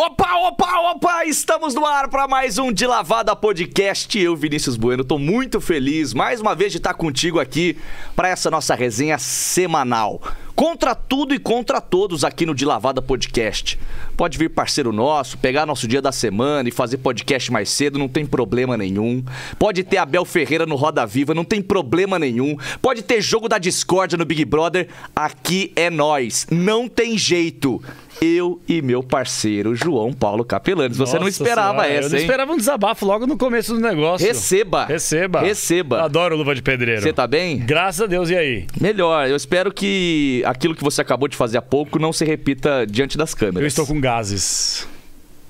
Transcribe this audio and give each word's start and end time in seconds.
Opa, 0.00 0.32
opa, 0.46 0.78
opa! 0.92 1.24
Estamos 1.24 1.74
no 1.74 1.84
ar 1.84 2.08
para 2.08 2.28
mais 2.28 2.56
um 2.56 2.72
De 2.72 2.86
Lavada 2.86 3.34
Podcast. 3.34 4.16
Eu, 4.16 4.36
Vinícius 4.36 4.76
Bueno, 4.76 5.02
tô 5.02 5.18
muito 5.18 5.60
feliz 5.60 6.14
mais 6.14 6.40
uma 6.40 6.54
vez 6.54 6.70
de 6.70 6.78
estar 6.78 6.94
contigo 6.94 7.40
aqui 7.40 7.76
para 8.14 8.28
essa 8.28 8.48
nossa 8.48 8.76
resenha 8.76 9.18
semanal. 9.18 10.22
Contra 10.58 10.92
tudo 10.92 11.32
e 11.32 11.38
contra 11.38 11.80
todos 11.80 12.24
aqui 12.24 12.44
no 12.44 12.52
De 12.52 12.64
Lavada 12.64 13.00
Podcast. 13.00 13.78
Pode 14.16 14.36
vir 14.36 14.48
parceiro 14.48 14.90
nosso, 14.90 15.38
pegar 15.38 15.64
nosso 15.64 15.86
dia 15.86 16.02
da 16.02 16.10
semana 16.10 16.68
e 16.68 16.72
fazer 16.72 16.96
podcast 16.96 17.52
mais 17.52 17.70
cedo, 17.70 17.96
não 17.96 18.08
tem 18.08 18.26
problema 18.26 18.76
nenhum. 18.76 19.22
Pode 19.56 19.84
ter 19.84 19.98
Abel 19.98 20.24
Ferreira 20.24 20.66
no 20.66 20.74
Roda 20.74 21.06
Viva, 21.06 21.32
não 21.32 21.44
tem 21.44 21.62
problema 21.62 22.18
nenhum. 22.18 22.56
Pode 22.82 23.02
ter 23.02 23.20
jogo 23.20 23.48
da 23.48 23.56
discórdia 23.56 24.18
no 24.18 24.24
Big 24.24 24.44
Brother, 24.44 24.88
aqui 25.14 25.72
é 25.76 25.88
nós. 25.90 26.44
Não 26.50 26.88
tem 26.88 27.16
jeito 27.16 27.80
eu 28.20 28.60
e 28.68 28.82
meu 28.82 29.02
parceiro 29.02 29.74
João 29.74 30.12
Paulo 30.12 30.44
Capelanes. 30.44 30.96
Você 30.96 31.12
Nossa 31.12 31.20
não 31.20 31.28
esperava 31.28 31.82
senhora, 31.82 31.88
essa, 31.88 32.06
Eu 32.06 32.10
não 32.10 32.18
hein? 32.18 32.24
esperava 32.24 32.52
um 32.52 32.56
desabafo 32.56 33.06
logo 33.06 33.26
no 33.26 33.36
começo 33.36 33.74
do 33.74 33.80
negócio. 33.80 34.26
Receba. 34.26 34.86
Receba. 34.86 35.40
Receba. 35.40 36.02
Adoro 36.02 36.36
luva 36.36 36.54
de 36.54 36.62
pedreiro. 36.62 37.02
Você 37.02 37.12
tá 37.12 37.26
bem? 37.26 37.58
Graças 37.58 38.00
a 38.00 38.06
Deus, 38.06 38.30
e 38.30 38.36
aí? 38.36 38.66
Melhor. 38.80 39.28
Eu 39.28 39.36
espero 39.36 39.72
que 39.72 40.42
aquilo 40.50 40.74
que 40.74 40.82
você 40.82 41.00
acabou 41.02 41.28
de 41.28 41.36
fazer 41.36 41.58
há 41.58 41.62
pouco 41.62 41.98
não 41.98 42.12
se 42.12 42.24
repita 42.24 42.86
diante 42.86 43.16
das 43.18 43.34
câmeras. 43.34 43.62
Eu 43.62 43.66
estou 43.66 43.86
com 43.86 44.00
gases. 44.00 44.86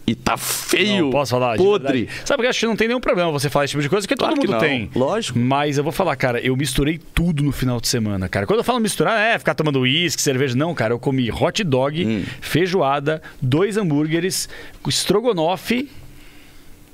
E 0.06 0.14
tá 0.14 0.38
feio. 0.38 1.04
Não 1.04 1.10
posso 1.10 1.32
falar? 1.32 1.58
Podre. 1.58 2.08
Sabe 2.24 2.42
que 2.42 2.48
acho 2.48 2.60
que 2.60 2.66
não 2.66 2.74
tem 2.76 2.88
nenhum 2.88 3.00
problema 3.00 3.30
você 3.30 3.50
falar 3.50 3.66
esse 3.66 3.72
tipo 3.72 3.82
de 3.82 3.90
coisa, 3.90 4.06
porque 4.08 4.16
Claro 4.18 4.34
todo 4.36 4.40
que 4.40 4.46
mundo 4.50 4.54
não. 4.58 4.66
tem. 4.66 4.90
Lógico. 4.96 5.38
Mas 5.38 5.76
eu 5.76 5.84
vou 5.84 5.92
falar, 5.92 6.16
cara, 6.16 6.40
eu 6.40 6.56
misturei 6.56 6.98
tudo 7.14 7.42
no 7.42 7.52
final 7.52 7.78
de 7.78 7.88
semana, 7.88 8.26
cara. 8.26 8.46
Quando 8.46 8.60
eu 8.60 8.64
falo 8.64 8.80
misturar, 8.80 9.20
é 9.20 9.38
ficar 9.38 9.54
tomando 9.54 9.80
uísque, 9.80 10.22
cerveja. 10.22 10.56
Não, 10.56 10.74
cara, 10.74 10.94
eu 10.94 10.98
comi 10.98 11.30
hot 11.30 11.62
dog, 11.62 12.06
Hum. 12.06 12.24
feijoada, 12.40 13.20
dois 13.42 13.76
hambúrgueres, 13.76 14.48
estrogonofe. 14.88 15.90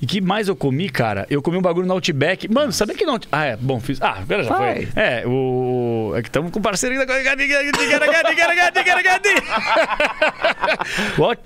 E 0.05 0.07
que 0.07 0.21
mais 0.21 0.49
eu 0.49 0.55
comi, 0.55 0.91
cara? 0.91 1.27
Eu 1.31 1.41
comi 1.41 1.57
um 1.57 1.63
bagulho 1.63 1.87
no 1.87 1.95
Outback. 1.95 2.47
Mano, 2.53 2.71
sabia 2.71 2.95
que 2.95 3.07
não. 3.07 3.19
Ah, 3.33 3.47
é. 3.47 3.57
Bom, 3.57 3.81
fiz. 3.81 3.97
Ah, 4.03 4.19
agora 4.21 4.43
já 4.43 4.55
Vai. 4.55 4.85
foi. 4.85 5.03
É, 5.03 5.23
o. 5.27 6.13
É 6.15 6.21
que 6.21 6.29
estamos 6.29 6.51
com 6.53 6.61
parceirinho 6.61 7.07
da. 7.07 7.15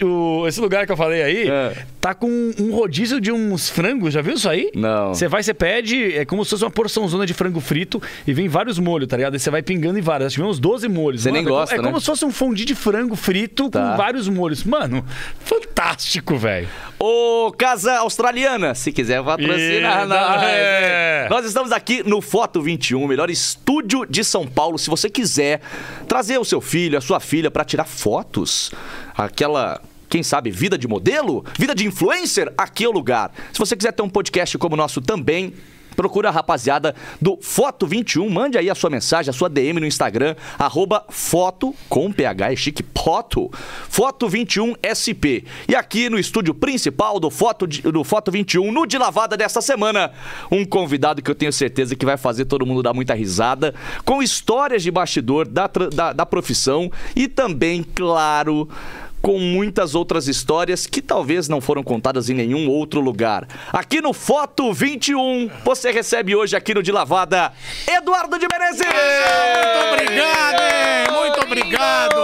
O 0.02 0.48
Esse 0.48 0.60
lugar 0.60 0.86
que 0.86 0.90
eu 0.92 0.96
falei 0.96 1.22
aí 1.22 1.48
É. 1.48 1.72
tá 2.00 2.14
com 2.14 2.28
um 2.58 2.72
rodízio 2.74 3.20
de 3.20 3.30
uns 3.30 3.68
frangos. 3.68 4.12
Já 4.12 4.20
viu 4.22 4.34
isso 4.34 4.48
aí? 4.48 4.72
Não. 4.74 5.14
Você 5.14 5.28
vai, 5.28 5.40
você 5.40 5.54
pede, 5.54 6.16
é 6.16 6.24
como 6.24 6.44
se 6.44 6.50
fosse 6.50 6.64
uma 6.64 6.70
porçãozona 6.70 7.24
de 7.26 7.34
frango 7.34 7.60
frito 7.60 8.02
e 8.26 8.32
vem 8.32 8.48
vários 8.48 8.76
molhos, 8.80 9.06
tá 9.06 9.16
ligado? 9.16 9.34
Aí 9.34 9.38
você 9.38 9.50
vai 9.50 9.62
pingando 9.62 10.00
em 10.00 10.02
vários. 10.02 10.26
Acho 10.26 10.34
que 10.36 10.42
vem 10.42 10.50
uns 10.50 10.58
12 10.58 10.88
molhos. 10.88 11.22
Você 11.22 11.30
nem 11.30 11.42
é 11.42 11.44
como- 11.44 11.54
gosta, 11.56 11.74
É 11.76 11.78
né? 11.78 11.84
como 11.84 12.00
se 12.00 12.06
fosse 12.06 12.24
um 12.24 12.32
fondue 12.32 12.64
de 12.64 12.74
frango 12.74 13.14
frito 13.14 13.70
Tá. 13.70 13.92
com 13.92 13.96
vários 13.96 14.28
molhos. 14.28 14.64
Mano, 14.64 15.04
fantástico, 15.44 16.36
velho. 16.36 16.68
Ô, 16.98 17.52
Casa 17.56 17.98
Australiana, 17.98 18.74
se 18.74 18.90
quiser 18.90 19.22
patrocinar 19.22 20.06
nós. 20.06 20.42
é. 20.42 21.28
Nós 21.30 21.46
estamos 21.46 21.70
aqui 21.70 22.02
no 22.02 22.20
Foto 22.20 22.60
21, 22.60 23.04
o 23.04 23.06
melhor 23.06 23.30
estúdio 23.30 24.04
de 24.04 24.24
São 24.24 24.44
Paulo. 24.46 24.76
Se 24.78 24.90
você 24.90 25.08
quiser 25.08 25.60
trazer 26.08 26.38
o 26.38 26.44
seu 26.44 26.60
filho, 26.60 26.98
a 26.98 27.00
sua 27.00 27.20
filha 27.20 27.52
para 27.52 27.64
tirar 27.64 27.84
fotos, 27.84 28.72
aquela 29.16 29.80
quem 30.08 30.22
sabe, 30.22 30.50
vida 30.50 30.76
de 30.78 30.88
modelo, 30.88 31.44
vida 31.58 31.74
de 31.74 31.86
influencer, 31.86 32.52
aqui 32.56 32.84
é 32.84 32.88
o 32.88 32.92
lugar. 32.92 33.30
Se 33.52 33.58
você 33.58 33.76
quiser 33.76 33.92
ter 33.92 34.02
um 34.02 34.08
podcast 34.08 34.56
como 34.58 34.74
o 34.74 34.76
nosso 34.76 35.00
também, 35.00 35.52
procura 35.98 36.28
a 36.28 36.30
rapaziada 36.30 36.94
do 37.20 37.36
Foto 37.42 37.84
21, 37.84 38.30
mande 38.30 38.56
aí 38.56 38.70
a 38.70 38.74
sua 38.76 38.88
mensagem, 38.88 39.30
a 39.30 39.32
sua 39.32 39.48
DM 39.48 39.80
no 39.80 39.86
Instagram, 39.86 40.36
arroba 40.56 41.04
foto 41.08 41.74
com 41.88 42.12
PH, 42.12 42.52
é 42.52 42.56
chique, 42.56 42.84
foto, 43.08 43.50
Foto 43.88 44.28
21 44.28 44.74
SP. 44.84 45.42
E 45.66 45.74
aqui 45.74 46.10
no 46.10 46.18
estúdio 46.18 46.52
principal 46.52 47.18
do 47.18 47.30
Foto, 47.30 47.66
do 47.66 48.04
Foto 48.04 48.30
21, 48.30 48.70
no 48.70 48.86
De 48.86 48.98
Lavada 48.98 49.34
dessa 49.34 49.62
semana, 49.62 50.12
um 50.52 50.64
convidado 50.64 51.22
que 51.22 51.30
eu 51.30 51.34
tenho 51.34 51.52
certeza 51.52 51.96
que 51.96 52.04
vai 52.04 52.18
fazer 52.18 52.44
todo 52.44 52.66
mundo 52.66 52.82
dar 52.82 52.92
muita 52.92 53.14
risada, 53.14 53.74
com 54.04 54.22
histórias 54.22 54.82
de 54.82 54.90
bastidor 54.90 55.48
da, 55.48 55.66
da, 55.66 56.12
da 56.12 56.26
profissão 56.26 56.92
e 57.16 57.26
também, 57.26 57.82
claro, 57.82 58.68
com 59.28 59.38
muitas 59.38 59.94
outras 59.94 60.26
histórias 60.26 60.86
que 60.86 61.02
talvez 61.02 61.50
não 61.50 61.60
foram 61.60 61.82
contadas 61.82 62.30
em 62.30 62.34
nenhum 62.34 62.66
outro 62.66 62.98
lugar. 62.98 63.46
Aqui 63.70 64.00
no 64.00 64.14
Foto 64.14 64.72
21, 64.72 65.50
você 65.62 65.90
recebe 65.90 66.34
hoje 66.34 66.56
aqui 66.56 66.72
no 66.72 66.82
De 66.82 66.90
Lavada, 66.90 67.52
Eduardo 67.86 68.38
de 68.38 68.46
Menezes! 68.50 68.86
Muito 68.86 69.92
obrigado, 69.92 70.62
hein? 70.62 71.20
Muito 71.20 71.40
obrigado. 71.42 72.16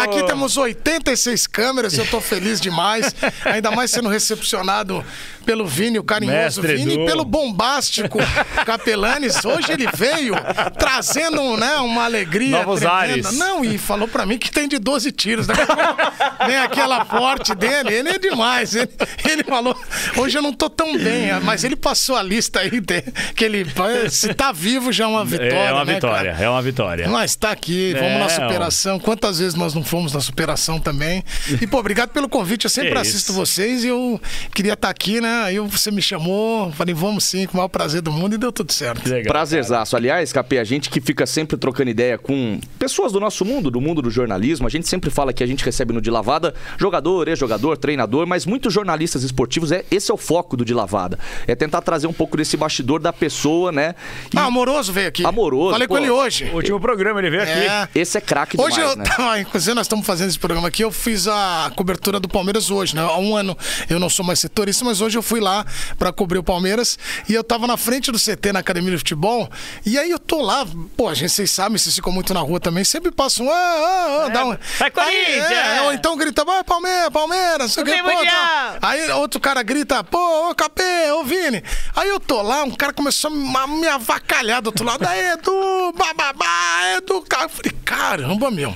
Aqui 0.00 0.24
temos 0.24 0.56
86 0.56 1.46
câmeras, 1.48 1.98
eu 1.98 2.06
tô 2.06 2.18
feliz 2.18 2.62
demais. 2.62 3.14
Ainda 3.44 3.70
mais 3.70 3.90
sendo 3.90 4.08
recepcionado 4.08 5.04
pelo 5.48 5.66
Vini, 5.66 5.98
o 5.98 6.04
carinhoso 6.04 6.60
Mestre 6.60 6.76
Vini, 6.76 6.92
Edu. 6.92 7.02
e 7.04 7.06
pelo 7.06 7.24
bombástico 7.24 8.18
Capelanes. 8.66 9.42
Hoje 9.46 9.72
ele 9.72 9.86
veio 9.94 10.34
trazendo 10.78 11.56
né, 11.56 11.76
uma 11.76 12.04
alegria 12.04 12.58
Novos 12.58 12.80
tremenda. 12.80 12.98
ares. 13.28 13.32
Não, 13.38 13.64
e 13.64 13.78
falou 13.78 14.06
pra 14.06 14.26
mim 14.26 14.36
que 14.36 14.50
tem 14.50 14.68
de 14.68 14.78
12 14.78 15.10
tiros. 15.10 15.46
Pouco 15.48 16.46
Vem 16.46 16.58
aquela 16.58 17.02
forte 17.06 17.54
dele, 17.54 17.94
ele 17.94 18.10
é 18.10 18.18
demais. 18.18 18.74
Ele, 18.74 18.90
ele 19.26 19.42
falou, 19.44 19.74
hoje 20.18 20.36
eu 20.36 20.42
não 20.42 20.52
tô 20.52 20.68
tão 20.68 20.98
bem, 20.98 21.30
mas 21.42 21.64
ele 21.64 21.76
passou 21.76 22.16
a 22.16 22.22
lista 22.22 22.60
aí, 22.60 22.78
de- 22.78 23.02
que 23.34 23.42
ele, 23.42 23.64
se 24.10 24.34
tá 24.34 24.52
vivo 24.52 24.92
já 24.92 25.04
é 25.04 25.06
uma 25.06 25.24
vitória, 25.24 25.54
é 25.54 25.72
uma 25.72 25.84
né, 25.86 25.94
vitória, 25.94 26.32
cara? 26.32 26.44
é 26.44 26.50
uma 26.50 26.60
vitória. 26.60 27.08
Mas 27.08 27.34
tá 27.36 27.52
aqui, 27.52 27.94
vamos 27.94 28.10
É, 28.12 28.18
na 28.18 28.28
superação. 28.28 29.00
Quantas 29.00 29.38
vezes 29.38 29.54
nós 29.54 29.72
não 29.72 29.82
fomos 29.82 30.12
na 30.12 30.20
superação 30.20 30.78
também? 30.78 31.24
E, 31.58 31.66
pô, 31.66 31.78
obrigado 31.78 32.10
pelo 32.10 32.28
convite. 32.28 32.64
Eu 32.64 32.70
sempre 32.70 32.92
Que 32.92 32.98
assisto 32.98 33.32
isso. 33.32 33.32
vocês 33.32 33.82
e 33.82 33.88
eu 33.88 34.20
queria 34.54 34.74
estar 34.74 34.90
aqui, 34.90 35.22
né? 35.22 35.37
Aí 35.44 35.58
você 35.58 35.90
me 35.90 36.02
chamou, 36.02 36.70
falei, 36.72 36.94
vamos 36.94 37.24
sim, 37.24 37.46
com 37.46 37.54
o 37.54 37.56
maior 37.56 37.68
prazer 37.68 38.00
do 38.00 38.10
mundo 38.12 38.34
e 38.34 38.38
deu 38.38 38.52
tudo 38.52 38.72
certo. 38.72 39.08
Legal, 39.08 39.32
Prazerzaço. 39.32 39.96
Aliás, 39.96 40.32
Capê, 40.32 40.58
a 40.58 40.64
gente 40.64 40.90
que 40.90 41.00
fica 41.00 41.26
sempre 41.26 41.56
trocando 41.56 41.90
ideia 41.90 42.18
com 42.18 42.60
pessoas 42.78 43.12
do 43.12 43.20
nosso 43.20 43.44
mundo, 43.44 43.70
do 43.70 43.80
mundo 43.80 44.02
do 44.02 44.10
jornalismo, 44.10 44.66
a 44.66 44.70
gente 44.70 44.88
sempre 44.88 45.10
fala 45.10 45.32
que 45.32 45.42
a 45.42 45.46
gente 45.46 45.64
recebe 45.64 45.92
no 45.92 46.00
De 46.00 46.10
Lavada 46.10 46.54
jogador, 46.78 47.28
ex-jogador, 47.28 47.76
treinador, 47.76 48.26
mas 48.26 48.46
muitos 48.46 48.72
jornalistas 48.72 49.22
esportivos, 49.22 49.72
é, 49.72 49.84
esse 49.90 50.10
é 50.10 50.14
o 50.14 50.16
foco 50.16 50.56
do 50.56 50.64
De 50.64 50.74
Lavada. 50.74 51.18
É 51.46 51.54
tentar 51.54 51.80
trazer 51.82 52.06
um 52.06 52.12
pouco 52.12 52.36
desse 52.36 52.56
bastidor 52.56 53.00
da 53.00 53.12
pessoa, 53.12 53.70
né? 53.72 53.94
E 54.34 54.38
Ah, 54.38 54.44
amoroso 54.44 54.92
veio 54.92 55.08
aqui. 55.08 55.24
Amoroso, 55.26 55.72
Falei 55.72 55.88
pô. 55.88 55.94
com 55.94 56.00
ele 56.00 56.10
hoje. 56.10 56.44
O 56.52 56.56
último 56.56 56.80
programa 56.80 57.20
ele 57.20 57.30
veio 57.30 57.42
aqui. 57.42 57.52
É. 57.52 57.88
esse 57.94 58.16
é 58.18 58.20
craque 58.20 58.56
demais, 58.56 58.74
Hoje 58.74 58.84
eu 58.84 58.96
né? 58.96 59.04
tava, 59.04 59.40
inclusive 59.40 59.74
nós 59.74 59.86
estamos 59.86 60.06
fazendo 60.06 60.28
esse 60.28 60.38
programa 60.38 60.68
aqui, 60.68 60.82
eu 60.84 60.90
fiz 60.90 61.26
a 61.28 61.70
cobertura 61.76 62.18
do 62.20 62.28
Palmeiras 62.28 62.70
hoje, 62.70 62.94
né? 62.94 63.02
Há 63.02 63.18
um 63.18 63.36
ano 63.36 63.56
eu 63.88 63.98
não 63.98 64.08
sou 64.08 64.24
mais 64.24 64.38
setorista, 64.38 64.84
mas 64.84 65.00
hoje 65.00 65.18
eu 65.18 65.22
fui 65.28 65.40
lá 65.40 65.64
pra 65.98 66.10
cobrir 66.12 66.38
o 66.38 66.42
Palmeiras 66.42 66.98
e 67.28 67.34
eu 67.34 67.44
tava 67.44 67.66
na 67.66 67.76
frente 67.76 68.10
do 68.10 68.18
CT 68.18 68.52
na 68.52 68.60
academia 68.60 68.90
de 68.92 68.98
futebol 68.98 69.48
e 69.84 69.98
aí 69.98 70.10
eu 70.10 70.18
tô 70.18 70.40
lá, 70.40 70.66
pô, 70.96 71.08
a 71.08 71.14
gente, 71.14 71.30
vocês 71.30 71.50
sabem, 71.50 71.76
vocês 71.76 71.94
ficam 71.94 72.10
muito 72.12 72.32
na 72.32 72.40
rua 72.40 72.58
também, 72.58 72.82
sempre 72.84 73.10
passa 73.10 73.42
um, 73.42 73.50
ah, 73.50 73.54
ah, 73.54 74.24
ah, 74.24 74.28
dá 74.30 74.44
um... 74.46 74.48
vai, 74.48 74.58
Aí, 74.80 74.90
Corinthians! 74.90 75.50
é, 75.50 75.82
ou 75.82 75.92
então 75.92 76.16
grita, 76.16 76.44
vai 76.44 76.64
Palmeiras, 76.64 77.10
Palmeiras, 77.10 77.72
sei 77.72 77.82
o 77.82 77.86
que, 77.86 78.02
pô, 78.02 78.24
tá. 78.24 78.78
Aí 78.82 79.10
outro 79.12 79.38
cara 79.40 79.62
grita, 79.62 80.02
pô, 80.02 80.50
ô 80.50 80.54
Capê, 80.54 81.10
ô 81.12 81.24
Vini. 81.24 81.62
Aí 81.94 82.08
eu 82.08 82.18
tô 82.18 82.40
lá, 82.42 82.64
um 82.64 82.70
cara 82.70 82.92
começou 82.92 83.30
a 83.30 83.66
me- 83.66 83.80
me 83.80 83.86
avacalhar 83.86 84.62
do 84.62 84.68
outro 84.68 84.84
lado. 84.84 85.06
Aí, 85.06 85.32
Edu, 85.32 85.92
bababá, 85.96 86.96
Edu. 86.96 87.22
Cara, 87.22 87.44
Eu 87.44 87.48
falei, 87.48 87.72
caramba, 87.84 88.50
meu. 88.50 88.74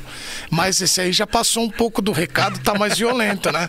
Mas 0.51 0.81
esse 0.81 1.01
aí 1.01 1.13
já 1.13 1.27
passou 1.27 1.63
um 1.65 1.71
pouco 1.71 2.03
do 2.03 2.13
recado, 2.13 2.59
tá 2.61 2.75
mais 2.75 2.99
violento, 2.99 3.51
né? 3.51 3.69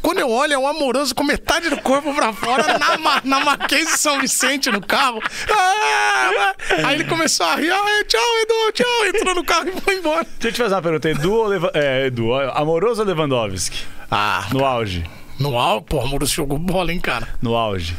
Quando 0.00 0.18
eu 0.18 0.30
olho, 0.30 0.52
é 0.54 0.58
um 0.58 0.66
amoroso 0.66 1.14
com 1.14 1.22
metade 1.24 1.68
do 1.68 1.80
corpo 1.80 2.01
pra 2.14 2.32
fora, 2.32 2.78
na, 2.78 2.98
Ma- 2.98 3.20
na 3.24 3.40
Marquês 3.40 3.86
de 3.88 3.98
São 3.98 4.20
Vicente, 4.20 4.70
no 4.70 4.80
carro. 4.80 5.20
Ah, 5.50 6.54
Aí 6.84 6.94
ele 6.96 7.04
começou 7.04 7.46
a 7.46 7.56
rir, 7.56 7.70
ah, 7.70 8.04
tchau, 8.06 8.20
Edu, 8.42 8.72
tchau. 8.72 9.06
Entrou 9.06 9.34
no 9.34 9.44
carro 9.44 9.68
e 9.68 9.80
foi 9.80 9.94
embora. 9.96 10.24
Deixa 10.38 10.48
eu 10.48 10.52
te 10.52 10.58
fazer 10.62 10.74
uma 10.74 10.82
pergunta. 10.82 11.08
Edu, 11.10 11.32
ou 11.32 11.46
Leva... 11.46 11.70
é, 11.74 12.06
Edu 12.06 12.34
amoroso 12.34 13.02
ou 13.02 13.06
Lewandowski? 13.06 13.84
Ah, 14.10 14.46
No 14.52 14.64
auge. 14.64 15.04
no 15.38 15.58
alto, 15.58 15.86
pô, 15.86 16.00
amoroso 16.00 16.32
jogou 16.34 16.58
bola, 16.58 16.92
hein, 16.92 17.00
cara. 17.00 17.28
No 17.40 17.54
auge. 17.56 17.96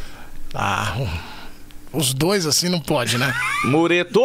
Ah, 0.53 0.93
os 1.93 2.13
dois 2.13 2.45
assim 2.45 2.69
não 2.69 2.79
pode, 2.79 3.17
né? 3.17 3.33
Mureto! 3.65 4.21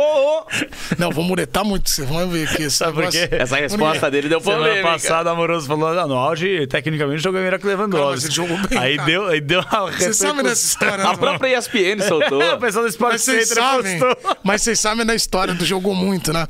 Não, 0.99 1.11
vou 1.11 1.23
muretar 1.25 1.65
muito, 1.65 1.89
vocês 1.91 2.09
vão 2.09 2.29
ver 2.29 2.49
aqui. 2.49 2.63
Esse 2.65 2.77
Sabe 2.77 2.93
por 2.93 3.01
negócio- 3.01 3.29
quê? 3.29 3.35
Essa 3.37 3.57
resposta 3.57 4.11
dele 4.11 4.29
deu 4.29 4.41
Semana 4.41 4.63
polêmica. 4.63 4.89
passada, 4.89 5.31
o 5.31 5.33
Amoroso 5.33 5.67
falou, 5.67 5.95
"Não, 5.95 6.09
no 6.09 6.15
auge, 6.15 6.67
tecnicamente, 6.67 7.23
jogou 7.23 7.41
melhor 7.41 7.59
que 7.59 7.67
o 7.67 7.69
Lewandowski. 7.69 8.29
bem, 8.69 8.79
aí, 8.79 8.99
deu, 8.99 9.27
aí 9.27 9.41
deu 9.41 9.61
uma 9.61 9.91
Você 9.93 10.13
sabe 10.15 10.43
dessa 10.43 10.65
história, 10.67 11.05
A 11.05 11.17
própria 11.17 11.57
ESPN 11.59 12.01
soltou. 12.07 12.55
o 12.55 12.59
pessoal 12.59 12.85
do 12.85 12.89
Sport 12.91 13.13
Mas 13.13 13.23
vocês 13.23 13.49
Center 13.49 13.63
sabem, 13.63 13.99
postou. 13.99 14.37
mas 14.43 14.63
vocês 14.63 14.81
sabem 14.81 15.05
da 15.07 15.15
história 15.15 15.55
do 15.55 15.65
jogou 15.65 15.95
muito, 15.95 16.33
né? 16.33 16.47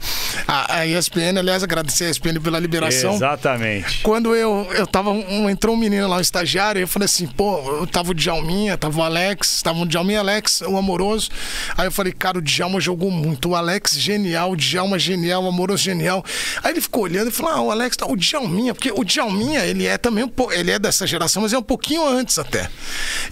A, 0.46 0.78
a 0.78 0.86
ESPN, 0.86 1.38
aliás, 1.38 1.62
agradecer 1.62 2.04
a 2.04 2.10
ESPN 2.10 2.40
pela 2.40 2.58
liberação. 2.58 3.14
Exatamente. 3.14 4.00
Quando 4.02 4.34
eu, 4.34 4.66
eu 4.74 4.86
tava. 4.86 5.10
Um, 5.10 5.48
entrou 5.50 5.74
um 5.74 5.78
menino 5.78 6.06
lá, 6.08 6.16
um 6.16 6.20
estagiário, 6.20 6.78
e 6.78 6.82
eu 6.82 6.88
falei 6.88 7.06
assim, 7.06 7.26
pô, 7.26 7.58
eu 7.80 7.86
tava 7.86 8.10
o 8.10 8.14
Djalminha, 8.14 8.76
tava 8.76 8.98
o 9.00 9.02
Alex, 9.02 9.62
tava 9.62 9.78
o 9.80 9.86
Djalminha 9.86 10.20
Alex, 10.20 10.60
o 10.62 10.76
Amoroso 10.76 11.07
amoroso. 11.08 11.30
Aí 11.76 11.86
eu 11.86 11.92
falei, 11.92 12.12
cara, 12.12 12.38
o 12.38 12.42
Djalma 12.42 12.80
jogou 12.80 13.10
muito. 13.10 13.50
O 13.50 13.54
Alex, 13.54 13.98
genial. 13.98 14.52
O 14.52 14.56
Djalma, 14.56 14.98
genial. 14.98 15.44
O 15.44 15.48
amoroso, 15.48 15.82
genial. 15.82 16.24
Aí 16.62 16.72
ele 16.72 16.80
ficou 16.80 17.04
olhando 17.04 17.28
e 17.28 17.30
falou, 17.30 17.52
ah, 17.52 17.60
o 17.62 17.70
Alex, 17.70 17.96
tá, 17.96 18.06
o 18.06 18.16
Djalminha, 18.16 18.74
porque 18.74 18.92
o 18.92 19.04
Djalminha, 19.04 19.64
ele 19.64 19.86
é 19.86 19.96
também 19.96 20.24
um 20.24 20.28
pouco, 20.28 20.52
ele 20.52 20.70
é 20.70 20.78
dessa 20.78 21.06
geração, 21.06 21.42
mas 21.42 21.52
é 21.52 21.58
um 21.58 21.62
pouquinho 21.62 22.06
antes 22.06 22.38
até. 22.38 22.70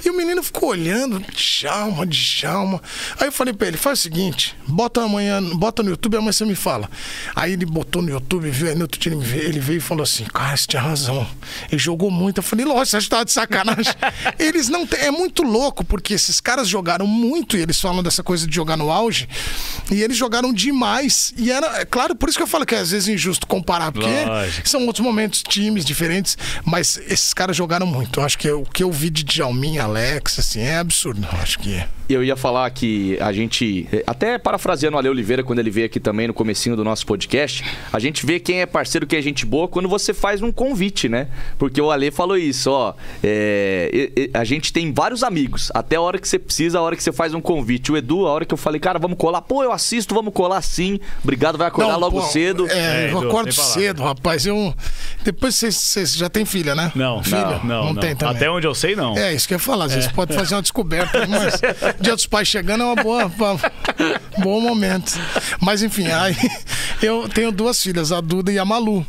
E 0.04 0.10
o 0.10 0.16
menino 0.16 0.42
ficou 0.42 0.70
olhando, 0.70 1.22
Djalma, 1.34 2.06
Djalma. 2.06 2.80
Aí 3.20 3.28
eu 3.28 3.32
falei 3.32 3.52
pra 3.52 3.68
ele, 3.68 3.76
faz 3.76 4.00
o 4.00 4.02
seguinte, 4.02 4.56
bota 4.66 5.02
amanhã, 5.02 5.42
bota 5.42 5.82
no 5.82 5.90
YouTube, 5.90 6.16
amanhã 6.16 6.32
você 6.32 6.44
me 6.44 6.54
fala. 6.54 6.88
Aí 7.34 7.52
ele 7.52 7.66
botou 7.66 8.02
no 8.02 8.10
YouTube, 8.10 8.48
viu, 8.50 8.68
aí 8.68 8.74
no 8.74 8.82
outro 8.82 9.00
dia 9.00 9.12
ele 9.12 9.22
veio, 9.22 9.44
ele 9.44 9.60
veio 9.60 9.78
e 9.78 9.80
falou 9.80 10.02
assim, 10.02 10.24
cara, 10.24 10.56
você 10.56 10.66
tinha 10.66 10.82
razão. 10.82 11.26
Ele 11.70 11.80
jogou 11.80 12.10
muito. 12.10 12.38
Eu 12.38 12.42
falei, 12.42 12.64
lógico, 12.64 13.00
você 13.00 13.08
tava 13.08 13.24
de 13.24 13.32
sacanagem. 13.32 13.92
Eles 14.38 14.68
não 14.68 14.86
é 14.98 15.10
muito 15.10 15.42
louco, 15.42 15.84
porque 15.84 16.14
esses 16.14 16.40
caras 16.40 16.68
jogaram 16.68 17.06
muito, 17.06 17.56
e 17.56 17.65
eles 17.66 17.80
falam 17.80 18.02
dessa 18.02 18.22
coisa 18.22 18.46
de 18.46 18.54
jogar 18.54 18.76
no 18.76 18.90
auge, 18.90 19.28
e 19.90 20.02
eles 20.02 20.16
jogaram 20.16 20.52
demais. 20.52 21.34
E 21.36 21.50
era, 21.50 21.80
é 21.80 21.84
claro, 21.84 22.14
por 22.14 22.28
isso 22.28 22.38
que 22.38 22.42
eu 22.42 22.46
falo 22.46 22.64
que 22.64 22.74
é 22.74 22.78
às 22.78 22.90
vezes 22.90 23.08
injusto 23.08 23.46
comparar, 23.46 23.92
porque 23.92 24.24
Lógico. 24.24 24.68
são 24.68 24.86
outros 24.86 25.04
momentos, 25.04 25.42
times 25.42 25.84
diferentes, 25.84 26.38
mas 26.64 26.98
esses 27.08 27.34
caras 27.34 27.56
jogaram 27.56 27.86
muito. 27.86 28.20
Eu 28.20 28.24
acho 28.24 28.38
que 28.38 28.50
o 28.50 28.64
que 28.64 28.82
eu 28.82 28.90
vi 28.90 29.10
de 29.10 29.22
Djalminha, 29.22 29.84
Alex, 29.84 30.38
assim, 30.38 30.60
é 30.60 30.78
absurdo. 30.78 31.26
Eu 31.30 31.40
acho 31.40 31.58
que 31.58 31.74
é. 31.74 31.88
Eu 32.08 32.22
ia 32.22 32.36
falar 32.36 32.70
que 32.70 33.18
a 33.20 33.32
gente, 33.32 33.88
até 34.06 34.38
parafraseando 34.38 34.96
o 34.96 34.98
Ale 34.98 35.08
Oliveira 35.08 35.42
quando 35.42 35.58
ele 35.58 35.70
veio 35.70 35.86
aqui 35.86 35.98
também 35.98 36.28
no 36.28 36.34
comecinho 36.34 36.76
do 36.76 36.84
nosso 36.84 37.04
podcast, 37.04 37.64
a 37.92 37.98
gente 37.98 38.24
vê 38.24 38.38
quem 38.38 38.60
é 38.60 38.66
parceiro, 38.66 39.08
quem 39.08 39.18
é 39.18 39.22
gente 39.22 39.44
boa 39.44 39.66
quando 39.66 39.88
você 39.88 40.14
faz 40.14 40.40
um 40.40 40.52
convite, 40.52 41.08
né? 41.08 41.26
Porque 41.58 41.80
o 41.80 41.90
Ale 41.90 42.12
falou 42.12 42.36
isso, 42.36 42.70
ó, 42.70 42.94
é, 43.24 44.30
a 44.32 44.44
gente 44.44 44.72
tem 44.72 44.92
vários 44.92 45.24
amigos, 45.24 45.72
até 45.74 45.96
a 45.96 46.00
hora 46.00 46.16
que 46.16 46.28
você 46.28 46.38
precisa, 46.38 46.78
a 46.78 46.82
hora 46.82 46.94
que 46.94 47.02
você 47.02 47.10
faz 47.10 47.34
um 47.34 47.40
convite. 47.40 47.55
O 47.92 47.96
Edu, 47.96 48.26
a 48.26 48.30
hora 48.30 48.44
que 48.44 48.52
eu 48.54 48.58
falei, 48.58 48.80
cara, 48.80 48.98
vamos 48.98 49.16
colar, 49.18 49.42
pô, 49.42 49.62
eu 49.62 49.72
assisto, 49.72 50.14
vamos 50.14 50.32
colar 50.32 50.60
sim, 50.62 50.98
obrigado, 51.22 51.56
vai 51.58 51.68
acordar 51.68 51.92
Não, 51.92 52.00
logo 52.00 52.20
pô, 52.20 52.26
cedo. 52.26 52.66
É, 52.70 53.06
É, 53.06 53.12
eu 53.12 53.18
Edu, 53.18 53.28
acordo 53.28 53.52
cedo, 53.52 54.02
rapaz. 54.02 54.46
Eu. 54.46 54.74
Depois 55.24 55.54
vocês- 55.54 55.74
vocês 55.76 56.14
já 56.14 56.28
tem 56.28 56.44
filha, 56.44 56.74
né? 56.74 56.92
Não, 56.94 57.22
filha? 57.22 57.60
não, 57.64 57.92
não, 57.92 57.94
tem 57.94 58.14
também. 58.14 58.36
Até 58.36 58.50
onde 58.50 58.66
eu 58.66 58.74
sei, 58.74 58.94
não. 58.96 59.16
É, 59.16 59.34
isso 59.34 59.46
que 59.48 59.54
eu 59.54 59.56
ia 59.56 59.60
falar. 59.60 59.86
Às 59.86 59.94
vezes 59.94 60.10
pode 60.12 60.34
fazer 60.34 60.54
uma 60.54 60.62
descoberta, 60.62 61.26
mas 61.26 61.60
dia 62.00 62.14
dos 62.14 62.26
pais 62.26 62.48
chegando 62.48 62.82
é 62.82 62.86
uma 62.86 62.96
boa, 63.02 63.30
bom 64.38 64.60
momento. 64.60 65.12
Mas 65.60 65.82
enfim, 65.82 66.06
aí 66.08 66.36
eu 67.02 67.28
tenho 67.28 67.50
duas 67.52 67.82
filhas, 67.82 68.12
a 68.12 68.20
Duda 68.20 68.52
e 68.52 68.58
a 68.58 68.64
Malu. 68.64 69.04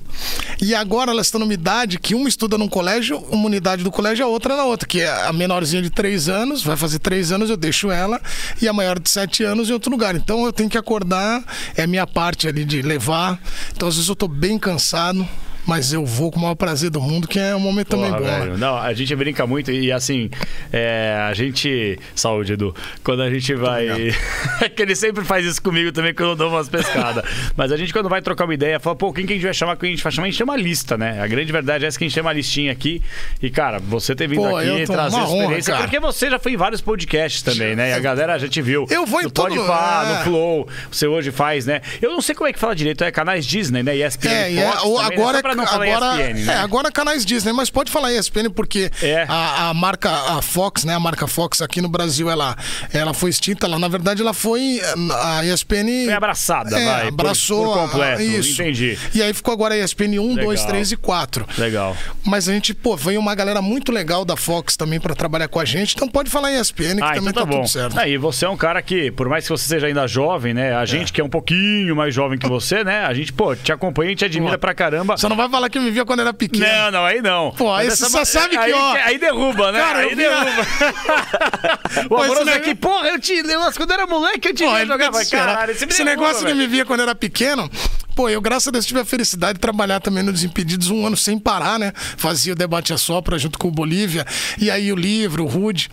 E 0.62 0.74
agora 0.74 1.12
elas 1.12 1.28
estão 1.28 1.40
numa 1.40 1.54
idade 1.54 2.00
que 2.00 2.16
uma 2.16 2.28
estuda 2.28 2.58
num 2.58 2.68
colégio, 2.68 3.18
uma 3.30 3.46
unidade 3.46 3.84
do 3.84 3.92
colégio, 3.92 4.26
a 4.26 4.28
outra 4.28 4.56
na 4.56 4.64
outra, 4.66 4.88
que 4.88 5.02
é 5.02 5.10
a 5.28 5.32
menorzinha 5.32 5.82
de 5.82 5.90
três 5.90 6.28
anos, 6.28 6.64
vai 6.64 6.76
fazer 6.76 7.00
três 7.00 7.32
anos, 7.32 7.50
eu 7.50 7.58
deixo 7.58 7.92
ela, 7.92 8.20
e 8.62 8.68
a 8.68 8.74
maior 8.74 9.00
de 9.00 9.10
sete 9.10 9.44
anos 9.44 9.70
em 9.70 9.74
outro 9.74 9.92
lugar. 9.92 10.16
Então 10.16 10.46
eu 10.46 10.54
tenho 10.54 10.70
que 10.70 10.78
acordar, 10.78 11.44
é 11.76 11.84
a 11.84 11.88
minha 11.88 12.08
parte 12.08 12.48
ali 12.48 12.66
de 12.66 12.82
levar. 12.82 13.40
Então 13.76 13.88
às 13.88 13.96
vezes 13.96 14.10
eu 14.10 14.16
tô 14.16 14.28
bem 14.28 14.58
cansado. 14.58 15.28
Mas 15.68 15.92
eu 15.92 16.06
vou 16.06 16.32
com 16.32 16.40
o 16.40 16.42
maior 16.42 16.56
prazer 16.56 16.90
do 16.90 17.02
mundo, 17.02 17.28
que 17.28 17.38
é 17.38 17.56
um 17.56 17.60
momento 17.60 17.90
também 17.90 18.08
Porra, 18.08 18.20
bom. 18.22 18.26
né? 18.26 18.40
velho. 18.40 18.58
Não, 18.58 18.78
a 18.78 18.94
gente 18.94 19.14
brinca 19.16 19.46
muito 19.46 19.70
e 19.72 19.92
assim, 19.92 20.30
é, 20.72 21.16
a 21.30 21.34
gente. 21.34 22.00
Saúde, 22.16 22.54
Edu. 22.54 22.74
Quando 23.04 23.22
a 23.22 23.30
gente 23.30 23.54
vai. 23.54 23.88
É 24.60 24.70
que 24.70 24.82
ele 24.82 24.96
sempre 24.96 25.24
faz 25.24 25.46
isso 25.46 25.62
comigo 25.62 25.92
também 25.92 26.14
quando 26.14 26.30
eu 26.30 26.36
dou 26.36 26.50
umas 26.50 26.68
pescadas. 26.70 27.24
Mas 27.56 27.72
a 27.72 27.78
gente, 27.78 27.94
quando 27.94 28.10
vai 28.10 28.22
trocar 28.22 28.46
uma 28.46 28.54
ideia, 28.54 28.80
fala, 28.80 28.96
pô, 28.96 29.14
quem 29.14 29.26
que 29.26 29.34
a 29.34 29.36
gente 29.36 29.44
vai 29.46 29.54
chamar? 29.54 29.76
Quem 29.78 29.90
a 29.90 29.92
gente 29.92 30.02
vai 30.04 30.12
chamar? 30.12 30.28
A 30.28 30.30
gente 30.32 30.38
chama 30.38 30.54
a 30.54 30.58
lista, 30.58 30.98
né? 30.98 31.22
A 31.22 31.28
grande 31.28 31.52
verdade 31.52 31.84
é 31.86 31.88
essa 31.88 31.98
que 31.98 32.06
a 32.06 32.08
gente 32.08 32.16
chama 32.16 32.30
a 32.30 32.34
listinha 32.34 32.72
aqui. 32.72 33.02
E, 33.42 33.50
cara, 33.52 33.78
você 33.80 34.16
ter 34.16 34.28
vindo 34.28 34.42
Pô, 34.42 34.56
aqui 34.58 34.86
tô 34.86 34.94
trazer 34.94 35.16
honra, 35.18 35.42
experiência. 35.42 35.74
cara. 35.74 35.84
porque 35.86 36.00
você 36.00 36.30
já 36.30 36.40
foi 36.40 36.54
em 36.54 36.58
vários 36.58 36.82
podcasts 36.82 37.42
também, 37.44 37.76
né? 37.76 37.90
E 37.90 37.94
a 37.94 38.00
galera 38.00 38.40
já 38.40 38.48
te 38.48 38.62
viu. 38.62 38.88
Eu 38.90 39.06
vou 39.06 39.20
em 39.22 39.26
no 39.26 39.30
todo 39.32 39.48
Pode 39.50 39.60
lugar. 39.60 40.06
no 40.18 40.24
Flow, 40.24 40.68
você 40.92 41.06
hoje 41.08 41.30
faz, 41.32 41.66
né? 41.66 41.82
Eu 42.02 42.12
não 42.12 42.22
sei 42.22 42.34
como 42.34 42.48
é 42.50 42.54
que 42.54 42.60
fala 42.60 42.76
direito, 42.76 43.04
é 43.04 43.12
canais 43.12 43.46
Disney, 43.46 43.84
né? 43.84 43.96
ESPN 43.96 44.30
É, 44.32 44.52
e 44.52 44.58
é, 44.60 44.68
Fox 44.72 44.84
o- 44.84 44.96
também, 44.96 45.10
né? 45.10 45.16
agora, 45.16 45.42
não 45.66 45.74
agora, 45.74 46.22
ESPN, 46.22 46.46
né? 46.46 46.54
é, 46.54 46.58
agora 46.58 46.92
canais 46.92 47.26
Disney, 47.26 47.52
mas 47.54 47.70
pode 47.70 47.92
falar 47.92 48.14
ESPN 48.14 48.50
porque 48.54 48.92
É. 49.02 49.26
a, 49.28 49.70
a 49.70 49.74
marca 49.74 50.10
a 50.10 50.42
Fox, 50.42 50.84
né, 50.86 50.94
a 50.96 51.00
marca 51.00 51.28
Fox 51.28 51.62
aqui 51.62 51.82
no 51.82 51.90
Brasil, 51.90 52.30
ela, 52.30 52.56
ela 52.94 53.14
foi 53.14 53.30
extinta, 53.30 53.66
ela, 53.68 53.78
na 53.80 53.88
verdade 53.88 54.22
ela 54.22 54.34
foi 54.34 54.80
a 55.24 55.44
ESPN 55.46 56.06
Foi 56.06 56.14
abraçada, 56.14 56.78
é, 56.80 56.86
vai, 56.86 57.02
por- 57.04 57.08
abraçou 57.22 57.74
por 57.74 57.80
a- 57.80 57.82
completo, 57.88 58.22
isso. 58.22 58.62
entendi. 58.62 58.98
E 59.14 59.22
aí 59.22 59.34
ficou 59.34 59.54
agora 59.54 59.74
a 59.76 59.78
ESPN 59.78 60.20
1, 60.20 60.36
2, 60.36 60.48
Legal. 60.60 60.68
3 60.68 60.92
e 60.92 60.98
4. 60.98 61.46
Legal. 61.58 61.98
Mas 62.26 62.48
a 62.50 62.54
gente, 62.54 62.74
pô, 62.74 62.96
veio 62.96 63.20
uma 63.20 63.34
galera 63.36 63.62
muito 63.62 63.92
legal 63.92 64.24
da 64.26 64.36
Fox 64.36 64.76
também 64.76 65.00
pra 65.00 65.14
trabalhar 65.16 65.48
com 65.48 65.60
a 65.60 65.66
gente, 65.66 65.96
então 65.96 66.08
pode 66.08 66.30
falar 66.30 66.52
ESPN 66.54 66.98
que 66.98 67.04
Ah, 67.04 67.14
também 67.16 67.30
então 67.30 67.34
tá, 67.34 67.40
tá, 67.42 67.46
bom. 67.46 67.58
tudo 67.64 67.68
certo. 67.70 68.00
Aí 68.00 68.18
você 68.18 68.46
é 68.46 68.50
um 68.50 68.58
cara 68.58 68.82
que, 68.82 69.12
por 69.12 69.28
mais 69.30 69.44
que 69.46 69.50
você 69.50 69.68
seja 69.68 69.88
ainda 69.88 70.08
jovem, 70.08 70.54
né? 70.54 70.76
A 70.76 70.86
gente 70.86 71.12
que 71.14 71.22
é 71.22 71.24
um 71.24 71.30
pouquinho 71.30 71.96
mais 71.96 72.14
jovem 72.14 72.38
que 72.38 72.48
você, 72.48 72.84
né? 72.84 73.06
A 73.06 73.14
gente, 73.14 73.32
pô, 73.34 73.56
te 73.56 73.72
acompanha 73.72 74.12
e 74.12 74.16
te 74.16 74.26
admira 74.26 74.54
Pô, 74.54 74.60
pra 74.60 74.74
caramba. 74.74 75.18
Você 75.18 75.28
não 75.28 75.36
vai 75.36 75.47
falar 75.50 75.70
que 75.70 75.80
me 75.80 75.90
via 75.92 76.06
quando 76.06 76.20
era 76.22 76.34
pequeno. 76.34 76.66
Não, 76.66 76.92
não, 76.92 77.06
aí 77.06 77.22
não. 77.22 77.52
Pô, 77.52 77.72
aí 77.74 77.90
você 77.90 78.10
só 78.10 78.24
sabe 78.26 78.50
que, 78.50 78.58
aí, 78.58 78.74
ó, 78.74 78.94
Aí 79.04 79.18
derruba, 79.18 79.72
né? 79.72 79.80
cara, 79.80 80.00
aí 80.00 80.16
derruba. 80.16 80.52
o 82.10 82.16
amoroso 82.16 82.46
negócio- 82.46 82.54
aqui, 82.62 82.76
porra, 82.76 83.08
eu 83.10 83.20
te 83.20 83.42
quando 83.78 83.92
eu 83.92 83.96
era 83.96 84.08
moleque, 84.08 84.48
eu 84.50 84.54
te 84.54 84.64
Pô, 84.64 84.70
que 84.98 85.14
Vai, 85.16 85.24
esperar. 85.24 85.46
caralho, 85.48 85.72
esse, 85.72 85.86
Esse 85.86 86.04
derruba, 86.04 86.22
negócio 86.28 86.44
velho. 86.46 86.56
me 86.58 86.68
via 86.68 86.86
quando 86.86 87.02
era 87.02 87.16
pequeno, 87.16 87.70
pô, 88.18 88.28
eu, 88.28 88.42
graças 88.42 88.68
a 88.68 88.72
Deus, 88.72 88.84
tive 88.84 89.00
a 89.00 89.06
felicidade 89.06 89.54
de 89.54 89.60
trabalhar 89.60 90.00
também 90.00 90.24
no 90.24 90.34
Desimpedidos 90.34 90.90
um 90.90 91.06
ano 91.06 91.16
sem 91.16 91.38
parar, 91.38 91.78
né? 91.78 91.94
Fazia 92.18 92.54
o 92.54 92.56
debate 92.56 92.92
a 92.92 92.98
sopra 92.98 93.38
junto 93.38 93.60
com 93.60 93.68
o 93.68 93.72
Bolívia, 93.72 94.26
e 94.58 94.72
aí 94.72 94.92
o 94.92 94.96
livro, 94.96 95.44
o 95.44 95.48
Rude, 95.48 95.88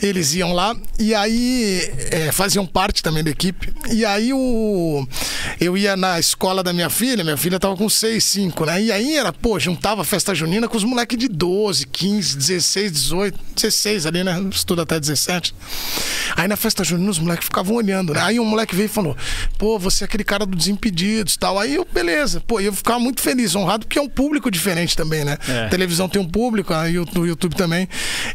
eles 0.00 0.32
iam 0.32 0.54
lá, 0.54 0.74
e 0.98 1.14
aí 1.14 1.82
é, 2.10 2.32
faziam 2.32 2.66
parte 2.66 3.02
também 3.02 3.22
da 3.22 3.28
equipe. 3.28 3.74
E 3.92 4.06
aí 4.06 4.32
o. 4.32 5.06
Eu 5.60 5.76
ia 5.76 5.98
na 5.98 6.18
escola 6.18 6.62
da 6.62 6.72
minha 6.72 6.88
filha, 6.88 7.22
minha 7.22 7.36
filha 7.36 7.60
tava 7.60 7.76
com 7.76 7.90
6, 7.90 8.24
5, 8.24 8.64
né? 8.64 8.82
E 8.82 8.90
aí 8.90 9.14
era, 9.14 9.30
pô, 9.30 9.60
juntava 9.60 10.02
festa 10.02 10.34
junina 10.34 10.66
com 10.66 10.78
os 10.78 10.84
moleques 10.84 11.18
de 11.18 11.28
12, 11.28 11.86
15, 11.88 12.38
16, 12.38 12.92
18, 12.92 13.38
16 13.54 14.06
ali, 14.06 14.24
né? 14.24 14.42
Estuda 14.50 14.82
até 14.82 14.98
17. 14.98 15.54
Aí 16.34 16.48
na 16.48 16.56
festa 16.56 16.82
junina 16.82 17.10
os 17.10 17.18
moleques 17.18 17.44
ficavam 17.44 17.76
olhando, 17.76 18.14
né? 18.14 18.22
Aí 18.22 18.40
um 18.40 18.46
moleque 18.46 18.74
veio 18.74 18.86
e 18.86 18.88
falou: 18.88 19.14
pô, 19.58 19.78
você 19.78 20.04
é 20.04 20.06
aquele 20.06 20.24
cara 20.24 20.46
do 20.46 20.56
Desimpedidos 20.56 21.36
tal. 21.36 21.58
Aí 21.58 21.65
eu, 21.74 21.86
beleza. 21.90 22.40
Pô, 22.46 22.60
eu 22.60 22.72
ficava 22.72 22.98
muito 22.98 23.20
feliz, 23.20 23.54
honrado, 23.54 23.86
porque 23.86 23.98
é 23.98 24.02
um 24.02 24.08
público 24.08 24.50
diferente 24.50 24.96
também, 24.96 25.24
né? 25.24 25.36
É. 25.48 25.68
Televisão 25.68 26.08
tem 26.08 26.20
um 26.20 26.28
público, 26.28 26.72
aí 26.74 26.98
o 26.98 27.06
YouTube 27.26 27.54
também. 27.56 27.88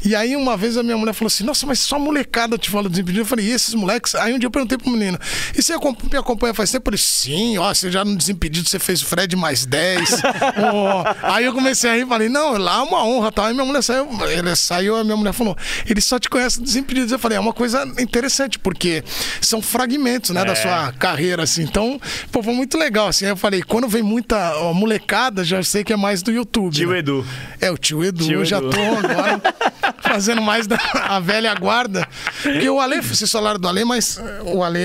E 0.05 0.15
aí 0.15 0.35
uma 0.35 0.55
vez 0.57 0.77
a 0.77 0.83
minha 0.83 0.97
mulher 0.97 1.13
falou 1.13 1.27
assim: 1.27 1.43
nossa, 1.43 1.65
mas 1.65 1.79
só 1.79 1.97
molecada 1.99 2.57
te 2.57 2.69
fala 2.69 2.83
do 2.83 2.89
Desimpedidos. 2.89 3.25
Eu 3.25 3.29
falei: 3.29 3.45
e 3.47 3.51
esses 3.51 3.73
moleques? 3.73 4.15
Aí 4.15 4.33
um 4.33 4.39
dia 4.39 4.47
eu 4.47 4.51
perguntei 4.51 4.77
pro 4.77 4.89
menino: 4.89 5.17
e 5.57 5.61
você 5.61 5.73
me 6.11 6.17
acompanha 6.17 6.53
faz 6.53 6.71
tempo? 6.71 6.89
Ele, 6.89 6.97
sim, 6.97 7.57
ó, 7.57 7.73
você 7.73 7.91
já 7.91 8.03
no 8.03 8.15
Desimpedido, 8.15 8.67
você 8.67 8.79
fez 8.79 9.01
o 9.01 9.05
Fred 9.05 9.35
mais 9.35 9.65
10. 9.65 10.21
Ó. 10.73 11.03
Aí 11.23 11.45
eu 11.45 11.53
comecei 11.53 11.89
a 11.89 11.95
rir 11.95 12.03
e 12.03 12.07
falei: 12.07 12.29
não, 12.29 12.57
lá 12.57 12.77
é 12.79 12.81
uma 12.81 13.03
honra 13.05 13.31
tal. 13.31 13.45
Aí 13.45 13.53
minha 13.53 13.65
mulher 13.65 13.81
saiu, 13.81 14.07
ele 14.29 14.55
saiu, 14.55 14.95
a 14.95 15.03
minha 15.03 15.17
mulher 15.17 15.33
falou: 15.33 15.57
ele 15.85 16.01
só 16.01 16.19
te 16.19 16.29
conhece 16.29 16.59
do 16.59 16.65
Desimpedidos. 16.65 17.11
Eu 17.11 17.19
falei: 17.19 17.37
é 17.37 17.41
uma 17.41 17.53
coisa 17.53 17.83
interessante, 17.99 18.59
porque 18.59 19.03
são 19.41 19.61
fragmentos, 19.61 20.31
né, 20.31 20.43
da 20.43 20.51
É. 20.53 20.55
sua 20.55 20.91
carreira, 20.93 21.43
assim. 21.43 21.63
Então, 21.63 21.99
pô, 22.31 22.41
foi 22.43 22.53
muito 22.53 22.77
legal, 22.77 23.07
assim. 23.07 23.20
Aí 23.25 23.31
eu 23.31 23.37
falei: 23.37 23.61
quando 23.61 23.87
vem 23.87 24.01
muita 24.03 24.57
ó, 24.57 24.73
molecada, 24.73 25.43
já 25.43 25.61
sei 25.63 25.83
que 25.83 25.93
é 25.93 25.97
mais 25.97 26.21
do 26.21 26.31
YouTube. 26.31 26.73
Tio 26.73 26.89
né? 26.91 26.99
Edu. 26.99 27.25
É, 27.59 27.71
o 27.71 27.77
tio 27.77 28.03
Edu, 28.03 28.25
Tio 28.25 28.45
já 28.45 28.57
Edu. 28.57 28.69
tô 28.69 28.79
agora 28.79 29.41
fazendo 30.01 30.41
mais 30.41 30.67
da 30.67 30.77
a 30.93 31.19
velha 31.19 31.53
guarda. 31.55 32.07
Porque 32.41 32.69
o 32.69 32.79
Ale, 32.79 33.01
vocês 33.01 33.31
falaram 33.31 33.59
do 33.59 33.67
Ale, 33.67 33.85
mas 33.85 34.19
o 34.45 34.63
Ale, 34.63 34.79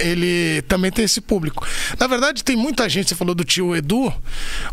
ele 0.00 0.62
também 0.62 0.90
tem 0.90 1.04
esse 1.04 1.20
público. 1.20 1.66
Na 1.98 2.06
verdade, 2.06 2.42
tem 2.44 2.56
muita 2.56 2.88
gente, 2.88 3.08
você 3.08 3.14
falou 3.14 3.34
do 3.34 3.44
tio 3.44 3.74
Edu, 3.74 4.12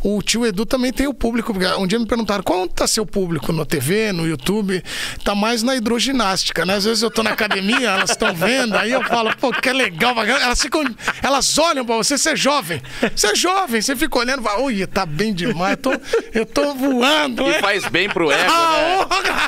o 0.02 0.22
tio 0.22 0.46
Edu 0.46 0.66
também 0.66 0.92
tem 0.92 1.08
o 1.08 1.14
público. 1.14 1.54
Um 1.80 1.88
dia 1.88 2.00
me 2.00 2.06
perguntaram, 2.06 2.44
qual 2.44 2.68
tá 2.68 2.88
seu 2.88 3.06
público 3.06 3.52
no 3.52 3.66
TV, 3.66 4.12
no 4.12 4.28
YouTube? 4.28 4.84
Tá 5.24 5.36
mais 5.36 5.64
na 5.64 5.76
hidroginástica, 5.76 6.66
né? 6.66 6.76
Às 6.76 6.86
vezes 6.86 7.04
eu 7.04 7.12
tô 7.12 7.24
na 7.24 7.32
academia, 7.32 7.92
elas 7.92 8.12
estão 8.12 8.34
vendo, 8.34 8.76
aí 8.76 8.92
eu 8.92 9.04
falo, 9.04 9.36
pô, 9.38 9.52
que 9.52 9.72
legal, 9.72 10.22
elas 10.24 10.62
ficam, 10.62 10.84
elas 11.22 11.58
olham 11.58 11.86
pra 11.86 11.96
você, 11.96 12.18
você 12.18 12.32
é 12.32 12.36
jovem. 12.36 12.82
Você 13.16 13.28
é 13.28 13.36
jovem, 13.36 13.82
você 13.82 13.96
fica 13.96 14.18
olhando, 14.18 14.42
e 14.42 14.44
fala, 14.44 14.62
ui, 14.62 14.86
tá 14.88 15.06
bem 15.06 15.34
demais, 15.34 15.72
eu 15.72 15.78
tô, 15.78 15.92
eu 16.34 16.46
tô 16.46 16.74
voando, 16.74 17.44
E 17.44 17.50
né? 17.50 17.60
faz 17.60 17.86
bem 17.88 18.10
pro 18.10 18.32
ego, 18.32 18.42
né? 18.42 18.48
Ah, 18.50 19.08
honra! 19.12 19.48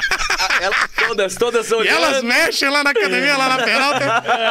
Elas 0.61 0.77
todas, 1.07 1.35
todas 1.35 1.69
E 1.71 1.73
olhando. 1.75 1.95
elas 1.97 2.23
mexem 2.23 2.69
lá 2.69 2.83
na 2.83 2.89
academia, 2.91 3.37
lá 3.37 3.49
na 3.49 3.63
Peralta. 3.63 4.03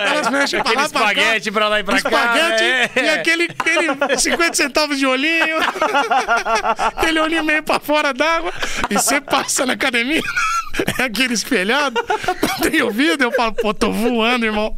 Elas 0.06 0.30
mexem 0.30 0.60
pra 0.62 0.70
Aquele 0.72 0.82
lá, 0.82 0.88
pra 0.88 1.00
cá. 1.00 1.06
espaguete 1.12 1.50
pra 1.50 1.68
lá 1.68 1.80
e 1.80 1.84
pra 1.84 2.02
cá. 2.02 2.08
Espaguete 2.08 2.62
né? 2.62 2.90
e 2.96 3.08
aquele, 3.10 3.44
aquele 3.44 4.18
50 4.18 4.54
centavos 4.54 4.98
de 4.98 5.06
olhinho. 5.06 5.56
aquele 6.96 7.20
olhinho 7.20 7.44
meio 7.44 7.62
pra 7.62 7.80
fora 7.80 8.12
d'água. 8.12 8.52
E 8.90 8.94
você 8.94 9.20
passa 9.20 9.64
na 9.66 9.72
academia. 9.74 10.22
é 10.98 11.04
aquele 11.04 11.34
espelhado, 11.34 12.04
não 12.42 12.70
tem 12.70 12.82
ouvido, 12.82 13.22
eu 13.22 13.30
falo, 13.30 13.52
pô, 13.52 13.72
tô 13.72 13.92
voando, 13.92 14.44
irmão. 14.44 14.74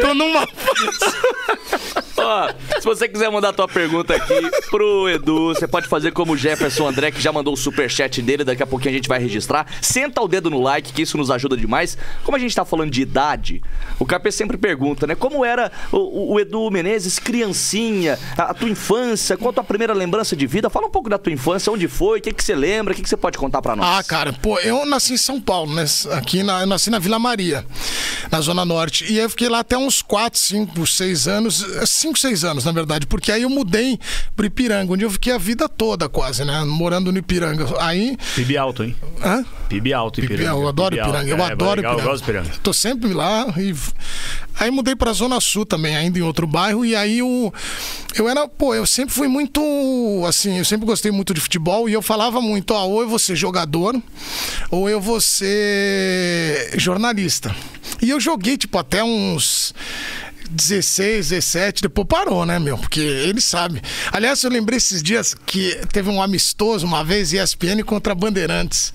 Tô 0.00 0.12
numa 0.14 0.46
Ó, 2.16 2.48
se 2.80 2.84
você 2.84 3.08
quiser 3.08 3.30
mandar 3.30 3.52
tua 3.56 3.66
pergunta 3.66 4.14
aqui 4.14 4.34
pro 4.70 5.08
Edu, 5.08 5.54
você 5.54 5.66
pode 5.66 5.88
fazer 5.88 6.12
como 6.12 6.34
o 6.34 6.36
Jefferson 6.36 6.88
André, 6.88 7.10
que 7.10 7.20
já 7.20 7.32
mandou 7.32 7.54
o 7.54 7.56
superchat 7.56 8.20
dele, 8.20 8.44
daqui 8.44 8.62
a 8.62 8.66
pouquinho 8.66 8.90
a 8.90 8.96
gente 8.96 9.08
vai 9.08 9.18
registrar. 9.18 9.66
Senta 9.80 10.20
o 10.20 10.28
dedo 10.28 10.50
no 10.50 10.60
like, 10.60 10.92
que 10.92 11.02
isso 11.02 11.16
nos 11.16 11.30
ajuda 11.30 11.56
demais. 11.56 11.96
Como 12.22 12.36
a 12.36 12.38
gente 12.38 12.54
tá 12.54 12.64
falando 12.64 12.90
de 12.90 13.00
idade, 13.00 13.62
o 13.98 14.04
KP 14.04 14.30
sempre 14.30 14.58
pergunta, 14.58 15.06
né? 15.06 15.14
Como 15.14 15.44
era 15.44 15.72
o, 15.90 16.34
o 16.34 16.40
Edu 16.40 16.70
Menezes, 16.70 17.18
criancinha, 17.18 18.18
a, 18.36 18.50
a, 18.50 18.54
tua 18.54 18.68
infância, 18.68 19.36
qual 19.36 19.50
a 19.50 19.54
tua 19.54 19.64
primeira 19.64 19.94
lembrança 19.94 20.36
de 20.36 20.46
vida? 20.46 20.68
Fala 20.68 20.86
um 20.86 20.90
pouco 20.90 21.08
da 21.08 21.16
tua 21.16 21.32
infância, 21.32 21.72
onde 21.72 21.88
foi, 21.88 22.18
o 22.18 22.22
que, 22.22 22.32
que 22.32 22.44
você 22.44 22.54
lembra, 22.54 22.92
o 22.92 22.96
que, 22.96 23.02
que 23.02 23.08
você 23.08 23.16
pode 23.16 23.38
contar 23.38 23.62
pra 23.62 23.74
nós? 23.74 23.86
Ah, 23.86 24.04
cara, 24.04 24.32
pô, 24.34 24.58
eu 24.60 24.84
nasci 24.84 25.14
em 25.14 25.16
São 25.18 25.40
Paulo, 25.40 25.74
né? 25.74 25.86
Aqui 26.12 26.42
na, 26.42 26.60
eu 26.60 26.66
nasci 26.66 26.90
na 26.90 26.98
Vila 26.98 27.18
Maria, 27.18 27.64
na 28.30 28.40
Zona 28.40 28.64
Norte. 28.64 29.10
E 29.10 29.18
eu 29.18 29.30
fiquei 29.30 29.48
lá 29.48 29.60
até 29.60 29.78
uns 29.78 30.02
4, 30.02 30.38
5, 30.38 30.86
6 30.86 31.28
anos, 31.28 31.66
5, 31.86 32.18
6 32.18 32.44
anos, 32.44 32.64
na 32.64 32.72
verdade, 32.72 33.06
porque 33.06 33.32
aí 33.32 33.45
eu 33.46 33.50
mudei 33.50 33.98
pro 34.34 34.44
Ipiranga, 34.44 34.92
onde 34.92 35.04
eu 35.04 35.10
fiquei 35.10 35.32
a 35.32 35.38
vida 35.38 35.68
toda 35.68 36.08
quase, 36.08 36.44
né? 36.44 36.64
Morando 36.64 37.10
no 37.10 37.18
Ipiranga. 37.18 37.66
Aí. 37.80 38.16
PIB 38.34 38.56
alto, 38.56 38.84
hein? 38.84 38.94
Hã? 39.22 39.44
PIB 39.68 39.92
alto, 39.92 40.20
Ipiranga. 40.20 40.50
PIB, 40.50 40.62
eu 40.62 40.68
adoro 40.68 40.96
PIB 40.96 41.08
Ipiranga, 41.08 41.30
eu. 41.30 41.36
É, 41.36 41.52
adoro 41.52 41.76
legal, 41.76 41.92
Ipiranga. 41.92 42.02
Eu 42.02 42.04
gosto 42.04 42.24
de 42.24 42.30
Ipiranga. 42.30 42.50
Tô 42.62 42.72
sempre 42.72 43.12
lá 43.12 43.46
e. 43.56 43.74
Aí 44.58 44.70
mudei 44.70 44.96
pra 44.96 45.12
Zona 45.12 45.38
Sul 45.38 45.66
também, 45.66 45.94
ainda 45.94 46.18
em 46.18 46.22
outro 46.22 46.46
bairro, 46.46 46.82
e 46.82 46.96
aí 46.96 47.18
eu, 47.18 47.52
eu 48.16 48.26
era, 48.26 48.48
pô, 48.48 48.74
eu 48.74 48.86
sempre 48.86 49.14
fui 49.14 49.28
muito, 49.28 49.60
assim, 50.26 50.56
eu 50.56 50.64
sempre 50.64 50.86
gostei 50.86 51.12
muito 51.12 51.34
de 51.34 51.42
futebol 51.42 51.90
e 51.90 51.92
eu 51.92 52.00
falava 52.00 52.40
muito, 52.40 52.72
ó, 52.72 52.86
ou 52.86 53.02
eu 53.02 53.08
vou 53.08 53.18
ser 53.18 53.36
jogador, 53.36 53.94
ou 54.70 54.88
eu 54.88 54.98
vou 54.98 55.20
ser 55.20 56.70
jornalista. 56.78 57.54
E 58.00 58.08
eu 58.08 58.18
joguei, 58.18 58.56
tipo, 58.56 58.78
até 58.78 59.04
uns 59.04 59.74
16, 60.50 61.30
17, 61.30 61.82
depois 61.82 62.06
parou, 62.06 62.44
né, 62.46 62.58
meu? 62.58 62.78
Porque 62.78 63.00
ele 63.00 63.40
sabe. 63.40 63.82
Aliás, 64.12 64.42
eu 64.42 64.50
lembrei 64.50 64.76
esses 64.76 65.02
dias 65.02 65.34
que 65.46 65.78
teve 65.92 66.08
um 66.08 66.22
amistoso 66.22 66.86
uma 66.86 67.04
vez, 67.04 67.32
ESPN 67.32 67.82
contra 67.84 68.14
Bandeirantes. 68.14 68.92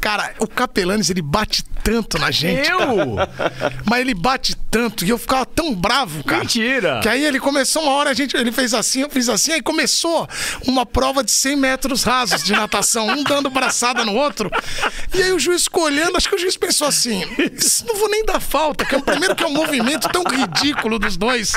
Cara, 0.00 0.34
o 0.38 0.46
Capelanes, 0.46 1.10
ele 1.10 1.22
bate 1.22 1.64
tanto 1.82 2.18
na 2.18 2.30
gente. 2.30 2.68
Eu? 2.68 2.78
cara. 3.16 3.72
Mas 3.84 4.00
ele 4.00 4.14
bate 4.14 4.56
tanto 4.70 5.04
e 5.04 5.10
eu 5.10 5.18
ficava 5.18 5.46
tão 5.46 5.74
bravo, 5.74 6.24
cara. 6.24 6.40
Mentira. 6.40 7.00
Que 7.02 7.08
aí 7.08 7.24
ele 7.24 7.40
começou 7.40 7.82
uma 7.82 7.92
hora, 7.92 8.10
a 8.10 8.14
gente, 8.14 8.36
ele 8.36 8.52
fez 8.52 8.74
assim, 8.74 9.02
eu 9.02 9.10
fiz 9.10 9.28
assim, 9.28 9.52
aí 9.52 9.62
começou 9.62 10.28
uma 10.66 10.84
prova 10.84 11.22
de 11.22 11.30
100 11.30 11.56
metros 11.56 12.02
rasos 12.02 12.42
de 12.42 12.52
natação, 12.52 13.08
um 13.08 13.22
dando 13.24 13.50
braçada 13.50 14.04
no 14.04 14.14
outro. 14.14 14.50
E 15.14 15.22
aí 15.22 15.32
o 15.32 15.38
juiz 15.38 15.64
ficou 15.64 15.84
olhando, 15.84 16.16
acho 16.16 16.28
que 16.28 16.34
o 16.34 16.38
juiz 16.38 16.56
pensou 16.56 16.86
assim: 16.86 17.22
"Isso 17.56 17.84
não 17.86 17.96
vou 17.96 18.08
nem 18.08 18.24
dar 18.24 18.40
falta, 18.40 18.84
que 18.84 18.94
é 18.94 18.98
o 18.98 19.02
primeiro 19.02 19.34
que 19.34 19.44
é 19.44 19.46
um 19.46 19.52
movimento 19.52 20.08
tão 20.08 20.24
ridículo 20.24 20.89
dos 20.98 21.16
dois. 21.16 21.52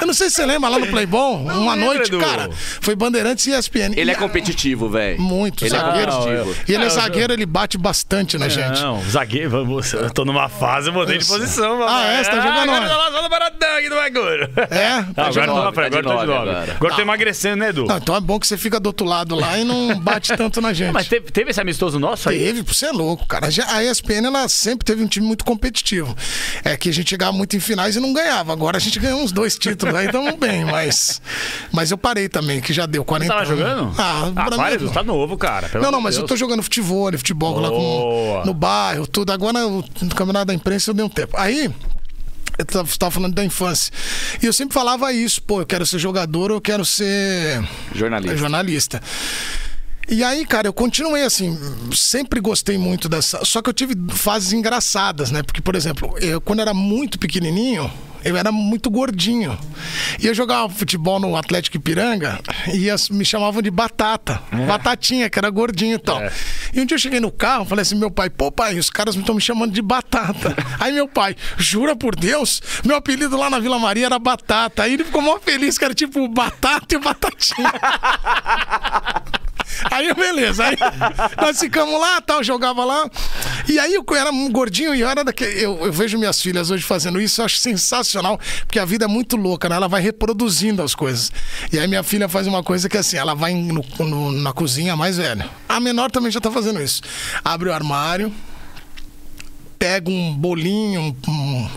Eu 0.00 0.06
não 0.06 0.14
sei 0.14 0.28
se 0.30 0.36
você 0.36 0.46
lembra 0.46 0.68
lá 0.70 0.78
no 0.78 0.86
Playboy, 0.86 1.34
uma 1.42 1.74
lembro, 1.74 1.76
noite, 1.94 2.08
Edu. 2.08 2.18
cara, 2.18 2.48
foi 2.80 2.94
Bandeirantes 2.94 3.46
e 3.46 3.50
ESPN. 3.52 3.92
Ele 3.96 4.10
é 4.10 4.14
competitivo, 4.14 4.88
velho. 4.88 5.20
Muito, 5.20 5.64
Ele 5.64 5.74
é 5.74 5.78
zagueiro. 5.78 6.12
competitivo. 6.12 6.56
E 6.68 6.74
ele 6.74 6.84
é 6.84 6.86
Ah, 6.86 6.90
zagueiro, 6.90 7.32
ele 7.32 7.46
bate 7.46 7.76
bastante 7.78 8.38
na 8.38 8.48
gente. 8.48 8.80
Não, 8.80 9.02
zagueiro, 9.08 9.50
vamos, 9.50 9.92
eu 9.92 10.10
tô 10.10 10.24
numa 10.24 10.48
fase, 10.48 10.88
eu 10.88 10.92
mudei 10.92 11.18
de 11.18 11.24
posição. 11.26 11.82
Ah, 11.82 11.86
papai. 11.86 12.14
é? 12.14 12.24
Você 12.24 12.30
tá 12.30 12.36
jogando 12.40 12.58
agora 12.70 12.88
tô 12.88 12.96
lá 12.96 13.10
só 13.12 13.22
no 13.22 13.28
Baratão 13.28 13.76
aqui 13.78 13.88
do 13.88 13.94
bagulho. 13.96 14.50
É? 14.70 15.04
Ah, 15.16 15.26
agora 15.26 15.46
tô 15.46 15.64
na 15.64 15.72
frente, 15.72 15.92
tá 15.92 15.98
agora 15.98 15.98
de 15.98 15.98
eu 15.98 16.02
tô 16.02 16.08
de 16.08 16.14
nove 16.14 16.26
nove. 16.26 16.50
agora. 16.50 16.72
Agora 16.76 16.92
eu 16.92 16.96
tô 16.96 17.02
emagrecendo, 17.02 17.56
né, 17.56 17.68
Edu? 17.68 17.84
Não, 17.86 17.96
então 17.96 18.14
é 18.16 18.20
bom 18.20 18.38
que 18.38 18.46
você 18.46 18.56
fica 18.56 18.78
do 18.80 18.86
outro 18.86 19.06
lado 19.06 19.34
lá 19.34 19.58
e 19.58 19.64
não 19.64 19.98
bate 20.00 20.36
tanto 20.36 20.60
na 20.60 20.72
gente. 20.72 20.92
Mas 20.92 21.08
teve, 21.08 21.30
teve 21.30 21.50
esse 21.50 21.60
amistoso 21.60 21.98
nosso 21.98 22.28
aí? 22.28 22.38
Teve, 22.38 22.62
você 22.62 22.86
é 22.86 22.92
louco, 22.92 23.26
cara. 23.26 23.48
A 23.68 23.82
ESPN, 23.84 24.26
ela 24.26 24.48
sempre 24.48 24.84
teve 24.84 25.02
um 25.02 25.06
time 25.06 25.26
muito 25.26 25.44
competitivo. 25.44 26.14
É 26.64 26.76
que 26.76 26.88
a 26.88 26.92
gente 26.92 27.08
chegava 27.10 27.32
muito 27.32 27.56
em 27.56 27.60
finais 27.60 27.96
e 27.96 28.00
não 28.00 28.12
ganhava. 28.12 28.43
Agora 28.52 28.76
a 28.76 28.80
gente 28.80 28.98
ganhou 28.98 29.20
uns 29.22 29.32
dois 29.32 29.56
títulos 29.58 29.94
aí, 29.94 30.06
estamos 30.06 30.34
bem, 30.36 30.64
mas. 30.64 31.20
Mas 31.72 31.90
eu 31.90 31.98
parei 31.98 32.28
também, 32.28 32.60
que 32.60 32.72
já 32.72 32.86
deu 32.86 33.04
40 33.04 33.32
Você 33.32 33.38
tava 33.38 33.46
jogando? 33.56 33.94
Ah, 33.98 34.26
ah 34.28 34.32
pra 34.32 34.44
para, 34.56 34.68
mim- 34.68 34.74
Edu, 34.74 34.90
tá 34.90 35.02
novo, 35.02 35.36
cara. 35.36 35.68
pelo 35.68 35.82
Não, 35.84 35.90
não, 35.92 36.00
mas 36.00 36.14
de 36.14 36.20
eu 36.20 36.24
tô 36.24 36.28
Deus. 36.34 36.40
jogando 36.40 36.62
futebol, 36.62 37.10
futebol 37.12 37.58
lá 37.60 37.68
com, 37.68 37.76
Boa. 37.76 38.44
no 38.44 38.54
bairro, 38.54 39.06
tudo. 39.06 39.32
Agora, 39.32 39.60
no 39.60 39.82
campeonato 40.14 40.46
da 40.46 40.54
imprensa, 40.54 40.90
eu 40.90 40.94
dei 40.94 41.04
um 41.04 41.08
tempo. 41.08 41.36
Aí. 41.36 41.70
Eu 42.56 42.64
tava, 42.64 42.88
tava 42.96 43.10
falando 43.10 43.34
da 43.34 43.44
infância. 43.44 43.92
E 44.40 44.46
eu 44.46 44.52
sempre 44.52 44.74
falava 44.74 45.12
isso, 45.12 45.42
pô, 45.42 45.62
eu 45.62 45.66
quero 45.66 45.84
ser 45.84 45.98
jogador, 45.98 46.52
eu 46.52 46.60
quero 46.60 46.84
ser 46.84 47.60
Jornalista. 47.92 48.36
jornalista. 48.36 49.02
E 50.08 50.22
aí, 50.22 50.44
cara, 50.46 50.68
eu 50.68 50.72
continuei 50.72 51.22
assim, 51.24 51.58
sempre 51.92 52.38
gostei 52.38 52.76
muito 52.76 53.08
dessa. 53.08 53.44
Só 53.44 53.62
que 53.62 53.70
eu 53.70 53.74
tive 53.74 53.94
fases 54.10 54.52
engraçadas, 54.52 55.30
né? 55.30 55.42
Porque, 55.42 55.60
por 55.62 55.74
exemplo, 55.74 56.14
eu, 56.20 56.40
quando 56.40 56.60
era 56.60 56.74
muito 56.74 57.18
pequenininho, 57.18 57.90
eu 58.24 58.36
era 58.36 58.50
muito 58.50 58.90
gordinho. 58.90 59.58
E 60.20 60.26
eu 60.26 60.34
jogava 60.34 60.68
futebol 60.68 61.20
no 61.20 61.36
Atlético 61.36 61.76
Ipiranga 61.76 62.38
e 62.72 62.88
as- 62.90 63.08
me 63.08 63.24
chamavam 63.24 63.60
de 63.62 63.70
Batata. 63.70 64.40
Batatinha, 64.66 65.28
que 65.28 65.38
era 65.38 65.50
gordinho 65.50 65.96
e 65.96 65.98
tal. 65.98 66.20
É. 66.20 66.32
E 66.72 66.80
um 66.80 66.86
dia 66.86 66.94
eu 66.94 66.98
cheguei 66.98 67.20
no 67.20 67.30
carro 67.30 67.64
falei 67.64 67.82
assim: 67.82 67.94
meu 67.96 68.10
pai, 68.10 68.30
pô, 68.30 68.50
pai, 68.50 68.78
os 68.78 68.90
caras 68.90 69.14
estão 69.14 69.34
me 69.34 69.40
chamando 69.40 69.72
de 69.72 69.82
Batata. 69.82 70.54
Aí 70.80 70.92
meu 70.92 71.06
pai, 71.08 71.36
jura 71.56 71.94
por 71.94 72.16
Deus, 72.16 72.62
meu 72.84 72.96
apelido 72.96 73.36
lá 73.36 73.48
na 73.50 73.58
Vila 73.58 73.78
Maria 73.78 74.06
era 74.06 74.18
Batata. 74.18 74.82
Aí 74.82 74.94
ele 74.94 75.04
ficou 75.04 75.20
mó 75.22 75.38
feliz, 75.38 75.76
que 75.78 75.84
era 75.84 75.94
tipo 75.94 76.26
Batata 76.28 76.94
e 76.94 76.98
Batatinha. 76.98 77.72
Aí, 79.90 80.12
beleza. 80.14 80.64
Aí 80.66 80.76
nós 81.40 81.58
ficamos 81.58 82.00
lá, 82.00 82.20
tal, 82.20 82.42
jogava 82.42 82.84
lá. 82.84 83.08
E 83.68 83.78
aí 83.78 83.94
eu 83.94 84.04
era 84.16 84.30
um 84.30 84.50
gordinho 84.50 84.94
e 84.94 85.00
eu 85.00 85.08
era 85.08 85.24
daquele. 85.24 85.62
Eu, 85.64 85.86
eu 85.86 85.92
vejo 85.92 86.18
minhas 86.18 86.40
filhas 86.40 86.70
hoje 86.70 86.82
fazendo 86.84 87.20
isso, 87.20 87.40
eu 87.40 87.44
acho 87.44 87.56
sensacional, 87.58 88.38
porque 88.66 88.78
a 88.78 88.84
vida 88.84 89.04
é 89.04 89.08
muito 89.08 89.36
louca, 89.36 89.68
né? 89.68 89.76
Ela 89.76 89.88
vai 89.88 90.00
reproduzindo 90.02 90.82
as 90.82 90.94
coisas. 90.94 91.32
E 91.72 91.78
aí 91.78 91.86
minha 91.88 92.02
filha 92.02 92.28
faz 92.28 92.46
uma 92.46 92.62
coisa 92.62 92.88
que 92.88 92.96
é 92.96 93.00
assim, 93.00 93.16
ela 93.16 93.34
vai 93.34 93.54
no- 93.54 93.84
no- 94.00 94.32
na 94.32 94.52
cozinha 94.52 94.96
mais 94.96 95.16
velha. 95.16 95.48
A 95.68 95.80
menor 95.80 96.10
também 96.10 96.30
já 96.30 96.40
tá 96.40 96.50
fazendo 96.50 96.80
isso. 96.82 97.02
Abre 97.44 97.68
o 97.68 97.72
armário, 97.72 98.32
pega 99.78 100.10
um 100.10 100.34
bolinho, 100.34 101.00
um, 101.00 101.30
um, 101.30 101.68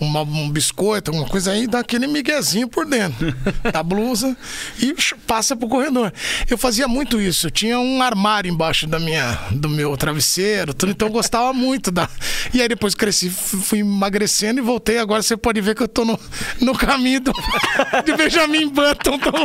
uma- 0.00 0.22
um 0.22 0.48
biscoito, 0.50 1.10
alguma 1.10 1.28
coisa 1.28 1.52
aí, 1.52 1.66
dá 1.66 1.80
aquele 1.80 2.06
miguezinho 2.06 2.66
por 2.68 2.86
dentro 2.86 3.34
da 3.72 3.82
blusa 3.82 4.36
e 4.80 4.94
passa 5.26 5.54
pro 5.54 5.68
corredor. 5.68 6.12
Eu 6.48 6.56
fazia 6.58 6.88
muito 6.88 7.20
isso. 7.20 7.46
Eu 7.46 7.50
tinha 7.50 7.78
um 7.78 8.00
armário 8.02 8.50
embaixo 8.50 8.86
da 8.86 8.98
minha, 8.98 9.38
do 9.50 9.68
meu 9.68 9.96
travesseiro, 9.96 10.72
tudo, 10.74 10.92
então 10.92 11.08
eu 11.08 11.12
gostava 11.12 11.52
muito 11.52 11.90
da. 11.90 12.08
E 12.54 12.60
aí 12.62 12.68
depois 12.68 12.94
cresci, 12.94 13.28
fui 13.30 13.80
emagrecendo 13.80 14.58
e 14.60 14.62
voltei. 14.62 14.98
Agora 14.98 15.22
você 15.22 15.36
pode 15.36 15.60
ver 15.60 15.74
que 15.74 15.82
eu 15.82 15.88
tô 15.88 16.04
no, 16.04 16.18
no 16.60 16.72
caminho 16.74 17.20
do, 17.20 17.32
de 18.04 18.16
Benjamin 18.16 18.68
Button. 18.68 19.18
Tô... 19.18 19.30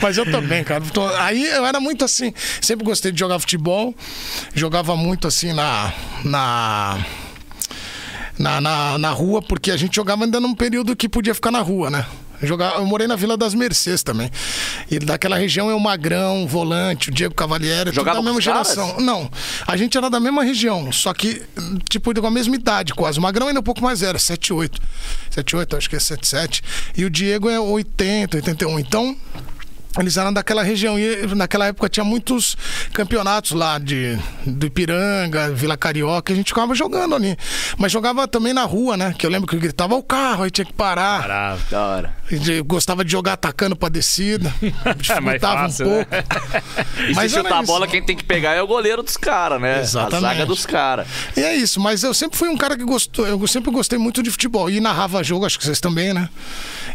Mas 0.00 0.16
eu 0.16 0.30
tô 0.30 0.40
bem, 0.40 0.62
cara. 0.64 0.82
Tô- 0.92 1.06
Aí 1.16 1.44
eu 1.44 1.66
era 1.66 1.80
muito 1.80 2.04
assim. 2.04 2.32
Sempre 2.60 2.84
gostei 2.84 3.10
de 3.12 3.18
jogar 3.18 3.38
futebol. 3.38 3.94
Jogava 4.54 4.96
muito 4.96 5.26
assim 5.26 5.52
na. 5.52 5.92
na... 6.24 6.98
Na, 8.38 8.60
na, 8.60 8.98
na 8.98 9.10
rua, 9.10 9.42
porque 9.42 9.70
a 9.70 9.76
gente 9.76 9.96
jogava 9.96 10.24
ainda 10.24 10.38
num 10.38 10.54
período 10.54 10.94
que 10.94 11.08
podia 11.08 11.34
ficar 11.34 11.50
na 11.50 11.60
rua, 11.60 11.90
né? 11.90 12.06
Eu, 12.40 12.46
jogava, 12.46 12.76
eu 12.76 12.86
morei 12.86 13.08
na 13.08 13.16
Vila 13.16 13.36
das 13.36 13.52
Mercês 13.52 14.02
também. 14.04 14.30
E 14.88 14.98
daquela 15.00 15.36
região 15.36 15.68
é 15.68 15.74
o 15.74 15.80
Magrão, 15.80 16.44
o 16.44 16.46
Volante, 16.46 17.08
o 17.10 17.12
Diego 17.12 17.34
Cavalieri, 17.34 17.86
tudo 17.90 17.96
Jogava 17.96 18.18
da 18.18 18.22
mesma 18.22 18.38
os 18.38 18.44
caras? 18.44 18.68
geração. 18.68 19.00
Não, 19.00 19.28
a 19.66 19.76
gente 19.76 19.98
era 19.98 20.08
da 20.08 20.20
mesma 20.20 20.44
região, 20.44 20.92
só 20.92 21.12
que, 21.12 21.42
tipo, 21.88 22.14
com 22.20 22.26
a 22.26 22.30
mesma 22.30 22.54
idade 22.54 22.94
quase. 22.94 23.18
O 23.18 23.22
Magrão 23.22 23.48
ainda 23.48 23.58
é 23.58 23.60
um 23.60 23.64
pouco 23.64 23.82
mais 23.82 24.00
velho, 24.00 24.18
78. 24.18 24.80
78, 25.30 25.76
acho 25.76 25.90
que 25.90 25.96
é 25.96 26.00
77. 26.00 26.62
E 26.96 27.04
o 27.04 27.10
Diego 27.10 27.50
é 27.50 27.58
80, 27.58 28.36
81. 28.36 28.78
Então, 28.78 29.16
eles 29.98 30.16
eram 30.16 30.32
daquela 30.32 30.62
região 30.62 30.98
e 30.98 31.26
naquela 31.34 31.66
época 31.66 31.88
tinha 31.88 32.04
muitos 32.04 32.56
campeonatos 32.92 33.52
lá 33.52 33.78
de 33.78 34.18
do 34.44 34.66
Ipiranga, 34.66 35.50
Vila 35.52 35.76
Carioca, 35.76 36.32
a 36.32 36.36
gente 36.36 36.48
ficava 36.48 36.74
jogando 36.74 37.14
ali. 37.14 37.36
Mas 37.76 37.90
jogava 37.90 38.28
também 38.28 38.52
na 38.52 38.64
rua, 38.64 38.96
né? 38.96 39.14
Que 39.18 39.26
eu 39.26 39.30
lembro 39.30 39.48
que 39.48 39.56
eu 39.56 39.60
gritava 39.60 39.94
o 39.94 40.02
carro, 40.02 40.44
aí 40.44 40.50
tinha 40.50 40.64
que 40.64 40.72
parar. 40.72 41.22
Parava. 41.22 41.60
Da 41.70 41.86
hora. 41.86 42.16
Gostava 42.66 43.04
de 43.04 43.10
jogar 43.10 43.34
atacando 43.34 43.74
pra 43.74 43.88
descida. 43.88 44.52
Dificultava 44.96 45.62
fácil, 45.62 45.86
um 45.86 45.90
né? 45.90 46.04
pouco. 46.04 47.08
E 47.08 47.14
Mas 47.14 47.32
se 47.32 47.38
chutar 47.38 47.58
a 47.58 47.62
bola, 47.62 47.86
quem 47.86 48.02
tem 48.02 48.16
que 48.16 48.24
pegar 48.24 48.54
é 48.54 48.62
o 48.62 48.66
goleiro 48.66 49.02
dos 49.02 49.16
caras, 49.16 49.60
né? 49.60 49.80
Exatamente. 49.80 50.24
A 50.24 50.28
zaga 50.28 50.46
dos 50.46 50.66
caras. 50.66 51.06
E 51.36 51.40
é 51.40 51.54
isso, 51.56 51.80
mas 51.80 52.02
eu 52.02 52.12
sempre 52.12 52.36
fui 52.36 52.48
um 52.48 52.56
cara 52.56 52.76
que 52.76 52.84
gostou, 52.84 53.26
eu 53.26 53.46
sempre 53.46 53.70
gostei 53.70 53.98
muito 53.98 54.22
de 54.22 54.30
futebol. 54.30 54.68
E 54.68 54.80
narrava 54.80 55.22
jogo, 55.22 55.46
acho 55.46 55.58
que 55.58 55.64
vocês 55.64 55.80
também, 55.80 56.12
né? 56.12 56.28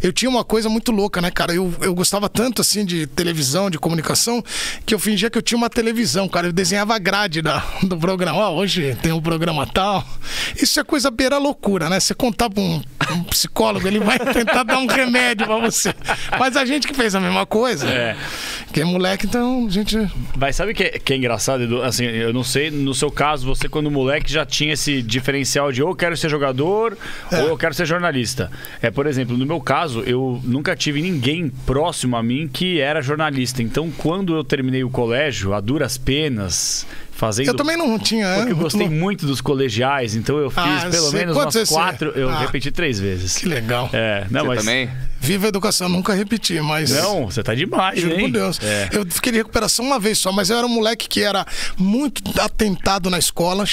eu 0.03 0.11
tinha 0.11 0.29
uma 0.29 0.43
coisa 0.43 0.67
muito 0.67 0.91
louca, 0.91 1.21
né, 1.21 1.31
cara? 1.31 1.53
Eu, 1.53 1.73
eu 1.81 1.95
gostava 1.95 2.27
tanto, 2.27 2.61
assim, 2.61 2.83
de 2.83 2.92
televisão, 3.07 3.69
de 3.69 3.77
comunicação, 3.77 4.43
que 4.85 4.93
eu 4.93 4.99
fingia 4.99 5.29
que 5.29 5.37
eu 5.37 5.41
tinha 5.41 5.57
uma 5.57 5.69
televisão, 5.69 6.27
cara. 6.27 6.47
Eu 6.47 6.53
desenhava 6.53 6.95
a 6.95 6.99
grade 6.99 7.41
da, 7.41 7.63
do 7.83 7.97
programa. 7.97 8.37
Ó, 8.39 8.55
hoje 8.55 8.95
tem 9.01 9.11
um 9.11 9.21
programa 9.21 9.65
tal. 9.67 10.05
Isso 10.61 10.79
é 10.79 10.83
coisa 10.83 11.09
beira 11.11 11.37
loucura, 11.37 11.89
né? 11.89 11.99
Você 11.99 12.13
contar 12.13 12.49
pra 12.49 12.61
um, 12.61 12.81
um 13.11 13.23
psicólogo, 13.23 13.87
ele 13.87 13.99
vai 13.99 14.17
tentar 14.33 14.63
dar 14.63 14.77
um 14.79 14.85
remédio 14.87 15.45
pra 15.45 15.57
você. 15.59 15.93
Mas 16.39 16.55
a 16.57 16.65
gente 16.65 16.87
que 16.87 16.93
fez 16.93 17.15
a 17.15 17.19
mesma 17.19 17.45
coisa. 17.45 17.87
É. 17.89 18.15
Que 18.71 18.81
é 18.81 18.83
moleque, 18.85 19.25
então 19.27 19.65
a 19.67 19.69
gente. 19.69 19.97
Mas 20.37 20.55
sabe 20.55 20.71
o 20.71 20.75
que, 20.75 20.83
é- 20.83 20.99
que 20.99 21.13
é 21.13 21.17
engraçado, 21.17 21.63
Edu? 21.63 21.81
Assim, 21.81 22.05
eu 22.05 22.33
não 22.33 22.43
sei, 22.43 22.71
no 22.71 22.93
seu 22.93 23.11
caso, 23.11 23.45
você 23.45 23.69
quando 23.69 23.89
moleque 23.91 24.31
já 24.31 24.45
tinha 24.45 24.73
esse 24.73 25.01
diferencial 25.01 25.71
de 25.71 25.81
ou 25.83 25.89
eu 25.89 25.95
quero 25.95 26.17
ser 26.17 26.29
jogador 26.29 26.97
ou 27.31 27.47
eu 27.49 27.57
quero 27.57 27.73
ser 27.73 27.85
jornalista. 27.85 28.51
É, 28.81 28.89
por 28.89 29.05
exemplo, 29.05 29.37
no 29.37 29.45
meu 29.45 29.61
caso, 29.61 30.01
eu 30.01 30.41
nunca 30.43 30.75
tive 30.75 31.01
ninguém 31.01 31.49
próximo 31.65 32.17
a 32.17 32.23
mim 32.23 32.49
que 32.51 32.72
era 32.79 33.01
jornalista. 33.01 33.61
Então, 33.61 33.91
quando 33.91 34.35
eu 34.35 34.43
terminei 34.43 34.83
o 34.83 34.89
colégio, 34.89 35.53
a 35.53 35.59
duras 35.59 35.97
penas, 35.97 36.85
fazendo... 37.15 37.47
Eu 37.47 37.53
também 37.55 37.77
não 37.77 37.97
tinha. 37.99 38.25
é, 38.25 38.35
Porque 38.37 38.51
eu 38.53 38.57
gostei 38.57 38.81
louco. 38.87 38.95
muito 38.95 39.25
dos 39.25 39.41
colegiais, 39.41 40.15
então 40.15 40.37
eu 40.37 40.49
fiz 40.49 40.59
Ah, 40.63 40.87
pelo 40.89 41.11
menos 41.11 41.35
umas 41.37 41.53
você- 41.53 41.65
quatro. 41.65 42.09
Eu 42.15 42.29
Ah. 42.29 42.39
repeti 42.39 42.71
três 42.71 42.99
vezes. 42.99 43.37
Que 43.37 43.47
legal. 43.47 43.89
É, 43.93 44.25
não, 44.29 44.41
Você 44.41 44.47
mas. 44.47 44.59
também? 44.59 44.89
Viva 45.19 45.45
a 45.45 45.47
educação, 45.49 45.87
nunca 45.87 46.13
repeti, 46.13 46.59
mas. 46.59 46.89
Não, 46.91 47.27
você 47.31 47.41
tá 47.41 47.55
demais, 47.55 47.97
Juro 47.97 48.13
hein? 48.15 48.21
por 48.25 48.31
Deus. 48.31 48.59
É. 48.61 48.89
Eu 48.91 49.05
fiquei 49.09 49.31
de 49.31 49.37
recuperação 49.37 49.85
uma 49.85 49.97
vez 49.97 50.17
só, 50.17 50.33
mas 50.33 50.49
eu 50.49 50.57
era 50.57 50.67
um 50.67 50.69
moleque 50.69 51.07
que 51.07 51.21
era 51.23 51.45
muito 51.77 52.21
atentado 52.41 53.09
na 53.09 53.17
escola. 53.17 53.63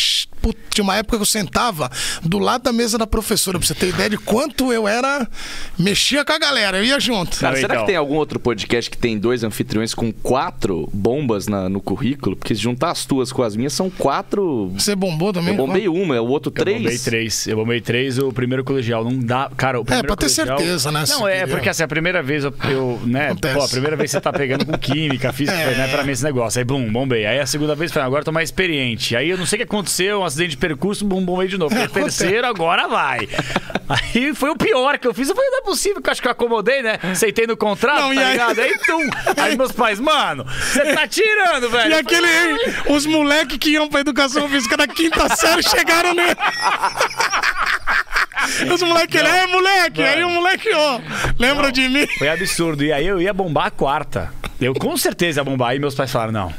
Tinha 0.71 0.85
uma 0.85 0.95
época 0.97 1.17
que 1.17 1.23
eu 1.23 1.27
sentava 1.27 1.91
do 2.23 2.39
lado 2.39 2.63
da 2.63 2.73
mesa 2.73 2.97
da 2.97 3.07
professora, 3.07 3.59
pra 3.59 3.67
você 3.67 3.75
ter 3.75 3.89
ideia 3.89 4.09
de 4.09 4.17
quanto 4.17 4.73
eu 4.73 4.87
era. 4.87 5.29
Mexia 5.77 6.25
com 6.25 6.33
a 6.33 6.39
galera, 6.39 6.79
eu 6.79 6.85
ia 6.85 7.01
junto. 7.01 7.37
Cara, 7.39 7.55
Não, 7.55 7.61
será 7.61 7.75
então. 7.75 7.85
que 7.85 7.91
tem 7.93 7.97
algum 7.97 8.15
outro 8.15 8.39
podcast 8.39 8.89
que 8.89 8.97
tem 8.97 9.19
dois 9.19 9.43
anfitriões 9.43 9.93
com 9.93 10.13
quatro 10.13 10.89
bombas 10.95 11.49
na- 11.49 11.69
no 11.69 11.81
currículo? 11.81 12.37
Porque 12.37 12.55
se 12.55 12.61
juntar 12.61 12.93
as 12.93 13.05
tuas 13.05 13.30
com 13.33 13.43
as 13.43 13.57
minhas, 13.57 13.73
são 13.73 13.89
quatro. 13.91 14.71
Você 14.75 14.95
bombou 14.95 15.33
também? 15.33 15.51
Eu 15.51 15.57
bombei 15.57 15.89
uma, 15.89 16.17
é 16.17 16.21
o 16.21 16.27
outro 16.27 16.51
Eu 16.55 16.63
três. 16.65 16.79
bombei 16.83 16.99
três. 16.99 17.47
Eu 17.47 17.57
bombei 17.57 17.81
três, 17.81 18.19
o 18.19 18.33
primeiro 18.33 18.63
colegial. 18.65 19.05
Não 19.05 19.19
dá. 19.19 19.51
Cara, 19.57 19.81
o 19.81 19.85
primeiro 19.85 20.07
pra 20.07 20.17
ter 20.17 20.27
colegial- 20.35 20.59
certeza, 20.59 20.93
né, 20.93 21.05
Não, 21.09 21.27
é, 21.29 21.47
porque 21.47 21.69
assim, 21.69 21.83
a 21.83 21.89
primeira 21.89 22.23
vez 22.23 22.45
eu, 22.45 22.55
eu, 22.69 23.01
né? 23.05 23.29
Acontece. 23.29 23.55
Pô, 23.55 23.63
a 23.65 23.69
primeira 23.69 23.97
vez 23.97 24.11
você 24.11 24.21
tá 24.21 24.33
pegando 24.33 24.65
com 24.67 24.77
química, 24.79 25.33
física, 25.35 25.57
É. 25.59 25.75
né? 25.77 25.89
Pra 25.89 26.03
mim 26.05 26.13
esse 26.13 26.25
negócio. 26.25 26.59
Aí, 26.59 26.65
bum, 26.65 26.91
bombei. 26.93 27.27
Aí 27.27 27.39
a 27.39 27.47
segunda 27.47 27.75
vez, 27.75 27.93
falei, 27.93 28.07
agora 28.07 28.21
eu 28.21 28.25
tô 28.27 28.33
mais 28.33 28.49
experiente. 28.49 29.17
Aí 29.17 29.29
eu 29.31 29.39
não 29.39 29.47
sei 29.47 29.57
o 29.57 29.59
que 29.61 29.65
aconteceu, 29.65 30.21
um 30.21 30.25
acidente 30.25 30.51
de 30.51 30.57
percurso, 30.57 31.05
bum, 31.05 31.25
bombei 31.25 31.49
de 31.49 31.57
novo. 31.59 31.71
Falei, 31.75 31.87
Acontece. 31.87 32.19
terceiro, 32.19 32.47
agora 32.47 32.87
vai. 32.89 33.29
Aí 33.89 34.33
foi 34.35 34.51
o 34.51 34.57
pior 34.57 34.99
que 34.99 35.07
eu 35.09 35.13
fiz. 35.15 35.29
Eu 35.29 35.35
falei, 35.35 35.51
não 35.51 35.59
é 35.59 35.63
possível, 35.63 36.01
que 36.01 36.09
eu 36.09 36.13
acho 36.13 36.23
que 36.23 36.29
eu 36.29 36.33
acomodei, 36.33 36.81
né? 36.83 36.99
Aceitei 37.03 37.47
no 37.47 37.57
contrato, 37.57 38.01
Não, 38.03 38.15
tá 38.15 38.21
aí- 38.21 38.31
ligado? 38.33 38.61
Aí, 38.61 38.79
tum. 38.87 39.11
Aí 39.37 39.57
meus 39.59 39.73
pais, 39.73 39.99
mano, 39.99 40.45
você 40.45 40.95
tá 40.95 41.09
tirando, 41.09 41.69
velho. 41.71 41.91
E 41.95 41.99
Eu 41.99 42.05
falei, 42.05 42.31
aquele. 42.31 42.95
Os 42.95 43.05
moleques 43.21 43.59
que 43.59 43.71
iam 43.71 43.89
pra 43.89 44.00
educação 44.00 44.49
física 44.49 44.77
da 44.77 44.87
quinta 44.87 45.29
série 45.37 45.62
chegaram 45.62 46.15
nele. 46.15 46.37
Os 48.73 48.83
moleques, 48.83 49.21
ele, 49.21 49.29
é 49.29 49.47
moleque! 49.47 50.03
Aí 50.03 50.25
o 50.25 50.31
moleque, 50.31 50.69
ó, 50.75 50.99
lembra 51.39 51.71
de 51.71 51.89
mim? 51.89 52.07
Foi 52.19 52.29
absurdo. 52.29 52.83
E 52.83 52.93
aí 52.93 53.07
eu 53.07 53.21
ia 53.21 53.35
bombar 53.35 53.67
a 53.67 53.71
quarta. 53.71 54.33
Eu 54.59 54.75
com 54.75 54.97
certeza 54.97 55.41
ia 55.41 55.45
bombar. 55.45 55.71
Aí 55.71 55.79
meus 55.79 55.95
pais 55.95 56.11
falaram: 56.11 56.33
não. 56.33 56.55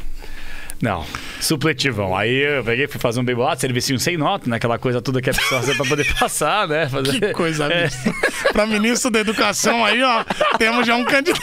Não, 0.82 1.06
supletivão. 1.42 2.16
Aí 2.16 2.34
eu 2.58 2.64
peguei, 2.64 2.88
fui 2.88 3.00
fazer 3.00 3.20
um 3.20 3.24
bem 3.24 3.36
bolado, 3.36 3.60
servicinho 3.60 4.00
sem 4.00 4.18
nota, 4.18 4.50
né? 4.50 4.58
Aquela 4.58 4.78
coisa 4.78 5.02
toda 5.02 5.22
que 5.22 5.30
é 5.30 5.34
preciso 5.34 5.56
fazer 5.56 5.76
pra 5.76 5.86
poder 5.86 6.06
passar, 6.20 6.68
né? 6.68 6.88
Fazer... 6.88 7.20
Que 7.20 7.34
coisa 7.34 7.66
É. 7.72 7.90
Pra 8.54 8.66
ministro 8.66 9.10
da 9.12 9.20
educação 9.20 9.84
aí, 9.84 10.02
ó, 10.04 10.24
temos 10.58 10.86
já 10.86 10.96
um 10.96 11.04
candidato. 11.06 11.42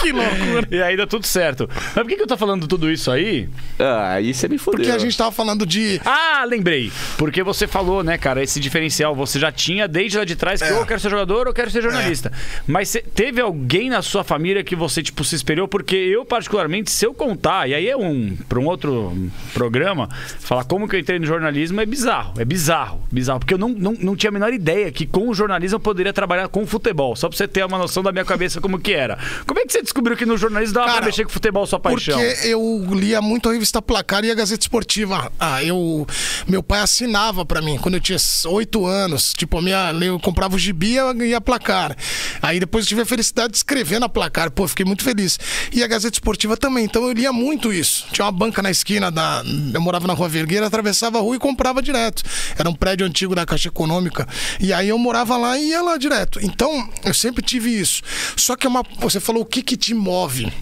Que 0.00 0.12
loucura. 0.12 0.68
E 0.70 0.82
aí 0.82 0.96
deu 0.96 1.06
tudo 1.06 1.26
certo. 1.26 1.68
Mas 1.72 1.94
por 1.94 2.06
que, 2.06 2.16
que 2.16 2.22
eu 2.22 2.26
tô 2.26 2.36
falando 2.36 2.66
tudo 2.66 2.90
isso 2.90 3.10
aí? 3.10 3.48
Ah, 3.78 4.12
aí 4.12 4.34
você 4.34 4.48
me 4.48 4.58
fudeu. 4.58 4.78
Porque 4.80 4.90
a 4.92 4.98
gente 4.98 5.16
tava 5.16 5.32
falando 5.32 5.64
de. 5.64 6.00
Ah, 6.04 6.44
lembrei. 6.46 6.92
Porque 7.16 7.42
você 7.42 7.66
falou, 7.66 8.02
né, 8.04 8.18
cara, 8.18 8.42
esse 8.42 8.60
diferencial 8.60 9.14
você 9.14 9.38
já 9.38 9.50
tinha 9.50 9.88
desde 9.88 10.18
lá 10.18 10.24
de 10.24 10.36
trás 10.36 10.60
que 10.60 10.68
É. 10.68 10.72
ou 10.74 10.80
eu 10.80 10.86
quero 10.86 11.00
ser 11.00 11.10
jogador 11.10 11.40
ou 11.42 11.46
eu 11.46 11.54
quero 11.54 11.70
ser 11.70 11.82
jornalista. 11.82 12.30
Mas 12.66 12.90
cê- 12.90 13.02
teve 13.14 13.40
alguém 13.40 13.88
na 13.88 14.02
sua 14.02 14.22
família 14.22 14.62
que 14.62 14.76
você, 14.76 15.02
tipo, 15.02 15.24
se 15.24 15.34
espelhou? 15.36 15.66
Porque 15.66 15.96
eu, 15.96 16.24
particularmente, 16.24 16.90
se 16.90 17.06
eu 17.06 17.14
contar, 17.14 17.68
e 17.68 17.74
aí 17.74 17.88
é 17.88 17.96
um 17.96 18.36
para 18.48 18.58
um 18.58 18.66
outro 18.66 19.23
programa, 19.52 20.08
falar 20.40 20.64
como 20.64 20.88
que 20.88 20.96
eu 20.96 21.00
entrei 21.00 21.18
no 21.18 21.26
jornalismo 21.26 21.80
é 21.80 21.86
bizarro. 21.86 22.34
É 22.38 22.44
bizarro. 22.44 23.02
Bizarro. 23.10 23.40
Porque 23.40 23.54
eu 23.54 23.58
não, 23.58 23.68
não, 23.68 23.92
não 23.92 24.16
tinha 24.16 24.30
a 24.30 24.32
menor 24.32 24.52
ideia 24.52 24.90
que 24.90 25.06
com 25.06 25.28
o 25.28 25.34
jornalismo 25.34 25.76
eu 25.76 25.80
poderia 25.80 26.12
trabalhar 26.12 26.48
com 26.48 26.62
o 26.62 26.66
futebol. 26.66 27.16
Só 27.16 27.28
pra 27.28 27.36
você 27.36 27.48
ter 27.48 27.64
uma 27.64 27.78
noção 27.78 28.02
da 28.02 28.12
minha 28.12 28.24
cabeça 28.24 28.60
como 28.60 28.78
que 28.78 28.92
era. 28.92 29.18
Como 29.46 29.60
é 29.60 29.64
que 29.64 29.72
você 29.72 29.82
descobriu 29.82 30.16
que 30.16 30.26
no 30.26 30.36
jornalismo 30.36 30.74
dava 30.74 30.86
Cara, 30.86 30.98
pra 30.98 31.06
mexer 31.06 31.24
com 31.24 31.30
futebol 31.30 31.66
sua 31.66 31.80
paixão? 31.80 32.18
Porque 32.18 32.46
eu 32.46 32.86
lia 32.92 33.20
muito 33.20 33.48
a 33.48 33.52
revista 33.52 33.80
Placar 33.80 34.24
e 34.24 34.30
a 34.30 34.34
Gazeta 34.34 34.62
Esportiva. 34.62 35.30
Ah, 35.38 35.62
eu. 35.62 36.06
Meu 36.48 36.62
pai 36.62 36.80
assinava 36.80 37.44
pra 37.44 37.60
mim 37.60 37.78
quando 37.78 37.94
eu 37.94 38.00
tinha 38.00 38.18
oito 38.46 38.86
anos. 38.86 39.32
Tipo, 39.32 39.58
a 39.58 39.62
minha, 39.62 39.92
eu 40.02 40.18
comprava 40.18 40.56
o 40.56 40.58
gibi 40.58 40.96
e 40.96 41.24
ia 41.26 41.40
Placar. 41.40 41.96
Aí 42.42 42.60
depois 42.60 42.84
eu 42.84 42.88
tive 42.88 43.02
a 43.02 43.06
felicidade 43.06 43.52
de 43.52 43.58
escrever 43.58 43.98
na 43.98 44.08
Placar. 44.08 44.50
Pô, 44.50 44.66
fiquei 44.68 44.84
muito 44.84 45.02
feliz. 45.02 45.38
E 45.72 45.82
a 45.82 45.86
Gazeta 45.86 46.16
Esportiva 46.16 46.56
também. 46.56 46.84
Então 46.84 47.04
eu 47.04 47.12
lia 47.12 47.32
muito 47.32 47.72
isso. 47.72 48.06
Tinha 48.12 48.24
uma 48.24 48.32
banca 48.32 48.62
na 48.62 48.70
esquina 48.70 49.10
da. 49.14 49.42
Eu 49.72 49.80
morava 49.80 50.06
na 50.06 50.12
Rua 50.12 50.28
Vergueira, 50.28 50.66
atravessava 50.66 51.18
a 51.18 51.20
rua 51.20 51.36
e 51.36 51.38
comprava 51.38 51.80
direto. 51.80 52.22
Era 52.58 52.68
um 52.68 52.74
prédio 52.74 53.06
antigo 53.06 53.34
da 53.34 53.46
Caixa 53.46 53.68
Econômica. 53.68 54.28
E 54.60 54.72
aí 54.72 54.88
eu 54.88 54.98
morava 54.98 55.36
lá 55.36 55.58
e 55.58 55.68
ia 55.68 55.82
lá 55.82 55.96
direto. 55.96 56.38
Então, 56.42 56.88
eu 57.04 57.14
sempre 57.14 57.42
tive 57.42 57.70
isso. 57.70 58.02
Só 58.36 58.56
que 58.56 58.66
é 58.66 58.70
uma. 58.70 58.82
Você 58.98 59.20
falou 59.20 59.42
o 59.42 59.46
que, 59.46 59.62
que 59.62 59.76
te 59.76 59.94
move. 59.94 60.52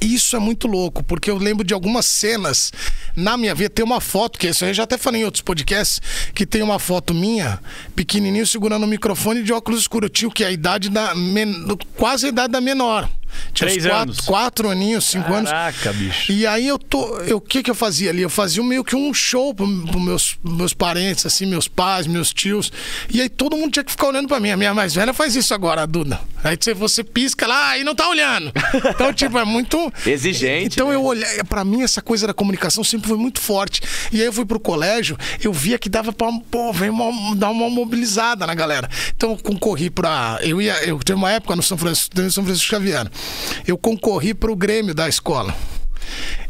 Isso 0.00 0.36
é 0.36 0.38
muito 0.38 0.68
louco, 0.68 1.02
porque 1.02 1.28
eu 1.28 1.36
lembro 1.36 1.64
de 1.64 1.74
algumas 1.74 2.06
cenas 2.06 2.72
na 3.16 3.36
minha 3.36 3.54
vida. 3.54 3.68
Tem 3.68 3.84
uma 3.84 4.00
foto, 4.00 4.38
que 4.38 4.46
isso 4.46 4.64
eu 4.64 4.72
já 4.72 4.84
até 4.84 4.96
falei 4.96 5.22
em 5.22 5.24
outros 5.24 5.42
podcasts, 5.42 6.00
que 6.32 6.46
tem 6.46 6.62
uma 6.62 6.78
foto 6.78 7.12
minha, 7.12 7.60
pequenininho, 7.96 8.46
segurando 8.46 8.84
o 8.84 8.86
microfone 8.86 9.42
de 9.42 9.52
óculos 9.52 9.80
escuros. 9.80 10.08
Eu 10.08 10.12
tinha 10.12 10.30
que? 10.30 10.44
A 10.44 10.52
idade 10.52 10.88
da. 10.88 11.12
quase 11.96 12.26
a 12.26 12.28
idade 12.28 12.52
da 12.52 12.60
menor. 12.60 13.08
Tinha 13.52 13.68
uns 13.68 13.72
Três 13.74 13.86
quatro, 13.86 14.02
anos. 14.02 14.20
quatro 14.20 14.70
aninhos, 14.70 15.04
cinco 15.04 15.32
anos. 15.32 15.50
Caraca, 15.50 15.92
bicho. 15.92 16.32
E 16.32 16.46
aí 16.46 16.66
eu 16.66 16.78
tô. 16.78 17.18
eu- 17.20 17.38
O 17.38 17.40
que 17.40 17.62
que 17.62 17.70
eu 17.70 17.74
fazia 17.74 18.10
ali? 18.10 18.22
Eu 18.22 18.30
fazia 18.30 18.62
meio 18.62 18.84
que 18.84 18.94
um 18.96 19.12
show 19.14 19.54
pros 19.54 19.68
pro 19.90 20.00
meus, 20.00 20.36
meus 20.42 20.74
parentes, 20.74 21.24
assim, 21.24 21.46
meus 21.46 21.66
pais, 21.68 22.06
meus 22.06 22.32
tios. 22.32 22.70
E 23.08 23.20
aí 23.22 23.28
todo 23.28 23.56
mundo 23.56 23.72
tinha 23.72 23.84
que 23.84 23.90
ficar 23.90 24.08
olhando 24.08 24.28
pra 24.28 24.38
mim. 24.40 24.50
A 24.50 24.56
minha 24.56 24.74
mais 24.74 24.94
velha 24.94 25.14
faz 25.14 25.34
isso 25.36 25.54
agora, 25.54 25.82
a 25.82 25.86
Duda. 25.86 26.20
Aí 26.44 26.56
você, 26.60 26.74
você 26.74 27.02
pisca 27.04 27.46
lá 27.46 27.78
e 27.78 27.84
não 27.84 27.94
tá 27.94 28.08
olhando. 28.08 28.52
Então, 28.90 29.12
tipo, 29.12 29.38
é 29.38 29.44
muito. 29.44 29.92
Exigente, 30.06 30.66
Então 30.74 30.88
né? 30.88 30.94
eu 30.94 31.04
olhei. 31.04 31.26
Pra 31.48 31.64
mim, 31.64 31.82
essa 31.82 32.02
coisa 32.02 32.26
da 32.26 32.34
comunicação 32.34 32.82
sempre 32.84 33.08
foi 33.08 33.16
muito 33.18 33.40
forte. 33.40 33.80
E 34.12 34.20
aí 34.20 34.26
eu 34.26 34.32
fui 34.32 34.44
pro 34.44 34.58
colégio, 34.60 35.16
eu 35.42 35.52
via 35.52 35.78
que 35.78 35.88
dava 35.88 36.12
pra, 36.12 36.28
pô, 36.50 36.72
vem 36.72 36.90
uma- 36.90 37.34
dar 37.36 37.50
uma 37.50 37.68
mobilizada 37.70 38.46
na 38.46 38.54
galera. 38.54 38.88
Então 39.16 39.30
eu 39.30 39.36
concorri 39.38 39.90
pra. 39.90 40.38
Eu 40.42 40.60
ia. 40.60 40.74
Eu 40.84 40.98
teve 40.98 41.16
uma 41.16 41.30
época 41.30 41.54
no 41.56 41.62
São 41.62 41.78
Francisco, 41.78 42.20
no 42.20 42.30
São 42.30 42.44
Francisco 42.44 42.68
Xavier. 42.70 43.08
Eu 43.66 43.76
concorri 43.76 44.34
pro 44.34 44.56
Grêmio 44.56 44.94
da 44.94 45.08
escola. 45.08 45.54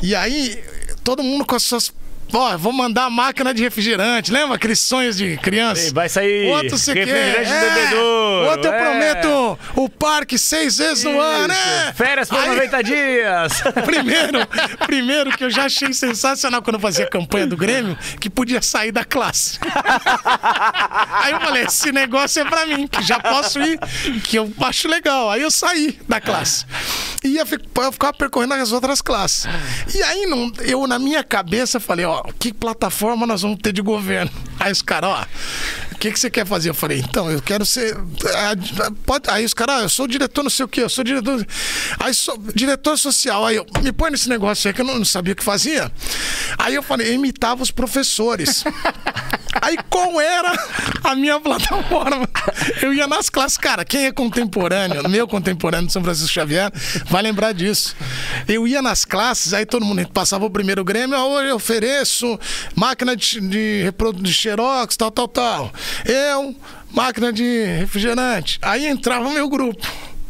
E 0.03 0.15
aí, 0.15 0.63
todo 1.03 1.23
mundo 1.23 1.45
com 1.45 1.55
as 1.55 1.63
suas. 1.63 1.93
Ó, 2.33 2.57
vou 2.59 2.73
mandar 2.73 3.05
a 3.05 3.11
máquina 3.11 3.55
de 3.55 3.63
refrigerante. 3.63 4.31
Lembra 4.31 4.57
aqueles 4.57 4.79
sonhos 4.79 5.17
de 5.17 5.37
criança? 5.39 5.83
Ei, 5.87 5.93
vai 5.93 6.09
sair 6.09 6.51
Outro 6.51 6.77
você 6.79 6.93
quer. 6.93 7.07
refrigerante 7.07 7.51
É, 7.53 7.61
bebedouro, 7.71 8.51
Outro 8.51 8.67
eu 8.67 8.73
é. 8.75 8.79
prometo 8.83 9.59
o 9.77 9.89
parque 9.89 10.39
seis 10.39 10.77
vezes 10.79 11.05
no 11.05 11.19
ano, 11.21 11.49
né? 11.49 11.93
Férias 11.95 12.29
por 12.29 12.39
Aí- 12.39 12.49
90 12.49 12.83
dias. 12.83 13.63
Primeiro, 13.85 14.47
primeiro 14.87 15.31
que 15.37 15.45
eu 15.45 15.51
já 15.51 15.65
achei 15.65 15.93
sensacional 15.93 16.61
quando 16.63 16.75
eu 16.75 16.81
fazia 16.81 17.05
a 17.07 17.09
campanha 17.11 17.47
do 17.47 17.57
Grêmio, 17.57 17.97
que 18.21 18.29
podia 18.29 18.61
sair 18.61 18.93
da 18.93 19.05
classe. 19.05 19.59
Aí 21.23 21.33
eu 21.33 21.41
falei, 21.41 21.65
esse 21.65 21.91
negócio 21.93 22.43
é 22.43 22.45
pra 22.45 22.67
mim, 22.67 22.87
que 22.87 23.03
já 23.03 23.19
posso 23.21 23.61
ir, 23.61 23.79
que 24.23 24.37
eu 24.37 24.53
acho 24.61 24.89
legal. 24.89 25.31
Aí 25.31 25.43
eu 25.43 25.51
saí 25.51 25.99
da 26.09 26.21
classe. 26.21 26.65
E 27.25 27.29
ia 27.29 27.41
eu 27.41 27.93
ficava 27.93 28.13
percorrendo 28.13 28.55
as 28.55 28.73
outras 28.73 29.01
classes. 29.01 29.47
E 29.95 30.03
aí 30.03 30.27
não, 30.27 30.53
eu, 30.61 30.87
na 30.87 30.99
minha 30.99 31.23
cabeça, 31.25 31.81
falei, 31.81 32.05
ó, 32.05 32.18
que 32.39 32.53
plataforma 32.53 33.27
nós 33.27 33.43
vamos 33.43 33.59
ter 33.63 33.73
de 33.73 33.83
governo? 33.83 34.31
Aí 34.59 34.73
os 34.73 34.83
caras, 34.83 35.11
ó, 35.11 35.27
que, 35.99 36.13
que 36.13 36.19
você 36.21 36.31
quer 36.31 36.47
fazer? 36.47 36.71
Eu 36.71 36.75
falei, 36.75 36.99
então, 37.01 37.31
eu 37.31 37.41
quero 37.43 37.65
ser. 37.67 37.97
ah, 37.97 38.91
pode- 39.05 39.29
Aí 39.31 39.45
os 39.45 39.55
caras, 39.55 39.77
ah, 39.77 39.83
eu 39.83 39.89
sou 39.89 40.07
diretor, 40.07 40.43
não 40.43 40.51
sei 40.51 40.65
o 40.65 40.69
quê, 40.69 40.83
eu 40.83 40.89
sou 40.89 41.03
diretor. 41.05 41.47
Aí 41.99 42.15
sou 42.15 42.39
diretor 42.55 42.97
social. 42.97 43.45
Aí 43.47 43.57
eu, 43.57 43.67
me 43.83 43.93
põe 43.93 44.11
nesse 44.11 44.29
negócio 44.29 44.69
aí 44.69 44.75
que 44.75 44.81
eu 44.81 44.85
não, 44.87 44.99
não 44.99 45.05
sabia 45.05 45.33
o 45.33 45.37
que 45.37 45.45
fazia. 45.45 45.91
Aí 46.59 46.75
eu 46.75 46.83
falei, 46.83 47.09
eu 47.09 47.15
imitava 47.15 47.63
os 47.63 47.71
professores. 47.71 48.65
Aí 49.61 49.77
qual 49.89 50.21
era 50.21 50.53
a 51.03 51.15
minha 51.17 51.41
plataforma? 51.41 52.29
Eu 52.81 52.93
ia 52.93 53.07
nas 53.09 53.29
classes, 53.29 53.57
cara, 53.59 53.85
quem 53.85 54.05
é 54.07 54.13
contemporâneo, 54.13 55.09
meu 55.09 55.27
contemporâneo 55.27 55.87
de 55.87 55.93
São 55.93 56.05
Francisco 56.05 56.29
Xavier, 56.29 56.71
vai 57.11 57.23
lembrar 57.23 57.53
disso. 57.53 57.97
Eu 58.47 58.69
ia 58.69 58.81
nas 58.83 59.05
classes, 59.05 59.53
aí 59.55 59.67
todo 59.67 59.85
mundo 59.85 60.07
passava 60.13 60.45
o 60.45 60.51
primeiro 60.51 60.85
Grêmio, 60.85 61.17
ah, 61.17 61.27
hoje 61.27 61.49
eu 61.49 61.57
ofereço 61.57 62.39
máquina 62.77 63.17
de, 63.17 63.41
de, 63.41 63.93
de 64.23 64.33
xerox, 64.33 64.97
tal, 64.97 65.11
tal, 65.11 65.27
tal. 65.27 65.73
Eu 66.05 66.55
máquina 66.91 67.33
de 67.33 67.65
refrigerante. 67.79 68.59
Aí 68.63 68.87
entrava 68.87 69.29
o 69.29 69.33
meu 69.33 69.49
grupo. 69.49 69.87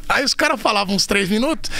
Aí 0.09 0.25
os 0.25 0.35
caras 0.35 0.61
falavam 0.61 0.94
uns 0.94 1.07
três 1.07 1.29
minutos. 1.29 1.71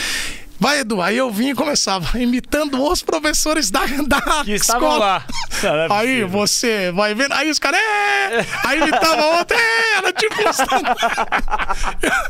Vai, 0.61 0.81
Edu. 0.81 1.01
Aí 1.01 1.17
eu 1.17 1.31
vinha 1.31 1.53
e 1.53 1.55
começava, 1.55 2.19
imitando 2.19 2.83
os 2.83 3.03
professores 3.03 3.71
da, 3.71 3.87
da 4.07 4.45
Que 4.45 4.55
escola. 4.55 4.99
lá. 4.99 5.25
Não, 5.63 5.89
não 5.89 5.97
é 5.97 6.01
Aí 6.01 6.25
você 6.25 6.91
vai 6.93 7.15
vendo. 7.15 7.33
Aí 7.33 7.51
os 7.51 7.59
caras. 7.59 7.81
É! 7.81 8.47
Aí 8.65 8.81
imitava 8.81 9.25
outro. 9.39 9.57
É! 9.57 9.99
Era 9.99 10.13
tipo 10.13 10.35
um 10.43 10.51
stand-up. 10.51 11.01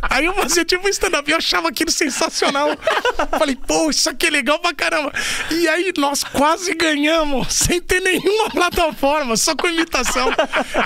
Aí 0.11 0.25
eu 0.25 0.35
fazia 0.35 0.65
tipo 0.65 0.87
um 0.87 0.91
stand-up. 0.91 1.31
Eu 1.31 1.39
achava 1.39 1.69
aquilo 1.69 1.91
sensacional. 1.91 2.71
Falei, 3.39 3.57
pô, 3.57 3.91
isso 3.91 4.09
aqui 4.11 4.27
é 4.27 4.31
legal 4.31 4.59
pra 4.59 4.75
caramba. 4.75 5.13
E 5.51 5.69
aí 5.69 5.93
nós 5.97 6.25
quase 6.25 6.75
ganhamos, 6.75 7.53
sem 7.53 7.81
ter 7.81 8.01
nenhuma 8.01 8.51
plataforma, 8.51 9.37
só 9.37 9.55
com 9.55 9.67
imitação. 9.69 10.31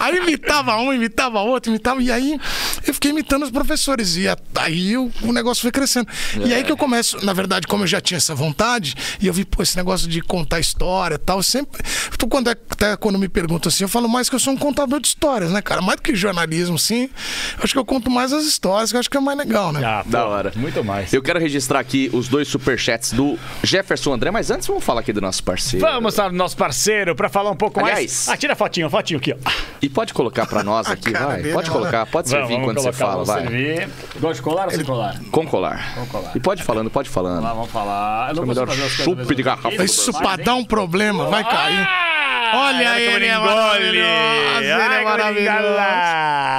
Aí 0.00 0.16
imitava 0.16 0.76
um, 0.76 0.92
imitava 0.92 1.40
outro, 1.40 1.70
imitava. 1.70 2.02
E 2.02 2.10
aí 2.10 2.38
eu 2.86 2.94
fiquei 2.94 3.10
imitando 3.10 3.44
os 3.44 3.50
professores. 3.50 4.16
E 4.16 4.26
aí 4.56 4.96
o, 4.96 5.10
negócio 5.32 5.62
foi 5.62 5.70
crescendo. 5.70 6.08
E 6.44 6.52
aí 6.52 6.64
que 6.64 6.72
eu 6.72 6.76
começo, 6.76 7.24
na 7.24 7.31
verdade, 7.32 7.66
como 7.66 7.84
eu 7.84 7.86
já 7.86 8.00
tinha 8.00 8.18
essa 8.18 8.34
vontade, 8.34 8.94
e 9.20 9.26
eu 9.26 9.32
vi, 9.32 9.44
pô, 9.44 9.62
esse 9.62 9.76
negócio 9.76 10.08
de 10.08 10.20
contar 10.20 10.60
história 10.60 11.14
e 11.16 11.18
tal, 11.18 11.38
eu 11.38 11.42
sempre. 11.42 11.82
Quando 12.30 12.48
é- 12.48 12.56
até 12.70 12.96
quando 12.96 13.18
me 13.18 13.28
perguntam 13.28 13.68
assim, 13.68 13.84
eu 13.84 13.88
falo 13.88 14.08
mais 14.08 14.28
que 14.30 14.34
eu 14.34 14.38
sou 14.38 14.52
um 14.54 14.56
contador 14.56 14.98
de 15.00 15.08
histórias, 15.08 15.50
né, 15.50 15.60
cara? 15.60 15.82
Mais 15.82 15.96
do 15.96 16.02
que 16.02 16.14
jornalismo, 16.14 16.78
sim. 16.78 17.10
Eu 17.58 17.64
acho 17.64 17.72
que 17.74 17.78
eu 17.78 17.84
conto 17.84 18.10
mais 18.10 18.32
as 18.32 18.44
histórias, 18.44 18.90
que 18.90 18.96
eu 18.96 19.00
acho 19.00 19.10
que 19.10 19.16
é 19.16 19.20
mais 19.20 19.36
legal, 19.36 19.70
né? 19.72 19.84
Ah, 19.84 20.02
Da 20.06 20.24
hora. 20.26 20.52
Muito 20.56 20.82
mais. 20.84 21.12
Eu 21.12 21.22
quero 21.22 21.38
registrar 21.38 21.80
aqui 21.80 22.08
os 22.12 22.28
dois 22.28 22.48
superchats 22.48 23.12
do 23.12 23.38
Jefferson 23.62 24.14
André, 24.14 24.30
mas 24.30 24.50
antes 24.50 24.66
vamos 24.66 24.82
falar 24.84 25.00
aqui 25.00 25.12
do 25.12 25.20
nosso 25.20 25.42
parceiro. 25.44 25.84
Vamos 25.86 26.18
ao 26.18 26.32
nosso 26.32 26.56
parceiro 26.56 27.14
pra 27.14 27.28
falar 27.28 27.50
um 27.50 27.56
pouco 27.56 27.80
Aliás- 27.80 27.98
mais. 27.98 28.28
Ah, 28.28 28.36
tira 28.36 28.54
a 28.54 28.56
fotinho, 28.56 28.88
fotinho 28.88 29.18
aqui, 29.18 29.32
ó. 29.34 29.50
E 29.82 29.88
pode 29.88 30.14
colocar 30.14 30.46
pra 30.46 30.62
nós 30.62 30.86
aqui, 30.90 31.12
vai. 31.12 31.42
dele, 31.42 31.52
Pode 31.54 31.70
colocar, 31.70 32.06
pode 32.06 32.28
servir 32.28 32.52
Vamos 32.54 32.66
quando 32.66 32.76
você 32.80 32.92
colocar, 32.92 32.98
fala, 32.98 33.24
vamos 33.24 33.28
vai. 33.28 33.42
servir. 33.42 33.88
Gosta 34.20 34.34
de 34.36 34.42
colar 34.42 34.64
ou 34.66 34.70
sem 34.70 34.84
colar? 34.84 35.20
Com 35.30 35.46
colar. 35.46 35.94
Com 35.94 36.06
colar. 36.06 36.32
E 36.34 36.40
pode 36.40 36.62
falando, 36.62 36.90
pode 36.90 37.08
falando. 37.10 37.21
Lá, 37.22 37.52
vamos 37.52 37.70
falar. 37.70 38.30
Eu 38.30 38.36
não 38.36 38.42
o 38.42 38.46
consigo 38.46 38.66
melhor 38.66 39.16
mesmo 39.16 39.34
de 39.34 39.42
garrafa. 39.42 39.84
Isso 39.84 40.12
pra 40.12 40.36
dar 40.36 40.54
um 40.54 40.64
problema, 40.64 41.26
vai 41.26 41.44
cair. 41.44 41.88
Ah! 41.88 42.12
Olha 42.54 42.90
Olha 42.90 42.90
como 42.90 43.00
ele, 43.00 43.14
ele 43.14 43.26
é 43.26 43.38
maravilhoso, 43.38 44.58
ele 44.58 44.68
é 44.68 45.04
maravilhoso. 45.04 45.62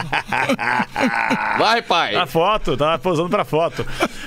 Vai, 1.59 1.81
pai. 1.83 2.15
A 2.15 2.25
foto, 2.25 2.75
tava 2.75 2.97
posando 2.97 3.29
pra 3.29 3.45
foto. 3.45 3.85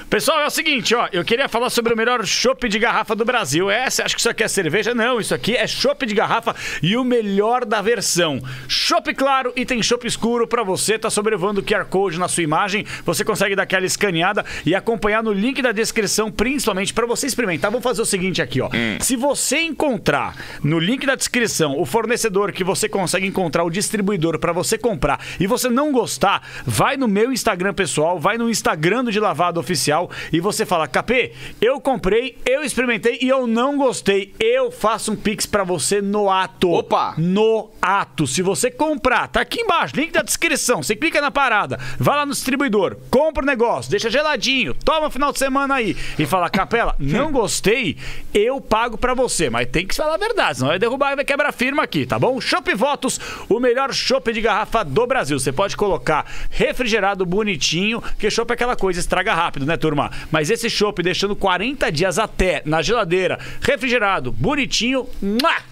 Pessoal, 0.09 0.41
é 0.41 0.47
o 0.47 0.51
seguinte, 0.51 0.95
ó. 0.95 1.09
Eu 1.13 1.25
queria 1.25 1.49
falar 1.49 1.69
sobre 1.71 1.93
o 1.93 1.97
melhor 1.97 2.25
chopp 2.25 2.69
de 2.69 2.79
garrafa 2.79 3.17
do 3.17 3.25
Brasil. 3.25 3.69
É, 3.69 3.91
você 3.91 4.03
acha 4.03 4.15
que 4.15 4.21
isso 4.21 4.31
aqui 4.31 4.45
é 4.45 4.49
cerveja? 4.49 4.95
Não, 4.95 5.19
isso 5.19 5.35
aqui 5.35 5.57
é 5.57 5.67
chopp 5.67 6.07
de 6.07 6.15
garrafa 6.15 6.55
e 6.81 6.97
o 6.97 7.03
melhor 7.03 7.65
da 7.65 7.83
versão. 7.83 8.41
Chopp 8.69 9.13
claro 9.15 9.53
e 9.57 9.67
tem 9.67 9.83
chopp 9.83 10.07
escuro 10.07 10.47
pra 10.47 10.63
você. 10.63 10.97
Tá 10.97 11.11
sobrevoando 11.11 11.61
o 11.61 11.65
QR 11.65 11.85
Code 11.87 12.19
na 12.19 12.29
sua 12.29 12.45
imagem. 12.45 12.87
Você 13.05 13.25
consegue 13.25 13.57
dar 13.57 13.65
aquela 13.65 13.85
escaneada 13.85 14.45
e 14.65 14.73
acompanhar 14.75 15.23
no 15.23 15.33
link 15.33 15.61
da 15.61 15.73
descrição, 15.73 16.26
principalmente 16.31 16.93
pra 16.93 17.07
você 17.07 17.27
experimentar. 17.27 17.71
Vamos 17.71 17.85
fazer 17.85 18.03
o 18.03 18.07
seguinte 18.07 18.41
aqui, 18.43 18.61
ó. 18.61 18.71
Se 19.01 19.17
você 19.17 19.61
encontrar 19.61 20.37
no 20.63 20.79
link 20.79 21.07
da 21.07 21.15
descrição 21.15 21.79
o 21.79 21.85
fornecedor 21.85 22.53
que 22.53 22.65
você 22.65 22.89
consegue 22.89 23.27
encontrar, 23.27 23.65
o 23.65 23.71
distribuidor 23.71 24.39
pra 24.39 24.53
você 24.53 24.79
comprar 24.79 25.21
e 25.39 25.47
você 25.47 25.69
não 25.69 25.93
gostar, 25.93 26.43
vai 26.65 26.97
no 26.97 27.09
meu 27.09 27.33
Instagram 27.33 27.75
pessoal, 27.75 28.19
vai 28.19 28.39
no 28.39 28.51
Instagram 28.51 29.05
do 29.05 29.13
De 29.13 29.21
Lavado 29.21 29.61
Oficial 29.61 30.11
e 30.33 30.41
você 30.41 30.65
fala: 30.67 30.89
KP, 30.89 31.33
eu 31.61 31.81
comprei, 31.81 32.37
eu 32.45 32.63
experimentei 32.63 33.19
e 33.21 33.29
eu 33.29 33.47
não 33.47 33.77
gostei. 33.77 34.35
Eu 34.39 34.71
faço 34.71 35.13
um 35.13 35.17
pix 35.17 35.47
pra 35.47 35.65
você 35.65 36.01
no 36.01 36.31
ato. 36.31 36.71
Opa! 36.71 37.15
No 37.19 37.71
ato. 37.81 38.27
Se 38.27 38.43
você 38.43 38.71
comprar, 38.71 39.29
tá 39.29 39.41
aqui 39.41 39.61
embaixo, 39.61 39.97
link 39.97 40.13
da 40.13 40.23
descrição. 40.23 40.83
Você 40.83 40.97
clica 40.97 41.21
na 41.21 41.31
parada, 41.31 41.79
vai 41.99 42.17
lá 42.17 42.27
no 42.27 42.33
distribuidor, 42.33 42.97
compra 43.11 43.43
o 43.43 43.47
negócio, 43.47 43.91
deixa 43.91 44.11
geladinho, 44.11 44.75
toma 44.75 45.11
final 45.11 45.33
de 45.33 45.39
semana 45.39 45.75
aí 45.75 45.97
e 46.19 46.27
fala: 46.27 46.49
Capela, 46.51 46.95
não 46.99 47.31
gostei, 47.31 47.97
eu 48.33 48.61
pago 48.61 48.97
pra 48.97 49.15
você. 49.15 49.51
Mas 49.51 49.69
tem 49.69 49.87
que 49.87 49.95
falar 49.95 50.15
a 50.15 50.19
verdade, 50.19 50.59
senão 50.59 50.69
vai 50.69 50.79
derrubar 50.79 51.13
e 51.13 51.17
vai 51.17 51.25
quebrar 51.25 51.53
firma 51.53 51.83
aqui, 51.83 52.07
tá 52.07 52.19
bom? 52.19 52.41
Chopp 52.41 52.75
Votos, 52.75 53.21
o 53.49 53.61
melhor 53.61 53.93
chopp 53.93 54.33
de 54.33 54.41
garrafa 54.41 54.85
do 54.85 55.07
Brasil. 55.07 55.39
Você 55.39 55.53
pode 55.53 55.77
colocar 55.77 56.27
refrigerado 56.51 57.25
bonitinho, 57.25 58.03
que 58.19 58.31
chopp 58.31 58.51
é 58.51 58.55
aquela 58.55 58.77
coisa, 58.77 59.01
estraga 59.01 59.35
rápido, 59.35 59.67
né, 59.67 59.77
turma? 59.77 60.11
Mas 60.31 60.51
esse 60.51 60.69
chopp 60.71 61.03
deixando 61.03 61.37
40 61.37 61.91
dias 61.93 62.19
até 62.19 62.63
na 62.65 62.83
geladeira, 62.83 63.39
refrigerado, 63.61 64.33
bonitinho, 64.33 65.07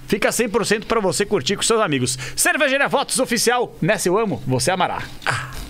fica 0.06 0.28
100% 0.28 0.84
pra 0.84 1.00
você 1.00 1.24
curtir 1.24 1.56
com 1.56 1.62
seus 1.62 1.80
amigos. 1.80 2.18
Cervejaria 2.36 2.88
Votos 2.88 3.18
Oficial, 3.18 3.76
nessa 3.80 4.08
eu 4.08 4.18
amo, 4.18 4.42
você 4.46 4.70
amará. 4.70 5.02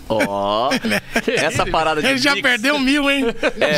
Ó, 0.09 0.71
essa 1.27 1.65
parada 1.67 2.03
de 2.03 2.09
Ele 2.09 2.19
já 2.19 2.33
Pix- 2.33 2.43
perdeu 2.43 2.79
mil, 2.79 3.11
hein? 3.11 3.25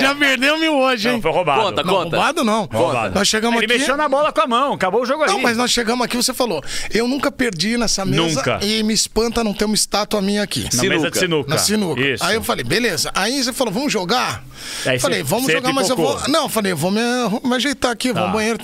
Já 0.01 0.15
perdeu 0.15 0.59
mil 0.59 0.75
hoje, 0.77 1.07
Não, 1.09 1.15
hein? 1.17 1.23
foi 1.23 1.31
roubado. 1.31 1.61
Conta, 1.63 1.83
Não, 1.83 1.95
conta. 1.95 2.17
roubado 2.17 2.45
não. 2.45 2.65
Roubado. 2.73 3.15
Nós 3.15 3.29
chegamos 3.29 3.57
Ele 3.63 3.67
aqui. 3.67 3.79
mexeu 3.79 3.97
na 3.97 4.09
bola 4.09 4.33
com 4.33 4.41
a 4.41 4.47
mão, 4.47 4.73
acabou 4.75 5.03
o 5.03 5.07
jogo 5.07 5.23
aí. 5.23 5.31
Não, 5.31 5.41
mas 5.41 5.57
nós 5.57 5.71
chegamos 5.71 6.05
aqui, 6.05 6.17
você 6.17 6.35
falou. 6.35 6.63
Eu 6.93 7.07
nunca 7.07 7.31
perdi 7.31 7.77
nessa 7.77 8.05
mesa 8.05 8.23
Nunca. 8.37 8.59
e 8.63 8.83
me 8.83 8.93
espanta 8.95 9.45
não 9.45 9.55
ter 9.55 9.65
uma 9.67 9.75
estátua 9.75 10.21
minha 10.21 10.43
aqui. 10.43 10.65
Na 10.65 10.71
Sinuca. 10.71 10.89
mesa 10.97 11.11
de 11.11 11.19
sinuca. 11.19 11.51
Na 11.51 11.59
sinuca. 11.59 12.01
Isso. 12.01 12.25
Aí 12.25 12.35
eu 12.35 12.43
falei, 12.43 12.65
beleza. 12.65 13.11
Aí 13.15 13.43
você 13.43 13.53
falou, 13.53 13.73
vamos 13.73 13.93
jogar? 13.93 14.43
Aí 14.85 14.99
falei, 14.99 15.23
vamos 15.23 15.51
jogar, 15.53 15.73
mas 15.73 15.89
eu 15.89 15.97
vou. 15.97 16.21
Não, 16.29 16.45
eu 16.45 16.49
falei, 16.49 16.73
eu 16.73 16.77
vou 16.77 16.91
me, 16.91 17.01
me 17.45 17.55
ajeitar 17.55 17.91
aqui, 17.93 18.09
vou 18.13 18.23
Tá. 18.23 18.29
ao 18.29 18.33
banheiro. 18.33 18.59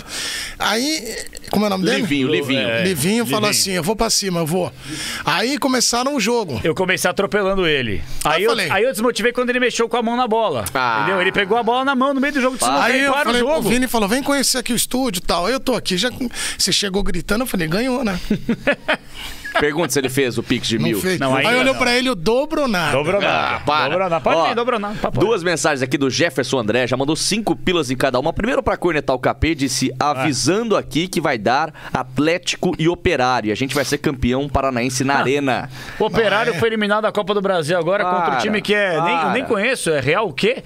Aí, 0.59 1.17
como 1.51 1.65
é 1.65 1.69
o 1.69 1.71
nome 1.71 1.85
dele? 1.85 1.99
Livinho, 2.03 2.29
Livinho. 2.29 2.61
É. 2.69 2.83
Livinho 2.85 3.27
falou 3.27 3.49
Livinho. 3.49 3.61
assim: 3.61 3.71
eu 3.73 3.83
vou 3.83 3.95
pra 3.95 4.09
cima, 4.09 4.41
eu 4.41 4.47
vou. 4.47 4.73
Aí 5.25 5.59
começaram 5.59 6.15
o 6.17 6.21
jogo. 6.21 6.61
Eu 6.65 6.75
comecei 6.75 7.11
atropelando 7.11 7.52
ele. 7.67 8.03
Aí 8.25 8.45
eu, 8.45 8.51
falei. 8.51 8.71
aí 8.71 8.85
eu 8.85 8.91
desmotivei 8.91 9.33
quando 9.33 9.51
ele 9.51 9.61
mexeu 9.61 9.89
com 9.89 9.97
a 9.97 10.03
mão 10.03 10.17
na 10.17 10.27
bola. 10.27 10.65
Ah. 10.75 11.01
Entendeu? 11.03 11.21
Ele 11.21 11.33
pegou 11.33 11.59
a 11.59 11.63
bola 11.63 11.85
na 11.85 11.95
mão 11.95 12.15
no 12.15 12.21
meio 12.21 12.33
do 12.33 12.41
jogo 12.41 12.57
Aí 12.61 13.01
eu 13.01 13.13
para 13.13 13.21
o 13.21 13.25
falei, 13.25 13.43
o 13.43 13.47
jogo. 13.47 13.69
Vini 13.69 13.87
falou: 13.87 14.09
vem 14.09 14.23
conhecer 14.23 14.59
aqui 14.59 14.73
o 14.73 14.77
estúdio 14.77 15.21
e 15.21 15.23
tal. 15.23 15.47
Aí 15.47 15.53
eu 15.53 15.61
tô 15.61 15.75
aqui, 15.75 15.97
já. 15.97 16.11
Você 16.57 16.73
chegou 16.73 17.03
gritando, 17.03 17.43
eu 17.43 17.47
falei, 17.47 17.69
ganhou, 17.69 18.05
né? 18.05 18.19
Pergunta 19.61 19.93
se 19.93 19.99
ele 19.99 20.09
fez 20.09 20.39
o 20.39 20.43
Pix 20.43 20.67
de 20.67 20.79
Não 20.79 20.85
mil. 20.87 21.01
fez. 21.01 21.19
Não, 21.19 21.35
aí 21.35 21.47
ainda 21.47 21.61
olhou 21.61 21.75
pra 21.75 21.95
ele 21.97 22.11
o 22.11 22.15
dobro 22.15 22.67
nada. 22.69 22.93
Dobrou 22.93 23.21
Ah, 23.21 23.25
nada. 23.25 23.61
para. 23.65 23.89
Dobrou 23.91 24.09
nada. 24.11 24.21
Pode 24.21 24.37
Ó, 24.37 24.55
dobrou 24.55 24.79
nada. 24.81 24.95
Papo. 25.01 25.21
Duas 25.21 25.43
mensagens 25.43 25.83
aqui 25.83 25.97
do 25.99 26.09
Jefferson 26.11 26.59
André, 26.59 26.87
já 26.87 26.97
mandou 26.97 27.15
cinco 27.17 27.55
pilas 27.55 27.91
em 27.91 27.97
cada 27.97 28.19
uma. 28.19 28.33
Primeiro 28.33 28.63
pra 28.63 28.77
cornetar 28.77 29.15
o 29.15 29.19
KP, 29.19 29.55
disse 29.55 29.93
avisando 29.99 30.77
aqui 30.77 31.07
que 31.09 31.21
vai 31.21 31.39
dar 31.39 31.73
Atlético 31.93 32.75
e 32.79 32.89
Operário. 32.89 33.49
E 33.49 33.53
A 33.53 33.55
gente 33.55 33.75
vai 33.75 33.85
ser 33.85 33.99
campeão 33.99 34.49
paranaense 34.49 35.05
na 35.05 35.17
arena. 35.17 35.69
O 35.99 36.05
Operário 36.05 36.55
foi 36.55 36.69
eliminado 36.69 37.03
da 37.03 37.13
Copa 37.13 37.35
do 37.35 37.41
Brasil 37.41 37.79
agora 37.79 38.05
contra 38.05 38.23
Para, 38.23 38.39
o 38.39 38.43
time 38.43 38.61
que 38.63 38.75
é. 38.75 39.01
Nem, 39.01 39.17
eu 39.23 39.31
nem 39.31 39.45
conheço, 39.45 39.91
é 39.91 40.01
Real 40.01 40.29
o 40.29 40.33
quê? 40.33 40.63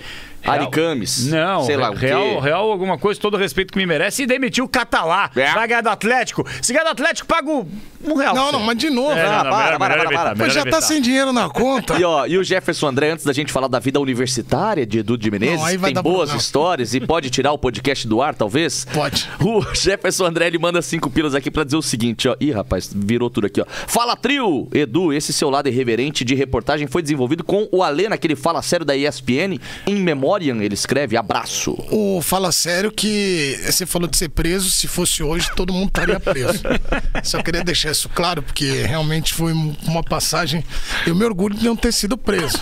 Real- 0.46 0.60
Aricames. 0.62 1.26
Não, 1.28 1.64
Sei 1.64 1.76
lá 1.76 1.90
o 1.90 1.94
Real, 1.94 2.22
quê. 2.22 2.40
Real 2.40 2.70
alguma 2.70 2.98
coisa, 2.98 3.20
todo 3.20 3.34
o 3.34 3.36
respeito 3.36 3.72
que 3.72 3.78
me 3.78 3.86
merece. 3.86 4.22
E 4.22 4.26
demitiu 4.26 4.64
o 4.64 4.68
Catalá. 4.68 5.30
É. 5.36 5.52
Vai 5.52 5.68
ganhar 5.68 5.80
do 5.82 5.88
Atlético. 5.90 6.46
Se 6.62 6.72
ganhar 6.72 6.84
do 6.84 6.90
Atlético, 6.90 7.26
pago 7.26 7.66
um 8.04 8.14
real. 8.14 8.34
Não, 8.34 8.52
não, 8.52 8.60
mas 8.60 8.76
de 8.78 8.88
novo. 8.90 9.12
É, 9.12 9.16
né? 9.16 9.22
não, 9.24 9.44
não, 9.44 9.50
para, 9.50 9.64
melhor- 9.64 9.78
para, 9.78 9.78
melhor 9.78 9.78
para, 9.88 10.04
evitar, 10.04 10.22
para. 10.24 10.34
Mas 10.46 10.52
já 10.54 10.64
tá 10.64 10.80
sem 10.80 11.00
dinheiro 11.00 11.32
na 11.32 11.48
conta. 11.48 11.96
E, 11.98 12.04
ó, 12.04 12.26
e 12.26 12.36
o 12.36 12.44
Jefferson 12.44 12.88
André, 12.88 13.10
antes 13.10 13.24
da 13.24 13.32
gente 13.32 13.50
falar 13.52 13.68
da 13.68 13.78
vida 13.78 13.98
universitária 14.00 14.84
de 14.84 14.98
Edu 14.98 15.16
de 15.16 15.30
Menezes, 15.30 15.60
Não, 15.60 15.66
tem 15.82 15.94
boas 15.94 16.02
problema. 16.04 16.36
histórias 16.36 16.94
e 16.94 17.00
pode 17.00 17.30
tirar 17.30 17.52
o 17.52 17.58
podcast 17.58 18.06
do 18.06 18.20
ar, 18.20 18.34
talvez? 18.34 18.86
Pode. 18.92 19.28
O 19.40 19.62
Jefferson 19.74 20.26
André, 20.26 20.46
ele 20.48 20.58
manda 20.58 20.82
cinco 20.82 21.08
pilas 21.08 21.34
aqui 21.34 21.50
pra 21.50 21.64
dizer 21.64 21.76
o 21.76 21.82
seguinte, 21.82 22.28
ó. 22.28 22.36
Ih, 22.38 22.50
rapaz, 22.52 22.90
virou 22.94 23.30
tudo 23.30 23.46
aqui, 23.46 23.60
ó. 23.60 23.64
Fala, 23.86 24.14
trio! 24.14 24.68
Edu, 24.74 25.12
esse 25.12 25.32
seu 25.32 25.48
lado 25.48 25.68
irreverente 25.68 26.24
de 26.24 26.34
reportagem 26.34 26.86
foi 26.86 27.00
desenvolvido 27.02 27.42
com 27.42 27.66
o 27.72 27.82
Alê, 27.82 28.08
naquele 28.08 28.36
Fala 28.36 28.60
Sério 28.62 28.84
da 28.84 28.94
ESPN. 28.96 29.58
Em 29.86 29.94
memoriam, 30.36 30.60
ele 30.62 30.74
escreve, 30.74 31.16
abraço. 31.16 31.72
O 31.90 32.20
Fala 32.22 32.52
Sério 32.52 32.90
que 32.92 33.58
você 33.64 33.86
falou 33.86 34.06
de 34.08 34.16
ser 34.16 34.28
preso, 34.28 34.70
se 34.70 34.86
fosse 34.86 35.22
hoje, 35.22 35.50
todo 35.56 35.72
mundo 35.72 35.88
estaria 35.88 36.20
preso. 36.20 36.60
Só 37.24 37.42
queria 37.42 37.64
deixar 37.64 37.90
isso 37.92 38.08
claro, 38.10 38.42
porque 38.42 38.82
realmente 38.82 39.32
foi 39.32 39.52
um- 39.52 39.74
uma 39.84 40.02
passagem. 40.02 40.64
Eu 41.06 41.14
me 41.14 41.24
orgulho 41.24 41.54
de 41.56 41.64
não 41.64 41.76
ter 41.76 41.92
sido 41.92 42.16
preso. 42.18 42.58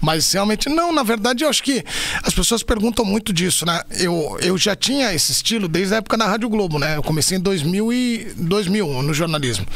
Mas 0.00 0.30
realmente, 0.32 0.68
não, 0.68 0.92
na 0.92 1.02
verdade, 1.02 1.44
eu 1.44 1.48
acho 1.48 1.62
que 1.62 1.82
as 2.22 2.34
pessoas 2.34 2.62
perguntam 2.62 3.04
muito 3.04 3.32
disso, 3.32 3.64
né? 3.64 3.80
Eu, 3.98 4.36
eu 4.42 4.58
já 4.58 4.76
tinha 4.76 5.14
esse 5.14 5.32
estilo 5.32 5.66
desde 5.68 5.94
a 5.94 5.98
época 5.98 6.16
da 6.16 6.26
Rádio 6.26 6.48
Globo, 6.48 6.78
né? 6.78 6.96
Eu 6.96 7.02
comecei 7.02 7.38
em 7.38 7.40
2000 7.40 7.92
e 7.92 8.32
2001 8.36 9.02
no 9.02 9.14
jornalismo. 9.14 9.66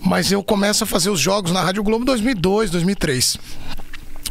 Mas 0.00 0.30
eu 0.30 0.42
começo 0.42 0.84
a 0.84 0.86
fazer 0.86 1.08
os 1.10 1.20
jogos 1.20 1.52
na 1.52 1.62
Rádio 1.62 1.82
Globo 1.82 2.02
em 2.02 2.06
2002, 2.06 2.70
2003. 2.70 3.38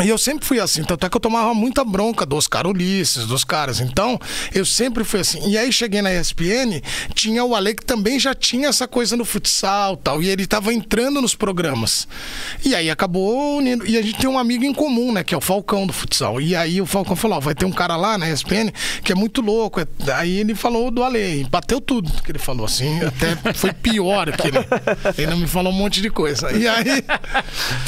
E 0.04 0.10
eu 0.10 0.18
sempre 0.18 0.46
fui 0.46 0.60
assim, 0.60 0.84
tanto 0.84 1.06
é 1.06 1.10
que 1.10 1.16
eu 1.16 1.22
tomava 1.22 1.54
muita 1.54 1.84
bronca 1.84 2.26
dos 2.26 2.48
caras 2.48 2.72
Ulisses, 2.72 3.26
dos 3.26 3.44
caras. 3.44 3.80
Então, 3.80 4.20
eu 4.54 4.66
sempre 4.66 5.04
fui 5.04 5.22
assim. 5.22 5.48
E 5.48 5.58
aí 5.58 5.72
cheguei 5.72 6.02
na 6.02 6.14
ESPN, 6.14 6.82
tinha 7.14 7.44
o 7.44 7.56
Ale 7.56 7.74
que 7.74 7.86
também 7.86 8.20
já 8.20 8.34
tinha 8.34 8.68
essa 8.68 8.88
coisa 8.88 9.16
no 9.16 9.24
futsal 9.24 9.96
tal. 9.96 10.22
E 10.22 10.28
ele 10.28 10.46
tava 10.46 10.74
entrando 10.74 11.22
nos 11.22 11.34
programas. 11.34 12.08
E 12.64 12.76
aí 12.76 12.90
acabou 12.90 13.58
unindo. 13.58 13.86
E 13.86 13.98
a 13.98 14.02
gente 14.02 14.18
tem 14.20 14.30
um 14.30 14.38
amigo 14.38 14.66
em 14.66 14.74
comum, 14.74 15.14
né? 15.14 15.24
Que 15.24 15.34
é 15.34 15.38
o 15.38 15.42
Falcão 15.42 15.88
do 15.88 15.94
futsal. 15.94 16.42
E 16.42 16.56
aí 16.56 16.82
o 16.82 16.86
Falcão 16.86 17.16
falou: 17.16 17.40
vai 17.40 17.56
ter 17.56 17.66
um 17.66 17.72
cara 17.72 17.96
lá 17.96 18.18
na 18.18 18.30
ESPN 18.30 18.72
que 19.04 19.12
é 19.12 19.16
muito 19.16 19.42
louco. 19.42 19.80
Aí 20.14 20.40
ele 20.40 20.56
falou 20.56 20.92
do 20.92 21.04
Ale. 21.04 21.46
Bateu 21.50 21.80
tudo 21.80 22.12
que 22.22 22.32
ele 22.32 22.40
falou, 22.40 22.66
assim. 22.66 23.00
Até 23.02 23.54
foi 23.54 23.72
pior 23.72 24.32
que 24.32 24.48
ele. 24.48 24.58
Ele 25.18 25.28
não 25.28 25.38
me 25.38 25.48
falou 25.48 25.72
um 25.72 25.76
monte 25.76 26.02
de 26.02 26.10
coisa. 26.10 26.52
E 26.52 26.68
aí. 26.68 27.04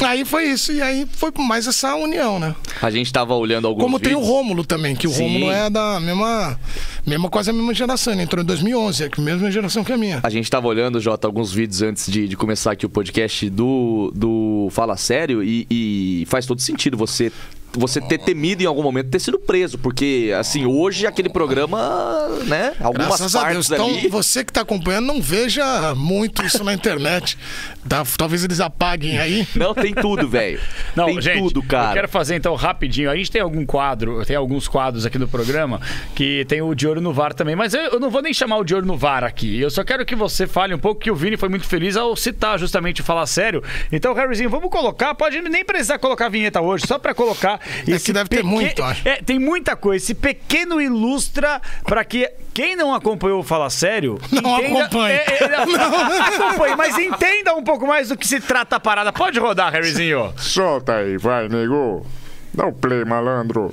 Aí 0.00 0.24
foi 0.24 0.44
isso. 0.46 0.72
E 0.72 0.80
aí 0.80 1.06
foi 1.12 1.30
mais 1.36 1.66
essa 1.66 1.94
união, 1.98 2.38
né? 2.38 2.54
A 2.80 2.90
gente 2.90 3.12
tava 3.12 3.34
olhando 3.34 3.66
alguns 3.66 3.82
Como 3.82 3.98
tem 3.98 4.14
o 4.14 4.18
vídeos. 4.18 4.34
Rômulo 4.34 4.64
também, 4.64 4.94
que 4.94 5.06
o 5.06 5.10
Sim. 5.10 5.22
Rômulo 5.22 5.50
é 5.50 5.68
da 5.68 6.00
mesma, 6.00 6.58
mesma 7.06 7.28
quase 7.28 7.50
a 7.50 7.52
mesma 7.52 7.74
geração, 7.74 8.12
ele 8.12 8.22
entrou 8.22 8.42
em 8.42 8.46
2011, 8.46 9.04
é 9.04 9.10
a 9.16 9.20
mesma 9.20 9.50
geração 9.50 9.84
que 9.84 9.92
a 9.92 9.96
minha. 9.96 10.20
A 10.22 10.30
gente 10.30 10.50
tava 10.50 10.66
olhando, 10.66 11.00
Jota, 11.00 11.26
alguns 11.26 11.52
vídeos 11.52 11.82
antes 11.82 12.10
de, 12.10 12.28
de 12.28 12.36
começar 12.36 12.72
aqui 12.72 12.86
o 12.86 12.88
podcast 12.88 13.48
do, 13.50 14.12
do 14.14 14.68
Fala 14.70 14.96
Sério 14.96 15.42
e, 15.42 15.66
e 15.70 16.26
faz 16.26 16.46
todo 16.46 16.60
sentido 16.60 16.96
você 16.96 17.32
você 17.72 18.00
ter 18.00 18.18
temido 18.18 18.62
em 18.62 18.66
algum 18.66 18.82
momento 18.82 19.10
ter 19.10 19.20
sido 19.20 19.38
preso, 19.38 19.78
porque 19.78 20.34
assim, 20.38 20.64
hoje 20.66 21.06
aquele 21.06 21.28
programa, 21.28 22.28
né, 22.46 22.74
algumas 22.80 23.08
Graças 23.08 23.34
a 23.34 23.40
partes 23.40 23.68
Deus. 23.68 23.80
Então, 23.80 23.98
ali... 23.98 24.08
você 24.08 24.44
que 24.44 24.52
tá 24.52 24.62
acompanhando, 24.62 25.06
não 25.06 25.20
veja 25.20 25.94
muito 25.94 26.44
isso 26.44 26.64
na 26.64 26.72
internet. 26.72 27.38
Tá? 27.88 28.02
Talvez 28.16 28.44
eles 28.44 28.60
apaguem 28.60 29.18
aí. 29.18 29.46
Não, 29.54 29.74
tem 29.74 29.94
tudo, 29.94 30.28
velho. 30.28 30.60
Não, 30.94 31.06
Tem 31.06 31.20
gente, 31.20 31.38
tudo, 31.38 31.60
eu 31.60 31.64
cara. 31.64 31.92
quero 31.92 32.08
fazer 32.08 32.34
então 32.34 32.54
rapidinho. 32.54 33.10
A 33.10 33.16
gente 33.16 33.30
tem 33.30 33.40
algum 33.40 33.64
quadro, 33.64 34.24
tem 34.26 34.34
alguns 34.36 34.66
quadros 34.66 35.06
aqui 35.06 35.18
no 35.18 35.28
programa 35.28 35.80
que 36.14 36.44
tem 36.46 36.60
o 36.60 36.74
de 36.74 36.88
olho 36.88 37.00
no 37.00 37.12
VAR 37.12 37.32
também, 37.32 37.54
mas 37.54 37.72
eu, 37.74 37.80
eu 37.82 38.00
não 38.00 38.10
vou 38.10 38.20
nem 38.20 38.34
chamar 38.34 38.56
o 38.56 38.64
de 38.64 38.74
olho 38.74 38.86
no 38.86 38.96
VAR 38.96 39.22
aqui. 39.24 39.60
Eu 39.60 39.70
só 39.70 39.84
quero 39.84 40.04
que 40.04 40.16
você 40.16 40.46
fale 40.46 40.74
um 40.74 40.78
pouco 40.78 41.00
que 41.00 41.10
o 41.10 41.14
Vini 41.14 41.36
foi 41.36 41.48
muito 41.48 41.66
feliz 41.66 41.96
ao 41.96 42.16
citar 42.16 42.58
justamente 42.58 43.00
o 43.00 43.04
falar 43.04 43.26
sério. 43.26 43.62
Então, 43.92 44.12
Harryzinho, 44.12 44.50
vamos 44.50 44.70
colocar, 44.70 45.14
pode 45.14 45.40
nem 45.40 45.64
precisar 45.64 45.98
colocar 45.98 46.26
a 46.26 46.28
vinheta 46.30 46.60
hoje, 46.60 46.84
só 46.86 46.98
pra 46.98 47.14
colocar 47.14 47.60
É 47.86 47.98
que 47.98 48.12
deve 48.12 48.28
ter 48.28 48.42
muito, 48.42 48.82
acho. 48.82 49.06
É, 49.08 49.16
tem 49.22 49.38
muita 49.38 49.76
coisa. 49.76 50.04
Esse 50.04 50.14
pequeno 50.14 50.80
ilustra 50.80 51.60
pra 51.84 52.04
que 52.04 52.28
quem 52.52 52.74
não 52.74 52.92
acompanhou 52.92 53.38
o 53.38 53.44
Fala 53.44 53.70
Sério. 53.70 54.18
Não 54.32 54.58
entenda- 54.58 54.84
acompanhe. 54.84 55.14
É, 55.16 55.44
é, 55.44 55.48
não, 55.66 56.22
acompanhe, 56.48 56.74
mas 56.76 56.98
entenda 56.98 57.54
um 57.54 57.62
pouco 57.62 57.77
mais 57.86 58.08
do 58.08 58.16
que 58.16 58.26
se 58.26 58.40
trata 58.40 58.76
a 58.76 58.80
parada. 58.80 59.12
Pode 59.12 59.38
rodar, 59.38 59.72
Harryzinho. 59.72 60.32
Solta 60.36 60.96
aí, 60.96 61.16
vai, 61.16 61.48
nego. 61.48 62.04
Dá 62.52 62.66
o 62.66 62.72
play, 62.72 63.04
malandro. 63.04 63.70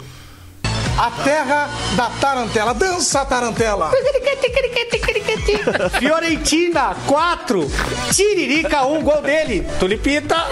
A 0.97 1.11
terra 1.23 1.67
da 1.95 2.09
tarantela. 2.21 2.73
Dança, 2.73 3.25
tarantela. 3.25 3.91
Fiorentina, 5.99 6.95
4. 7.05 7.69
Tiririca, 8.13 8.85
1. 8.85 9.03
Gol 9.03 9.21
dele. 9.21 9.67
Tulipita. 9.77 10.35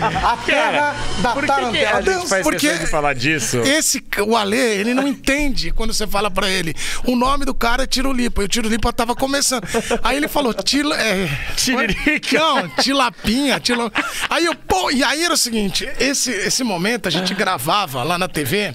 A 0.00 0.36
terra 0.38 0.96
da 1.20 1.32
Por 1.32 1.42
que, 1.44 1.46
que 1.48 1.54
tarantela. 1.54 1.98
a 1.98 2.02
gente 2.02 2.28
faz 2.28 2.42
Porque 2.42 2.78
de 2.78 2.86
falar 2.86 3.14
disso? 3.14 3.58
esse, 3.60 4.02
o 4.26 4.36
Ale, 4.36 4.56
ele 4.56 4.94
não 4.94 5.06
entende 5.06 5.70
quando 5.70 5.92
você 5.92 6.06
fala 6.06 6.30
pra 6.30 6.48
ele. 6.48 6.74
O 7.04 7.16
nome 7.16 7.44
do 7.44 7.54
cara 7.54 7.84
é 7.84 7.86
Tirulipa. 7.86 8.42
E 8.42 8.44
o 8.44 8.48
Tirulipa 8.48 8.92
tava 8.92 9.14
começando. 9.14 9.66
Aí 10.02 10.16
ele 10.16 10.28
falou, 10.28 10.54
tila, 10.54 10.96
é, 11.00 11.28
Tiririca. 11.56 12.38
Não, 12.38 12.68
tilapinha, 12.68 13.60
tilo... 13.60 13.92
Aí 14.28 14.44
eu, 14.46 14.54
pô, 14.54 14.90
e 14.90 15.02
aí 15.04 15.22
era 15.24 15.34
o 15.34 15.36
seguinte, 15.36 15.88
esse, 15.98 16.30
esse 16.30 16.64
momento 16.64 17.06
a 17.06 17.10
gente 17.10 17.34
gravava 17.34 18.02
lá 18.02 18.18
na 18.18 18.28
TV 18.28 18.74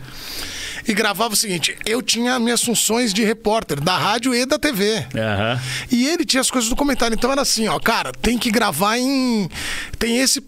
e 0.88 0.93
gravava 0.93 1.34
o 1.34 1.38
seguinte, 1.38 1.76
eu 1.86 2.02
tinha 2.02 2.39
minhas 2.39 2.63
funções 2.63 3.13
de 3.13 3.23
repórter 3.23 3.80
da 3.82 3.97
rádio 3.97 4.34
e 4.34 4.45
da 4.45 4.58
TV. 4.58 5.06
Aham. 5.15 5.60
E 5.91 6.08
ele 6.08 6.23
tinha 6.26 6.41
as 6.41 6.50
coisas 6.50 6.69
do 6.69 6.76
comentário. 6.76 7.13
Então 7.15 7.32
era 7.32 7.41
assim, 7.41 7.67
ó, 7.67 7.80
cara, 7.80 8.12
tem 8.12 8.38
que 8.38 8.50
gravar 8.50 8.97
em. 8.97 9.50
Tem 10.00 10.19
esse. 10.19 10.41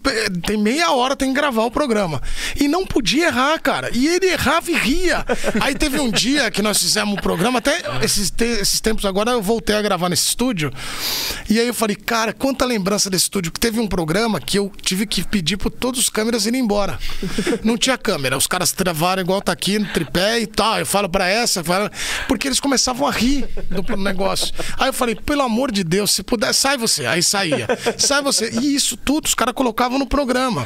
Tem 0.46 0.56
meia 0.56 0.92
hora, 0.92 1.14
tem 1.16 1.28
que 1.28 1.34
gravar 1.34 1.64
o 1.64 1.70
programa. 1.70 2.22
E 2.58 2.68
não 2.68 2.86
podia 2.86 3.26
errar, 3.26 3.58
cara. 3.60 3.90
E 3.92 4.06
ele 4.06 4.26
errava 4.26 4.70
e 4.70 4.74
ria. 4.74 5.24
Aí 5.60 5.74
teve 5.74 5.98
um 6.00 6.10
dia 6.10 6.50
que 6.50 6.62
nós 6.62 6.78
fizemos 6.78 7.14
um 7.14 7.20
programa, 7.20 7.58
até 7.58 7.82
esses, 8.02 8.30
te- 8.30 8.44
esses 8.44 8.80
tempos 8.80 9.04
agora 9.04 9.32
eu 9.32 9.42
voltei 9.42 9.76
a 9.76 9.82
gravar 9.82 10.08
nesse 10.08 10.28
estúdio. 10.28 10.72
E 11.48 11.58
aí 11.58 11.66
eu 11.66 11.74
falei, 11.74 11.96
cara, 11.96 12.32
quanta 12.32 12.64
lembrança 12.64 13.10
desse 13.10 13.24
estúdio. 13.24 13.52
Que 13.52 13.60
teve 13.60 13.78
um 13.80 13.86
programa 13.86 14.40
que 14.40 14.58
eu 14.58 14.70
tive 14.82 15.06
que 15.06 15.22
pedir 15.24 15.56
para 15.56 15.70
todos 15.70 16.00
os 16.00 16.08
câmeras 16.08 16.46
irem 16.46 16.60
embora. 16.60 16.98
Não 17.62 17.76
tinha 17.76 17.98
câmera. 17.98 18.36
Os 18.36 18.46
caras 18.46 18.72
travaram 18.72 19.22
igual 19.22 19.40
tá 19.42 19.52
aqui 19.52 19.78
no 19.78 19.86
tripé 19.92 20.29
e 20.38 20.46
tal. 20.46 20.78
Eu 20.78 20.86
falo 20.86 21.08
pra 21.08 21.26
essa, 21.28 21.64
falo... 21.64 21.90
porque 22.28 22.48
eles 22.48 22.60
começavam 22.60 23.06
a 23.06 23.10
rir 23.10 23.48
do 23.70 23.96
negócio. 23.96 24.52
Aí 24.78 24.88
eu 24.88 24.92
falei, 24.92 25.14
pelo 25.14 25.42
amor 25.42 25.72
de 25.72 25.82
Deus, 25.82 26.10
se 26.12 26.22
puder, 26.22 26.52
sai 26.52 26.76
você. 26.76 27.06
Aí 27.06 27.22
saía. 27.22 27.66
Sai 27.98 28.22
você. 28.22 28.50
E 28.50 28.74
isso 28.74 28.96
tudo 28.96 29.26
os 29.26 29.34
caras 29.34 29.54
colocavam 29.54 29.98
no 29.98 30.06
programa. 30.06 30.64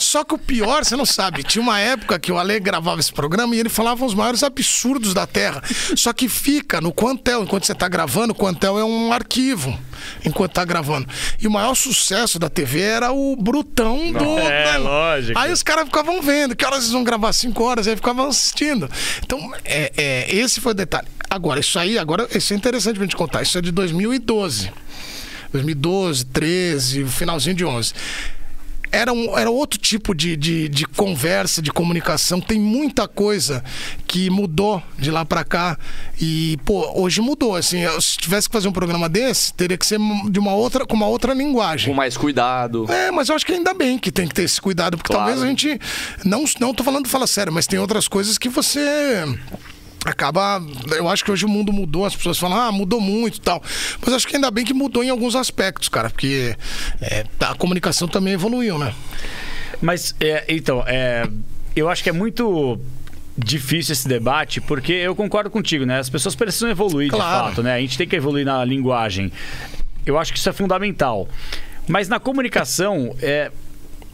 Só 0.00 0.24
que 0.24 0.34
o 0.34 0.38
pior, 0.38 0.84
você 0.84 0.96
não 0.96 1.06
sabe, 1.06 1.42
tinha 1.42 1.62
uma 1.62 1.78
época 1.78 2.18
que 2.18 2.32
o 2.32 2.38
Ale 2.38 2.58
gravava 2.60 3.00
esse 3.00 3.12
programa 3.12 3.54
e 3.54 3.60
ele 3.60 3.68
falava 3.68 4.04
os 4.04 4.14
maiores 4.14 4.42
absurdos 4.42 5.14
da 5.14 5.26
Terra. 5.26 5.62
Só 5.96 6.12
que 6.12 6.28
fica 6.28 6.80
no 6.80 6.92
Quantel, 6.92 7.42
enquanto 7.42 7.66
você 7.66 7.74
tá 7.74 7.88
gravando, 7.88 8.32
o 8.32 8.36
Quantel 8.36 8.78
é 8.78 8.84
um 8.84 9.12
arquivo. 9.12 9.78
Enquanto 10.24 10.52
tá 10.52 10.64
gravando. 10.64 11.08
E 11.40 11.46
o 11.46 11.50
maior 11.50 11.74
sucesso 11.74 12.38
da 12.38 12.48
TV 12.48 12.80
era 12.80 13.12
o 13.12 13.36
Brutão 13.36 14.12
do. 14.12 14.38
É, 14.38 14.78
lógico. 14.78 15.38
Aí 15.38 15.52
os 15.52 15.62
caras 15.62 15.84
ficavam 15.84 16.20
vendo 16.22 16.54
que 16.56 16.64
horas 16.64 16.80
eles 16.80 16.92
vão 16.92 17.04
gravar 17.04 17.32
5 17.32 17.62
horas, 17.62 17.86
aí 17.86 17.96
ficavam 17.96 18.28
assistindo. 18.28 18.88
Então, 19.24 19.52
é, 19.64 19.92
é, 19.96 20.34
esse 20.34 20.60
foi 20.60 20.72
o 20.72 20.74
detalhe. 20.74 21.08
Agora, 21.28 21.60
isso 21.60 21.78
aí, 21.78 21.98
agora, 21.98 22.28
isso 22.34 22.52
é 22.52 22.56
interessante 22.56 22.96
pra 22.96 23.04
gente 23.04 23.16
contar. 23.16 23.42
Isso 23.42 23.56
é 23.56 23.60
de 23.60 23.70
2012. 23.70 24.72
2012, 25.52 26.24
13, 26.26 27.04
finalzinho 27.06 27.56
de 27.56 27.64
11. 27.64 27.92
Era, 28.92 29.12
um, 29.12 29.38
era 29.38 29.50
outro 29.50 29.78
tipo 29.78 30.14
de, 30.14 30.36
de, 30.36 30.68
de 30.68 30.84
conversa, 30.86 31.62
de 31.62 31.72
comunicação. 31.72 32.40
Tem 32.40 32.58
muita 32.58 33.06
coisa 33.06 33.62
que 34.06 34.28
mudou 34.30 34.82
de 34.98 35.10
lá 35.10 35.24
pra 35.24 35.44
cá. 35.44 35.78
E, 36.20 36.58
pô, 36.64 36.90
hoje 37.00 37.20
mudou. 37.20 37.54
Assim, 37.54 37.78
se 38.00 38.18
tivesse 38.18 38.48
que 38.48 38.52
fazer 38.52 38.68
um 38.68 38.72
programa 38.72 39.08
desse, 39.08 39.52
teria 39.54 39.78
que 39.78 39.86
ser 39.86 39.98
de 40.28 40.38
uma 40.38 40.54
outra, 40.54 40.84
com 40.84 40.96
uma 40.96 41.06
outra 41.06 41.32
linguagem. 41.32 41.88
Com 41.90 41.96
mais 41.96 42.16
cuidado. 42.16 42.90
É, 42.90 43.10
mas 43.10 43.28
eu 43.28 43.36
acho 43.36 43.46
que 43.46 43.52
ainda 43.52 43.72
bem 43.74 43.98
que 43.98 44.10
tem 44.10 44.26
que 44.26 44.34
ter 44.34 44.42
esse 44.42 44.60
cuidado, 44.60 44.96
porque 44.96 45.12
Claro. 45.12 45.26
talvez 45.30 45.42
a 45.44 45.48
gente. 45.48 45.80
Não, 46.24 46.44
não 46.58 46.74
tô 46.74 46.82
falando 46.82 47.08
fala 47.08 47.26
sério, 47.26 47.52
mas 47.52 47.66
tem 47.66 47.78
outras 47.78 48.08
coisas 48.08 48.38
que 48.38 48.48
você. 48.48 49.24
Acaba. 50.04 50.62
Eu 50.96 51.08
acho 51.08 51.24
que 51.24 51.30
hoje 51.30 51.44
o 51.44 51.48
mundo 51.48 51.72
mudou, 51.72 52.06
as 52.06 52.16
pessoas 52.16 52.38
falam, 52.38 52.58
ah, 52.58 52.72
mudou 52.72 53.00
muito 53.00 53.36
e 53.36 53.40
tal. 53.40 53.62
Mas 54.00 54.14
acho 54.14 54.26
que 54.26 54.36
ainda 54.36 54.50
bem 54.50 54.64
que 54.64 54.72
mudou 54.72 55.04
em 55.04 55.10
alguns 55.10 55.34
aspectos, 55.36 55.88
cara, 55.88 56.08
porque 56.08 56.56
é, 57.02 57.24
a 57.40 57.54
comunicação 57.54 58.08
também 58.08 58.32
evoluiu, 58.32 58.78
né? 58.78 58.94
Mas, 59.80 60.14
é, 60.20 60.44
então, 60.48 60.82
é, 60.86 61.28
eu 61.76 61.88
acho 61.88 62.02
que 62.02 62.08
é 62.08 62.12
muito 62.12 62.78
difícil 63.36 63.92
esse 63.92 64.08
debate, 64.08 64.60
porque 64.60 64.92
eu 64.92 65.14
concordo 65.14 65.50
contigo, 65.50 65.84
né? 65.84 65.98
As 65.98 66.10
pessoas 66.10 66.34
precisam 66.34 66.68
evoluir 66.70 67.10
Claro. 67.10 67.44
de 67.44 67.48
fato, 67.50 67.62
né? 67.62 67.74
A 67.74 67.80
gente 67.80 67.96
tem 67.96 68.06
que 68.08 68.16
evoluir 68.16 68.44
na 68.44 68.64
linguagem. 68.64 69.30
Eu 70.04 70.18
acho 70.18 70.32
que 70.32 70.38
isso 70.38 70.48
é 70.48 70.52
fundamental. 70.52 71.28
Mas 71.86 72.08
na 72.08 72.18
comunicação, 72.18 73.14
é, 73.20 73.50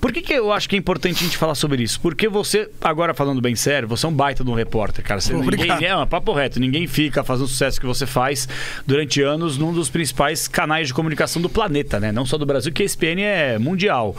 por 0.01 0.13
que, 0.13 0.21
que 0.21 0.33
eu 0.33 0.53
acho 0.53 0.69
que 0.69 0.77
é 0.77 0.79
importante 0.79 1.17
a 1.17 1.25
gente 1.25 1.37
falar 1.37 1.55
sobre 1.55 1.83
isso? 1.83 2.01
Porque 2.01 2.29
você, 2.29 2.69
agora 2.81 3.15
falando 3.15 3.41
bem 3.41 3.55
sério, 3.57 3.89
você 3.89 4.07
é 4.07 4.09
um 4.09 4.13
baita 4.13 4.45
de 4.45 4.51
um 4.51 4.55
repórter, 4.55 5.05
cara. 5.05 5.21
Você, 5.21 5.33
ninguém, 5.33 5.49
Obrigado. 5.49 5.83
é 5.83 5.97
um 5.97 6.07
papo 6.07 6.33
reto, 6.33 6.61
ninguém 6.61 6.87
fica 6.87 7.25
fazendo 7.25 7.47
o 7.47 7.49
sucesso 7.49 7.81
que 7.81 7.87
você 7.87 8.07
faz 8.07 8.49
durante 8.87 9.23
anos 9.23 9.59
num 9.59 9.73
dos 9.73 9.89
principais 9.89 10.47
canais 10.47 10.89
de 10.89 10.95
comunicação 10.95 11.41
do 11.41 11.49
planeta, 11.49 11.99
né? 11.99 12.13
Não 12.13 12.27
só 12.27 12.37
do 12.39 12.47
Brasil, 12.47 12.73
que 12.73 12.83
a 12.83 12.87
ESPN 12.87 13.21
é 13.21 13.59
mundial. 13.59 14.17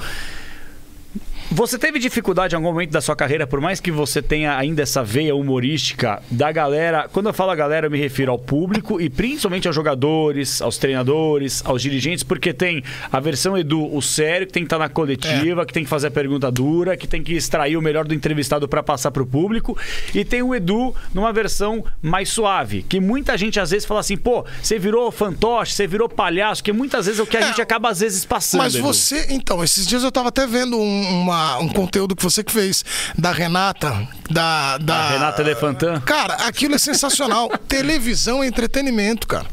Você 1.49 1.77
teve 1.79 1.97
dificuldade 1.97 2.53
em 2.53 2.57
algum 2.57 2.67
momento 2.73 2.91
da 2.91 2.99
sua 2.99 3.15
carreira, 3.15 3.47
por 3.47 3.61
mais 3.61 3.79
que 3.79 3.89
você 3.89 4.21
tenha 4.21 4.57
ainda 4.57 4.81
essa 4.83 5.01
veia 5.01 5.33
humorística 5.33 6.21
da 6.29 6.51
galera? 6.51 7.07
Quando 7.11 7.27
eu 7.27 7.33
falo 7.33 7.51
a 7.51 7.55
galera, 7.55 7.87
eu 7.87 7.91
me 7.91 7.97
refiro 7.97 8.31
ao 8.33 8.37
público 8.37 8.99
e 8.99 9.09
principalmente 9.09 9.65
aos 9.65 9.73
jogadores, 9.75 10.61
aos 10.61 10.77
treinadores, 10.77 11.63
aos 11.65 11.81
dirigentes, 11.81 12.21
porque 12.21 12.53
tem 12.53 12.83
a 13.11 13.19
versão 13.21 13.57
Edu, 13.57 13.95
o 13.95 14.01
sério, 14.01 14.45
que 14.45 14.51
tem 14.51 14.63
que 14.63 14.67
estar 14.67 14.77
na 14.77 14.89
coletiva, 14.89 15.65
que 15.65 15.73
tem 15.73 15.85
que 15.85 15.89
fazer 15.89 16.07
a 16.07 16.11
pergunta 16.11 16.51
dura, 16.51 16.97
que 16.97 17.07
tem 17.07 17.23
que 17.23 17.33
extrair 17.33 17.77
o 17.77 17.81
melhor 17.81 18.05
do 18.05 18.13
entrevistado 18.13 18.67
para 18.67 18.83
passar 18.83 19.11
para 19.11 19.23
o 19.23 19.25
público, 19.25 19.77
e 20.13 20.25
tem 20.25 20.41
o 20.41 20.53
Edu 20.53 20.93
numa 21.13 21.31
versão 21.31 21.83
mais 22.01 22.27
suave, 22.27 22.83
que 22.83 22.99
muita 22.99 23.37
gente 23.37 23.57
às 23.57 23.71
vezes 23.71 23.85
fala 23.85 24.01
assim, 24.01 24.17
pô, 24.17 24.45
você 24.61 24.77
virou 24.77 25.09
fantoche, 25.13 25.71
você 25.73 25.87
virou 25.87 26.09
palhaço, 26.09 26.61
que 26.61 26.73
muitas 26.73 27.05
vezes 27.05 27.21
é 27.21 27.23
o 27.23 27.25
que 27.27 27.37
a 27.37 27.39
É, 27.39 27.47
gente 27.47 27.61
acaba 27.61 27.89
às 27.89 28.01
vezes 28.01 28.25
passando. 28.25 28.59
Mas 28.59 28.75
Edu. 28.75 28.83
você, 28.83 29.27
então, 29.29 29.63
esses 29.63 29.87
dias 29.87 30.03
eu 30.03 30.11
tava 30.11 30.27
até 30.27 30.45
vendo 30.45 30.77
um, 30.77 31.23
uma- 31.37 31.57
um 31.59 31.69
conteúdo 31.69 32.15
que 32.15 32.23
você 32.23 32.43
que 32.43 32.51
fez 32.51 32.83
da 33.17 33.31
Renata, 33.31 34.07
da. 34.29 34.77
da 34.77 34.95
A 34.95 35.09
Renata 35.11 35.41
Elefantan. 35.41 36.01
Cara, 36.01 36.33
aquilo 36.47 36.75
é 36.75 36.77
sensacional. 36.77 37.49
Televisão 37.67 38.43
é 38.43 38.47
entretenimento, 38.47 39.27
cara. 39.27 39.45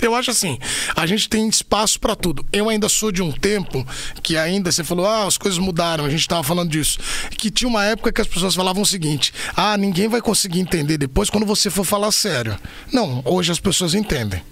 Eu 0.00 0.14
acho 0.14 0.30
assim, 0.30 0.58
a 0.94 1.06
gente 1.06 1.28
tem 1.30 1.48
espaço 1.48 1.98
pra 1.98 2.14
tudo. 2.14 2.44
Eu 2.52 2.68
ainda 2.68 2.88
sou 2.90 3.10
de 3.10 3.22
um 3.22 3.32
tempo 3.32 3.86
que 4.22 4.36
ainda 4.36 4.70
você 4.70 4.84
falou, 4.84 5.06
ah, 5.06 5.26
as 5.26 5.38
coisas 5.38 5.58
mudaram, 5.58 6.04
a 6.04 6.10
gente 6.10 6.28
tava 6.28 6.42
falando 6.42 6.68
disso. 6.70 6.98
Que 7.30 7.50
tinha 7.50 7.68
uma 7.68 7.84
época 7.84 8.12
que 8.12 8.20
as 8.20 8.26
pessoas 8.26 8.54
falavam 8.54 8.82
o 8.82 8.86
seguinte: 8.86 9.32
ah, 9.56 9.76
ninguém 9.78 10.08
vai 10.08 10.20
conseguir 10.20 10.60
entender 10.60 10.98
depois 10.98 11.30
quando 11.30 11.46
você 11.46 11.70
for 11.70 11.84
falar 11.84 12.10
sério. 12.12 12.58
Não, 12.92 13.22
hoje 13.24 13.50
as 13.52 13.60
pessoas 13.60 13.94
entendem. 13.94 14.42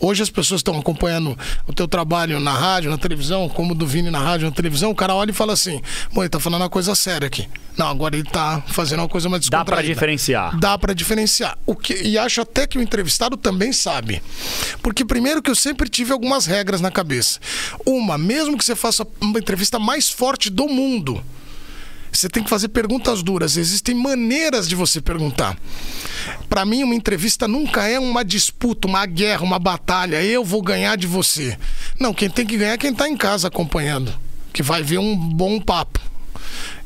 Hoje 0.00 0.22
as 0.22 0.30
pessoas 0.30 0.60
estão 0.60 0.78
acompanhando 0.78 1.36
o 1.66 1.72
teu 1.72 1.86
trabalho 1.88 2.38
na 2.40 2.52
rádio, 2.52 2.90
na 2.90 2.98
televisão, 2.98 3.48
como 3.48 3.72
o 3.72 3.74
do 3.74 3.86
Vini 3.86 4.10
na 4.10 4.18
rádio, 4.18 4.46
na 4.48 4.54
televisão, 4.54 4.90
o 4.90 4.94
cara 4.94 5.14
olha 5.14 5.30
e 5.30 5.34
fala 5.34 5.52
assim, 5.52 5.80
pô, 6.12 6.22
ele 6.22 6.28
tá 6.28 6.38
falando 6.40 6.62
uma 6.62 6.70
coisa 6.70 6.94
séria 6.94 7.26
aqui. 7.26 7.48
Não, 7.76 7.88
agora 7.88 8.14
ele 8.14 8.28
tá 8.28 8.62
fazendo 8.68 9.00
uma 9.00 9.08
coisa 9.08 9.28
mais 9.28 9.42
Dá 9.48 9.64
pra 9.64 9.76
descontraída. 9.76 9.94
diferenciar. 9.94 10.58
Dá 10.58 10.78
pra 10.78 10.92
diferenciar. 10.94 11.58
O 11.66 11.74
que, 11.74 11.94
e 11.94 12.16
acho 12.16 12.40
até 12.40 12.66
que 12.66 12.78
o 12.78 12.82
entrevistado 12.82 13.36
também 13.36 13.72
sabe. 13.72 14.22
Porque 14.80 15.04
primeiro 15.04 15.42
que 15.42 15.50
eu 15.50 15.56
sempre 15.56 15.88
tive 15.88 16.12
algumas 16.12 16.46
regras 16.46 16.80
na 16.80 16.90
cabeça. 16.90 17.40
Uma, 17.84 18.16
mesmo 18.16 18.56
que 18.56 18.64
você 18.64 18.76
faça 18.76 19.04
uma 19.20 19.38
entrevista 19.38 19.78
mais 19.78 20.08
forte 20.08 20.50
do 20.50 20.68
mundo, 20.68 21.22
você 22.18 22.28
tem 22.28 22.42
que 22.42 22.50
fazer 22.50 22.68
perguntas 22.68 23.22
duras. 23.22 23.56
Existem 23.56 23.94
maneiras 23.94 24.68
de 24.68 24.74
você 24.74 25.00
perguntar. 25.00 25.56
Pra 26.48 26.64
mim, 26.64 26.82
uma 26.82 26.94
entrevista 26.94 27.48
nunca 27.48 27.86
é 27.86 27.98
uma 27.98 28.24
disputa, 28.24 28.86
uma 28.86 29.04
guerra, 29.06 29.42
uma 29.42 29.58
batalha. 29.58 30.22
Eu 30.22 30.44
vou 30.44 30.62
ganhar 30.62 30.96
de 30.96 31.06
você. 31.06 31.56
Não, 31.98 32.14
quem 32.14 32.30
tem 32.30 32.46
que 32.46 32.56
ganhar 32.56 32.74
é 32.74 32.78
quem 32.78 32.94
tá 32.94 33.08
em 33.08 33.16
casa 33.16 33.48
acompanhando, 33.48 34.12
que 34.52 34.62
vai 34.62 34.82
ver 34.82 34.98
um 34.98 35.16
bom 35.16 35.60
papo. 35.60 36.00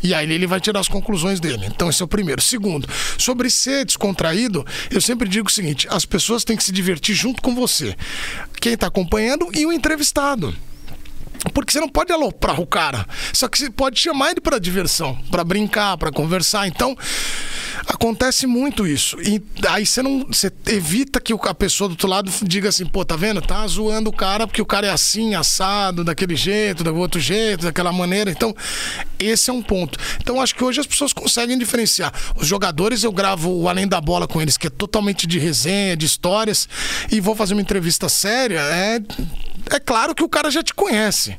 E 0.02 0.14
aí 0.14 0.30
ele 0.30 0.46
vai 0.46 0.60
tirar 0.60 0.80
as 0.80 0.88
conclusões 0.88 1.40
dele. 1.40 1.66
Então 1.66 1.90
esse 1.90 2.00
é 2.00 2.04
o 2.04 2.08
primeiro. 2.08 2.40
Segundo, 2.40 2.88
sobre 3.16 3.50
ser 3.50 3.84
descontraído, 3.84 4.64
eu 4.90 5.00
sempre 5.00 5.28
digo 5.28 5.48
o 5.48 5.52
seguinte: 5.52 5.86
as 5.90 6.04
pessoas 6.04 6.44
têm 6.44 6.56
que 6.56 6.64
se 6.64 6.72
divertir 6.72 7.14
junto 7.14 7.42
com 7.42 7.54
você. 7.54 7.96
Quem 8.60 8.74
está 8.74 8.86
acompanhando 8.86 9.48
e 9.54 9.66
o 9.66 9.72
entrevistado. 9.72 10.54
Porque 11.52 11.72
você 11.72 11.80
não 11.80 11.88
pode 11.88 12.12
aloprar 12.12 12.60
o 12.60 12.66
cara. 12.66 13.06
Só 13.32 13.48
que 13.48 13.58
você 13.58 13.70
pode 13.70 13.98
chamar 13.98 14.32
ele 14.32 14.40
para 14.40 14.58
diversão, 14.58 15.16
para 15.30 15.44
brincar, 15.44 15.96
para 15.96 16.10
conversar. 16.10 16.66
Então, 16.66 16.96
acontece 17.86 18.46
muito 18.46 18.86
isso. 18.86 19.20
E 19.20 19.42
aí 19.68 19.86
você 19.86 20.02
não. 20.02 20.26
Você 20.26 20.52
evita 20.66 21.20
que 21.20 21.32
a 21.32 21.54
pessoa 21.54 21.88
do 21.88 21.92
outro 21.92 22.08
lado 22.08 22.30
diga 22.42 22.68
assim, 22.68 22.84
pô, 22.84 23.04
tá 23.04 23.16
vendo? 23.16 23.40
Tá 23.40 23.66
zoando 23.66 24.10
o 24.10 24.12
cara 24.12 24.46
porque 24.46 24.60
o 24.60 24.66
cara 24.66 24.86
é 24.86 24.90
assim, 24.90 25.34
assado, 25.34 26.04
daquele 26.04 26.36
jeito, 26.36 26.84
do 26.84 26.94
outro 26.96 27.20
jeito, 27.20 27.64
daquela 27.64 27.92
maneira. 27.92 28.30
Então, 28.30 28.54
esse 29.18 29.50
é 29.50 29.52
um 29.52 29.62
ponto. 29.62 29.98
Então, 30.20 30.40
acho 30.40 30.54
que 30.54 30.64
hoje 30.64 30.80
as 30.80 30.86
pessoas 30.86 31.12
conseguem 31.12 31.56
diferenciar. 31.58 32.12
Os 32.36 32.46
jogadores, 32.46 33.02
eu 33.02 33.12
gravo 33.12 33.50
o 33.50 33.68
Além 33.68 33.86
da 33.86 34.00
Bola 34.00 34.26
com 34.26 34.40
eles, 34.40 34.56
que 34.56 34.66
é 34.66 34.70
totalmente 34.70 35.26
de 35.26 35.38
resenha, 35.38 35.96
de 35.96 36.06
histórias, 36.06 36.68
e 37.10 37.20
vou 37.20 37.34
fazer 37.34 37.54
uma 37.54 37.62
entrevista 37.62 38.08
séria. 38.08 38.60
É, 38.60 39.00
é 39.76 39.80
claro 39.80 40.14
que 40.14 40.22
o 40.22 40.28
cara 40.28 40.50
já 40.50 40.62
te 40.62 40.74
conhece. 40.74 41.36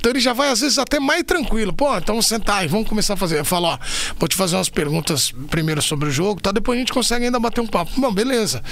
Então 0.00 0.12
ele 0.12 0.20
já 0.20 0.32
vai, 0.32 0.48
às 0.48 0.60
vezes, 0.60 0.78
até 0.78 0.98
mais 0.98 1.22
tranquilo. 1.24 1.74
Pô, 1.74 1.94
então 1.96 2.20
sentar 2.22 2.64
e 2.64 2.68
vamos 2.68 2.88
começar 2.88 3.14
a 3.14 3.16
fazer. 3.18 3.38
Eu 3.38 3.44
falo, 3.44 3.66
ó, 3.66 3.78
vou 4.18 4.26
te 4.26 4.34
fazer 4.34 4.56
umas 4.56 4.70
perguntas 4.70 5.30
primeiro 5.50 5.82
sobre 5.82 6.08
o 6.08 6.10
jogo, 6.10 6.40
tá? 6.40 6.50
Depois 6.52 6.76
a 6.76 6.80
gente 6.80 6.92
consegue 6.92 7.26
ainda 7.26 7.38
bater 7.38 7.60
um 7.60 7.66
papo. 7.66 7.92
Bom, 8.00 8.10
beleza. 8.10 8.62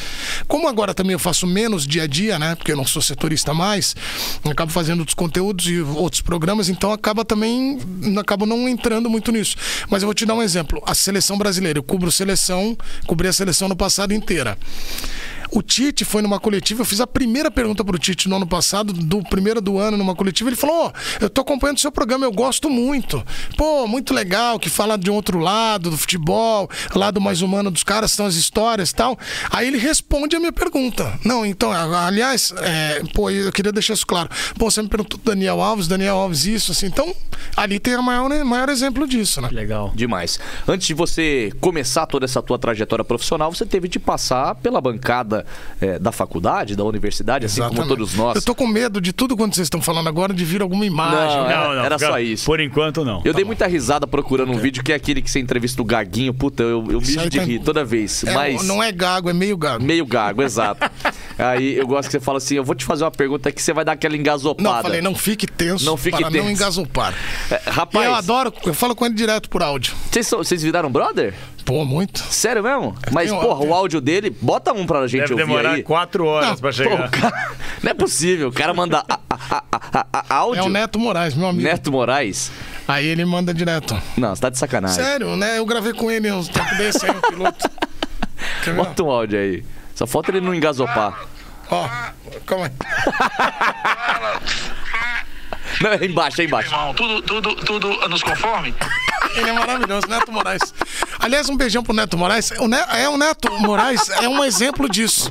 Como 0.47 0.67
agora 0.67 0.95
também 0.95 1.13
eu 1.13 1.19
faço 1.19 1.47
menos 1.47 1.87
dia 1.87 2.05
a 2.05 2.07
dia, 2.07 2.39
né? 2.39 2.55
Porque 2.55 2.73
eu 2.73 2.77
não 2.77 2.87
sou 2.87 3.03
setorista 3.03 3.53
mais, 3.53 3.95
acabo 4.51 4.73
fazendo 4.73 5.01
outros 5.01 5.15
conteúdos 5.15 5.67
e 5.67 5.81
outros 5.81 6.23
programas, 6.23 6.71
então 6.71 6.93
acaba 6.93 7.27
também, 7.27 7.79
acabo 8.19 8.47
não 8.47 8.67
entrando 8.67 9.11
muito 9.11 9.31
nisso. 9.31 9.55
Mas 9.91 10.03
eu 10.03 10.07
vou 10.07 10.15
te 10.15 10.25
dar 10.25 10.35
um 10.35 10.43
exemplo. 10.43 10.83
A 10.87 10.95
seleção 10.95 11.37
brasileira, 11.37 11.79
eu 11.79 11.83
cubro 11.83 12.11
seleção, 12.11 12.77
cobri 13.07 13.29
a 13.29 13.33
seleção 13.35 13.69
no 13.69 13.77
passado 13.77 14.15
inteira. 14.15 14.57
O 15.51 15.63
Tite 15.63 16.05
foi 16.05 16.23
numa 16.23 16.39
coletiva, 16.39 16.83
eu 16.83 16.85
fiz 16.85 17.01
a 17.01 17.07
primeira 17.07 17.51
pergunta 17.51 17.85
pro 17.85 17.99
Tite 17.99 18.29
no 18.29 18.37
ano 18.37 18.47
passado, 18.47 18.93
do 18.93 19.23
primeiro 19.23 19.61
do 19.61 19.79
ano 19.79 19.97
numa 19.97 20.15
coletiva, 20.15 20.51
ele 20.51 20.57
falou: 20.57 20.87
"Ó, 20.87 20.93
eu 21.21 21.31
tô 21.31 21.41
acompanhando 21.41 21.79
o 21.79 21.81
seu 21.81 21.91
programa, 21.93 22.25
eu 22.27 22.33
gosto 22.33 22.69
muito. 22.69 23.25
Pô, 23.57 23.87
muito 23.87 24.13
legal, 24.13 24.59
que 24.59 24.69
fala 24.69 24.97
de 24.97 25.11
um 25.11 25.15
outro 25.15 25.39
lado, 25.39 25.91
do 25.91 25.97
futebol, 25.97 26.69
lado 26.95 27.21
mais 27.21 27.43
humano 27.43 27.71
dos 27.71 27.83
caras, 27.83 28.13
são 28.13 28.27
as 28.27 28.35
histórias 28.35 28.91
e 28.91 28.95
tal. 28.95 29.19
Aí 29.51 29.67
ele 29.67 29.79
responde 29.79 30.37
a 30.37 30.41
minha 30.41 30.53
pergunta. 30.53 31.19
Não, 31.25 31.45
então, 31.45 31.73
aliás, 31.73 32.53
é, 32.59 33.03
pô, 33.15 33.31
eu 33.31 33.53
queria 33.53 33.73
deixar 33.73 33.95
isso 33.95 34.07
claro. 34.07 34.29
Pô, 34.59 34.71
você 34.71 34.83
me 34.83 34.89
perguntou 34.89 35.19
do 35.19 35.25
Daniel 35.25 35.61
Alves, 35.61 35.89
Daniel 35.89 36.17
Alves, 36.17 36.45
isso, 36.45 36.73
assim. 36.73 36.87
Então, 36.87 37.15
ali 37.57 37.79
tem 37.79 37.97
o 37.97 38.03
maior, 38.03 38.29
maior 38.45 38.69
exemplo 38.69 39.07
disso, 39.07 39.41
né? 39.41 39.49
Legal. 39.51 39.93
Demais. 39.95 40.39
Antes 40.67 40.87
de 40.87 40.95
você 40.95 41.53
começar 41.61 42.07
toda 42.07 42.25
essa 42.25 42.43
tua 42.43 42.59
trajetória 42.59 43.05
profissional, 43.05 43.53
você 43.53 43.67
teve 43.67 43.89
de 43.89 43.99
passar 43.99 44.55
pela 44.57 44.81
bancada 44.81 45.38
eh, 45.81 45.99
da 45.99 46.13
faculdade, 46.13 46.75
da 46.77 46.85
universidade, 46.85 47.47
assim 47.47 47.61
como 47.63 47.87
todos 47.87 48.15
nós. 48.15 48.37
Eu 48.37 48.43
tô 48.43 48.55
com 48.55 48.67
medo 48.67 49.01
de 49.01 49.13
tudo 49.13 49.37
quando 49.37 49.55
vocês 49.55 49.67
estão 49.67 49.81
falando 49.81 50.09
agora 50.09 50.33
de 50.33 50.45
vir 50.45 50.63
alguma 50.63 50.85
imagem. 50.87 51.37
Não, 51.37 51.45
né? 51.47 51.53
Era- 51.53 51.85
era 51.87 51.99
fica- 51.99 52.11
só 52.13 52.19
isso. 52.21 52.45
Por 52.47 52.61
enquanto, 52.61 53.05
não. 53.05 53.23
Eu 53.25 53.33
dei 53.35 53.45
muita 53.45 53.67
risada 53.67 54.07
procurando 54.07 54.53
um 54.53 54.57
vídeo 54.59 54.83
que 54.83 54.93
é 54.93 54.95
aquele 54.97 55.21
que 55.23 55.31
você 55.31 55.39
entrevista 55.41 55.81
o 55.83 55.85
Gaguinho. 55.85 56.33
Puta, 56.35 56.63
eu, 56.63 56.85
eu 56.91 57.01
mijo 57.01 57.29
de 57.29 57.39
tá- 57.39 57.45
rir 57.45 57.59
toda 57.61 57.85
vez. 57.85 58.25
É, 58.25 58.33
mas. 58.33 58.63
Não 58.67 58.83
é 58.83 58.91
gago, 58.93 59.29
é 59.31 59.33
meio 59.33 59.57
gago. 59.57 59.83
Meio 59.85 60.07
gago, 60.07 60.43
exato. 60.43 60.89
Aí 61.39 61.77
eu 61.77 61.87
gosto 61.87 62.07
que 62.09 62.13
você 62.13 62.21
fala 62.21 62.39
assim: 62.39 62.57
eu 62.57 62.65
vou 62.65 62.75
te 62.75 62.85
fazer 62.85 63.05
uma 63.05 63.11
pergunta 63.11 63.51
que 63.53 63.63
você 63.63 63.73
vai 63.73 63.85
dar 63.85 63.93
aquela 63.93 64.17
engasopada. 64.17 64.63
Não, 64.69 64.77
eu 64.77 64.83
falei, 64.83 65.01
não 65.01 65.15
fique 65.15 65.47
tenso 65.47 65.85
Não 65.85 65.97
fique 65.97 66.17
para 66.19 66.27
não 66.31 66.33
tenso. 66.33 66.51
engasopar. 66.51 67.15
É, 67.51 67.61
E 67.67 67.71
rapaz, 67.71 68.07
eu 68.07 68.15
adoro, 68.15 68.53
eu 68.67 68.75
falo 68.75 68.95
com 68.95 69.05
ele 69.07 69.15
direto 69.15 69.49
por 69.49 69.63
áudio. 69.63 69.95
vocês 70.11 70.63
viraram 70.63 70.91
brother? 70.91 71.35
Pô, 71.69 71.85
muito. 71.85 72.19
Sério 72.21 72.63
mesmo? 72.63 72.97
Mas, 73.13 73.29
tenho- 73.29 73.43
porra, 73.43 73.63
o 73.63 73.75
áudio 73.75 74.01
dele, 74.01 74.35
bota 74.41 74.73
um 74.73 74.87
pra 74.87 75.07
gente 75.07 75.21
Deve 75.21 75.35
ouvir 75.35 75.45
demorar 75.47 75.73
aí. 75.73 75.83
quatro 75.83 76.25
horas 76.25 76.49
Não, 76.49 76.57
pra 76.57 76.71
Pô, 76.71 76.73
chegar. 76.73 77.07
o 77.07 77.11
cara... 77.11 77.51
Não 77.83 77.91
é 77.91 77.95
possível. 77.95 78.49
O 78.49 78.53
cara 78.53 78.73
manda 78.73 79.05
a- 79.07 79.21
a- 79.29 79.39
a- 79.71 79.83
a- 79.93 80.07
a- 80.15 80.35
áudio. 80.37 80.63
É 80.63 80.65
o 80.67 80.71
Neto 80.71 80.99
Moraes, 80.99 81.35
meu 81.35 81.47
amigo. 81.47 81.69
Neto 81.69 81.93
Moraes. 81.93 82.51
Aí 82.89 83.05
ele 83.07 83.23
manda 83.27 83.53
direto. 83.53 83.95
Não, 84.17 84.35
você 84.35 84.41
tá 84.41 84.49
de 84.49 84.57
sacanagem. 84.57 84.97
Sério, 85.05 85.37
né? 85.37 85.59
Eu 85.59 85.67
gravei 85.67 85.93
com 85.93 86.11
ele 86.11 86.33
uns 86.33 86.49
tempos 86.49 86.75
desse 86.79 87.05
aí, 87.05 87.13
um 87.15 87.21
piloto. 87.21 87.69
Quer 88.65 88.71
ver? 88.71 88.77
Bota 88.77 89.03
um 89.03 89.11
áudio 89.11 89.39
aí. 89.39 89.63
Só 89.95 90.07
falta 90.07 90.31
ele 90.31 90.41
não 90.41 90.55
engasopar. 90.55 91.29
Ó, 91.71 91.87
calma 92.47 92.65
aí. 92.67 92.73
Não, 95.83 95.93
é 95.93 96.05
embaixo, 96.07 96.41
é 96.41 96.45
embaixo. 96.45 96.73
Irmão, 96.73 96.95
tudo, 96.95 97.21
tudo, 97.23 97.55
tudo 97.57 98.09
nos 98.09 98.23
conforme? 98.23 98.75
Ele 99.35 99.51
é 99.51 99.53
maravilhoso, 99.53 100.07
Neto 100.09 100.33
Moraes. 100.33 100.63
Aliás, 101.19 101.49
um 101.49 101.57
beijão 101.57 101.83
pro 101.83 101.93
Neto 101.95 102.17
Moraes. 102.17 102.51
O 102.59 102.69
Ne- 102.69 102.85
é, 102.97 103.09
o 103.09 103.17
Neto 103.17 103.51
Moraes 103.61 104.09
é 104.11 104.29
um 104.29 104.45
exemplo 104.45 104.89
disso. 104.89 105.31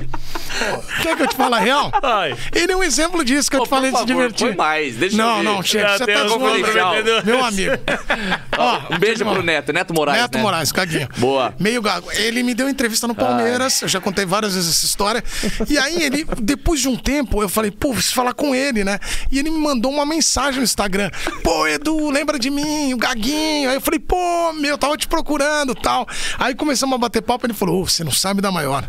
Quer 1.02 1.16
que 1.16 1.22
eu 1.22 1.26
te 1.28 1.36
fale 1.36 1.54
a 1.54 1.58
real? 1.58 1.90
Ai. 2.02 2.36
Ele 2.54 2.72
é 2.72 2.76
um 2.76 2.82
exemplo 2.82 3.24
disso 3.24 3.50
que 3.50 3.56
eu 3.56 3.62
te 3.62 3.68
falei 3.68 3.90
de 3.92 3.98
se 3.98 4.04
divertir. 4.04 4.56
mais, 4.56 4.96
deixa 4.96 5.14
eu 5.16 5.18
não, 5.24 5.36
ver. 5.38 5.42
não, 5.44 5.62
chega. 5.62 5.88
Já 5.88 5.98
Você 5.98 6.06
tá 6.06 6.26
zoando, 6.28 7.24
meu 7.24 7.44
amigo. 7.44 7.72
Ó, 8.56 8.94
Um 8.94 8.98
beijo 8.98 9.24
pro 9.24 9.42
Neto, 9.42 9.72
Neto 9.72 9.94
Moraes. 9.94 10.20
Neto 10.20 10.36
né? 10.36 10.42
Moraes, 10.42 10.72
caguinho. 10.72 11.08
Boa. 11.18 11.54
Meio 11.58 11.80
gago. 11.82 12.10
Ele 12.12 12.42
me 12.42 12.54
deu 12.54 12.68
entrevista 12.68 13.06
no 13.06 13.14
Palmeiras, 13.14 13.82
eu 13.82 13.88
já 13.88 14.00
contei 14.00 14.24
várias 14.26 14.54
vezes 14.54 14.70
essa 14.76 14.86
história. 14.86 15.22
E 15.68 15.78
aí, 15.78 16.02
ele, 16.02 16.26
depois 16.40 16.80
de 16.80 16.88
um 16.88 16.96
tempo, 16.96 17.42
eu 17.42 17.48
falei, 17.48 17.70
pô, 17.70 17.92
preciso 17.92 18.14
falar 18.14 18.32
com 18.34 18.54
ele, 18.54 18.84
né? 18.84 18.98
E 19.30 19.38
ele 19.38 19.50
me 19.50 19.58
mandou 19.58 19.92
uma 19.92 20.04
mensagem 20.06 20.58
no 20.58 20.64
Instagram. 20.64 21.10
Pô, 21.42 21.66
Edu, 21.66 22.10
lembra 22.10 22.38
de 22.38 22.50
mim, 22.50 22.92
o 22.94 22.96
Gaguinho. 22.96 23.70
Aí 23.70 23.77
eu 23.78 23.80
falei, 23.80 24.00
pô, 24.00 24.52
meu, 24.54 24.76
tava 24.76 24.96
te 24.96 25.08
procurando 25.08 25.74
tal. 25.74 26.06
Aí 26.38 26.54
começamos 26.54 26.94
a 26.94 26.98
bater 26.98 27.22
papo, 27.22 27.46
ele 27.46 27.54
falou, 27.54 27.82
ô, 27.82 27.88
você 27.88 28.04
não 28.04 28.12
sabe 28.12 28.42
da 28.42 28.50
maior. 28.50 28.88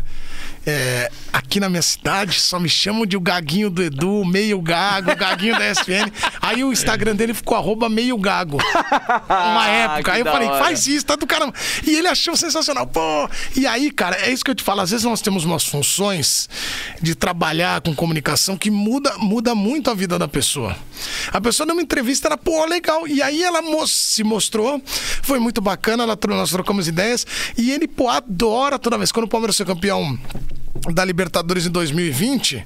É, 0.66 1.10
aqui 1.32 1.58
na 1.58 1.70
minha 1.70 1.80
cidade 1.80 2.38
só 2.38 2.60
me 2.60 2.68
chamam 2.68 3.06
de 3.06 3.16
o 3.16 3.20
Gaguinho 3.20 3.70
do 3.70 3.82
Edu, 3.82 4.24
meio 4.26 4.60
gago, 4.60 5.10
o 5.10 5.16
Gaguinho 5.16 5.58
da 5.58 5.70
SPN. 5.70 6.12
Aí 6.40 6.62
o 6.62 6.72
Instagram 6.72 7.16
dele 7.16 7.32
ficou 7.32 7.56
arroba 7.56 7.88
meio 7.88 8.16
gago. 8.18 8.58
Uma 9.28 9.68
época. 9.68 10.02
que 10.02 10.10
Aí 10.10 10.20
eu 10.20 10.26
falei, 10.26 10.48
hora. 10.48 10.62
faz 10.62 10.86
isso, 10.86 11.06
tá 11.06 11.16
do 11.16 11.26
caramba. 11.26 11.54
E 11.86 11.96
ele 11.96 12.08
achou 12.08 12.36
sensacional. 12.36 12.86
Pô, 12.86 13.28
e 13.56 13.66
aí, 13.66 13.90
cara, 13.90 14.16
é 14.16 14.30
isso 14.30 14.44
que 14.44 14.50
eu 14.50 14.54
te 14.54 14.62
falo. 14.62 14.82
Às 14.82 14.90
vezes 14.90 15.04
nós 15.04 15.22
temos 15.22 15.44
umas 15.44 15.64
funções 15.64 16.48
de 17.00 17.14
trabalhar 17.14 17.80
com 17.80 17.94
comunicação 17.94 18.56
que 18.56 18.70
muda, 18.70 19.16
muda 19.18 19.54
muito 19.54 19.90
a 19.90 19.94
vida 19.94 20.18
da 20.18 20.28
pessoa. 20.28 20.76
A 21.32 21.40
pessoa 21.40 21.66
deu 21.66 21.74
uma 21.74 21.82
entrevista, 21.82 22.28
era, 22.28 22.36
pô, 22.36 22.66
legal. 22.66 23.08
E 23.08 23.22
aí 23.22 23.42
ela 23.42 23.60
se 23.86 24.22
mostrou, 24.22 24.82
foi 25.22 25.38
muito 25.38 25.60
bacana, 25.60 26.02
ela, 26.02 26.18
nós 26.28 26.50
trocamos 26.50 26.86
ideias. 26.86 27.26
E 27.56 27.70
ele, 27.70 27.88
pô, 27.88 28.08
adora 28.08 28.78
toda 28.78 28.98
vez. 28.98 29.10
Quando 29.10 29.24
o 29.24 29.28
Palmeiras 29.28 29.56
foi 29.56 29.64
campeão 29.64 30.18
da 30.92 31.04
Libertadores 31.04 31.66
em 31.66 31.70
2020, 31.70 32.64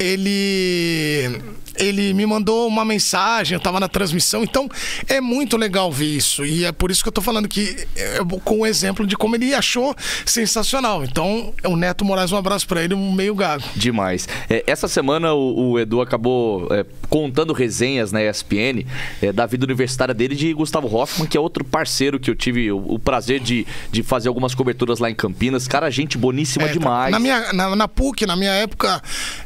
ele 0.00 1.40
ele 1.76 2.12
me 2.12 2.26
mandou 2.26 2.66
uma 2.66 2.84
mensagem, 2.84 3.54
eu 3.54 3.60
tava 3.60 3.80
na 3.80 3.88
transmissão, 3.88 4.42
então 4.42 4.68
é 5.08 5.18
muito 5.18 5.56
legal 5.56 5.90
ver 5.90 6.16
isso. 6.16 6.44
E 6.44 6.64
é 6.64 6.72
por 6.72 6.90
isso 6.90 7.02
que 7.02 7.08
eu 7.08 7.12
tô 7.12 7.22
falando 7.22 7.48
que 7.48 7.86
é, 7.96 8.18
com 8.44 8.60
o 8.60 8.66
exemplo 8.66 9.06
de 9.06 9.16
como 9.16 9.34
ele 9.36 9.54
achou 9.54 9.96
sensacional. 10.26 11.02
Então, 11.04 11.54
o 11.64 11.76
Neto 11.76 12.04
Moraes, 12.04 12.32
um 12.32 12.36
abraço 12.36 12.66
pra 12.66 12.82
ele, 12.82 12.92
um 12.92 13.12
meio 13.12 13.34
gago. 13.34 13.64
Demais. 13.74 14.28
É, 14.50 14.62
essa 14.66 14.88
semana 14.88 15.32
o, 15.32 15.70
o 15.70 15.78
Edu 15.78 16.02
acabou 16.02 16.68
é, 16.70 16.84
contando 17.08 17.52
resenhas 17.54 18.12
na 18.12 18.22
ESPN 18.22 18.84
é, 19.22 19.32
da 19.32 19.46
vida 19.46 19.64
universitária 19.64 20.12
dele 20.14 20.34
de 20.34 20.52
Gustavo 20.52 20.94
Hoffman, 20.94 21.26
que 21.26 21.36
é 21.36 21.40
outro 21.40 21.64
parceiro 21.64 22.20
que 22.20 22.28
eu 22.30 22.34
tive 22.34 22.70
o, 22.70 22.94
o 22.94 22.98
prazer 22.98 23.40
de, 23.40 23.66
de 23.90 24.02
fazer 24.02 24.28
algumas 24.28 24.54
coberturas 24.54 24.98
lá 24.98 25.10
em 25.10 25.14
Campinas. 25.14 25.66
Cara, 25.66 25.88
gente 25.90 26.18
boníssima 26.18 26.64
É, 26.64 26.68
tá- 26.68 26.72
demais. 26.74 27.10
Na, 27.12 27.18
minha, 27.18 27.52
na, 27.54 27.74
na 27.74 27.88
PUC, 27.88 28.26
na 28.26 28.36
minha 28.36 28.52
época, 28.52 29.00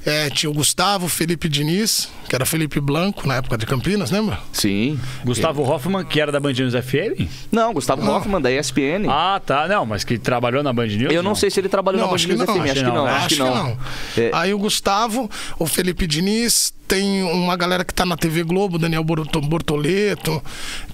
é, 0.04 0.30
tinha 0.44 0.50
o 0.50 0.54
Gustavo, 0.54 1.09
Felipe 1.09 1.48
Diniz, 1.48 2.09
que 2.28 2.35
era 2.35 2.44
Felipe 2.44 2.78
Blanco, 2.78 3.26
na 3.26 3.37
época 3.37 3.57
de 3.57 3.64
Campinas, 3.64 4.11
lembra? 4.11 4.38
Sim. 4.52 5.00
Gustavo 5.24 5.62
Hoffman, 5.62 6.04
que 6.04 6.20
era 6.20 6.30
da 6.30 6.38
Band 6.38 6.52
News 6.52 6.74
FM? 6.74 7.26
Não, 7.50 7.72
Gustavo 7.72 8.07
Hoffman, 8.07 8.42
da 8.42 8.52
ESPN. 8.52 9.09
Ah, 9.09 9.40
tá. 9.44 9.66
Não, 9.66 9.87
mas 9.87 10.04
que 10.04 10.18
trabalhou 10.18 10.62
na 10.62 10.70
Band 10.72 10.88
News? 10.88 11.12
eu 11.14 11.22
não, 11.22 11.35
sei 11.35 11.50
se 11.50 11.61
ele 11.61 11.68
trabalhou 11.70 12.00
Não, 12.00 12.07
na 12.09 12.11
Band 12.11 12.16
acho 12.16 12.26
que 12.26 12.35
News 12.35 12.46
não, 12.46 12.54
FM. 12.54 12.61
acho 12.61 12.70
Acho 12.70 12.74
que 12.74 12.85
que 12.85 12.87
não, 12.87 12.94
não, 12.94 13.04
né? 13.04 13.12
acho 13.12 13.28
que 13.28 13.38
não. 13.38 13.78
É, 14.18 14.30
Aí 14.35 14.52
o 14.52 14.59
Gustavo, 14.59 15.30
o 15.59 15.66
Felipe 15.66 16.07
Diniz, 16.07 16.73
tem 16.94 17.22
uma 17.24 17.57
galera 17.57 17.85
que 17.85 17.92
tá 17.92 18.07
na 18.07 18.16
TV 18.16 18.44
Globo, 18.44 18.78
Daniel 18.78 19.02
Borto- 19.02 19.40
Bortoleto, 19.40 20.40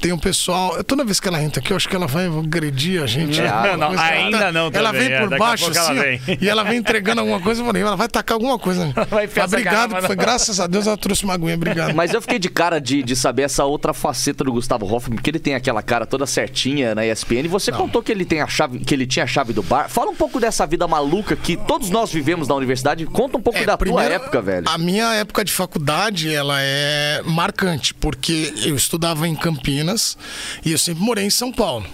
tem 0.00 0.12
um 0.12 0.18
pessoal. 0.18 0.82
Toda 0.84 1.04
vez 1.04 1.20
que 1.20 1.28
ela 1.28 1.42
entra 1.42 1.60
aqui, 1.60 1.72
eu 1.72 1.76
acho 1.76 1.86
que 1.88 1.94
ela 1.94 2.06
vai 2.06 2.26
agredir 2.26 3.02
a 3.02 3.06
gente. 3.06 3.38
É, 3.38 3.48
alguma 3.48 3.76
não, 3.76 3.86
coisa. 3.88 4.02
ainda 4.02 4.36
Ela- 4.38 4.52
não 4.52 4.70
Ela 4.72 4.92
também, 4.92 5.08
vem 5.08 5.12
é, 5.12 5.20
por 5.26 5.34
a 5.34 5.38
baixo 5.38 5.64
ela 5.70 5.80
assim, 5.80 5.94
vem. 6.26 6.38
e 6.40 6.48
ela 6.48 6.64
vem 6.64 6.78
entregando 6.78 7.20
alguma 7.20 7.38
coisa, 7.40 7.60
eu 7.60 7.66
falei, 7.66 7.82
ela 7.82 7.96
vai 7.96 8.08
tacar 8.08 8.34
alguma 8.36 8.58
coisa. 8.58 8.90
Vai 9.10 9.24
enfiar 9.26 9.44
essa 9.44 9.56
obrigado, 9.56 9.90
foi 10.06 10.16
não. 10.16 10.16
graças 10.16 10.60
a 10.60 10.66
Deus 10.66 10.86
ela 10.86 10.96
trouxe 10.96 11.24
uma 11.24 11.34
aguinha, 11.34 11.54
obrigado. 11.54 11.94
Mas 11.94 12.14
eu 12.14 12.22
fiquei 12.22 12.38
de 12.38 12.48
cara 12.48 12.80
de, 12.80 13.02
de 13.02 13.14
saber 13.16 13.42
essa 13.42 13.64
outra 13.64 13.92
faceta 13.92 14.44
do 14.44 14.52
Gustavo 14.52 14.86
Hoffman, 14.86 15.16
porque 15.16 15.30
ele 15.30 15.38
tem 15.38 15.54
aquela 15.54 15.82
cara 15.82 16.06
toda 16.06 16.24
certinha 16.26 16.94
na 16.94 17.04
ESPN. 17.04 17.48
Você 17.48 17.72
contou 17.72 18.02
que 18.02 18.10
ele 18.12 18.24
tem 18.24 18.40
a 18.40 18.46
chave, 18.46 18.78
que 18.78 18.94
ele 18.94 19.06
tinha 19.06 19.24
a 19.24 19.26
chave 19.26 19.52
do 19.52 19.62
bar. 19.62 19.88
Fala 19.88 20.10
um 20.10 20.14
pouco 20.14 20.38
dessa 20.40 20.66
vida 20.66 20.86
maluca 20.86 21.34
que 21.36 21.56
todos 21.56 21.90
nós 21.90 22.12
vivemos 22.12 22.46
na 22.48 22.54
universidade. 22.54 23.04
Conta 23.06 23.36
um 23.36 23.42
pouco 23.42 23.58
É, 23.58 23.64
da 23.66 23.76
primeiro, 23.76 24.06
tua 24.06 24.14
época, 24.14 24.40
velho. 24.40 24.66
A 24.68 24.78
minha 24.78 25.12
época 25.14 25.44
de 25.44 25.52
faculdade, 25.52 25.89
ela 26.28 26.56
é 26.60 27.22
marcante, 27.24 27.92
porque 27.94 28.52
eu 28.64 28.76
estudava 28.76 29.26
em 29.26 29.34
Campinas 29.34 30.16
e 30.64 30.72
eu 30.72 30.78
sempre 30.78 31.02
morei 31.02 31.24
em 31.24 31.30
São 31.30 31.50
Paulo. 31.52 31.86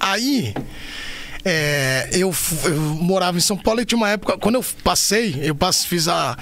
Aí, 0.00 0.54
é, 1.44 2.08
eu, 2.12 2.34
eu 2.64 2.80
morava 2.80 3.36
em 3.36 3.40
São 3.40 3.56
Paulo 3.56 3.80
e 3.80 3.84
tinha 3.84 3.96
uma 3.96 4.08
época, 4.08 4.38
quando 4.38 4.56
eu 4.56 4.64
passei, 4.84 5.38
eu 5.42 5.54
passe, 5.54 5.86
fiz 5.86 6.08
a. 6.08 6.36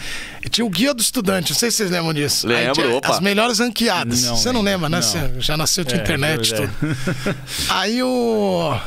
Tinha 0.50 0.64
o 0.64 0.70
Guia 0.70 0.92
do 0.94 1.00
Estudante, 1.00 1.52
não 1.52 1.58
sei 1.58 1.70
se 1.70 1.78
vocês 1.78 1.90
lembram 1.90 2.12
disso. 2.12 2.46
Lembro, 2.46 2.96
opa. 2.96 3.08
As 3.08 3.20
melhores 3.20 3.58
ranqueadas. 3.58 4.24
Não 4.24 4.36
Você 4.36 4.52
não 4.52 4.62
lembra, 4.62 4.88
né? 4.88 4.98
não. 4.98 5.02
Você 5.02 5.40
já 5.40 5.56
nasceu 5.56 5.84
de 5.84 5.94
É, 5.94 5.98
internet 5.98 6.50
e 6.50 6.54
é. 6.54 6.56
tudo. 6.56 6.72
Aí 7.70 8.02
o. 8.02 8.78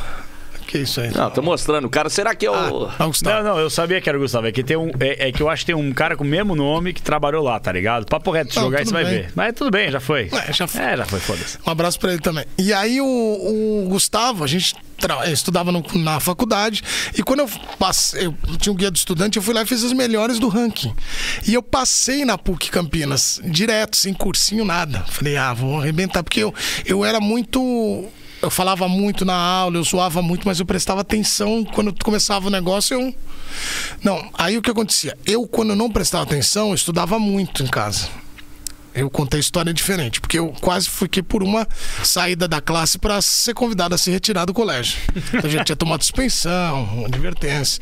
Que 0.74 0.80
isso 0.80 1.02
aí? 1.02 1.12
Não, 1.12 1.30
tô 1.30 1.44
mostrando. 1.44 1.88
Cara, 1.88 2.10
será 2.10 2.34
que 2.34 2.48
é 2.48 2.50
o. 2.50 2.90
Ah, 2.98 3.06
Gustavo. 3.06 3.44
Não, 3.44 3.54
não, 3.54 3.60
eu 3.60 3.70
sabia 3.70 4.02
que 4.02 4.10
era 4.10 4.18
o 4.18 4.22
Gustavo. 4.22 4.48
É 4.48 4.52
que, 4.52 4.64
tem 4.64 4.76
um, 4.76 4.90
é, 5.00 5.28
é 5.28 5.32
que 5.32 5.40
eu 5.40 5.48
acho 5.48 5.62
que 5.62 5.68
tem 5.68 5.76
um 5.76 5.94
cara 5.94 6.18
com 6.18 6.24
o 6.24 6.28
mesmo 6.28 6.56
nome 6.56 6.94
que 6.94 7.02
trabalhou 7.04 7.44
lá, 7.44 7.60
tá 7.60 7.72
ligado? 7.72 8.08
Papo 8.08 8.32
reto, 8.32 8.52
se 8.56 8.60
jogar 8.60 8.84
você 8.84 8.92
vai 8.92 9.04
ver. 9.06 9.32
Mas 9.36 9.54
tudo 9.54 9.70
bem, 9.70 9.92
já 9.92 10.00
foi. 10.00 10.32
É, 10.34 10.52
já 10.52 10.66
foi. 10.66 10.82
É, 10.82 10.98
já 10.98 11.06
foi, 11.06 11.20
foda-se. 11.20 11.60
Um 11.64 11.70
abraço 11.70 12.00
pra 12.00 12.12
ele 12.12 12.22
também. 12.24 12.44
E 12.58 12.74
aí 12.74 13.00
o, 13.00 13.06
o 13.06 13.86
Gustavo, 13.88 14.44
a 14.44 14.48
gente 14.48 14.74
tra- 14.98 15.30
estudava 15.30 15.72
no- 15.72 15.86
na 15.94 16.20
faculdade 16.20 16.82
e 17.16 17.22
quando 17.22 17.42
eu 17.42 17.50
passei, 17.78 18.26
eu 18.26 18.36
tinha 18.58 18.74
um 18.74 18.76
guia 18.76 18.90
do 18.90 18.98
estudante, 18.98 19.38
eu 19.38 19.44
fui 19.44 19.54
lá 19.54 19.62
e 19.62 19.68
fiz 19.68 19.84
as 19.84 19.94
melhores 19.94 20.40
do 20.40 20.48
ranking. 20.48 20.92
E 21.48 21.54
eu 21.54 21.62
passei 21.62 22.26
na 22.26 22.36
PUC 22.36 22.72
Campinas, 22.72 23.40
direto, 23.46 23.96
sem 23.96 24.12
cursinho, 24.12 24.66
nada. 24.66 25.02
Falei, 25.08 25.38
ah, 25.38 25.54
vou 25.54 25.80
arrebentar, 25.80 26.24
porque 26.24 26.40
eu, 26.40 26.52
eu 26.84 27.06
era 27.06 27.20
muito. 27.20 28.08
Eu 28.44 28.50
falava 28.50 28.90
muito 28.90 29.24
na 29.24 29.34
aula, 29.34 29.78
eu 29.78 29.84
zoava 29.84 30.22
muito, 30.22 30.46
mas 30.46 30.60
eu 30.60 30.66
prestava 30.66 31.00
atenção 31.00 31.64
quando 31.64 31.96
começava 32.04 32.48
o 32.48 32.50
negócio, 32.50 33.00
eu. 33.00 33.16
Não, 34.04 34.30
aí 34.34 34.58
o 34.58 34.62
que 34.62 34.70
acontecia? 34.70 35.18
Eu, 35.26 35.48
quando 35.48 35.74
não 35.74 35.90
prestava 35.90 36.26
atenção, 36.26 36.68
eu 36.70 36.76
estudava 36.76 37.18
muito 37.18 37.64
em 37.64 37.68
casa. 37.68 38.10
Eu 38.96 39.10
contei 39.10 39.40
história 39.40 39.74
diferente, 39.74 40.22
porque 40.22 40.38
eu 40.38 40.50
quase 40.62 40.88
fiquei 40.90 41.24
por 41.24 41.42
uma 41.42 41.68
saída 42.04 42.48
da 42.48 42.62
classe 42.62 42.98
para 43.00 43.22
ser 43.22 43.54
convidado 43.54 43.96
a 43.96 43.98
se 43.98 44.12
retirar 44.12 44.46
do 44.46 44.54
colégio. 44.54 44.98
A 45.44 45.48
gente 45.48 45.66
tinha 45.66 45.76
tomado 45.76 46.02
suspensão, 46.04 47.04
advertência. 47.06 47.82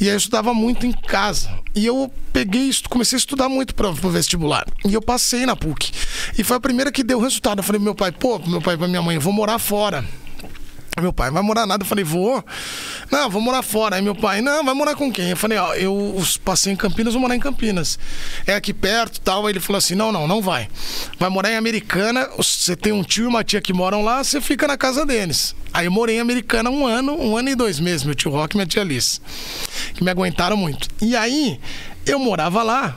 E 0.00 0.04
aí 0.04 0.10
eu 0.14 0.16
estudava 0.16 0.54
muito 0.54 0.86
em 0.86 0.92
casa. 0.92 1.50
E 1.74 1.84
eu 1.84 2.10
peguei, 2.32 2.68
estu- 2.68 2.88
comecei 2.88 3.16
a 3.16 3.20
estudar 3.20 3.48
muito 3.48 3.74
para 3.74 3.88
o 3.88 3.92
vestibular. 3.94 4.64
E 4.86 4.94
eu 4.94 5.02
passei 5.02 5.44
na 5.44 5.54
PUC. 5.54 5.92
E 6.38 6.42
foi 6.42 6.56
a 6.56 6.60
primeira 6.60 6.90
que 6.90 7.02
deu 7.04 7.20
resultado. 7.20 7.58
Eu 7.58 7.62
falei 7.64 7.80
meu 7.80 7.94
pai, 7.94 8.10
pô, 8.10 8.38
meu 8.38 8.60
pai 8.62 8.74
e 8.74 8.88
minha 8.88 9.02
mãe, 9.02 9.16
eu 9.16 9.20
vou 9.20 9.32
morar 9.32 9.58
fora. 9.58 10.04
Meu 11.00 11.12
pai, 11.12 11.30
vai 11.30 11.42
morar 11.42 11.66
nada? 11.66 11.82
Eu 11.82 11.86
falei, 11.86 12.04
vou. 12.04 12.44
Não, 13.10 13.30
vou 13.30 13.40
morar 13.40 13.62
fora. 13.62 13.96
Aí 13.96 14.02
meu 14.02 14.14
pai, 14.14 14.40
não, 14.40 14.64
vai 14.64 14.74
morar 14.74 14.94
com 14.94 15.12
quem? 15.12 15.30
Eu 15.30 15.36
falei, 15.36 15.58
ó, 15.58 15.74
eu 15.74 16.22
passei 16.44 16.72
em 16.72 16.76
Campinas, 16.76 17.14
vou 17.14 17.20
morar 17.20 17.36
em 17.36 17.40
Campinas. 17.40 17.98
É 18.46 18.54
aqui 18.54 18.72
perto 18.72 19.20
tal. 19.20 19.46
Aí 19.46 19.52
ele 19.52 19.60
falou 19.60 19.78
assim: 19.78 19.94
não, 19.94 20.12
não, 20.12 20.26
não 20.26 20.40
vai. 20.42 20.68
Vai 21.18 21.28
morar 21.28 21.50
em 21.50 21.56
Americana. 21.56 22.28
Você 22.36 22.76
tem 22.76 22.92
um 22.92 23.02
tio 23.02 23.24
e 23.24 23.26
uma 23.26 23.44
tia 23.44 23.60
que 23.60 23.72
moram 23.72 24.02
lá, 24.02 24.22
você 24.22 24.40
fica 24.40 24.66
na 24.66 24.76
casa 24.76 25.04
deles. 25.04 25.54
Aí 25.72 25.86
eu 25.86 25.92
morei 25.92 26.16
em 26.16 26.20
Americana 26.20 26.70
um 26.70 26.86
ano, 26.86 27.12
um 27.20 27.36
ano 27.36 27.50
e 27.50 27.54
dois 27.54 27.78
meses, 27.78 28.04
meu 28.04 28.14
tio 28.14 28.30
Rock 28.30 28.54
e 28.54 28.56
minha 28.56 28.66
tia 28.66 28.82
Alice. 28.82 29.20
Que 29.94 30.02
me 30.02 30.10
aguentaram 30.10 30.56
muito. 30.56 30.88
E 31.00 31.16
aí, 31.16 31.60
eu 32.06 32.18
morava 32.18 32.62
lá. 32.62 32.96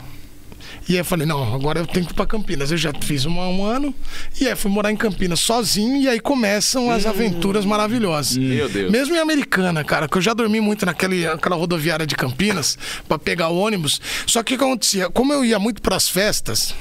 E 0.87 0.93
aí 0.93 0.99
eu 0.99 1.05
falei, 1.05 1.25
não, 1.25 1.53
agora 1.53 1.79
eu 1.79 1.87
tenho 1.87 2.05
que 2.05 2.11
ir 2.11 2.15
pra 2.15 2.25
Campinas. 2.25 2.71
Eu 2.71 2.77
já 2.77 2.91
fiz 3.01 3.25
uma, 3.25 3.47
um 3.47 3.63
ano, 3.63 3.93
e 4.39 4.47
aí 4.47 4.55
fui 4.55 4.71
morar 4.71 4.91
em 4.91 4.95
Campinas 4.95 5.39
sozinho, 5.39 6.01
e 6.01 6.07
aí 6.07 6.19
começam 6.19 6.91
as 6.91 7.05
aventuras 7.05 7.65
maravilhosas. 7.65 8.37
Meu 8.37 8.69
Deus. 8.69 8.91
Mesmo 8.91 9.15
em 9.15 9.19
Americana, 9.19 9.83
cara, 9.83 10.07
que 10.07 10.17
eu 10.17 10.21
já 10.21 10.33
dormi 10.33 10.59
muito 10.59 10.85
naquele, 10.85 11.25
naquela 11.25 11.55
rodoviária 11.55 12.05
de 12.05 12.15
Campinas 12.15 12.77
pra 13.07 13.17
pegar 13.17 13.49
o 13.49 13.57
ônibus. 13.57 14.01
Só 14.25 14.43
que 14.43 14.55
o 14.55 14.57
que 14.57 14.63
acontecia? 14.63 15.09
Como 15.09 15.31
eu 15.33 15.45
ia 15.45 15.59
muito 15.59 15.81
pras 15.81 16.09
festas, 16.09 16.73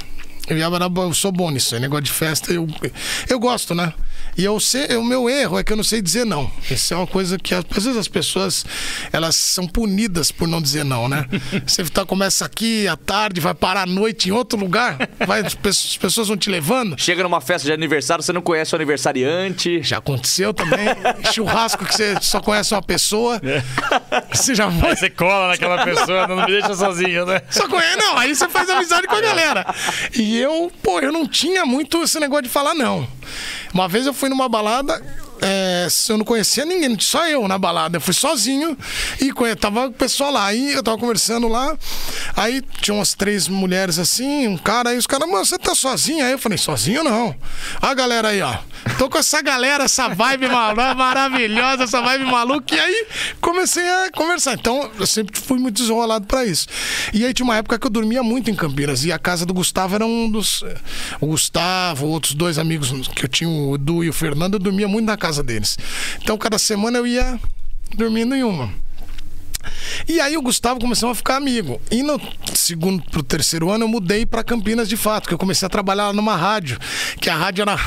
eu, 0.48 0.58
ia, 0.58 0.64
eu 0.64 1.14
sou 1.14 1.30
bom 1.30 1.50
nisso, 1.50 1.76
é 1.76 1.78
negócio 1.78 2.04
de 2.04 2.12
festa, 2.12 2.52
eu, 2.52 2.66
eu 3.28 3.38
gosto, 3.38 3.74
né? 3.74 3.92
E 4.36 4.44
eu 4.44 4.58
sei, 4.60 4.96
o 4.96 5.04
meu 5.04 5.28
erro 5.28 5.58
é 5.58 5.64
que 5.64 5.72
eu 5.72 5.76
não 5.76 5.84
sei 5.84 6.00
dizer 6.00 6.24
não. 6.24 6.50
Isso 6.70 6.94
é 6.94 6.96
uma 6.96 7.06
coisa 7.06 7.38
que 7.38 7.54
às 7.54 7.64
vezes 7.64 7.96
as 7.96 8.08
pessoas 8.08 8.64
elas 9.12 9.36
são 9.36 9.66
punidas 9.66 10.30
por 10.32 10.46
não 10.48 10.62
dizer 10.62 10.84
não, 10.84 11.08
né? 11.08 11.26
Você 11.66 11.84
tá, 11.84 12.04
começa 12.06 12.44
aqui 12.44 12.86
à 12.88 12.96
tarde, 12.96 13.40
vai 13.40 13.54
parar 13.54 13.82
à 13.82 13.86
noite 13.86 14.28
em 14.28 14.32
outro 14.32 14.58
lugar, 14.58 14.96
vai, 15.26 15.40
as 15.40 15.54
pe- 15.54 15.68
as 15.68 15.96
pessoas 15.96 16.28
vão 16.28 16.36
te 16.36 16.48
levando. 16.50 16.98
Chega 16.98 17.22
numa 17.22 17.40
festa 17.40 17.66
de 17.66 17.72
aniversário, 17.72 18.22
você 18.24 18.32
não 18.32 18.40
conhece 18.42 18.74
o 18.74 18.76
aniversariante. 18.76 19.82
Já 19.82 19.98
aconteceu 19.98 20.54
também. 20.54 20.86
Churrasco 21.32 21.84
que 21.84 21.94
você 21.94 22.16
só 22.20 22.40
conhece 22.40 22.72
uma 22.74 22.82
pessoa. 22.82 23.40
Você 24.32 24.54
já 24.54 24.66
vai. 24.66 24.96
Você 24.96 25.10
cola 25.10 25.48
naquela 25.48 25.84
pessoa, 25.84 26.26
não 26.26 26.36
me 26.36 26.46
deixa 26.46 26.74
sozinho, 26.74 27.26
né? 27.26 27.42
Só 27.50 27.68
conhece, 27.68 27.96
não, 27.96 28.16
aí 28.16 28.34
você 28.34 28.48
faz 28.48 28.68
amizade 28.70 29.06
com 29.06 29.14
a 29.14 29.20
galera. 29.20 29.66
E 30.14 30.38
eu, 30.38 30.70
pô, 30.82 31.00
eu 31.00 31.12
não 31.12 31.26
tinha 31.26 31.64
muito 31.66 32.02
esse 32.02 32.18
negócio 32.20 32.42
de 32.44 32.48
falar 32.48 32.74
não. 32.74 33.06
Uma 33.72 33.86
vez 33.88 34.06
eu 34.06 34.12
fui 34.20 34.28
numa 34.28 34.48
balada, 34.50 35.00
é, 35.42 35.86
eu 36.08 36.18
não 36.18 36.24
conhecia 36.24 36.64
ninguém, 36.64 36.98
só 37.00 37.26
eu 37.26 37.46
na 37.48 37.58
balada. 37.58 37.96
Eu 37.96 38.00
fui 38.00 38.12
sozinho 38.12 38.76
e 39.20 39.32
tava 39.56 39.86
o 39.86 39.92
pessoal 39.92 40.30
lá. 40.30 40.46
Aí 40.46 40.72
eu 40.72 40.82
tava 40.82 40.98
conversando 40.98 41.48
lá, 41.48 41.76
aí 42.36 42.62
tinha 42.80 42.94
umas 42.94 43.14
três 43.14 43.48
mulheres 43.48 43.98
assim, 43.98 44.48
um 44.48 44.58
cara, 44.58 44.90
aí 44.90 44.98
os 44.98 45.06
caras, 45.06 45.28
mano, 45.28 45.44
você 45.44 45.58
tá 45.58 45.74
sozinho? 45.74 46.24
Aí 46.24 46.32
eu 46.32 46.38
falei, 46.38 46.58
sozinho 46.58 47.02
não. 47.02 47.34
A 47.80 47.94
galera 47.94 48.28
aí, 48.28 48.42
ó. 48.42 48.58
Tô 48.98 49.08
com 49.08 49.18
essa 49.18 49.42
galera, 49.42 49.84
essa 49.84 50.08
vibe 50.08 50.48
maravilhosa, 50.96 51.84
essa 51.84 52.00
vibe 52.00 52.24
maluca. 52.24 52.74
E 52.74 52.78
aí 52.78 53.06
comecei 53.40 53.88
a 53.88 54.10
conversar. 54.10 54.54
Então 54.54 54.90
eu 54.98 55.06
sempre 55.06 55.38
fui 55.38 55.58
muito 55.58 55.76
desenrolado 55.76 56.26
pra 56.26 56.44
isso. 56.44 56.66
E 57.12 57.24
aí 57.24 57.32
tinha 57.32 57.44
uma 57.44 57.56
época 57.56 57.78
que 57.78 57.86
eu 57.86 57.90
dormia 57.90 58.22
muito 58.22 58.50
em 58.50 58.54
Campinas. 58.54 59.04
E 59.04 59.12
a 59.12 59.18
casa 59.18 59.46
do 59.46 59.54
Gustavo 59.54 59.94
era 59.94 60.04
um 60.04 60.30
dos. 60.30 60.64
O 61.20 61.26
Gustavo, 61.28 62.06
outros 62.06 62.34
dois 62.34 62.58
amigos 62.58 62.90
que 63.08 63.24
eu 63.24 63.28
tinha, 63.28 63.48
o 63.48 63.74
Edu 63.74 64.04
e 64.04 64.08
o 64.08 64.12
Fernando, 64.12 64.54
eu 64.54 64.60
dormia 64.60 64.88
muito 64.88 65.06
na 65.06 65.16
casa 65.16 65.29
deles. 65.38 65.78
Então 66.22 66.36
cada 66.36 66.58
semana 66.58 66.98
eu 66.98 67.06
ia 67.06 67.38
dormindo 67.94 68.34
em 68.34 68.42
uma. 68.42 68.72
E 70.08 70.20
aí 70.20 70.36
o 70.36 70.42
Gustavo 70.42 70.80
começou 70.80 71.10
a 71.10 71.14
ficar 71.14 71.36
amigo. 71.36 71.80
E 71.90 72.02
no 72.02 72.20
segundo 72.54 73.02
pro 73.04 73.22
terceiro 73.22 73.70
ano 73.70 73.84
eu 73.84 73.88
mudei 73.88 74.24
para 74.24 74.42
Campinas 74.42 74.88
de 74.88 74.96
fato, 74.96 75.28
que 75.28 75.34
eu 75.34 75.38
comecei 75.38 75.66
a 75.66 75.68
trabalhar 75.68 76.12
numa 76.12 76.36
rádio, 76.36 76.78
que 77.20 77.28
a 77.28 77.36
rádio 77.36 77.62
era 77.62 77.78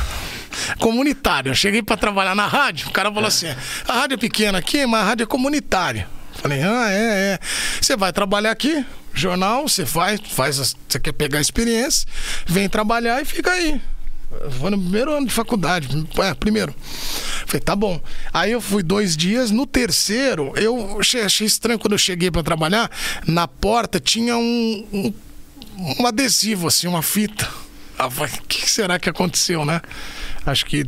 comunitária. 0.79 1.49
Eu 1.49 1.55
cheguei 1.55 1.81
para 1.81 1.97
trabalhar 1.97 2.35
na 2.35 2.47
rádio, 2.47 2.87
o 2.87 2.91
cara 2.91 3.11
falou 3.11 3.27
assim: 3.27 3.47
"A 3.87 3.93
rádio 3.93 4.15
é 4.15 4.17
pequena 4.17 4.59
aqui, 4.59 4.85
mas 4.85 5.01
a 5.01 5.03
rádio 5.03 5.23
é 5.23 5.27
comunitária". 5.27 6.07
Falei: 6.35 6.61
"Ah, 6.61 6.91
é, 6.91 7.33
é. 7.33 7.39
Você 7.81 7.95
vai 7.95 8.13
trabalhar 8.13 8.51
aqui, 8.51 8.85
jornal, 9.13 9.67
você 9.67 9.85
faz, 9.85 10.19
faz, 10.29 10.57
você 10.57 10.99
quer 10.99 11.13
pegar 11.13 11.41
experiência, 11.41 12.07
vem 12.45 12.69
trabalhar 12.69 13.21
e 13.21 13.25
fica 13.25 13.51
aí". 13.51 13.81
Vou 14.49 14.71
no 14.71 14.77
primeiro 14.79 15.11
ano 15.11 15.27
de 15.27 15.34
faculdade. 15.34 16.05
É, 16.19 16.34
primeiro. 16.34 16.73
Falei, 17.45 17.61
tá 17.61 17.75
bom. 17.75 18.01
Aí 18.34 18.51
eu 18.51 18.61
fui 18.61 18.84
dois 18.84 19.15
dias. 19.15 19.51
No 19.51 19.65
terceiro, 19.65 20.53
eu 20.55 20.99
achei, 20.99 21.45
estranho 21.45 21.79
quando 21.79 21.93
eu 21.93 21.97
cheguei 21.97 22.29
pra 22.31 22.43
trabalhar. 22.43 22.89
Na 23.27 23.47
porta 23.47 23.99
tinha 23.99 24.36
um, 24.38 24.88
um 24.91 25.13
um 25.77 26.05
adesivo, 26.05 26.67
assim, 26.67 26.88
uma 26.88 27.01
fita. 27.01 27.47
O 27.99 28.47
que 28.47 28.69
será 28.69 28.99
que 28.99 29.09
aconteceu, 29.09 29.65
né? 29.65 29.81
Acho 30.45 30.65
que. 30.65 30.86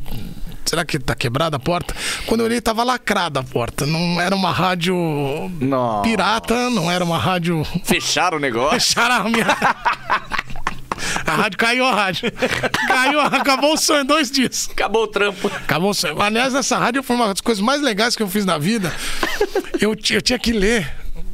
Será 0.66 0.84
que 0.84 0.98
tá 0.98 1.14
quebrada 1.14 1.58
a 1.58 1.60
porta? 1.60 1.96
Quando 2.26 2.42
eu 2.42 2.48
olhei, 2.48 2.60
tava 2.60 2.84
lacrada 2.84 3.40
a 3.40 3.44
porta. 3.44 3.86
Não 3.86 4.20
era 4.20 4.36
uma 4.36 4.52
rádio 4.52 4.96
Nossa. 5.62 6.02
pirata, 6.02 6.70
não 6.72 6.92
era 6.92 7.06
uma 7.06 7.18
rádio. 7.18 7.64
Fecharam 7.84 8.38
o 8.38 8.42
negócio. 8.42 8.80
Fecharam 8.80 9.28
a 9.28 9.30
minha. 9.30 9.46
A 11.26 11.36
rádio 11.36 11.58
caiu 11.58 11.86
a 11.86 11.94
rádio. 11.94 12.32
Caiu, 12.88 13.20
acabou 13.20 13.74
o 13.74 13.78
sonho 13.78 14.04
dois 14.06 14.30
dias. 14.32 14.70
Acabou 14.72 15.04
o 15.04 15.08
trampo. 15.08 15.48
Acabou 15.48 15.90
o 15.92 15.94
sonho. 15.94 16.22
Aliás, 16.22 16.54
essa 16.56 16.78
rádio 16.78 17.04
foi 17.04 17.16
uma 17.16 17.28
das 17.28 17.42
coisas 17.42 17.64
mais 17.64 17.82
legais 17.82 18.16
que 18.16 18.24
eu 18.24 18.28
fiz 18.30 18.46
na 18.46 18.58
vida. 18.58 18.94
Eu, 19.80 19.96
eu 20.10 20.22
tinha 20.22 20.40
que 20.40 20.52
ler. 20.52 20.90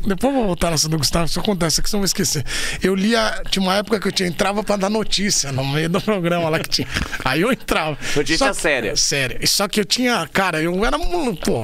Depois 0.05 0.33
eu 0.33 0.39
vou 0.39 0.47
voltar 0.47 0.71
nessa 0.71 0.89
do 0.89 0.97
Gustavo, 0.97 1.25
isso 1.25 1.39
acontece 1.39 1.79
aqui, 1.79 1.87
senão 1.87 1.99
eu 1.99 2.01
vou 2.01 2.05
esquecer. 2.05 2.43
Eu 2.81 2.95
lia, 2.95 3.39
tinha 3.51 3.61
uma 3.61 3.75
época 3.75 3.99
que 3.99 4.07
eu 4.07 4.11
tinha, 4.11 4.27
entrava 4.27 4.63
pra 4.63 4.75
dar 4.75 4.89
notícia 4.89 5.51
no 5.51 5.63
meio 5.63 5.87
do 5.89 6.01
programa 6.01 6.49
lá 6.49 6.57
que 6.59 6.67
tinha. 6.69 6.87
Aí 7.23 7.41
eu 7.41 7.51
entrava. 7.51 7.95
Notícia 8.15 8.47
que- 8.47 8.53
séria. 8.55 8.95
Séria. 8.95 9.39
Só 9.45 9.67
que 9.67 9.79
eu 9.79 9.85
tinha, 9.85 10.27
cara, 10.33 10.59
eu 10.59 10.83
era, 10.83 10.97
pô, 10.97 11.63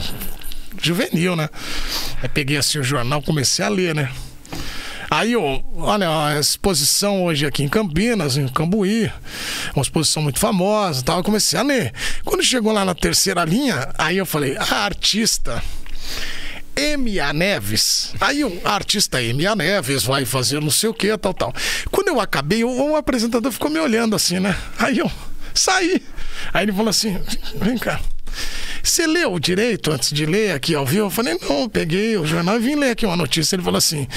juvenil, 0.80 1.36
né? 1.36 1.50
Aí 2.22 2.30
peguei 2.30 2.58
assim 2.58 2.78
o 2.78 2.84
jornal, 2.84 3.24
comecei 3.24 3.66
a 3.66 3.70
ler, 3.70 3.96
né? 3.96 4.08
Aí, 5.10 5.36
olha, 5.36 6.26
a 6.26 6.40
exposição 6.40 7.24
hoje 7.24 7.46
aqui 7.46 7.64
em 7.64 7.70
Campinas, 7.70 8.36
em 8.36 8.48
Cambuí, 8.48 9.12
uma 9.74 9.82
exposição 9.82 10.22
muito 10.22 10.40
famosa 10.40 11.04
tal, 11.04 11.20
eu 11.20 11.24
comecei 11.24 11.58
a 11.58 11.64
ler. 11.64 11.94
Quando 12.26 12.44
chegou 12.44 12.74
lá 12.74 12.84
na 12.84 12.94
terceira 12.94 13.46
linha, 13.46 13.90
aí 13.98 14.18
eu 14.18 14.26
falei, 14.26 14.58
a 14.58 14.86
artista 14.86 15.64
M.A. 16.76 17.34
Neves. 17.34 18.14
Aí 18.20 18.44
o 18.44 18.62
artista 18.64 19.24
M.A. 19.24 19.56
Neves 19.56 20.04
vai 20.04 20.26
fazer 20.26 20.62
não 20.62 20.70
sei 20.70 20.90
o 20.90 20.94
que, 20.94 21.18
tal, 21.18 21.34
tal. 21.34 21.54
Quando 21.90 22.10
eu 22.10 22.20
acabei, 22.20 22.64
o, 22.64 22.92
o 22.92 22.96
apresentador 22.96 23.52
ficou 23.52 23.70
me 23.70 23.80
olhando 23.80 24.16
assim, 24.16 24.40
né? 24.40 24.56
Aí 24.78 25.00
eu 25.00 25.12
saí. 25.54 26.04
Aí 26.54 26.66
ele 26.66 26.72
falou 26.72 26.90
assim: 26.90 27.20
vem 27.56 27.78
cá. 27.78 28.00
Você 28.84 29.06
leu 29.06 29.38
direito 29.40 29.92
antes 29.92 30.12
de 30.12 30.26
ler 30.26 30.54
aqui 30.54 30.74
ao 30.74 30.86
vivo? 30.86 31.08
Eu 31.08 31.10
falei, 31.10 31.38
não, 31.42 31.68
peguei 31.68 32.18
o 32.18 32.26
jornal 32.26 32.56
e 32.56 32.60
vim 32.60 32.76
ler 32.76 32.92
aqui 32.92 33.06
uma 33.06 33.18
notícia. 33.18 33.56
Ele 33.56 33.64
falou 33.64 33.78
assim: 33.78 34.08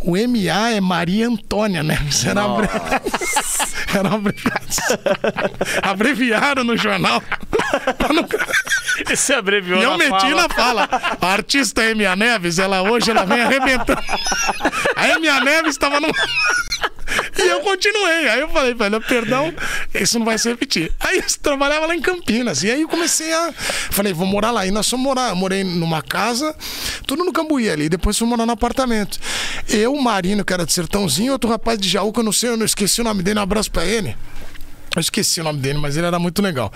o 0.00 0.12
MA 0.12 0.70
é 0.70 0.80
Maria 0.80 1.28
Antônia, 1.28 1.82
né? 1.82 1.98
Isso 2.08 2.28
era 2.28 2.42
abre... 2.42 2.68
era 3.94 4.08
abreviação. 4.14 4.98
Abreviaram 5.82 6.64
no 6.64 6.76
jornal. 6.76 7.22
Você 9.06 9.34
abreviou 9.34 9.80
e 9.80 9.82
eu 9.82 9.90
na 9.90 9.98
meti 9.98 10.10
fala. 10.10 10.34
na 10.34 10.48
fala. 10.48 10.88
A 11.20 11.26
artista 11.26 11.84
Emia 11.84 12.16
Neves, 12.16 12.58
ela 12.58 12.82
hoje 12.82 13.10
ela 13.10 13.24
vem 13.24 13.40
arrebentando. 13.40 14.02
A 14.96 15.08
Emia 15.08 15.40
Neves 15.40 15.70
estava 15.70 16.00
no. 16.00 16.08
E 17.36 17.42
eu 17.48 17.60
continuei. 17.60 18.28
Aí 18.28 18.40
eu 18.40 18.48
falei, 18.48 18.74
velho, 18.74 19.00
perdão, 19.00 19.54
isso 19.94 20.18
não 20.18 20.26
vai 20.26 20.38
se 20.38 20.48
repetir. 20.48 20.90
Aí 20.98 21.18
eu 21.18 21.24
trabalhava 21.42 21.86
lá 21.86 21.94
em 21.94 22.00
Campinas. 22.00 22.62
E 22.62 22.70
aí 22.70 22.82
eu 22.82 22.88
comecei 22.88 23.32
a. 23.32 23.53
Falei, 23.90 24.12
vou 24.12 24.26
morar 24.26 24.50
lá. 24.50 24.66
E 24.66 24.70
nós 24.70 24.88
fomos 24.88 25.04
morar. 25.04 25.34
Morei 25.34 25.64
numa 25.64 26.02
casa, 26.02 26.54
tudo 27.06 27.24
no 27.24 27.32
Cambuí 27.32 27.70
ali. 27.70 27.88
Depois 27.88 28.16
fui 28.18 28.26
morar 28.26 28.46
no 28.46 28.52
apartamento. 28.52 29.18
Eu, 29.68 29.92
o 29.92 30.02
Marino, 30.02 30.44
que 30.44 30.52
era 30.52 30.64
de 30.66 30.72
Sertãozinho, 30.72 31.32
outro 31.32 31.48
rapaz 31.48 31.78
de 31.78 31.88
Jaú, 31.88 32.12
que 32.12 32.20
eu 32.20 32.24
não 32.24 32.32
sei, 32.32 32.50
eu 32.50 32.56
não 32.56 32.66
esqueci 32.66 33.00
o 33.00 33.04
nome 33.04 33.22
dele. 33.22 33.38
Um 33.38 33.42
abraço 33.42 33.70
pra 33.70 33.84
ele. 33.84 34.16
Eu 34.94 35.00
esqueci 35.00 35.40
o 35.40 35.44
nome 35.44 35.58
dele, 35.58 35.78
mas 35.78 35.96
ele 35.96 36.06
era 36.06 36.18
muito 36.18 36.40
legal. 36.40 36.72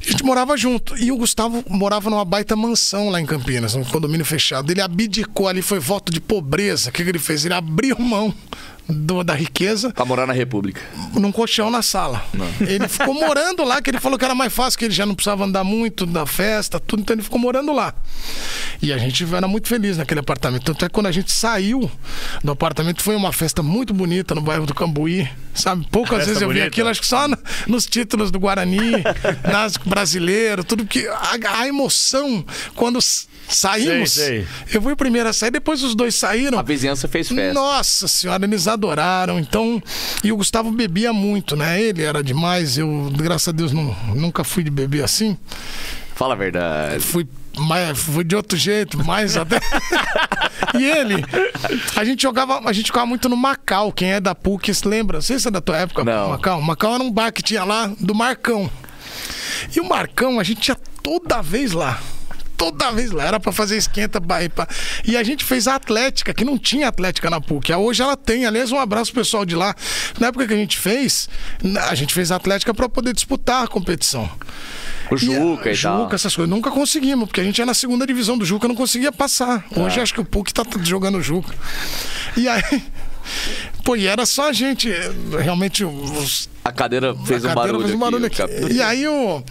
A 0.00 0.10
gente 0.10 0.24
morava 0.24 0.56
junto. 0.56 0.96
E 0.96 1.10
o 1.10 1.16
Gustavo 1.16 1.64
morava 1.68 2.08
numa 2.08 2.24
baita 2.24 2.54
mansão 2.54 3.10
lá 3.10 3.20
em 3.20 3.26
Campinas, 3.26 3.74
um 3.74 3.84
condomínio 3.84 4.24
fechado. 4.24 4.70
Ele 4.70 4.80
abdicou 4.80 5.48
ali, 5.48 5.60
foi 5.60 5.80
voto 5.80 6.12
de 6.12 6.20
pobreza. 6.20 6.90
O 6.90 6.92
que, 6.92 7.02
que 7.02 7.10
ele 7.10 7.18
fez? 7.18 7.44
Ele 7.44 7.54
abriu 7.54 7.98
mão 7.98 8.32
do- 8.88 9.22
da 9.22 9.34
riqueza 9.34 9.90
Pra 9.90 10.04
morar 10.04 10.26
na 10.26 10.32
República. 10.32 10.80
num 11.14 11.30
colchão 11.30 11.70
na 11.70 11.82
sala. 11.82 12.24
Ele 12.60 12.88
ficou 12.88 13.12
morando 13.14 13.62
lá, 13.64 13.82
que 13.82 13.90
ele 13.90 14.00
falou 14.00 14.18
que 14.18 14.24
era 14.24 14.34
mais 14.34 14.52
fácil, 14.52 14.78
que 14.78 14.86
ele 14.86 14.94
já 14.94 15.04
não 15.04 15.14
precisava 15.14 15.44
andar 15.44 15.62
muito 15.64 16.06
da 16.06 16.24
festa, 16.26 16.80
tudo, 16.80 17.00
então 17.02 17.14
ele 17.14 17.22
ficou 17.22 17.38
morando 17.38 17.72
lá. 17.72 17.94
E 18.80 18.92
a 18.92 18.98
gente 18.98 19.26
era 19.34 19.46
muito 19.48 19.68
feliz 19.68 19.96
naquele 19.98 20.20
apartamento. 20.20 20.64
Tanto 20.64 20.84
é 20.84 20.88
que 20.88 20.94
quando 20.94 21.06
a 21.06 21.12
gente 21.12 21.30
saiu 21.32 21.90
do 22.42 22.52
apartamento, 22.52 23.02
foi 23.02 23.16
uma 23.16 23.32
festa 23.32 23.62
muito 23.62 23.92
bonita 23.92 24.34
no 24.34 24.40
bairro 24.40 24.64
do 24.66 24.74
Cambuí. 24.74 25.28
Sabe, 25.54 25.86
poucas 25.90 26.24
vezes 26.24 26.40
eu 26.40 26.48
vi 26.48 26.54
bonita. 26.54 26.68
aquilo, 26.68 26.88
acho 26.88 27.00
que 27.00 27.06
só 27.06 27.26
na- 27.26 27.36
nos 27.66 27.84
títulos 27.84 28.30
do 28.30 28.38
Guarani, 28.38 28.92
nas 29.50 29.76
brasileiro, 29.76 30.62
tudo 30.62 30.86
que. 30.86 31.06
A, 31.08 31.60
a 31.62 31.66
emoção 31.68 32.44
quando 32.76 33.00
saímos. 33.02 34.12
Sei, 34.12 34.44
sei. 34.44 34.46
Eu 34.72 34.80
fui 34.80 34.92
o 34.92 34.96
primeiro 34.96 35.28
a 35.28 35.32
sair, 35.32 35.50
depois 35.50 35.82
os 35.82 35.96
dois 35.96 36.14
saíram. 36.14 36.58
A 36.58 36.62
vizinhança 36.62 37.08
fez 37.08 37.28
festa. 37.28 37.52
Nossa 37.52 38.06
senhora, 38.06 38.44
eles 38.44 38.68
adoraram. 38.78 39.38
Então, 39.38 39.82
e 40.24 40.32
o 40.32 40.36
Gustavo 40.36 40.70
bebia 40.70 41.12
muito, 41.12 41.56
né? 41.56 41.80
Ele 41.80 42.02
era 42.02 42.22
demais. 42.22 42.78
Eu, 42.78 43.10
graças 43.14 43.48
a 43.48 43.52
Deus, 43.52 43.72
não, 43.72 43.94
nunca 44.14 44.44
fui 44.44 44.62
de 44.62 44.70
beber 44.70 45.04
assim. 45.04 45.36
Fala 46.14 46.34
a 46.34 46.36
verdade. 46.36 47.00
Fui, 47.00 47.26
mais, 47.58 47.98
fui 47.98 48.24
de 48.24 48.34
outro 48.34 48.56
jeito, 48.58 49.04
mais 49.04 49.36
até. 49.36 49.60
e 50.78 50.84
ele, 50.84 51.24
a 51.96 52.04
gente 52.04 52.22
jogava, 52.22 52.60
a 52.68 52.72
gente 52.72 52.86
ficava 52.86 53.06
muito 53.06 53.28
no 53.28 53.36
Macau. 53.36 53.92
Quem 53.92 54.12
é 54.12 54.20
da 54.20 54.34
PUC 54.34 54.74
se 54.74 54.86
lembra? 54.86 55.18
Não 55.18 55.22
sei 55.22 55.38
se 55.38 55.48
é 55.48 55.50
da 55.50 55.60
tua 55.60 55.76
época, 55.76 56.04
Não. 56.04 56.30
Macau. 56.30 56.60
Macau 56.60 56.94
era 56.94 57.02
um 57.02 57.10
bar 57.10 57.32
que 57.32 57.42
tinha 57.42 57.64
lá 57.64 57.90
do 58.00 58.14
Marcão. 58.14 58.70
E 59.74 59.80
o 59.80 59.88
Marcão, 59.88 60.40
a 60.40 60.44
gente 60.44 60.68
ia 60.68 60.76
toda 61.02 61.42
vez 61.42 61.72
lá. 61.72 62.00
Toda 62.58 62.90
vez 62.90 63.10
lá. 63.12 63.24
Era 63.24 63.40
pra 63.40 63.52
fazer 63.52 63.76
esquenta. 63.78 64.20
pra- 64.20 64.40
E 65.04 65.16
a 65.16 65.22
gente 65.22 65.44
fez 65.44 65.66
a 65.68 65.76
Atlética, 65.76 66.34
que 66.34 66.44
não 66.44 66.58
tinha 66.58 66.88
Atlética 66.88 67.30
na 67.30 67.40
PUC. 67.40 67.72
Hoje 67.72 68.02
ela 68.02 68.16
tem. 68.16 68.44
Aliás, 68.44 68.70
um 68.72 68.78
abraço 68.78 69.12
pro 69.12 69.22
pessoal 69.22 69.46
de 69.46 69.54
lá. 69.54 69.74
Na 70.18 70.26
época 70.26 70.46
que 70.46 70.52
a 70.52 70.56
gente 70.56 70.76
fez, 70.76 71.28
a 71.88 71.94
gente 71.94 72.12
fez 72.12 72.30
a 72.32 72.36
Atlética 72.36 72.74
pra 72.74 72.88
poder 72.88 73.14
disputar 73.14 73.64
a 73.64 73.68
competição. 73.68 74.28
O 75.10 75.16
Juca 75.16 75.72
e, 75.72 75.78
tal. 75.78 76.02
Juca, 76.02 76.16
essas 76.16 76.34
coisas. 76.36 76.50
Nunca 76.50 76.70
conseguimos, 76.70 77.26
porque 77.28 77.40
a 77.40 77.44
gente 77.44 77.56
ia 77.58 77.64
na 77.64 77.72
segunda 77.74 78.04
divisão 78.06 78.36
do 78.36 78.44
Juca, 78.44 78.68
não 78.68 78.74
conseguia 78.74 79.10
passar. 79.12 79.64
Hoje 79.74 80.00
acho 80.00 80.12
que 80.12 80.20
o 80.20 80.24
PUC 80.24 80.52
tá 80.52 80.64
jogando 80.82 81.22
Juca. 81.22 81.54
E 82.36 82.46
aí. 82.48 82.62
Pô, 83.84 83.94
e 83.96 84.06
era 84.06 84.26
só 84.26 84.48
a 84.48 84.52
gente. 84.52 84.90
Realmente, 85.42 85.84
os 85.84 86.48
A 86.64 86.72
cadeira 86.72 87.14
fez 87.24 87.44
a 87.44 87.50
um 87.52 87.54
cadeira 87.54 87.54
barulho 87.54 87.82
fez 87.84 87.94
um 87.94 87.98
barulho 87.98 88.26
aqui. 88.26 88.42
aqui. 88.42 88.72
E 88.72 88.82
aí 88.82 89.06
o. 89.06 89.38
é, 89.38 89.42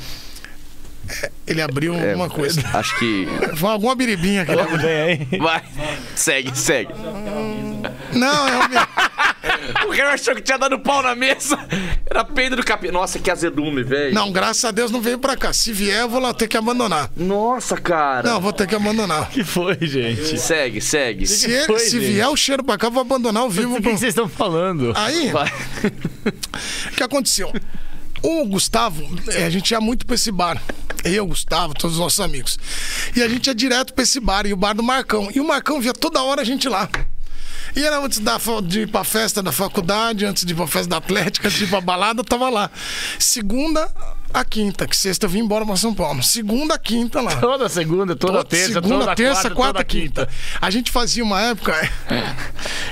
Ele 1.45 1.61
abriu 1.61 1.93
É, 1.95 2.11
alguma 2.11 2.29
coisa. 2.29 2.61
Acho 2.73 2.97
que. 2.99 3.27
Foi 3.55 3.69
alguma 3.69 3.95
biribinha 3.95 4.45
que 4.45 4.51
ele 4.51 4.61
abriu. 4.61 5.39
Vai. 5.39 5.63
Segue, 6.15 6.57
segue. 6.57 6.93
Não, 8.13 8.47
é 8.47 8.57
o 8.65 8.69
meu. 8.69 8.81
O 9.87 9.95
cara 9.95 10.13
achou 10.13 10.35
que 10.35 10.41
tinha 10.41 10.57
dado 10.57 10.79
pau 10.79 11.01
na 11.01 11.15
mesa. 11.15 11.57
Era 12.09 12.23
peido 12.23 12.55
do 12.55 12.63
capim. 12.63 12.89
Nossa, 12.89 13.17
que 13.19 13.29
azedume, 13.31 13.83
velho. 13.83 14.13
Não, 14.13 14.31
graças 14.31 14.63
a 14.65 14.71
Deus 14.71 14.91
não 14.91 14.99
veio 15.01 15.19
pra 15.19 15.37
cá. 15.37 15.53
Se 15.53 15.71
vier, 15.71 16.01
eu 16.01 16.09
vou 16.09 16.19
lá 16.19 16.33
ter 16.33 16.47
que 16.47 16.57
abandonar. 16.57 17.09
Nossa, 17.15 17.77
cara. 17.77 18.29
Não, 18.29 18.41
vou 18.41 18.51
ter 18.51 18.67
que 18.67 18.75
abandonar. 18.75 19.29
que 19.29 19.43
foi, 19.43 19.77
gente? 19.81 20.37
Segue, 20.37 20.81
segue. 20.81 21.25
Se, 21.27 21.49
ele- 21.49 21.65
foi, 21.65 21.79
se 21.79 21.97
vier 21.99 22.27
o 22.27 22.35
cheiro 22.35 22.63
pra 22.63 22.77
cá, 22.77 22.87
eu 22.87 22.91
vou 22.91 23.01
abandonar 23.01 23.43
o 23.45 23.49
vivo. 23.49 23.75
O 23.77 23.81
que 23.81 23.83
que 23.91 23.97
vocês 23.97 24.09
estão 24.11 24.27
falando? 24.27 24.91
Aí, 24.95 25.29
Vai. 25.31 25.47
o 26.91 26.95
que 26.95 27.03
aconteceu? 27.03 27.51
O 28.21 28.45
Gustavo, 28.45 29.03
eh, 29.27 29.45
a 29.45 29.49
gente 29.49 29.71
ia 29.71 29.79
muito 29.79 30.05
pra 30.05 30.15
esse 30.15 30.31
bar. 30.31 30.61
Eu, 31.03 31.27
Gustavo, 31.27 31.73
todos 31.73 31.95
os 31.95 32.01
nossos 32.01 32.19
amigos. 32.19 32.57
E 33.15 33.21
a 33.21 33.29
gente 33.29 33.47
ia 33.47 33.55
direto 33.55 33.93
pra 33.93 34.03
esse 34.03 34.19
bar, 34.19 34.45
e 34.45 34.53
o 34.53 34.57
bar 34.57 34.73
do 34.73 34.83
Marcão. 34.83 35.29
E 35.33 35.39
o 35.39 35.47
Marcão 35.47 35.79
via 35.79 35.93
toda 35.93 36.21
hora 36.21 36.41
a 36.41 36.45
gente 36.45 36.67
lá. 36.67 36.89
E 37.75 37.83
era 37.83 37.99
antes 37.99 38.19
da, 38.19 38.39
de 38.63 38.81
ir 38.81 38.87
pra 38.87 39.03
festa 39.03 39.43
da 39.43 39.51
faculdade, 39.51 40.25
antes 40.25 40.43
de 40.43 40.53
ir 40.53 40.55
pra 40.55 40.65
festa 40.65 40.89
da 40.89 40.97
Atlética, 40.97 41.47
antes 41.47 41.59
de 41.59 41.65
ir 41.65 41.67
pra 41.67 41.79
balada, 41.79 42.21
eu 42.21 42.25
tava 42.25 42.49
lá. 42.49 42.71
Segunda 43.19 43.93
a 44.39 44.45
quinta, 44.45 44.87
que 44.87 44.95
sexta 44.95 45.25
eu 45.25 45.29
vim 45.29 45.39
embora 45.39 45.65
pra 45.65 45.75
São 45.75 45.93
Paulo. 45.93 46.21
Segunda 46.23 46.75
a 46.75 46.77
quinta 46.77 47.21
lá. 47.21 47.35
Toda 47.35 47.69
segunda, 47.69 48.15
toda, 48.15 48.43
terça, 48.43 48.73
segunda, 48.73 48.99
toda 48.99 49.15
terça, 49.15 49.41
quarta, 49.41 49.55
quarta, 49.55 49.73
toda 49.73 49.83
quinta. 49.83 50.29
A 50.61 50.69
gente 50.69 50.91
fazia 50.91 51.23
uma 51.23 51.41
época. 51.41 51.73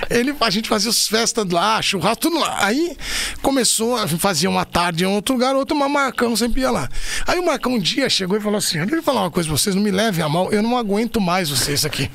Ele, 0.10 0.36
a 0.39 0.50
gente 0.50 0.70
fazia 0.70 0.89
as 0.89 1.08
festas 1.08 1.50
lá, 1.50 1.82
churrasco, 1.82 2.22
tudo 2.22 2.39
lá. 2.39 2.66
Aí 2.66 2.96
começou, 3.41 3.98
fazia 4.20 4.50
uma 4.50 4.66
tarde 4.66 5.04
em 5.04 5.08
outro 5.08 5.34
lugar, 5.34 5.56
outro, 5.56 5.76
mas 5.76 5.89
Marcão 5.89 6.36
sempre 6.36 6.62
ia 6.62 6.72
lá. 6.72 6.89
Aí 7.26 7.39
o 7.39 7.46
Marcão 7.46 7.74
um 7.74 7.80
dia 7.80 8.10
chegou 8.10 8.38
e 8.38 8.41
falou 8.41 8.58
assim: 8.58 8.80
Deixa 8.80 8.96
eu 8.96 9.04
falar 9.04 9.22
uma 9.22 9.32
coisa 9.32 9.50
pra 9.50 9.58
vocês, 9.58 9.76
não 9.76 9.82
me 9.82 9.91
levem 9.91 10.24
a 10.24 10.30
mal, 10.30 10.52
eu 10.52 10.62
não 10.62 10.78
aguento 10.78 11.20
mais 11.20 11.50
vocês 11.50 11.86
aqui. 11.86 12.10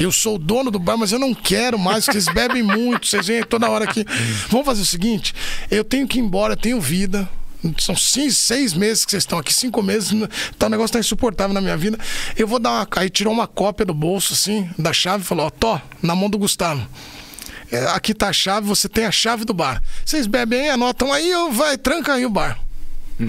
Eu 0.00 0.12
sou 0.12 0.36
o 0.36 0.38
dono 0.38 0.70
do 0.70 0.78
bar, 0.78 0.96
mas 0.96 1.12
eu 1.12 1.18
não 1.18 1.34
quero 1.34 1.78
mais, 1.78 2.04
vocês 2.04 2.26
bebem 2.26 2.62
muito, 2.62 3.06
vocês 3.06 3.26
vêm 3.26 3.42
toda 3.42 3.68
hora 3.68 3.84
aqui. 3.84 4.04
Vamos 4.48 4.66
fazer 4.66 4.82
o 4.82 4.86
seguinte: 4.86 5.34
eu 5.70 5.84
tenho 5.84 6.06
que 6.06 6.18
ir 6.18 6.22
embora, 6.22 6.52
eu 6.52 6.56
tenho 6.56 6.80
vida. 6.80 7.28
São 7.78 7.96
seis, 7.96 8.36
seis 8.36 8.72
meses 8.72 9.04
que 9.04 9.10
vocês 9.10 9.22
estão 9.22 9.38
aqui, 9.38 9.52
cinco 9.52 9.82
meses, 9.82 10.10
tá, 10.58 10.66
o 10.66 10.70
negócio 10.70 10.92
tá 10.92 11.00
insuportável 11.00 11.52
na 11.52 11.60
minha 11.60 11.76
vida. 11.76 11.98
Eu 12.36 12.46
vou 12.46 12.58
dar 12.58 12.70
uma. 12.70 12.88
Aí 12.96 13.10
tirou 13.10 13.32
uma 13.32 13.46
cópia 13.46 13.84
do 13.84 13.94
bolso, 13.94 14.32
assim, 14.32 14.68
da 14.78 14.92
chave 14.92 15.24
falou: 15.24 15.46
Ó, 15.46 15.50
Tó, 15.50 15.80
na 16.02 16.14
mão 16.14 16.30
do 16.30 16.38
Gustavo. 16.38 16.86
É, 17.70 17.86
aqui 17.88 18.14
tá 18.14 18.28
a 18.28 18.32
chave, 18.32 18.66
você 18.66 18.88
tem 18.88 19.04
a 19.04 19.10
chave 19.10 19.44
do 19.44 19.52
bar. 19.52 19.82
Vocês 20.04 20.26
bebem 20.26 20.60
aí, 20.60 20.68
anotam 20.70 21.12
aí, 21.12 21.30
vai, 21.52 21.76
tranca 21.76 22.14
aí 22.14 22.24
o 22.24 22.30
bar. 22.30 22.58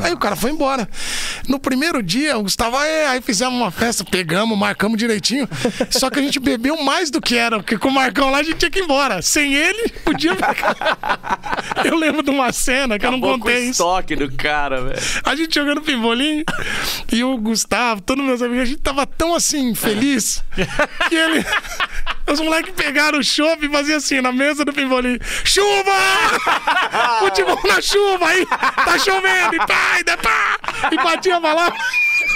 Aí 0.01 0.13
o 0.13 0.17
cara 0.17 0.35
foi 0.35 0.51
embora. 0.51 0.87
No 1.47 1.59
primeiro 1.59 2.03
dia, 2.03 2.37
o 2.37 2.43
Gustavo, 2.43 2.77
"É", 2.79 3.07
aí 3.07 3.21
fizemos 3.21 3.55
uma 3.55 3.71
festa, 3.71 4.03
pegamos, 4.03 4.57
marcamos 4.57 4.97
direitinho. 4.97 5.47
Só 5.89 6.09
que 6.09 6.19
a 6.19 6.21
gente 6.21 6.39
bebeu 6.39 6.81
mais 6.83 7.09
do 7.09 7.19
que 7.19 7.35
era, 7.35 7.57
porque 7.57 7.77
com 7.77 7.87
o 7.87 7.91
Marcão 7.93 8.29
lá 8.29 8.39
a 8.39 8.43
gente 8.43 8.57
tinha 8.57 8.69
que 8.69 8.79
ir 8.79 8.83
embora. 8.83 9.21
Sem 9.21 9.53
ele, 9.55 9.89
podia 10.05 10.35
ficar. 10.35 10.99
Eu 11.83 11.95
lembro 11.97 12.21
de 12.21 12.29
uma 12.29 12.51
cena 12.51 12.99
que 12.99 13.05
eu 13.05 13.11
não 13.11 13.17
Acabou 13.19 13.39
com 13.39 13.47
o 13.47 13.51
contei 13.51 13.69
estoque 13.69 14.15
do 14.15 14.31
cara, 14.35 14.81
velho. 14.81 14.99
A 15.23 15.35
gente 15.35 15.55
jogando 15.55 15.81
pimbolim 15.81 16.43
e 17.11 17.23
o 17.23 17.37
Gustavo, 17.37 18.01
todos 18.01 18.23
meus 18.23 18.41
amigos, 18.41 18.63
a 18.63 18.65
gente 18.65 18.81
tava 18.81 19.05
tão 19.05 19.33
assim, 19.33 19.73
feliz, 19.73 20.43
que 21.07 21.15
ele. 21.15 21.45
Os 22.31 22.39
moleques 22.39 22.73
pegaram 22.75 23.19
o 23.19 23.23
chopp 23.23 23.65
e 23.65 23.69
faziam 23.69 23.97
assim, 23.97 24.21
na 24.21 24.31
mesa 24.31 24.63
do 24.63 24.71
pimbolim: 24.71 25.17
Chuva! 25.43 25.91
Futebol 27.19 27.59
na 27.67 27.81
chuva! 27.81 28.27
Aí 28.27 28.45
tá 28.45 28.99
chovendo! 28.99 29.55
E 29.55 29.57
pá, 29.57 29.99
e 29.99 30.17
pá! 30.17 30.59
E 30.91 30.95
batia 30.95 31.41
pra 31.41 31.53
lá. 31.53 31.73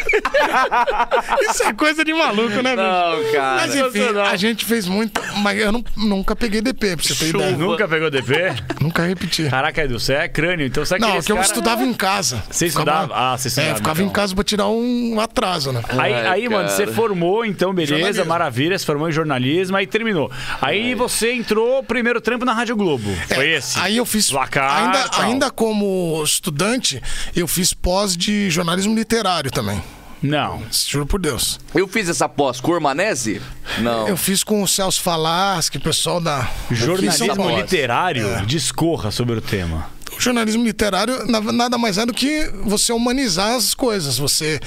Isso 1.49 1.64
é 1.64 1.74
coisa 1.74 2.04
de 2.04 2.14
maluco, 2.14 2.62
né, 2.62 2.76
bicho? 2.76 2.78
Não, 2.78 3.32
cara. 3.34 3.56
Mas 3.62 3.76
enfim, 3.76 4.18
a 4.20 4.36
gente 4.36 4.66
fez 4.66 4.88
muito. 4.88 5.22
Mas 5.38 5.60
eu 5.60 5.72
não- 5.72 5.84
nunca 5.95 6.36
peguei 6.36 6.62
DP, 6.62 6.95
pra 6.95 7.04
você 7.06 7.16
ter 7.16 7.30
ideia. 7.30 7.51
Nunca 7.58 7.88
pegou 7.88 8.10
DP? 8.10 8.34
Nunca 8.82 9.04
repeti. 9.04 9.49
Caraca, 9.49 9.84
Edu, 9.84 9.99
você 9.99 10.14
é 10.14 10.28
crânio, 10.28 10.66
então 10.66 10.86
você 10.86 10.95
é 10.95 10.99
Não, 10.99 11.22
que 11.22 11.32
eu 11.32 11.36
cara- 11.36 11.47
estudava 11.47 11.84
em 11.84 11.93
casa. 11.93 12.43
Você 12.49 12.68
Ficava- 12.70 12.91
estudava? 12.91 13.14
Ah, 13.16 13.38
você 13.38 13.47
estudava, 13.47 13.72
É, 13.72 13.76
ficava 13.76 13.99
então. 14.01 14.10
em 14.10 14.14
casa 14.14 14.36
pra 14.36 14.43
tirar 14.43 14.68
um 14.68 15.20
atraso, 15.20 15.72
né? 15.72 15.82
Aí, 15.89 16.14
Ai, 16.14 16.28
aí 16.28 16.49
mano, 16.49 16.70
você 16.70 16.88
formou, 16.88 17.45
então, 17.45 17.74
beleza, 17.74 17.95
Jornalismo. 17.95 18.26
maravilha, 18.26 18.78
você 18.78 18.86
formou 18.86 19.10
em 19.10 19.12
jornalismo, 19.12 19.78
aí 19.78 19.88
terminou. 19.88 20.32
Aí 20.62 20.93
você 20.95 21.34
entrou, 21.34 21.84
primeiro 21.84 22.20
trampo 22.22 22.45
na 22.45 22.54
Rádio 22.54 22.76
Globo. 22.76 23.10
Foi 23.34 23.49
esse? 23.49 23.78
É, 23.80 23.82
Aí 23.84 23.97
eu 23.97 24.06
fiz. 24.06 24.24
Placar, 24.34 24.84
ainda, 24.84 25.10
ainda 25.22 25.51
como 25.51 26.22
estudante, 26.24 27.01
eu 27.36 27.47
fiz 27.47 27.74
pós 27.74 28.16
de 28.18 28.49
jornalismo 28.49 28.95
literário 28.95 29.51
também. 29.51 29.82
Não. 30.24 30.63
Juro 30.88 31.05
por 31.05 31.19
Deus. 31.19 31.59
Eu 31.76 31.88
fiz 31.88 32.07
essa 32.07 32.30
pós 32.30 32.61
com 32.61 32.71
o 32.71 32.74
Ormanese? 32.74 33.41
Não. 33.80 34.07
Eu 34.07 34.15
fiz 34.17 34.43
com 34.43 34.63
o 34.63 34.67
Celso 34.67 35.01
Falaschi, 35.01 35.78
o 35.78 35.82
pessoal 35.82 36.21
da. 36.21 36.49
Jornalismo 36.71 37.49
literário, 37.57 38.28
É. 38.28 38.45
discorra 38.45 39.11
sobre 39.11 39.36
o 39.36 39.41
tema. 39.41 39.88
O 40.18 40.22
jornalismo 40.22 40.64
literário 40.64 41.26
na- 41.28 41.41
nada 41.51 41.78
mais 41.78 41.97
é 41.97 42.05
do 42.05 42.14
que 42.14 42.49
você 42.64 42.93
humanizar 42.93 43.55
as 43.55 43.74
coisas. 43.74 44.18
Você, 44.18 44.59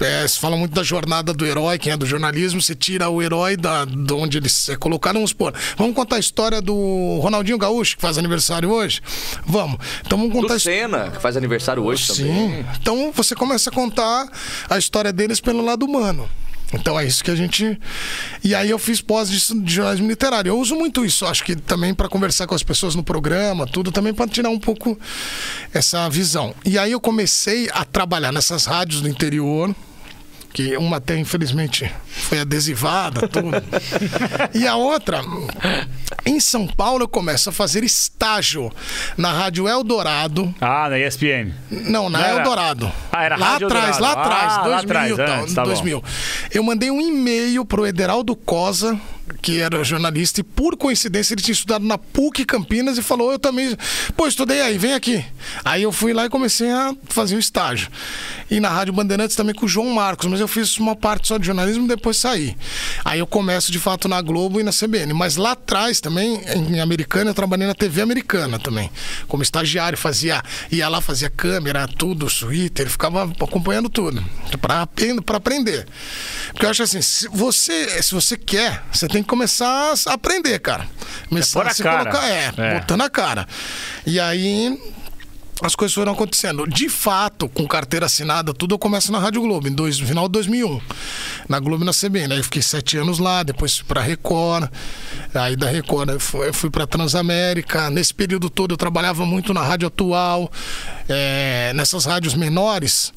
é, 0.00 0.26
se 0.28 0.38
fala 0.38 0.56
muito 0.56 0.72
da 0.74 0.82
jornada 0.82 1.32
do 1.32 1.46
herói, 1.46 1.78
quem 1.78 1.92
é 1.92 1.96
do 1.96 2.04
jornalismo, 2.06 2.60
você 2.60 2.74
tira 2.74 3.08
o 3.08 3.22
herói 3.22 3.56
da, 3.56 3.84
de 3.84 4.12
onde 4.12 4.38
ele 4.38 4.48
é 4.68 4.76
colocado. 4.76 5.14
Vamos 5.14 5.30
supor, 5.30 5.54
vamos 5.76 5.94
contar 5.94 6.16
a 6.16 6.18
história 6.18 6.60
do 6.60 7.18
Ronaldinho 7.22 7.58
Gaúcho, 7.58 7.96
que 7.96 8.02
faz 8.02 8.18
aniversário 8.18 8.70
hoje? 8.70 9.00
Vamos. 9.46 9.78
Então 10.04 10.18
vamos 10.18 10.32
contar 10.34 10.54
Do. 10.54 10.60
Senna, 10.60 11.10
que 11.10 11.20
faz 11.20 11.36
aniversário 11.36 11.82
hoje 11.84 12.06
também. 12.08 12.24
Sim. 12.50 12.64
Então 12.80 13.12
você 13.14 13.34
começa 13.34 13.70
a 13.70 13.72
contar 13.72 14.28
a 14.68 14.78
história 14.78 15.12
deles 15.12 15.40
pelo 15.40 15.64
lado 15.64 15.84
humano. 15.86 16.28
Então 16.72 16.98
é 17.00 17.06
isso 17.06 17.24
que 17.24 17.30
a 17.30 17.34
gente. 17.34 17.78
E 18.44 18.54
aí 18.54 18.68
eu 18.68 18.78
fiz 18.78 19.00
pós 19.00 19.30
de, 19.30 19.62
de 19.62 19.72
jornalismo 19.72 20.08
literário. 20.08 20.50
Eu 20.50 20.58
uso 20.58 20.74
muito 20.74 21.04
isso, 21.04 21.26
acho 21.26 21.44
que 21.44 21.56
também 21.56 21.94
para 21.94 22.08
conversar 22.08 22.46
com 22.46 22.54
as 22.54 22.62
pessoas 22.62 22.94
no 22.94 23.02
programa, 23.02 23.66
tudo 23.66 23.90
também 23.90 24.12
para 24.12 24.28
tirar 24.28 24.50
um 24.50 24.58
pouco 24.58 24.98
essa 25.72 26.08
visão. 26.08 26.54
E 26.64 26.78
aí 26.78 26.92
eu 26.92 27.00
comecei 27.00 27.68
a 27.72 27.84
trabalhar 27.84 28.32
nessas 28.32 28.66
rádios 28.66 29.00
do 29.00 29.08
interior. 29.08 29.74
Que 30.58 30.76
uma 30.76 30.96
até, 30.96 31.16
infelizmente, 31.16 31.88
foi 32.08 32.40
adesivada, 32.40 33.28
tudo. 33.28 33.50
e 34.52 34.66
a 34.66 34.74
outra, 34.74 35.20
em 36.26 36.40
São 36.40 36.66
Paulo, 36.66 37.04
eu 37.04 37.08
começo 37.08 37.48
a 37.48 37.52
fazer 37.52 37.84
estágio 37.84 38.68
na 39.16 39.30
Rádio 39.32 39.68
Eldorado, 39.68 40.52
Ah, 40.60 40.88
na 40.88 40.98
ESPN. 40.98 41.52
não, 41.70 42.10
na 42.10 42.18
Não 42.18 42.26
era- 42.26 42.38
Eldorado. 42.38 42.92
Ah, 43.12 43.22
era 43.24 43.36
lá 43.36 43.50
Rádio 43.52 43.68
atrás, 43.68 43.98
lá 44.00 44.08
Eldorado. 44.08 44.34
atrás, 44.34 44.52
Ah, 44.52 44.56
lá 44.66 44.82
2000, 44.82 45.12
atrás, 45.14 45.16
tal, 45.30 45.42
antes, 45.42 45.54
tá 45.54 45.62
bom. 45.62 45.68
2000. 45.68 46.04
Eu 46.52 46.62
mandei 46.64 46.90
um 46.90 47.00
e-mail 47.00 47.64
pro 47.64 47.86
Ederaldo 47.86 48.34
Cosa, 48.34 48.98
que 49.42 49.60
era 49.60 49.82
jornalista, 49.84 50.40
e 50.40 50.42
por 50.42 50.76
coincidência 50.76 51.34
ele 51.34 51.42
tinha 51.42 51.52
estudado 51.52 51.84
na 51.84 51.98
PUC 51.98 52.44
Campinas 52.44 52.98
e 52.98 53.02
falou: 53.02 53.32
Eu 53.32 53.38
também. 53.38 53.76
Pô, 54.16 54.26
estudei 54.26 54.60
aí, 54.60 54.78
vem 54.78 54.94
aqui. 54.94 55.24
Aí 55.64 55.82
eu 55.82 55.92
fui 55.92 56.12
lá 56.12 56.26
e 56.26 56.28
comecei 56.28 56.70
a 56.70 56.94
fazer 57.08 57.36
um 57.36 57.38
estágio. 57.38 57.88
E 58.50 58.60
na 58.60 58.68
Rádio 58.68 58.92
Bandeirantes 58.92 59.36
também 59.36 59.54
com 59.54 59.66
o 59.66 59.68
João 59.68 59.90
Marcos, 59.90 60.26
mas 60.26 60.40
eu 60.40 60.48
fiz 60.48 60.78
uma 60.78 60.96
parte 60.96 61.28
só 61.28 61.36
de 61.36 61.46
jornalismo 61.46 61.84
e 61.84 61.88
depois 61.88 62.16
saí. 62.16 62.56
Aí 63.04 63.18
eu 63.18 63.26
começo 63.26 63.70
de 63.70 63.78
fato 63.78 64.08
na 64.08 64.20
Globo 64.22 64.60
e 64.60 64.62
na 64.62 64.72
CBN. 64.72 65.12
Mas 65.12 65.36
lá 65.36 65.52
atrás 65.52 66.00
também, 66.00 66.40
em 66.70 66.80
Americana, 66.80 67.30
eu 67.30 67.34
trabalhei 67.34 67.66
na 67.66 67.74
TV 67.74 68.00
Americana 68.00 68.58
também. 68.58 68.90
Como 69.26 69.42
estagiário, 69.42 69.98
fazia. 69.98 70.42
Ia 70.70 70.88
lá, 70.88 71.00
fazia 71.00 71.28
câmera, 71.28 71.86
tudo, 71.86 72.26
Twitter, 72.26 72.88
ficava 72.88 73.24
acompanhando 73.24 73.88
tudo. 73.88 74.24
Pra 74.60 74.86
aprender. 75.36 75.86
Porque 76.52 76.64
eu 76.66 76.70
acho 76.70 76.82
assim, 76.82 77.02
se 77.02 77.28
você, 77.28 78.02
se 78.02 78.14
você 78.14 78.36
quer, 78.36 78.84
você 78.92 79.06
tem 79.08 79.17
que 79.22 79.28
começar 79.28 79.92
a 80.06 80.12
aprender, 80.12 80.58
cara. 80.60 80.86
Começar 81.28 81.60
pôr 81.60 81.68
a 81.70 81.74
se 81.74 81.82
cara. 81.82 82.10
colocar. 82.10 82.28
É, 82.28 82.52
É. 82.56 82.80
botando 82.80 83.02
a 83.02 83.10
cara. 83.10 83.46
E 84.06 84.18
aí 84.20 84.78
as 85.62 85.74
coisas 85.74 85.94
foram 85.94 86.12
acontecendo. 86.12 86.66
De 86.66 86.88
fato, 86.88 87.48
com 87.48 87.66
carteira 87.66 88.06
assinada, 88.06 88.54
tudo 88.54 88.74
eu 88.74 88.78
começo 88.78 89.10
na 89.10 89.18
Rádio 89.18 89.40
Globo, 89.42 89.66
em 89.66 89.72
dois, 89.72 89.98
no 89.98 90.06
final 90.06 90.28
de 90.28 90.32
2001. 90.32 90.80
Na 91.48 91.58
Globo 91.58 91.82
e 91.82 91.86
na 91.86 91.92
CBN. 91.92 92.34
Aí 92.34 92.42
fiquei 92.42 92.62
sete 92.62 92.96
anos 92.96 93.18
lá, 93.18 93.42
depois 93.42 93.78
fui 93.78 93.86
pra 93.86 94.00
Record. 94.00 94.70
Aí 95.34 95.56
da 95.56 95.68
Record 95.68 96.10
eu 96.10 96.20
fui, 96.20 96.52
fui 96.52 96.70
pra 96.70 96.86
Transamérica. 96.86 97.90
Nesse 97.90 98.14
período 98.14 98.48
todo 98.48 98.74
eu 98.74 98.76
trabalhava 98.76 99.26
muito 99.26 99.52
na 99.52 99.62
Rádio 99.62 99.88
Atual, 99.88 100.50
é, 101.08 101.72
nessas 101.74 102.04
rádios 102.04 102.34
menores. 102.34 103.12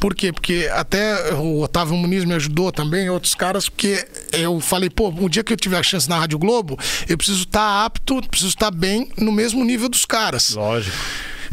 Por 0.00 0.14
quê? 0.14 0.32
Porque 0.32 0.70
até 0.72 1.34
o 1.34 1.60
Otávio 1.62 1.96
Muniz 1.96 2.24
me 2.24 2.34
ajudou 2.34 2.72
também, 2.72 3.10
outros 3.10 3.34
caras, 3.34 3.68
porque 3.68 4.06
eu 4.32 4.60
falei, 4.60 4.88
pô, 4.88 5.08
um 5.08 5.28
dia 5.28 5.44
que 5.44 5.52
eu 5.52 5.56
tiver 5.56 5.78
a 5.78 5.82
chance 5.82 6.08
na 6.08 6.18
Rádio 6.18 6.38
Globo, 6.38 6.78
eu 7.08 7.16
preciso 7.16 7.44
estar 7.44 7.84
apto, 7.84 8.20
preciso 8.28 8.50
estar 8.50 8.70
bem 8.70 9.10
no 9.18 9.30
mesmo 9.30 9.64
nível 9.64 9.88
dos 9.88 10.04
caras. 10.04 10.54
Lógico. 10.54 10.96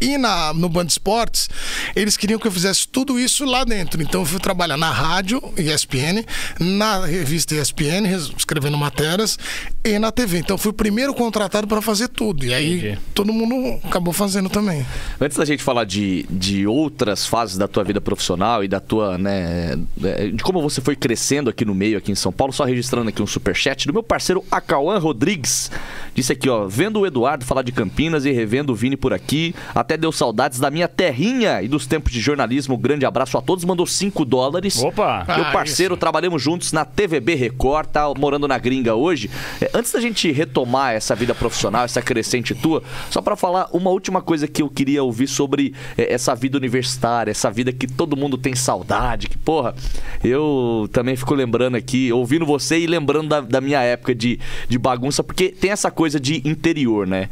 E 0.00 0.16
na, 0.16 0.52
no 0.54 0.68
Band 0.68 0.86
Esportes, 0.86 1.48
eles 1.94 2.16
queriam 2.16 2.38
que 2.38 2.46
eu 2.46 2.52
fizesse 2.52 2.86
tudo 2.86 3.18
isso 3.18 3.44
lá 3.44 3.64
dentro. 3.64 4.02
Então 4.02 4.22
eu 4.22 4.26
fui 4.26 4.38
trabalhar 4.38 4.76
na 4.76 4.90
rádio 4.90 5.42
ESPN, 5.56 6.24
na 6.60 7.04
revista 7.04 7.54
ESPN, 7.54 8.06
escrevendo 8.36 8.76
matérias, 8.76 9.38
e 9.84 9.98
na 9.98 10.12
TV. 10.12 10.38
Então 10.38 10.54
eu 10.54 10.58
fui 10.58 10.70
o 10.70 10.74
primeiro 10.74 11.14
contratado 11.14 11.66
para 11.66 11.80
fazer 11.80 12.08
tudo. 12.08 12.44
E 12.44 12.54
aí 12.54 12.78
Entendi. 12.78 12.98
todo 13.14 13.32
mundo 13.32 13.80
acabou 13.84 14.12
fazendo 14.12 14.48
também. 14.48 14.86
Antes 15.20 15.36
da 15.36 15.44
gente 15.44 15.62
falar 15.62 15.84
de, 15.84 16.26
de 16.30 16.66
outras 16.66 17.26
fases 17.26 17.56
da 17.56 17.66
tua 17.66 17.84
vida 17.84 18.00
profissional 18.00 18.62
e 18.62 18.68
da 18.68 18.80
tua, 18.80 19.18
né, 19.18 19.78
é, 20.02 20.28
de 20.28 20.42
como 20.42 20.60
você 20.60 20.80
foi 20.80 20.94
crescendo 20.94 21.50
aqui 21.50 21.64
no 21.64 21.74
meio, 21.74 21.98
aqui 21.98 22.12
em 22.12 22.14
São 22.14 22.32
Paulo, 22.32 22.52
só 22.52 22.64
registrando 22.64 23.08
aqui 23.08 23.22
um 23.22 23.26
superchat 23.26 23.86
do 23.86 23.92
meu 23.92 24.02
parceiro 24.02 24.44
Acauã 24.50 24.98
Rodrigues. 24.98 25.70
Disse 26.14 26.32
aqui, 26.32 26.48
ó, 26.48 26.66
vendo 26.66 27.00
o 27.00 27.06
Eduardo 27.06 27.44
falar 27.44 27.62
de 27.62 27.72
Campinas 27.72 28.24
e 28.24 28.32
revendo 28.32 28.72
o 28.72 28.76
Vini 28.76 28.96
por 28.96 29.12
aqui, 29.12 29.54
até 29.88 29.96
deu 29.96 30.12
saudades 30.12 30.60
da 30.60 30.70
minha 30.70 30.86
terrinha 30.86 31.62
e 31.62 31.66
dos 31.68 31.86
tempos 31.86 32.12
de 32.12 32.20
jornalismo. 32.20 32.76
Grande 32.76 33.06
abraço 33.06 33.38
a 33.38 33.40
todos, 33.40 33.64
mandou 33.64 33.86
5 33.86 34.22
dólares. 34.22 34.82
Opa! 34.82 35.24
Meu 35.26 35.46
Ah, 35.46 35.50
parceiro, 35.50 35.96
trabalhamos 35.96 36.42
juntos 36.42 36.72
na 36.72 36.84
TVB 36.84 37.34
Record, 37.34 37.86
tá 37.88 38.12
morando 38.14 38.46
na 38.46 38.58
gringa 38.58 38.94
hoje. 38.94 39.30
É, 39.62 39.70
antes 39.72 39.90
da 39.90 39.98
gente 40.00 40.30
retomar 40.30 40.92
essa 40.92 41.14
vida 41.14 41.34
profissional, 41.34 41.86
essa 41.86 42.02
crescente 42.02 42.54
tua, 42.54 42.82
só 43.08 43.22
pra 43.22 43.34
falar 43.34 43.68
uma 43.72 43.88
última 43.88 44.20
coisa 44.20 44.46
que 44.46 44.60
eu 44.60 44.68
queria 44.68 45.02
ouvir 45.02 45.26
sobre 45.26 45.72
é, 45.96 46.12
essa 46.12 46.34
vida 46.34 46.58
universitária, 46.58 47.30
essa 47.30 47.50
vida 47.50 47.72
que 47.72 47.86
todo 47.86 48.14
mundo 48.14 48.36
tem 48.36 48.54
saudade, 48.54 49.26
que 49.26 49.38
porra, 49.38 49.74
eu 50.22 50.88
também 50.92 51.16
fico 51.16 51.34
lembrando 51.34 51.76
aqui, 51.76 52.12
ouvindo 52.12 52.44
você 52.44 52.78
e 52.78 52.86
lembrando 52.86 53.28
da, 53.28 53.40
da 53.40 53.60
minha 53.60 53.80
época 53.80 54.14
de, 54.14 54.38
de 54.68 54.78
bagunça, 54.78 55.24
porque 55.24 55.48
tem 55.48 55.70
essa 55.70 55.90
coisa 55.90 56.20
de 56.20 56.46
interior, 56.46 57.06
né? 57.06 57.30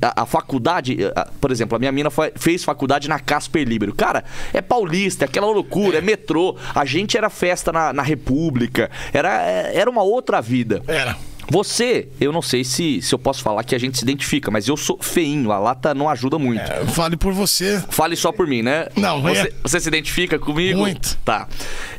A, 0.00 0.22
a 0.22 0.26
faculdade, 0.26 0.98
a- 1.16 1.28
por 1.40 1.50
exemplo, 1.50 1.74
a 1.74 1.78
minha 1.78 1.95
mina 1.96 2.10
foi- 2.10 2.32
fez 2.36 2.62
faculdade 2.62 3.08
na 3.08 3.18
Casper 3.18 3.66
Libero. 3.66 3.94
Cara, 3.94 4.22
é 4.52 4.60
paulista, 4.60 5.24
é 5.24 5.26
aquela 5.26 5.46
loucura, 5.46 5.98
é, 5.98 6.00
metrô. 6.00 6.56
A 6.74 6.84
gente 6.84 7.16
era 7.16 7.28
festa 7.30 7.72
na, 7.72 7.92
na 7.92 8.02
República, 8.02 8.90
era, 9.12 9.42
é- 9.42 9.72
era 9.76 9.90
uma 9.90 10.02
outra 10.02 10.40
vida. 10.40 10.82
Era. 10.86 11.16
Você, 11.48 12.08
eu 12.20 12.32
não 12.32 12.42
sei 12.42 12.64
se, 12.64 13.00
se 13.00 13.14
eu 13.14 13.18
posso 13.18 13.42
falar 13.42 13.62
que 13.62 13.74
a 13.74 13.78
gente 13.78 13.98
se 13.98 14.04
identifica, 14.04 14.50
mas 14.50 14.66
eu 14.66 14.76
sou 14.76 14.98
feinho, 15.00 15.52
a 15.52 15.58
lata 15.58 15.94
não 15.94 16.08
ajuda 16.08 16.38
muito. 16.38 16.62
Vale 16.86 17.16
por 17.16 17.32
você. 17.32 17.82
Fale 17.88 18.16
só 18.16 18.32
por 18.32 18.46
mim, 18.46 18.62
né? 18.62 18.88
Não, 18.96 19.22
você, 19.22 19.48
é. 19.48 19.52
você 19.62 19.80
se 19.80 19.88
identifica 19.88 20.38
comigo? 20.38 20.80
Muito. 20.80 21.16
Tá. 21.24 21.48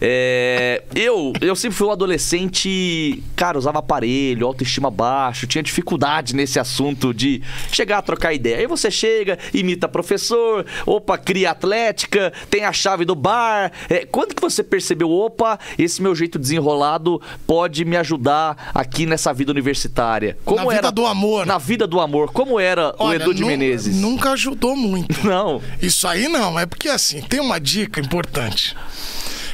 É, 0.01 0.83
eu, 0.93 1.33
eu 1.41 1.55
sempre 1.55 1.77
fui 1.77 1.87
um 1.87 1.91
adolescente, 1.91 3.23
cara, 3.35 3.57
usava 3.57 3.79
aparelho, 3.79 4.45
autoestima 4.45 4.91
baixo, 4.91 5.47
tinha 5.47 5.63
dificuldade 5.63 6.35
nesse 6.35 6.59
assunto 6.59 7.13
de 7.13 7.41
chegar 7.71 7.99
a 7.99 8.01
trocar 8.01 8.33
ideia. 8.33 8.57
Aí 8.57 8.67
você 8.67 8.91
chega, 8.91 9.39
imita 9.53 9.87
professor, 9.87 10.65
opa, 10.85 11.17
cria 11.17 11.51
atlética, 11.51 12.33
tem 12.49 12.65
a 12.65 12.73
chave 12.73 13.05
do 13.05 13.15
bar. 13.15 13.71
É, 13.89 14.05
quando 14.05 14.35
que 14.35 14.41
você 14.41 14.63
percebeu, 14.63 15.09
opa, 15.09 15.57
esse 15.77 16.01
meu 16.01 16.13
jeito 16.13 16.37
desenrolado 16.37 17.21
pode 17.45 17.85
me 17.85 17.95
ajudar 17.95 18.71
aqui 18.73 19.05
nessa 19.05 19.33
vida 19.37 19.51
universitária? 19.51 20.37
Como 20.43 20.57
Na 20.57 20.63
vida 20.63 20.75
era 20.75 20.91
do 20.91 21.05
amor. 21.05 21.45
Na 21.45 21.57
vida 21.57 21.87
do 21.87 21.99
amor, 21.99 22.31
como 22.31 22.59
era 22.59 22.89
o 22.99 23.05
Olha, 23.05 23.23
Edu 23.23 23.33
de 23.33 23.45
Menezes? 23.45 23.95
Nunca 23.95 24.31
ajudou 24.31 24.75
muito. 24.75 25.15
Não. 25.25 25.61
Isso 25.81 26.07
aí 26.07 26.27
não, 26.27 26.59
é 26.59 26.65
porque 26.65 26.89
assim, 26.89 27.21
tem 27.21 27.39
uma 27.39 27.59
dica 27.59 28.01
importante. 28.01 28.75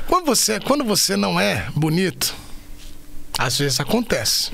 Quando 0.07 0.25
você, 0.25 0.59
quando 0.59 0.83
você 0.83 1.15
não 1.15 1.39
é 1.39 1.67
bonito, 1.75 2.33
às 3.37 3.57
vezes 3.57 3.79
acontece. 3.79 4.51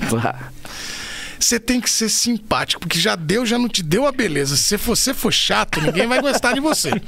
Você 1.38 1.58
tem 1.58 1.80
que 1.80 1.88
ser 1.88 2.08
simpático, 2.08 2.80
porque 2.80 2.98
já 3.00 3.16
Deus 3.16 3.48
já 3.48 3.58
não 3.58 3.68
te 3.68 3.82
deu 3.82 4.06
a 4.06 4.12
beleza. 4.12 4.56
Se 4.56 4.76
você 4.76 5.14
for 5.14 5.32
chato, 5.32 5.80
ninguém 5.80 6.06
vai 6.06 6.20
gostar 6.20 6.52
de 6.52 6.60
você. 6.60 6.90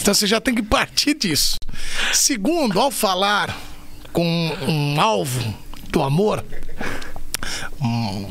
Então 0.00 0.12
você 0.12 0.26
já 0.26 0.40
tem 0.40 0.52
que 0.52 0.62
partir 0.62 1.14
disso. 1.14 1.56
Segundo, 2.12 2.80
ao 2.80 2.90
falar 2.90 3.56
com 4.12 4.24
um 4.66 5.00
alvo 5.00 5.54
do 5.90 6.02
amor, 6.02 6.44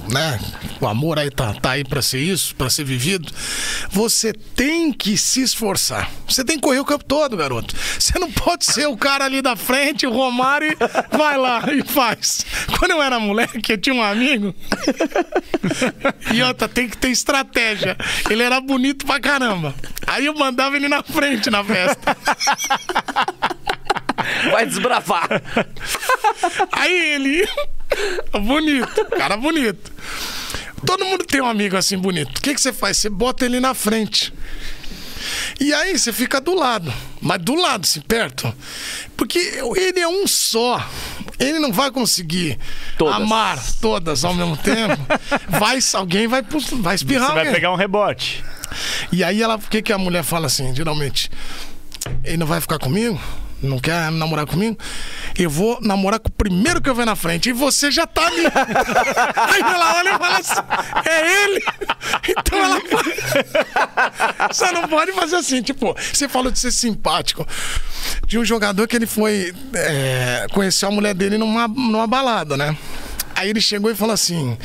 né? 0.09 0.39
O 0.79 0.87
amor 0.87 1.19
aí 1.19 1.29
tá, 1.29 1.53
tá 1.53 1.71
aí 1.71 1.83
para 1.83 2.01
ser 2.01 2.19
isso, 2.19 2.55
para 2.55 2.69
ser 2.69 2.83
vivido. 2.83 3.31
Você 3.89 4.33
tem 4.33 4.91
que 4.91 5.17
se 5.17 5.41
esforçar. 5.41 6.09
Você 6.27 6.43
tem 6.43 6.57
que 6.57 6.61
correr 6.61 6.79
o 6.79 6.85
campo 6.85 7.03
todo, 7.03 7.37
garoto. 7.37 7.75
Você 7.99 8.17
não 8.17 8.31
pode 8.31 8.65
ser 8.65 8.87
o 8.87 8.97
cara 8.97 9.25
ali 9.25 9.41
da 9.41 9.55
frente, 9.55 10.07
o 10.07 10.11
Romário, 10.11 10.71
e 10.71 11.17
vai 11.17 11.37
lá 11.37 11.61
e 11.71 11.83
faz. 11.83 12.45
Quando 12.77 12.91
eu 12.91 13.01
era 13.01 13.19
moleque, 13.19 13.73
eu 13.73 13.77
tinha 13.77 13.95
um 13.95 14.01
amigo. 14.01 14.55
e 16.33 16.41
outra, 16.43 16.67
tem 16.67 16.87
que 16.87 16.97
ter 16.97 17.09
estratégia. 17.09 17.97
Ele 18.29 18.43
era 18.43 18.59
bonito 18.59 19.05
pra 19.05 19.19
caramba. 19.19 19.75
Aí 20.07 20.25
eu 20.25 20.33
mandava 20.33 20.75
ele 20.75 20.87
na 20.87 21.03
frente 21.03 21.49
na 21.49 21.63
festa. 21.63 22.17
Vai 24.51 24.65
desbravar. 24.65 25.27
Aí 26.71 27.13
ele. 27.15 27.47
bonito, 28.43 29.05
cara 29.17 29.37
bonito. 29.37 29.91
Todo 30.85 31.05
mundo 31.05 31.23
tem 31.25 31.41
um 31.41 31.45
amigo 31.47 31.77
assim 31.77 31.97
bonito. 31.97 32.37
O 32.37 32.41
que, 32.41 32.53
que 32.53 32.61
você 32.61 32.73
faz? 32.73 32.97
Você 32.97 33.09
bota 33.09 33.45
ele 33.45 33.59
na 33.59 33.73
frente. 33.73 34.33
E 35.59 35.71
aí 35.73 35.97
você 35.97 36.11
fica 36.11 36.41
do 36.41 36.55
lado. 36.55 36.91
Mas 37.21 37.39
do 37.41 37.53
lado, 37.53 37.83
assim, 37.83 38.01
perto. 38.01 38.51
Porque 39.15 39.37
ele 39.75 39.99
é 39.99 40.07
um 40.07 40.25
só. 40.25 40.83
Ele 41.39 41.59
não 41.59 41.71
vai 41.71 41.91
conseguir 41.91 42.57
Todas. 42.97 43.15
amar 43.15 43.59
todas 43.79 44.23
ao 44.25 44.33
mesmo 44.33 44.57
tempo. 44.57 44.97
Vai, 45.47 45.79
alguém 45.93 46.27
vai, 46.27 46.41
vai 46.41 46.95
espirrar 46.95 47.27
Você 47.27 47.33
vai 47.33 47.39
alguém. 47.39 47.53
pegar 47.53 47.71
um 47.71 47.75
rebote. 47.75 48.43
E 49.11 49.23
aí 49.23 49.41
ela, 49.41 49.55
o 49.55 49.59
que, 49.59 49.81
que 49.81 49.93
a 49.93 49.97
mulher 49.97 50.23
fala 50.23 50.47
assim, 50.47 50.73
geralmente? 50.73 51.29
Ele 52.23 52.37
não 52.37 52.47
vai 52.47 52.59
ficar 52.61 52.79
comigo? 52.79 53.19
Não 53.61 53.79
quer 53.79 54.11
namorar 54.11 54.45
comigo? 54.45 54.77
Eu 55.37 55.49
vou 55.49 55.79
namorar 55.81 56.19
com 56.19 56.29
o 56.29 56.31
primeiro 56.31 56.81
que 56.81 56.89
eu 56.89 56.95
ver 56.95 57.05
na 57.05 57.15
frente. 57.15 57.49
E 57.49 57.53
você 57.53 57.91
já 57.91 58.07
tá 58.07 58.25
ali. 58.25 58.45
aí 59.35 59.61
ela 59.61 59.97
olha 59.97 60.15
e 60.15 60.17
fala 60.17 60.37
assim: 60.39 60.53
é 61.05 61.43
ele? 61.43 61.63
Então 62.27 62.57
ela. 62.57 62.81
Você 64.51 64.71
não 64.71 64.87
pode 64.87 65.11
fazer 65.13 65.35
assim, 65.35 65.61
tipo, 65.61 65.95
você 66.11 66.27
falou 66.27 66.51
de 66.51 66.59
ser 66.59 66.71
simpático. 66.71 67.47
De 68.25 68.39
um 68.39 68.45
jogador 68.45 68.87
que 68.87 68.95
ele 68.95 69.05
foi. 69.05 69.53
É, 69.73 70.47
conheceu 70.51 70.89
a 70.89 70.91
mulher 70.91 71.13
dele 71.13 71.37
numa, 71.37 71.67
numa 71.67 72.07
balada, 72.07 72.57
né? 72.57 72.75
Aí 73.35 73.49
ele 73.49 73.61
chegou 73.61 73.91
e 73.91 73.95
falou 73.95 74.13
assim: 74.13 74.57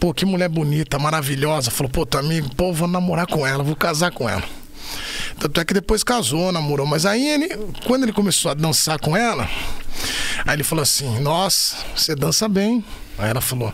pô, 0.00 0.14
que 0.14 0.24
mulher 0.24 0.48
bonita, 0.48 0.98
maravilhosa. 0.98 1.70
Falou, 1.70 1.90
pô, 1.90 2.06
teu 2.06 2.20
amigo, 2.20 2.54
pô, 2.54 2.72
vou 2.72 2.88
namorar 2.88 3.26
com 3.26 3.46
ela, 3.46 3.62
vou 3.62 3.76
casar 3.76 4.10
com 4.10 4.28
ela. 4.28 4.42
Tanto 5.38 5.60
é 5.60 5.64
que 5.64 5.74
depois 5.74 6.02
casou, 6.02 6.50
namorou. 6.52 6.86
Mas 6.86 7.06
aí 7.06 7.26
ele, 7.28 7.48
quando 7.86 8.02
ele 8.04 8.12
começou 8.12 8.50
a 8.50 8.54
dançar 8.54 8.98
com 8.98 9.16
ela, 9.16 9.48
aí 10.44 10.56
ele 10.56 10.64
falou 10.64 10.82
assim: 10.82 11.20
Nossa, 11.20 11.76
você 11.94 12.14
dança 12.14 12.48
bem. 12.48 12.84
Aí 13.18 13.30
ela 13.30 13.40
falou: 13.40 13.72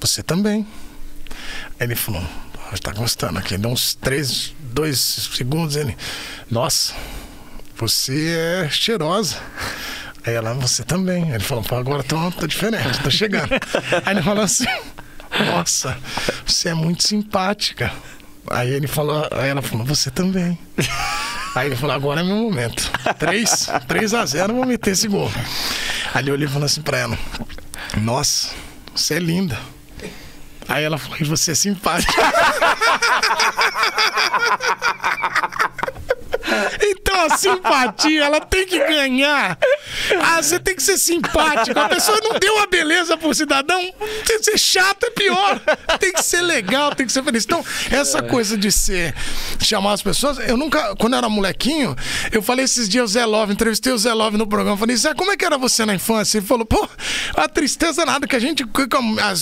Você 0.00 0.22
também. 0.22 0.66
Aí 1.78 1.86
ele 1.86 1.96
falou: 1.96 2.22
"Ah, 2.72 2.76
Tá 2.80 2.92
gostando 2.92 3.38
aqui. 3.38 3.58
Deu 3.58 3.70
uns 3.70 3.94
três, 3.94 4.54
dois 4.60 4.98
segundos. 5.34 5.76
Ele: 5.76 5.96
Nossa, 6.50 6.94
você 7.76 8.62
é 8.64 8.70
cheirosa. 8.70 9.36
Aí 10.26 10.34
ela, 10.34 10.54
você 10.54 10.82
também. 10.82 11.24
Aí 11.24 11.34
ele 11.34 11.44
falou, 11.44 11.64
agora 11.70 12.02
tô, 12.02 12.30
tô 12.32 12.46
diferente, 12.48 13.00
tô 13.00 13.10
chegando. 13.10 13.52
Aí 14.04 14.14
ele 14.14 14.22
falou 14.22 14.42
assim, 14.42 14.64
nossa, 15.52 15.96
você 16.44 16.70
é 16.70 16.74
muito 16.74 17.06
simpática. 17.06 17.92
Aí 18.50 18.72
ele 18.72 18.86
falou, 18.86 19.26
aí 19.30 19.48
ela 19.48 19.62
falou, 19.62 19.84
você 19.84 20.10
também. 20.10 20.58
Aí 21.54 21.68
ele 21.68 21.76
falou, 21.76 21.96
agora 21.96 22.20
é 22.20 22.22
meu 22.22 22.36
momento. 22.36 22.90
3, 23.18 23.70
3 23.88 24.12
a 24.12 24.26
0, 24.26 24.52
eu 24.52 24.56
vou 24.56 24.66
meter 24.66 24.90
esse 24.90 25.08
gol. 25.08 25.32
Aí 26.12 26.22
ele 26.22 26.30
olhou 26.30 26.46
e 26.46 26.52
falou 26.52 26.66
assim 26.66 26.82
pra 26.82 26.98
ela, 26.98 27.18
nossa, 27.96 28.50
você 28.94 29.14
é 29.14 29.18
linda. 29.18 29.58
Aí 30.68 30.84
ela 30.84 30.98
falou, 30.98 31.16
e 31.18 31.24
você 31.24 31.52
é 31.52 31.54
simpática. 31.54 32.12
Então 36.82 37.26
a 37.26 37.36
simpatia, 37.36 38.24
ela 38.24 38.40
tem 38.40 38.66
que 38.66 38.78
ganhar. 38.78 39.58
Ah, 40.22 40.42
você 40.42 40.58
tem 40.58 40.74
que 40.74 40.82
ser 40.82 40.98
simpático. 40.98 41.78
A 41.78 41.88
pessoa 41.88 42.18
não 42.22 42.38
deu 42.38 42.58
a 42.60 42.66
beleza 42.66 43.16
pro 43.16 43.34
cidadão. 43.34 43.80
Tem 44.26 44.38
que 44.38 44.44
ser 44.44 44.58
chato 44.58 45.04
é 45.06 45.10
pior. 45.10 45.60
Tem 45.98 46.12
que 46.12 46.22
ser 46.22 46.42
legal, 46.42 46.94
tem 46.94 47.06
que 47.06 47.12
ser 47.12 47.22
feliz. 47.22 47.44
Então, 47.44 47.64
essa 47.90 48.22
coisa 48.22 48.56
de 48.56 48.70
ser 48.70 49.14
chamar 49.60 49.92
as 49.92 50.02
pessoas, 50.02 50.38
eu 50.38 50.56
nunca, 50.56 50.94
quando 50.96 51.14
eu 51.14 51.18
era 51.18 51.28
molequinho, 51.28 51.96
eu 52.30 52.42
falei 52.42 52.64
esses 52.64 52.88
dias 52.88 53.04
o 53.04 53.12
Zé 53.12 53.24
Love, 53.24 53.52
entrevistei 53.52 53.92
o 53.92 53.98
Zé 53.98 54.12
Love 54.12 54.36
no 54.36 54.46
programa, 54.46 54.76
falei, 54.76 54.96
Zé, 54.96 55.14
como 55.14 55.30
é 55.30 55.36
que 55.36 55.44
era 55.44 55.56
você 55.56 55.84
na 55.86 55.94
infância? 55.94 56.38
Ele 56.38 56.46
falou, 56.46 56.66
pô, 56.66 56.88
a 57.36 57.48
tristeza 57.48 58.04
nada 58.04 58.26
que 58.26 58.36
a 58.36 58.38
gente 58.38 58.64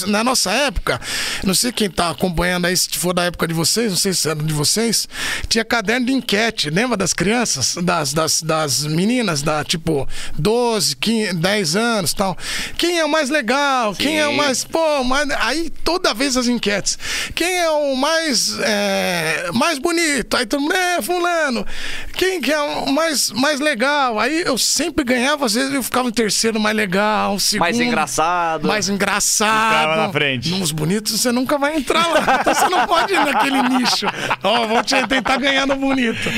na 0.06 0.22
nossa 0.22 0.50
época, 0.52 1.00
não 1.42 1.54
sei 1.54 1.72
quem 1.72 1.90
tá 1.90 2.10
acompanhando 2.10 2.66
aí, 2.66 2.76
se 2.76 2.88
for 2.96 3.12
da 3.12 3.24
época 3.24 3.48
de 3.48 3.54
vocês, 3.54 3.90
não 3.90 3.98
sei 3.98 4.12
se 4.12 4.28
era 4.28 4.42
de 4.42 4.52
vocês, 4.52 5.08
tinha 5.48 5.64
caderno 5.64 6.06
de 6.06 6.12
enquete, 6.12 6.70
lembra 6.70 6.93
das 6.96 7.12
crianças? 7.12 7.74
das, 7.82 8.12
das, 8.12 8.42
das 8.42 8.84
meninas, 8.84 9.42
da 9.42 9.64
tipo 9.64 10.08
12, 10.38 10.96
15, 10.96 11.34
10 11.34 11.76
anos 11.76 12.10
e 12.12 12.16
tal. 12.16 12.36
Quem 12.76 12.98
é 12.98 13.04
o 13.04 13.08
mais 13.08 13.30
legal? 13.30 13.94
Quem 13.94 14.18
é 14.18 14.26
o 14.26 14.36
mais. 14.36 14.64
Pô, 14.64 15.04
mais... 15.04 15.28
aí 15.40 15.70
toda 15.82 16.14
vez 16.14 16.36
as 16.36 16.48
enquetes. 16.48 16.98
Quem 17.34 17.58
é 17.58 17.70
o 17.70 17.96
mais, 17.96 18.58
é, 18.60 19.50
mais 19.52 19.78
bonito? 19.78 20.36
Aí 20.36 20.46
todo 20.46 20.60
mundo, 20.60 20.74
é, 20.74 21.00
Fulano. 21.02 21.66
Quem 22.14 22.40
que 22.40 22.52
é 22.52 22.60
o 22.60 22.92
mais, 22.92 23.30
mais 23.30 23.60
legal? 23.60 24.18
Aí 24.18 24.42
eu 24.42 24.58
sempre 24.58 25.04
ganhava, 25.04 25.46
às 25.46 25.54
vezes 25.54 25.72
eu 25.72 25.82
ficava 25.82 26.08
em 26.08 26.12
terceiro 26.12 26.58
mais 26.60 26.76
legal, 26.76 27.38
segundo. 27.38 27.64
Mais 27.64 27.80
engraçado. 27.80 28.68
Mais 28.68 28.88
engraçado. 28.88 29.80
Ficava 29.80 29.96
na 30.06 30.12
frente. 30.12 30.50
Nos 30.50 30.72
bonitos 30.72 31.20
você 31.20 31.32
nunca 31.32 31.58
vai 31.58 31.76
entrar 31.76 32.06
lá. 32.08 32.38
Então 32.40 32.54
você 32.54 32.68
não 32.68 32.86
pode 32.86 33.12
ir 33.12 33.24
naquele 33.24 33.62
nicho. 33.62 34.06
Ó, 34.42 34.66
vou 34.66 34.82
te 34.82 34.94
tentar 35.06 35.36
ganhar 35.36 35.66
no 35.66 35.76
bonito. 35.76 36.28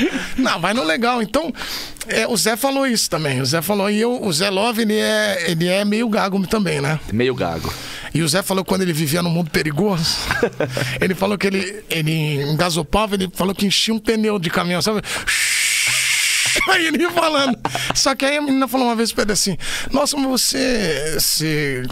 Não, 0.47 0.61
vai 0.61 0.73
no 0.73 0.81
legal. 0.81 1.21
Então, 1.21 1.53
é, 2.07 2.25
o 2.25 2.37
Zé 2.37 2.55
falou 2.55 2.87
isso 2.87 3.09
também. 3.09 3.41
O 3.41 3.45
Zé 3.45 3.61
falou, 3.61 3.89
e 3.89 3.99
eu, 3.99 4.23
o 4.23 4.31
Zé 4.31 4.49
Love, 4.49 4.83
ele 4.83 4.95
é, 4.95 5.51
ele 5.51 5.67
é 5.67 5.83
meio 5.83 6.07
gago 6.07 6.47
também, 6.47 6.79
né? 6.79 6.97
Meio 7.11 7.35
gago. 7.35 7.71
E 8.13 8.21
o 8.21 8.27
Zé 8.29 8.41
falou 8.41 8.63
que 8.63 8.69
quando 8.69 8.83
ele 8.83 8.93
vivia 8.93 9.21
num 9.21 9.29
mundo 9.29 9.51
perigoso, 9.51 10.15
ele 11.01 11.13
falou 11.13 11.37
que 11.37 11.47
ele, 11.47 11.83
ele 11.89 12.43
engasopava, 12.43 13.15
ele 13.15 13.29
falou 13.33 13.53
que 13.53 13.65
enchia 13.65 13.93
um 13.93 13.99
pneu 13.99 14.39
de 14.39 14.49
caminhão, 14.49 14.81
sabe? 14.81 15.01
Aí 16.71 16.87
ele 16.87 17.09
falando. 17.09 17.57
Só 17.93 18.15
que 18.15 18.25
aí 18.25 18.37
a 18.37 18.41
menina 18.41 18.67
falou 18.67 18.87
uma 18.87 18.95
vez 18.95 19.13
pra 19.13 19.23
ele 19.23 19.31
assim: 19.31 19.55
Nossa, 19.91 20.17
mas 20.17 20.27
você. 20.27 21.15
você 21.17 21.83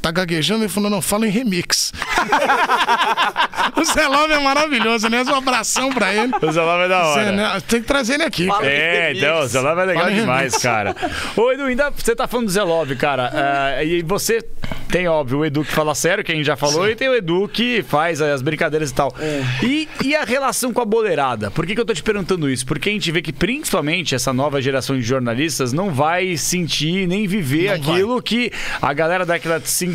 tá 0.00 0.10
gaguejando? 0.10 0.64
Ele 0.64 0.68
falou: 0.68 0.90
Não, 0.90 1.02
fala 1.02 1.26
em 1.26 1.30
remix. 1.30 1.92
o 3.76 3.84
Zé 3.84 4.06
Love 4.06 4.32
é 4.32 4.38
maravilhoso, 4.38 5.08
né? 5.08 5.22
Um 5.22 5.34
abração 5.34 5.90
pra 5.92 6.14
ele. 6.14 6.32
O 6.40 6.52
Zé 6.52 6.60
Love 6.60 6.84
é 6.84 6.88
da 6.88 7.06
hora. 7.06 7.24
Zé, 7.24 7.32
né? 7.32 7.62
Tem 7.66 7.80
que 7.80 7.86
trazer 7.86 8.14
ele 8.14 8.24
aqui. 8.24 8.46
Fala 8.46 8.60
cara. 8.60 8.72
É, 8.72 9.12
então, 9.12 9.40
o 9.40 9.46
Zé 9.46 9.60
Love 9.60 9.80
é 9.80 9.84
legal 9.84 10.04
Fala 10.04 10.16
demais, 10.16 10.56
cara. 10.56 10.96
Ô, 11.36 11.52
Edu, 11.52 11.64
ainda 11.64 11.90
você 11.90 12.14
tá 12.14 12.26
falando 12.26 12.46
do 12.46 12.52
Zé 12.52 12.62
Love, 12.62 12.96
cara. 12.96 13.30
é, 13.78 13.84
e 13.86 14.02
você 14.02 14.44
tem, 14.88 15.06
óbvio, 15.06 15.38
o 15.38 15.44
Edu 15.44 15.64
que 15.64 15.72
fala 15.72 15.94
sério, 15.94 16.24
que 16.24 16.32
a 16.32 16.34
gente 16.34 16.46
já 16.46 16.56
falou, 16.56 16.88
e 16.88 16.96
tem 16.96 17.08
o 17.08 17.14
Edu 17.14 17.48
que 17.48 17.82
faz 17.82 18.20
as 18.20 18.42
brincadeiras 18.42 18.90
e 18.90 18.94
tal. 18.94 19.14
É. 19.20 19.42
E, 19.62 19.88
e 20.04 20.16
a 20.16 20.24
relação 20.24 20.72
com 20.72 20.80
a 20.80 20.84
boleirada? 20.84 21.50
Por 21.50 21.66
que, 21.66 21.74
que 21.74 21.80
eu 21.80 21.84
tô 21.84 21.92
te 21.92 22.02
perguntando 22.02 22.48
isso? 22.48 22.66
Porque 22.66 22.88
a 22.88 22.92
gente 22.92 23.10
vê 23.12 23.20
que, 23.20 23.32
principalmente, 23.32 24.14
essa 24.14 24.32
nova 24.32 24.60
geração 24.60 24.96
de 24.96 25.02
jornalistas 25.02 25.72
não 25.72 25.90
vai 25.90 26.36
sentir 26.36 27.06
nem 27.06 27.26
viver 27.26 27.70
Não 27.70 27.82
vai. 27.84 27.94
aquilo 27.94 28.22
que 28.22 28.50
a 28.80 28.92
galera 28.92 29.26
da 29.26 29.34
década 29.34 29.60
de 29.60 29.68
50, 29.68 29.87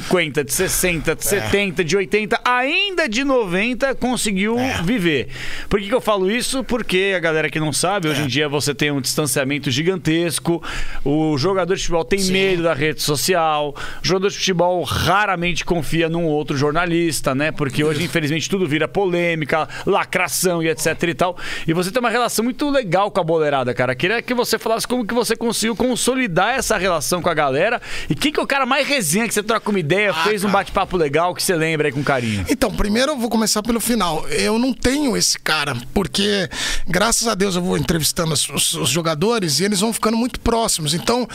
de 0.44 0.54
60, 0.54 1.12
É. 1.12 1.16
de 1.16 1.24
70, 1.26 1.84
de 1.84 1.96
80, 1.98 2.40
ainda 2.44 3.08
de 3.08 3.24
90 3.24 3.96
conseguiu 3.96 4.58
É. 4.60 4.82
viver. 4.84 5.28
Por 5.70 5.80
que, 5.80 5.88
que 5.88 5.94
eu 5.94 6.02
falo 6.02 6.30
isso? 6.30 6.64
Porque 6.64 7.14
a 7.16 7.20
galera 7.20 7.50
que 7.50 7.60
não 7.60 7.72
sabe, 7.74 8.08
É. 8.08 8.12
hoje 8.12 8.22
em 8.24 8.28
dia 8.28 8.48
você 8.50 8.74
tem 8.74 8.92
um 8.92 9.02
distanciamento 9.02 9.70
gigantesco, 9.72 10.62
o 11.04 11.38
jogador 11.38 11.76
de 11.76 11.82
futebol 11.82 12.06
tem 12.06 12.24
medo 12.26 12.64
da 12.64 12.74
rede 12.74 13.02
social, 13.02 13.76
o 14.04 14.06
jogador 14.08 14.30
de 14.30 14.38
futebol 14.38 14.84
raramente 14.84 15.66
confia 15.66 16.10
num 16.10 16.26
outro 16.26 16.56
jornalista, 16.58 17.34
né? 17.36 17.52
Porque 17.52 17.84
hoje, 17.84 18.04
infelizmente, 18.04 18.50
tudo 18.50 18.68
vira 18.68 18.88
polêmica, 18.88 19.68
lacração 19.86 20.62
e 20.64 20.70
etc 20.70 21.02
e 21.04 21.14
tal. 21.14 21.38
E 21.68 21.74
você 21.74 21.92
tem 21.92 22.00
uma 22.00 22.10
relação 22.10 22.44
muito 22.44 22.70
legal 22.70 23.12
com 23.12 23.20
a 23.20 23.24
boleirada, 23.24 23.74
cara. 23.74 23.96
Queria 23.96 24.22
que 24.22 24.34
você 24.34 24.58
falasse 24.58 24.88
como 24.88 25.06
que 25.06 25.14
você 25.14 25.36
conseguiu 25.36 25.76
consolidar 25.76 26.56
essa 26.56 26.78
relação 26.78 27.22
com 27.22 27.30
a 27.30 27.34
galera 27.34 27.82
e 28.10 28.16
quem 28.16 28.32
que 28.32 28.40
é 28.40 28.44
o 28.44 28.48
cara 28.48 28.66
mais 28.66 28.88
resenha 28.88 29.28
que 29.28 29.34
você 29.34 29.44
troca 29.44 29.70
uma 29.70 29.80
ideia, 29.84 30.14
fez 30.14 30.44
um 30.44 30.50
bate-papo 30.50 30.98
legal 30.98 31.34
que 31.36 31.44
você 31.44 31.56
lembra 31.56 31.88
aí 31.88 31.92
com 31.92 32.04
carinho. 32.04 32.46
Então, 32.50 32.72
primeiro 32.74 33.12
eu 33.12 33.18
vou 33.18 33.30
começar 33.30 33.62
pelo 33.62 33.80
final. 33.80 34.28
Eu 34.30 34.58
não 34.58 34.74
tenho 34.74 35.16
esse 35.16 35.38
cara, 35.38 35.76
porque 35.94 36.50
graças 36.88 37.28
a 37.28 37.36
Deus 37.36 37.56
eu 37.56 37.62
vou 37.62 37.78
entrevistando 37.78 38.34
os, 38.34 38.50
os- 38.50 38.90
jogadores 38.90 39.60
e 39.60 39.64
eles 39.66 39.80
vão 39.80 39.92
ficando 39.94 40.18
muito 40.18 40.40
próximos. 40.40 40.94
Então, 40.94 41.28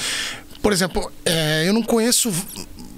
por 0.63 0.73
exemplo, 0.73 1.11
é, 1.25 1.65
eu 1.69 1.73
não 1.73 1.83
conheço 1.83 2.33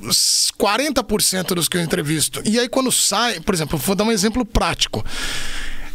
os 0.02 0.50
40% 0.58 1.54
dos 1.54 1.68
que 1.68 1.76
eu 1.76 1.82
entrevisto. 1.82 2.40
E 2.44 2.58
aí 2.58 2.68
quando 2.68 2.90
sai, 2.90 3.38
por 3.40 3.54
exemplo, 3.54 3.78
vou 3.78 3.94
dar 3.94 4.04
um 4.04 4.12
exemplo 4.12 4.44
prático. 4.44 5.04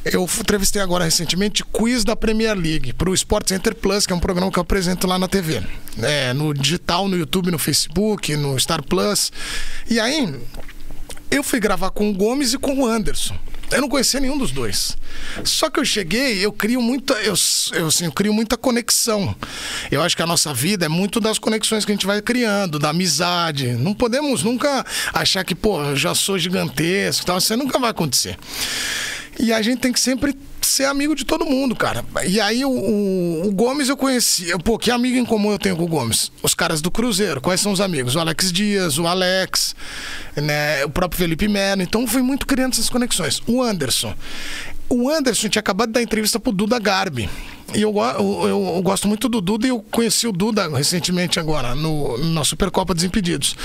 Eu 0.06 0.24
entrevistei 0.40 0.80
agora 0.80 1.04
recentemente 1.04 1.64
quiz 1.64 2.04
da 2.04 2.16
Premier 2.16 2.56
League 2.56 2.94
para 2.94 3.10
o 3.10 3.14
Sport 3.16 3.50
Center 3.50 3.74
Plus, 3.74 4.06
que 4.06 4.14
é 4.14 4.16
um 4.16 4.20
programa 4.20 4.52
que 4.52 4.60
eu 4.60 4.62
apresento 4.62 5.08
lá 5.08 5.18
na 5.18 5.28
TV. 5.28 5.64
É, 6.00 6.32
no 6.32 6.54
digital, 6.54 7.08
no 7.08 7.18
YouTube, 7.18 7.50
no 7.50 7.58
Facebook, 7.58 8.36
no 8.36 8.60
Star 8.60 8.84
Plus. 8.84 9.32
E 9.90 10.00
aí, 10.00 10.32
eu 11.32 11.42
fui 11.42 11.60
gravar 11.60 11.90
com 11.90 12.08
o 12.08 12.14
Gomes 12.14 12.54
e 12.54 12.58
com 12.60 12.82
o 12.82 12.86
Anderson. 12.86 13.36
Eu 13.72 13.82
não 13.82 13.90
conhecia 13.90 14.20
nenhum 14.20 14.38
dos 14.38 14.52
dois. 14.52 14.96
Só 15.44 15.72
que 15.72 15.80
eu 15.80 15.86
cheguei, 15.86 16.46
eu 16.46 16.52
crio 16.52 16.80
muita, 16.80 17.16
eu, 17.16 17.34
eu, 17.74 17.88
assim, 17.88 18.06
eu 18.06 18.12
crio 18.12 18.32
muita 18.32 18.56
conexão. 18.56 19.36
Eu 19.90 20.04
acho 20.04 20.16
que 20.16 20.22
a 20.22 20.28
nossa 20.28 20.54
vida 20.54 20.86
é 20.86 20.90
muito 20.90 21.20
das 21.20 21.40
conexões 21.40 21.84
que 21.84 21.92
a 21.92 21.96
gente 21.96 22.06
vai 22.06 22.22
criando, 22.22 22.78
da 22.78 22.90
amizade. 22.90 23.72
Não 23.72 23.96
podemos 23.96 24.44
nunca 24.44 24.86
achar 25.12 25.44
que, 25.44 25.56
pô, 25.56 25.82
eu 25.82 25.96
já 25.96 26.14
sou 26.14 26.38
gigantesco, 26.38 27.26
tal. 27.26 27.40
Isso 27.40 27.58
nunca 27.58 27.80
vai 27.80 27.90
acontecer. 27.90 28.38
E 29.40 29.52
a 29.54 29.62
gente 29.62 29.80
tem 29.80 29.92
que 29.92 30.00
sempre 30.00 30.36
ser 30.62 30.86
amigo 30.86 31.14
de 31.16 31.24
todo 31.26 31.46
mundo, 31.46 31.76
cara. 31.76 32.04
E 32.26 32.40
aí 32.40 32.64
o, 32.66 32.70
o- 32.70 33.48
o 33.48 33.52
Gomes 33.52 33.90
eu 33.90 33.98
conheci. 33.98 34.48
Pô, 34.64 34.78
que 34.78 34.90
amigo 34.90 35.18
em 35.18 35.26
comum 35.26 35.52
eu 35.52 35.60
tenho 35.60 35.76
com 35.76 35.84
o 35.84 35.88
Gomes? 35.88 36.32
Os 36.42 36.54
caras 36.54 36.82
do 36.82 36.90
Cruzeiro. 36.90 37.40
Quais 37.42 37.60
são 37.62 37.72
os 37.72 37.80
amigos? 37.82 38.16
O 38.16 38.20
Alex 38.20 38.52
Dias, 38.52 38.98
o 38.98 39.06
Alex, 39.06 39.76
né, 40.36 40.84
o 40.86 40.90
próprio 40.90 41.20
Felipe 41.20 41.48
Melo. 41.48 41.82
Então 41.82 42.08
fui 42.08 42.22
muito 42.22 42.48
criando 42.48 42.74
essas 42.74 42.90
conexões. 42.90 43.42
O 43.46 43.62
Anderson. 43.62 44.14
O 44.88 45.10
Anderson 45.10 45.50
tinha 45.50 45.60
acabado 45.60 45.88
de 45.90 45.94
dar 45.94 46.02
entrevista 46.02 46.40
pro 46.40 46.52
Duda 46.52 46.78
Garbi. 46.80 47.30
E 47.74 47.82
eu, 47.82 47.94
eu, 47.98 48.48
eu- 48.48 48.74
eu 48.76 48.82
gosto 48.84 49.08
muito 49.08 49.28
do 49.28 49.42
Duda 49.42 49.66
e 49.66 49.70
eu 49.70 49.80
conheci 49.92 50.28
o 50.28 50.32
Duda 50.32 50.68
recentemente 50.70 51.40
agora, 51.40 51.74
no, 51.74 52.18
na 52.34 52.44
Supercopa 52.44 52.94
Desimpedidos. 52.94 53.56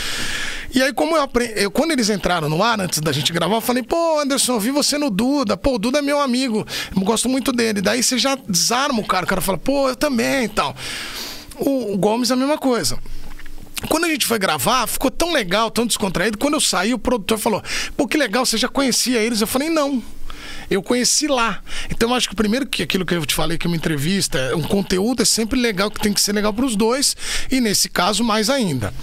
E 0.74 0.82
aí, 0.82 0.92
como 0.94 1.16
eu 1.16 1.22
aprendi. 1.22 1.68
Quando 1.70 1.90
eles 1.90 2.08
entraram 2.08 2.48
no 2.48 2.62
ar, 2.62 2.80
antes 2.80 3.00
da 3.00 3.12
gente 3.12 3.32
gravar, 3.32 3.56
eu 3.56 3.60
falei, 3.60 3.82
pô, 3.82 4.18
Anderson, 4.20 4.54
eu 4.54 4.60
vi 4.60 4.70
você 4.70 4.96
no 4.96 5.10
Duda. 5.10 5.56
Pô, 5.56 5.74
o 5.74 5.78
Duda 5.78 5.98
é 5.98 6.02
meu 6.02 6.18
amigo. 6.20 6.66
Eu 6.96 7.02
gosto 7.02 7.28
muito 7.28 7.52
dele. 7.52 7.80
Daí 7.82 8.02
você 8.02 8.16
já 8.18 8.34
desarma 8.48 9.00
o 9.00 9.06
cara. 9.06 9.24
O 9.26 9.28
cara 9.28 9.40
fala, 9.42 9.58
pô, 9.58 9.88
eu 9.90 9.96
também 9.96 10.44
e 10.44 10.48
tal. 10.48 10.74
O, 11.56 11.92
o 11.92 11.98
Gomes 11.98 12.30
é 12.30 12.34
a 12.34 12.36
mesma 12.36 12.56
coisa. 12.56 12.98
Quando 13.88 14.04
a 14.04 14.08
gente 14.08 14.26
foi 14.26 14.38
gravar, 14.38 14.86
ficou 14.86 15.10
tão 15.10 15.32
legal, 15.32 15.70
tão 15.70 15.86
descontraído. 15.86 16.38
Quando 16.38 16.54
eu 16.54 16.60
saí, 16.60 16.92
o 16.94 16.98
produtor 16.98 17.38
falou: 17.38 17.62
Pô, 17.96 18.06
que 18.06 18.16
legal, 18.18 18.44
você 18.44 18.58
já 18.58 18.68
conhecia 18.68 19.18
eles? 19.20 19.40
Eu 19.40 19.46
falei: 19.46 19.70
Não. 19.70 20.02
Eu 20.70 20.82
conheci 20.82 21.26
lá. 21.26 21.60
Então, 21.90 22.14
acho 22.14 22.28
que 22.28 22.34
primeiro 22.36 22.66
que 22.66 22.82
aquilo 22.82 23.04
que 23.04 23.14
eu 23.14 23.26
te 23.26 23.34
falei, 23.34 23.58
que 23.58 23.66
uma 23.66 23.76
entrevista, 23.76 24.54
um 24.56 24.62
conteúdo 24.62 25.22
é 25.22 25.24
sempre 25.24 25.58
legal, 25.60 25.90
que 25.90 26.00
tem 26.00 26.12
que 26.12 26.20
ser 26.20 26.32
legal 26.32 26.52
para 26.54 26.64
os 26.64 26.76
dois, 26.76 27.16
e 27.50 27.60
nesse 27.60 27.88
caso, 27.88 28.22
mais 28.22 28.48
ainda. 28.48 28.94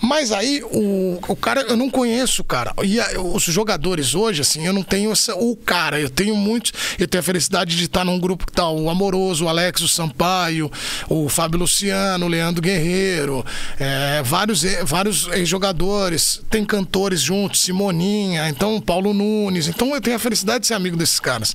Mas 0.00 0.30
aí, 0.32 0.62
o, 0.64 1.18
o 1.28 1.36
cara, 1.36 1.62
eu 1.62 1.76
não 1.76 1.88
conheço 1.90 2.44
cara. 2.44 2.72
E 2.84 3.00
a- 3.00 3.20
os 3.20 3.44
jogadores 3.44 4.14
hoje, 4.14 4.42
assim, 4.42 4.66
eu 4.66 4.72
não 4.72 4.82
tenho 4.82 5.10
essa, 5.10 5.34
o 5.34 5.56
cara, 5.56 5.98
eu 6.00 6.10
tenho 6.10 6.36
muitos. 6.36 6.72
Eu 6.98 7.08
tenho 7.08 7.20
a 7.20 7.24
felicidade 7.24 7.76
de 7.76 7.84
estar 7.84 8.04
num 8.04 8.18
grupo 8.20 8.46
que 8.46 8.52
tá 8.52 8.68
o 8.68 8.90
Amoroso, 8.90 9.44
o 9.44 9.48
Alex, 9.48 9.80
o 9.80 9.88
Sampaio, 9.88 10.70
o 11.08 11.28
Fábio 11.28 11.58
Luciano, 11.60 12.26
o 12.26 12.28
Leandro 12.28 12.60
Guerreiro, 12.62 13.44
é, 13.80 14.22
vários, 14.22 14.64
e- 14.64 14.84
vários 14.84 15.28
jogadores, 15.44 16.40
tem 16.50 16.64
cantores 16.64 17.20
juntos, 17.20 17.62
Simoninha, 17.62 18.48
então 18.48 18.80
Paulo 18.80 19.14
Nunes. 19.14 19.66
Então 19.68 19.94
eu 19.94 20.00
tenho 20.00 20.16
a 20.16 20.18
felicidade 20.18 20.60
de 20.60 20.66
ser 20.66 20.74
amigo 20.74 20.96
desses 21.06 21.20
caras. 21.20 21.54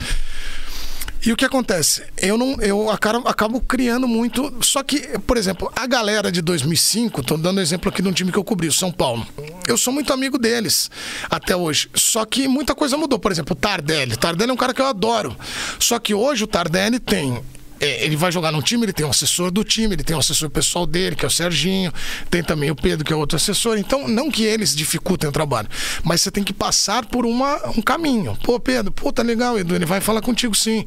E 1.23 1.31
o 1.31 1.37
que 1.37 1.45
acontece? 1.45 2.03
Eu 2.17 2.35
não, 2.35 2.59
eu 2.61 2.89
acabo, 2.89 3.27
acabo 3.27 3.61
criando 3.61 4.07
muito. 4.07 4.51
Só 4.61 4.81
que, 4.81 5.19
por 5.19 5.37
exemplo, 5.37 5.71
a 5.75 5.85
galera 5.85 6.31
de 6.31 6.41
2005, 6.41 7.21
tô 7.21 7.37
dando 7.37 7.61
exemplo 7.61 7.89
aqui 7.89 8.01
de 8.01 8.07
um 8.07 8.11
time 8.11 8.31
que 8.31 8.39
eu 8.39 8.43
cobri, 8.43 8.67
o 8.67 8.73
São 8.73 8.91
Paulo. 8.91 9.27
Eu 9.67 9.77
sou 9.77 9.93
muito 9.93 10.11
amigo 10.11 10.39
deles 10.39 10.89
até 11.29 11.55
hoje. 11.55 11.89
Só 11.93 12.25
que 12.25 12.47
muita 12.47 12.73
coisa 12.73 12.97
mudou. 12.97 13.19
Por 13.19 13.31
exemplo, 13.31 13.53
o 13.53 13.55
Tardelli. 13.55 14.13
O 14.13 14.17
Tardelli 14.17 14.49
é 14.49 14.53
um 14.53 14.57
cara 14.57 14.73
que 14.73 14.81
eu 14.81 14.87
adoro. 14.87 15.37
Só 15.77 15.99
que 15.99 16.11
hoje 16.15 16.43
o 16.43 16.47
Tardelli 16.47 16.97
tem 16.97 17.43
é, 17.81 18.05
ele 18.05 18.15
vai 18.15 18.31
jogar 18.31 18.51
num 18.51 18.61
time, 18.61 18.85
ele 18.85 18.93
tem 18.93 19.05
um 19.05 19.09
assessor 19.09 19.49
do 19.49 19.63
time, 19.63 19.95
ele 19.95 20.03
tem 20.03 20.15
um 20.15 20.19
assessor 20.19 20.49
pessoal 20.49 20.85
dele, 20.85 21.15
que 21.15 21.25
é 21.25 21.27
o 21.27 21.31
Serginho, 21.31 21.91
tem 22.29 22.43
também 22.43 22.69
o 22.69 22.75
Pedro, 22.75 23.03
que 23.03 23.11
é 23.11 23.15
outro 23.15 23.35
assessor. 23.35 23.77
Então, 23.77 24.07
não 24.07 24.29
que 24.29 24.43
eles 24.43 24.75
dificultem 24.75 25.27
o 25.27 25.31
trabalho, 25.31 25.67
mas 26.03 26.21
você 26.21 26.29
tem 26.29 26.43
que 26.43 26.53
passar 26.53 27.05
por 27.07 27.25
uma, 27.25 27.69
um 27.69 27.81
caminho. 27.81 28.37
Pô, 28.43 28.59
Pedro, 28.59 28.91
pô, 28.91 29.11
tá 29.11 29.23
legal, 29.23 29.57
Edu, 29.57 29.75
ele 29.75 29.85
vai 29.85 29.99
falar 29.99 30.21
contigo 30.21 30.53
sim. 30.53 30.85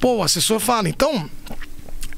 Pô, 0.00 0.18
o 0.18 0.22
assessor 0.22 0.60
fala. 0.60 0.88
Então, 0.88 1.28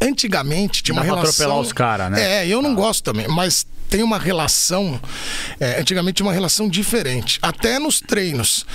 antigamente 0.00 0.82
tinha 0.82 0.94
Dá 0.94 1.00
uma 1.00 1.06
pra 1.06 1.16
relação. 1.16 1.30
atropelar 1.44 1.60
os 1.66 1.72
cara, 1.72 2.10
né? 2.10 2.42
É, 2.42 2.48
eu 2.48 2.60
não 2.62 2.74
gosto 2.74 3.02
também, 3.02 3.26
mas 3.28 3.66
tem 3.88 4.02
uma 4.02 4.18
relação. 4.18 5.00
é, 5.60 5.80
antigamente 5.80 6.22
uma 6.22 6.32
relação 6.32 6.68
diferente. 6.68 7.38
Até 7.40 7.78
nos 7.78 8.00
treinos. 8.00 8.66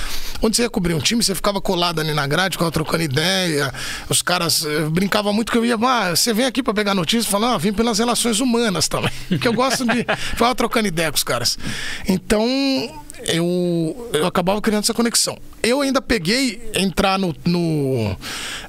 Onde 0.41 0.55
você 0.55 0.63
ia 0.63 0.69
cobrir 0.69 0.93
um 0.93 0.99
time, 0.99 1.22
você 1.22 1.36
ficava 1.36 1.59
colado 1.61 1.99
ali 1.99 2.13
na 2.13 2.26
grade, 2.26 2.53
ficava 2.55 2.72
trocando 2.72 3.03
ideia. 3.03 3.72
Os 4.09 4.22
caras 4.22 4.65
eh, 4.65 4.89
brincavam 4.89 5.32
muito 5.34 5.51
que 5.51 5.57
eu 5.57 5.65
ia. 5.65 5.76
Ah, 5.76 6.15
você 6.15 6.34
vem 6.34 6.45
aqui 6.45 6.63
pra 6.63 6.74
pegar 6.74 6.95
notícia 6.95 7.28
e 7.28 7.32
falar, 7.32 7.53
ah, 7.53 7.57
vim 7.57 7.72
pelas 7.74 7.99
relações 7.99 8.39
humanas 8.39 8.88
também. 8.88 9.11
Porque 9.30 9.47
eu 9.47 9.53
gosto 9.53 9.86
de. 9.86 10.05
Ficava 10.17 10.55
trocando 10.55 10.88
ideia 10.88 11.11
com 11.11 11.17
os 11.17 11.24
caras. 11.24 11.59
Então 12.07 12.41
eu, 13.28 14.09
eu 14.13 14.26
acabava 14.26 14.61
criando 14.61 14.84
essa 14.84 14.93
conexão. 14.93 15.38
Eu 15.61 15.82
ainda 15.82 16.01
peguei 16.01 16.72
entrar 16.74 17.19
no, 17.19 17.36
no, 17.45 18.15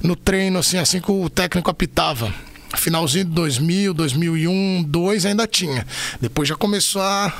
no 0.01 0.15
treino 0.15 0.59
assim, 0.59 0.77
assim 0.77 0.99
que 0.99 1.11
o 1.11 1.29
técnico 1.29 1.69
apitava. 1.69 2.33
Finalzinho 2.75 3.25
de 3.25 3.31
2000, 3.31 3.93
2001, 3.93 4.83
2002 4.83 5.25
ainda 5.27 5.45
tinha. 5.45 5.85
Depois 6.19 6.49
já 6.49 6.55
começou 6.55 7.01
a, 7.01 7.31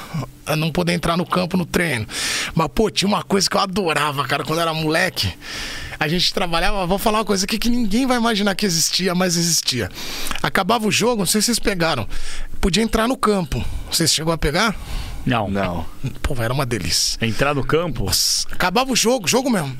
a 0.45 0.55
não 0.55 0.71
poder 0.71 0.93
entrar 0.93 1.17
no 1.17 1.25
campo 1.25 1.57
no 1.57 1.65
treino. 1.65 2.05
Mas, 2.53 2.67
pô, 2.73 2.89
tinha 2.89 3.07
uma 3.07 3.23
coisa 3.23 3.49
que 3.49 3.57
eu 3.57 3.61
adorava, 3.61 4.23
cara, 4.25 4.43
quando 4.43 4.59
era 4.59 4.73
moleque. 4.73 5.33
A 5.99 6.07
gente 6.07 6.33
trabalhava, 6.33 6.85
vou 6.85 6.99
falar 6.99 7.19
uma 7.19 7.25
coisa 7.25 7.45
aqui 7.45 7.57
que 7.57 7.69
ninguém 7.69 8.05
vai 8.05 8.17
imaginar 8.17 8.53
que 8.55 8.65
existia, 8.65 9.15
mas 9.15 9.35
existia. 9.35 9.89
Acabava 10.41 10.87
o 10.87 10.91
jogo, 10.91 11.19
não 11.21 11.25
sei 11.25 11.41
se 11.41 11.45
vocês 11.45 11.59
pegaram. 11.59 12.07
Podia 12.61 12.83
entrar 12.83 13.07
no 13.07 13.17
campo. 13.17 13.63
Vocês 13.89 14.13
chegou 14.13 14.33
a 14.33 14.37
pegar? 14.37 14.75
Não. 15.25 15.49
Não. 15.49 15.85
Pô, 16.21 16.35
era 16.41 16.53
uma 16.53 16.65
delícia. 16.65 17.17
Entrar 17.25 17.53
no 17.55 17.63
campo? 17.63 18.09
Acabava 18.51 18.91
o 18.91 18.95
jogo, 18.95 19.27
jogo 19.27 19.49
mesmo. 19.49 19.75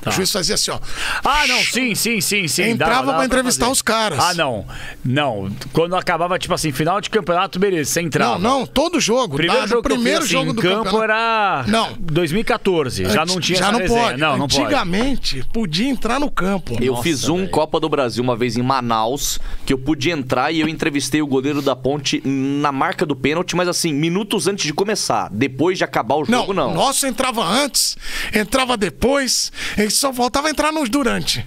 Tá. 0.00 0.10
O 0.10 0.12
juiz 0.12 0.30
fazia 0.32 0.54
assim, 0.54 0.70
ó. 0.70 0.78
Ah, 1.24 1.46
não, 1.46 1.60
sim, 1.62 1.94
sim, 1.94 2.20
sim, 2.20 2.48
sim. 2.48 2.62
Entrava 2.62 3.06
dava 3.06 3.14
pra 3.14 3.24
entrevistar 3.26 3.66
fazer. 3.66 3.72
os 3.72 3.82
caras. 3.82 4.18
Ah, 4.18 4.34
não. 4.34 4.64
Não. 5.04 5.50
Quando 5.72 5.94
acabava, 5.96 6.38
tipo 6.38 6.54
assim, 6.54 6.72
final 6.72 7.00
de 7.00 7.10
campeonato, 7.10 7.58
beleza, 7.58 7.90
você 7.90 8.00
entrava. 8.00 8.38
Não, 8.38 8.60
não, 8.60 8.66
todo 8.66 8.98
jogo. 8.98 9.36
Primeiro 9.36 9.62
tá? 9.62 9.66
jogo, 9.66 9.82
que 9.82 9.88
eu 9.88 9.94
primeiro 9.96 10.22
fiz, 10.22 10.30
jogo 10.30 10.46
assim, 10.46 10.54
do 10.56 10.62
campo 10.62 10.84
campeonato. 10.84 11.02
era 11.04 11.64
Não. 11.68 11.92
2014. 12.00 13.04
Já 13.10 13.26
não 13.26 13.38
tinha 13.40 13.58
Já 13.58 13.64
essa 13.66 13.72
não 13.72 13.80
resenha. 13.80 14.02
pode. 14.02 14.20
Não, 14.20 14.38
não 14.38 14.48
pode. 14.48 14.60
Antigamente, 14.62 15.44
podia 15.52 15.88
entrar 15.88 16.18
no 16.18 16.30
campo. 16.30 16.76
Eu 16.80 16.92
Nossa, 16.92 17.02
fiz 17.02 17.28
um 17.28 17.38
velho. 17.38 17.50
Copa 17.50 17.78
do 17.78 17.88
Brasil 17.88 18.22
uma 18.22 18.36
vez 18.36 18.56
em 18.56 18.62
Manaus, 18.62 19.38
que 19.64 19.72
eu 19.72 19.78
pude 19.78 20.10
entrar 20.10 20.52
e 20.52 20.60
eu 20.60 20.68
entrevistei 20.68 21.20
o 21.20 21.26
goleiro 21.26 21.60
da 21.60 21.76
ponte 21.76 22.22
na 22.24 22.72
marca 22.72 23.04
do 23.04 23.14
pênalti, 23.14 23.54
mas 23.54 23.68
assim, 23.68 23.92
minutos 23.92 24.46
antes 24.46 24.64
de 24.64 24.72
começar. 24.72 24.85
Depois 25.32 25.78
de 25.78 25.84
acabar 25.84 26.16
o 26.16 26.24
Não, 26.28 26.40
jogo, 26.40 26.54
não. 26.54 26.74
nosso 26.74 27.06
entrava 27.06 27.42
antes, 27.44 27.96
entrava 28.32 28.76
depois, 28.76 29.50
e 29.76 29.90
só 29.90 30.12
voltava 30.12 30.48
a 30.48 30.50
entrar 30.50 30.72
nos 30.72 30.88
durante. 30.88 31.44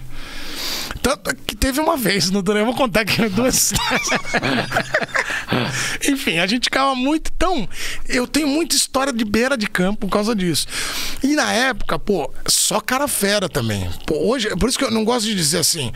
Tanto 1.00 1.34
que 1.46 1.56
teve 1.56 1.80
uma 1.80 1.96
vez 1.96 2.30
no 2.30 2.42
Durante, 2.42 2.60
eu 2.62 2.66
vou 2.66 2.74
contar 2.74 3.00
aqui 3.00 3.26
duas 3.30 3.72
Enfim, 6.08 6.38
a 6.38 6.46
gente 6.46 6.64
ficava 6.64 6.94
muito. 6.94 7.30
Então, 7.34 7.68
eu 8.08 8.26
tenho 8.26 8.46
muita 8.48 8.76
história 8.76 9.12
de 9.12 9.24
beira 9.24 9.56
de 9.56 9.66
campo 9.66 10.00
por 10.06 10.12
causa 10.12 10.34
disso. 10.34 10.66
E 11.22 11.34
na 11.34 11.52
época, 11.52 11.98
pô, 11.98 12.30
só 12.46 12.80
cara 12.80 13.08
fera 13.08 13.48
também. 13.48 13.88
Pô, 14.06 14.16
hoje, 14.30 14.48
por 14.56 14.68
isso 14.68 14.78
que 14.78 14.84
eu 14.84 14.90
não 14.90 15.04
gosto 15.04 15.26
de 15.26 15.34
dizer 15.34 15.58
assim, 15.58 15.92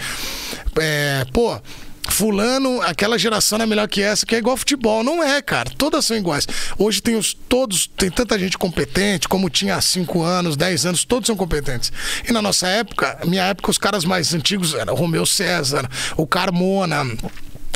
é, 0.80 1.26
pô. 1.32 1.60
Fulano, 2.08 2.80
aquela 2.82 3.18
geração 3.18 3.58
é 3.60 3.66
melhor 3.66 3.88
que 3.88 4.00
essa, 4.00 4.24
que 4.24 4.34
é 4.34 4.38
igual 4.38 4.56
futebol. 4.56 5.02
Não 5.02 5.22
é, 5.22 5.40
cara. 5.42 5.70
Todas 5.76 6.04
são 6.04 6.16
iguais. 6.16 6.46
Hoje 6.78 7.02
tem 7.02 7.16
os 7.16 7.34
todos, 7.34 7.86
tem 7.86 8.10
tanta 8.10 8.38
gente 8.38 8.56
competente, 8.56 9.28
como 9.28 9.50
tinha 9.50 9.76
há 9.76 9.80
5 9.80 10.22
anos, 10.22 10.56
10 10.56 10.86
anos, 10.86 11.04
todos 11.04 11.26
são 11.26 11.36
competentes. 11.36 11.92
E 12.28 12.32
na 12.32 12.40
nossa 12.40 12.68
época, 12.68 13.18
minha 13.24 13.44
época, 13.44 13.70
os 13.70 13.78
caras 13.78 14.04
mais 14.04 14.32
antigos 14.34 14.74
eram 14.74 14.94
Romeu 14.94 15.26
César, 15.26 15.88
o 16.16 16.26
Carmona. 16.26 17.04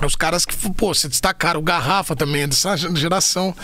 Os 0.04 0.14
caras 0.14 0.44
que, 0.44 0.56
pô, 0.74 0.94
se 0.94 1.08
destacaram, 1.08 1.58
o 1.60 1.62
Garrafa 1.62 2.14
também, 2.14 2.42
é 2.42 2.46
dessa 2.46 2.76
geração. 2.76 3.54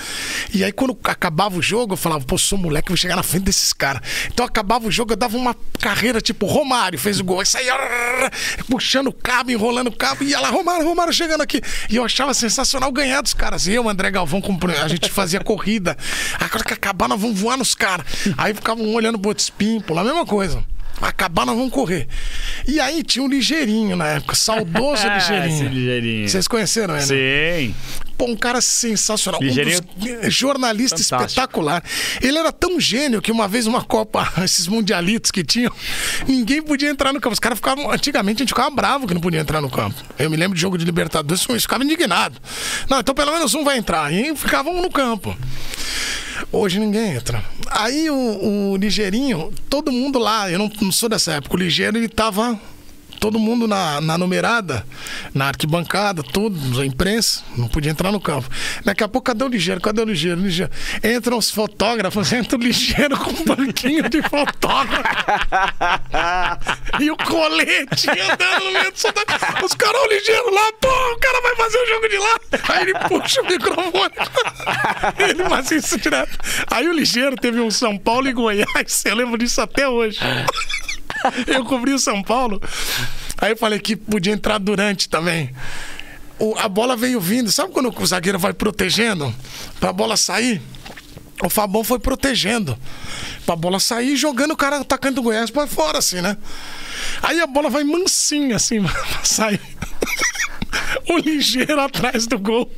E 0.52 0.64
aí, 0.64 0.72
quando 0.72 0.98
acabava 1.04 1.56
o 1.56 1.62
jogo, 1.62 1.94
eu 1.94 1.96
falava, 1.96 2.24
pô, 2.24 2.36
sou 2.36 2.58
moleque, 2.58 2.88
vou 2.88 2.96
chegar 2.96 3.16
na 3.16 3.22
frente 3.22 3.44
desses 3.44 3.72
caras. 3.72 4.02
Então, 4.26 4.44
acabava 4.44 4.86
o 4.86 4.90
jogo, 4.90 5.12
eu 5.12 5.16
dava 5.16 5.36
uma 5.36 5.54
carreira, 5.78 6.20
tipo, 6.20 6.46
Romário 6.46 6.98
fez 6.98 7.20
o 7.20 7.24
gol. 7.24 7.40
Aí 7.40 7.46
puxando 8.68 9.08
o 9.08 9.12
cabo, 9.12 9.50
enrolando 9.50 9.88
o 9.88 9.96
cabo, 9.96 10.24
e 10.24 10.28
ia 10.28 10.40
lá, 10.40 10.50
Romário, 10.50 10.84
Romário 10.86 11.12
chegando 11.12 11.42
aqui. 11.42 11.60
E 11.88 11.96
eu 11.96 12.04
achava 12.04 12.34
sensacional 12.34 12.90
ganhar 12.90 13.20
dos 13.20 13.34
caras. 13.34 13.66
Eu, 13.68 13.88
André 13.88 14.10
Galvão, 14.10 14.42
a 14.82 14.88
gente 14.88 15.10
fazia 15.10 15.40
corrida. 15.40 15.96
Agora 16.40 16.64
que 16.64 16.74
acabar, 16.74 17.08
nós 17.08 17.20
vamos 17.20 17.38
voar 17.38 17.56
nos 17.56 17.74
caras. 17.74 18.06
Aí 18.36 18.52
ficavam 18.54 18.84
um 18.84 18.94
olhando 18.94 19.18
pro 19.18 19.28
outro 19.28 19.42
espímpulo, 19.42 20.00
a 20.00 20.04
mesma 20.04 20.26
coisa. 20.26 20.64
Acabar, 21.00 21.44
nós 21.44 21.56
vamos 21.56 21.72
correr. 21.72 22.06
E 22.66 22.80
aí 22.80 23.02
tinha 23.02 23.22
um 23.24 23.28
ligeirinho 23.28 23.96
na 23.96 24.06
época, 24.08 24.34
saudoso 24.34 25.02
ligeirinho. 25.08 25.54
Esse 25.54 25.64
ligeirinho. 25.64 26.28
Vocês 26.28 26.48
conheceram 26.48 26.96
ele? 26.96 27.04
Sim. 27.06 27.74
Pô, 28.16 28.26
um 28.26 28.36
cara 28.36 28.60
sensacional. 28.60 29.40
Um 29.42 29.46
dos 29.46 30.34
jornalista 30.34 30.96
Fantástico. 30.96 31.24
espetacular. 31.24 31.82
Ele 32.20 32.38
era 32.38 32.52
tão 32.52 32.78
gênio 32.78 33.20
que 33.20 33.32
uma 33.32 33.48
vez 33.48 33.66
uma 33.66 33.84
Copa, 33.84 34.32
esses 34.44 34.66
mundialitos 34.66 35.30
que 35.30 35.44
tinham, 35.44 35.72
ninguém 36.26 36.62
podia 36.62 36.88
entrar 36.90 37.12
no 37.12 37.20
campo. 37.20 37.32
Os 37.32 37.40
caras 37.40 37.58
ficavam. 37.58 37.90
Antigamente 37.90 38.38
a 38.38 38.44
gente 38.44 38.50
ficava 38.50 38.70
bravo 38.70 39.06
que 39.06 39.14
não 39.14 39.20
podia 39.20 39.40
entrar 39.40 39.60
no 39.60 39.70
campo. 39.70 39.96
Eu 40.18 40.30
me 40.30 40.36
lembro 40.36 40.54
de 40.54 40.60
jogo 40.60 40.78
de 40.78 40.84
Libertadores, 40.84 41.44
eu 41.48 41.60
ficava 41.60 41.84
indignado. 41.84 42.40
Não, 42.88 43.00
então 43.00 43.14
pelo 43.14 43.32
menos 43.32 43.54
um 43.54 43.64
vai 43.64 43.78
entrar. 43.78 44.12
E 44.12 44.34
ficavam 44.36 44.80
no 44.80 44.90
campo. 44.90 45.36
Hoje 46.50 46.78
ninguém 46.78 47.16
entra. 47.16 47.44
Aí 47.70 48.10
o, 48.10 48.72
o 48.72 48.76
Ligeirinho, 48.76 49.52
todo 49.68 49.92
mundo 49.92 50.18
lá, 50.18 50.50
eu 50.50 50.58
não, 50.58 50.70
não 50.80 50.92
sou 50.92 51.08
dessa 51.08 51.32
época, 51.32 51.54
o 51.54 51.58
Ligeiro 51.58 51.96
ele 51.96 52.08
tava. 52.08 52.58
Todo 53.24 53.38
mundo 53.38 53.66
na, 53.66 54.02
na 54.02 54.18
numerada, 54.18 54.86
na 55.32 55.46
arquibancada, 55.46 56.22
tudo, 56.22 56.78
a 56.78 56.84
imprensa, 56.84 57.42
não 57.56 57.68
podia 57.68 57.90
entrar 57.90 58.12
no 58.12 58.20
campo. 58.20 58.50
Daqui 58.84 59.02
a 59.02 59.08
pouco, 59.08 59.24
cadê 59.24 59.42
o 59.42 59.48
ligeiro? 59.48 59.80
Cadê 59.80 60.02
o 60.02 60.04
ligeiro? 60.04 60.38
Ligeiro? 60.42 60.70
Entram 61.02 61.38
os 61.38 61.50
fotógrafos, 61.50 62.30
entra 62.34 62.58
o 62.58 62.60
ligeiro 62.60 63.16
com 63.16 63.30
um 63.30 63.44
banquinho 63.46 64.10
de 64.10 64.20
fotógrafo. 64.20 65.08
e 67.00 67.10
o 67.10 67.16
colete 67.16 68.10
andando 68.10 68.64
no 68.66 68.72
meio 68.72 68.92
do. 68.92 69.64
Os 69.64 69.72
caras, 69.72 70.02
o 70.02 70.06
ligeiro 70.06 70.54
lá, 70.54 70.72
pô, 70.78 70.88
o 70.88 71.18
cara 71.18 71.40
vai 71.40 71.56
fazer 71.56 71.78
o 71.78 71.86
jogo 71.86 72.08
de 72.10 72.18
lá. 72.18 72.40
Aí 72.74 72.82
ele 72.82 72.94
puxa 73.08 73.40
o 73.40 73.46
microfone. 73.46 74.14
ele 75.18 75.48
faz 75.48 75.70
isso 75.70 75.98
direto. 75.98 76.38
Aí 76.70 76.86
o 76.86 76.92
ligeiro 76.92 77.36
teve 77.36 77.58
um 77.58 77.70
São 77.70 77.96
Paulo 77.96 78.28
e 78.28 78.34
Goiás, 78.34 79.02
eu 79.06 79.16
lembro 79.16 79.38
disso 79.38 79.62
até 79.62 79.88
hoje. 79.88 80.18
Eu 81.46 81.64
cobri 81.64 81.92
o 81.92 81.98
São 81.98 82.22
Paulo. 82.22 82.60
Aí 83.38 83.52
eu 83.52 83.56
falei 83.56 83.78
que 83.78 83.96
podia 83.96 84.32
entrar 84.32 84.58
durante 84.58 85.08
também. 85.08 85.50
O- 86.38 86.54
a 86.58 86.68
bola 86.68 86.96
veio 86.96 87.20
vindo. 87.20 87.50
Sabe 87.52 87.72
quando 87.72 87.92
o 87.96 88.06
zagueiro 88.06 88.38
vai 88.38 88.52
protegendo 88.52 89.34
pra 89.80 89.92
bola 89.92 90.16
sair? 90.16 90.60
O 91.42 91.48
Fabão 91.50 91.82
foi 91.84 91.98
protegendo. 91.98 92.78
Pra 93.44 93.56
bola 93.56 93.78
sair 93.80 94.16
jogando 94.16 94.52
o 94.52 94.56
cara 94.56 94.78
atacando 94.80 95.20
o 95.20 95.24
Goiás 95.24 95.50
pra 95.50 95.66
fora, 95.66 95.98
assim, 95.98 96.20
né? 96.20 96.36
Aí 97.22 97.40
a 97.40 97.46
bola 97.46 97.68
vai 97.68 97.84
mansinha, 97.84 98.56
assim, 98.56 98.80
pra 98.84 99.24
sair. 99.24 99.60
O 101.08 101.18
ligeiro 101.18 101.80
atrás 101.80 102.26
do 102.26 102.38
gol. 102.38 102.70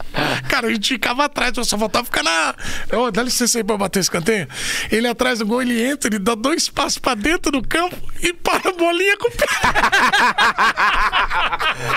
Cara, 0.49 0.67
a 0.67 0.71
gente 0.73 0.89
ficava 0.95 1.25
atrás, 1.25 1.53
só 1.65 1.79
faltava 1.79 2.05
ficar 2.05 2.23
na. 2.23 2.55
Ô, 2.93 3.11
dá 3.11 3.23
licença 3.23 3.59
aí 3.59 3.65
pra 3.65 3.77
bater 3.77 4.01
esse 4.01 4.07
escanteio. 4.07 4.49
Ele 4.91 5.07
atrás 5.07 5.39
do 5.39 5.47
gol, 5.47 5.63
ele 5.63 5.81
entra, 5.83 6.09
ele 6.09 6.19
dá 6.19 6.35
dois 6.35 6.69
passos 6.69 6.99
pra 6.99 7.15
dentro 7.15 7.53
do 7.53 7.67
campo 7.67 7.97
e 8.23 8.33
para 8.33 8.71
a 8.71 8.73
bolinha 8.73 9.17
com 9.17 9.29
o 9.29 9.33
pé. 9.33 9.47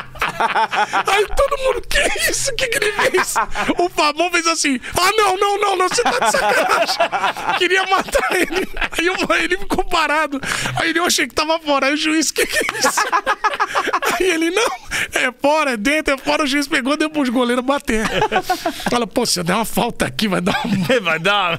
Aí 1.08 1.26
todo 1.36 1.58
mundo, 1.64 1.82
que 1.88 2.30
isso? 2.30 2.52
O 2.52 2.56
que, 2.56 2.68
que 2.68 2.78
ele 2.78 2.92
fez? 2.94 3.34
O 3.78 3.90
Fabão 3.90 4.30
fez 4.32 4.46
assim: 4.48 4.80
ah, 4.98 5.12
não, 5.18 5.38
não, 5.38 5.58
não, 5.60 5.76
não, 5.78 5.90
você 5.90 6.02
tá 6.04 6.12
de 6.20 6.32
sacanagem. 6.32 7.58
Queria 7.58 7.86
matar 7.88 8.32
ele. 8.32 8.68
Aí 8.98 9.06
eu- 9.06 9.36
ele 9.38 9.58
ficou 9.58 9.84
parado. 9.86 10.40
Aí 10.78 10.96
eu 10.96 11.06
achei 11.06 11.28
que 11.28 11.34
tava 11.36 11.60
fora. 11.60 11.88
Aí 11.88 11.94
o 11.94 11.98
juiz, 11.98 12.32
que 12.32 12.46
que 12.46 12.58
é 12.58 12.80
isso? 12.80 13.00
Aí 14.20 14.30
ele, 14.30 14.50
não, 14.52 14.70
é 15.14 15.32
fora, 15.42 15.72
é 15.72 15.78
dentro, 15.78 15.89
é 15.92 16.18
fora. 16.18 16.44
O 16.44 16.48
juiz 16.48 16.68
pegou, 16.68 16.96
deu 16.98 17.10
pros 17.10 17.30
goleiros 17.30 17.64
bater. 17.66 18.06
Fala, 18.90 19.06
pô, 19.08 19.26
se 19.26 19.40
eu 19.40 19.44
der 19.44 19.56
uma 19.56 19.66
falta 19.66 20.06
aqui, 20.06 20.28
vai 20.28 20.42
dar 20.42 20.62
um, 20.66 20.70
Vai 21.04 21.20
dar. 21.20 21.58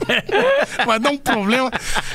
vai 0.87 0.99
dar 0.99 1.11
um 1.11 1.19
problema. 1.19 1.71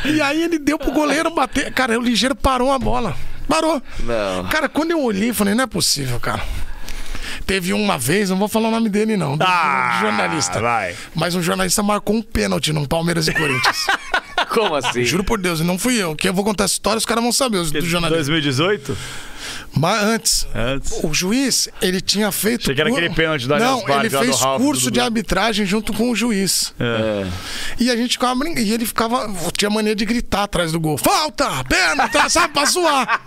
E 0.05 0.21
aí 0.21 0.43
ele 0.43 0.57
deu 0.59 0.77
pro 0.77 0.91
goleiro 0.91 1.29
bater. 1.33 1.71
Cara, 1.73 1.97
o 1.97 2.01
ligeiro 2.01 2.35
parou 2.35 2.71
a 2.71 2.79
bola. 2.79 3.15
Parou. 3.47 3.81
Não. 3.99 4.45
Cara, 4.49 4.67
quando 4.67 4.91
eu 4.91 5.01
olhei, 5.03 5.31
falei, 5.33 5.53
não 5.53 5.63
é 5.63 5.67
possível, 5.67 6.19
cara. 6.19 6.41
Teve 7.45 7.73
uma 7.73 7.97
vez, 7.97 8.29
não 8.29 8.37
vou 8.37 8.47
falar 8.47 8.69
o 8.69 8.71
nome 8.71 8.89
dele, 8.89 9.15
não, 9.17 9.37
do, 9.37 9.43
Ah, 9.43 9.99
jornalista. 10.01 10.59
vai. 10.59 10.95
Mas 11.13 11.35
um 11.35 11.41
jornalista 11.43 11.83
marcou 11.83 12.15
um 12.15 12.21
pênalti 12.21 12.71
no 12.73 12.87
Palmeiras 12.87 13.27
e 13.27 13.33
Corinthians. 13.33 13.77
Como 14.49 14.73
assim? 14.75 15.03
Juro 15.03 15.23
por 15.23 15.39
Deus, 15.39 15.59
e 15.59 15.63
não 15.63 15.77
fui 15.77 15.95
eu. 16.01 16.15
Que 16.15 16.29
eu 16.29 16.33
vou 16.33 16.43
contar 16.43 16.63
essa 16.63 16.73
história, 16.73 16.97
os 16.97 17.05
caras 17.05 17.23
vão 17.23 17.31
saber, 17.31 17.57
os 17.57 17.71
do 17.71 17.81
jornalista. 17.81 18.17
2018? 18.17 18.97
Mas 19.77 20.03
antes, 20.03 20.47
Antes. 20.55 21.03
o 21.03 21.13
juiz, 21.13 21.67
ele 21.81 21.99
tinha 21.99 22.31
feito. 22.31 22.61
Achei 22.61 22.75
que 22.75 22.81
era 22.81 22.89
aquele 22.89 23.09
pênalti 23.09 23.51
Allianz 23.51 23.83
Não, 23.85 23.99
ele 23.99 24.09
fez 24.09 24.39
Ralf, 24.39 24.61
curso 24.61 24.89
de 24.89 24.99
arbitragem 25.01 25.65
junto 25.65 25.91
com 25.91 26.09
o 26.09 26.15
juiz. 26.15 26.73
É. 26.79 27.27
E 27.77 27.91
a 27.91 27.95
gente 27.97 28.13
ficava 28.13 28.35
brincando. 28.35 28.65
E 28.65 28.73
ele 28.73 28.85
ficava. 28.85 29.29
Tinha 29.57 29.69
mania 29.69 29.93
de 29.93 30.05
gritar 30.05 30.43
atrás 30.43 30.71
do 30.71 30.79
gol: 30.79 30.97
falta, 30.97 31.63
pênalti, 31.65 32.31
sabe, 32.31 32.53
pra 32.53 32.65
zoar. 32.65 33.21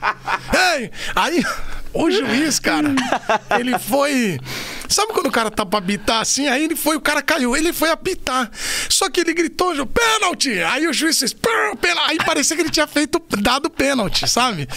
Ei! 0.75 0.91
Aí, 1.15 1.45
o 1.93 2.11
juiz, 2.11 2.59
cara, 2.59 2.95
ele 3.59 3.79
foi. 3.79 4.39
Sabe 4.89 5.13
quando 5.13 5.27
o 5.27 5.31
cara 5.31 5.51
tá 5.51 5.65
pra 5.67 5.79
apitar 5.79 6.21
assim? 6.21 6.49
Aí 6.49 6.65
ele 6.65 6.75
foi, 6.75 6.97
o 6.97 7.01
cara 7.01 7.21
caiu, 7.23 7.57
ele 7.57 7.73
foi 7.73 7.91
apitar. 7.91 8.51
Só 8.89 9.09
que 9.11 9.21
ele 9.21 9.35
gritou, 9.35 9.75
"Ju- 9.75 9.87
pênalti! 9.87 10.59
Aí 10.63 10.87
o 10.89 10.93
juiz 10.93 11.19
fez, 11.19 11.33
"Pã, 11.33 11.51
pênalti!" 11.81 12.11
Aí 12.11 12.19
parecia 12.19 12.57
que 12.57 12.63
ele 12.63 12.71
tinha 12.71 12.87
feito, 12.87 13.23
dado 13.39 13.69
pênalti, 13.69 14.27
sabe? 14.29 14.69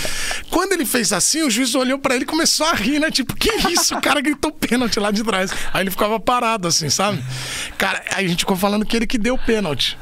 Quando 0.49 0.73
ele 0.73 0.85
fez 0.85 1.13
assim, 1.13 1.43
o 1.43 1.49
juiz 1.49 1.73
olhou 1.75 1.97
pra 1.97 2.13
ele 2.15 2.23
e 2.23 2.27
começou 2.27 2.65
a 2.65 2.73
rir, 2.73 2.99
né? 2.99 3.09
Tipo, 3.09 3.35
que 3.35 3.49
isso? 3.71 3.95
O 3.95 4.01
cara 4.01 4.19
gritou 4.21 4.51
pênalti 4.51 4.99
lá 4.99 5.11
de 5.11 5.23
trás. 5.23 5.51
Aí 5.73 5.83
ele 5.83 5.91
ficava 5.91 6.19
parado, 6.19 6.67
assim, 6.67 6.89
sabe? 6.89 7.23
Cara, 7.77 8.03
aí 8.11 8.25
a 8.25 8.27
gente 8.27 8.39
ficou 8.39 8.57
falando 8.57 8.85
que 8.85 8.95
ele 8.95 9.07
que 9.07 9.17
deu 9.17 9.37
pênalti. 9.37 9.97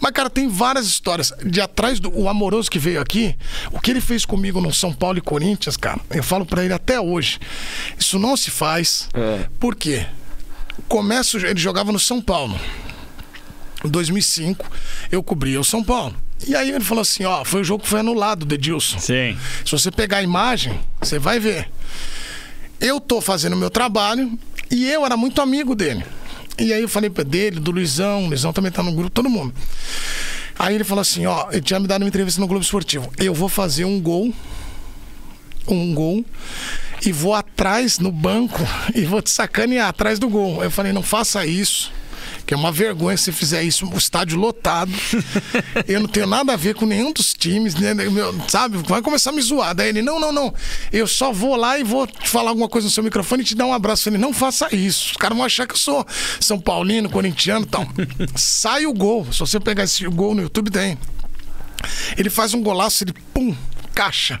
Mas, 0.00 0.12
cara, 0.12 0.30
tem 0.30 0.48
várias 0.48 0.86
histórias. 0.86 1.32
De 1.44 1.60
atrás 1.60 1.98
do 1.98 2.10
o 2.16 2.28
amoroso 2.28 2.70
que 2.70 2.78
veio 2.78 3.00
aqui, 3.00 3.36
o 3.72 3.80
que 3.80 3.90
ele 3.90 4.00
fez 4.00 4.24
comigo 4.24 4.60
no 4.60 4.72
São 4.72 4.92
Paulo 4.92 5.18
e 5.18 5.20
Corinthians, 5.20 5.76
cara, 5.76 6.00
eu 6.10 6.22
falo 6.22 6.46
pra 6.46 6.64
ele 6.64 6.72
até 6.72 7.00
hoje. 7.00 7.38
Isso 7.98 8.18
não 8.18 8.36
se 8.36 8.50
faz. 8.50 9.08
Por 9.58 9.74
quê? 9.74 10.06
Começo, 10.88 11.38
ele 11.38 11.60
jogava 11.60 11.92
no 11.92 11.98
São 11.98 12.20
Paulo. 12.20 12.58
Em 13.84 13.88
2005, 13.88 14.66
eu 15.10 15.22
cobria 15.22 15.60
o 15.60 15.64
São 15.64 15.82
Paulo. 15.82 16.14
E 16.46 16.54
aí 16.54 16.70
ele 16.70 16.84
falou 16.84 17.02
assim, 17.02 17.24
ó, 17.24 17.44
foi 17.44 17.60
o 17.60 17.64
jogo 17.64 17.82
que 17.82 17.88
foi 17.88 18.00
anulado, 18.00 18.46
do 18.46 18.54
Edilson. 18.54 18.98
Sim. 18.98 19.36
Se 19.64 19.72
você 19.72 19.90
pegar 19.90 20.18
a 20.18 20.22
imagem, 20.22 20.78
você 21.00 21.18
vai 21.18 21.38
ver. 21.38 21.70
Eu 22.80 22.98
tô 22.98 23.20
fazendo 23.20 23.52
o 23.52 23.56
meu 23.56 23.70
trabalho 23.70 24.38
e 24.70 24.86
eu 24.90 25.04
era 25.04 25.16
muito 25.16 25.40
amigo 25.40 25.74
dele. 25.74 26.04
E 26.58 26.72
aí 26.72 26.82
eu 26.82 26.88
falei 26.88 27.10
pra 27.10 27.24
dele, 27.24 27.60
do 27.60 27.70
Luizão, 27.70 28.24
o 28.24 28.28
Luizão 28.28 28.52
também 28.52 28.70
tá 28.70 28.82
no 28.82 28.92
grupo, 28.92 29.10
todo 29.10 29.28
mundo. 29.28 29.54
Aí 30.58 30.74
ele 30.74 30.84
falou 30.84 31.00
assim, 31.00 31.24
ó, 31.26 31.48
ele 31.50 31.62
tinha 31.62 31.80
me 31.80 31.86
dado 31.86 32.02
uma 32.02 32.08
entrevista 32.08 32.40
no 32.40 32.46
Globo 32.46 32.62
Esportivo. 32.62 33.10
Eu 33.16 33.32
vou 33.32 33.48
fazer 33.48 33.84
um 33.84 34.00
gol, 34.00 34.32
um 35.66 35.94
gol, 35.94 36.24
e 37.04 37.12
vou 37.12 37.34
atrás 37.34 37.98
no 37.98 38.12
banco 38.12 38.60
e 38.94 39.02
vou 39.02 39.22
te 39.22 39.30
sacanear 39.30 39.88
atrás 39.88 40.18
do 40.18 40.28
gol. 40.28 40.62
Eu 40.62 40.70
falei, 40.70 40.92
não 40.92 41.02
faça 41.02 41.44
isso. 41.46 41.92
Que 42.46 42.54
é 42.54 42.56
uma 42.56 42.72
vergonha 42.72 43.16
se 43.16 43.32
fizer 43.32 43.62
isso, 43.62 43.86
o 43.86 43.96
estádio 43.96 44.38
lotado. 44.38 44.92
eu 45.86 46.00
não 46.00 46.08
tenho 46.08 46.26
nada 46.26 46.52
a 46.52 46.56
ver 46.56 46.74
com 46.74 46.84
nenhum 46.84 47.12
dos 47.12 47.32
times, 47.32 47.74
né? 47.74 47.94
Meu, 47.94 48.34
sabe? 48.48 48.78
Vai 48.78 49.02
começar 49.02 49.30
a 49.30 49.32
me 49.32 49.40
zoar. 49.40 49.74
Daí 49.74 49.88
ele, 49.88 50.02
não, 50.02 50.18
não, 50.18 50.32
não. 50.32 50.52
Eu 50.92 51.06
só 51.06 51.32
vou 51.32 51.54
lá 51.56 51.78
e 51.78 51.84
vou 51.84 52.06
te 52.06 52.28
falar 52.28 52.50
alguma 52.50 52.68
coisa 52.68 52.86
no 52.86 52.90
seu 52.90 53.04
microfone 53.04 53.42
e 53.42 53.46
te 53.46 53.54
dar 53.54 53.66
um 53.66 53.72
abraço. 53.72 54.08
Eu 54.08 54.12
falei, 54.12 54.26
não 54.26 54.32
faça 54.32 54.74
isso. 54.74 55.12
Os 55.12 55.16
caras 55.16 55.36
vão 55.36 55.46
achar 55.46 55.66
que 55.66 55.74
eu 55.74 55.78
sou 55.78 56.06
São 56.40 56.58
Paulino, 56.58 57.08
corintiano 57.08 57.64
e 57.64 57.68
tal. 57.68 57.86
Sai 58.34 58.86
o 58.86 58.92
gol. 58.92 59.26
Se 59.32 59.38
você 59.38 59.60
pegar 59.60 59.84
esse 59.84 60.04
gol 60.06 60.34
no 60.34 60.42
YouTube, 60.42 60.70
tem. 60.70 60.98
Ele 62.16 62.30
faz 62.30 62.54
um 62.54 62.62
golaço, 62.62 63.04
ele 63.04 63.14
pum, 63.32 63.56
caixa. 64.00 64.40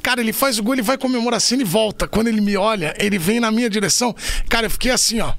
Cara, 0.00 0.20
ele 0.20 0.32
faz 0.32 0.56
o 0.56 0.62
gol, 0.62 0.74
ele 0.74 0.82
vai 0.82 0.96
comemorar 0.96 1.38
assim 1.38 1.58
e 1.60 1.64
volta. 1.64 2.06
Quando 2.06 2.28
ele 2.28 2.40
me 2.40 2.56
olha, 2.56 2.94
ele 2.96 3.18
vem 3.18 3.40
na 3.40 3.50
minha 3.50 3.68
direção. 3.68 4.14
Cara, 4.48 4.66
eu 4.66 4.70
fiquei 4.70 4.92
assim, 4.92 5.20
ó. 5.20 5.34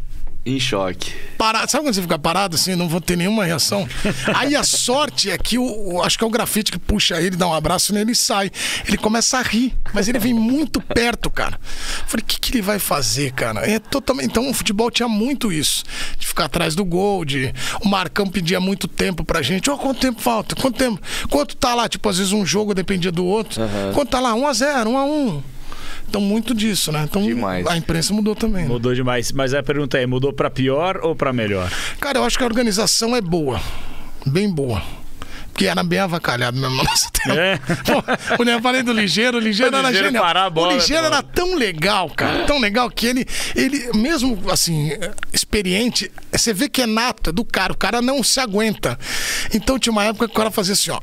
Em 0.46 0.60
choque. 0.60 1.12
Parado. 1.39 1.72
Sabe 1.72 1.84
quando 1.86 1.96
você 1.96 2.02
fica 2.04 2.20
parado 2.20 2.56
assim, 2.56 2.76
não 2.76 2.88
vou 2.88 3.02
ter 3.02 3.16
nenhuma 3.18 3.43
reação? 3.46 3.88
Aí 4.36 4.56
a 4.56 4.64
sorte 4.64 5.32
é 5.32 5.38
que 5.39 5.58
o, 5.58 5.64
o- 5.96 6.04
acho 6.04 6.20
que 6.20 6.24
é 6.24 6.28
o 6.28 6.30
grafite 6.30 6.72
que 6.72 6.78
puxa 6.78 7.20
ele, 7.20 7.36
dá 7.36 7.48
um 7.48 7.54
abraço 7.54 7.91
nele 7.93 8.12
e 8.12 8.16
sai. 8.16 8.52
Ele 8.88 8.96
começa 8.96 9.39
a 9.39 9.41
rir, 9.41 9.74
mas 9.91 10.08
ele 10.08 10.20
vem 10.20 10.36
muito 10.36 10.80
perto, 10.80 11.32
cara. 11.32 11.60
Falei, 12.06 12.22
o 12.24 12.26
que, 12.28 12.39
que 12.39 12.52
ele 12.52 12.62
vai 12.62 12.78
fazer, 12.78 13.32
cara? 13.34 13.68
É 13.68 13.80
totalmente. 13.80 14.28
Então 14.28 14.48
o 14.48 14.54
futebol 14.54 14.91
tinha 14.91 15.08
muito 15.10 15.52
isso. 15.52 15.84
De 16.20 16.28
ficar 16.28 16.46
atrás 16.46 16.76
do 16.76 16.86
gol, 16.86 17.26
de. 17.26 17.52
O 17.84 17.88
Marcão 17.88 18.28
pedia 18.28 18.60
muito 18.60 18.88
tempo 18.88 19.26
pra 19.26 19.41
gente. 19.41 19.70
Ó, 19.72 19.78
quanto 19.78 20.00
tempo 20.00 20.22
falta? 20.22 20.56
Quanto 20.56 20.78
tempo? 20.78 21.02
Quanto 21.28 21.56
tá 21.58 21.74
lá? 21.74 21.89
Tipo, 21.89 22.08
às 22.08 22.20
vezes 22.20 22.32
um 22.34 22.46
jogo 22.46 22.76
dependia 22.76 23.12
do 23.12 23.26
outro. 23.26 23.60
Quanto 23.96 24.10
tá 24.10 24.20
lá? 24.20 24.34
1x0, 24.36 24.86
1x1. 24.86 25.43
Então, 26.08 26.22
muito 26.22 26.53
disso, 26.53 26.91
né? 26.91 27.03
Então, 27.03 27.22
Demais. 27.22 27.66
a 27.68 27.78
imprensa 27.78 28.14
mudou 28.14 28.36
também. 28.36 28.64
né? 28.64 28.70
Mudou 28.70 28.93
demais. 28.93 29.32
Mas 29.32 29.53
a 29.53 29.62
pergunta 29.62 29.97
é: 29.97 30.06
mudou 30.06 30.32
pra 30.32 30.49
pior 30.49 30.99
ou 31.03 31.16
pra 31.16 31.34
melhor? 31.34 31.70
Cara, 31.99 32.20
eu 32.20 32.24
acho 32.24 32.38
que 32.38 32.43
a 32.43 32.47
organização 32.47 33.16
é 33.16 33.22
boa. 33.22 33.60
Bem 34.26 34.49
boa. 34.49 34.82
Porque 35.56 35.68
era 35.68 35.84
bem 35.86 35.99
avacalhado 35.99 36.60
mesmo 36.60 36.76
no 36.76 36.84
nosso 36.84 37.10
tempo. 37.14 37.39
É. 37.39 37.58
Pô, 37.58 38.03
o 38.43 38.49
eu 38.49 38.62
falei 38.62 38.84
do 38.84 38.91
Ligeiro, 38.91 39.38
o 39.38 39.39
Ligeiro 39.39 39.74
O 39.74 39.80
era 39.80 39.88
Ligeiro 39.88 40.08
genial. 40.08 40.24
parar 40.26 40.45
a 40.45 40.49
bola, 40.49 40.74
o 40.74 40.76
Ligeiro 40.76 41.06
era 41.06 41.24
tão 41.24 41.56
legal, 41.56 42.10
cara. 42.10 42.43
Tão 42.43 42.60
legal 42.60 42.89
que 42.91 43.08
ele, 43.08 43.26
ele 43.56 43.89
mesmo 43.93 44.38
assim, 44.51 44.91
experiente, 45.32 46.12
você 46.30 46.53
vê 46.53 46.68
que 46.68 46.82
é 46.82 46.86
nato, 46.86 47.30
é 47.30 47.34
do 47.34 47.45
cara. 47.45 47.72
O 47.72 47.78
cara 47.78 48.01
não 48.01 48.22
se 48.22 48.38
aguenta. 48.41 48.99
Então 49.53 49.80
tinha 49.80 49.93
uma 49.93 50.03
época 50.03 50.28
que 50.28 50.34
o 50.34 50.36
cara 50.38 50.51
fazia 50.51 50.74
assim, 50.74 50.91
ó. 50.91 50.99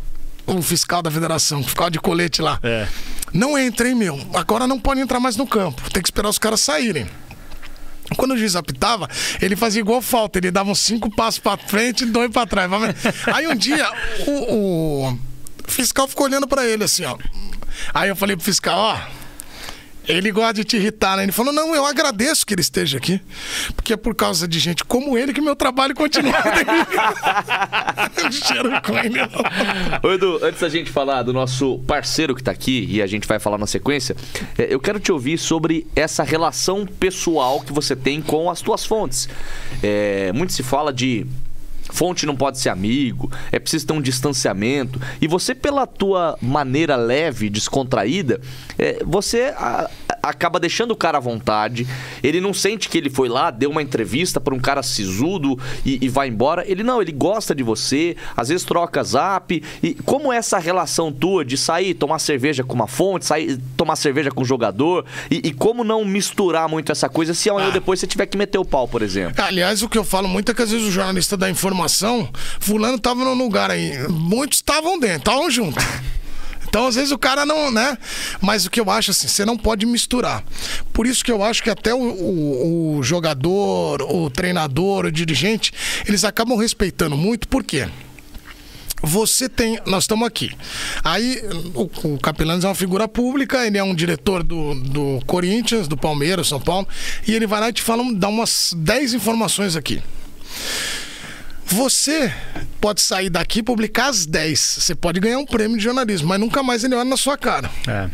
O 0.47 0.61
fiscal 0.61 1.01
da 1.01 1.11
federação, 1.11 1.61
o 1.61 1.65
fiscal 1.65 1.89
de 1.89 1.99
colete 1.99 2.43
lá. 2.43 2.59
É. 2.63 2.87
Não 3.33 3.57
entra, 3.57 3.89
hein, 3.89 3.95
meu? 3.95 4.21
Agora 4.35 4.67
não 4.67 4.79
pode 4.79 5.01
entrar 5.01 5.19
mais 5.19 5.37
no 5.37 5.47
campo. 5.47 5.91
Tem 5.91 6.03
que 6.03 6.09
esperar 6.09 6.29
os 6.29 6.39
caras 6.39 6.61
saírem. 6.61 7.07
Quando 8.17 8.33
o 8.33 8.37
juiz 8.37 8.55
apitava, 8.55 9.09
ele 9.41 9.57
fazia 9.57 9.81
igual 9.81 10.03
falta. 10.03 10.39
Ele 10.39 10.51
dava 10.51 10.71
uns 10.71 10.81
cinco 10.81 11.11
passos 11.11 11.39
pra 11.41 11.57
frente 11.57 12.03
e 12.03 12.07
dois 12.07 12.31
pra 12.31 12.47
trás. 12.47 12.71
Aí 13.33 13.47
um 13.47 13.55
dia, 13.55 13.91
o, 14.27 15.09
o 15.09 15.19
fiscal 15.67 16.07
ficou 16.07 16.27
olhando 16.27 16.47
pra 16.47 16.67
ele 16.67 16.85
assim, 16.85 17.05
ó. 17.05 17.17
Aí 17.95 18.11
eu 18.11 18.17
falei 18.17 18.37
pro 18.37 18.45
fiscal, 18.45 18.79
ó. 18.79 19.22
Ele 20.09 20.31
gosta 20.31 20.55
de 20.55 20.65
te 20.65 20.77
irritar, 20.77 21.17
né? 21.17 21.25
Ele 21.25 21.33
falou: 21.33 21.53
Não, 21.53 21.75
eu 21.75 21.87
agradeço 21.87 22.47
que 22.47 22.55
ele 22.55 22.61
esteja 22.61 22.99
aqui, 22.99 23.21
porque 23.77 23.93
é 23.93 23.97
por 23.97 24.15
causa 24.15 24.49
de 24.49 24.59
gente 24.59 24.85
como 24.85 25.17
ele 25.17 25.33
que 25.33 25.41
meu 25.41 25.55
trabalho 25.55 25.95
continua. 25.95 26.33
Ele. 29.05 29.19
Ô 30.03 30.13
Edu, 30.13 30.41
antes 30.43 30.61
da 30.61 30.69
gente 30.69 30.91
falar 30.91 31.23
do 31.23 31.33
nosso 31.33 31.79
parceiro 31.87 32.35
que 32.35 32.43
tá 32.43 32.51
aqui 32.51 32.87
e 32.89 33.03
a 33.03 33.07
gente 33.07 33.27
vai 33.27 33.39
falar 33.39 33.59
na 33.59 33.67
sequência, 33.67 34.17
é, 34.59 34.73
eu 34.73 34.81
quero 34.81 35.01
te 35.01 35.13
ouvir 35.13 35.39
sobre 35.39 35.87
essa 35.95 36.23
relação 36.23 36.87
pessoal 36.87 37.61
que 37.61 37.73
você 37.73 37.97
tem 37.97 38.21
com 38.21 38.51
as 38.51 38.61
tuas 38.61 38.85
fontes. 38.85 39.29
É, 39.83 40.33
muito 40.33 40.53
se 40.53 40.63
fala 40.63 40.93
de 40.93 41.27
fonte 41.93 42.27
não 42.27 42.35
pode 42.35 42.59
ser 42.59 42.69
amigo, 42.71 43.31
é 43.53 43.59
preciso 43.59 43.87
ter 43.87 43.93
um 43.93 44.01
distanciamento. 44.03 45.01
E 45.21 45.27
você, 45.29 45.55
pela 45.55 45.87
tua 45.87 46.37
maneira 46.41 46.97
leve, 46.97 47.49
descontraída, 47.51 48.41
é, 48.79 49.03
você 49.05 49.53
a- 49.57 49.91
acaba 50.23 50.59
deixando 50.61 50.93
o 50.93 50.97
cara 50.97 51.19
à 51.19 51.21
vontade. 51.21 51.87
Ele 52.23 52.41
não 52.41 52.55
sente 52.55 52.89
que 52.89 52.97
ele 52.97 53.11
foi 53.11 53.29
lá, 53.29 53.51
deu 53.51 53.71
uma 53.71 53.83
entrevista 53.83 54.41
para 54.41 54.55
um 54.55 54.59
cara 54.61 54.83
sisudo 54.83 55.59
e, 55.85 55.99
e 56.01 56.09
vai 56.09 56.29
embora. 56.29 56.65
Ele 56.71 56.83
não, 56.83 57.03
ele 57.03 57.11
gosta 57.13 57.55
de 57.55 57.63
você, 57.63 58.17
às 58.37 58.49
vezes 58.49 58.65
troca 58.65 59.03
zap. 59.03 59.63
E 59.83 59.95
como 60.05 60.33
é 60.33 60.37
essa 60.37 60.59
relação 60.59 61.13
tua 61.13 61.45
de 61.45 61.57
sair, 61.57 61.95
tomar 61.95 62.19
cerveja 62.21 62.63
com 62.63 62.75
uma 62.75 62.87
fonte, 62.87 63.27
sair, 63.27 63.59
tomar 63.77 63.97
cerveja 63.97 64.31
com 64.31 64.43
um 64.43 64.45
jogador? 64.45 65.05
E, 65.31 65.49
e 65.49 65.53
como 65.53 65.83
não 65.85 66.05
misturar 66.05 66.69
muito 66.69 66.93
essa 66.93 67.09
coisa 67.09 67.35
se 67.35 67.51
amanhã 67.51 67.67
ou 67.67 67.73
depois 67.73 67.99
você 68.01 68.07
tiver 68.07 68.27
que 68.27 68.37
meter 68.39 68.59
o 68.59 68.65
pau, 68.65 68.87
por 68.87 69.03
exemplo? 69.03 69.43
Aliás, 69.45 69.83
o 69.83 69.89
que 69.89 69.99
eu 69.99 70.05
falo 70.05 70.29
muito 70.29 70.51
é 70.53 70.55
que 70.55 70.63
às 70.63 70.71
vezes 70.71 70.87
o 70.87 70.91
jornalista 70.91 71.37
dá 71.37 71.51
informação, 71.51 71.82
fulano 72.61 72.99
tava 72.99 73.25
no 73.25 73.35
lugar 73.35 73.71
aí. 73.71 74.07
Muitos 74.09 74.59
estavam 74.59 74.99
dentro, 74.99 75.19
estavam 75.19 75.51
juntos. 75.51 75.83
Então, 76.69 76.87
às 76.87 76.95
vezes, 76.95 77.11
o 77.13 77.19
cara 77.19 77.45
não, 77.45 77.71
né? 77.71 77.99
Mas 78.41 78.65
o 78.65 78.71
que 78.71 78.81
eu 78.81 78.91
acho 78.91 79.11
assim, 79.11 79.29
você 79.29 79.45
não 79.45 79.59
pode 79.59 79.85
misturar. 79.85 80.43
Por 80.91 81.07
isso 81.07 81.23
que 81.23 81.31
eu 81.31 81.45
acho 81.45 81.63
que 81.63 81.69
até 81.69 81.93
o, 81.95 81.99
o- 81.99 82.97
o 82.99 83.03
jogador, 83.03 84.01
o 84.03 84.31
treinador, 84.31 85.05
o 85.05 85.13
dirigente, 85.13 85.71
eles 86.09 86.25
acabam 86.25 86.57
respeitando 86.57 87.15
muito, 87.15 87.47
por 87.47 87.63
quê? 87.63 87.89
Você 89.03 89.49
tem. 89.51 89.79
Nós 89.85 90.05
estamos 90.05 90.27
aqui. 90.27 90.51
Aí, 91.05 91.43
o, 91.75 91.83
o 91.83 92.19
é 92.65 92.67
uma 92.69 92.75
figura 92.75 93.07
pública, 93.09 93.67
ele 93.67 93.77
é 93.77 93.83
um 93.83 93.95
diretor 93.95 94.43
do, 94.43 94.75
do 94.77 95.21
Corinthians, 95.27 95.87
do 95.89 95.97
Palmeiras, 95.97 96.47
São 96.49 96.61
Paulo, 96.61 96.89
e 97.27 97.35
ele 97.35 97.47
vai 97.47 97.61
lá 97.61 97.69
e 97.69 97.73
te 97.73 97.83
fala, 97.83 98.03
dá 98.15 98.29
umas 98.29 98.73
10 98.77 99.13
informações 99.15 99.77
aqui. 99.77 100.01
Você 101.73 102.31
pode 102.83 103.01
sair 103.01 103.31
daqui 103.31 103.61
e 103.61 103.63
publicar 103.63 104.09
as 104.09 104.27
10. 104.27 104.61
Você 104.81 104.95
pode 104.95 105.19
ganhar 105.19 105.39
um 105.39 105.47
prêmio 105.47 105.79
de 105.79 105.83
jornalismo, 105.83 106.29
mas 106.29 106.39
nunca 106.39 106.63
mais 106.63 106.85
ele 106.85 106.95
olha 106.95 107.09
na 107.09 107.17
sua 107.17 107.39
cara. 107.39 107.71
É. 107.89 108.11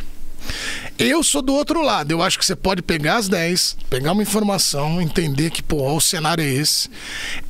Eu 1.01 1.23
sou 1.23 1.41
do 1.43 1.55
outro 1.55 1.81
lado. 1.81 2.11
Eu 2.11 2.21
acho 2.21 2.37
que 2.37 2.45
você 2.45 2.57
pode 2.57 2.83
pegar 2.83 3.19
as 3.19 3.29
10, 3.29 3.77
pegar 3.89 4.11
uma 4.11 4.23
informação, 4.23 5.01
entender 5.01 5.49
que, 5.51 5.63
pô, 5.63 5.95
o 5.97 6.01
cenário 6.01 6.43
é 6.43 6.49
esse. 6.49 6.91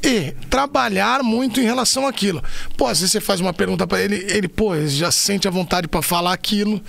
E 0.02 0.32
trabalhar 0.50 1.22
muito 1.22 1.58
em 1.58 1.64
relação 1.64 2.06
àquilo. 2.06 2.44
Pô, 2.76 2.86
às 2.86 3.00
vezes 3.00 3.12
você 3.12 3.20
faz 3.22 3.40
uma 3.40 3.54
pergunta 3.54 3.86
pra 3.86 4.02
ele, 4.02 4.16
ele, 4.28 4.48
pô, 4.48 4.74
ele 4.74 4.88
já 4.88 5.10
sente 5.10 5.48
a 5.48 5.50
vontade 5.50 5.88
pra 5.88 6.02
falar 6.02 6.34
aquilo. 6.34 6.82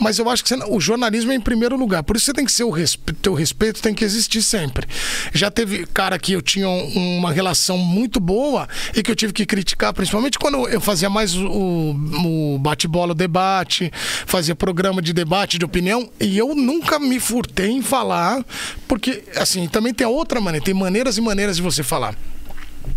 Mas 0.00 0.18
eu 0.18 0.28
acho 0.28 0.42
que 0.42 0.48
você- 0.48 0.56
o 0.68 0.80
jornalismo 0.80 1.30
é 1.30 1.34
em 1.36 1.40
primeiro 1.40 1.76
lugar. 1.76 2.02
Por 2.02 2.16
isso 2.16 2.26
você 2.26 2.32
tem 2.32 2.44
que 2.44 2.50
ser 2.50 2.64
o 2.64 2.70
respeito, 2.70 3.20
teu 3.22 3.32
respeito 3.34 3.80
tem 3.80 3.94
que 3.94 4.04
existir 4.04 4.42
sempre. 4.42 4.88
Já 5.32 5.48
teve 5.48 5.86
cara 5.86 6.18
que 6.18 6.32
eu 6.32 6.42
tinha 6.42 6.68
um- 6.68 7.18
uma 7.18 7.30
relação 7.30 7.78
muito 7.78 8.18
boa 8.18 8.68
e 8.96 9.00
que 9.02 9.12
eu 9.12 9.16
tive 9.16 9.32
que 9.32 9.46
criticar, 9.46 9.92
principalmente 9.94 10.40
quando 10.40 10.68
eu 10.68 10.80
fazia 10.80 11.08
mais 11.08 11.36
o, 11.36 11.94
o 12.24 12.58
bate-bola, 12.58 13.12
o 13.12 13.14
debate, 13.14 13.92
fazia 14.26 14.56
programa 14.56 15.00
de 15.00 15.12
debate, 15.12 15.56
de 15.56 15.64
opinião, 15.64 15.99
e 16.20 16.38
eu 16.38 16.54
nunca 16.54 16.98
me 16.98 17.18
furtei 17.18 17.70
em 17.70 17.82
falar, 17.82 18.44
porque, 18.86 19.22
assim, 19.36 19.66
também 19.68 19.92
tem 19.92 20.06
outra 20.06 20.40
maneira, 20.40 20.64
tem 20.64 20.74
maneiras 20.74 21.16
e 21.18 21.20
maneiras 21.20 21.56
de 21.56 21.62
você 21.62 21.82
falar. 21.82 22.14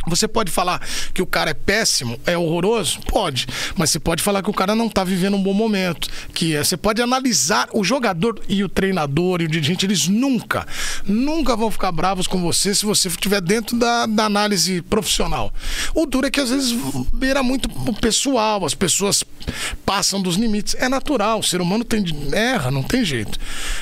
Você 0.08 0.28
pode 0.28 0.52
falar 0.52 0.82
que 1.14 1.22
o 1.22 1.26
cara 1.26 1.52
é 1.52 1.54
péssimo, 1.54 2.20
é 2.26 2.38
horroroso? 2.38 3.00
Pode. 3.08 3.48
Mas 3.76 3.90
você 3.90 4.00
pode 4.00 4.22
falar 4.22 4.44
que 4.44 4.50
o 4.50 4.54
cara 4.54 4.76
não 4.76 4.90
tá 4.90 5.04
vivendo 5.04 5.36
um 5.36 5.44
bom 5.44 5.54
momento. 5.54 6.10
Que 6.34 6.56
é, 6.56 6.64
você 6.64 6.76
pode 6.76 7.02
analisar 7.02 7.70
o 7.74 7.84
jogador 7.84 8.42
e 8.48 8.64
o 8.64 8.70
treinador 8.70 9.42
e 9.42 9.46
o 9.46 9.48
dirigente, 9.48 9.86
eles 9.86 10.08
nunca, 10.08 10.68
nunca 11.06 11.56
vão 11.56 11.72
ficar 11.72 11.92
bravos 11.92 12.28
com 12.28 12.42
você 12.42 12.76
se 12.76 12.86
você 12.86 13.08
estiver 13.08 13.42
dentro 13.42 13.78
da, 13.78 14.06
da 14.06 14.26
análise 14.26 14.82
profissional. 14.82 15.54
O 15.94 16.06
duro 16.06 16.28
é 16.28 16.32
que 16.32 16.40
às 16.40 16.50
vezes 16.50 16.74
beira 17.14 17.42
muito 17.42 17.70
o 17.90 17.94
pessoal, 17.94 18.66
as 18.66 18.74
pessoas 18.74 19.24
passam 19.86 20.22
dos 20.22 20.36
limites. 20.36 20.76
É 20.76 20.90
natural, 20.90 21.40
o 21.40 21.44
ser 21.44 21.62
humano 21.62 21.84
tem, 21.84 22.04
erra, 22.34 22.70
não 22.72 22.84
tem 22.84 23.06
jeito. 23.06 23.40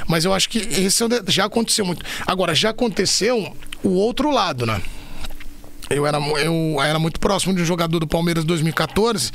Mas 0.07 0.26
eu 0.26 0.34
acho 0.34 0.49
que 0.49 0.59
esse 0.59 1.03
é 1.03 1.07
já 1.28 1.45
aconteceu 1.45 1.86
muito. 1.86 2.05
Agora, 2.28 2.53
já 2.53 2.69
aconteceu 2.69 3.55
o 3.84 3.89
outro 3.89 4.30
lado, 4.32 4.65
né? 4.65 4.82
Eu 5.96 6.06
era, 6.08 6.18
eu 6.18 6.82
era 6.82 7.00
muito 7.00 7.20
próximo 7.20 7.54
de 7.54 7.62
um 7.62 7.66
jogador 7.66 8.00
do 8.00 8.08
Palmeiras 8.08 8.44
em 8.44 8.48
2014. 8.48 9.32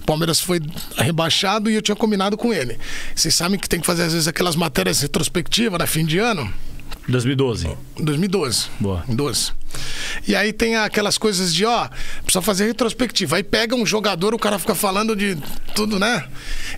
O 0.00 0.04
Palmeiras 0.04 0.40
foi 0.40 0.60
rebaixado 0.96 1.70
e 1.70 1.74
eu 1.74 1.82
tinha 1.82 1.96
combinado 1.96 2.36
com 2.36 2.52
ele. 2.52 2.78
Vocês 3.14 3.34
sabem 3.34 3.58
que 3.58 3.68
tem 3.68 3.80
que 3.80 3.86
fazer, 3.86 4.02
às 4.02 4.12
vezes, 4.12 4.28
aquelas 4.28 4.56
matérias 4.56 5.00
retrospectivas, 5.00 5.78
na 5.78 5.86
fim 5.86 6.04
de 6.04 6.18
ano? 6.18 6.52
2012. 7.08 7.68
2012. 7.98 8.68
Boa. 8.78 9.04
12. 9.08 9.52
E 10.26 10.34
aí 10.34 10.52
tem 10.52 10.76
aquelas 10.76 11.16
coisas 11.18 11.52
de, 11.54 11.64
ó, 11.64 11.88
precisa 12.22 12.42
fazer 12.42 12.66
retrospectiva. 12.66 13.36
Aí 13.36 13.42
pega 13.42 13.74
um 13.74 13.86
jogador, 13.86 14.34
o 14.34 14.38
cara 14.38 14.58
fica 14.58 14.74
falando 14.74 15.16
de 15.16 15.36
tudo, 15.74 15.98
né? 15.98 16.26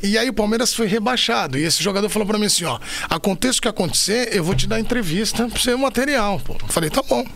E 0.02 0.16
aí 0.16 0.28
o 0.28 0.32
Palmeiras 0.32 0.74
foi 0.74 0.86
rebaixado. 0.86 1.58
E 1.58 1.62
esse 1.62 1.82
jogador 1.82 2.08
falou 2.08 2.26
pra 2.26 2.38
mim 2.38 2.46
assim, 2.46 2.64
ó, 2.64 2.78
aconteça 3.08 3.58
o 3.58 3.62
que 3.62 3.68
acontecer, 3.68 4.34
eu 4.34 4.44
vou 4.44 4.54
te 4.54 4.66
dar 4.66 4.80
entrevista 4.80 5.48
pra 5.48 5.58
você 5.58 5.74
material, 5.76 6.40
pô. 6.40 6.54
Eu 6.60 6.68
falei, 6.68 6.90
tá 6.90 7.02
bom. 7.02 7.26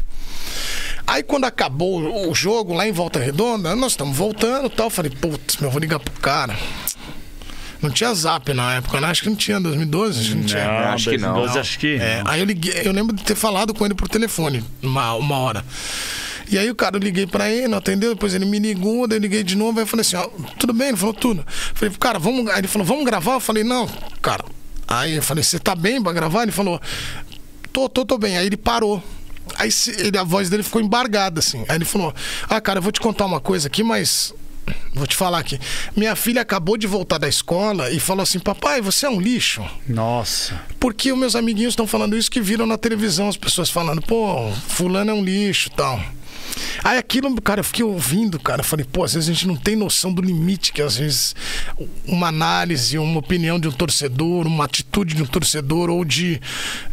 Aí 1.07 1.23
quando 1.23 1.45
acabou 1.45 2.29
o- 2.29 2.35
jogo 2.35 2.73
lá 2.75 2.87
em 2.87 2.93
Volta 2.93 3.19
Redonda, 3.19 3.75
nós 3.77 3.93
estamos 3.93 4.17
voltando 4.17 4.67
e 4.67 4.71
tal. 4.71 4.87
Eu 4.87 4.91
falei, 4.91 5.11
putz, 5.11 5.57
meu, 5.57 5.69
eu 5.69 5.73
vou 5.73 5.81
ligar 5.81 5.99
pro 6.01 6.13
cara. 6.21 6.57
Não 7.81 7.91
tinha 7.91 8.13
zap 8.15 8.53
na 8.55 8.75
época, 8.77 9.01
né? 9.01 9.07
Acho 9.09 9.23
que 9.23 9.29
não 9.29 9.37
tinha, 9.37 9.61
2012, 9.61 10.21
acho 10.21 10.29
que 10.31 10.35
não 10.35 10.45
tinha. 10.45 10.65
acho 10.93 11.11
que 11.11 11.19
não. 11.19 11.35
2012, 11.35 11.59
acho 11.59 11.79
que. 11.79 11.97
É, 12.01 12.23
aí 12.25 12.41
eu 12.41 12.47
liguei, 12.47 12.73
eu 12.85 12.93
lembro 12.93 13.15
de 13.15 13.23
ter 13.23 13.35
falado 13.37 13.75
com 13.75 13.85
ele 13.85 13.95
por 13.95 14.09
telefone 14.09 14.65
uma, 14.83 15.13
uma 15.15 15.37
hora. 15.37 15.65
E 16.49 16.57
aí 16.59 16.71
o 16.71 16.75
cara, 16.75 16.97
eu 16.97 17.01
liguei 17.01 17.27
pra 17.27 17.51
ele, 17.51 17.69
não 17.69 17.79
atendeu, 17.79 18.15
depois 18.15 18.33
ele 18.33 18.45
me 18.47 18.59
ligou, 18.59 19.07
daí 19.07 19.19
eu 19.19 19.23
liguei 19.23 19.43
de 19.43 19.57
novo, 19.57 19.79
aí 19.79 19.83
eu 19.83 19.87
falei 19.87 20.01
assim, 20.03 20.17
ó, 20.17 20.27
tudo 20.59 20.73
bem? 20.73 20.89
Ele 20.89 20.97
falou, 20.97 21.13
tudo. 21.15 21.41
Eu 21.41 21.75
falei, 21.75 21.95
cara, 21.99 22.19
vamos. 22.19 22.49
Aí 22.51 22.59
ele 22.61 22.69
falou, 22.69 22.87
vamos 22.87 23.05
gravar? 23.05 23.35
Eu 23.35 23.41
falei, 23.41 23.63
não, 23.63 23.87
cara. 24.23 24.45
Aí 24.89 25.17
eu 25.17 25.23
falei, 25.23 25.43
você 25.45 25.59
tá 25.59 25.75
bem 25.75 26.03
pra 26.03 26.13
gravar? 26.13 26.45
Ele 26.45 26.53
falou, 26.53 26.81
tô, 27.73 27.89
tô, 27.89 28.05
tô 28.07 28.17
bem. 28.17 28.39
Aí 28.39 28.47
ele 28.47 28.57
parou. 28.57 29.03
Aí 29.55 29.71
ele, 29.99 30.19
a 30.19 30.25
voz 30.25 30.51
dele 30.51 30.63
ficou 30.63 30.81
embargada, 30.81 31.41
assim. 31.41 31.65
Aí 31.69 31.77
ele 31.77 31.85
falou, 31.85 32.15
ah, 32.49 32.61
cara, 32.61 32.79
eu 32.79 32.83
vou 32.83 32.93
te 32.93 33.01
contar 33.01 33.25
uma 33.27 33.41
coisa 33.41 33.69
aqui, 33.69 33.83
mas 33.83 34.35
Vou 34.93 35.07
te 35.07 35.15
falar 35.15 35.39
aqui. 35.39 35.61
Minha 35.95 36.17
filha 36.17 36.43
acabou 36.43 36.77
de 36.77 36.87
voltar 36.87 37.19
da 37.19 37.29
escola 37.29 37.91
e 37.91 38.01
falou 38.01 38.23
assim: 38.23 38.39
Papai, 38.39 38.81
você 38.81 39.07
é 39.07 39.11
um 39.11 39.21
lixo. 39.21 39.65
Nossa. 39.87 40.61
Porque 40.81 41.13
os 41.13 41.19
meus 41.19 41.37
amiguinhos 41.37 41.73
estão 41.73 41.87
falando 41.87 42.17
isso 42.17 42.31
que 42.31 42.41
viram 42.41 42.67
na 42.67 42.79
televisão, 42.79 43.29
as 43.29 43.37
pessoas 43.37 43.71
falando, 43.71 44.03
pô, 44.03 44.51
fulano 44.69 45.11
é 45.11 45.15
um 45.15 45.23
lixo 45.23 45.69
e 45.69 45.77
tal. 45.77 46.01
Aí 46.83 46.99
aquilo, 46.99 47.41
cara, 47.41 47.61
eu 47.61 47.65
fiquei 47.65 47.85
ouvindo, 47.85 48.39
cara. 48.39 48.63
Falei, 48.63 48.87
pô, 48.91 49.05
às 49.05 49.15
vezes 49.15 49.29
a 49.29 49.33
gente 49.33 49.47
não 49.47 49.57
tem 49.57 49.77
noção 49.77 50.13
do 50.13 50.23
limite 50.23 50.73
que 50.73 50.81
às 50.83 50.97
vezes 50.97 51.35
uma 52.07 52.29
análise, 52.29 52.99
uma 52.99 53.19
opinião 53.19 53.59
de 53.61 53.69
um 53.69 53.73
torcedor, 53.73 54.47
uma 54.47 54.65
atitude 54.65 55.15
de 55.15 55.23
um 55.23 55.27
torcedor 55.27 55.91
ou 55.91 56.05
de, 56.05 56.41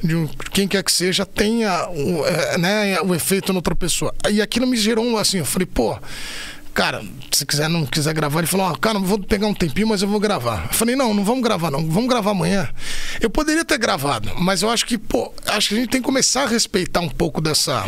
de 0.04 0.16
um- 0.16 0.28
quem 0.52 0.68
quer 0.68 0.84
que 0.84 0.92
seja 0.92 1.26
tenha 1.26 1.88
o, 1.90 2.26
é, 2.26 2.58
né, 2.58 3.02
o 3.02 3.14
efeito 3.16 3.52
na 3.54 3.60
outra 3.60 3.76
pessoa. 3.76 4.14
E 4.32 4.42
aquilo 4.42 4.68
me 4.68 4.78
gerou 4.78 5.06
um, 5.06 5.18
assim, 5.18 5.38
eu 5.38 5.46
falei, 5.46 5.66
pô. 5.66 5.98
Cara, 6.74 7.04
se 7.32 7.46
quiser 7.46 7.70
não 7.70 7.86
quiser 7.86 8.14
gravar, 8.16 8.40
ele 8.40 8.48
falou: 8.48 8.66
ah, 8.66 8.76
cara, 8.76 8.98
eu 8.98 9.04
vou 9.04 9.20
pegar 9.20 9.46
um 9.46 9.54
tempinho, 9.54 9.88
mas 9.88 10.02
eu 10.02 10.08
vou 10.08 10.20
gravar. 10.20 10.70
Eu 10.72 10.74
falei: 10.74 10.96
não, 10.96 11.14
não 11.14 11.24
vamos 11.24 11.44
gravar, 11.44 11.70
não. 11.70 11.88
Vamos 11.88 12.10
gravar 12.10 12.32
amanhã. 12.32 12.68
Eu 13.22 13.30
poderia 13.30 13.64
ter 13.64 13.78
gravado, 13.78 14.32
mas 14.40 14.64
eu 14.64 14.70
acho 14.72 14.86
que, 14.86 14.98
pô, 14.98 15.32
acho 15.46 15.70
que 15.70 15.76
a 15.76 15.78
gente 15.78 15.90
tem 15.90 16.02
que 16.02 16.06
começar 16.06 16.44
a 16.44 16.48
respeitar 16.48 17.00
um 17.02 17.10
pouco 17.10 17.40
dessa 17.40 17.86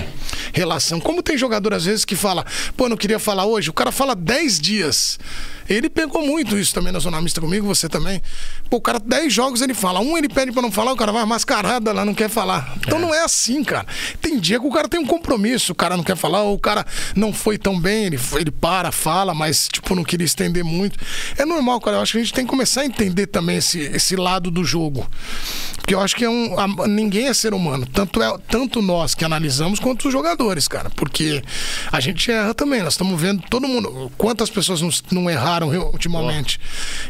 relação. 0.54 1.00
Como 1.00 1.24
tem 1.24 1.36
jogador, 1.36 1.74
às 1.74 1.86
vezes, 1.86 2.06
que 2.06 2.16
fala, 2.16 2.46
pô, 2.78 2.88
não 2.88 2.96
queria 2.96 3.18
falar 3.18 3.46
hoje, 3.46 3.72
o 3.72 3.74
cara 3.74 3.92
fala 3.92 4.16
10 4.16 4.60
dias. 4.60 5.20
Ele 5.68 5.90
pegou 5.90 6.26
muito 6.26 6.58
isso 6.58 6.74
também 6.74 6.92
na 6.92 7.00
Zona 7.00 7.22
Mista 7.22 7.42
comigo, 7.42 7.66
você 7.66 7.88
também. 7.90 8.22
Pô, 8.70 8.78
o 8.78 8.82
cara, 8.82 9.00
10 9.00 9.34
jogos 9.34 9.62
ele 9.62 9.74
fala. 9.74 10.00
Um 10.00 10.18
ele 10.18 10.30
pede 10.30 10.52
pra 10.52 10.62
não 10.62 10.72
falar, 10.72 10.92
o 10.94 10.96
cara 10.96 11.12
vai 11.12 11.26
mascarada 11.26 11.92
lá, 11.92 12.06
não 12.06 12.14
quer 12.14 12.30
falar. 12.30 12.76
Então 12.78 13.00
não 13.00 13.14
é 13.14 13.24
assim, 13.24 13.64
cara. 13.64 13.86
Tem 14.22 14.40
dia 14.40 14.60
que 14.60 14.66
o 14.66 14.72
cara 14.72 14.88
tem 14.88 15.00
um 15.00 15.06
compromisso, 15.06 15.72
o 15.72 15.76
cara 15.76 15.96
não 15.98 16.04
quer 16.04 16.16
falar, 16.18 16.42
ou 16.44 16.56
o 16.56 16.60
cara 16.60 16.86
não 17.16 17.34
foi 17.34 17.58
tão 17.58 17.80
bem, 17.80 18.06
ele, 18.06 18.20
ele 18.40 18.52
para, 18.52 18.92
fala, 18.92 19.34
mas, 19.34 19.68
tipo, 19.72 19.96
não 19.96 20.04
queria 20.04 20.26
estender 20.26 20.64
muito. 20.64 20.98
É 21.38 21.46
normal, 21.46 21.80
cara. 21.82 21.98
Eu 21.98 22.02
acho 22.02 22.14
que 22.14 22.18
a 22.20 22.22
gente 22.22 22.34
tem 22.34 22.46
que 22.46 22.50
começar 22.52 22.82
a 22.82 22.86
entender 22.86 23.28
também 23.28 23.58
esse, 23.58 23.80
esse 23.80 24.16
lado 24.16 24.50
do 24.52 24.64
jogo. 24.64 25.10
Porque 25.78 25.94
eu 25.94 26.00
acho 26.02 26.16
que 26.16 26.26
é 26.26 26.30
um. 26.30 26.60
a- 26.60 26.88
ninguém 26.88 27.28
é 27.28 27.34
ser 27.34 27.54
humano. 27.54 27.86
Tanto, 27.86 28.22
é, 28.22 28.38
tanto 28.50 28.82
nós 28.82 29.14
que 29.14 29.24
analisamos 29.24 29.80
quanto 29.80 30.08
os 30.08 30.12
jogadores, 30.12 30.68
cara. 30.68 30.90
Porque 30.90 31.44
a 31.92 32.00
gente 32.00 32.32
erra 32.32 32.56
também. 32.56 32.82
Nós 32.82 32.94
estamos 32.94 33.22
vendo 33.22 33.44
todo 33.52 33.68
mundo. 33.68 34.12
Quantas 34.18 34.50
pessoas 34.50 34.82
não, 34.82 34.90
não 35.12 35.30
erraram 35.30 35.55
ultimamente? 35.64 36.60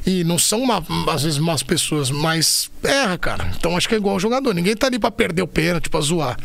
E 0.06 0.24
não 0.24 0.38
são, 0.38 0.66
má- 0.66 0.84
às 1.10 1.24
vezes, 1.24 1.40
más 1.40 1.64
pessoas, 1.64 2.12
mas 2.12 2.70
erra, 2.84 3.18
cara. 3.18 3.50
Então 3.58 3.76
acho 3.78 3.88
que 3.88 3.96
é 3.96 3.98
igual 3.98 4.18
o 4.18 4.20
jogador. 4.20 4.54
Ninguém 4.54 4.76
tá 4.76 4.88
ali 4.88 5.00
pra 5.00 5.10
perder 5.10 5.42
o 5.42 5.48
pênalti, 5.48 5.90
pra 5.90 6.02
zoar. 6.02 6.38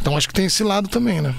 Então 0.00 0.16
acho 0.16 0.26
que 0.28 0.34
tem 0.34 0.46
esse 0.46 0.62
lado 0.64 0.88
também, 0.88 1.20
né? 1.20 1.34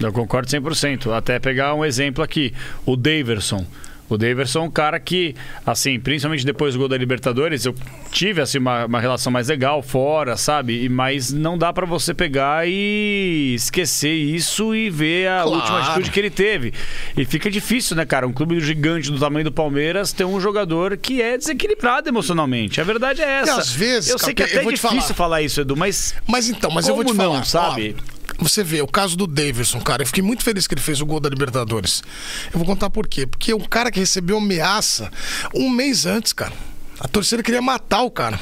Eu 0.00 0.12
concordo 0.12 0.48
100%. 0.48 1.12
Até 1.14 1.38
pegar 1.38 1.74
um 1.74 1.84
exemplo 1.84 2.24
aqui, 2.24 2.54
o 2.86 2.96
Daverson. 2.96 3.66
O 4.10 4.18
Daverson 4.18 4.58
é 4.58 4.62
um 4.62 4.70
cara 4.70 4.98
que, 5.00 5.34
assim, 5.64 5.98
principalmente 6.00 6.44
depois 6.44 6.74
do 6.74 6.78
gol 6.80 6.88
da 6.88 6.96
Libertadores, 6.98 7.64
eu 7.64 7.74
tive 8.10 8.40
assim, 8.42 8.58
uma, 8.58 8.84
uma 8.86 9.00
relação 9.00 9.32
mais 9.32 9.48
legal 9.48 9.80
fora, 9.82 10.36
sabe? 10.36 10.84
E, 10.84 10.88
mas 10.88 11.32
não 11.32 11.56
dá 11.56 11.72
pra 11.72 11.86
você 11.86 12.12
pegar 12.12 12.66
e 12.68 13.54
esquecer 13.54 14.12
isso 14.12 14.74
e 14.74 14.90
ver 14.90 15.28
a 15.28 15.42
Claro. 15.44 15.50
última 15.52 15.80
atitude 15.80 16.10
que 16.10 16.18
ele 16.20 16.30
teve. 16.30 16.74
E 17.16 17.24
fica 17.24 17.48
difícil, 17.50 17.96
né, 17.96 18.04
cara? 18.04 18.26
Um 18.26 18.32
clube 18.32 18.58
gigante 18.60 19.10
do 19.10 19.18
tamanho 19.18 19.44
do 19.44 19.52
Palmeiras 19.52 20.12
ter 20.12 20.24
um 20.24 20.40
jogador 20.40 20.96
que 20.96 21.22
é 21.22 21.38
desequilibrado 21.38 22.08
emocionalmente. 22.08 22.80
A 22.80 22.84
verdade 22.84 23.22
é 23.22 23.28
essa. 23.40 23.60
às 23.60 23.70
vezes, 23.72 24.10
eu 24.10 24.18
sei 24.18 24.34
que 24.34 24.42
Capê, 24.42 24.58
até 24.58 24.66
é 24.66 24.70
difícil 24.72 24.90
falar. 24.90 25.14
falar. 25.14 25.42
isso, 25.42 25.60
Edu, 25.60 25.76
mas 25.76 26.14
Mas 26.26 26.48
então, 26.48 26.70
mas 26.70 26.88
eu 26.88 26.94
vou 26.96 27.04
te 27.04 27.14
não, 27.14 27.32
falar. 27.32 27.44
sabe? 27.44 27.94
ó, 27.98 28.19
você 28.38 28.62
vê, 28.62 28.80
o 28.82 28.86
caso 28.86 29.16
do 29.16 29.26
Davidson, 29.26 29.80
cara, 29.80 30.02
eu 30.02 30.06
fiquei 30.06 30.22
muito 30.22 30.42
feliz 30.42 30.66
que 30.66 30.74
ele 30.74 30.80
fez 30.80 31.00
o 31.00 31.06
gol 31.06 31.20
da 31.20 31.28
Libertadores. 31.28 32.02
Eu 32.52 32.58
vou 32.58 32.66
contar 32.66 32.90
por 32.90 33.06
quê. 33.06 33.26
Porque 33.26 33.52
o 33.52 33.68
cara 33.68 33.90
que 33.90 34.00
recebeu 34.00 34.38
ameaça 34.38 35.10
um 35.54 35.68
mês 35.70 36.06
antes, 36.06 36.32
cara. 36.32 36.52
A 36.98 37.08
torcida 37.08 37.42
queria 37.42 37.62
matar 37.62 38.02
o 38.02 38.10
cara. 38.10 38.38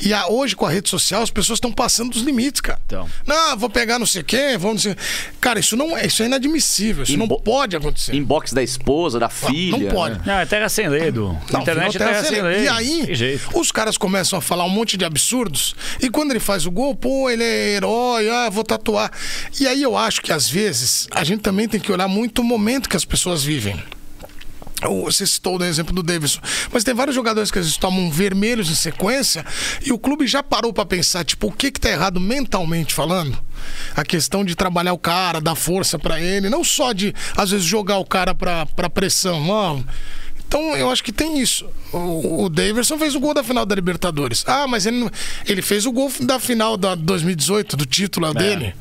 E 0.00 0.12
a- 0.12 0.26
hoje, 0.28 0.54
com 0.56 0.66
a 0.66 0.70
rede 0.70 0.88
social, 0.88 1.22
as 1.22 1.30
pessoas 1.30 1.56
estão 1.56 1.72
passando 1.72 2.10
dos 2.10 2.22
limites, 2.22 2.60
cara. 2.60 2.80
Então. 2.86 3.08
Não, 3.26 3.56
vou 3.56 3.68
pegar 3.70 3.98
não 3.98 4.06
sei 4.06 4.22
quem, 4.22 4.56
não 4.58 4.78
sei. 4.78 4.94
Cara, 5.40 5.58
isso 5.60 5.76
não 5.76 5.96
é, 5.96 6.06
isso 6.06 6.22
é 6.22 6.26
inadmissível. 6.26 7.04
Isso 7.04 7.16
não 7.16 7.26
Inbo- 7.26 7.40
pode 7.40 7.76
acontecer. 7.76 8.14
Inbox 8.14 8.52
da 8.52 8.62
esposa, 8.62 9.18
da 9.18 9.28
filha. 9.28 9.76
não 9.78 9.88
pode. 9.94 10.16
né? 10.18 10.22
não, 10.26 10.34
é 10.40 10.46
terra 10.46 10.68
sem 10.68 10.88
lei, 10.88 11.08
Edu. 11.08 11.36
Não, 11.50 11.60
Internet 11.60 11.96
é 11.96 11.98
terra 11.98 12.10
terra 12.22 12.24
sem 12.24 12.42
lei. 12.42 12.64
E 12.64 12.68
aí, 12.68 13.40
os 13.54 13.70
caras 13.72 13.96
começam 13.98 14.38
a 14.38 14.42
falar 14.42 14.64
um 14.64 14.68
monte 14.70 14.96
de 14.96 15.04
absurdos. 15.04 15.74
E 16.00 16.08
quando 16.10 16.30
ele 16.30 16.40
faz 16.40 16.66
o 16.66 16.70
gol, 16.70 16.94
pô, 16.94 17.28
ele 17.30 17.42
é 17.44 17.68
herói, 17.76 18.28
ah, 18.30 18.48
vou 18.50 18.64
tatuar. 18.64 19.10
E 19.60 19.66
aí 19.66 19.82
eu 19.82 19.96
acho 19.96 20.20
que 20.22 20.32
às 20.32 20.48
vezes 20.48 21.06
a 21.10 21.24
gente 21.24 21.40
também 21.40 21.68
tem 21.68 21.80
que 21.80 21.90
olhar 21.92 22.08
muito 22.08 22.40
o 22.40 22.44
momento 22.44 22.88
que 22.88 22.96
as 22.96 23.04
pessoas 23.04 23.42
vivem. 23.44 23.82
Você 25.04 25.26
citou 25.26 25.58
o 25.58 25.64
exemplo 25.64 25.92
do 25.92 26.02
Davidson. 26.02 26.40
Mas 26.72 26.84
tem 26.84 26.94
vários 26.94 27.14
jogadores 27.14 27.50
que 27.50 27.58
às 27.58 27.64
vezes 27.64 27.78
tomam 27.78 28.10
vermelhos 28.10 28.70
em 28.70 28.74
sequência 28.74 29.44
e 29.84 29.92
o 29.92 29.98
clube 29.98 30.26
já 30.26 30.42
parou 30.42 30.72
pra 30.72 30.86
pensar, 30.86 31.24
tipo, 31.24 31.48
o 31.48 31.52
que 31.52 31.70
que 31.70 31.80
tá 31.80 31.90
errado 31.90 32.20
mentalmente 32.20 32.94
falando? 32.94 33.36
A 33.96 34.04
questão 34.04 34.44
de 34.44 34.54
trabalhar 34.54 34.92
o 34.92 34.98
cara, 34.98 35.40
dar 35.40 35.56
força 35.56 35.98
pra 35.98 36.20
ele, 36.20 36.48
não 36.48 36.62
só 36.62 36.92
de, 36.92 37.14
às 37.36 37.50
vezes, 37.50 37.66
jogar 37.66 37.98
o 37.98 38.04
cara 38.04 38.34
pra, 38.34 38.66
pra 38.66 38.88
pressão. 38.88 39.48
Ó, 39.48 39.80
então 40.46 40.76
eu 40.76 40.90
acho 40.90 41.04
que 41.04 41.12
tem 41.12 41.38
isso. 41.38 41.68
O, 41.92 42.44
o 42.44 42.48
Daverson 42.48 42.98
fez 42.98 43.14
o 43.14 43.20
gol 43.20 43.34
da 43.34 43.44
final 43.44 43.66
da 43.66 43.74
Libertadores. 43.74 44.44
Ah, 44.46 44.66
mas 44.66 44.86
ele, 44.86 45.10
ele 45.46 45.60
fez 45.60 45.84
o 45.84 45.92
gol 45.92 46.10
da 46.20 46.38
final 46.38 46.76
da 46.76 46.94
2018, 46.94 47.76
do 47.76 47.84
título 47.84 48.32
dele. 48.32 48.74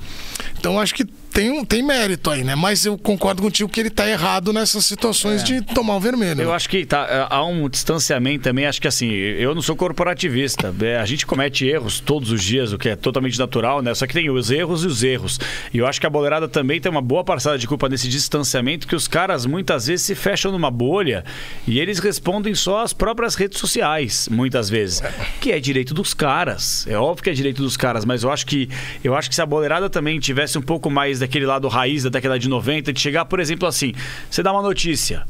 Então 0.59 0.80
acho 0.80 0.93
que 0.93 1.05
tem, 1.38 1.51
um, 1.51 1.64
tem 1.64 1.84
mérito 1.84 2.31
aí, 2.31 2.43
né? 2.43 2.55
Mas 2.55 2.84
eu 2.84 2.97
concordo 2.97 3.43
contigo 3.43 3.69
que 3.69 3.80
ele 3.80 3.91
tá 3.91 4.09
errado 4.09 4.51
nessas 4.51 4.85
situações 4.85 5.43
de 5.43 5.61
tomar 5.61 5.95
o 5.95 5.99
vermelho. 5.99 6.41
Eu 6.41 6.51
acho 6.51 6.68
que 6.68 6.84
tá, 6.84 7.05
é, 7.07 7.27
há 7.30 7.45
um 7.45 7.69
distanciamento 7.69 8.43
também. 8.45 8.65
Acho 8.65 8.81
que 8.81 8.88
assim, 8.88 9.07
eu 9.11 9.53
não 9.53 9.61
sou 9.61 9.76
corporativista. 9.76 10.73
É, 10.81 10.97
A 10.97 11.05
gente 11.05 11.27
comete 11.27 11.68
erros 11.68 11.99
todos 11.99 12.31
os 12.31 12.43
dias, 12.43 12.73
o 12.73 12.77
que 12.80 12.89
é 12.89 12.95
totalmente 12.95 13.38
natural, 13.38 13.84
né? 13.84 13.93
Só 13.93 14.07
que 14.07 14.14
tem 14.14 14.31
os 14.31 14.49
erros 14.49 14.84
e 14.84 14.88
os 14.88 15.03
erros. 15.03 15.39
E 15.72 15.77
eu 15.77 15.85
acho 15.85 15.99
que 16.01 16.07
a 16.07 16.09
boleirada 16.09 16.47
também 16.47 16.81
tem 16.81 16.91
uma 16.91 17.03
boa 17.03 17.23
parcela 17.23 17.55
de 17.55 17.68
culpa 17.68 17.88
nesse 17.88 18.07
distanciamento, 18.07 18.88
que 18.88 18.95
os 18.95 19.07
caras 19.07 19.45
muitas 19.45 19.85
vezes 19.85 20.07
se 20.07 20.15
fecham 20.15 20.51
numa 20.51 20.72
bolha 20.72 21.23
e 21.68 21.80
eles 21.80 21.99
respondem 21.99 22.55
só 22.55 22.81
às 22.81 22.93
próprias 22.93 23.35
redes 23.35 23.59
sociais, 23.59 24.27
muitas 24.31 24.69
vezes. 24.69 25.03
Que 25.39 25.51
é 25.51 25.59
direito 25.59 25.93
dos 25.93 26.15
caras. 26.15 26.88
É 26.88 26.97
óbvio 26.97 27.23
que 27.23 27.30
é 27.30 27.34
direito 27.34 27.61
dos 27.61 27.77
caras, 27.77 28.05
mas 28.05 28.23
eu 28.23 28.31
acho 28.31 28.45
que 28.45 28.68
eu 29.03 29.14
acho 29.15 29.30
que 29.30 29.35
se 29.35 29.41
a 29.41 29.45
boleirada 29.45 29.88
também 29.88 30.19
tivesse 30.27 30.57
um 30.57 30.61
pouco 30.61 30.89
mais 30.89 31.19
daquele 31.19 31.45
lado 31.45 31.67
raiz 31.67 32.03
da 32.03 32.09
década 32.09 32.37
de 32.39 32.47
90, 32.47 32.93
de 32.93 32.99
chegar, 32.99 33.25
por 33.25 33.39
exemplo, 33.39 33.67
assim, 33.67 33.93
você 34.29 34.41
dá 34.43 34.51
uma 34.53 34.61
notícia, 34.61 35.25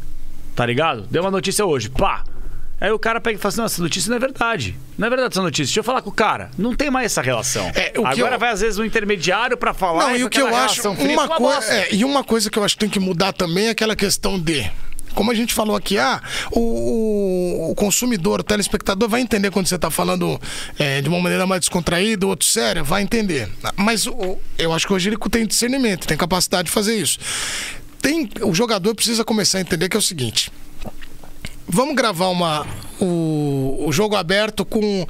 tá 0.55 0.65
ligado? 0.65 1.03
Deu 1.09 1.21
uma 1.23 1.31
notícia 1.31 1.65
hoje, 1.65 1.89
pá. 1.89 2.23
Aí 2.79 2.91
o 2.91 2.99
cara 2.99 3.19
pega 3.19 3.37
e 3.37 3.41
fala 3.41 3.49
assim: 3.49 3.57
não, 3.57 3.65
essa 3.65 3.81
notícia 3.81 4.07
não 4.09 4.17
é 4.17 4.19
verdade. 4.19 4.77
Não 4.99 5.07
é 5.07 5.09
verdade 5.09 5.33
essa 5.33 5.41
notícia. 5.41 5.65
Deixa 5.65 5.79
eu 5.79 5.83
falar 5.83 6.03
com 6.03 6.11
o 6.11 6.13
cara. 6.13 6.51
Não 6.57 6.75
tem 6.75 6.91
mais 6.91 7.07
essa 7.07 7.23
relação. 7.23 7.65
É, 7.73 7.91
Agora 8.03 8.35
eu- 8.35 8.39
vai, 8.39 8.51
às 8.51 8.61
vezes, 8.61 8.77
um 8.77 8.85
intermediário 8.85 9.57
pra 9.57 9.73
falar. 9.73 10.09
Não, 10.09 10.15
e 10.15 10.23
o 10.23 10.29
que 10.29 10.39
eu 10.39 10.55
acho, 10.55 10.87
uma 10.91 11.23
uma 11.25 11.39
bosta. 11.39 11.73
é, 11.73 11.87
e 11.95 12.05
uma 12.05 12.23
coisa 12.23 12.51
que 12.51 12.59
eu 12.59 12.63
acho 12.63 12.75
que 12.75 12.81
tem 12.81 12.89
que 12.89 12.99
mudar 12.99 13.33
também 13.33 13.65
é 13.65 13.69
aquela 13.71 13.95
questão 13.95 14.39
de 14.39 14.69
como 15.17 15.31
a 15.31 15.33
gente 15.33 15.51
falou 15.51 15.75
aqui, 15.75 15.97
ah, 15.97 16.21
o, 16.51 17.71
o- 17.71 17.75
consumidor, 17.75 18.41
o 18.41 18.43
telespectador 18.43 19.09
vai 19.09 19.19
entender 19.19 19.49
quando 19.49 19.65
você 19.65 19.73
está 19.73 19.89
falando 19.89 20.39
é, 20.77 21.01
de 21.01 21.09
uma 21.09 21.19
maneira 21.19 21.47
mais 21.47 21.61
descontraída, 21.61 22.27
outro 22.27 22.47
séria, 22.47 22.83
vai 22.83 23.01
entender. 23.01 23.49
Mas 23.75 24.05
o- 24.05 24.37
eu 24.59 24.71
acho 24.71 24.85
que 24.85 24.93
hoje 24.93 25.09
ele 25.09 25.17
tem 25.31 25.47
discernimento, 25.47 26.05
tem 26.05 26.15
capacidade 26.15 26.67
de 26.67 26.71
fazer 26.71 26.95
isso. 26.95 27.17
Tem, 27.99 28.29
o 28.43 28.53
jogador 28.53 28.93
precisa 28.93 29.25
começar 29.25 29.57
a 29.57 29.61
entender 29.61 29.89
que 29.89 29.97
é 29.97 29.99
o 29.99 30.03
seguinte: 30.03 30.51
Vamos 31.69 31.95
gravar 31.95 32.27
uma, 32.29 32.65
o, 32.99 33.83
o 33.87 33.91
jogo 33.91 34.15
aberto 34.15 34.63
com 34.63 35.05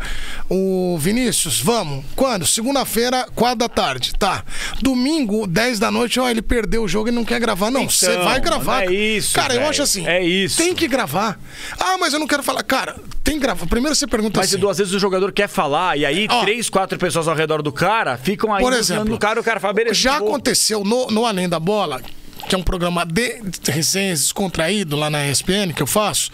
o 0.50 0.98
Vinícius? 0.98 1.62
Vamos. 1.62 2.04
Quando? 2.16 2.48
Segunda-feira, 2.48 3.28
4 3.36 3.56
da 3.58 3.70
tarde. 3.70 4.14
Tá. 4.18 4.44
Domingo, 4.82 5.46
10 5.46 5.78
da 5.78 5.92
noite, 5.92 6.20
ó, 6.20 6.28
ele 6.28 6.42
perdeu 6.42 6.84
o 6.84 6.88
jogo 6.88 7.10
e 7.10 7.12
não 7.12 7.24
quer 7.24 7.40
gravar. 7.40 7.70
Não, 7.70 7.88
você 7.88 8.12
Então, 8.12 8.24
vai 8.26 8.40
gravar. 8.42 8.84
é 8.84 8.92
isso, 8.92 9.36
Cara, 9.36 9.54
eu 9.54 9.60
velho. 9.60 9.70
acho 9.70 9.84
assim. 9.84 10.08
É 10.08 10.24
isso. 10.24 10.58
Tem 10.58 10.74
que 10.74 10.88
gravar. 10.88 11.40
Ah, 11.80 11.96
mas 12.00 12.12
eu 12.12 12.20
não 12.20 12.28
quero 12.28 12.42
falar. 12.42 12.64
Cara, 12.64 12.96
tem 13.24 13.36
que 13.36 13.42
gravar. 13.42 13.68
Primeiro 13.68 13.96
você 13.96 14.08
pergunta 14.08 14.40
Mas 14.40 14.50
assim. 14.50 14.58
duas 14.60 14.80
vezes 14.80 14.94
o 14.94 15.00
jogador 15.00 15.32
quer 15.32 15.48
falar, 15.48 15.96
e 15.98 16.06
aí 16.08 16.28
Ó. 16.30 16.42
três, 16.42 16.70
quatro 16.70 16.98
pessoas 16.98 17.28
ao 17.28 17.36
redor 17.36 17.62
do 17.62 17.72
cara 17.72 18.18
ficam 18.18 18.52
aí 18.54 18.64
Por 18.64 18.74
exemplo, 18.74 19.06
no 19.06 19.20
cara, 19.20 19.40
o 19.40 19.44
cara 19.44 19.60
fala, 19.60 19.76
já 19.94 20.18
vou. 20.18 20.30
aconteceu 20.30 20.84
no, 20.84 21.08
no 21.08 21.24
Além 21.26 21.48
da 21.48 21.60
Bola, 21.60 22.02
que 22.48 22.56
é 22.56 22.58
um 22.58 22.64
programa 22.64 23.06
de 23.06 23.42
resenhas 23.70 24.22
descontraído 24.22 24.96
lá 24.96 25.10
na 25.10 25.28
ESPN 25.28 25.74
que 25.76 25.84
eu 25.84 25.88
faço. 25.88 26.32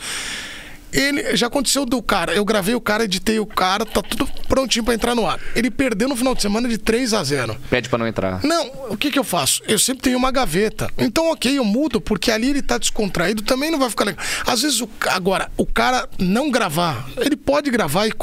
Ele 0.94 1.36
já 1.36 1.48
aconteceu 1.48 1.86
do 1.86 2.02
cara. 2.02 2.34
Eu 2.34 2.45
gravei 2.45 2.76
o 2.76 2.82
cara, 2.82 3.03
editei 3.03 3.40
o 3.40 3.45
cara, 3.45 3.86
tá 3.86 4.02
tudo 4.02 4.28
prontinho 4.48 4.86
pra 4.86 4.94
entrar 4.94 5.15
no 5.15 5.28
ar. 5.28 5.40
Ele 5.56 5.72
perdeu 5.72 6.07
no 6.07 6.15
final 6.15 6.36
de 6.36 6.41
semana 6.41 6.70
de 6.70 6.78
3 6.78 7.14
a 7.14 7.24
0 7.24 7.57
Pede 7.70 7.90
pra 7.90 7.98
não 7.98 8.07
entrar. 8.07 8.44
Não, 8.44 8.72
o 8.90 8.98
que 8.98 9.11
que 9.11 9.18
eu 9.18 9.24
faço? 9.24 9.61
Eu 9.68 9.80
sempre 9.80 10.03
tenho 10.03 10.18
uma 10.18 10.32
gaveta. 10.32 10.90
Então, 10.98 11.32
ok, 11.32 11.57
eu 11.57 11.65
mudo, 11.65 11.99
porque 11.99 12.32
ali 12.32 12.49
ele 12.49 12.61
tá 12.61 12.78
descontraído, 12.78 13.41
também 13.41 13.72
não 13.72 13.80
vai 13.80 13.90
ficar 13.90 14.06
legal. 14.06 14.24
Às 14.45 14.61
vezes, 14.61 14.82
o, 14.82 14.90
agora, 15.10 15.49
o 15.57 15.65
cara 15.65 16.07
não 16.20 16.52
gravar, 16.52 17.07
ele 17.18 17.36
pode 17.36 17.72
gravar 17.72 18.07
e 18.07 18.14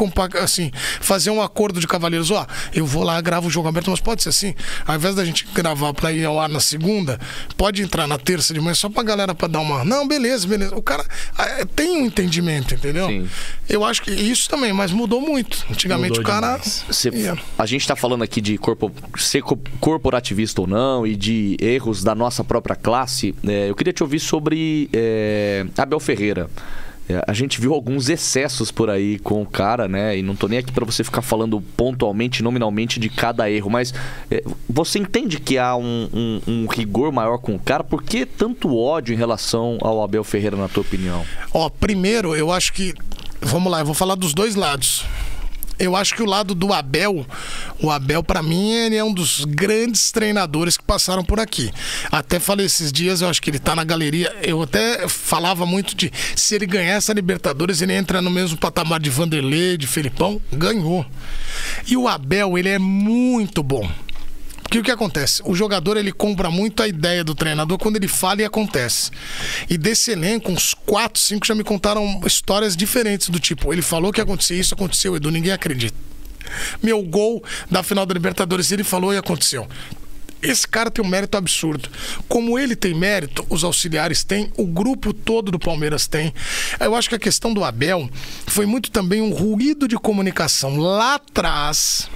assim, 0.41 0.71
fazer 1.01 1.31
um 1.31 1.43
acordo 1.43 1.81
de 1.81 1.87
cavaleiros. 1.87 2.31
Ó, 2.31 2.47
eu 2.73 2.87
vou 2.87 3.03
lá, 3.03 3.21
gravo 3.21 3.49
o 3.49 3.51
jogo 3.51 3.69
aberto, 3.69 3.91
mas 3.91 4.01
pode 4.01 4.23
ser 4.23 4.29
assim. 4.29 4.55
Ao 4.87 4.95
invés 4.95 5.15
da 5.15 5.25
gente 5.25 5.47
gravar 5.53 5.93
pra 5.95 6.13
ir 6.13 6.25
ao 6.25 6.39
ar 6.39 6.49
na 6.49 6.61
segunda, 6.61 7.19
pode 7.57 7.83
entrar 7.83 8.07
na 8.07 8.19
terça 8.19 8.55
de 8.55 8.61
manhã 8.61 8.75
só 8.75 8.89
pra 8.89 9.03
galera 9.03 9.35
pra 9.35 9.49
dar 9.49 9.61
uma. 9.61 9.85
Não, 9.85 10.07
beleza, 10.07 10.47
beleza. 10.47 10.77
O 10.77 10.83
cara 10.83 11.05
ah, 11.37 11.67
tem 11.75 11.97
um 11.97 12.07
entendimento, 12.07 12.60
entendeu? 12.75 13.07
Sim. 13.09 13.29
Eu 13.69 13.85
acho 13.85 14.03
que 14.03 14.11
isso 14.11 14.49
também, 14.49 14.73
mas 14.73 14.91
mudou 14.93 15.21
muito. 15.21 15.65
Antigamente 15.71 16.19
Mudou 16.19 16.23
o 16.25 16.27
cara. 16.27 16.61
ia. 17.15 17.39
a 17.59 17.67
gente 17.67 17.87
tá 17.87 17.95
falando 17.97 18.23
aqui 18.23 18.41
de 18.41 18.57
corpo- 18.59 18.93
ser 19.19 19.43
co- 19.43 19.59
corporativista 19.79 20.61
ou 20.61 20.67
não 20.67 21.07
e 21.07 21.15
de 21.17 21.57
erros 21.61 22.03
da 22.03 22.15
nossa 22.15 22.43
própria 22.45 22.75
classe. 22.77 23.35
É, 23.47 23.69
eu 23.71 23.75
queria 23.75 23.93
te 23.93 24.03
ouvir 24.03 24.21
sobre 24.21 24.89
é, 24.93 25.65
Abel 25.77 26.01
Ferreira. 26.01 26.49
É, 27.11 27.25
a 27.27 27.33
gente 27.33 27.61
viu 27.61 27.75
alguns 27.75 28.09
excessos 28.09 28.71
por 28.71 28.89
aí 28.91 29.19
com 29.19 29.43
o 29.43 29.47
cara, 29.47 29.89
né? 29.89 30.17
E 30.19 30.23
não 30.23 30.37
tô 30.37 30.47
nem 30.47 30.59
aqui 30.59 30.71
pra 30.73 30.85
você 30.85 31.03
ficar 31.03 31.23
falando 31.23 31.61
pontualmente, 31.77 32.43
nominalmente 32.43 33.01
de 33.01 33.09
cada 33.09 33.51
erro, 33.51 33.69
mas 33.71 33.93
é, 34.31 34.45
você 34.69 34.99
entende 34.99 35.41
que 35.41 35.59
há 35.59 35.75
um, 35.75 36.09
um- 36.13 36.41
um 36.47 36.67
rigor 36.67 37.11
maior 37.11 37.39
com 37.39 37.55
o 37.55 37.59
cara? 37.59 37.83
Por 37.83 38.03
que 38.03 38.25
tanto 38.25 38.77
ódio 38.77 39.13
em 39.13 39.17
relação 39.17 39.79
ao 39.81 40.03
Abel 40.03 40.23
Ferreira, 40.23 40.57
na 40.57 40.69
tua 40.69 40.83
opinião? 40.83 41.25
Ó, 41.53 41.69
primeiro, 41.69 42.35
eu 42.37 42.53
acho 42.53 42.73
que. 42.73 42.95
Vamos 43.41 43.73
lá, 43.73 43.81
eu 43.81 43.87
vou 43.87 43.95
falar 43.95 44.15
dos 44.15 44.35
dois 44.35 44.55
lados. 44.55 45.05
Eu 45.81 45.97
acho 45.97 46.15
que 46.15 46.23
o 46.23 46.27
lado 46.27 46.55
do 46.55 46.75
Abel, 46.75 47.27
o 47.83 47.91
Abel, 47.91 48.23
pra 48.23 48.43
mim, 48.43 48.71
ele 48.71 48.97
é 48.97 49.03
um 49.03 49.15
dos 49.15 49.47
grandes 49.47 50.13
treinadores 50.13 50.77
que 50.77 50.85
passaram 50.85 51.25
por 51.25 51.41
aqui. 51.41 51.73
Até 52.13 52.39
falei 52.39 52.67
esses 52.67 52.93
dias, 52.93 53.23
eu 53.23 53.29
acho 53.29 53.41
que 53.41 53.49
ele 53.49 53.59
tá 53.59 53.75
na 53.75 53.83
galeria. 53.83 54.31
Eu 54.43 54.61
até 54.61 55.09
falava 55.09 55.65
muito 55.65 55.97
de 55.97 56.13
se 56.37 56.55
ele 56.55 56.67
ganhar 56.67 56.97
essa 56.97 57.15
Libertadores, 57.15 57.81
ele 57.81 57.95
entra 57.95 58.21
no 58.21 58.31
mesmo 58.31 58.59
patamar 58.59 59.01
de 59.01 59.09
Vanderlei, 59.09 59.79
de 59.79 59.87
Felipão. 59.87 60.39
Ganhou. 60.53 61.05
E 61.87 61.97
o 61.97 62.07
Abel, 62.07 62.59
ele 62.59 62.69
é 62.69 62.79
muito 62.79 63.63
bom. 63.63 63.91
Porque 64.71 64.79
o 64.79 64.85
que 64.85 64.91
acontece? 64.93 65.43
O 65.45 65.53
jogador 65.53 65.97
ele 65.97 66.13
compra 66.13 66.49
muito 66.49 66.81
a 66.81 66.87
ideia 66.87 67.25
do 67.25 67.35
treinador 67.35 67.77
quando 67.77 67.97
ele 67.97 68.07
fala 68.07 68.43
e 68.43 68.45
acontece. 68.45 69.11
E 69.69 69.77
desse 69.77 70.13
elenco, 70.13 70.53
uns 70.53 70.75
4, 70.87 71.21
5 71.21 71.45
já 71.45 71.57
me 71.57 71.65
contaram 71.65 72.21
histórias 72.25 72.77
diferentes 72.77 73.31
do 73.31 73.41
tipo, 73.41 73.73
ele 73.73 73.83
falou 73.83 74.13
que 74.13 74.21
ia 74.21 74.23
acontecer 74.23 74.55
isso, 74.55 74.73
aconteceu, 74.73 75.17
Edu, 75.17 75.29
ninguém 75.29 75.51
acredita. 75.51 75.97
Meu 76.81 77.03
gol 77.03 77.43
da 77.69 77.83
final 77.83 78.07
da 78.07 78.15
Libertadores, 78.15 78.71
ele 78.71 78.85
falou 78.85 79.13
e 79.13 79.17
aconteceu. 79.17 79.67
Esse 80.41 80.69
cara 80.69 80.89
tem 80.89 81.05
um 81.05 81.09
mérito 81.09 81.37
absurdo. 81.37 81.89
Como 82.29 82.57
ele 82.57 82.77
tem 82.77 82.95
mérito, 82.95 83.45
os 83.51 83.65
auxiliares 83.65 84.23
têm, 84.23 84.53
o 84.57 84.65
grupo 84.65 85.13
todo 85.13 85.51
do 85.51 85.59
Palmeiras 85.59 86.07
tem. 86.07 86.33
Eu 86.79 86.95
acho 86.95 87.09
que 87.09 87.17
a 87.17 87.19
questão 87.19 87.53
do 87.53 87.65
Abel 87.65 88.09
foi 88.47 88.67
muito 88.67 88.89
também 88.93 89.21
um 89.21 89.33
ruído 89.33 89.89
de 89.89 89.97
comunicação 89.97 90.77
lá 90.77 91.17
atrás 91.17 92.09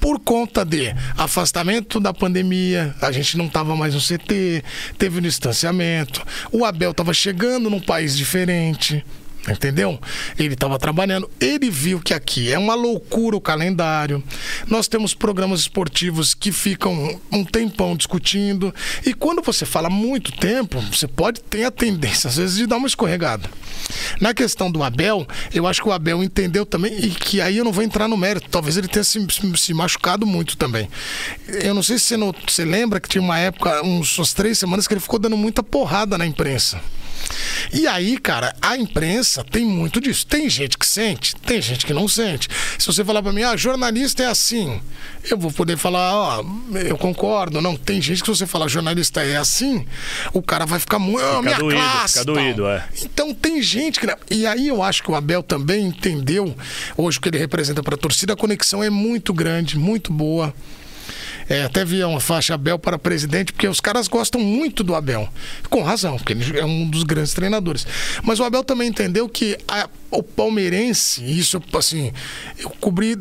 por 0.00 0.20
conta 0.20 0.64
de 0.64 0.94
afastamento 1.16 1.98
da 1.98 2.12
pandemia, 2.12 2.94
a 3.00 3.10
gente 3.10 3.36
não 3.38 3.46
estava 3.46 3.74
mais 3.74 3.94
no 3.94 4.00
CT, 4.00 4.62
teve 4.98 5.18
o 5.18 5.22
distanciamento, 5.22 6.22
o 6.52 6.64
Abel 6.64 6.90
estava 6.90 7.14
chegando 7.14 7.70
num 7.70 7.80
país 7.80 8.16
diferente. 8.16 9.04
Entendeu? 9.48 10.00
Ele 10.38 10.54
estava 10.54 10.78
trabalhando. 10.78 11.30
Ele 11.38 11.68
viu 11.70 12.00
que 12.00 12.14
aqui 12.14 12.50
é 12.50 12.58
uma 12.58 12.74
loucura 12.74 13.36
o 13.36 13.40
calendário. 13.40 14.22
Nós 14.66 14.88
temos 14.88 15.12
programas 15.12 15.60
esportivos 15.60 16.32
que 16.32 16.50
ficam 16.50 17.20
um 17.30 17.44
tempão 17.44 17.94
discutindo. 17.94 18.74
E 19.04 19.12
quando 19.12 19.42
você 19.42 19.66
fala 19.66 19.90
muito 19.90 20.32
tempo, 20.32 20.80
você 20.80 21.06
pode 21.06 21.42
ter 21.42 21.64
a 21.64 21.70
tendência, 21.70 22.28
às 22.28 22.36
vezes, 22.38 22.56
de 22.56 22.66
dar 22.66 22.76
uma 22.76 22.86
escorregada. 22.86 23.50
Na 24.18 24.32
questão 24.32 24.70
do 24.70 24.82
Abel, 24.82 25.26
eu 25.52 25.66
acho 25.66 25.82
que 25.82 25.88
o 25.88 25.92
Abel 25.92 26.22
entendeu 26.22 26.64
também, 26.64 26.94
e 26.98 27.10
que 27.10 27.40
aí 27.42 27.58
eu 27.58 27.64
não 27.64 27.72
vou 27.72 27.84
entrar 27.84 28.08
no 28.08 28.16
mérito. 28.16 28.48
Talvez 28.50 28.78
ele 28.78 28.88
tenha 28.88 29.04
se, 29.04 29.18
se- 29.56 29.74
machucado 29.74 30.24
muito 30.26 30.56
também. 30.56 30.88
Eu 31.46 31.74
não 31.74 31.82
sei 31.82 31.98
se 31.98 32.06
você, 32.06 32.16
não- 32.16 32.34
você 32.48 32.64
lembra 32.64 32.98
que 32.98 33.08
tinha 33.10 33.20
uma 33.20 33.38
época, 33.38 33.84
uns, 33.84 34.16
umas 34.16 34.32
três 34.32 34.58
semanas, 34.58 34.88
que 34.88 34.94
ele 34.94 35.00
ficou 35.00 35.18
dando 35.18 35.36
muita 35.36 35.62
porrada 35.62 36.16
na 36.16 36.24
imprensa. 36.26 36.80
E 37.72 37.86
aí, 37.86 38.18
cara, 38.18 38.54
a 38.60 38.76
imprensa 38.76 39.44
tem 39.44 39.64
muito 39.64 40.00
disso. 40.00 40.26
Tem 40.26 40.48
gente 40.48 40.78
que 40.78 40.86
sente, 40.86 41.34
tem 41.36 41.60
gente 41.60 41.86
que 41.86 41.92
não 41.92 42.06
sente. 42.06 42.48
Se 42.78 42.86
você 42.86 43.04
falar 43.04 43.22
pra 43.22 43.32
mim, 43.32 43.42
ah, 43.42 43.56
jornalista 43.56 44.22
é 44.22 44.26
assim, 44.26 44.80
eu 45.30 45.38
vou 45.38 45.50
poder 45.50 45.76
falar, 45.76 46.14
ó, 46.14 46.44
eu 46.74 46.96
concordo. 46.96 47.60
Não, 47.60 47.76
tem 47.76 48.00
gente 48.00 48.22
que 48.22 48.26
se 48.26 48.38
você 48.38 48.46
falar 48.46 48.68
jornalista 48.68 49.22
é 49.22 49.36
assim, 49.36 49.86
o 50.32 50.42
cara 50.42 50.66
vai 50.66 50.78
ficar 50.78 50.98
muito. 50.98 51.24
Ah, 51.24 51.42
minha 51.42 51.58
doído, 51.58 51.80
classe. 51.80 52.18
fica 52.18 52.24
tal." 52.24 52.34
doído, 52.34 52.66
é. 52.68 52.86
Então 53.02 53.34
tem 53.34 53.62
gente 53.62 53.98
que. 53.98 54.06
E 54.30 54.46
aí 54.46 54.68
eu 54.68 54.82
acho 54.82 55.02
que 55.02 55.10
o 55.10 55.14
Abel 55.14 55.42
também 55.42 55.86
entendeu, 55.86 56.54
hoje 56.96 57.18
o 57.18 57.20
que 57.20 57.28
ele 57.28 57.38
representa 57.38 57.82
pra 57.82 57.96
torcida, 57.96 58.34
a 58.34 58.36
conexão 58.36 58.82
é 58.82 58.90
muito 58.90 59.32
grande, 59.32 59.78
muito 59.78 60.12
boa. 60.12 60.54
É, 61.48 61.64
até 61.64 61.84
vi 61.84 62.02
uma 62.04 62.20
faixa 62.20 62.54
Abel 62.54 62.78
para 62.78 62.98
presidente, 62.98 63.52
porque 63.52 63.68
os 63.68 63.80
caras 63.80 64.08
gostam 64.08 64.40
muito 64.40 64.82
do 64.82 64.94
Abel. 64.94 65.28
Com 65.68 65.82
razão, 65.82 66.16
porque 66.16 66.32
ele 66.32 66.58
é 66.58 66.64
um 66.64 66.88
dos 66.88 67.02
grandes 67.02 67.34
treinadores. 67.34 67.86
Mas 68.22 68.40
o 68.40 68.44
Abel 68.44 68.64
também 68.64 68.88
entendeu 68.88 69.28
que 69.28 69.58
a- 69.68 69.88
o 70.10 70.22
palmeirense, 70.22 71.22
isso 71.22 71.60
assim, 71.74 72.12
eu 72.58 72.70
cobri, 72.80 73.16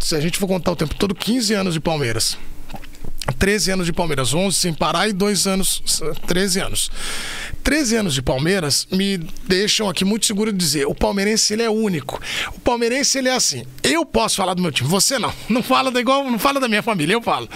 se 0.00 0.14
a 0.14 0.20
gente 0.20 0.38
for 0.38 0.46
contar 0.46 0.72
o 0.72 0.76
tempo 0.76 0.94
todo, 0.94 1.14
15 1.14 1.54
anos 1.54 1.72
de 1.74 1.80
Palmeiras. 1.80 2.36
13 3.38 3.72
anos 3.72 3.86
de 3.86 3.92
Palmeiras, 3.92 4.34
11 4.34 4.56
sem 4.56 4.72
parar 4.72 5.08
e 5.08 5.12
2 5.12 5.46
anos, 5.46 5.82
13 6.26 6.60
anos. 6.60 6.90
13 7.62 7.96
anos 7.96 8.14
de 8.14 8.22
Palmeiras 8.22 8.86
me 8.92 9.18
deixam 9.46 9.88
aqui 9.88 10.04
muito 10.04 10.24
seguro 10.24 10.52
de 10.52 10.58
dizer, 10.58 10.86
o 10.86 10.94
palmeirense 10.94 11.52
ele 11.52 11.62
é 11.62 11.70
único. 11.70 12.20
O 12.54 12.60
palmeirense 12.60 13.18
ele 13.18 13.28
é 13.28 13.34
assim, 13.34 13.64
eu 13.82 14.06
posso 14.06 14.36
falar 14.36 14.54
do 14.54 14.62
meu 14.62 14.70
time, 14.70 14.88
você 14.88 15.18
não. 15.18 15.32
Não 15.48 15.62
fala 15.62 15.90
da 15.90 16.00
igual, 16.00 16.30
não 16.30 16.38
fala 16.38 16.60
da 16.60 16.68
minha 16.68 16.82
família, 16.82 17.14
eu 17.14 17.22
falo. 17.22 17.48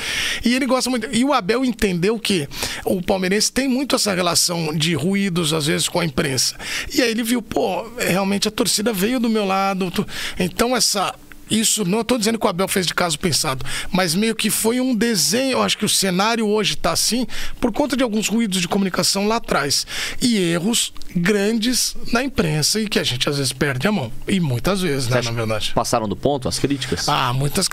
E 0.44 0.55
ele 0.55 0.66
gosta 0.66 0.90
muito. 0.90 1.09
E 1.12 1.24
o 1.24 1.32
Abel 1.32 1.65
entendeu 1.65 2.19
que 2.19 2.48
o 2.85 3.01
palmeirense 3.02 3.52
tem 3.52 3.69
muito 3.69 3.94
essa 3.94 4.15
relação 4.15 4.74
de 4.74 4.94
ruídos 4.94 5.52
às 5.52 5.66
vezes 5.66 5.89
com 5.89 6.01
a 6.01 6.05
imprensa. 6.05 6.57
E 6.93 7.02
aí 7.02 7.11
ele 7.11 7.23
viu, 7.23 7.40
pô, 7.40 7.89
realmente 7.98 8.48
a 8.48 8.51
torcida 8.51 8.93
veio 8.93 9.20
do 9.20 9.28
meu 9.28 9.44
lado. 9.44 9.93
Então 10.39 10.77
essa 10.77 11.15
Isso, 11.51 11.85
não 11.85 12.01
estou 12.02 12.16
dizendo 12.18 12.39
que 12.39 12.47
o 12.47 12.48
Abel 12.48 12.68
fez 12.68 12.86
de 12.86 12.94
caso 12.94 13.18
pensado, 13.18 13.64
mas 13.93 14.14
meio 14.14 14.35
que 14.35 14.51
foi 14.51 14.81
um 14.81 14.94
desenho. 14.94 15.52
Eu 15.52 15.62
acho 15.62 15.77
que 15.77 15.85
o 15.85 15.89
cenário 15.89 16.47
hoje 16.47 16.74
está 16.74 16.93
assim 16.93 17.27
por 17.60 17.72
conta 17.72 17.97
de 17.97 18.02
alguns 18.02 18.28
ruídos 18.28 18.60
de 18.60 18.68
comunicação 18.68 19.27
lá 19.27 19.36
atrás 19.36 19.86
e 20.20 20.36
erros 20.39 20.93
grandes 21.14 21.97
na 22.12 22.22
imprensa 22.22 22.81
e 22.81 22.89
que 22.89 22.98
a 22.98 23.02
gente 23.05 23.28
às 23.28 23.36
vezes 23.39 23.52
perde 23.52 23.86
a 23.89 23.93
mão. 23.93 24.12
E 24.28 24.39
muitas 24.40 24.81
vezes, 24.81 25.09
né, 25.09 25.20
na 25.22 25.31
verdade. 25.32 25.72
Passaram 25.74 26.09
do 26.09 26.16
ponto 26.16 26.48
as 26.48 26.59
críticas? 26.59 27.09
Ah, 27.09 27.32
muitas. 27.32 27.68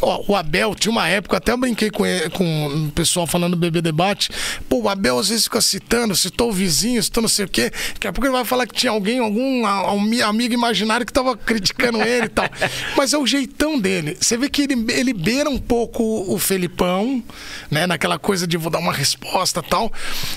Ó, 0.00 0.24
o 0.28 0.34
Abel 0.36 0.74
tinha 0.74 0.90
uma 0.90 1.06
época, 1.08 1.36
até 1.36 1.52
eu 1.52 1.56
brinquei 1.56 1.90
com, 1.90 2.04
ele- 2.04 2.30
com 2.30 2.66
o 2.88 2.90
pessoal 2.92 3.26
falando 3.26 3.52
do 3.52 3.56
BB 3.58 3.80
Debate. 3.80 4.30
Pô, 4.68 4.82
o 4.82 4.88
Abel 4.88 5.18
às 5.18 5.28
vezes 5.28 5.44
fica 5.44 5.60
citando, 5.60 6.16
citou 6.16 6.50
o 6.50 6.52
vizinho, 6.52 7.02
citou 7.02 7.22
não 7.22 7.28
sei 7.28 7.44
o 7.44 7.48
quê. 7.48 7.70
Daqui 7.94 8.08
a 8.08 8.12
pouco 8.12 8.26
ele 8.26 8.32
vai 8.32 8.44
falar 8.44 8.66
que 8.66 8.74
tinha 8.74 8.90
alguém, 8.92 9.18
algum 9.20 9.62
um 9.62 10.24
amigo 10.24 10.54
imaginário 10.54 11.06
que 11.06 11.12
tava 11.12 11.36
criticando 11.36 12.00
ele 12.02 12.26
e 12.26 12.28
tal. 12.28 12.48
Mas 12.96 13.12
é 13.12 13.18
o 13.20 13.26
jeitão 13.26 13.78
dele. 13.78 14.16
Você 14.20 14.36
vê 14.36 14.48
que 14.48 14.62
ele, 14.62 14.86
ele 14.92 15.12
beira 15.12 15.48
um 15.48 15.58
pouco 15.58 16.02
o 16.02 16.38
Felipão, 16.38 17.22
né? 17.70 17.86
Naquela 17.86 18.18
coisa 18.18 18.46
de 18.46 18.56
vou 18.56 18.70
dar 18.70 18.78
uma 18.78 18.92
resposta 18.92 19.62
tal. 19.62 19.92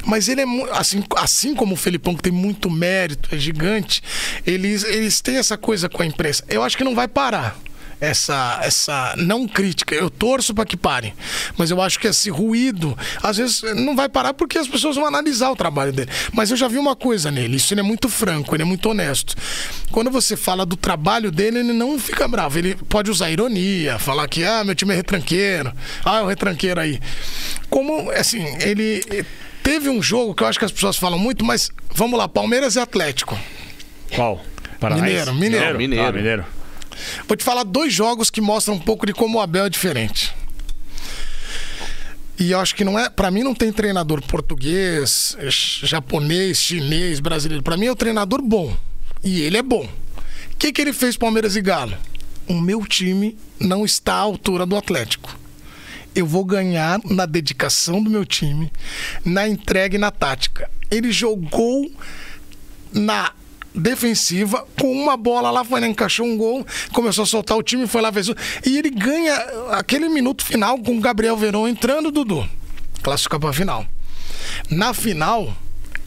Mas 0.06 0.28
ele 0.28 0.42
é 0.42 0.46
assim, 0.72 1.04
assim 1.16 1.56
como 1.56 1.74
o 1.74 1.78
Felipão, 1.78 2.16
que 2.16 2.24
tem 2.24 2.32
muito 2.32 2.70
mérito, 2.70 3.34
é 3.34 3.38
gigante, 3.38 4.02
eles, 4.46 4.84
eles 4.84 5.22
têm 5.22 5.38
essa 5.38 5.58
coisa 5.58 5.90
com 5.90 6.04
a 6.04 6.06
imprensa. 6.06 6.44
Eu 6.50 6.64
acho 6.64 6.78
que 6.78 6.84
não 6.84 6.96
vai 6.96 7.08
parar 7.08 7.58
essa, 8.04 8.60
essa 8.62 9.16
não 9.18 9.48
crítica. 9.48 9.96
Eu 9.96 10.10
torço 10.10 10.54
para 10.54 10.66
que 10.66 10.76
parem. 10.76 11.14
Mas 11.58 11.72
eu 11.72 11.82
acho 11.82 11.98
que 11.98 12.08
esse 12.08 12.30
ruído, 12.30 12.98
às 13.22 13.38
vezes, 13.38 13.64
não 13.76 13.96
vai 13.96 14.10
parar 14.10 14.34
porque 14.34 14.58
as 14.58 14.68
pessoas 14.68 14.98
vão 14.98 15.06
analisar 15.06 15.50
o 15.52 15.56
trabalho 15.56 15.94
dele. 15.94 16.12
Mas 16.34 16.52
eu 16.52 16.58
já 16.58 16.68
vi 16.68 16.78
uma 16.78 16.96
coisa 16.96 17.32
nele: 17.32 17.56
isso 17.56 17.74
ele 17.74 17.80
é 17.80 17.84
muito 17.84 18.10
franco, 18.10 18.54
ele 18.54 18.64
é 18.64 18.66
muito 18.66 18.90
honesto. 18.90 19.36
Quando 19.90 20.12
você 20.12 20.36
fala 20.36 20.66
do 20.66 20.76
trabalho 20.76 21.32
dele, 21.32 21.60
ele 21.60 21.72
não 21.72 21.98
fica 21.98 22.28
bravo. 22.28 22.60
Ele 22.60 22.76
pode 22.76 23.10
usar 23.10 23.32
ironia, 23.32 23.98
falar 23.98 24.28
que, 24.28 24.44
ah, 24.44 24.64
meu 24.66 24.76
time 24.76 24.92
é 24.92 24.98
retranqueiro, 24.98 25.72
ah, 26.04 26.18
é 26.18 26.22
o 26.22 26.28
retranqueiro 26.28 26.82
aí. 26.82 27.00
Como, 27.70 28.12
assim, 28.12 28.44
ele. 28.60 29.26
Teve 29.64 29.88
um 29.88 30.04
jogo 30.04 30.36
que 30.36 30.44
eu 30.44 30.48
acho 30.48 30.60
que 30.60 30.66
as 30.66 30.74
pessoas 30.74 30.98
falam 30.98 31.18
muito, 31.18 31.46
mas 31.46 31.72
vamos 31.96 32.20
lá, 32.20 32.28
Palmeiras 32.28 32.76
e 32.76 32.82
Atlético. 32.82 33.40
Qual? 34.14 34.44
Paranaense? 34.78 35.32
Mineiro, 35.32 35.34
Mineiro. 35.34 35.78
Mineiro. 35.78 35.78
Mineiro. 35.78 36.06
Ah, 36.06 36.12
Mineiro. 36.12 36.46
Vou 37.28 37.36
te 37.38 37.44
falar 37.44 37.64
dois 37.64 37.94
jogos 37.94 38.30
que 38.30 38.42
mostram 38.42 38.76
um 38.76 38.80
pouco 38.80 39.06
de 39.06 39.14
como 39.14 39.38
o 39.38 39.42
Abel 39.42 39.66
é 39.66 39.70
diferente. 39.70 40.34
E 42.40 42.52
eu 42.52 42.60
acho 42.60 42.76
que 42.76 42.84
não 42.84 42.98
é, 42.98 43.10
para 43.10 43.30
mim 43.30 43.44
não 43.44 43.54
tem 43.54 43.72
treinador 43.72 44.22
português, 44.24 45.38
ch- 45.50 45.86
japonês, 45.86 46.58
chinês, 46.58 47.20
brasileiro. 47.20 47.64
Para 47.64 47.78
mim 47.78 47.86
é 47.86 47.92
um 47.92 47.96
treinador 47.96 48.42
bom. 48.42 48.76
E 49.24 49.42
ele 49.42 49.58
é 49.58 49.62
bom. 49.62 49.88
O 50.52 50.56
que 50.58 50.72
que 50.72 50.82
ele 50.82 50.94
fez 50.94 51.16
Palmeiras 51.16 51.56
e 51.56 51.62
Galo? 51.62 51.96
O 52.48 52.54
meu 52.54 52.86
time 52.86 53.38
não 53.60 53.86
está 53.86 54.16
à 54.16 54.20
altura 54.20 54.66
do 54.66 54.76
Atlético. 54.76 55.38
Eu 56.16 56.26
vou 56.26 56.44
ganhar 56.44 57.00
na 57.06 57.26
dedicação 57.26 58.02
do 58.04 58.10
meu 58.10 58.26
time, 58.26 58.72
na 59.24 59.48
entrega 59.48 59.96
e 59.96 60.00
na 60.00 60.12
tática. 60.12 60.70
Ele 60.92 61.12
jogou 61.12 61.90
na 62.92 63.32
defensiva, 63.74 64.66
com 64.80 64.92
uma 64.92 65.18
bola 65.18 65.52
lá, 65.52 65.64
foi 65.64 65.86
encaixou 65.88 66.26
um 66.26 66.38
gol, 66.38 66.66
começou 66.94 67.24
a 67.24 67.26
soltar 67.26 67.58
o 67.58 67.64
time, 67.64 67.88
foi 67.88 68.02
lá, 68.02 68.12
fez. 68.12 68.28
E 68.66 68.78
ele 68.78 68.90
ganha 68.90 69.36
aquele 69.72 70.08
minuto 70.10 70.44
final 70.44 70.78
com 70.78 70.98
o 70.98 71.02
Gabriel 71.02 71.38
Verão 71.38 71.68
entrando, 71.68 72.12
Dudu. 72.12 72.48
Classificar 73.02 73.40
pra 73.40 73.54
final. 73.54 73.86
Na 74.70 74.94
final, 74.94 75.56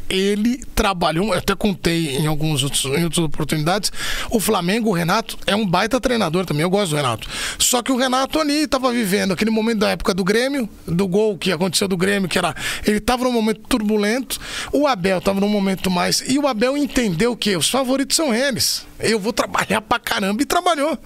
ele 0.09 0.63
trabalhou, 0.75 1.29
eu 1.29 1.39
até 1.39 1.55
contei 1.55 2.17
em 2.17 2.27
algumas 2.27 2.63
outras 2.63 3.19
oportunidades, 3.19 3.93
o 4.31 4.39
Flamengo, 4.39 4.91
o 4.91 4.93
Renato, 4.93 5.39
é 5.47 5.55
um 5.55 5.67
baita 5.67 6.01
treinador 6.01 6.45
também, 6.45 6.63
eu 6.63 6.71
gosto 6.71 6.91
do 6.91 6.97
Renato. 6.97 7.29
Só 7.59 7.83
que 7.83 7.93
o 7.93 7.97
Renato 7.97 8.39
ali 8.39 8.63
estava 8.63 8.93
vivendo 8.93 9.33
aquele 9.33 9.51
momento 9.51 9.81
da 9.81 9.91
época 9.91 10.15
do 10.15 10.25
Grêmio, 10.25 10.69
do 10.87 11.07
gol 11.09 11.37
que 11.37 11.53
aconteceu 11.53 11.89
do 11.89 11.97
Grêmio, 11.97 12.29
que 12.29 12.39
era. 12.39 12.55
Ele 12.87 12.99
estava 12.99 13.25
num 13.25 13.33
momento 13.33 13.61
turbulento, 13.69 14.39
o 14.73 14.87
Abel 14.87 15.19
estava 15.19 15.41
num 15.41 15.49
momento 15.49 15.91
mais. 15.91 16.23
E 16.29 16.39
o 16.39 16.47
Abel 16.47 16.77
entendeu 16.77 17.37
que 17.37 17.57
os 17.57 17.69
favoritos 17.69 18.17
são 18.17 18.35
eles. 18.35 18.87
Eu 18.99 19.19
vou 19.19 19.33
trabalhar 19.33 19.81
pra 19.81 19.99
caramba 19.99 20.43
e 20.43 20.47
trabalhou 20.47 20.99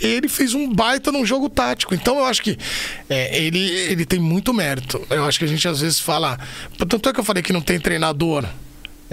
ele 0.00 0.28
fez 0.28 0.54
um 0.54 0.72
baita 0.72 1.12
num 1.12 1.24
jogo 1.24 1.48
tático. 1.48 1.94
Então 1.94 2.18
eu 2.18 2.24
acho 2.24 2.42
que 2.42 2.56
é, 3.08 3.38
ele, 3.42 3.58
ele 3.58 4.04
tem 4.04 4.18
muito 4.18 4.52
mérito. 4.52 5.00
Eu 5.10 5.24
acho 5.24 5.38
que 5.38 5.44
a 5.44 5.48
gente 5.48 5.66
às 5.68 5.80
vezes 5.80 6.00
fala. 6.00 6.38
Tanto 6.88 7.08
é 7.08 7.12
que 7.12 7.20
eu 7.20 7.24
falei 7.24 7.42
que 7.42 7.52
não 7.52 7.60
tem 7.60 7.78
treinador. 7.80 8.44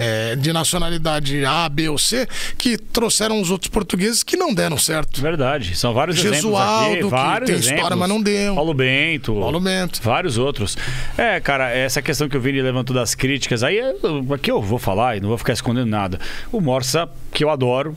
é, 0.00 0.36
de 0.36 0.52
nacionalidade 0.52 1.44
A, 1.44 1.68
B 1.68 1.88
ou 1.88 1.98
C, 1.98 2.28
que 2.56 2.78
trouxeram 2.78 3.40
os 3.40 3.50
outros 3.50 3.68
portugueses 3.68 4.22
que 4.22 4.36
não 4.36 4.54
deram 4.54 4.78
certo. 4.78 5.20
Verdade. 5.20 5.74
São 5.76 5.92
vários 5.92 6.16
exemplos 6.18 6.36
Jesualdo, 6.36 6.92
aqui. 6.92 7.02
que 7.02 7.08
Vários 7.10 7.46
tem 7.50 7.56
exemplos. 7.58 7.74
história, 7.78 7.96
mas 7.96 8.08
não 8.08 8.22
deu. 8.22 8.54
Paulo 8.54 8.74
Bento. 8.74 9.34
Paulo 9.34 9.60
Bento. 9.60 10.00
Vários 10.00 10.38
outros. 10.38 10.78
É, 11.16 11.40
cara, 11.40 11.70
essa 11.70 12.00
questão 12.00 12.28
que 12.28 12.36
o 12.36 12.40
Vini 12.40 12.62
levantou 12.62 12.94
das 12.94 13.16
críticas, 13.16 13.64
aí 13.64 13.76
eu- 13.76 14.32
aqui 14.34 14.52
eu 14.52 14.62
vou 14.62 14.78
falar 14.78 15.16
e 15.16 15.20
não 15.20 15.30
vou 15.30 15.38
ficar 15.38 15.52
escondendo 15.52 15.88
nada. 15.90 16.20
O 16.52 16.60
Morsa, 16.60 17.08
que 17.32 17.42
eu 17.42 17.50
adoro, 17.50 17.96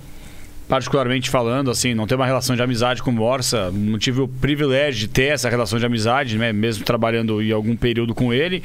particularmente 0.72 1.30
falando, 1.30 1.70
assim, 1.70 1.94
não 1.94 2.08
tenho 2.08 2.18
uma 2.18 2.26
relação 2.26 2.56
de 2.56 2.62
amizade 2.62 3.04
com 3.04 3.10
o 3.10 3.14
Morsa, 3.14 3.70
não 3.74 4.00
tive 4.00 4.22
o 4.22 4.28
privilégio 4.30 5.02
de 5.02 5.10
ter 5.10 5.34
essa 5.34 5.50
relação 5.50 5.78
de 5.78 5.86
amizade, 5.86 6.38
né, 6.38 6.54
mesmo 6.54 6.86
trabalhando 6.86 7.42
em 7.42 7.52
algum 7.52 7.76
período 7.76 8.16
com 8.16 8.34
ele, 8.34 8.64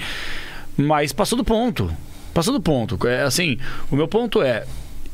mas 0.77 1.12
passou 1.12 1.37
do 1.37 1.43
ponto. 1.43 1.91
Passou 2.33 2.55
do 2.55 2.61
ponto. 2.61 2.97
É, 3.09 3.23
assim, 3.23 3.59
o 3.91 3.97
meu 3.97 4.07
ponto 4.07 4.41
é, 4.41 4.65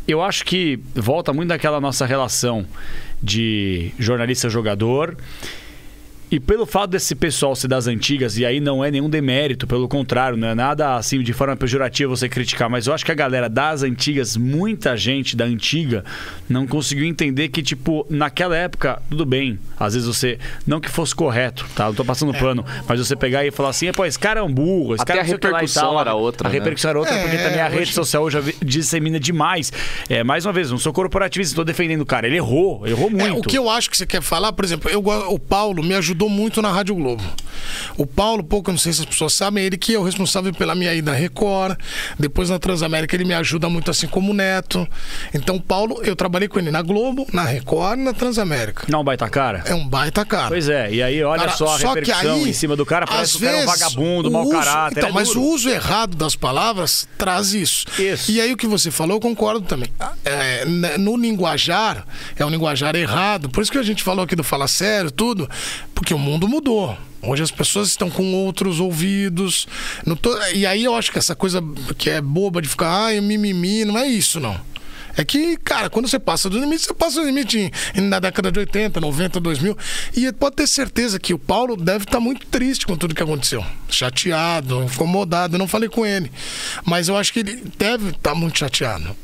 eu 0.06 0.20
acho 0.20 0.44
que 0.44 0.78
volta 0.94 1.32
muito 1.32 1.48
daquela 1.48 1.81
nossa 1.81 2.05
relação 2.05 2.66
de 3.23 3.90
jornalista-jogador. 3.98 5.16
E 6.32 6.40
pelo 6.40 6.64
fato 6.64 6.90
desse 6.92 7.14
pessoal 7.14 7.54
ser 7.54 7.68
das 7.68 7.86
antigas, 7.86 8.38
e 8.38 8.46
aí 8.46 8.59
não 8.59 8.82
é 8.82 8.90
nenhum 8.90 9.10
demérito, 9.10 9.66
pelo 9.66 9.86
contrário, 9.86 10.34
não 10.34 10.48
é 10.48 10.54
nada 10.54 10.96
assim 10.96 11.20
de 11.20 11.30
forma 11.34 11.54
pejorativa 11.54 12.09
você 12.09 12.26
criticar, 12.26 12.70
mas 12.70 12.86
eu 12.86 12.94
acho 12.94 13.04
que 13.04 13.12
a 13.12 13.14
galera 13.14 13.50
das 13.50 13.82
antigas, 13.82 14.34
muita 14.34 14.96
gente 14.96 15.36
da 15.36 15.44
antiga, 15.44 16.02
não 16.48 16.66
conseguiu 16.66 17.04
entender 17.04 17.48
que, 17.48 17.62
tipo, 17.62 18.06
naquela 18.09 18.56
época, 18.56 19.02
tudo 19.10 19.26
bem, 19.26 19.59
às 19.78 19.92
vezes 19.92 20.09
você, 20.09 20.38
não 20.66 20.80
que 20.80 20.88
fosse 20.88 21.14
correto, 21.14 21.66
tá? 21.76 21.84
Não 21.88 21.94
tô 21.94 22.02
passando 22.02 22.32
pano, 22.32 22.64
mas 22.88 22.98
você 22.98 23.14
pegar 23.14 23.44
e 23.44 23.50
falar 23.50 23.68
assim, 23.68 23.92
pô, 23.92 24.06
esse 24.06 24.18
cara 24.18 24.40
é 24.40 24.42
um 24.42 24.50
burro, 24.50 24.94
esse 24.94 25.02
Até 25.02 25.12
cara 25.12 25.24
a 25.24 25.30
repercussão 25.30 25.82
tal. 25.90 26.00
era 26.00 26.14
outra, 26.14 26.48
A 26.48 26.50
né? 26.50 26.59
repercussão 26.59 26.88
era 26.88 26.98
outra, 26.98 27.14
porque 27.20 27.36
É, 27.36 27.42
também 27.42 27.60
a 27.60 27.66
hoje- 27.66 27.76
rede 27.78 27.92
social 27.92 28.22
hoje 28.22 28.38
dissemina 28.64 29.20
demais. 29.20 29.70
É, 30.09 30.24
mais 30.24 30.46
uma 30.46 30.52
vez, 30.54 30.70
não 30.70 30.78
sou 30.78 30.94
corporativista, 30.94 31.52
estou 31.52 31.64
defendendo 31.64 32.00
o 32.00 32.06
cara, 32.06 32.26
ele 32.26 32.36
errou, 32.36 32.86
errou 32.86 33.10
muito. 33.10 33.26
É, 33.26 33.32
o 33.32 33.42
que 33.42 33.59
eu 33.59 33.68
acho 33.68 33.90
que 33.90 33.98
você 33.98 34.06
quer 34.06 34.22
falar, 34.22 34.50
por 34.54 34.64
exemplo, 34.64 34.90
eu, 34.90 35.00
o 35.04 35.38
Paulo 35.38 35.82
me 35.82 35.94
ajudou 35.94 36.22
muito 36.28 36.62
na 36.62 36.70
Rádio 36.70 36.94
Globo. 36.94 37.23
O 37.96 38.06
Paulo, 38.06 38.42
pouco, 38.44 38.70
eu 38.70 38.72
não 38.72 38.78
sei 38.78 38.92
se 38.92 39.00
as 39.00 39.06
pessoas 39.06 39.32
sabem, 39.32 39.64
ele 39.64 39.76
que 39.76 39.94
é 39.94 39.98
o 39.98 40.02
responsável 40.02 40.52
pela 40.52 40.74
minha 40.74 40.94
ida 40.94 41.10
na 41.12 41.16
Record, 41.16 41.78
depois 42.18 42.50
na 42.50 42.59
Transamérica 42.59 43.14
ele 43.16 43.24
me 43.24 43.34
ajuda 43.34 43.68
muito 43.68 43.90
assim 43.90 44.06
como 44.06 44.32
Neto. 44.34 44.86
Então, 45.34 45.56
o 45.56 45.60
Paulo, 45.60 46.00
eu 46.04 46.14
trabalhei 46.16 46.48
com 46.48 46.59
ele 46.59 46.70
na 46.70 46.82
Globo, 46.82 47.26
na 47.32 47.44
Record 47.44 47.98
e 48.00 48.02
na 48.02 48.12
Transamérica. 48.12 48.84
Não, 48.88 49.02
baita 49.04 49.28
cara. 49.28 49.62
É 49.66 49.74
um 49.74 49.86
baita 49.86 50.24
cara. 50.24 50.48
Pois 50.48 50.68
é, 50.68 50.92
e 50.92 51.02
aí 51.02 51.22
olha 51.22 51.40
Cara, 51.44 51.52
só 51.56 51.74
a 51.74 51.78
que 51.78 51.86
repercussão 51.86 52.34
aí, 52.34 52.48
em 52.48 52.52
cima 52.52 52.76
do 52.76 52.84
cara, 52.86 53.06
parece 53.06 53.32
que 53.38 53.44
o 53.44 53.46
cara 53.46 53.59
é 53.59 53.62
um 53.62 53.66
vagabundo, 53.66 54.30
mau 54.30 54.42
uso- 54.42 54.52
caráter. 54.52 54.98
Então, 54.98 55.10
é 55.10 55.12
mas 55.12 55.34
o 55.34 55.42
uso 55.42 55.68
errado 55.68 56.16
das 56.16 56.34
palavras 56.36 57.09
traz 57.18 57.52
isso. 57.52 57.84
Isso. 57.98 58.30
E 58.30 58.40
aí 58.40 58.52
o 58.52 58.56
que 58.56 58.66
você 58.66 58.90
falou, 58.90 59.16
eu 59.16 59.20
concordo 59.20 59.62
também. 59.66 59.88
É, 60.24 60.64
né, 60.64 60.96
no 60.98 61.16
linguajar, 61.16 62.06
é 62.36 62.44
um 62.44 62.50
linguajar 62.50 62.94
errado. 62.94 63.48
Por 63.48 63.62
isso 63.62 63.72
que 63.72 63.78
a 63.78 63.82
gente 63.82 64.02
falou 64.02 64.24
aqui 64.24 64.36
do 64.36 64.44
Fala 64.44 64.68
Sério, 64.68 65.10
tudo, 65.10 65.48
porque 65.94 66.14
o 66.14 66.18
mundo 66.18 66.48
mudou. 66.48 66.96
Hoje 67.23 67.43
as 67.43 67.51
pessoas 67.51 67.89
estão 67.89 68.11
com 68.11 68.32
outros 68.35 68.81
ouvidos. 68.81 69.66
Tô- 70.20 70.36
E 70.55 70.66
aí 70.66 70.82
eu 70.85 70.94
acho 70.94 71.12
que 71.12 71.19
essa 71.19 71.35
coisa 71.36 71.62
que 71.97 72.11
é 72.11 72.20
boba 72.20 72.61
de 72.61 72.69
ficar, 72.69 72.90
ai, 73.07 73.20
mimimi, 73.20 73.85
não 73.85 73.97
é 73.99 74.07
isso, 74.07 74.40
não. 74.40 74.59
É 75.15 75.23
que, 75.24 75.59
cara, 75.59 75.90
quando 75.90 76.09
você 76.09 76.19
passa 76.19 76.49
do 76.49 76.59
limite, 76.59 76.86
você 76.86 76.94
passa 76.94 77.20
do 77.20 77.27
limite 77.27 77.70
na 77.97 78.19
década 78.19 78.51
de 78.51 78.59
80, 78.59 78.99
90, 78.99 79.39
2000. 79.39 79.77
E 80.16 80.32
pode 80.32 80.57
ter 80.57 80.66
certeza 80.66 81.20
que 81.20 81.35
o 81.35 81.39
Paulo 81.39 81.77
deve 81.77 82.05
estar 82.05 82.19
muito 82.19 82.47
triste 82.47 82.86
com 82.86 82.97
tudo 82.97 83.15
que 83.15 83.23
aconteceu. 83.23 83.62
Chateado, 83.90 84.82
incomodado. 84.85 85.55
Eu 85.55 85.59
não 85.59 85.69
falei 85.69 85.89
com 85.90 86.05
ele. 86.07 86.32
Mas 86.85 87.09
eu 87.09 87.16
acho 87.19 87.31
que 87.32 87.40
ele 87.40 87.62
deve 87.78 88.09
estar 88.11 88.35
muito 88.35 88.59
chateado. 88.59 89.15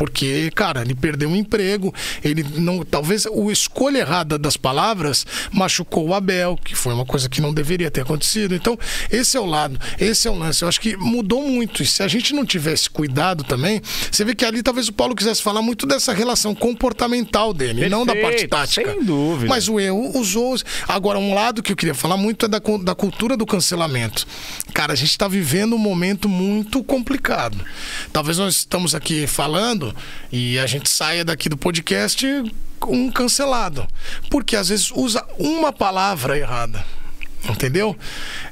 Porque, 0.00 0.50
cara, 0.54 0.80
ele 0.80 0.94
perdeu 0.94 1.28
um 1.28 1.36
emprego, 1.36 1.94
ele 2.24 2.42
não. 2.56 2.82
Talvez 2.82 3.26
o 3.26 3.50
escolha 3.50 3.98
errada 3.98 4.38
das 4.38 4.56
palavras 4.56 5.26
machucou 5.52 6.08
o 6.08 6.14
Abel, 6.14 6.58
que 6.64 6.74
foi 6.74 6.94
uma 6.94 7.04
coisa 7.04 7.28
que 7.28 7.38
não 7.38 7.52
deveria 7.52 7.90
ter 7.90 8.00
acontecido. 8.00 8.54
Então, 8.54 8.78
esse 9.12 9.36
é 9.36 9.40
o 9.40 9.44
lado, 9.44 9.78
esse 9.98 10.26
é 10.26 10.30
o 10.30 10.34
lance. 10.34 10.62
Eu 10.62 10.68
acho 10.68 10.80
que 10.80 10.96
mudou 10.96 11.46
muito. 11.46 11.82
E 11.82 11.86
se 11.86 12.02
a 12.02 12.08
gente 12.08 12.32
não 12.32 12.46
tivesse 12.46 12.88
cuidado 12.88 13.44
também, 13.44 13.82
você 14.10 14.24
vê 14.24 14.34
que 14.34 14.42
ali 14.42 14.62
talvez 14.62 14.88
o 14.88 14.92
Paulo 14.94 15.14
quisesse 15.14 15.42
falar 15.42 15.60
muito 15.60 15.86
dessa 15.86 16.14
relação 16.14 16.54
comportamental 16.54 17.52
dele, 17.52 17.84
e 17.84 17.88
não 17.90 18.06
da 18.06 18.14
parte 18.14 18.46
Perfeito, 18.46 18.50
tática. 18.52 18.92
sem 18.92 19.04
dúvida. 19.04 19.50
Mas 19.50 19.68
o 19.68 19.78
erro 19.78 20.18
usou. 20.18 20.56
Agora, 20.88 21.18
um 21.18 21.34
lado 21.34 21.62
que 21.62 21.72
eu 21.72 21.76
queria 21.76 21.94
falar 21.94 22.16
muito 22.16 22.46
é 22.46 22.48
da, 22.48 22.58
da 22.82 22.94
cultura 22.94 23.36
do 23.36 23.44
cancelamento. 23.44 24.26
Cara, 24.72 24.94
a 24.94 24.96
gente 24.96 25.10
está 25.10 25.28
vivendo 25.28 25.74
um 25.74 25.78
momento 25.78 26.26
muito 26.26 26.82
complicado. 26.82 27.58
Talvez 28.14 28.38
nós 28.38 28.54
estamos 28.56 28.94
aqui 28.94 29.26
falando 29.26 29.89
cancelado. 29.90 29.94
E 30.30 30.58
a 30.58 30.66
gente 30.66 30.88
saia 30.88 31.24
daqui 31.24 31.48
do 31.48 31.56
podcast 31.56 32.26
um 32.86 33.10
cancelado. 33.10 33.86
Porque 34.30 34.56
às 34.56 34.68
vezes 34.68 34.90
usa 34.90 35.24
uma 35.38 35.72
palavra 35.72 36.38
errada. 36.38 36.84
Entendeu? 37.48 37.96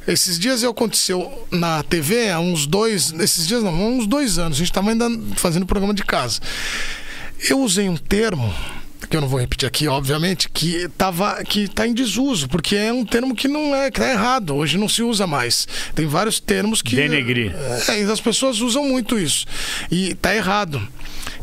Esses 0.06 0.38
dias 0.38 0.64
aconteceu 0.64 1.46
na 1.50 1.82
TV 1.82 2.30
há 2.30 2.40
uns 2.40 2.66
dois. 2.66 3.12
Esses 3.12 3.46
dias 3.46 3.62
não, 3.62 3.70
há 3.70 3.86
uns 3.88 4.06
dois 4.06 4.38
anos. 4.38 4.56
A 4.56 4.60
gente 4.60 4.70
estava 4.70 4.90
ainda 4.90 5.08
fazendo 5.36 5.66
programa 5.66 5.92
de 5.92 6.04
casa. 6.04 6.40
Eu 7.48 7.60
usei 7.60 7.88
um 7.88 7.96
termo 7.96 8.52
que 9.08 9.16
eu 9.16 9.20
não 9.20 9.28
vou 9.28 9.40
repetir 9.40 9.66
aqui, 9.66 9.88
obviamente, 9.88 10.48
que 10.50 10.88
tava, 10.96 11.42
que 11.44 11.68
tá 11.68 11.86
em 11.86 11.94
desuso, 11.94 12.48
porque 12.48 12.76
é 12.76 12.92
um 12.92 13.04
termo 13.04 13.34
que 13.34 13.48
não 13.48 13.74
é, 13.74 13.90
que 13.90 14.00
tá 14.00 14.10
errado. 14.10 14.54
Hoje 14.54 14.76
não 14.76 14.88
se 14.88 15.02
usa 15.02 15.26
mais. 15.26 15.66
Tem 15.94 16.06
vários 16.06 16.40
termos 16.40 16.82
que 16.82 16.96
Denegrir. 16.96 17.54
é, 17.54 18.02
as 18.10 18.20
pessoas 18.20 18.60
usam 18.60 18.84
muito 18.84 19.18
isso. 19.18 19.46
E 19.90 20.14
tá 20.14 20.34
errado. 20.34 20.86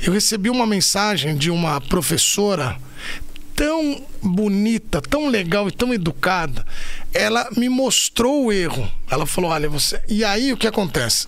Eu 0.01 0.13
recebi 0.13 0.49
uma 0.49 0.65
mensagem 0.65 1.35
de 1.35 1.49
uma 1.49 1.79
professora 1.81 2.77
tão 3.55 4.01
bonita, 4.21 5.01
tão 5.01 5.27
legal 5.29 5.67
e 5.67 5.71
tão 5.71 5.93
educada. 5.93 6.65
Ela 7.13 7.49
me 7.55 7.69
mostrou 7.69 8.45
o 8.45 8.51
erro. 8.51 8.89
Ela 9.09 9.25
falou: 9.25 9.51
"Olha, 9.51 9.69
você". 9.69 10.01
E 10.07 10.23
aí 10.23 10.51
o 10.51 10.57
que 10.57 10.67
acontece? 10.67 11.27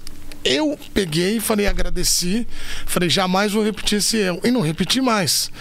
Eu 0.49 0.79
peguei 0.93 1.37
e 1.37 1.39
falei, 1.41 1.67
agradeci, 1.67 2.47
falei, 2.85 3.09
jamais 3.09 3.51
vou 3.51 3.61
repetir 3.61 3.97
esse 3.97 4.15
erro. 4.15 4.39
E 4.45 4.51
não 4.51 4.61
repeti 4.61 5.01
mais. 5.01 5.51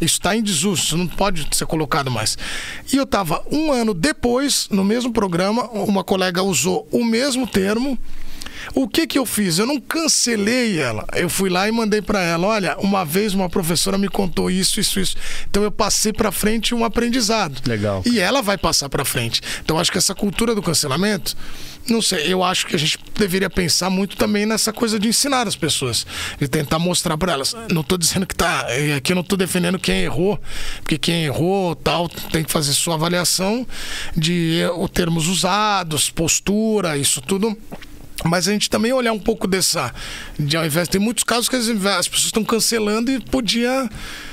Isso 0.00 0.14
está 0.14 0.34
em 0.34 0.42
desuso, 0.42 0.96
não 0.96 1.06
pode 1.06 1.46
ser 1.54 1.66
colocado 1.66 2.10
mais. 2.10 2.38
E 2.90 2.96
eu 2.96 3.02
estava 3.02 3.44
um 3.52 3.70
ano 3.70 3.92
depois, 3.92 4.66
no 4.70 4.82
mesmo 4.82 5.12
programa, 5.12 5.68
uma 5.70 6.02
colega 6.02 6.42
usou 6.42 6.88
o 6.90 7.04
mesmo 7.04 7.46
termo. 7.46 7.98
O 8.74 8.88
que 8.88 9.06
que 9.06 9.18
eu 9.18 9.26
fiz? 9.26 9.58
Eu 9.58 9.66
não 9.66 9.80
cancelei 9.80 10.78
ela. 10.78 11.06
Eu 11.14 11.28
fui 11.28 11.50
lá 11.50 11.68
e 11.68 11.72
mandei 11.72 12.02
para 12.02 12.20
ela, 12.20 12.46
olha, 12.46 12.76
uma 12.78 13.04
vez 13.04 13.34
uma 13.34 13.48
professora 13.48 13.98
me 13.98 14.08
contou 14.08 14.50
isso, 14.50 14.80
isso, 14.80 15.00
isso. 15.00 15.16
Então 15.48 15.62
eu 15.62 15.70
passei 15.70 16.12
para 16.12 16.30
frente 16.32 16.74
um 16.74 16.84
aprendizado. 16.84 17.60
Legal. 17.66 18.02
E 18.06 18.18
ela 18.18 18.42
vai 18.42 18.58
passar 18.58 18.88
para 18.88 19.04
frente. 19.04 19.40
Então 19.62 19.78
acho 19.78 19.90
que 19.90 19.98
essa 19.98 20.14
cultura 20.14 20.54
do 20.54 20.62
cancelamento, 20.62 21.36
não 21.88 22.00
sei, 22.00 22.32
eu 22.32 22.44
acho 22.44 22.66
que 22.66 22.76
a 22.76 22.78
gente 22.78 22.98
deveria 23.18 23.50
pensar 23.50 23.90
muito 23.90 24.16
também 24.16 24.46
nessa 24.46 24.72
coisa 24.72 24.98
de 24.98 25.08
ensinar 25.08 25.46
as 25.46 25.56
pessoas 25.56 26.06
e 26.40 26.46
tentar 26.46 26.78
mostrar 26.78 27.16
para 27.16 27.32
elas. 27.32 27.54
Não 27.70 27.82
tô 27.82 27.96
dizendo 27.96 28.26
que 28.26 28.34
tá, 28.34 28.66
eh, 28.68 28.94
aqui 28.94 29.12
eu 29.12 29.16
não 29.16 29.24
tô 29.24 29.36
defendendo 29.36 29.78
quem 29.78 30.02
errou, 30.02 30.40
porque 30.82 30.98
quem 30.98 31.24
errou, 31.24 31.74
tal, 31.74 32.08
tem 32.08 32.44
que 32.44 32.50
fazer 32.50 32.72
sua 32.74 32.94
avaliação 32.94 33.66
de 34.16 34.60
eh, 34.60 34.88
termos 34.92 35.26
usados, 35.26 36.10
postura, 36.10 36.96
isso 36.96 37.20
tudo. 37.20 37.56
Mas 38.24 38.46
a 38.48 38.52
gente 38.52 38.68
também 38.68 38.92
olhar 38.92 39.12
um 39.12 39.18
pouco 39.18 39.46
dessa. 39.46 39.92
De, 40.38 40.56
ao 40.56 40.64
invés, 40.64 40.88
tem 40.88 41.00
muitos 41.00 41.24
casos 41.24 41.48
que 41.48 41.56
as, 41.56 41.68
as 41.68 42.08
pessoas 42.08 42.26
estão 42.26 42.44
cancelando 42.44 43.10
e 43.10 43.20
podia, 43.20 43.88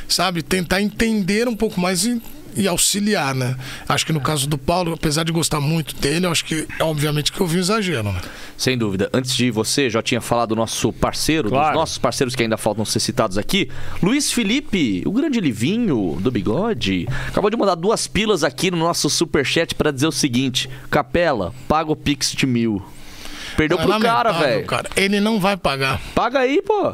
sabe, 0.07 0.41
tentar 0.41 0.81
entender 0.81 1.47
um 1.47 1.55
pouco 1.55 1.79
mais 1.79 2.03
e, 2.05 2.21
e 2.55 2.67
auxiliar, 2.67 3.33
né? 3.35 3.55
Acho 3.87 4.05
que 4.05 4.11
no 4.11 4.19
caso 4.19 4.47
do 4.47 4.57
Paulo, 4.57 4.91
apesar 4.93 5.23
de 5.23 5.31
gostar 5.31 5.61
muito 5.61 5.95
dele, 5.95 6.25
eu 6.25 6.31
acho 6.31 6.43
que, 6.43 6.67
obviamente, 6.81 7.31
que 7.31 7.39
eu 7.39 7.47
vi 7.47 7.57
um 7.57 7.59
exagero, 7.61 8.11
né? 8.11 8.19
Sem 8.57 8.77
dúvida. 8.77 9.09
Antes 9.13 9.35
de 9.35 9.51
você, 9.51 9.89
já 9.89 10.01
tinha 10.01 10.19
falado 10.19 10.49
do 10.49 10.55
nosso 10.55 10.91
parceiro, 10.91 11.49
Claro. 11.49 11.67
dos 11.73 11.79
nossos 11.79 11.97
parceiros 11.97 12.35
que 12.35 12.43
ainda 12.43 12.57
faltam 12.57 12.83
ser 12.83 12.99
citados 12.99 13.37
aqui. 13.37 13.69
Luiz 14.01 14.31
Felipe, 14.31 15.03
o 15.05 15.11
grande 15.11 15.39
Livinho 15.39 16.17
do 16.19 16.31
bigode, 16.31 17.07
acabou 17.27 17.49
de 17.51 17.55
mandar 17.57 17.75
duas 17.75 18.07
pilas 18.07 18.43
aqui 18.43 18.71
no 18.71 18.77
nosso 18.77 19.09
superchat 19.09 19.75
pra 19.75 19.91
dizer 19.91 20.07
o 20.07 20.11
seguinte: 20.11 20.67
Capela, 20.89 21.53
paga 21.67 21.91
o 21.91 21.95
Pix 21.95 22.31
de 22.31 22.45
mil. 22.47 22.83
Perdeu 23.57 23.77
pro 23.79 23.99
cara, 23.99 24.31
velho. 24.33 24.65
cara. 24.65 24.89
Ele 24.95 25.19
não 25.19 25.39
vai 25.39 25.57
pagar. 25.57 25.99
Paga 26.13 26.39
aí, 26.39 26.61
pô. 26.61 26.93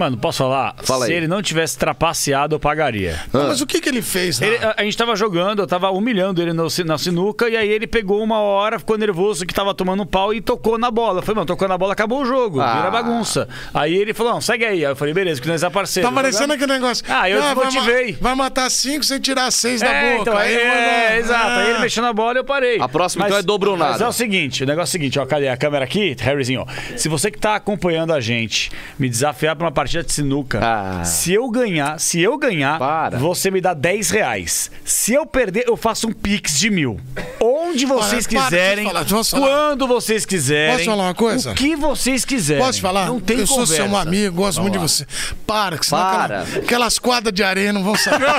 Mano, 0.00 0.16
posso 0.16 0.38
falar? 0.38 0.74
Fala 0.82 1.04
Se 1.04 1.12
aí. 1.12 1.18
ele 1.18 1.28
não 1.28 1.42
tivesse 1.42 1.76
trapaceado, 1.76 2.54
eu 2.54 2.58
pagaria. 2.58 3.20
Não, 3.30 3.48
mas 3.48 3.60
o 3.60 3.66
que, 3.66 3.82
que 3.82 3.88
ele 3.90 4.00
fez? 4.00 4.40
Ele- 4.40 4.56
a, 4.56 4.76
a 4.78 4.82
gente 4.82 4.96
tava 4.96 5.14
jogando, 5.14 5.58
eu 5.60 5.66
tava 5.66 5.90
humilhando 5.90 6.40
ele 6.40 6.54
no 6.54 6.68
na 6.86 6.96
sinuca, 6.96 7.50
e 7.50 7.56
aí 7.56 7.68
ele 7.68 7.86
pegou 7.86 8.22
uma 8.22 8.38
hora, 8.38 8.78
ficou 8.78 8.96
nervoso 8.96 9.44
que 9.44 9.52
tava 9.52 9.74
tomando 9.74 10.02
um 10.02 10.06
pau 10.06 10.32
e 10.32 10.40
tocou 10.40 10.78
na 10.78 10.90
bola. 10.90 11.18
Eu 11.18 11.22
falei, 11.22 11.34
mano, 11.36 11.46
tocou 11.46 11.68
na 11.68 11.76
bola, 11.76 11.92
acabou 11.92 12.22
o 12.22 12.24
jogo, 12.24 12.60
Ah. 12.62 12.76
vira 12.76 12.90
bagunça. 12.90 13.46
Aí 13.74 13.94
ele 13.94 14.14
falou, 14.14 14.32
não, 14.32 14.40
segue 14.40 14.64
aí. 14.64 14.78
Aí 14.86 14.90
eu 14.92 14.96
falei, 14.96 15.12
beleza, 15.12 15.38
que 15.38 15.46
nós 15.48 15.62
é 15.62 15.68
parceiro. 15.68 16.08
Tá 16.08 16.14
parecendo 16.14 16.44
Jogamos- 16.54 16.62
aquele 16.64 16.78
negócio. 16.80 17.04
Ah, 17.06 17.28
eu 17.28 17.42
vai 17.42 17.54
ma- 17.54 17.64
desmotivei. 17.64 18.16
Vai, 18.18 18.34
matar 18.34 18.70
cinco 18.70 19.04
sem 19.04 19.20
tirar 19.20 19.50
seis 19.50 19.82
da 19.82 19.88
É, 19.88 20.10
boca. 20.16 20.22
então, 20.22 20.36
Aí 20.38 20.54
é, 20.54 20.66
vai 20.66 21.16
é, 21.16 21.18
exato. 21.18 21.46
Aí 21.60 21.66
ele 21.68 21.76
Ah. 21.76 21.80
mexeu 21.80 22.02
na 22.02 22.12
bola 22.14 22.34
e 22.34 22.38
eu 22.38 22.44
parei. 22.44 22.78
A 22.80 22.88
próxima, 22.88 23.26
então, 23.26 23.36
é 23.38 23.42
dobro 23.42 23.72
ou 23.72 23.76
Mas 23.76 23.90
nada. 23.92 24.04
é 24.04 24.08
o 24.08 24.12
seguinte, 24.12 24.64
o 24.64 24.66
negócio 24.66 24.88
é 24.88 24.90
o 24.90 24.92
seguinte, 24.92 25.18
ó, 25.18 25.26
cadê 25.26 25.48
a 25.48 25.56
câmera 25.58 25.84
aqui? 25.84 26.16
Harryzinho, 26.20 26.62
ó. 26.66 26.96
Se 26.96 27.06
você 27.08 27.30
que 27.30 27.38
tá 27.38 27.56
acompanhando 27.56 28.14
a 28.14 28.20
gente 28.20 28.70
me 28.98 29.08
desafiar 29.10 29.54
pra 29.56 29.66
uma 29.66 29.72
partida 29.72 29.89
de 29.90 30.12
sinuca, 30.12 30.60
Ah. 30.62 31.04
se 31.04 31.32
eu 31.32 31.48
ganhar, 31.50 31.98
se 31.98 32.20
eu 32.20 32.38
ganhar, 32.38 32.78
Para. 32.78 33.18
você 33.18 33.50
me 33.50 33.60
dá 33.60 33.74
10 33.74 34.10
reais. 34.10 34.70
Se 34.84 35.12
eu 35.12 35.26
perder, 35.26 35.64
eu 35.66 35.76
faço 35.76 36.08
um 36.08 36.12
pix 36.12 36.58
de 36.58 36.70
mil. 36.70 36.98
Onde 37.40 37.84
vocês 37.86 38.26
para, 38.26 38.44
quiserem, 38.44 38.74
deixa 38.76 38.80
eu 38.80 38.92
falar, 38.92 39.00
deixa 39.04 39.16
eu 39.16 39.24
falar. 39.24 39.46
quando 39.68 39.86
vocês 39.88 40.24
quiserem. 40.24 40.74
Posso 40.76 40.84
falar 40.90 41.04
uma 41.04 41.14
coisa? 41.14 41.50
O 41.52 41.54
que 41.54 41.74
vocês 41.76 42.24
quiserem. 42.24 42.62
Posso 42.64 42.80
falar? 42.80 43.06
Não 43.06 43.18
tem 43.20 43.38
eu 43.40 43.46
sou 43.46 43.58
conversa. 43.58 43.84
seu 43.86 43.96
amigo, 43.96 44.36
gosto 44.36 44.60
muito 44.60 44.72
de 44.74 44.78
você. 44.78 45.06
Para, 45.46 45.76
que 45.78 45.86
senão 45.86 46.02
Para. 46.02 46.40
aquela- 46.42 46.58
aquelas 46.64 46.98
quadras 46.98 47.34
de 47.34 47.42
areia 47.42 47.72
não 47.72 47.82
vão 47.82 47.96
sair. 47.96 48.20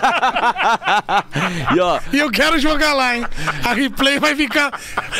E 1.75 1.79
ó, 1.79 1.99
e 2.11 2.19
eu 2.19 2.29
quero 2.31 2.59
jogar 2.59 2.93
lá, 2.93 3.15
hein? 3.15 3.25
A 3.63 3.73
replay 3.73 4.19
vai 4.19 4.35
ficar. 4.35 4.71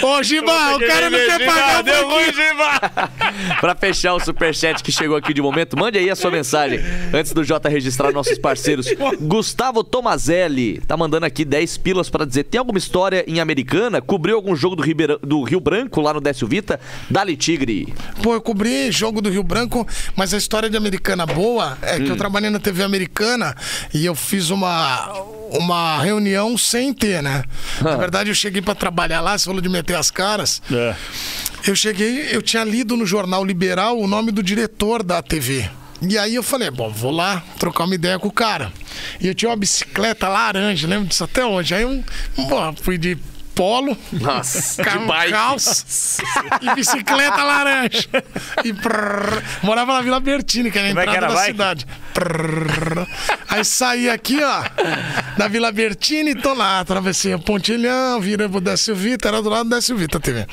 Ô, 0.01 0.21
Giba, 0.23 0.51
o 0.75 0.79
cara 0.79 1.09
não 1.09 1.17
quer 1.19 1.45
pagar 1.45 1.79
um 1.79 1.83
Deu 1.83 2.09
ruim. 2.09 2.25
Giba. 2.25 2.91
pra 3.59 3.75
fechar 3.75 4.13
o 4.13 4.19
superchat 4.19 4.83
que 4.83 4.91
chegou 4.91 5.15
aqui 5.17 5.33
de 5.33 5.41
momento, 5.41 5.77
mande 5.77 5.97
aí 5.97 6.09
a 6.09 6.15
sua 6.21 6.31
mensagem 6.31 6.79
antes 7.13 7.33
do 7.33 7.43
Jota 7.43 7.67
registrar 7.69 8.11
nossos 8.11 8.37
parceiros. 8.37 8.87
Gustavo 9.19 9.83
Tomazelli 9.83 10.79
tá 10.87 10.95
mandando 10.95 11.25
aqui 11.25 11.43
10 11.43 11.77
pilas 11.77 12.09
pra 12.09 12.25
dizer: 12.25 12.43
tem 12.43 12.59
alguma 12.59 12.77
história 12.77 13.23
em 13.27 13.39
Americana? 13.39 14.01
Cobriu 14.01 14.35
algum 14.35 14.55
jogo 14.55 14.75
do, 14.75 14.83
Ribeirão- 14.83 15.19
do 15.21 15.43
Rio 15.43 15.59
Branco 15.59 15.99
lá 16.01 16.13
no 16.13 16.21
Décio 16.21 16.47
Vita? 16.47 16.79
Dali 17.09 17.35
Tigre. 17.35 17.93
Pô, 18.21 18.33
eu 18.33 18.41
cobri 18.41 18.91
jogo 18.91 19.21
do 19.21 19.29
Rio 19.29 19.43
Branco, 19.43 19.87
mas 20.15 20.33
a 20.33 20.37
história 20.37 20.69
de 20.69 20.77
Americana 20.77 21.25
boa 21.25 21.77
é 21.81 21.99
que 21.99 22.09
eu 22.09 22.15
trabalhei 22.15 22.49
na 22.49 22.59
TV 22.59 22.83
Americana 22.83 23.55
e 23.93 24.05
eu 24.05 24.15
fiz 24.15 24.49
uma, 24.49 25.07
uma 25.51 26.01
reunião 26.01 26.57
sem 26.57 26.93
ter, 26.93 27.21
né? 27.23 27.43
Na 27.81 27.95
verdade, 27.97 28.29
eu 28.29 28.35
cheguei 28.35 28.61
pra 28.61 28.75
trabalhar 28.75 29.21
lá, 29.21 29.37
você 29.37 29.45
falou 29.45 29.61
de 29.61 29.69
meter 29.69 29.95
as 29.95 30.11
caras. 30.11 30.61
É. 30.71 30.95
Eu 31.67 31.75
cheguei, 31.75 32.27
eu 32.31 32.41
tinha 32.41 32.63
lido 32.63 32.95
no 32.97 33.05
jornal 33.05 33.43
Liberal 33.45 33.97
o 33.99 34.07
nome 34.07 34.31
do 34.31 34.41
diretor 34.41 35.03
da 35.03 35.21
TV. 35.21 35.69
E 36.01 36.17
aí 36.17 36.33
eu 36.33 36.41
falei, 36.41 36.71
bom, 36.71 36.89
vou 36.89 37.11
lá 37.11 37.43
trocar 37.59 37.83
uma 37.83 37.93
ideia 37.93 38.17
com 38.17 38.27
o 38.27 38.31
cara. 38.31 38.73
E 39.19 39.27
eu 39.27 39.35
tinha 39.35 39.49
uma 39.49 39.55
bicicleta 39.55 40.27
laranja, 40.27 40.87
lembro 40.87 41.07
disso 41.07 41.23
até 41.23 41.45
hoje. 41.45 41.75
Aí 41.75 41.83
eu 41.83 42.03
bom, 42.49 42.75
fui 42.81 42.97
de 42.97 43.17
polo, 43.55 43.97
Nossa, 44.13 44.81
ca- 44.83 44.99
calça 45.29 45.83
e 46.61 46.75
bicicleta 46.75 47.43
laranja. 47.43 48.07
E 48.63 48.73
prrr, 48.73 49.41
morava 49.63 49.93
na 49.93 50.01
Vila 50.01 50.19
Bertini, 50.19 50.71
que 50.71 50.77
era 50.79 50.87
a 50.87 50.89
Como 50.91 50.99
é 51.01 51.03
que 51.05 51.09
entrada 51.11 51.25
era? 51.25 51.33
da 51.33 51.39
Vai. 51.39 51.51
cidade. 51.51 51.87
Prrr. 52.13 53.07
Aí 53.49 53.63
saí 53.65 54.09
aqui, 54.09 54.39
ó, 54.43 54.63
da 55.37 55.47
Vila 55.47 55.71
Bertini, 55.71 56.35
tô 56.35 56.53
lá, 56.53 56.79
atravessei 56.79 57.33
o 57.33 57.39
Pontilhão, 57.39 58.19
virei 58.21 58.47
pro 58.47 58.61
Décio 58.61 58.95
Vita, 58.95 59.27
era 59.27 59.41
do 59.41 59.49
lado 59.49 59.69
do 59.69 59.75
Décio 59.75 59.95
Vita 59.97 60.19
TV. 60.19 60.45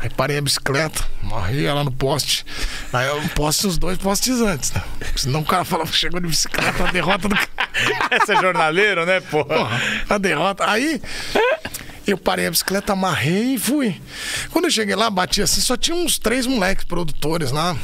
Aí 0.00 0.10
parei 0.10 0.38
a 0.38 0.42
bicicleta, 0.42 1.02
morri 1.22 1.64
ela 1.66 1.82
no 1.84 1.90
poste. 1.92 2.44
Aí 2.92 3.06
eu 3.08 3.20
poste 3.34 3.66
os 3.66 3.78
dois 3.78 3.96
postes 3.98 4.40
antes, 4.40 4.72
né? 4.72 4.82
Senão 5.16 5.40
o 5.40 5.44
cara 5.44 5.64
fala, 5.64 5.86
chegou 5.86 6.20
de 6.20 6.28
bicicleta, 6.28 6.84
a 6.88 6.92
derrota 6.92 7.28
do 7.28 7.36
Esse 8.22 8.32
é 8.32 8.36
jornaleiro, 8.40 9.04
né, 9.06 9.20
porra? 9.20 9.44
Porra, 9.56 9.80
a 10.08 10.18
derrota. 10.18 10.64
Aí 10.70 11.00
eu 12.06 12.16
parei 12.16 12.46
a 12.46 12.50
bicicleta, 12.50 12.92
amarrei 12.92 13.54
e 13.54 13.58
fui. 13.58 14.00
Quando 14.50 14.66
eu 14.66 14.70
cheguei 14.70 14.94
lá, 14.94 15.10
bati 15.10 15.42
assim, 15.42 15.60
só 15.60 15.76
tinha 15.76 15.96
uns 15.96 16.18
três 16.18 16.46
moleques 16.46 16.84
produtores 16.84 17.50
lá. 17.50 17.76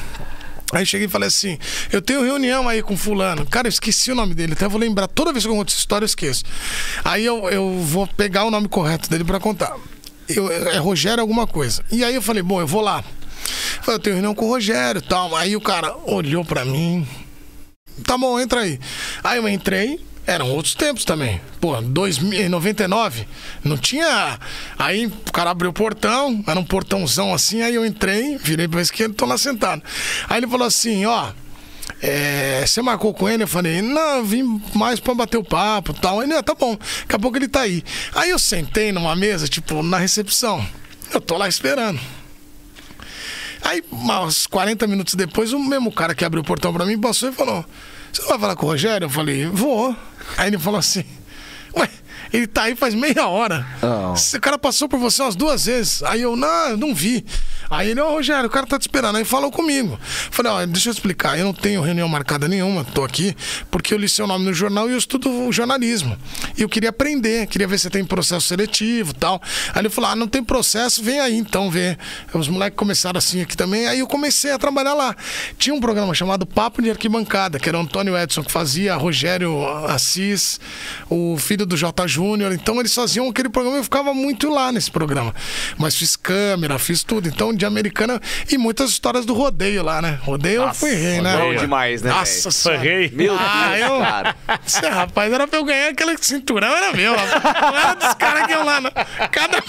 Aí 0.73 0.87
cheguei 0.87 1.07
e 1.07 1.11
falei 1.11 1.29
assim: 1.29 1.59
eu 1.91 2.01
tenho 2.01 2.23
reunião 2.23 2.69
aí 2.69 2.83
com 2.83 2.97
fulano. 2.97 3.45
Cara, 3.47 3.67
eu 3.67 3.71
esqueci 3.71 4.11
o 4.11 4.15
nome 4.15 4.35
dele, 4.35 4.55
até 4.55 4.69
vou 4.69 4.81
lembrar. 4.81 5.09
Toda 5.09 5.33
vez 5.33 5.45
que 5.45 5.51
eu 5.51 5.55
conto 5.55 5.69
essa 5.69 5.79
história, 5.79 6.05
eu 6.05 6.07
esqueço. 6.07 6.45
Aí 7.05 7.25
eu, 7.25 7.49
eu 7.51 7.79
vou 7.81 8.07
pegar 8.07 8.45
o 8.45 8.51
nome 8.51 8.69
correto 8.69 9.11
dele 9.11 9.25
pra 9.25 9.39
contar. 9.39 9.77
Eu, 10.29 10.51
é 10.51 10.79
Rogério 10.79 11.21
alguma 11.21 11.47
coisa. 11.47 11.85
E 11.91 12.05
aí 12.05 12.15
eu 12.15 12.23
falei, 12.23 12.43
bom, 12.43 12.61
eu 12.61 12.67
vou 12.67 12.81
lá. 12.81 13.05
Falei, 13.83 13.97
eu 13.97 13.99
tenho 13.99 14.17
reunião 14.17 14.35
com 14.35 14.47
o 14.47 14.49
Rogério 14.49 15.01
e 15.01 15.03
tal. 15.03 15.37
Aí 15.37 15.57
o 15.57 15.61
cara 15.61 15.95
olhou 16.07 16.45
pra 16.45 16.65
mim, 16.65 17.07
Tá 18.05 18.17
bom, 18.17 18.39
entra 18.41 18.61
aí. 18.61 18.81
Aí 19.23 19.39
eu 19.39 19.49
entrei, 19.49 20.01
eram 20.27 20.51
outros 20.51 20.75
tempos 20.75 21.05
também. 21.05 21.41
Pô, 21.61 21.81
2000, 21.81 22.43
em 22.43 22.49
99, 22.49 23.27
não 23.65 23.77
tinha. 23.77 24.39
Aí 24.79 25.07
o 25.07 25.33
cara 25.33 25.51
abriu 25.51 25.71
o 25.71 25.73
portão, 25.73 26.43
era 26.47 26.59
um 26.59 26.65
portãozão 26.65 27.35
assim, 27.35 27.63
aí 27.63 27.75
eu 27.75 27.85
entrei, 27.85 28.37
virei 28.39 28.69
pra 28.69 28.81
esquerda 28.81 29.13
e 29.13 29.17
tô 29.17 29.27
lá 29.27 29.37
sentado. 29.37 29.83
Aí 30.29 30.39
ele 30.39 30.47
falou 30.47 30.67
assim: 30.67 31.05
ó. 31.07 31.33
é, 32.01 32.65
você 32.67 32.81
marcou 32.83 33.13
com 33.13 33.29
ele? 33.29 33.43
Eu 33.43 33.49
falei, 33.49 33.83
não, 33.83 34.25
vim 34.25 34.61
mais 34.75 35.01
pra 35.01 35.15
bater 35.15 35.39
o 35.39 35.45
papo 35.45 35.93
tal. 35.93 36.23
Ele, 36.23 36.35
ah, 36.35 36.43
tá 36.43 36.55
bom, 36.55 36.77
daqui 36.77 37.17
a 37.17 37.19
pouco 37.19 37.37
ele 37.37 37.49
tá 37.49 37.61
aí. 37.63 37.83
Aí 38.15 38.31
eu 38.31 38.39
sentei 38.39 38.93
numa 38.93 39.17
mesa, 39.17 39.49
tipo, 39.49 39.83
na 39.83 39.99
recepção. 39.99 40.65
Eu 41.13 41.21
tô 41.21 41.37
lá 41.37 41.49
esperando. 41.49 42.01
Aí, 43.63 43.83
uns 43.93 44.47
40 44.47 44.87
minutos 44.87 45.15
depois, 45.15 45.53
o 45.53 45.59
mesmo 45.59 45.93
cara 45.93 46.15
que 46.15 46.25
abriu 46.25 46.43
o 46.43 46.45
portão 46.45 46.73
pra 46.73 46.85
mim 46.85 46.99
passou 46.99 47.29
e 47.29 47.33
falou: 47.33 47.65
Você 48.13 48.23
vai 48.23 48.39
falar 48.39 48.57
com 48.57 48.67
o 48.67 48.69
Rogério? 48.71 49.05
Eu 49.05 49.11
falei, 49.11 49.47
vou. 49.47 49.97
Aí 50.37 50.49
ele 50.49 50.59
falou 50.59 50.79
assim, 50.79 51.05
ué, 51.77 51.89
ele 52.33 52.47
tá 52.47 52.63
aí 52.63 52.75
faz 52.75 52.95
meia 52.95 53.29
hora. 53.29 53.67
Oh. 53.83 54.15
Esse 54.15 54.41
cara 54.41 54.59
passou 54.59 54.89
por 54.89 54.99
você 54.99 55.23
umas 55.23 55.37
duas 55.37 55.67
vezes. 55.67 56.03
Aí 56.05 56.23
eu, 56.23 56.35
não, 56.35 56.69
eu 56.71 56.77
não 56.77 56.95
vi. 56.95 57.25
Aí 57.69 57.91
ele, 57.91 58.01
ô 58.01 58.11
Rogério, 58.11 58.47
o 58.47 58.51
cara 58.51 58.67
tá 58.67 58.79
te 58.79 58.83
esperando. 58.83 59.17
Aí 59.17 59.25
falou 59.25 59.51
comigo. 59.51 59.99
Falei, 60.31 60.51
ó, 60.51 60.67
deixa 60.67 60.89
eu 60.89 60.93
explicar. 60.93 61.39
Eu 61.39 61.45
não 61.45 61.53
tenho 61.53 61.83
reunião 61.83 62.09
marcada 62.09 62.49
nenhuma, 62.49 62.85
tô 62.85 63.05
aqui, 63.05 63.37
porque 63.71 63.93
eu 63.93 63.99
li 63.99 64.09
seu 64.09 64.27
nome 64.27 64.45
no 64.45 64.55
jornal 64.55 64.89
e 64.89 64.93
eu 64.93 64.99
estudo 64.99 65.53
jornalismo. 65.53 66.17
E 66.57 66.63
eu 66.63 66.69
queria 66.69 66.89
aprender, 66.91 67.47
queria 67.47 67.69
ver 67.69 67.79
se 67.79 67.91
tem 67.91 68.05
processo 68.05 68.47
seletivo 68.47 69.11
e 69.11 69.15
tal. 69.15 69.41
Aí 69.75 69.83
ele 69.83 69.91
falou, 69.91 70.11
ah, 70.11 70.17
não 70.17 70.27
tem 70.27 70.43
processo, 70.43 71.03
vem 71.03 71.21
aí 71.21 71.37
então 71.37 71.71
ver. 71.71 71.99
Os 72.33 72.49
moleques 72.49 72.77
começaram 72.77 73.19
assim 73.19 73.43
aqui 73.43 73.57
também. 73.57 73.87
Aí 73.87 73.99
eu 73.99 74.07
comecei 74.07 74.53
a 74.53 74.59
trabalhar 74.59 74.95
lá. 74.95 75.15
Tinha 75.59 75.75
um 75.75 75.81
programa 75.81 76.15
chamado 76.15 76.47
Papo 76.47 76.81
de 76.81 76.91
Arquibancada, 76.91 77.59
que 77.59 77.69
era 77.69 77.79
o 77.79 77.83
Antônio 77.83 78.17
Edson 78.17 78.43
que 78.43 78.53
fazia, 78.53 78.95
Rogério 78.97 79.67
Assis, 79.87 80.59
o 81.11 81.37
filho 81.39 81.67
do 81.67 81.77
J. 81.77 82.07
Júnior. 82.07 82.22
Então 82.55 82.79
eles 82.81 82.95
faziam 82.95 83.29
aquele 83.29 83.49
programa 83.49 83.77
e 83.77 83.81
eu 83.81 83.85
ficava 83.85 84.15
muito 84.15 84.49
lá 84.51 84.71
nesse 84.73 84.91
programa. 84.91 85.35
Mas 85.77 85.97
fiz 85.97 86.15
câmera, 86.17 86.79
fiz 86.79 87.03
tudo. 87.03 87.29
Então, 87.29 87.53
de 87.55 87.65
americana 87.67 88.21
e 88.51 88.57
muitas 88.59 88.91
histórias 88.91 89.25
do 89.27 89.35
rodeio 89.35 89.83
lá, 89.83 90.01
né? 90.01 90.19
Rodeio 90.23 90.63
eu 90.63 90.75
fui 90.75 90.95
rei, 90.95 91.21
né? 91.21 91.37
Bom 91.37 91.55
demais, 91.55 92.03
né? 92.03 92.11
Nossa? 92.11 92.43
Foi 92.51 92.53
senhora. 92.53 92.81
rei. 92.83 93.11
Meu 93.15 93.35
Ah, 93.39 93.73
Deus, 93.75 93.91
eu- 93.91 93.99
cara. 93.99 94.37
Cê, 94.67 94.89
rapaz, 94.89 95.33
era 95.33 95.47
pra 95.49 95.59
eu 95.59 95.65
ganhar 95.65 95.89
aquele 95.91 96.17
cinturão, 96.19 96.69
era 96.75 96.93
meu. 96.97 97.15
rapaz. 97.17 97.43
Não 97.73 97.79
era 97.79 97.95
dos 97.95 98.15
caras 98.15 98.47
que 98.47 98.53
eu 98.53 98.65
lá. 98.65 98.81
Não. 98.81 98.91
Cada. 99.31 99.63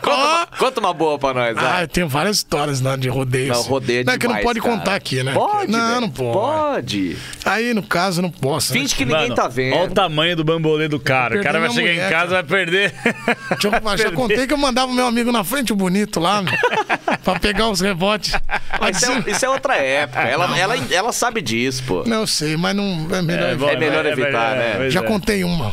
Conta, 0.00 0.48
conta 0.58 0.80
uma 0.80 0.94
boa 0.94 1.18
pra 1.18 1.34
nós, 1.34 1.56
Ah, 1.56 1.60
vai. 1.60 1.82
eu 1.84 1.88
tenho 1.88 2.08
várias 2.08 2.36
histórias 2.36 2.80
lá 2.80 2.96
de 2.96 3.08
rodeio. 3.08 3.52
Não, 3.52 3.60
assim. 3.60 3.68
rodeio 3.68 4.00
é 4.00 4.04
Não, 4.04 4.12
é 4.12 4.18
que 4.18 4.26
não 4.26 4.34
demais, 4.34 4.44
pode 4.46 4.60
cara. 4.60 4.76
contar 4.76 4.94
aqui, 4.94 5.22
né? 5.22 5.32
Pode, 5.32 5.70
Não, 5.70 5.88
velho. 5.88 6.00
não 6.02 6.10
pode. 6.10 6.30
Pode. 6.40 7.16
Aí, 7.44 7.74
no 7.74 7.82
caso, 7.82 8.22
não 8.22 8.30
posso. 8.30 8.72
né? 8.72 8.80
Finge 8.80 8.94
que 8.94 9.04
ninguém 9.04 9.22
Mano, 9.22 9.34
tá 9.34 9.48
vendo. 9.48 9.74
Olha 9.76 9.90
o 9.90 9.94
tamanho 9.94 10.36
do 10.36 10.44
bambolê 10.44 10.88
do 10.88 11.00
cara. 11.00 11.38
O 11.40 11.42
cara 11.42 11.58
vai 11.58 11.68
Perdi 11.68 11.79
chegar 11.88 12.06
em 12.06 12.10
casa 12.10 12.26
e 12.26 12.34
vai 12.34 12.42
perder. 12.42 12.94
Deixa 13.50 13.68
eu- 13.68 13.96
já 13.98 14.10
contei 14.12 14.46
que 14.46 14.52
eu 14.52 14.58
mandava 14.58 14.90
o 14.90 14.94
meu 14.94 15.06
amigo 15.06 15.30
na 15.32 15.42
frente, 15.44 15.72
o 15.72 15.76
bonito 15.76 16.20
lá, 16.20 16.42
meu, 16.42 16.52
pra 17.24 17.38
pegar 17.38 17.68
os 17.68 17.80
rebotes. 17.80 18.32
Mas 18.80 19.02
isso, 19.02 19.12
é, 19.12 19.30
isso 19.30 19.44
é 19.44 19.48
outra 19.48 19.76
época. 19.76 20.20
Ela, 20.20 20.58
ela, 20.58 20.76
ela 20.90 21.12
sabe 21.12 21.40
disso, 21.42 21.82
pô. 21.86 22.04
Não, 22.06 22.20
eu 22.20 22.26
sei, 22.26 22.56
mas 22.56 22.74
não 22.74 23.08
é 23.12 23.22
melhor. 23.22 23.56
bom, 23.56 23.68
É 23.68 23.76
melhor 23.76 24.06
é 24.06 24.10
evitar, 24.10 24.56
né? 24.56 24.74
pois 24.76 24.92
Já 24.92 25.00
é. 25.00 25.02
contei 25.04 25.44
uma. 25.44 25.72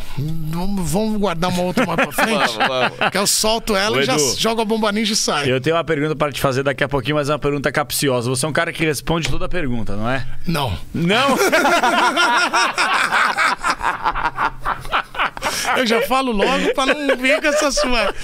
Vamos 0.80 1.18
guardar 1.18 1.50
uma 1.50 1.62
outra 1.62 1.86
mais 1.86 1.96
pra 2.00 2.12
frente. 2.12 2.56
Vamos, 2.56 2.68
vamos. 2.68 3.10
Que 3.10 3.18
eu 3.18 3.26
solto 3.26 3.76
ela 3.76 3.96
Ô, 3.96 4.00
e 4.00 4.04
já 4.04 4.16
jogo 4.36 4.60
a 4.60 4.64
bomba 4.64 4.90
ninja 4.92 5.12
e 5.12 5.16
sai. 5.16 5.50
Eu 5.50 5.60
tenho 5.60 5.76
uma 5.76 5.84
pergunta 5.84 6.14
para 6.16 6.32
te 6.32 6.40
fazer 6.40 6.62
daqui 6.62 6.82
a 6.84 6.88
pouquinho, 6.88 7.16
mas 7.16 7.28
é 7.28 7.32
uma 7.32 7.38
pergunta 7.38 7.70
capciosa. 7.72 8.28
Você 8.30 8.44
é 8.44 8.48
um 8.48 8.52
cara 8.52 8.72
que 8.72 8.84
responde 8.84 9.28
toda 9.28 9.46
a 9.46 9.48
pergunta, 9.48 9.96
não 9.96 10.08
é? 10.10 10.26
Não. 10.46 10.76
Não! 10.94 11.36
Eu 15.76 15.86
já 15.86 16.02
falo 16.02 16.32
logo 16.32 16.72
pra 16.74 16.86
não 16.86 17.16
vir 17.16 17.40
com 17.40 17.46
essa 17.48 17.70
sua. 17.70 18.14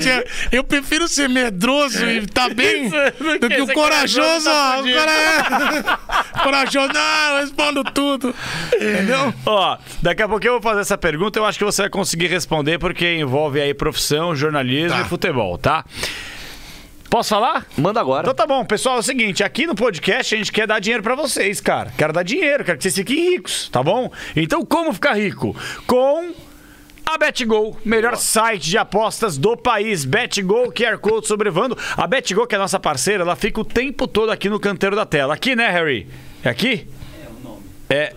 Tia, 0.00 0.24
eu 0.50 0.64
prefiro 0.64 1.06
ser 1.08 1.28
medroso 1.28 2.04
e 2.08 2.26
tá 2.26 2.48
bem 2.48 2.86
Isso, 2.86 3.38
do 3.40 3.48
que 3.48 3.60
o 3.60 3.66
corajoso. 3.72 4.44
tá 4.44 4.80
o 4.80 4.84
cara 4.92 5.12
é. 5.12 6.42
Corajoso, 6.42 6.92
não, 6.92 7.34
eu 7.36 7.40
respondo 7.42 7.84
tudo. 7.84 8.34
Entendeu? 8.74 9.32
Ó, 9.46 9.78
daqui 10.02 10.22
a 10.22 10.28
pouquinho 10.28 10.50
eu 10.50 10.60
vou 10.60 10.62
fazer 10.70 10.80
essa 10.80 10.98
pergunta. 10.98 11.38
Eu 11.38 11.44
acho 11.44 11.58
que 11.58 11.64
você 11.64 11.82
vai 11.82 11.90
conseguir 11.90 12.26
responder 12.26 12.78
porque 12.78 13.14
envolve 13.16 13.60
aí 13.60 13.72
profissão, 13.74 14.34
jornalismo 14.34 14.96
Tá. 14.98 15.00
e 15.02 15.04
futebol, 15.08 15.56
tá? 15.58 15.84
Posso 17.08 17.28
falar? 17.28 17.66
Manda 17.76 18.00
agora. 18.00 18.22
Então 18.22 18.34
tá 18.34 18.46
bom, 18.46 18.64
pessoal, 18.64 18.96
é 18.96 18.98
o 19.00 19.02
seguinte, 19.02 19.44
aqui 19.44 19.66
no 19.66 19.74
podcast 19.74 20.34
a 20.34 20.38
gente 20.38 20.50
quer 20.50 20.66
dar 20.66 20.78
dinheiro 20.80 21.02
pra 21.02 21.14
vocês, 21.14 21.60
cara. 21.60 21.92
Quero 21.96 22.10
dar 22.12 22.22
dinheiro, 22.22 22.64
quero 22.64 22.78
que 22.78 22.82
vocês 22.84 22.94
fiquem 22.94 23.32
ricos, 23.32 23.68
tá 23.68 23.82
bom? 23.82 24.10
Então 24.34 24.64
como 24.64 24.92
ficar 24.94 25.12
rico? 25.12 25.54
Com 25.86 26.32
a 27.04 27.18
BetGo, 27.18 27.76
melhor 27.84 28.16
site 28.16 28.70
de 28.70 28.78
apostas 28.78 29.36
do 29.36 29.56
país. 29.56 30.04
BetGo, 30.04 30.72
QR 30.72 30.98
Code 30.98 31.26
sobrevando. 31.26 31.76
A 31.96 32.06
BetGo, 32.06 32.46
que 32.46 32.54
é 32.54 32.58
a 32.58 32.60
nossa 32.60 32.78
parceira, 32.80 33.22
ela 33.22 33.36
fica 33.36 33.60
o 33.60 33.64
tempo 33.64 34.06
todo 34.06 34.30
aqui 34.30 34.48
no 34.48 34.58
canteiro 34.60 34.96
da 34.96 35.04
tela. 35.04 35.34
Aqui, 35.34 35.54
né, 35.56 35.68
Harry? 35.70 36.06
É 36.44 36.48
aqui? 36.48 36.86
É. 37.90 38.12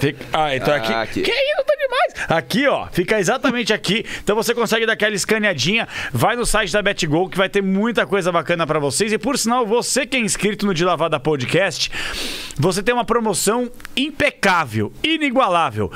Fica... 0.00 0.24
Ah, 0.32 0.56
então 0.56 0.74
Ah, 0.74 0.76
aqui. 0.78 0.92
aqui. 0.92 1.22
Que 1.22 1.30
isso, 1.30 1.64
tá 1.64 1.74
demais. 1.80 2.30
Aqui, 2.30 2.66
ó. 2.66 2.88
Fica 2.90 3.20
exatamente 3.20 3.72
aqui. 3.72 4.04
Então 4.24 4.34
você 4.34 4.52
consegue 4.52 4.84
dar 4.84 4.94
aquela 4.94 5.14
escaneadinha. 5.14 5.86
Vai 6.12 6.34
no 6.34 6.44
site 6.44 6.72
da 6.72 6.82
BetGo 6.82 7.28
que 7.28 7.38
vai 7.38 7.48
ter 7.48 7.62
muita 7.62 8.04
coisa 8.06 8.32
bacana 8.32 8.66
pra 8.66 8.80
vocês. 8.80 9.12
E 9.12 9.18
por 9.18 9.38
sinal, 9.38 9.64
você 9.64 10.04
que 10.04 10.16
é 10.16 10.20
inscrito 10.20 10.66
no 10.66 10.74
De 10.74 10.84
Lavada 10.84 11.20
Podcast, 11.20 11.92
você 12.58 12.82
tem 12.82 12.92
uma 12.92 13.04
promoção 13.04 13.70
impecável, 13.96 14.92
inigualável. 15.00 15.92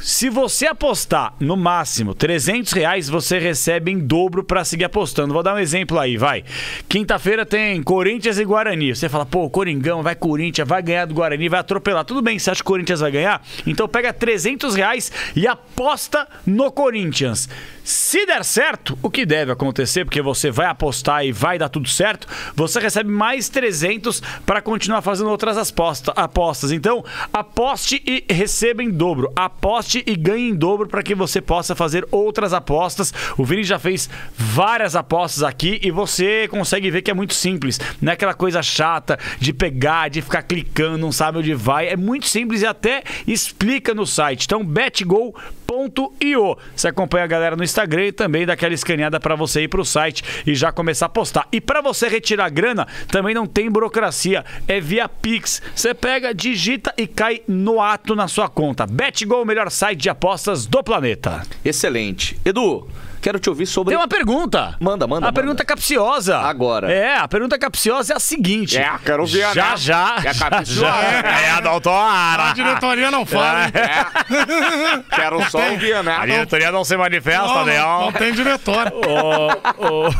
Se 0.00 0.30
você 0.30 0.66
apostar 0.66 1.34
no 1.40 1.56
máximo 1.56 2.14
300 2.14 2.72
reais, 2.72 3.08
você 3.08 3.36
recebe 3.38 3.90
em 3.90 3.98
dobro 3.98 4.44
pra 4.44 4.64
seguir 4.64 4.84
apostando. 4.84 5.34
Vou 5.34 5.42
dar 5.42 5.54
um 5.56 5.58
exemplo 5.58 5.98
aí, 5.98 6.16
vai. 6.16 6.44
Quinta-feira 6.88 7.44
tem 7.44 7.82
Corinthians 7.82 8.38
e 8.38 8.44
Guarani. 8.44 8.94
Você 8.94 9.08
fala, 9.08 9.26
pô, 9.26 9.50
Coringão, 9.50 10.00
vai 10.02 10.14
Corinthians, 10.14 10.68
vai 10.68 10.82
ganhar 10.82 11.04
do 11.06 11.14
Guarani, 11.14 11.48
vai 11.48 11.58
atropelar. 11.60 12.04
Tudo 12.04 12.22
bem, 12.22 12.38
você 12.38 12.48
acha 12.50 12.62
que 12.62 12.68
o 12.68 12.72
Corinthians 12.72 13.00
vai 13.00 13.10
ganhar? 13.10 13.42
Então 13.66 13.88
pega 13.88 14.12
300 14.12 14.76
reais 14.76 15.10
e 15.34 15.48
aposta 15.48 16.28
no 16.46 16.70
Corinthians. 16.70 17.48
Se 17.82 18.26
der 18.26 18.44
certo, 18.44 18.98
o 19.02 19.10
que 19.10 19.24
deve 19.24 19.50
acontecer, 19.50 20.04
porque 20.04 20.20
você 20.20 20.50
vai 20.50 20.66
apostar 20.66 21.24
e 21.24 21.32
vai 21.32 21.58
dar 21.58 21.70
tudo 21.70 21.88
certo, 21.88 22.28
você 22.54 22.78
recebe 22.78 23.10
mais 23.10 23.48
300 23.48 24.22
para 24.44 24.60
continuar 24.60 25.00
fazendo 25.00 25.30
outras 25.30 25.56
aposta- 25.56 26.12
apostas. 26.14 26.70
Então, 26.70 27.02
aposte 27.32 28.02
e 28.06 28.24
receba 28.32 28.82
em 28.82 28.90
dobro. 28.90 29.32
Aposte 29.34 29.87
e 29.94 30.14
ganhe 30.14 30.50
em 30.50 30.54
dobro 30.54 30.86
para 30.86 31.02
que 31.02 31.14
você 31.14 31.40
possa 31.40 31.74
fazer 31.74 32.06
outras 32.10 32.52
apostas. 32.52 33.12
O 33.36 33.44
Vini 33.44 33.64
já 33.64 33.78
fez 33.78 34.08
várias 34.36 34.94
apostas 34.94 35.42
aqui 35.42 35.80
e 35.82 35.90
você 35.90 36.46
consegue 36.48 36.90
ver 36.90 37.02
que 37.02 37.10
é 37.10 37.14
muito 37.14 37.34
simples. 37.34 37.80
Não 38.00 38.10
é 38.10 38.14
aquela 38.14 38.34
coisa 38.34 38.62
chata 38.62 39.18
de 39.38 39.52
pegar, 39.52 40.08
de 40.08 40.20
ficar 40.20 40.42
clicando, 40.42 40.98
não 40.98 41.12
sabe 41.12 41.38
onde 41.38 41.54
vai. 41.54 41.88
É 41.88 41.96
muito 41.96 42.26
simples 42.26 42.62
e 42.62 42.66
até 42.66 43.02
explica 43.26 43.94
no 43.94 44.06
site. 44.06 44.44
Então, 44.44 44.64
betgo.io. 44.64 46.58
Você 46.74 46.88
acompanha 46.88 47.24
a 47.24 47.28
galera 47.28 47.56
no 47.56 47.64
Instagram 47.64 48.06
e 48.06 48.12
também 48.12 48.46
dá 48.46 48.52
aquela 48.52 48.74
escaneada 48.74 49.18
para 49.18 49.34
você 49.34 49.62
ir 49.62 49.68
pro 49.68 49.84
site 49.84 50.22
e 50.46 50.54
já 50.54 50.70
começar 50.72 51.06
a 51.06 51.10
postar. 51.10 51.48
E 51.50 51.60
para 51.60 51.80
você 51.80 52.08
retirar 52.08 52.48
grana, 52.50 52.86
também 53.08 53.34
não 53.34 53.46
tem 53.46 53.70
burocracia, 53.70 54.44
é 54.66 54.80
via 54.80 55.08
Pix. 55.08 55.62
Você 55.74 55.94
pega, 55.94 56.34
digita 56.34 56.92
e 56.96 57.06
cai 57.06 57.42
no 57.46 57.80
ato 57.80 58.14
na 58.14 58.28
sua 58.28 58.48
conta. 58.48 58.86
BetGo, 58.86 59.42
o 59.42 59.44
melhor 59.44 59.70
site 59.78 60.00
de 60.00 60.10
apostas 60.10 60.66
do 60.66 60.82
planeta. 60.82 61.42
Excelente. 61.64 62.36
Edu, 62.44 62.88
quero 63.22 63.38
te 63.38 63.48
ouvir 63.48 63.64
sobre. 63.66 63.92
Tem 63.92 63.98
uma 64.00 64.08
pergunta. 64.08 64.76
Manda, 64.80 65.06
manda, 65.06 65.26
A 65.26 65.28
manda. 65.28 65.32
pergunta 65.32 65.64
capciosa. 65.64 66.38
Agora. 66.38 66.90
É, 66.92 67.16
a 67.16 67.28
pergunta 67.28 67.56
capciosa 67.56 68.12
é 68.12 68.16
a 68.16 68.18
seguinte. 68.20 68.76
É, 68.76 68.90
quero 69.04 69.24
ver, 69.24 69.54
Já, 69.54 69.70
né? 69.70 69.76
já. 69.76 70.16
É 70.24 70.34
capciosa. 70.34 70.80
já. 70.80 70.96
É 71.30 71.50
a 71.50 71.56
A 71.58 71.60
doutora. 71.60 72.52
diretoria 72.54 73.10
não 73.10 73.24
fala. 73.24 73.66
hein? 73.66 73.72
É. 73.74 75.14
Quero 75.16 75.48
só 75.48 75.70
ouvir, 75.70 76.02
né? 76.02 76.16
A 76.16 76.26
diretoria 76.26 76.72
não 76.72 76.82
se 76.84 76.96
manifesta, 76.96 77.46
Não, 77.46 77.64
né? 77.64 77.78
não, 77.78 78.00
não 78.06 78.12
tem 78.12 78.32
diretório. 78.32 78.92
Ô, 78.96 80.06
ô, 80.06 80.10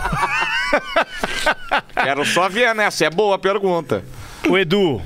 Quero 2.03 2.25
só 2.25 2.49
ver, 2.49 2.75
né? 2.75 2.85
Essa 2.85 3.07
é 3.07 3.11
boa 3.11 3.35
a 3.37 3.39
pergunta. 3.39 4.05
O 4.49 4.57
Edu, 4.57 5.03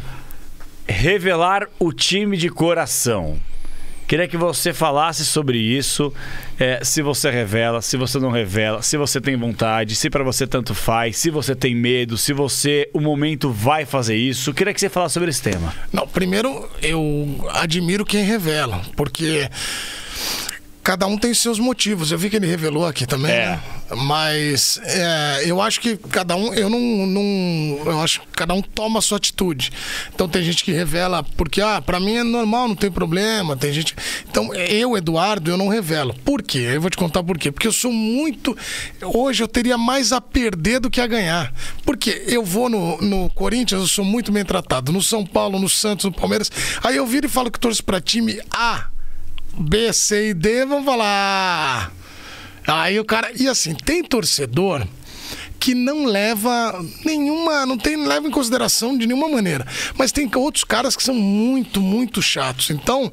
revelar 0.86 1.66
o 1.78 1.90
time 1.92 2.36
de 2.36 2.48
coração. 2.50 3.38
Queria 4.12 4.28
que 4.28 4.36
você 4.36 4.74
falasse 4.74 5.24
sobre 5.24 5.56
isso. 5.56 6.12
é, 6.60 6.84
se 6.84 7.00
você 7.00 7.30
revela, 7.30 7.80
se 7.80 7.96
você 7.96 8.18
não 8.18 8.30
revela, 8.30 8.82
se 8.82 8.98
você 8.98 9.18
tem 9.22 9.34
vontade, 9.38 9.96
se 9.96 10.10
pra 10.10 10.22
você 10.22 10.46
tanto 10.46 10.74
faz, 10.74 11.16
se 11.16 11.30
você 11.30 11.54
tem 11.56 11.74
medo, 11.74 12.18
se 12.18 12.34
você 12.34 12.90
o 12.92 13.00
momento 13.00 13.50
vai 13.50 13.86
fazer 13.86 14.14
isso. 14.14 14.52
Queria 14.52 14.74
que 14.74 14.80
você 14.80 14.90
falasse 14.90 15.14
sobre 15.14 15.30
esse 15.30 15.40
tema. 15.40 15.74
Não, 15.90 16.06
primeiro 16.06 16.68
eu 16.82 17.48
admiro 17.54 18.04
quem 18.04 18.22
revela, 18.22 18.82
porque 18.94 19.48
cada 20.82 21.06
um 21.06 21.16
tem 21.16 21.32
seus 21.34 21.58
motivos. 21.58 22.10
Eu 22.10 22.18
vi 22.18 22.28
que 22.28 22.36
ele 22.36 22.46
revelou 22.46 22.86
aqui 22.86 23.06
também, 23.06 23.30
É. 23.32 23.46
né? 23.46 23.60
Mas 23.94 24.80
é, 24.84 25.42
eu 25.44 25.60
acho 25.60 25.78
que 25.80 25.96
cada 25.96 26.34
um, 26.34 26.52
eu 26.54 26.70
não, 26.70 26.80
não, 27.06 27.22
eu 27.84 28.00
acho 28.00 28.20
que 28.20 28.26
cada 28.28 28.54
um 28.54 28.62
toma 28.62 28.98
a 29.00 29.02
sua 29.02 29.18
atitude. 29.18 29.70
Então 30.14 30.26
tem 30.26 30.42
gente 30.42 30.64
que 30.64 30.72
revela 30.72 31.22
porque 31.22 31.60
ah, 31.60 31.80
para 31.82 32.00
mim 32.00 32.16
é 32.16 32.22
normal, 32.24 32.68
não 32.68 32.74
tem 32.74 32.90
problema. 32.90 33.54
Tem 33.54 33.70
gente, 33.72 33.94
então 34.28 34.52
eu, 34.54 34.96
Eduardo, 34.96 35.50
eu 35.50 35.58
não 35.58 35.68
revelo. 35.68 36.14
Por 36.24 36.42
quê? 36.42 36.70
Eu 36.74 36.80
vou 36.80 36.88
te 36.90 36.96
contar 36.96 37.22
por 37.22 37.36
quê. 37.38 37.52
Porque 37.52 37.66
eu 37.68 37.72
sou 37.72 37.92
muito, 37.92 38.56
hoje 39.02 39.42
eu 39.42 39.48
teria 39.48 39.76
mais 39.76 40.10
a 40.10 40.20
perder 40.20 40.80
do 40.80 40.88
que 40.90 41.00
a 41.00 41.06
ganhar. 41.06 41.52
Porque 41.84 42.24
eu 42.26 42.42
vou 42.42 42.70
no, 42.70 42.96
no 43.02 43.28
Corinthians, 43.30 43.82
eu 43.82 43.88
sou 43.88 44.04
muito 44.06 44.32
bem 44.32 44.44
tratado. 44.44 44.90
No 44.90 45.02
São 45.02 45.24
Paulo, 45.26 45.58
no 45.58 45.68
Santos, 45.68 46.06
no 46.06 46.12
Palmeiras. 46.12 46.50
Aí 46.82 46.96
eu 46.96 47.06
viro 47.06 47.26
e 47.26 47.28
falo 47.28 47.50
que 47.50 47.60
torço 47.60 47.84
para 47.84 48.00
time 48.00 48.40
A. 48.50 48.86
B, 49.56 49.92
C 49.92 50.30
e 50.30 50.34
D 50.34 50.64
vão 50.66 50.84
falar. 50.84 51.92
Aí 52.66 52.98
o 52.98 53.04
cara. 53.04 53.30
E 53.34 53.48
assim, 53.48 53.74
tem 53.74 54.02
torcedor 54.02 54.86
que 55.58 55.74
não 55.74 56.04
leva 56.04 56.84
nenhuma, 57.04 57.64
não 57.64 57.78
tem 57.78 57.96
leva 57.96 58.26
em 58.26 58.32
consideração 58.32 58.98
de 58.98 59.06
nenhuma 59.06 59.28
maneira. 59.28 59.64
Mas 59.96 60.10
tem 60.10 60.28
outros 60.34 60.64
caras 60.64 60.96
que 60.96 61.02
são 61.02 61.14
muito, 61.14 61.80
muito 61.80 62.20
chatos. 62.20 62.70
Então, 62.70 63.12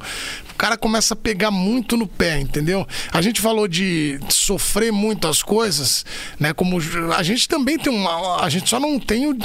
cara 0.60 0.76
começa 0.76 1.14
a 1.14 1.18
pegar 1.18 1.52
muito 1.52 1.96
no 1.96 2.06
pé, 2.06 2.38
entendeu? 2.38 2.86
A 3.14 3.22
gente 3.22 3.40
falou 3.40 3.66
de 3.66 4.20
sofrer 4.28 4.92
muito 4.92 5.26
as 5.26 5.42
coisas, 5.42 6.06
né? 6.38 6.52
Como 6.52 6.78
a 7.16 7.24
gente 7.24 7.48
também 7.48 7.80
tem 7.80 7.92
uma, 7.92 8.44
a 8.44 8.50
gente 8.50 8.70
só 8.70 8.78
não 8.78 9.00
tem 9.00 9.26
o, 9.26 9.38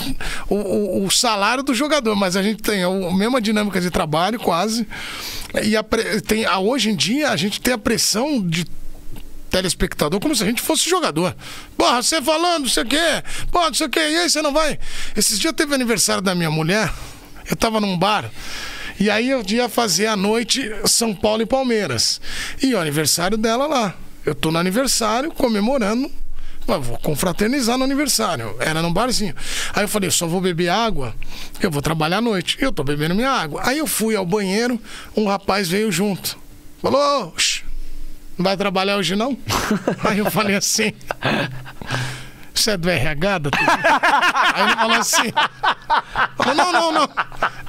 o, 0.51 1.07
o 1.07 1.11
salário 1.12 1.62
do 1.62 1.73
jogador, 1.73 2.16
mas 2.16 2.35
a 2.35 2.43
gente 2.43 2.61
tem 2.61 2.82
a 2.82 2.91
mesma 3.12 3.41
dinâmica 3.41 3.81
de 3.81 3.93
trabalho 3.93 4.41
quase. 4.41 4.89
E 5.62 5.77
a, 5.77 5.85
tem, 6.27 6.47
a, 6.47 6.59
hoje 6.59 6.91
em 6.91 6.97
dia 6.97 7.31
a 7.31 7.36
gente 7.36 7.61
tem 7.61 7.74
a 7.74 7.78
pressão 7.78 8.45
de 8.45 8.66
telespectador 9.49 10.19
como 10.19 10.35
se 10.35 10.43
a 10.43 10.47
gente 10.47 10.61
fosse 10.61 10.91
jogador. 10.91 11.36
Porra, 11.78 12.03
você 12.03 12.20
falando, 12.20 12.62
não 12.62 12.69
sei 12.69 12.82
o 12.82 12.86
quê. 12.86 13.23
Porra, 13.53 13.66
não 13.66 13.74
sei 13.74 13.86
o 13.86 13.91
quê. 13.91 14.01
E 14.01 14.16
aí 14.16 14.28
você 14.28 14.43
não 14.43 14.53
vai. 14.53 14.81
Esses 15.16 15.39
dias 15.39 15.55
teve 15.55 15.73
aniversário 15.77 16.20
da 16.20 16.35
minha 16.35 16.51
mulher. 16.51 16.93
Eu 17.49 17.55
tava 17.55 17.81
num 17.81 17.97
bar. 17.97 18.28
E 18.98 19.10
aí 19.10 19.30
eu 19.30 19.42
ia 19.48 19.68
fazer 19.68 20.06
à 20.06 20.16
noite 20.16 20.70
São 20.86 21.14
Paulo 21.14 21.42
e 21.42 21.46
Palmeiras. 21.46 22.20
E 22.62 22.74
o 22.74 22.78
aniversário 22.78 23.36
dela 23.36 23.66
lá. 23.66 23.94
Eu 24.24 24.34
tô 24.34 24.50
no 24.50 24.58
aniversário 24.58 25.30
comemorando. 25.30 26.10
Mas 26.66 26.86
vou 26.86 26.96
confraternizar 26.98 27.76
no 27.76 27.84
aniversário. 27.84 28.56
Era 28.58 28.80
num 28.80 28.92
barzinho. 28.92 29.34
Aí 29.74 29.84
eu 29.84 29.88
falei, 29.88 30.10
só 30.10 30.26
vou 30.26 30.40
beber 30.40 30.70
água, 30.70 31.14
eu 31.60 31.70
vou 31.70 31.82
trabalhar 31.82 32.18
à 32.18 32.20
noite. 32.22 32.56
Eu 32.58 32.72
tô 32.72 32.82
bebendo 32.82 33.14
minha 33.14 33.30
água. 33.30 33.60
Aí 33.64 33.78
eu 33.78 33.86
fui 33.86 34.16
ao 34.16 34.24
banheiro, 34.24 34.80
um 35.14 35.26
rapaz 35.26 35.68
veio 35.68 35.92
junto. 35.92 36.38
Falou, 36.80 37.28
"Oxe, 37.34 37.62
não 38.38 38.44
vai 38.44 38.56
trabalhar 38.56 38.96
hoje 38.96 39.14
não? 39.14 39.36
Aí 40.04 40.18
eu 40.18 40.30
falei 40.30 40.56
assim. 40.56 40.92
Você 42.55 42.70
é 42.70 42.76
do 42.76 42.89
RH, 42.89 43.39
doutor? 43.39 43.60
Aí 44.55 44.62
ele 44.62 44.74
falou 44.76 44.97
assim. 44.97 45.32
Falou, 46.36 46.55
não, 46.55 46.72
não, 46.72 46.93
não. 46.93 47.09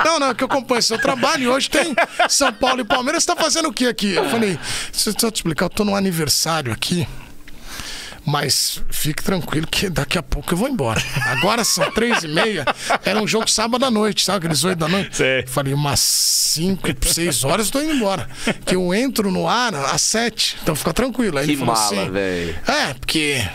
Não, 0.05 0.19
não, 0.19 0.29
é 0.29 0.35
que 0.35 0.43
eu 0.43 0.47
acompanho 0.47 0.81
seu 0.83 0.99
trabalho 0.99 1.43
e 1.43 1.47
hoje 1.47 1.69
tem 1.69 1.95
São 2.29 2.53
Paulo 2.53 2.81
e 2.81 2.83
Palmeiras. 2.85 3.23
Você 3.23 3.33
tá 3.33 3.41
fazendo 3.41 3.69
o 3.69 3.73
que 3.73 3.87
aqui? 3.87 4.13
Eu 4.13 4.29
falei, 4.29 4.59
deixa 4.93 5.09
eu 5.09 5.31
te 5.31 5.35
explicar, 5.37 5.65
eu 5.65 5.69
tô 5.69 5.83
num 5.83 5.95
aniversário 5.95 6.71
aqui. 6.71 7.07
Mas 8.27 8.81
fique 8.89 9.23
tranquilo 9.23 9.67
que 9.67 9.87
daqui 9.87 10.17
a 10.17 10.23
pouco 10.23 10.51
eu 10.53 10.57
vou 10.57 10.67
embora. 10.67 10.99
Agora 11.27 11.63
são 11.63 11.91
três 11.91 12.23
e 12.23 12.27
meia. 12.27 12.65
Era 13.03 13.21
um 13.21 13.27
jogo 13.27 13.47
sábado 13.47 13.85
à 13.85 13.91
noite, 13.91 14.25
sabe? 14.25 14.37
Aqueles 14.39 14.63
oito 14.63 14.79
da 14.79 14.87
noite. 14.87 15.15
Sei. 15.15 15.45
Falei, 15.45 15.75
umas 15.75 15.99
cinco, 15.99 16.87
seis 17.07 17.43
horas 17.43 17.67
eu 17.67 17.71
tô 17.73 17.81
indo 17.81 17.93
embora. 17.93 18.27
Que 18.65 18.75
eu 18.75 18.91
entro 18.95 19.29
no 19.29 19.47
ar 19.47 19.75
às 19.75 20.01
sete. 20.01 20.57
Então 20.63 20.75
fica 20.75 20.91
tranquilo. 20.91 21.37
Aí 21.37 21.45
Que 21.45 21.51
ele 21.51 21.59
falou 21.59 21.75
mala, 21.75 21.85
assim. 22.01 22.11
velho. 22.11 22.59
É, 22.67 22.93
porque. 22.95 23.47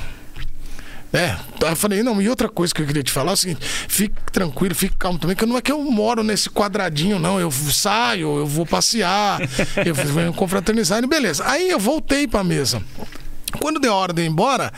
É, 1.12 1.31
aí 1.65 1.70
eu 1.70 1.77
falei, 1.77 2.03
não, 2.05 2.23
e 2.23 2.28
outra 2.28 2.49
coisa 2.49 2.73
que 2.73 2.81
eu 2.81 2.87
queria 2.87 3.03
te 3.03 3.11
falar 3.11 3.32
é 3.32 3.35
o 3.35 3.37
seguinte: 3.37 3.66
fique 3.89 4.15
tranquilo, 4.32 4.74
fique 4.74 4.97
calmo 4.97 5.19
também, 5.19 5.35
que 5.35 5.45
não 5.45 5.57
é 5.57 5.61
que 5.61 5.73
eu 5.73 5.82
moro 5.82 6.23
nesse 6.23 6.49
quadradinho, 6.49 7.19
não. 7.19 7.41
Eu 7.41 7.51
saio, 7.51 8.39
eu 8.39 8.47
vou 8.47 8.65
passear, 8.65 9.41
eu 9.85 9.95
venho 9.95 10.32
confraternizar, 10.32 11.03
e 11.03 11.07
beleza. 11.07 11.45
Aí 11.47 11.69
eu 11.69 11.81
voltei 11.81 12.28
pra 12.28 12.45
mesa. 12.45 12.81
Quando 13.59 13.81
deu 13.81 13.93
a 13.93 13.97
hora 13.97 14.12
de 14.12 14.23
ir 14.23 14.27
embora, 14.27 14.73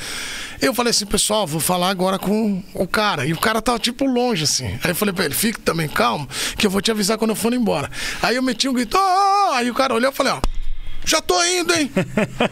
eu 0.60 0.72
falei 0.72 0.90
assim, 0.90 1.04
pessoal, 1.04 1.46
vou 1.46 1.60
falar 1.60 1.90
agora 1.90 2.18
com 2.18 2.62
o 2.72 2.86
cara. 2.86 3.26
E 3.26 3.32
o 3.34 3.38
cara 3.38 3.60
tava 3.60 3.78
tipo 3.78 4.06
longe, 4.06 4.44
assim. 4.44 4.78
Aí 4.82 4.90
eu 4.92 4.94
falei 4.94 5.12
pra 5.12 5.26
ele, 5.26 5.34
fique 5.34 5.60
também 5.60 5.86
calmo, 5.86 6.26
que 6.56 6.66
eu 6.66 6.70
vou 6.70 6.80
te 6.80 6.90
avisar 6.90 7.18
quando 7.18 7.30
eu 7.32 7.36
for 7.36 7.52
embora. 7.52 7.90
Aí 8.22 8.36
eu 8.36 8.42
meti 8.42 8.68
um 8.70 8.72
grito, 8.72 8.96
"Ô!" 8.96 9.52
aí 9.52 9.70
o 9.70 9.74
cara 9.74 9.92
olhou 9.94 10.10
e 10.10 10.14
falei, 10.14 10.32
ó. 10.32 10.40
Já 11.04 11.20
tô 11.20 11.42
indo, 11.44 11.74
hein? 11.74 11.90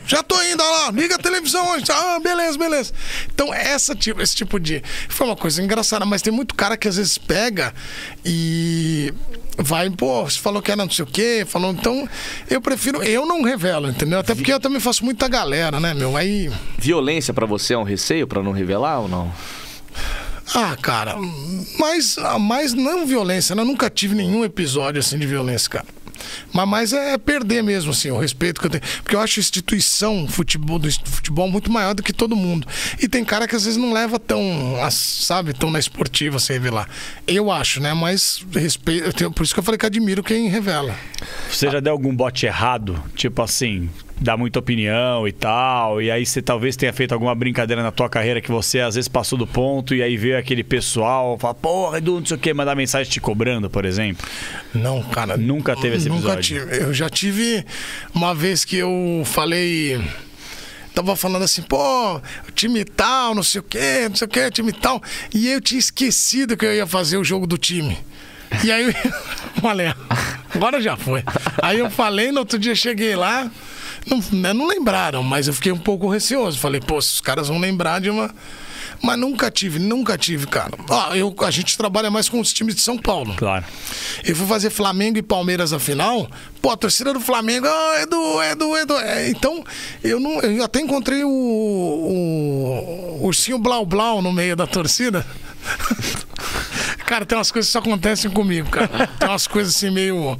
Já 0.06 0.22
tô 0.22 0.34
indo, 0.42 0.62
olha 0.62 0.86
lá. 0.86 0.90
Liga 0.90 1.14
a 1.14 1.18
televisão 1.18 1.70
hoje. 1.72 1.84
Ah, 1.90 2.18
beleza, 2.22 2.58
beleza. 2.58 2.92
Então, 3.32 3.52
essa, 3.54 3.94
tipo- 3.94 4.20
esse 4.20 4.34
tipo 4.34 4.58
de. 4.58 4.82
Foi 5.08 5.26
uma 5.26 5.36
coisa 5.36 5.62
engraçada, 5.62 6.04
mas 6.04 6.20
tem 6.22 6.32
muito 6.32 6.54
cara 6.54 6.76
que 6.76 6.88
às 6.88 6.96
vezes 6.96 7.16
pega 7.16 7.72
e 8.24 9.12
vai, 9.56 9.88
pô, 9.90 10.24
você 10.24 10.38
falou 10.38 10.60
que 10.60 10.70
era 10.70 10.82
não 10.84 10.90
sei 10.90 11.04
o 11.04 11.08
quê, 11.08 11.44
falou. 11.48 11.70
Então, 11.72 12.08
eu 12.48 12.60
prefiro. 12.60 13.02
Eu 13.02 13.24
não 13.24 13.42
revelo, 13.42 13.88
entendeu? 13.88 14.18
Até 14.18 14.34
porque 14.34 14.52
eu 14.52 14.60
também 14.60 14.80
faço 14.80 15.04
muita 15.04 15.28
galera, 15.28 15.78
né, 15.78 15.94
meu? 15.94 16.16
Aí. 16.16 16.50
Violência 16.78 17.32
pra 17.32 17.46
você 17.46 17.74
é 17.74 17.78
um 17.78 17.84
receio 17.84 18.26
pra 18.26 18.42
não 18.42 18.52
revelar 18.52 19.00
ou 19.00 19.08
não? 19.08 19.32
Ah, 20.52 20.76
cara, 20.82 21.14
mas, 21.78 22.16
mas 22.40 22.74
não 22.74 23.06
violência, 23.06 23.54
né? 23.54 23.62
Eu 23.62 23.66
nunca 23.66 23.88
tive 23.88 24.16
nenhum 24.16 24.44
episódio 24.44 24.98
assim 24.98 25.16
de 25.16 25.24
violência, 25.26 25.70
cara. 25.70 25.86
Mas 26.52 26.68
mais 26.68 26.92
é 26.92 27.16
perder 27.18 27.62
mesmo, 27.62 27.90
assim, 27.92 28.10
o 28.10 28.18
respeito 28.18 28.60
que 28.60 28.66
eu 28.66 28.70
tenho. 28.70 28.82
Porque 29.02 29.14
eu 29.16 29.20
acho 29.20 29.40
instituição 29.40 30.26
futebol, 30.28 30.78
do 30.78 30.90
futebol 31.04 31.48
muito 31.50 31.70
maior 31.70 31.94
do 31.94 32.02
que 32.02 32.12
todo 32.12 32.34
mundo. 32.36 32.66
E 33.00 33.08
tem 33.08 33.24
cara 33.24 33.46
que 33.48 33.54
às 33.56 33.64
vezes 33.64 33.76
não 33.78 33.92
leva 33.92 34.18
tão, 34.18 34.40
sabe, 34.90 35.52
tão 35.52 35.70
na 35.70 35.78
esportiva 35.78 36.38
sem 36.38 36.56
revelar. 36.56 36.88
Eu 37.26 37.50
acho, 37.50 37.80
né? 37.80 37.94
Mas 37.94 38.44
respeito. 38.52 39.12
tenho- 39.12 39.30
Por 39.32 39.42
isso 39.44 39.54
que 39.54 39.60
eu 39.60 39.64
falei 39.64 39.78
que 39.78 39.86
admiro 39.86 40.22
quem 40.22 40.48
revela. 40.48 40.94
Você 41.50 41.70
já 41.70 41.80
deu 41.80 41.92
algum 41.92 42.14
bote 42.14 42.46
errado? 42.46 43.02
Tipo 43.14 43.42
assim, 43.42 43.88
dá 44.20 44.36
muita 44.36 44.58
opinião 44.58 45.26
e 45.26 45.32
tal, 45.32 46.02
e 46.02 46.10
aí 46.10 46.26
você 46.26 46.42
talvez 46.42 46.76
tenha 46.76 46.92
feito 46.92 47.12
alguma 47.12 47.34
brincadeira 47.34 47.82
na 47.82 47.90
tua 47.90 48.08
carreira 48.08 48.40
que 48.40 48.50
você 48.50 48.80
às 48.80 48.94
vezes 48.94 49.08
passou 49.08 49.38
do 49.38 49.46
ponto 49.46 49.94
e 49.94 50.02
aí 50.02 50.16
veio 50.16 50.36
aquele 50.36 50.62
pessoal, 50.62 51.38
fala, 51.38 51.54
porra, 51.54 51.98
Edu, 51.98 52.20
não 52.20 52.26
sei 52.26 52.36
o 52.36 52.40
que, 52.40 52.52
mandar 52.52 52.74
mensagem 52.74 53.10
te 53.10 53.20
cobrando, 53.20 53.70
por 53.70 53.86
exemplo. 53.86 54.26
Não, 54.74 55.02
cara. 55.02 55.36
Nunca 55.38 55.74
teve 55.74 55.96
esse 55.96 56.08
Nunca 56.08 56.34
episódio? 56.34 56.66
tive. 56.66 56.82
Eu 56.82 56.92
já 56.92 57.08
tive 57.08 57.64
uma 58.14 58.34
vez 58.34 58.64
que 58.64 58.76
eu 58.76 59.22
falei. 59.24 60.00
Tava 60.94 61.16
falando 61.16 61.44
assim, 61.44 61.62
pô, 61.62 62.20
time 62.54 62.84
tal, 62.84 63.34
não 63.34 63.42
sei 63.44 63.60
o 63.60 63.64
quê, 63.64 64.06
não 64.08 64.16
sei 64.16 64.26
o 64.26 64.28
quê, 64.28 64.50
time 64.50 64.72
tal. 64.72 65.00
E 65.32 65.48
eu 65.48 65.60
tinha 65.60 65.78
esquecido 65.78 66.56
que 66.56 66.66
eu 66.66 66.74
ia 66.74 66.86
fazer 66.86 67.16
o 67.16 67.24
jogo 67.24 67.46
do 67.46 67.56
time. 67.56 67.96
E 68.64 68.70
aí 68.70 68.86
eu 69.56 69.62
falei, 69.62 69.94
agora 70.54 70.80
já 70.80 70.96
foi. 70.96 71.22
Aí 71.62 71.78
eu 71.78 71.88
falei, 71.88 72.32
no 72.32 72.40
outro 72.40 72.58
dia 72.58 72.74
cheguei 72.74 73.14
lá, 73.14 73.48
não, 74.06 74.22
né, 74.32 74.52
não 74.52 74.66
lembraram, 74.66 75.22
mas 75.22 75.46
eu 75.46 75.54
fiquei 75.54 75.72
um 75.72 75.78
pouco 75.78 76.08
receoso. 76.08 76.58
Falei, 76.58 76.80
pô, 76.80 76.96
os 76.96 77.20
caras 77.20 77.48
vão 77.48 77.58
lembrar 77.58 78.00
de 78.00 78.10
uma. 78.10 78.34
Mas 79.02 79.18
nunca 79.18 79.50
tive, 79.50 79.78
nunca 79.78 80.18
tive, 80.18 80.46
cara. 80.46 80.72
Ó, 80.88 81.14
eu, 81.14 81.34
a 81.40 81.50
gente 81.50 81.76
trabalha 81.76 82.10
mais 82.10 82.28
com 82.28 82.38
os 82.38 82.52
times 82.52 82.74
de 82.74 82.82
São 82.82 82.98
Paulo. 82.98 83.34
Claro. 83.34 83.64
Eu 84.22 84.36
fui 84.36 84.46
fazer 84.46 84.68
Flamengo 84.68 85.16
e 85.16 85.22
Palmeiras 85.22 85.72
na 85.72 85.78
final. 85.78 86.28
Pô, 86.60 86.70
a 86.70 86.76
torcida 86.76 87.12
do 87.14 87.20
Flamengo, 87.20 87.66
ah, 87.66 88.02
Edu, 88.02 88.42
Edu, 88.42 88.76
Edu. 88.76 88.96
É, 88.98 89.30
então, 89.30 89.64
eu 90.04 90.20
não. 90.20 90.40
Eu 90.40 90.62
até 90.62 90.80
encontrei 90.80 91.24
o, 91.24 91.30
o, 91.30 93.18
o 93.22 93.26
ursinho 93.26 93.58
Blau 93.58 93.86
Blau 93.86 94.20
no 94.20 94.32
meio 94.32 94.54
da 94.54 94.66
torcida. 94.66 95.26
cara, 97.06 97.24
tem 97.24 97.38
umas 97.38 97.50
coisas 97.50 97.68
que 97.68 97.72
só 97.72 97.78
acontecem 97.78 98.30
comigo, 98.30 98.68
cara. 98.68 99.06
Tem 99.18 99.28
umas 99.28 99.46
coisas 99.46 99.74
assim 99.74 99.90
meio. 99.90 100.38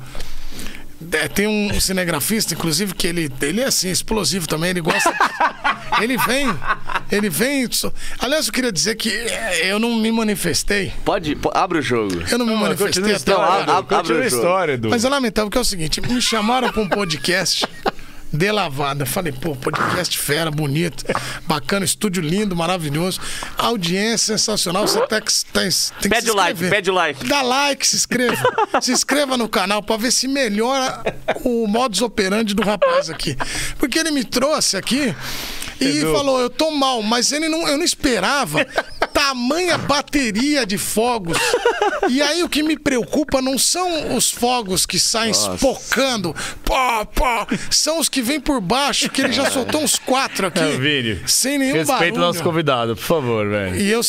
É, 1.12 1.28
tem 1.28 1.46
um 1.46 1.80
cinegrafista, 1.80 2.52
inclusive, 2.54 2.94
que 2.94 3.06
ele, 3.06 3.32
ele 3.40 3.60
é 3.62 3.64
assim, 3.66 3.90
explosivo 3.90 4.46
também, 4.46 4.70
ele 4.70 4.80
gosta. 4.82 5.12
ele 6.00 6.16
vem, 6.18 6.46
ele 7.10 7.30
vem. 7.30 7.68
Aliás, 8.18 8.46
eu 8.46 8.52
queria 8.52 8.70
dizer 8.70 8.96
que 8.96 9.08
é, 9.10 9.72
eu 9.72 9.78
não 9.78 9.96
me 9.96 10.12
manifestei. 10.12 10.92
Pode, 11.04 11.34
po- 11.36 11.50
abre 11.54 11.78
o 11.78 11.82
jogo. 11.82 12.22
Eu 12.30 12.38
não 12.38 12.44
me 12.46 12.54
manifestei 12.54 13.02
até 13.02 13.12
história, 13.14 13.62
agora. 13.72 13.82
Continua 13.82 14.20
o 14.20 14.24
a 14.24 14.28
jogo. 14.28 14.42
história, 14.42 14.72
Edu. 14.74 14.90
Mas 14.90 15.04
é 15.04 15.08
lamentável 15.08 15.50
que 15.50 15.56
é 15.58 15.60
o 15.60 15.64
seguinte, 15.64 16.00
me 16.02 16.20
chamaram 16.20 16.70
para 16.70 16.82
um 16.82 16.88
podcast 16.88 17.66
de 18.32 18.50
lavada. 18.50 19.04
Falei, 19.04 19.32
pô, 19.32 19.54
podcast 19.56 20.16
fera, 20.18 20.50
bonito, 20.50 21.04
bacana, 21.46 21.84
estúdio 21.84 22.22
lindo, 22.22 22.54
maravilhoso. 22.54 23.20
Audiência 23.56 24.38
sensacional. 24.38 24.86
Você 24.86 25.00
tem 25.06 25.20
que, 25.20 25.32
tem, 25.52 25.68
tem 25.68 25.70
que 26.02 26.08
Pede 26.08 26.30
o 26.30 26.34
like, 26.34 26.68
pede 26.68 26.90
o 26.90 26.94
like. 26.94 27.26
Dá 27.26 27.42
like, 27.42 27.86
se 27.86 27.96
inscreva. 27.96 28.42
se 28.80 28.92
inscreva 28.92 29.36
no 29.36 29.48
canal 29.48 29.82
para 29.82 29.96
ver 29.96 30.12
se 30.12 30.28
melhora 30.28 31.02
o 31.44 31.66
modus 31.66 32.02
operandi 32.02 32.54
do 32.54 32.62
rapaz 32.62 33.10
aqui. 33.10 33.36
Porque 33.78 33.98
ele 33.98 34.10
me 34.10 34.24
trouxe 34.24 34.76
aqui 34.76 35.14
e 35.80 35.98
Edu. 35.98 36.12
falou, 36.12 36.40
eu 36.40 36.50
tô 36.50 36.70
mal, 36.70 37.02
mas 37.02 37.32
ele 37.32 37.48
não, 37.48 37.66
eu 37.66 37.76
não 37.76 37.84
esperava 37.84 38.64
tamanha 39.12 39.76
bateria 39.78 40.64
de 40.66 40.78
fogos. 40.78 41.36
E 42.08 42.20
aí 42.22 42.42
o 42.42 42.48
que 42.48 42.62
me 42.62 42.78
preocupa 42.78 43.40
não 43.42 43.58
são 43.58 44.16
os 44.16 44.30
fogos 44.30 44.86
que 44.86 44.98
saem 44.98 45.30
espocando, 45.30 46.34
pó, 46.64 47.04
pó, 47.04 47.46
são 47.70 47.98
os 47.98 48.08
que 48.08 48.22
vêm 48.22 48.40
por 48.40 48.60
baixo, 48.60 49.08
que 49.10 49.22
ele 49.22 49.32
já 49.32 49.48
soltou 49.50 49.82
uns 49.82 49.98
quatro 49.98 50.46
aqui. 50.46 50.60
É, 50.60 50.76
Vini, 50.76 51.20
sem 51.26 51.58
nenhum 51.58 51.74
Respeita 51.74 51.98
barulho. 52.00 52.16
o 52.16 52.18
nosso 52.26 52.42
convidado, 52.42 52.96
por 52.96 53.04
favor, 53.04 53.48
velho. 53.48 53.76
E 53.76 53.90
eu, 53.90 54.00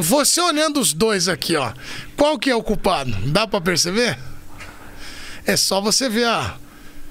você 0.00 0.40
olhando 0.40 0.80
os 0.80 0.92
dois 0.92 1.28
aqui, 1.28 1.56
ó, 1.56 1.72
qual 2.16 2.38
que 2.38 2.50
é 2.50 2.54
o 2.54 2.62
culpado? 2.62 3.10
Dá 3.26 3.46
pra 3.46 3.60
perceber? 3.60 4.18
É 5.46 5.56
só 5.56 5.80
você 5.80 6.08
ver 6.08 6.26
a. 6.26 6.56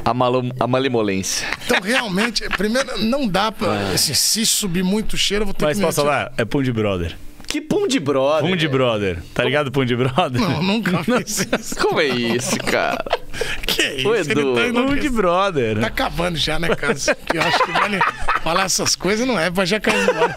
A, 0.06 0.14
malo, 0.14 0.42
a 0.60 0.68
malemolência. 0.68 1.46
Então, 1.66 1.82
realmente, 1.82 2.48
primeiro, 2.58 2.98
não 3.04 3.28
dá 3.28 3.52
pra. 3.52 3.90
Assim, 3.92 4.14
se 4.14 4.46
subir 4.46 4.84
muito 4.84 5.18
cheiro, 5.18 5.42
eu 5.44 5.48
vou 5.48 5.54
ter 5.54 5.66
Mas 5.66 5.78
que. 5.78 5.84
posso 5.84 6.00
me- 6.02 6.06
falar? 6.08 6.32
É 6.38 6.46
Pum 6.46 6.64
de 6.64 6.72
Brother. 6.72 7.18
Que 7.48 7.62
pum 7.62 7.88
de 7.88 8.00
brother. 8.00 8.50
Pum 8.50 8.56
de 8.56 8.68
Brother. 8.68 9.18
Tá 9.34 9.44
ligado, 9.44 9.72
Pum 9.72 9.86
de 9.86 9.96
Brother? 9.96 10.42
Não, 10.42 10.62
nunca 10.62 11.02
fiz 11.06 11.48
isso. 11.60 11.76
Como 11.78 12.00
é 12.02 12.08
isso, 12.08 12.58
cara? 12.58 13.04
Que 13.66 13.82
isso? 14.00 14.10
Ô, 14.10 14.16
Ele 14.16 14.32
Edu, 14.32 14.54
tá 14.54 14.62
Pum 14.82 14.96
de. 14.96 15.10
Brother. 15.10 15.80
Tá 15.80 15.88
acabando 15.88 16.38
já, 16.38 16.60
né, 16.60 16.68
cara? 16.76 16.94
Que 16.96 17.38
eu 17.38 17.42
acho 17.42 17.64
que 17.64 17.72
vale 17.72 18.00
falar 18.44 18.64
essas 18.66 18.96
coisas 18.96 19.26
não 19.26 19.40
é, 19.40 19.50
mas 19.50 19.70
já 19.70 19.80
caiu 19.80 20.04
embora. 20.04 20.36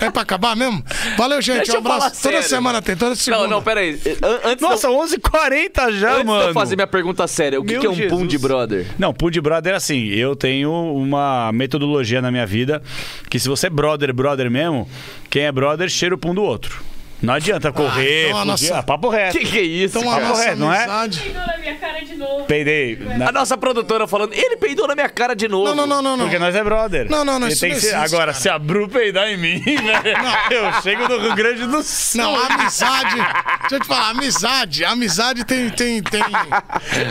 É 0.00 0.10
pra 0.10 0.22
acabar 0.22 0.54
mesmo? 0.56 0.82
Valeu, 1.16 1.40
gente. 1.42 1.58
Deixa 1.58 1.72
um 1.72 1.76
eu 1.76 1.82
falar 1.82 1.96
abraço. 1.96 2.22
Toda 2.22 2.34
sério. 2.34 2.48
semana 2.48 2.82
tem, 2.82 2.96
toda 2.96 3.14
segunda. 3.16 3.42
Não, 3.44 3.50
não, 3.50 3.62
pera 3.62 3.80
aí. 3.80 4.00
An- 4.22 4.50
Antes 4.50 4.62
Nossa, 4.62 4.88
de 4.88 4.94
eu, 4.94 5.00
11h40 5.00 5.92
já, 5.92 6.10
antes 6.12 6.20
de 6.20 6.26
mano. 6.26 6.48
eu 6.48 6.54
fazer 6.54 6.76
minha 6.76 6.86
pergunta 6.86 7.26
séria, 7.26 7.60
o 7.60 7.64
que, 7.64 7.78
que 7.78 7.86
é 7.86 7.90
um 7.90 7.94
Jesus. 7.94 8.10
pum 8.20 8.26
de 8.26 8.38
brother? 8.38 8.86
Não, 8.98 9.12
Pool 9.12 9.30
de 9.30 9.40
Brother, 9.40 9.74
assim, 9.74 10.06
eu 10.08 10.34
tenho 10.36 10.70
uma 10.72 11.50
metodologia 11.52 12.20
na 12.22 12.30
minha 12.30 12.46
vida 12.46 12.82
que 13.28 13.38
se 13.38 13.48
você 13.48 13.66
é 13.66 13.70
brother, 13.70 14.12
brother 14.14 14.50
mesmo, 14.50 14.88
quem 15.30 15.44
é 15.44 15.52
brother 15.52 15.88
cheira 15.88 16.14
o 16.14 16.18
pum 16.18 16.34
do 16.34 16.42
outro. 16.42 16.90
Não 17.22 17.34
adianta 17.34 17.70
correr, 17.70 18.28
então 18.28 18.38
a 18.38 18.40
fugir, 18.56 18.68
nossa- 18.70 18.78
ah, 18.78 18.82
papo 18.82 19.10
reto. 19.10 19.36
Que 19.38 19.44
que 19.44 19.58
é 19.58 19.62
isso, 19.62 19.98
Então 19.98 20.10
nossa 20.10 20.26
Correto, 20.32 20.56
não 20.56 20.72
é? 20.72 20.84
amizade... 20.84 21.20
Peidou 21.20 21.46
na 21.46 21.58
minha 21.58 21.74
cara 21.74 22.00
de 22.00 22.14
novo. 22.16 22.44
Peidei. 22.46 22.96
na- 23.18 23.28
A 23.28 23.32
nossa 23.32 23.58
produtora 23.58 24.06
falando, 24.06 24.32
ele 24.32 24.56
peidou 24.56 24.88
na 24.88 24.94
minha 24.94 25.08
cara 25.10 25.36
de 25.36 25.46
novo. 25.46 25.66
Não, 25.66 25.74
não, 25.74 25.86
não, 25.86 26.00
não, 26.02 26.16
não. 26.16 26.24
Porque 26.24 26.38
nós 26.38 26.54
é 26.54 26.64
brother. 26.64 27.10
Não, 27.10 27.22
não, 27.22 27.38
não, 27.38 27.46
Ele 27.46 27.52
isso 27.52 27.60
tem 27.60 27.70
não 27.72 27.76
que 27.76 27.82
ser- 27.82 27.94
existe, 27.94 28.14
Agora, 28.14 28.32
cara. 28.32 28.38
se 28.42 28.48
a 28.48 28.58
Bru 28.58 28.88
peidar 28.88 29.28
em 29.28 29.36
mim, 29.36 29.60
velho, 29.62 30.18
eu 30.50 30.72
chego 30.82 31.06
no 31.08 31.18
Rio 31.18 31.34
Grande 31.34 31.66
do 31.66 31.82
Sul. 31.82 32.22
Não, 32.22 32.34
amizade. 32.34 33.16
Deixa 33.68 33.74
eu 33.74 33.80
te 33.80 33.86
falar, 33.86 34.08
amizade. 34.08 34.84
Amizade 34.86 35.44
tem. 35.44 35.68
Tem, 35.68 36.02
tem, 36.02 36.22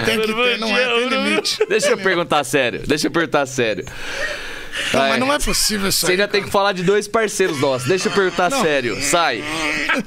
tem 0.06 0.20
que 0.22 0.34
ter, 0.34 0.58
não 0.58 0.76
é? 0.76 0.86
Tem 0.86 1.08
limite. 1.08 1.60
Deixa 1.70 1.90
eu 1.90 1.98
perguntar 2.00 2.44
sério. 2.44 2.82
Deixa 2.88 3.06
eu 3.06 3.12
perguntar 3.12 3.46
sério. 3.46 3.86
Não, 4.94 5.00
Vai. 5.00 5.10
mas 5.12 5.20
não 5.20 5.34
é 5.34 5.40
possível 5.40 5.90
isso 5.90 6.06
Você 6.06 6.14
ainda 6.14 6.28
tem 6.28 6.44
que 6.44 6.50
falar 6.50 6.74
de 6.74 6.84
dois 6.84 7.08
parceiros 7.08 7.60
nossos. 7.60 7.88
Deixa 7.88 8.08
eu 8.10 8.12
perguntar 8.12 8.50
sério. 8.52 9.02
Sai. 9.02 9.44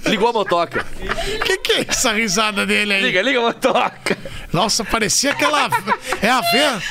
Ligou 0.06 0.28
a 0.28 0.32
motoca. 0.32 0.84
O 1.00 1.44
que, 1.44 1.58
que 1.58 1.72
é 1.72 1.84
essa 1.88 2.12
risada 2.12 2.66
dele 2.66 2.94
aí? 2.94 3.02
Liga, 3.02 3.22
liga 3.22 3.38
a 3.38 3.42
motoca. 3.42 4.18
Nossa, 4.52 4.84
parecia 4.84 5.32
aquela. 5.32 5.68
É 6.20 6.28
a 6.28 6.40
Vespa. 6.40 6.82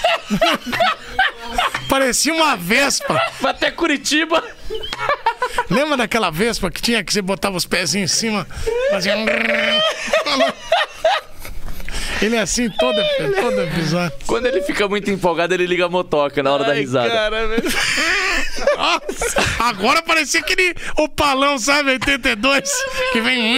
parecia 1.89 2.33
uma 2.33 2.55
Vespa. 2.55 3.21
Vai 3.39 3.51
até 3.51 3.71
Curitiba. 3.71 4.43
Lembra 5.69 5.97
daquela 5.97 6.31
Vespa 6.31 6.71
que 6.71 6.81
tinha 6.81 7.03
que 7.03 7.11
você 7.11 7.21
botava 7.21 7.57
os 7.57 7.65
pezinhos 7.65 8.11
em 8.11 8.15
cima? 8.15 8.47
Fazia. 8.89 9.15
Ele 12.21 12.35
é 12.35 12.41
assim 12.41 12.69
todo, 12.69 12.95
todo 13.39 13.61
episódio. 13.61 14.17
Quando 14.27 14.45
ele 14.45 14.61
fica 14.61 14.87
muito 14.87 15.09
empolgado, 15.09 15.53
ele 15.53 15.65
liga 15.65 15.85
a 15.85 15.89
motoca 15.89 16.43
na 16.43 16.53
hora 16.53 16.65
da 16.65 16.73
risada. 16.73 17.09
Cara. 17.09 17.47
Nossa, 18.77 19.43
agora 19.59 20.01
parecia 20.03 20.39
aquele 20.39 20.75
opalão, 20.97 21.57
sabe? 21.57 21.91
82, 21.91 22.71
que 23.11 23.21
vem. 23.21 23.57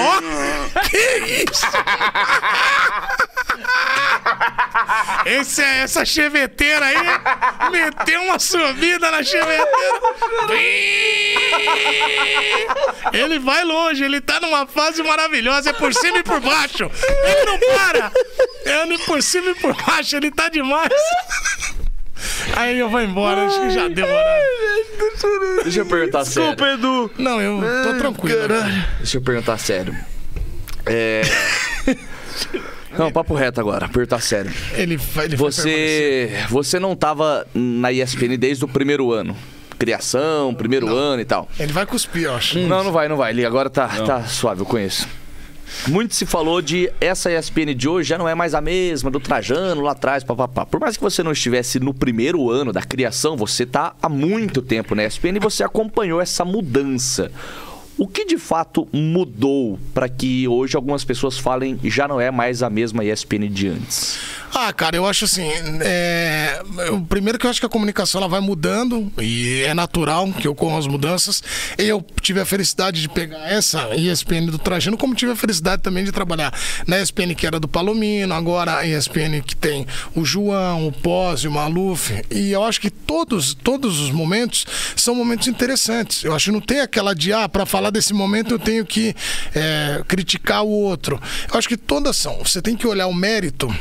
Ó, 0.00 0.80
que 0.88 1.44
isso? 1.50 1.66
Esse, 5.26 5.62
é- 5.62 5.78
essa 5.80 6.04
cheveteira 6.04 6.84
aí 6.86 7.70
meteu 7.70 8.22
uma 8.22 8.38
subida 8.38 9.10
na 9.10 9.22
cheveteira. 9.22 9.68
Ele 13.12 13.38
vai 13.38 13.64
longe, 13.64 14.04
ele 14.04 14.20
tá 14.20 14.40
numa 14.40 14.66
fase 14.66 15.02
maravilhosa, 15.02 15.70
é 15.70 15.72
por 15.72 15.92
cima 15.94 16.18
e 16.18 16.22
por 16.22 16.40
baixo. 16.40 16.90
Ele 17.24 17.44
não 17.44 17.58
para. 17.58 18.12
É 18.64 18.98
por 19.06 19.22
cima 19.22 19.50
e 19.50 19.54
por 19.54 19.74
baixo, 19.84 20.16
ele 20.16 20.30
tá 20.30 20.48
demais. 20.48 20.90
Aí 22.56 22.78
eu 22.78 22.88
vou 22.88 23.00
embora, 23.00 23.46
acho 23.46 23.60
que 23.60 23.70
já 23.70 23.88
deu 23.88 24.06
horário. 24.06 25.62
Deixa 25.62 25.80
eu 25.80 25.86
perguntar 25.86 26.24
sério. 26.24 26.64
Edu. 26.66 27.10
Não, 27.18 27.40
eu 27.40 27.60
tô 27.84 27.98
tranquilo. 27.98 28.38
Deixa 28.98 29.16
eu 29.16 29.22
perguntar 29.22 29.58
sério. 29.58 29.96
É. 30.86 31.22
Não, 32.98 33.10
papo 33.12 33.34
reto 33.34 33.60
agora, 33.60 33.88
perguntar 33.88 34.20
sério. 34.20 34.52
Ele, 34.74 34.96
vai- 34.96 35.24
ele. 35.26 35.36
Você, 35.36 36.30
você 36.48 36.78
não 36.78 36.94
tava 36.94 37.46
na 37.54 37.90
ESPN 37.92 38.36
desde 38.36 38.64
o 38.64 38.68
primeiro 38.68 39.12
ano. 39.12 39.36
Criação, 39.78 40.54
primeiro 40.54 40.86
ano 40.94 41.20
e 41.20 41.24
tal. 41.24 41.48
Ele 41.58 41.72
vai 41.72 41.84
cuspir, 41.86 42.24
eu 42.24 42.34
acho. 42.34 42.58
Não, 42.60 42.84
não 42.84 42.92
vai, 42.92 43.08
não 43.08 43.16
vai. 43.16 43.32
Ele 43.32 43.44
agora 43.44 43.68
tá, 43.68 43.88
tá 43.88 44.22
suave, 44.24 44.60
eu 44.60 44.66
conheço. 44.66 45.08
Muito 45.88 46.14
se 46.14 46.26
falou 46.26 46.60
de 46.60 46.92
essa 47.00 47.32
ESPN 47.32 47.74
de 47.74 47.88
hoje 47.88 48.10
já 48.10 48.18
não 48.18 48.28
é 48.28 48.34
mais 48.34 48.54
a 48.54 48.60
mesma 48.60 49.10
do 49.10 49.18
Trajano 49.18 49.80
lá 49.80 49.92
atrás, 49.92 50.22
papapá. 50.22 50.66
Por 50.66 50.78
mais 50.78 50.96
que 50.98 51.02
você 51.02 51.22
não 51.22 51.32
estivesse 51.32 51.80
no 51.80 51.94
primeiro 51.94 52.50
ano 52.50 52.72
da 52.72 52.82
criação, 52.82 53.36
você 53.36 53.64
tá 53.64 53.94
há 54.02 54.08
muito 54.08 54.60
tempo 54.60 54.94
na 54.94 55.02
ESPN 55.04 55.36
e 55.36 55.40
você 55.40 55.64
acompanhou 55.64 56.20
essa 56.20 56.44
mudança. 56.44 57.32
O 58.02 58.08
que 58.08 58.24
de 58.24 58.36
fato 58.36 58.88
mudou 58.92 59.78
para 59.94 60.08
que 60.08 60.48
hoje 60.48 60.74
algumas 60.74 61.04
pessoas 61.04 61.38
falem 61.38 61.78
já 61.84 62.08
não 62.08 62.20
é 62.20 62.32
mais 62.32 62.60
a 62.60 62.68
mesma 62.68 63.04
ESPN 63.04 63.48
de 63.48 63.68
antes? 63.68 64.18
Ah, 64.54 64.70
cara, 64.70 64.96
eu 64.96 65.06
acho 65.06 65.24
assim. 65.24 65.48
É... 65.80 66.62
O 66.92 67.00
primeiro 67.00 67.38
que 67.38 67.46
eu 67.46 67.50
acho 67.50 67.58
que 67.58 67.64
a 67.64 67.70
comunicação 67.70 68.20
ela 68.20 68.28
vai 68.28 68.40
mudando 68.40 69.10
e 69.18 69.62
é 69.62 69.72
natural 69.72 70.30
que 70.32 70.46
ocorram 70.46 70.76
as 70.76 70.86
mudanças. 70.86 71.42
Eu 71.78 72.04
tive 72.20 72.38
a 72.38 72.44
felicidade 72.44 73.00
de 73.00 73.08
pegar 73.08 73.50
essa 73.50 73.94
ESPN 73.96 74.46
do 74.46 74.58
Trajano, 74.58 74.98
como 74.98 75.14
tive 75.14 75.32
a 75.32 75.36
felicidade 75.36 75.80
também 75.80 76.04
de 76.04 76.12
trabalhar 76.12 76.52
na 76.86 77.00
ESPN 77.00 77.34
que 77.34 77.46
era 77.46 77.58
do 77.58 77.66
Palomino, 77.66 78.34
agora 78.34 78.76
a 78.78 78.86
ESPN 78.86 79.40
que 79.44 79.56
tem 79.56 79.86
o 80.14 80.24
João, 80.24 80.86
o 80.86 80.92
Pós 80.92 81.44
o 81.44 81.50
Maluf. 81.50 82.22
E 82.30 82.52
eu 82.52 82.62
acho 82.62 82.80
que 82.80 82.90
todos, 82.90 83.54
todos 83.54 84.00
os 84.00 84.10
momentos 84.10 84.66
são 84.94 85.14
momentos 85.14 85.48
interessantes. 85.48 86.24
Eu 86.24 86.34
acho 86.34 86.46
que 86.46 86.52
não 86.52 86.60
tem 86.60 86.80
aquela 86.80 87.14
de, 87.14 87.32
ah, 87.32 87.48
para 87.48 87.64
falar 87.64 87.88
desse 87.88 88.12
momento 88.12 88.52
eu 88.52 88.58
tenho 88.58 88.84
que 88.84 89.14
é, 89.54 90.02
criticar 90.06 90.62
o 90.62 90.68
outro. 90.68 91.20
Eu 91.50 91.58
acho 91.58 91.68
que 91.68 91.76
todas 91.76 92.16
são. 92.16 92.38
Você 92.44 92.60
tem 92.60 92.76
que 92.76 92.86
olhar 92.86 93.06
o 93.06 93.14
mérito 93.14 93.74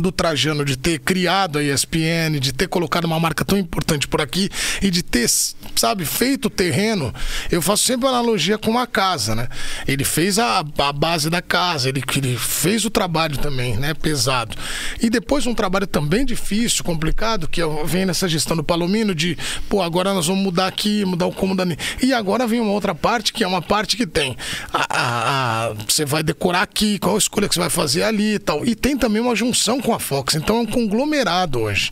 do 0.00 0.12
Trajano 0.12 0.64
de 0.66 0.76
ter 0.76 0.98
criado 0.98 1.58
a 1.58 1.62
ESPN, 1.62 2.38
de 2.38 2.52
ter 2.52 2.68
colocado 2.68 3.04
uma 3.06 3.18
marca 3.18 3.44
tão 3.44 3.56
importante 3.56 4.06
por 4.06 4.20
aqui 4.20 4.50
e 4.82 4.90
de 4.90 5.02
ter, 5.02 5.26
sabe, 5.74 6.04
feito 6.04 6.46
o 6.46 6.50
terreno. 6.50 7.14
Eu 7.50 7.62
faço 7.62 7.84
sempre 7.84 8.06
uma 8.06 8.12
analogia 8.18 8.58
com 8.58 8.70
uma 8.70 8.86
casa, 8.86 9.34
né? 9.34 9.48
Ele 9.86 10.04
fez 10.04 10.38
a, 10.38 10.58
a 10.58 10.92
base 10.92 11.30
da 11.30 11.40
casa, 11.40 11.88
ele, 11.88 12.02
ele 12.16 12.36
fez 12.36 12.84
o 12.84 12.90
trabalho 12.90 13.38
também, 13.38 13.76
né? 13.76 13.94
Pesado. 13.94 14.54
E 15.00 15.08
depois 15.08 15.46
um 15.46 15.54
trabalho 15.54 15.86
também 15.86 16.24
difícil, 16.26 16.84
complicado, 16.84 17.48
que 17.48 17.62
vem 17.86 18.04
nessa 18.04 18.28
gestão 18.28 18.56
do 18.56 18.62
Palomino 18.62 19.14
de, 19.14 19.38
pô, 19.70 19.80
agora 19.80 20.12
nós 20.12 20.26
vamos 20.26 20.42
mudar 20.42 20.66
aqui, 20.66 21.04
mudar 21.06 21.26
o 21.26 21.32
cômodo 21.32 21.62
ali. 21.62 21.78
E 22.02 22.12
agora 22.12 22.46
vem 22.46 22.60
uma 22.60 22.72
outra 22.72 22.94
parte, 22.94 23.32
que 23.32 23.42
é 23.42 23.46
uma 23.46 23.62
parte 23.62 23.96
que 23.96 24.06
tem. 24.06 24.36
a- 24.72 24.86
a- 24.90 25.68
a- 25.70 25.74
você 25.88 26.04
vai 26.04 26.22
decorar 26.22 26.62
aqui, 26.62 26.98
qual 26.98 27.16
escolha 27.16 27.48
que 27.48 27.54
você 27.54 27.60
vai 27.60 27.70
fazer 27.70 28.02
ali 28.02 28.34
e 28.34 28.38
tal. 28.38 28.64
E 28.66 28.74
tem 28.74 28.96
também 28.96 29.20
uma 29.22 29.34
junção 29.34 29.77
com 29.80 29.94
a 29.94 29.98
Fox. 29.98 30.34
Então 30.34 30.58
é 30.58 30.60
um 30.60 30.66
conglomerado 30.66 31.60
hoje. 31.60 31.90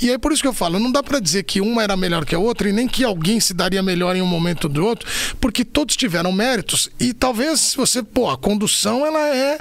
E 0.00 0.10
aí 0.10 0.18
por 0.18 0.32
isso 0.32 0.42
que 0.42 0.48
eu 0.48 0.52
falo, 0.52 0.78
não 0.78 0.90
dá 0.90 1.02
pra 1.02 1.18
dizer 1.18 1.42
que 1.44 1.60
uma 1.60 1.82
era 1.82 1.96
melhor 1.96 2.24
que 2.24 2.34
a 2.34 2.38
outra 2.38 2.68
e 2.68 2.72
nem 2.72 2.88
que 2.88 3.04
alguém 3.04 3.40
se 3.40 3.54
daria 3.54 3.82
melhor 3.82 4.16
em 4.16 4.22
um 4.22 4.26
momento 4.26 4.68
do 4.68 4.84
outro, 4.84 5.08
porque 5.40 5.64
todos 5.64 5.96
tiveram 5.96 6.32
méritos 6.32 6.90
e 6.98 7.12
talvez 7.12 7.60
se 7.60 7.76
você, 7.76 8.02
pô, 8.02 8.30
a 8.30 8.36
condução 8.36 9.06
ela 9.06 9.34
é 9.34 9.58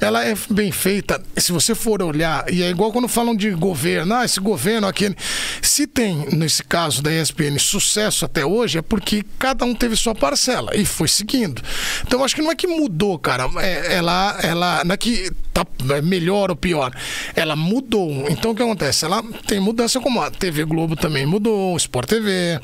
ela 0.00 0.24
é 0.24 0.34
bem 0.50 0.72
feita. 0.72 1.22
Se 1.36 1.52
você 1.52 1.74
for 1.74 2.02
olhar, 2.02 2.44
e 2.52 2.62
é 2.62 2.70
igual 2.70 2.92
quando 2.92 3.08
falam 3.08 3.34
de 3.34 3.50
governo, 3.50 4.14
ah, 4.14 4.24
esse 4.24 4.40
governo 4.40 4.86
aquele, 4.86 5.16
se 5.60 5.86
tem 5.86 6.26
nesse 6.32 6.62
caso 6.62 7.02
da 7.02 7.12
ESPN 7.12 7.58
sucesso 7.58 8.24
até 8.24 8.44
hoje 8.44 8.78
é 8.78 8.82
porque 8.82 9.24
cada 9.38 9.64
um 9.64 9.74
teve 9.74 9.96
sua 9.96 10.14
parcela 10.14 10.76
e 10.76 10.84
foi 10.84 11.08
seguindo. 11.08 11.62
Então 12.06 12.20
eu 12.20 12.24
acho 12.24 12.34
que 12.34 12.42
não 12.42 12.50
é 12.50 12.54
que 12.54 12.66
mudou, 12.66 13.18
cara, 13.18 13.48
é, 13.60 13.94
ela 13.94 14.38
ela 14.42 14.84
não 14.84 14.94
é 14.94 14.96
que 14.96 15.30
tá 15.52 15.66
é 15.90 16.02
melhor 16.02 16.50
ou 16.50 16.56
pior. 16.56 16.92
Ela 17.34 17.56
mudou. 17.56 18.26
Então 18.30 18.50
o 18.50 18.54
que 18.54 18.62
acontece? 18.62 19.04
Ela 19.04 19.22
tem 19.46 19.60
mudança 19.60 20.00
como 20.00 20.20
a 20.20 20.30
TV 20.30 20.64
Globo 20.64 20.96
também 20.96 21.26
mudou, 21.26 21.76
Sport 21.76 22.08
TV, 22.08 22.60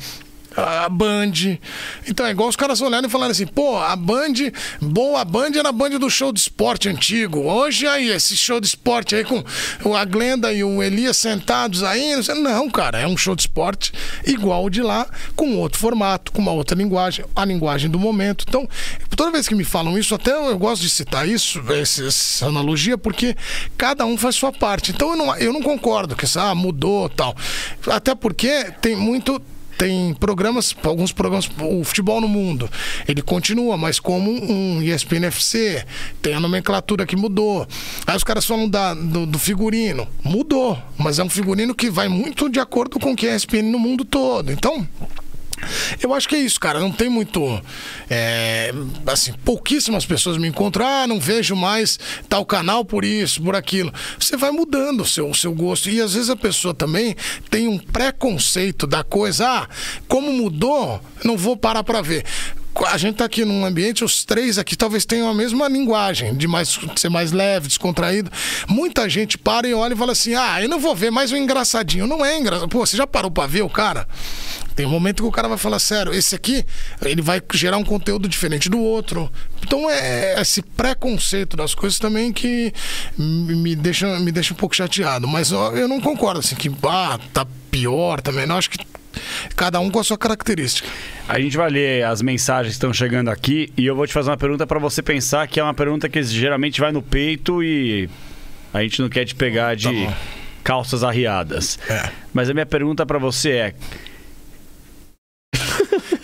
a 0.59 0.89
Band. 0.89 1.59
Então 2.07 2.27
é 2.27 2.31
igual 2.31 2.49
os 2.49 2.57
caras 2.57 2.81
olharem 2.81 3.09
e 3.09 3.11
falarem 3.11 3.33
assim, 3.33 3.47
pô, 3.47 3.79
a 3.79 3.95
Band, 3.95 4.35
boa, 4.81 5.21
a 5.21 5.25
Band 5.25 5.51
era 5.57 5.69
a 5.69 5.73
Band 5.73 5.91
do 5.91 6.11
show 6.11 6.33
de 6.33 6.41
esporte 6.41 6.89
antigo. 6.89 7.41
Hoje 7.41 7.87
aí, 7.87 8.09
esse 8.09 8.37
show 8.37 8.61
de 8.61 8.67
esporte 8.67 9.15
aí 9.15 9.25
com 9.25 9.45
a 9.95 10.05
Glenda 10.05 10.53
e 10.53 10.65
o 10.65 10.83
Elias 10.83 11.17
sentados 11.17 11.83
aí, 11.83 12.17
não, 12.17 12.23
sei, 12.23 12.35
não, 12.37 12.71
cara, 12.71 13.01
é 13.01 13.07
um 13.07 13.17
show 13.17 13.35
de 13.35 13.43
esporte 13.43 13.93
igual 14.27 14.65
o 14.65 14.71
de 14.71 14.83
lá, 14.83 15.07
com 15.37 15.57
outro 15.57 15.79
formato, 15.79 16.33
com 16.33 16.41
uma 16.41 16.53
outra 16.53 16.77
linguagem, 16.77 17.25
a 17.35 17.45
linguagem 17.45 17.91
do 17.91 17.99
momento. 17.99 18.45
Então, 18.49 18.69
toda 19.17 19.31
vez 19.31 19.49
que 19.49 19.55
me 19.55 19.65
falam 19.65 19.99
isso, 19.99 20.15
até 20.15 20.33
eu 20.33 20.59
gosto 20.59 20.83
de 20.83 20.91
citar 20.91 21.29
isso, 21.29 21.63
essa 21.71 22.47
analogia, 22.47 22.97
porque 22.97 23.37
cada 23.77 24.05
um 24.05 24.17
faz 24.17 24.37
sua 24.37 24.53
parte. 24.53 24.91
Então 24.91 25.11
eu 25.11 25.17
não, 25.17 25.37
eu 25.37 25.53
não 25.53 25.63
concordo 25.63 26.17
que 26.17 26.25
isso, 26.25 26.39
ah, 26.39 26.55
mudou 26.55 27.09
tal. 27.09 27.37
Até 27.87 28.15
porque 28.15 28.73
tem 28.81 28.97
muito 28.97 29.41
tem 29.79 30.13
programas, 30.15 30.75
alguns 30.83 31.13
programas, 31.13 31.49
o 31.61 31.85
futebol 31.85 32.21
no 32.21 32.27
mundo, 32.27 32.69
ele 33.07 33.23
continua, 33.23 33.77
mas 33.77 34.01
como 34.01 34.29
um 34.31 34.83
ESPN 34.83 35.27
FC, 35.27 35.87
tem 36.21 36.35
a 36.35 36.41
nomenclatura 36.41 37.07
que 37.07 37.15
mudou. 37.15 37.67
Aí 38.05 38.17
os 38.17 38.25
caras 38.25 38.45
falam 38.45 38.69
da, 38.69 38.93
do, 38.93 39.25
do 39.25 39.39
figurino, 39.39 40.09
mudou, 40.25 40.77
mas 40.99 41.21
é 41.21 41.25
um 41.25 41.31
figurino 41.31 41.75
que 41.75 41.89
vai 41.89 42.09
muito 42.09 42.51
de 42.51 42.59
acordo 42.59 42.99
com 42.99 43.13
o 43.13 43.17
que 43.17 43.29
é 43.29 43.37
ESPN 43.37 43.71
no 43.71 43.79
mundo 43.79 44.05
todo. 44.05 44.51
Então, 44.51 44.87
Eu 46.03 46.15
acho 46.15 46.29
que 46.29 46.37
é 46.37 46.39
isso, 46.39 46.59
cara. 46.59 46.81
Não 46.81 46.93
tem 46.93 47.09
muito. 47.09 47.63
é, 48.09 48.73
assim, 49.07 49.33
pouquíssimas 49.45 50.07
pessoas 50.07 50.37
me 50.39 50.49
encontram. 50.49 50.87
Ah, 50.87 51.07
não 51.07 51.21
vejo 51.21 51.55
mais 51.55 51.99
tal 52.29 52.45
canal 52.45 52.85
por 52.85 53.05
isso, 53.05 53.43
por 53.43 53.55
aquilo. 53.55 53.93
Você 54.19 54.37
vai 54.37 54.51
mudando 54.51 55.03
o 55.03 55.07
seu, 55.07 55.29
o 55.29 55.35
seu 55.35 55.53
gosto. 55.53 55.89
E 55.89 56.01
às 56.01 56.15
vezes 56.15 56.31
a 56.31 56.37
pessoa 56.37 56.75
também 56.75 57.17
tem 57.51 57.69
um 57.69 57.79
preconceito 57.79 58.87
da 58.87 59.03
coisa. 59.03 59.49
Ah, 59.49 59.69
como 60.07 60.33
mudou, 60.33 61.01
não 61.25 61.37
vou 61.37 61.57
parar 61.57 61.83
pra 61.83 62.01
ver. 62.01 62.25
A 62.87 62.97
gente 62.97 63.17
tá 63.17 63.25
aqui 63.25 63.45
num 63.45 63.65
ambiente, 63.65 64.05
os 64.05 64.25
três 64.25 64.59
aqui 64.59 64.77
talvez 64.77 65.05
tenham 65.05 65.29
a 65.29 65.35
mesma 65.35 65.69
linguagem, 65.69 66.37
de 66.37 66.47
mais, 66.47 66.69
de 66.69 67.01
ser 67.01 67.09
mais 67.09 67.33
leve, 67.33 67.67
descontraído. 67.67 68.31
Muita 68.69 69.09
gente 69.09 69.37
para 69.37 69.67
e 69.67 69.75
olha 69.75 69.95
e 69.95 69.97
fala 69.97 70.13
assim: 70.13 70.35
ah, 70.35 70.63
eu 70.63 70.69
não 70.69 70.79
vou 70.79 70.95
ver 70.95 71.11
mais 71.11 71.33
um 71.33 71.37
engraçadinho. 71.37 72.07
Não 72.07 72.25
é 72.25 72.39
engraçado. 72.39 72.69
Pô, 72.69 72.87
você 72.87 72.97
já 72.97 73.07
parou 73.07 73.31
pra 73.31 73.47
ver 73.47 73.63
o 73.63 73.69
cara? 73.69 74.07
Tem 74.77 74.87
um 74.87 74.91
momento 74.91 75.25
que 75.25 75.29
o 75.29 75.33
cara 75.33 75.49
vai 75.49 75.59
falar 75.59 75.81
sério, 75.81 76.15
esse 76.15 76.37
aqui, 76.37 76.65
ele 77.03 77.21
vai 77.21 77.43
gerar 77.53 77.79
um 77.79 77.85
conteúdo 77.85 78.29
diferente 78.29 78.69
do 78.69 78.79
outro. 78.79 79.29
Então 79.61 79.91
é 79.91 80.41
esse 80.41 80.63
preconceito 80.63 81.57
das 81.57 81.75
coisas 81.75 81.99
também 81.99 82.33
que 82.33 82.73
me 83.19 83.75
deixa, 83.75 84.21
me 84.21 84.31
deixa 84.31 84.55
um 84.55 84.57
pouco 84.57 84.77
chateado. 84.77 85.27
Mas 85.27 85.51
ó, 85.51 85.73
eu 85.73 85.89
não 85.89 86.01
concordo, 86.01 86.39
assim, 86.39 86.55
que 86.55 86.71
ah, 86.85 87.19
tá 87.33 87.45
pior 87.73 88.21
também. 88.21 88.47
Não, 88.47 88.57
acho 88.57 88.71
que 88.71 88.79
cada 89.57 89.81
um 89.81 89.91
com 89.91 89.99
a 89.99 90.05
sua 90.05 90.19
característica. 90.19 90.89
A 91.29 91.39
gente 91.41 91.57
vai 91.57 91.71
ler 91.71 92.05
as 92.05 92.23
mensagens 92.23 92.75
que 92.75 92.77
estão 92.77 92.93
chegando 92.93 93.29
aqui 93.29 93.73
e 93.77 93.87
eu 93.87 93.95
vou 93.95 94.07
te 94.07 94.13
fazer 94.13 94.31
uma 94.31 94.37
pergunta 94.37 94.67
para 94.67 94.79
você 94.79 95.03
pensar 95.03 95.47
que 95.47 95.61
é 95.61 95.63
uma 95.63 95.75
pergunta 95.75 96.09
que 96.09 96.23
geralmente 96.23 96.81
vai 96.81 96.93
no 96.93 97.03
peito 97.03 97.63
e 97.63 98.09
a 98.73 98.83
gente 98.83 99.01
não 99.01 99.09
quer 99.09 99.25
te 99.25 99.35
pegar 99.35 99.75
de 99.75 100.07
Tá 100.07 100.17
calças 100.69 101.03
arriadas. 101.03 101.79
É. 101.89 102.11
Mas 102.35 102.51
a 102.51 102.53
minha 102.53 102.67
pergunta 102.67 103.07
para 103.07 103.19
você 103.19 103.51
é: 103.53 103.75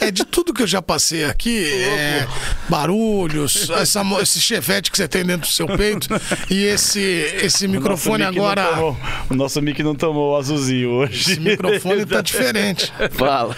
É 0.07 0.11
de 0.11 0.25
tudo 0.25 0.53
que 0.53 0.63
eu 0.63 0.67
já 0.67 0.81
passei 0.83 1.25
aqui, 1.25 1.65
é, 1.85 2.27
barulhos, 2.69 3.69
essa 3.71 4.03
esse 4.21 4.41
chevette 4.41 4.91
que 4.91 4.97
você 4.97 5.09
tem 5.09 5.25
dentro 5.25 5.49
do 5.49 5.53
seu 5.53 5.67
peito 5.67 6.09
e 6.51 6.65
esse, 6.65 7.01
esse 7.01 7.67
microfone 7.69 8.23
o 8.25 8.27
nosso 8.27 8.39
agora. 8.39 8.67
tomou- 8.69 8.97
o 9.31 9.35
nosse 9.35 9.61
mic 9.61 9.83
não 9.83 9.95
tomou 9.95 10.33
o 10.33 10.37
azulzinho 10.37 10.91
hoje. 10.91 11.33
Esse 11.33 11.41
microfone 11.41 12.05
tá 12.07 12.21
diferente. 12.21 12.93
Fala. 13.13 13.57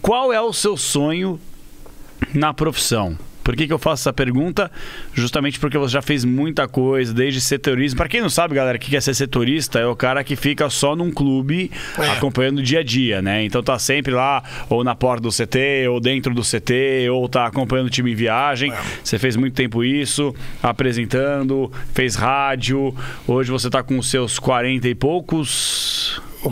Qual 0.00 0.32
é 0.32 0.40
o 0.40 0.52
seu 0.52 0.76
sonho 0.76 1.40
na 2.34 2.52
profissão? 2.52 3.16
Por 3.42 3.56
que, 3.56 3.66
que 3.66 3.72
eu 3.72 3.78
faço 3.78 4.02
essa 4.02 4.12
pergunta? 4.12 4.70
Justamente 5.14 5.58
porque 5.58 5.76
você 5.76 5.92
já 5.94 6.02
fez 6.02 6.24
muita 6.24 6.68
coisa, 6.68 7.12
desde 7.12 7.40
setorista. 7.40 7.96
Para 7.96 8.08
quem 8.08 8.20
não 8.20 8.30
sabe, 8.30 8.54
galera, 8.54 8.76
o 8.76 8.80
que 8.80 8.96
é 8.96 9.00
ser 9.00 9.14
setorista? 9.14 9.78
É 9.78 9.86
o 9.86 9.96
cara 9.96 10.22
que 10.22 10.36
fica 10.36 10.68
só 10.70 10.94
num 10.94 11.10
clube 11.10 11.70
É. 11.98 12.08
acompanhando 12.10 12.58
o 12.58 12.62
dia 12.62 12.80
a 12.80 12.82
dia, 12.84 13.20
né? 13.20 13.44
Então 13.44 13.62
tá 13.62 13.78
sempre 13.78 14.12
lá, 14.12 14.42
ou 14.68 14.84
na 14.84 14.94
porta 14.94 15.22
do 15.22 15.30
CT, 15.30 15.88
ou 15.88 16.00
dentro 16.00 16.32
do 16.34 16.42
CT, 16.42 17.08
ou 17.10 17.28
tá 17.28 17.46
acompanhando 17.46 17.86
o 17.86 17.90
time 17.90 18.12
em 18.12 18.14
viagem. 18.14 18.72
Você 19.02 19.18
fez 19.18 19.36
muito 19.36 19.54
tempo 19.54 19.82
isso, 19.84 20.34
apresentando, 20.62 21.70
fez 21.94 22.14
rádio. 22.14 22.94
Hoje 23.26 23.50
você 23.50 23.68
tá 23.70 23.82
com 23.82 23.98
os 23.98 24.08
seus 24.10 24.38
40 24.38 24.88
e 24.88 24.94
poucos 24.94 26.20
O, 26.44 26.48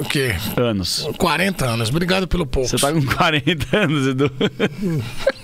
o 0.00 0.04
quê? 0.08 0.34
anos. 0.56 1.08
40 1.18 1.64
anos. 1.66 1.88
Obrigado 1.90 2.26
pelo 2.28 2.46
pouco. 2.46 2.68
Você 2.68 2.76
tá 2.78 2.92
com 2.92 3.04
40 3.04 3.76
anos, 3.76 4.06
Edu. 4.08 4.30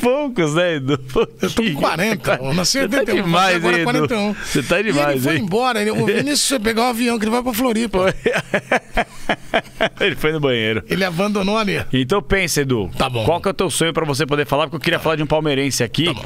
Poucos, 0.00 0.54
né, 0.54 0.74
Edu? 0.76 0.98
Eu 1.40 1.50
tô 1.50 1.62
com 1.62 1.74
40. 1.74 2.34
Eu 2.42 2.54
nasci 2.54 2.78
em 2.78 2.80
Você 2.82 2.88
tá 2.88 2.98
81. 2.98 3.22
demais, 3.22 3.54
agora 3.56 3.76
hein, 3.76 3.82
Edu? 3.82 4.08
41. 4.08 4.34
Você 4.34 4.62
tá 4.64 4.76
E 4.76 4.80
ele 4.80 4.92
demais, 4.92 5.22
foi 5.22 5.36
hein? 5.36 5.42
embora. 5.42 5.80
Ele, 5.80 5.90
o 5.92 6.06
Vinícius 6.06 6.58
pegar 6.60 6.82
o 6.82 6.86
avião 6.86 7.18
que 7.20 7.24
ele 7.24 7.30
vai 7.30 7.42
pra 7.42 7.52
Floripa. 7.52 8.12
Ele 10.00 10.16
foi 10.16 10.32
no 10.32 10.40
banheiro. 10.40 10.82
Ele 10.88 11.04
abandonou 11.04 11.56
ali. 11.56 11.84
Então 11.92 12.20
pensa, 12.22 12.62
Edu. 12.62 12.90
Tá 12.96 13.08
bom. 13.08 13.24
Qual 13.24 13.40
que 13.40 13.48
é 13.48 13.50
o 13.50 13.54
teu 13.54 13.70
sonho 13.70 13.92
pra 13.92 14.04
você 14.04 14.26
poder 14.26 14.46
falar? 14.46 14.64
Porque 14.64 14.76
eu 14.76 14.80
queria 14.80 14.98
falar 14.98 15.16
de 15.16 15.22
um 15.22 15.26
palmeirense 15.26 15.82
aqui. 15.84 16.06
Tá 16.06 16.14
bom. 16.14 16.24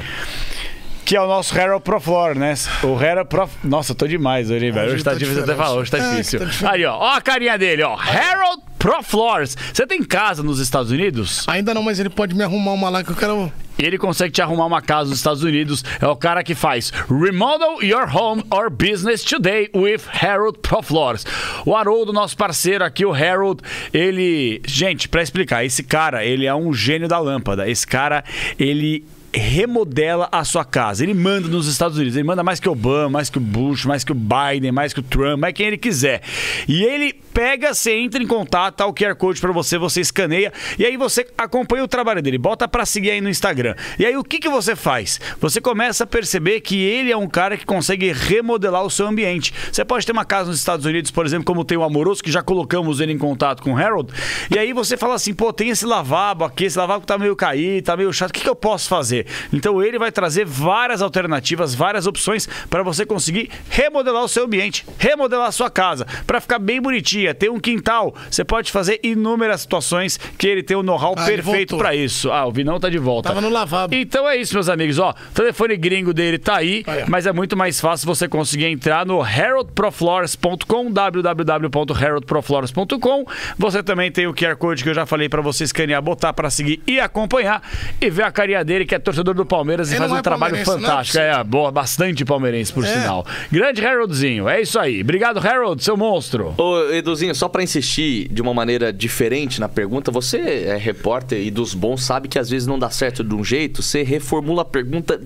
Que 1.07 1.15
é 1.15 1.21
o 1.21 1.25
nosso 1.25 1.57
Harold 1.57 1.85
Proflor, 1.85 2.35
né? 2.35 2.53
O 2.83 2.97
Harold 3.01 3.29
Prof... 3.29 3.55
Nossa, 3.63 3.93
eu 3.93 3.95
tô 3.95 4.05
demais 4.05 4.51
hoje, 4.51 4.65
hein, 4.65 4.71
velho? 4.73 4.87
Hoje 4.87 4.95
Hoje 4.95 5.03
tá 5.05 5.11
tá 5.11 5.17
difícil 5.17 5.41
até 5.43 5.55
falar, 5.55 5.75
hoje 5.75 5.89
tá 5.89 5.97
É, 5.99 6.09
difícil. 6.09 6.39
tá. 6.41 6.71
Aí, 6.71 6.83
ó, 6.83 6.97
ó 6.97 7.13
a 7.15 7.21
carinha 7.21 7.57
dele, 7.57 7.81
ó. 7.81 7.95
Harold 7.97 8.63
Proflors. 8.77 9.55
Você 9.73 9.87
tem 9.87 10.03
casa 10.03 10.43
nos 10.43 10.59
Estados 10.59 10.91
Unidos? 10.91 11.47
Ainda 11.47 11.73
não, 11.73 11.81
mas 11.81 11.97
ele 11.97 12.09
pode 12.09 12.35
me 12.35 12.43
arrumar 12.43 12.73
uma 12.73 12.89
lá 12.89 13.05
que 13.05 13.11
eu 13.11 13.15
quero. 13.15 13.49
E 13.79 13.85
ele 13.85 13.97
consegue 13.97 14.33
te 14.33 14.41
arrumar 14.41 14.65
uma 14.65 14.81
casa 14.81 15.09
nos 15.09 15.19
Estados 15.19 15.43
Unidos. 15.43 15.81
É 16.01 16.07
o 16.07 16.15
cara 16.17 16.43
que 16.43 16.53
faz 16.53 16.91
Remodel 17.09 17.81
Your 17.81 18.13
Home 18.13 18.43
or 18.49 18.69
Business 18.69 19.23
Today 19.23 19.69
with 19.73 20.01
Harold 20.21 20.59
Proflores. 20.59 21.25
O 21.65 21.73
Haroldo, 21.73 22.11
nosso 22.11 22.35
parceiro 22.35 22.83
aqui, 22.83 23.05
o 23.05 23.13
Harold, 23.13 23.61
ele... 23.93 24.61
Gente, 24.65 25.07
pra 25.07 25.23
explicar, 25.23 25.63
esse 25.63 25.83
cara, 25.83 26.25
ele 26.25 26.45
é 26.45 26.53
um 26.53 26.73
gênio 26.73 27.07
da 27.07 27.17
lâmpada. 27.17 27.69
Esse 27.69 27.87
cara, 27.87 28.25
ele 28.59 29.05
remodela 29.37 30.27
a 30.31 30.43
sua 30.43 30.65
casa. 30.65 31.03
Ele 31.03 31.13
manda 31.13 31.47
nos 31.47 31.67
Estados 31.67 31.97
Unidos. 31.97 32.15
Ele 32.15 32.27
manda 32.27 32.43
mais 32.43 32.59
que 32.59 32.67
o 32.67 32.71
Obama, 32.71 33.09
mais 33.09 33.29
que 33.29 33.37
o 33.37 33.41
Bush, 33.41 33.85
mais 33.85 34.03
que 34.03 34.11
o 34.11 34.15
Biden, 34.15 34.71
mais 34.71 34.93
que 34.93 34.99
o 34.99 35.03
Trump, 35.03 35.39
mais 35.39 35.53
quem 35.53 35.67
ele 35.67 35.77
quiser. 35.77 36.21
E 36.67 36.83
ele 36.83 37.13
pega, 37.37 37.71
você 37.71 37.93
entra 37.93 38.21
em 38.21 38.25
contato, 38.25 38.77
tá 38.77 38.85
o 38.87 38.93
QR 38.93 39.13
Code 39.15 39.39
pra 39.39 39.51
você, 39.51 39.77
você 39.77 40.01
escaneia 40.01 40.51
e 40.79 40.83
aí 40.83 40.97
você 40.97 41.23
acompanha 41.37 41.83
o 41.83 41.87
trabalho 41.87 42.19
dele, 42.19 42.35
bota 42.39 42.67
pra 42.67 42.83
seguir 42.83 43.11
aí 43.11 43.21
no 43.21 43.29
Instagram. 43.29 43.75
E 43.99 44.07
aí 44.07 44.17
o 44.17 44.23
que 44.23 44.39
que 44.39 44.49
você 44.49 44.75
faz? 44.75 45.21
Você 45.39 45.61
começa 45.61 46.03
a 46.03 46.07
perceber 46.07 46.61
que 46.61 46.81
ele 46.81 47.11
é 47.11 47.15
um 47.15 47.27
cara 47.27 47.55
que 47.55 47.63
consegue 47.63 48.11
remodelar 48.11 48.83
o 48.83 48.89
seu 48.89 49.05
ambiente. 49.05 49.53
Você 49.71 49.85
pode 49.85 50.03
ter 50.03 50.13
uma 50.13 50.25
casa 50.25 50.49
nos 50.49 50.57
Estados 50.57 50.83
Unidos, 50.83 51.11
por 51.11 51.27
exemplo, 51.27 51.45
como 51.45 51.63
tem 51.63 51.77
o 51.77 51.83
Amoroso, 51.83 52.23
que 52.23 52.31
já 52.31 52.41
colocamos 52.41 52.99
ele 52.99 53.13
em 53.13 53.19
contato 53.19 53.61
com 53.61 53.73
o 53.73 53.77
Harold, 53.77 54.11
e 54.49 54.57
aí 54.57 54.73
você 54.73 54.97
fala 54.97 55.13
assim, 55.13 55.31
pô, 55.31 55.53
tem 55.53 55.69
esse 55.69 55.85
lavabo 55.85 56.43
aqui, 56.43 56.65
esse 56.65 56.77
lavabo 56.79 57.05
tá 57.05 57.19
meio 57.19 57.35
caído, 57.35 57.85
tá 57.85 57.95
meio 57.95 58.11
chato, 58.11 58.31
o 58.31 58.33
que, 58.33 58.41
que 58.41 58.49
eu 58.49 58.55
posso 58.55 58.89
fazer? 58.89 59.26
Então 59.51 59.81
ele 59.83 59.97
vai 59.99 60.11
trazer 60.11 60.45
várias 60.45 61.01
alternativas, 61.01 61.73
várias 61.75 62.07
opções 62.07 62.47
para 62.69 62.83
você 62.83 63.05
conseguir 63.05 63.49
remodelar 63.69 64.23
o 64.23 64.27
seu 64.27 64.45
ambiente, 64.45 64.85
remodelar 64.97 65.47
a 65.47 65.51
sua 65.51 65.69
casa, 65.69 66.05
para 66.25 66.39
ficar 66.41 66.59
bem 66.59 66.81
bonitinha, 66.81 67.33
ter 67.33 67.49
um 67.49 67.59
quintal. 67.59 68.13
Você 68.29 68.43
pode 68.43 68.71
fazer 68.71 68.99
inúmeras 69.03 69.61
situações 69.61 70.17
que 70.37 70.47
ele 70.47 70.63
tem 70.63 70.75
o 70.77 70.83
know-how 70.83 71.15
Ah, 71.17 71.25
perfeito 71.25 71.77
para 71.77 71.95
isso. 71.95 72.31
Ah, 72.31 72.45
o 72.45 72.51
Vinão 72.51 72.79
tá 72.79 72.89
de 72.89 72.97
volta. 72.97 73.29
Tava 73.29 73.41
no 73.41 73.49
lavabo. 73.49 73.93
Então 73.95 74.27
é 74.27 74.35
isso, 74.37 74.53
meus 74.53 74.69
amigos. 74.69 74.99
Ó, 74.99 75.11
o 75.11 75.33
telefone 75.33 75.75
gringo 75.77 76.13
dele 76.13 76.37
tá 76.37 76.57
aí, 76.57 76.83
Aí, 76.87 77.03
ó. 77.03 77.05
mas 77.07 77.25
é 77.25 77.31
muito 77.31 77.55
mais 77.57 77.79
fácil 77.79 78.05
você 78.05 78.27
conseguir 78.27 78.65
entrar 78.65 79.05
no 79.05 79.21
haroldproflores.com, 79.21 80.91
www.haroldproflores.com. 80.91 83.25
Você 83.57 83.83
também 83.83 84.11
tem 84.11 84.27
o 84.27 84.33
QR 84.33 84.55
Code 84.55 84.83
que 84.83 84.89
eu 84.89 84.93
já 84.93 85.05
falei 85.05 85.29
pra 85.29 85.41
você 85.41 85.63
escanear, 85.63 86.01
botar 86.01 86.33
pra 86.33 86.49
seguir 86.49 86.81
e 86.87 86.99
acompanhar 86.99 87.61
e 88.01 88.09
ver 88.09 88.23
a 88.23 88.31
carinha 88.31 88.63
dele 88.63 88.85
que 88.85 88.95
é 88.95 88.99
torcedor 88.99 89.16
do 89.23 89.45
Palmeiras 89.45 89.89
e 89.89 89.93
Ele 89.93 89.99
faz 89.99 90.11
um 90.11 90.17
é 90.17 90.21
trabalho 90.21 90.55
não? 90.57 90.63
fantástico. 90.65 91.17
É, 91.17 91.43
boa, 91.43 91.71
bastante 91.71 92.23
palmeirense 92.25 92.71
por 92.73 92.83
É. 92.83 92.87
sinal. 92.87 93.25
Grande 93.51 93.85
Haroldzinho, 93.85 94.47
é 94.49 94.61
isso 94.61 94.79
aí. 94.79 95.01
Obrigado, 95.01 95.39
Harold, 95.45 95.83
seu 95.83 95.95
monstro. 95.97 96.53
Ô, 96.57 96.91
Eduzinho, 96.91 97.33
só 97.35 97.47
pra 97.47 97.63
insistir 97.63 98.27
de 98.29 98.41
uma 98.41 98.53
maneira 98.53 98.91
diferente 98.93 99.59
na 99.59 99.69
pergunta, 99.69 100.11
você 100.11 100.37
é 100.39 100.77
repórter 100.77 101.39
e 101.39 101.51
dos 101.51 101.73
bons 101.73 102.03
sabe 102.03 102.27
que 102.27 102.39
às 102.39 102.49
vezes 102.49 102.67
não 102.67 102.77
dá 102.79 102.89
certo 102.89 103.23
de 103.23 103.33
um 103.35 103.43
jeito, 103.43 103.81
você 103.81 104.03
reformula 104.03 104.61
a 104.61 104.65
pergunta, 104.65 105.19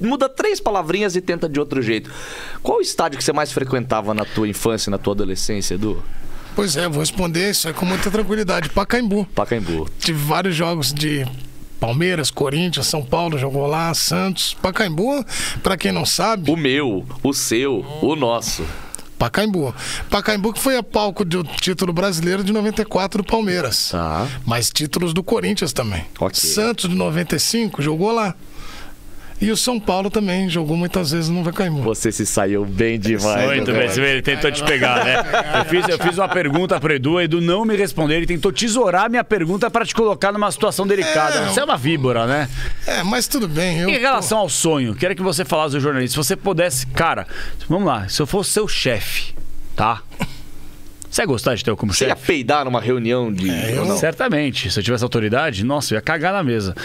muda 0.00 0.28
três 0.28 0.60
palavrinhas 0.60 1.16
e 1.16 1.20
tenta 1.20 1.48
de 1.48 1.58
outro 1.60 1.80
jeito. 1.82 2.10
Qual 2.62 2.78
o 2.78 2.80
estádio 2.80 3.18
que 3.18 3.24
você 3.24 3.32
mais 3.32 3.52
frequentava 3.52 4.12
na 4.14 4.24
tua 4.24 4.48
infância, 4.48 4.90
na 4.90 4.98
tua 4.98 5.14
adolescência, 5.14 5.74
Edu? 5.74 6.02
Pois 6.54 6.74
é, 6.76 6.88
vou 6.88 7.00
responder 7.00 7.50
isso 7.50 7.68
aí 7.68 7.74
com 7.74 7.84
muita 7.84 8.10
tranquilidade. 8.10 8.70
Pacaembu. 8.70 9.26
Pacaembu. 9.34 9.88
Tive 9.98 10.18
vários 10.18 10.54
jogos 10.54 10.92
de 10.92 11.26
Palmeiras, 11.80 12.30
Corinthians, 12.30 12.86
São 12.86 13.02
Paulo 13.02 13.38
jogou 13.38 13.66
lá, 13.66 13.92
Santos. 13.94 14.54
Pacaembu, 14.54 15.24
pra 15.62 15.76
quem 15.76 15.92
não 15.92 16.06
sabe, 16.06 16.50
O 16.50 16.56
meu, 16.56 17.04
o 17.22 17.32
seu, 17.32 17.84
o 18.02 18.16
nosso. 18.16 18.64
Pacaembu. 19.18 19.74
Pacaembu 20.10 20.52
que 20.52 20.60
foi 20.60 20.76
a 20.76 20.82
palco 20.82 21.24
do 21.24 21.42
título 21.42 21.92
brasileiro 21.92 22.44
de 22.44 22.52
94 22.52 23.22
do 23.22 23.26
Palmeiras. 23.26 23.88
Tá. 23.90 24.26
Mas 24.44 24.70
títulos 24.70 25.14
do 25.14 25.22
Corinthians 25.22 25.72
também. 25.72 26.04
Ok. 26.20 26.38
Santos 26.38 26.88
de 26.90 26.94
95 26.94 27.80
jogou 27.80 28.12
lá. 28.12 28.34
E 29.40 29.50
o 29.50 29.56
São 29.56 29.78
Paulo 29.78 30.08
também 30.10 30.48
jogou 30.48 30.76
muitas 30.76 31.10
vezes 31.10 31.28
no 31.28 31.44
Pacaembu. 31.44 31.82
Você 31.82 32.10
se 32.10 32.24
saiu 32.24 32.64
bem 32.64 32.98
demais. 32.98 33.46
Muito 33.46 33.70
bem, 33.70 33.88
você 33.88 34.00
vê, 34.00 34.12
ele 34.12 34.22
tentou 34.22 34.50
te 34.50 34.64
pegar, 34.64 35.04
né? 35.04 35.16
Eu 35.58 35.64
fiz, 35.66 35.88
eu 35.88 35.98
fiz 35.98 36.16
uma 36.16 36.28
pergunta 36.28 36.80
pro 36.80 36.92
Edu, 36.94 37.12
o 37.12 37.20
Edu 37.20 37.40
não 37.40 37.64
me 37.64 37.76
respondeu, 37.76 38.16
ele 38.16 38.26
tentou 38.26 38.50
tesourar 38.50 39.10
minha 39.10 39.22
pergunta 39.22 39.70
pra 39.70 39.84
te 39.84 39.94
colocar 39.94 40.32
numa 40.32 40.50
situação 40.50 40.86
delicada. 40.86 41.40
É, 41.40 41.48
Você 41.48 41.60
é 41.60 41.64
uma 41.64 41.76
víbora, 41.76 42.26
né? 42.26 42.48
É, 42.86 43.02
mas 43.02 43.28
tudo 43.28 43.46
bem. 43.46 43.78
Eu, 43.80 43.90
Em 43.90 43.98
relação 43.98 44.38
ao 44.38 44.48
sonho, 44.48 44.94
quero 44.94 45.14
que 45.14 45.22
você 45.22 45.44
falasse 45.44 45.74
ao 45.74 45.80
jornalista, 45.82 46.12
se 46.12 46.16
você 46.26 46.34
pudesse, 46.34 46.86
cara, 46.86 47.26
vamos 47.68 47.86
lá, 47.86 48.08
se 48.08 48.22
eu 48.22 48.26
fosse 48.26 48.50
seu 48.50 48.66
chefe, 48.66 49.34
tá? 49.74 50.00
Você 51.10 51.22
ia 51.22 51.26
gostar 51.26 51.54
de 51.54 51.64
ter 51.64 51.70
eu 51.70 51.76
como 51.76 51.92
Você 51.94 52.04
ia 52.04 52.10
chefe? 52.10 52.26
peidar 52.26 52.64
numa 52.64 52.80
reunião 52.80 53.32
de. 53.32 53.48
É, 53.48 53.76
eu 53.76 53.84
não. 53.84 53.96
Certamente. 53.96 54.70
Se 54.70 54.78
eu 54.78 54.82
tivesse 54.84 55.04
autoridade, 55.04 55.64
nossa, 55.64 55.94
eu 55.94 55.96
ia 55.96 56.02
cagar 56.02 56.32
na 56.32 56.42
mesa. 56.42 56.74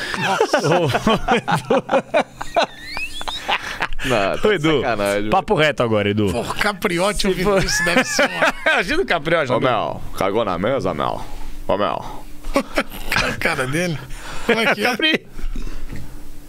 Não, 4.03 4.35
tá 4.37 4.47
Ô, 4.47 4.51
Edu, 4.51 4.81
papo 5.29 5.53
reto 5.53 5.83
agora, 5.83 6.09
Edu. 6.09 6.31
Pô, 6.31 6.43
Capriote 6.55 7.27
ouvindo 7.27 7.55
isso 7.59 7.83
deve 7.85 8.03
ser 8.03 8.27
uma... 8.27 8.53
Imagina 8.73 9.03
o 9.03 9.05
Capriote. 9.05 9.51
Ô, 9.51 9.59
Mel, 9.59 10.01
cagou 10.17 10.43
na 10.43 10.57
mesa, 10.57 10.91
Mel? 10.93 11.23
Ô, 11.67 11.77
Mel. 11.77 12.25
a 12.55 13.33
cara 13.37 13.67
dele. 13.67 13.97
Como 14.47 14.59
é 14.59 14.73
que 14.73 14.81
é? 14.81 14.89
Capri. 14.89 15.27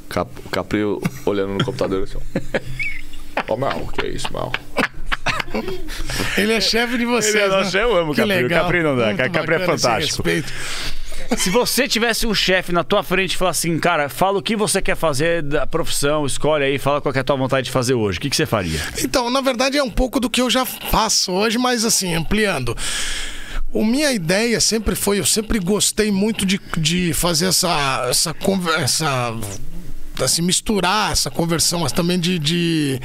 Cap, 0.09 0.31
Capri 0.51 0.81
olhando 1.27 1.53
no 1.59 1.65
computador 1.65 2.05
assim, 2.05 2.17
ó. 3.49 3.53
Ô, 3.53 3.57
Mel, 3.59 3.83
o 3.83 3.93
que 3.93 4.07
é 4.07 4.09
isso, 4.09 4.33
Mel? 4.33 4.51
Ele 6.37 6.53
é 6.53 6.61
chefe 6.61 6.99
de 6.99 7.05
vocês, 7.05 7.35
Ele 7.35 7.45
é 7.45 7.65
né? 7.65 7.71
eu 7.75 7.97
amo 7.97 8.13
o 8.13 8.15
Que 8.15 8.21
Capri. 8.21 8.35
O 8.35 8.43
legal. 8.43 8.65
Capri 8.65 8.83
não 8.83 8.97
dá, 8.97 9.07
Muito 9.07 9.31
Capri 9.31 9.55
é 9.55 9.59
fantástico. 9.61 10.23
Se 11.37 11.51
você 11.51 11.89
tivesse 11.89 12.27
um 12.27 12.35
chefe 12.35 12.73
na 12.73 12.85
tua 12.85 13.03
frente 13.03 13.35
e 13.35 13.37
falasse 13.37 13.69
assim, 13.69 13.79
cara, 13.79 14.09
fala 14.09 14.39
o 14.39 14.43
que 14.43 14.55
você 14.55 14.83
quer 14.83 14.97
fazer 14.97 15.43
da 15.43 15.67
profissão, 15.67 16.27
escolhe 16.27 16.65
aí, 16.65 16.79
fala 16.79 17.01
qual 17.01 17.15
é 17.15 17.19
a 17.19 17.25
tua 17.25 17.37
vontade 17.37 17.67
de 17.67 17.71
fazer 17.71 17.95
hoje. 17.95 18.19
O 18.19 18.21
que, 18.21 18.29
que 18.29 18.37
você 18.37 18.45
faria? 18.45 18.81
Então, 19.03 19.31
na 19.31 19.41
verdade, 19.41 19.79
é 19.79 19.83
um 19.83 19.91
pouco 19.91 20.21
do 20.21 20.29
que 20.29 20.41
eu 20.43 20.51
já 20.51 20.65
faço 20.67 21.33
hoje, 21.33 21.59
mas 21.59 21.85
assim, 21.85 22.15
ampliando. 22.15 22.77
O 23.73 23.85
minha 23.85 24.13
ideia 24.13 24.61
sempre 24.61 24.95
foi, 24.95 25.19
eu 25.19 25.25
sempre 25.25 25.59
gostei 25.59 26.13
muito 26.13 26.45
de, 26.45 26.61
de 26.77 27.15
fazer 27.15 27.47
essa, 27.47 28.07
essa 28.11 28.35
conversa. 28.35 29.07
Assim, 30.25 30.43
misturar 30.43 31.13
essa 31.13 31.31
conversão, 31.31 31.81
mas 31.81 31.93
também 31.93 32.19
de, 32.19 32.39
de, 32.39 33.01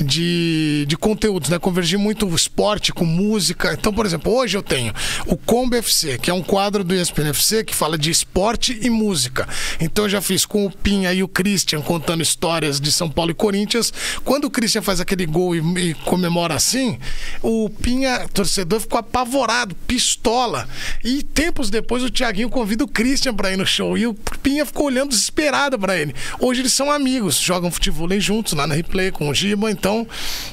de, 0.00 0.84
de 0.86 0.96
conteúdos, 0.96 1.48
né? 1.48 1.58
Convergir 1.58 1.98
muito 1.98 2.26
o 2.26 2.34
esporte 2.34 2.92
com 2.92 3.04
música. 3.04 3.72
Então, 3.72 3.92
por 3.92 4.06
exemplo, 4.06 4.32
hoje 4.32 4.56
eu 4.56 4.62
tenho 4.62 4.92
o 5.26 5.36
Combo 5.36 5.76
FC, 5.76 6.18
que 6.18 6.30
é 6.30 6.34
um 6.34 6.42
quadro 6.42 6.84
do 6.84 6.94
ESPN 6.94 7.28
FC 7.30 7.64
que 7.64 7.74
fala 7.74 7.98
de 7.98 8.10
esporte 8.10 8.78
e 8.80 8.90
música. 8.90 9.48
Então, 9.80 10.04
eu 10.04 10.08
já 10.08 10.20
fiz 10.20 10.44
com 10.44 10.66
o 10.66 10.70
Pinha 10.70 11.12
e 11.12 11.22
o 11.22 11.28
Christian 11.28 11.80
contando 11.80 12.22
histórias 12.22 12.80
de 12.80 12.90
São 12.90 13.10
Paulo 13.10 13.30
e 13.30 13.34
Corinthians. 13.34 13.92
Quando 14.24 14.44
o 14.44 14.50
Christian 14.50 14.82
faz 14.82 15.00
aquele 15.00 15.26
gol 15.26 15.54
e, 15.54 15.60
e 15.78 15.94
comemora 15.94 16.54
assim, 16.54 16.98
o 17.42 17.68
Pinha, 17.70 18.26
torcedor, 18.32 18.80
ficou 18.80 18.98
apavorado, 18.98 19.74
pistola. 19.86 20.68
E 21.02 21.22
tempos 21.22 21.70
depois 21.70 22.02
o 22.02 22.10
Thiaguinho 22.10 22.48
convida 22.48 22.84
o 22.84 22.88
Christian 22.88 23.34
pra 23.34 23.52
ir 23.52 23.56
no 23.56 23.66
show. 23.66 23.96
E 23.98 24.06
o 24.06 24.14
Pinha 24.42 24.64
ficou 24.64 24.86
olhando 24.86 25.10
desesperado 25.10 25.78
pra 25.78 25.96
ele. 25.96 26.14
Hoje 26.46 26.60
eles 26.60 26.74
são 26.74 26.92
amigos, 26.92 27.38
jogam 27.38 27.70
futebol 27.70 28.06
juntos 28.20 28.52
lá 28.52 28.66
na 28.66 28.74
replay 28.74 29.10
com 29.10 29.30
o 29.30 29.34
Giba, 29.34 29.70
então, 29.70 30.06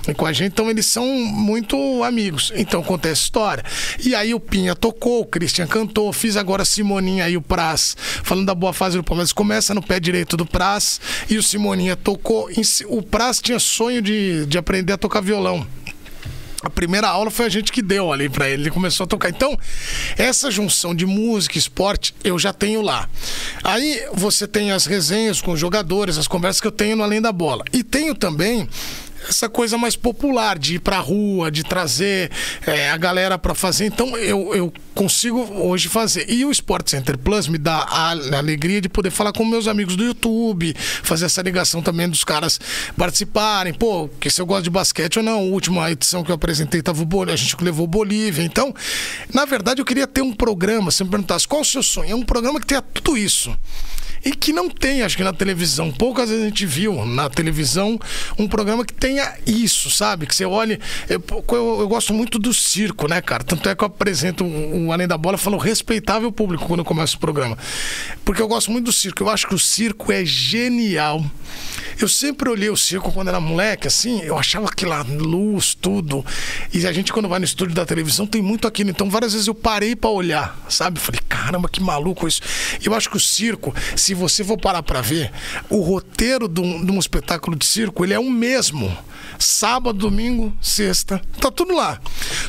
e 0.08 0.14
com 0.14 0.26
a 0.26 0.32
gente, 0.32 0.54
então 0.54 0.70
eles 0.70 0.86
são 0.86 1.06
muito 1.06 2.02
amigos. 2.06 2.50
Então 2.56 2.82
conta 2.82 3.10
essa 3.10 3.24
história. 3.24 3.62
E 4.02 4.16
aí 4.16 4.34
o 4.34 4.40
Pinha 4.40 4.74
tocou, 4.74 5.20
o 5.20 5.26
Christian 5.26 5.68
cantou, 5.68 6.14
fiz 6.14 6.38
agora 6.38 6.64
Simoninha 6.64 7.28
e 7.28 7.36
o 7.36 7.42
Praz, 7.42 7.98
falando 8.24 8.46
da 8.46 8.56
boa 8.56 8.72
fase 8.72 8.96
do 8.96 9.04
Palmeiras. 9.04 9.34
Começa 9.34 9.74
no 9.74 9.82
pé 9.82 10.00
direito 10.00 10.38
do 10.38 10.46
Praz 10.46 11.02
e 11.30 11.38
o 11.38 11.44
Simoninha 11.44 11.98
tocou. 11.98 12.50
O 12.88 13.02
Praz 13.02 13.42
tinha 13.42 13.60
sonho 13.60 14.02
de, 14.02 14.46
de 14.46 14.58
aprender 14.58 14.94
a 14.94 14.98
tocar 14.98 15.20
violão. 15.20 15.68
A 16.64 16.70
primeira 16.70 17.08
aula 17.08 17.32
foi 17.32 17.46
a 17.46 17.50
gente 17.50 17.72
que 17.72 17.82
deu 17.82 18.14
ali 18.14 18.30
pra 18.30 18.48
ele, 18.48 18.64
ele 18.64 18.72
começou 18.72 19.06
a 19.06 19.08
tocar. 19.08 19.30
Então, 19.30 19.58
essa 20.18 20.52
junção 20.52 20.94
de 20.94 21.06
música 21.06 21.58
e 21.58 21.60
esporte 21.60 22.14
eu 22.24 22.38
já 22.38 22.54
tenho 22.54 22.82
lá. 22.82 23.10
Aí 23.64 24.06
você 24.14 24.48
tem 24.48 24.72
as 24.72 24.86
resenhas 24.86 25.42
com 25.42 25.52
os 25.52 25.60
jogadores, 25.60 26.18
as 26.18 26.28
conversas 26.28 26.62
que 26.62 26.68
eu 26.68 26.72
tenho 26.72 26.96
no 26.96 27.04
Além 27.04 27.22
da 27.22 27.32
Bola. 27.32 27.64
E 27.74 27.84
tenho 27.84 28.14
também 28.14 28.68
essa 29.28 29.50
coisa 29.50 29.78
mais 29.78 29.96
popular 29.96 30.58
de 30.58 30.76
ir 30.76 30.80
pra 30.80 31.00
rua, 31.00 31.52
de 31.52 31.64
trazer 31.64 32.30
é, 32.66 32.90
a 32.90 32.98
galera 32.98 33.38
pra 33.38 33.56
fazer. 33.56 33.86
Então 33.86 34.18
eu, 34.18 34.54
eu 34.54 34.74
consigo 34.94 35.40
hoje 35.54 35.88
fazer. 35.88 36.30
E 36.30 36.46
o 36.46 36.52
Sport 36.52 36.90
Center 36.90 37.18
Plus 37.18 37.48
me 37.48 37.58
dá 37.58 37.86
a 37.90 38.12
a 38.12 38.38
alegria 38.38 38.82
de 38.82 38.90
poder 38.90 39.12
falar 39.12 39.32
com 39.32 39.46
meus 39.46 39.68
amigos 39.68 39.96
do 39.96 40.04
YouTube, 40.04 40.74
fazer 41.04 41.26
essa 41.26 41.42
ligação 41.42 41.82
também 41.82 42.10
dos 42.10 42.24
caras 42.24 42.60
participarem. 42.98 43.74
Pô, 43.74 44.10
que 44.20 44.30
se 44.30 44.42
eu 44.42 44.46
gosto 44.46 44.64
de 44.64 44.70
basquete 44.70 45.18
ou 45.18 45.24
não. 45.24 45.32
A 45.32 45.44
última 45.44 45.90
edição 45.92 46.24
que 46.24 46.32
eu 46.32 46.36
apresentei 46.36 46.82
tava 46.82 47.02
o 47.02 47.06
Bolívia, 47.06 47.34
a 47.34 47.38
gente 47.38 47.56
levou 47.64 47.88
Bolívia. 47.88 48.44
Então, 48.44 48.74
na 49.34 49.46
verdade, 49.46 49.82
eu 49.82 49.86
queria 49.86 50.08
ter 50.08 50.22
um 50.22 50.34
programa, 50.34 50.92
se 50.92 51.04
me 51.04 51.10
perguntasse 51.10 51.48
qual 51.48 51.62
o 51.62 51.66
seu 51.66 51.82
sonho, 51.82 52.12
é 52.12 52.16
um 52.16 52.24
programa 52.24 52.60
que 52.60 52.66
tenha 52.66 52.82
tudo 52.82 53.18
isso. 53.18 53.56
E 54.24 54.32
que 54.32 54.52
não 54.52 54.70
tem, 54.70 55.02
acho 55.02 55.18
que 55.18 55.24
na 55.24 55.34
televisão. 55.34 55.92
Poucas 55.92 56.30
vezes 56.30 56.44
a 56.44 56.48
gente 56.48 56.66
viu 56.66 57.06
na 57.06 57.30
televisão 57.30 58.00
um 58.38 58.48
programa 58.48 58.86
que 58.86 58.94
tenha 58.94 59.36
isso, 59.46 59.90
sabe? 59.90 60.26
Que 60.26 60.36
você 60.36 60.46
olhe. 60.46 60.80
Eu, 61.10 61.24
eu, 61.30 61.82
eu 61.82 61.88
gosto 61.88 62.14
muito 62.14 62.38
do 62.38 62.54
circo, 62.54 63.08
né, 63.08 63.22
cara? 63.22 63.44
Tanto 63.44 63.68
é 63.70 63.76
que 63.76 63.84
eu 63.84 63.88
apresento 63.88 64.44
o 64.44 64.82
o 64.82 64.92
Além 64.92 65.08
da 65.08 65.18
Bola, 65.18 65.38
falo 65.38 65.58
respeitável 65.58 66.32
público 66.32 66.66
quando 66.66 66.80
eu 66.80 66.86
começo 66.86 67.18
o 67.18 67.20
programa. 67.20 67.58
Porque 68.26 68.42
eu 68.42 68.48
gosto 68.48 68.72
muito 68.72 68.86
do 68.86 68.94
circo. 68.94 69.24
Eu 69.24 69.30
acho 69.30 69.48
que 69.48 69.56
o 69.56 69.60
circo 69.60 70.12
é 70.12 70.26
genial. 70.26 71.24
Eu 72.00 72.08
sempre 72.08 72.50
olhei 72.50 72.70
o 72.70 72.78
circo 72.78 73.12
quando 73.12 73.28
era 73.28 73.40
moleque, 73.40 73.88
assim, 73.88 74.22
eu 74.22 74.36
achava 74.36 74.66
aquilo 74.66 74.90
lá, 74.90 75.04
luz, 75.04 75.76
tudo. 75.76 76.26
E 76.74 76.88
a 76.88 76.92
gente, 76.92 77.14
quando 77.14 77.30
vai 77.30 77.38
no 77.38 77.46
estúdio 77.46 77.76
da 77.76 77.86
televisão, 77.86 78.26
tem 78.26 78.42
muito 78.42 78.68
aquilo. 78.68 78.90
Então, 78.90 79.10
várias 79.10 79.34
vezes 79.34 79.48
eu 79.48 79.54
parei 79.54 79.96
pra 79.96 80.10
olhar, 80.10 80.58
sabe? 80.68 81.00
Falei, 81.00 81.22
caramba, 81.30 81.70
que 81.70 81.80
maluco 81.80 82.28
isso. 82.28 82.42
Eu 82.84 82.96
acho 82.96 83.10
que 83.10 83.18
o 83.18 83.20
circo, 83.20 83.76
se 83.96 84.11
você 84.14 84.44
for 84.44 84.58
parar 84.58 84.84
pra 84.84 85.02
ver, 85.02 85.32
o 85.70 85.82
roteiro 85.82 86.48
de 86.48 86.62
um, 86.62 86.86
de 86.86 86.92
um 86.92 87.00
espetáculo 87.00 87.56
de 87.58 87.66
circo, 87.66 88.04
ele 88.04 88.14
é 88.14 88.20
o 88.20 88.30
mesmo. 88.30 88.96
Sábado, 89.40 89.98
domingo, 89.98 90.54
sexta, 90.62 91.20
tá 91.40 91.50
tudo 91.50 91.74
lá. 91.76 92.00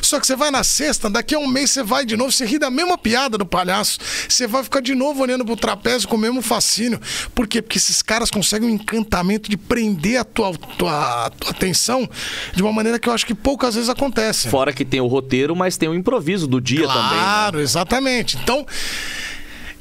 Só 0.01 0.19
que 0.19 0.27
você 0.27 0.35
vai 0.35 0.51
na 0.51 0.63
sexta, 0.63 1.09
daqui 1.09 1.33
a 1.33 1.39
um 1.39 1.47
mês 1.47 1.71
você 1.71 1.81
vai 1.81 2.05
de 2.05 2.15
novo, 2.15 2.31
você 2.31 2.45
ri 2.45 2.59
da 2.59 2.69
mesma 2.69 2.97
piada 2.99 3.35
do 3.35 3.45
palhaço. 3.45 3.97
Você 4.29 4.45
vai 4.45 4.63
ficar 4.63 4.79
de 4.79 4.93
novo 4.93 5.21
olhando 5.23 5.43
pro 5.43 5.55
trapézio 5.55 6.07
com 6.07 6.15
o 6.15 6.19
mesmo 6.19 6.41
fascínio. 6.43 6.99
Por 7.33 7.47
quê? 7.47 7.61
Porque 7.63 7.79
esses 7.79 8.01
caras 8.03 8.29
conseguem 8.29 8.69
um 8.69 8.73
encantamento 8.73 9.49
de 9.49 9.57
prender 9.57 10.19
a 10.19 10.23
tua, 10.23 10.53
tua, 10.77 11.31
tua 11.31 11.49
atenção 11.49 12.07
de 12.53 12.61
uma 12.61 12.71
maneira 12.71 12.99
que 12.99 13.09
eu 13.09 13.13
acho 13.13 13.25
que 13.25 13.33
poucas 13.33 13.73
vezes 13.73 13.89
acontece. 13.89 14.49
Fora 14.49 14.71
que 14.71 14.85
tem 14.85 15.01
o 15.01 15.07
roteiro, 15.07 15.55
mas 15.55 15.77
tem 15.77 15.89
o 15.89 15.95
improviso 15.95 16.45
do 16.47 16.61
dia 16.61 16.85
também. 16.87 17.01
né? 17.01 17.09
Claro, 17.09 17.59
exatamente. 17.59 18.37
Então, 18.37 18.67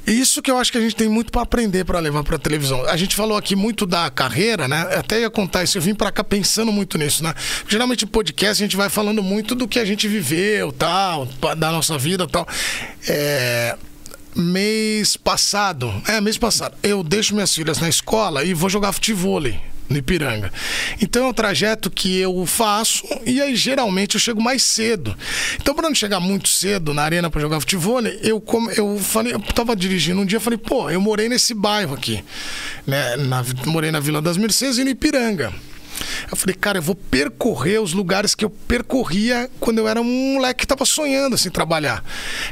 isso 0.06 0.42
que 0.42 0.50
eu 0.50 0.58
acho 0.58 0.72
que 0.72 0.78
a 0.78 0.80
gente 0.80 0.96
tem 0.96 1.08
muito 1.08 1.30
para 1.30 1.42
aprender 1.42 1.84
para 1.84 1.98
levar 1.98 2.22
para 2.24 2.38
televisão. 2.38 2.84
A 2.86 2.96
gente 2.96 3.14
falou 3.14 3.36
aqui 3.36 3.54
muito 3.54 3.86
da 3.86 4.10
carreira, 4.10 4.66
né? 4.66 4.80
Até 4.96 5.20
ia 5.20 5.30
contar 5.30 5.64
isso, 5.64 5.78
eu 5.78 5.82
vim 5.82 5.94
para 5.94 6.10
cá 6.10 6.24
pensando 6.24 6.72
muito 6.72 6.98
nisso, 6.98 7.22
né? 7.22 7.34
Geralmente 7.68 8.06
podcast 8.06 8.62
a 8.62 8.66
gente 8.66 8.76
vai 8.76 8.88
falando 8.88 9.22
muito 9.22 9.54
do 9.54 9.68
que 9.68 9.78
a 9.78 9.84
gente 9.84 10.08
viveu, 10.08 10.72
tal, 10.72 11.26
da 11.56 11.70
nossa 11.70 11.96
vida, 11.98 12.26
tal. 12.26 12.46
É 13.06 13.76
mês 14.34 15.16
passado, 15.16 15.92
é, 16.08 16.20
mês 16.20 16.38
passado, 16.38 16.74
eu 16.82 17.02
deixo 17.02 17.34
minhas 17.34 17.54
filhas 17.54 17.78
na 17.78 17.88
escola 17.88 18.42
e 18.44 18.54
vou 18.54 18.70
jogar 18.70 18.92
futebol 18.92 19.42
no 19.88 19.96
Ipiranga. 19.96 20.52
Então 21.00 21.24
é 21.24 21.28
um 21.28 21.32
trajeto 21.32 21.90
que 21.90 22.18
eu 22.18 22.44
faço 22.46 23.04
e 23.26 23.40
aí 23.40 23.54
geralmente 23.54 24.14
eu 24.14 24.20
chego 24.20 24.40
mais 24.40 24.62
cedo. 24.62 25.16
Então 25.60 25.74
para 25.74 25.88
não 25.88 25.94
chegar 25.94 26.20
muito 26.20 26.48
cedo 26.48 26.94
na 26.94 27.02
arena 27.02 27.30
para 27.30 27.40
jogar 27.40 27.60
futebol, 27.60 28.00
eu 28.22 28.42
eu 28.76 28.98
falei, 28.98 29.34
eu 29.34 29.40
tava 29.40 29.74
dirigindo 29.76 30.20
um 30.20 30.26
dia, 30.26 30.40
falei, 30.40 30.59
pô, 30.59 30.90
eu 30.90 31.00
morei 31.00 31.28
nesse 31.28 31.54
bairro 31.54 31.94
aqui, 31.94 32.24
né, 32.86 33.16
na, 33.16 33.44
morei 33.66 33.90
na 33.90 34.00
Vila 34.00 34.22
das 34.22 34.36
Mercedes 34.36 34.78
e 34.78 34.84
no 34.84 34.90
Ipiranga. 34.90 35.52
Eu 36.30 36.36
falei, 36.36 36.54
cara, 36.54 36.78
eu 36.78 36.82
vou 36.82 36.94
percorrer 36.94 37.80
os 37.80 37.92
lugares 37.92 38.34
que 38.34 38.44
eu 38.44 38.50
percorria 38.50 39.50
quando 39.60 39.78
eu 39.78 39.88
era 39.88 40.00
um 40.00 40.34
moleque 40.34 40.60
que 40.60 40.66
tava 40.66 40.84
sonhando 40.84 41.34
assim 41.34 41.50
trabalhar. 41.50 42.04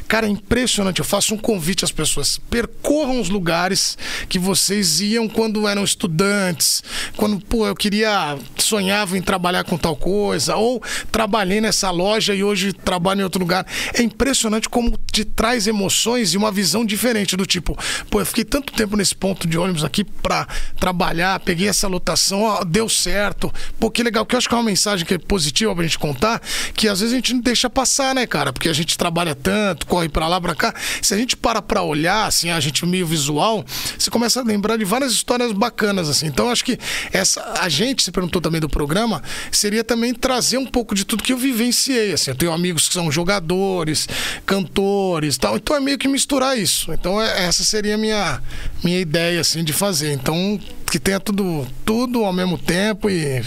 Cara, 0.07 0.27
é 0.27 0.29
impressionante. 0.29 0.99
Eu 0.99 1.05
faço 1.05 1.33
um 1.33 1.37
convite 1.37 1.85
às 1.85 1.91
pessoas: 1.91 2.39
percorram 2.49 3.19
os 3.19 3.29
lugares 3.29 3.97
que 4.29 4.39
vocês 4.39 5.01
iam 5.01 5.27
quando 5.27 5.67
eram 5.67 5.83
estudantes, 5.83 6.83
quando 7.15 7.39
pô, 7.39 7.65
eu 7.65 7.75
queria 7.75 8.37
sonhava 8.57 9.17
em 9.17 9.21
trabalhar 9.21 9.63
com 9.63 9.77
tal 9.77 9.95
coisa, 9.95 10.55
ou 10.55 10.81
trabalhei 11.11 11.59
nessa 11.59 11.91
loja 11.91 12.33
e 12.33 12.43
hoje 12.43 12.71
trabalho 12.71 13.21
em 13.21 13.23
outro 13.23 13.41
lugar. 13.41 13.65
É 13.93 14.01
impressionante 14.01 14.69
como 14.69 14.97
te 15.11 15.25
traz 15.25 15.67
emoções 15.67 16.33
e 16.33 16.37
uma 16.37 16.51
visão 16.51 16.85
diferente 16.85 17.35
do 17.35 17.45
tipo, 17.45 17.77
pô, 18.09 18.21
eu 18.21 18.25
fiquei 18.25 18.45
tanto 18.45 18.71
tempo 18.73 18.95
nesse 18.95 19.15
ponto 19.15 19.47
de 19.47 19.57
ônibus 19.57 19.83
aqui 19.83 20.03
pra 20.03 20.47
trabalhar, 20.79 21.39
peguei 21.41 21.67
essa 21.67 21.87
lotação, 21.87 22.43
ó, 22.43 22.63
deu 22.63 22.87
certo. 22.87 23.51
Pô, 23.79 23.89
que 23.89 24.03
legal, 24.03 24.25
que 24.25 24.35
eu 24.35 24.37
acho 24.37 24.47
que 24.47 24.53
é 24.55 24.57
uma 24.57 24.63
mensagem 24.63 25.05
que 25.05 25.13
é 25.13 25.17
positiva 25.17 25.73
pra 25.73 25.83
gente 25.83 25.97
contar, 25.99 26.41
que 26.75 26.87
às 26.87 26.99
vezes 26.99 27.13
a 27.13 27.15
gente 27.15 27.33
não 27.33 27.41
deixa 27.41 27.69
passar, 27.69 28.13
né, 28.15 28.25
cara? 28.27 28.53
Porque 28.53 28.69
a 28.69 28.73
gente 28.73 28.97
trabalha 28.97 29.35
tanto, 29.35 29.85
corre 29.85 30.09
pra 30.09 30.27
lá, 30.27 30.39
pra 30.39 30.55
cá. 30.55 30.73
Se 31.01 31.13
a 31.13 31.17
gente 31.17 31.35
para 31.35 31.61
pra 31.61 31.81
olhar, 31.81 32.25
assim, 32.25 32.49
a 32.49 32.59
gente 32.59 32.85
meio 32.85 33.05
visual, 33.05 33.65
você 33.97 34.09
começa 34.09 34.39
a 34.39 34.43
lembrar 34.43 34.77
de 34.77 34.85
várias 34.85 35.11
histórias 35.11 35.51
bacanas, 35.51 36.09
assim. 36.09 36.27
Então, 36.27 36.49
acho 36.49 36.63
que 36.65 36.77
essa, 37.11 37.53
a 37.59 37.69
gente, 37.69 38.03
se 38.03 38.11
perguntou 38.11 38.41
também 38.41 38.61
do 38.61 38.69
programa, 38.69 39.21
seria 39.51 39.83
também 39.83 40.13
trazer 40.13 40.57
um 40.57 40.65
pouco 40.65 40.93
de 40.95 41.05
tudo 41.05 41.23
que 41.23 41.33
eu 41.33 41.37
vivenciei, 41.37 42.13
assim. 42.13 42.31
Eu 42.31 42.35
tenho 42.35 42.51
amigos 42.51 42.87
que 42.87 42.93
são 42.93 43.11
jogadores, 43.11 44.07
cantores 44.45 45.37
tal. 45.37 45.55
Então, 45.57 45.75
é 45.75 45.79
meio 45.79 45.97
que 45.97 46.07
misturar 46.07 46.57
isso. 46.57 46.91
Então, 46.93 47.21
é- 47.21 47.45
essa 47.45 47.63
seria 47.63 47.95
a 47.95 47.97
minha, 47.97 48.41
minha 48.83 48.99
ideia, 48.99 49.41
assim, 49.41 49.63
de 49.63 49.73
fazer. 49.73 50.11
Então, 50.13 50.59
que 50.91 50.99
tenha 50.99 51.19
tudo, 51.19 51.65
tudo 51.85 52.23
ao 52.25 52.33
mesmo 52.33 52.57
tempo 52.57 53.09
e 53.09 53.41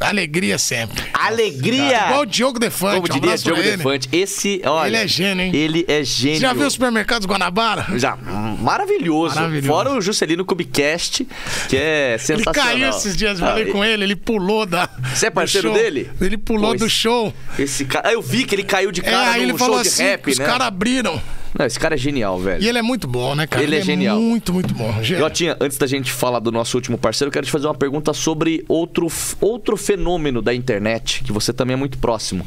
Alegria 0.00 0.58
sempre. 0.58 1.02
Alegria! 1.12 2.06
Igual 2.06 2.20
o 2.20 2.26
Diogo 2.26 2.58
Defante. 2.60 3.00
Como 3.00 3.06
um 3.06 3.14
diria 3.20 3.34
pra 3.34 3.36
Diogo 3.36 3.60
ele. 3.60 3.76
Defante. 3.76 4.08
Esse, 4.12 4.60
olha. 4.64 4.88
Ele 4.88 4.96
é 4.96 5.08
gênio, 5.08 5.44
hein? 5.44 5.50
Ele 5.54 5.84
é 5.88 6.04
gênio. 6.04 6.36
Você 6.36 6.40
já 6.42 6.52
viu 6.52 6.66
os 6.68 6.72
supermercados 6.74 7.26
Guanabara? 7.26 7.86
Já, 7.98 8.16
maravilhoso. 8.16 9.34
Maravilhoso. 9.34 9.66
Fora 9.66 9.90
o 9.92 10.00
Juscelino 10.00 10.44
Kubicast, 10.44 11.26
que 11.68 11.76
é 11.76 12.10
Ele 12.10 12.18
sensacional. 12.18 12.54
caiu 12.54 12.88
esses 12.90 13.16
dias, 13.16 13.40
eu 13.40 13.46
Ah, 13.46 13.50
falei 13.50 13.66
com 13.66 13.84
ele, 13.84 14.04
ele 14.04 14.16
pulou 14.16 14.64
da. 14.66 14.88
Você 15.14 15.26
é 15.26 15.30
parceiro 15.30 15.72
dele? 15.72 16.10
Ele 16.20 16.38
pulou 16.38 16.72
Pô, 16.72 16.78
do 16.78 16.86
esse- 16.86 16.94
show. 16.94 17.34
Esse 17.58 17.84
cara, 17.84 18.12
eu 18.12 18.22
vi 18.22 18.44
que 18.44 18.54
ele 18.54 18.64
caiu 18.64 18.92
de 18.92 19.00
É, 19.00 19.04
cara 19.04 19.30
aí 19.32 19.38
no 19.46 19.50
ele 19.50 19.58
show 19.58 19.58
falou 19.58 19.82
de 19.82 19.88
assim: 19.88 20.02
rap, 20.04 20.30
os 20.30 20.38
né? 20.38 20.44
caras 20.46 20.66
abriram. 20.68 21.20
Não, 21.58 21.66
esse 21.66 21.78
cara 21.78 21.96
é 21.96 21.98
genial, 21.98 22.38
velho. 22.38 22.62
E 22.62 22.68
ele 22.68 22.78
é 22.78 22.82
muito 22.82 23.08
bom, 23.08 23.34
né, 23.34 23.46
cara? 23.46 23.62
Ele 23.64 23.76
é 23.76 23.82
genial. 23.82 24.20
Muito, 24.20 24.52
muito 24.54 24.72
bom. 24.74 25.02
Jotinha, 25.02 25.56
antes 25.60 25.76
da 25.76 25.88
gente 25.88 26.12
falar 26.12 26.38
do 26.38 26.52
nosso 26.52 26.76
último 26.76 26.96
parceiro, 26.96 27.28
eu 27.28 27.32
quero 27.32 27.46
te 27.46 27.50
fazer 27.50 27.66
uma 27.66 27.74
pergunta 27.74 28.12
sobre 28.12 28.64
outro, 28.68 29.08
outro 29.40 29.76
fenômeno 29.76 30.40
da 30.40 30.54
internet, 30.54 31.24
que 31.24 31.32
você 31.32 31.52
também 31.52 31.74
é 31.74 31.76
muito 31.76 31.98
próximo. 31.98 32.46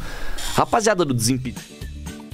Rapaziada 0.53 1.03
do 1.03 1.13
Desimpedido, 1.13 1.61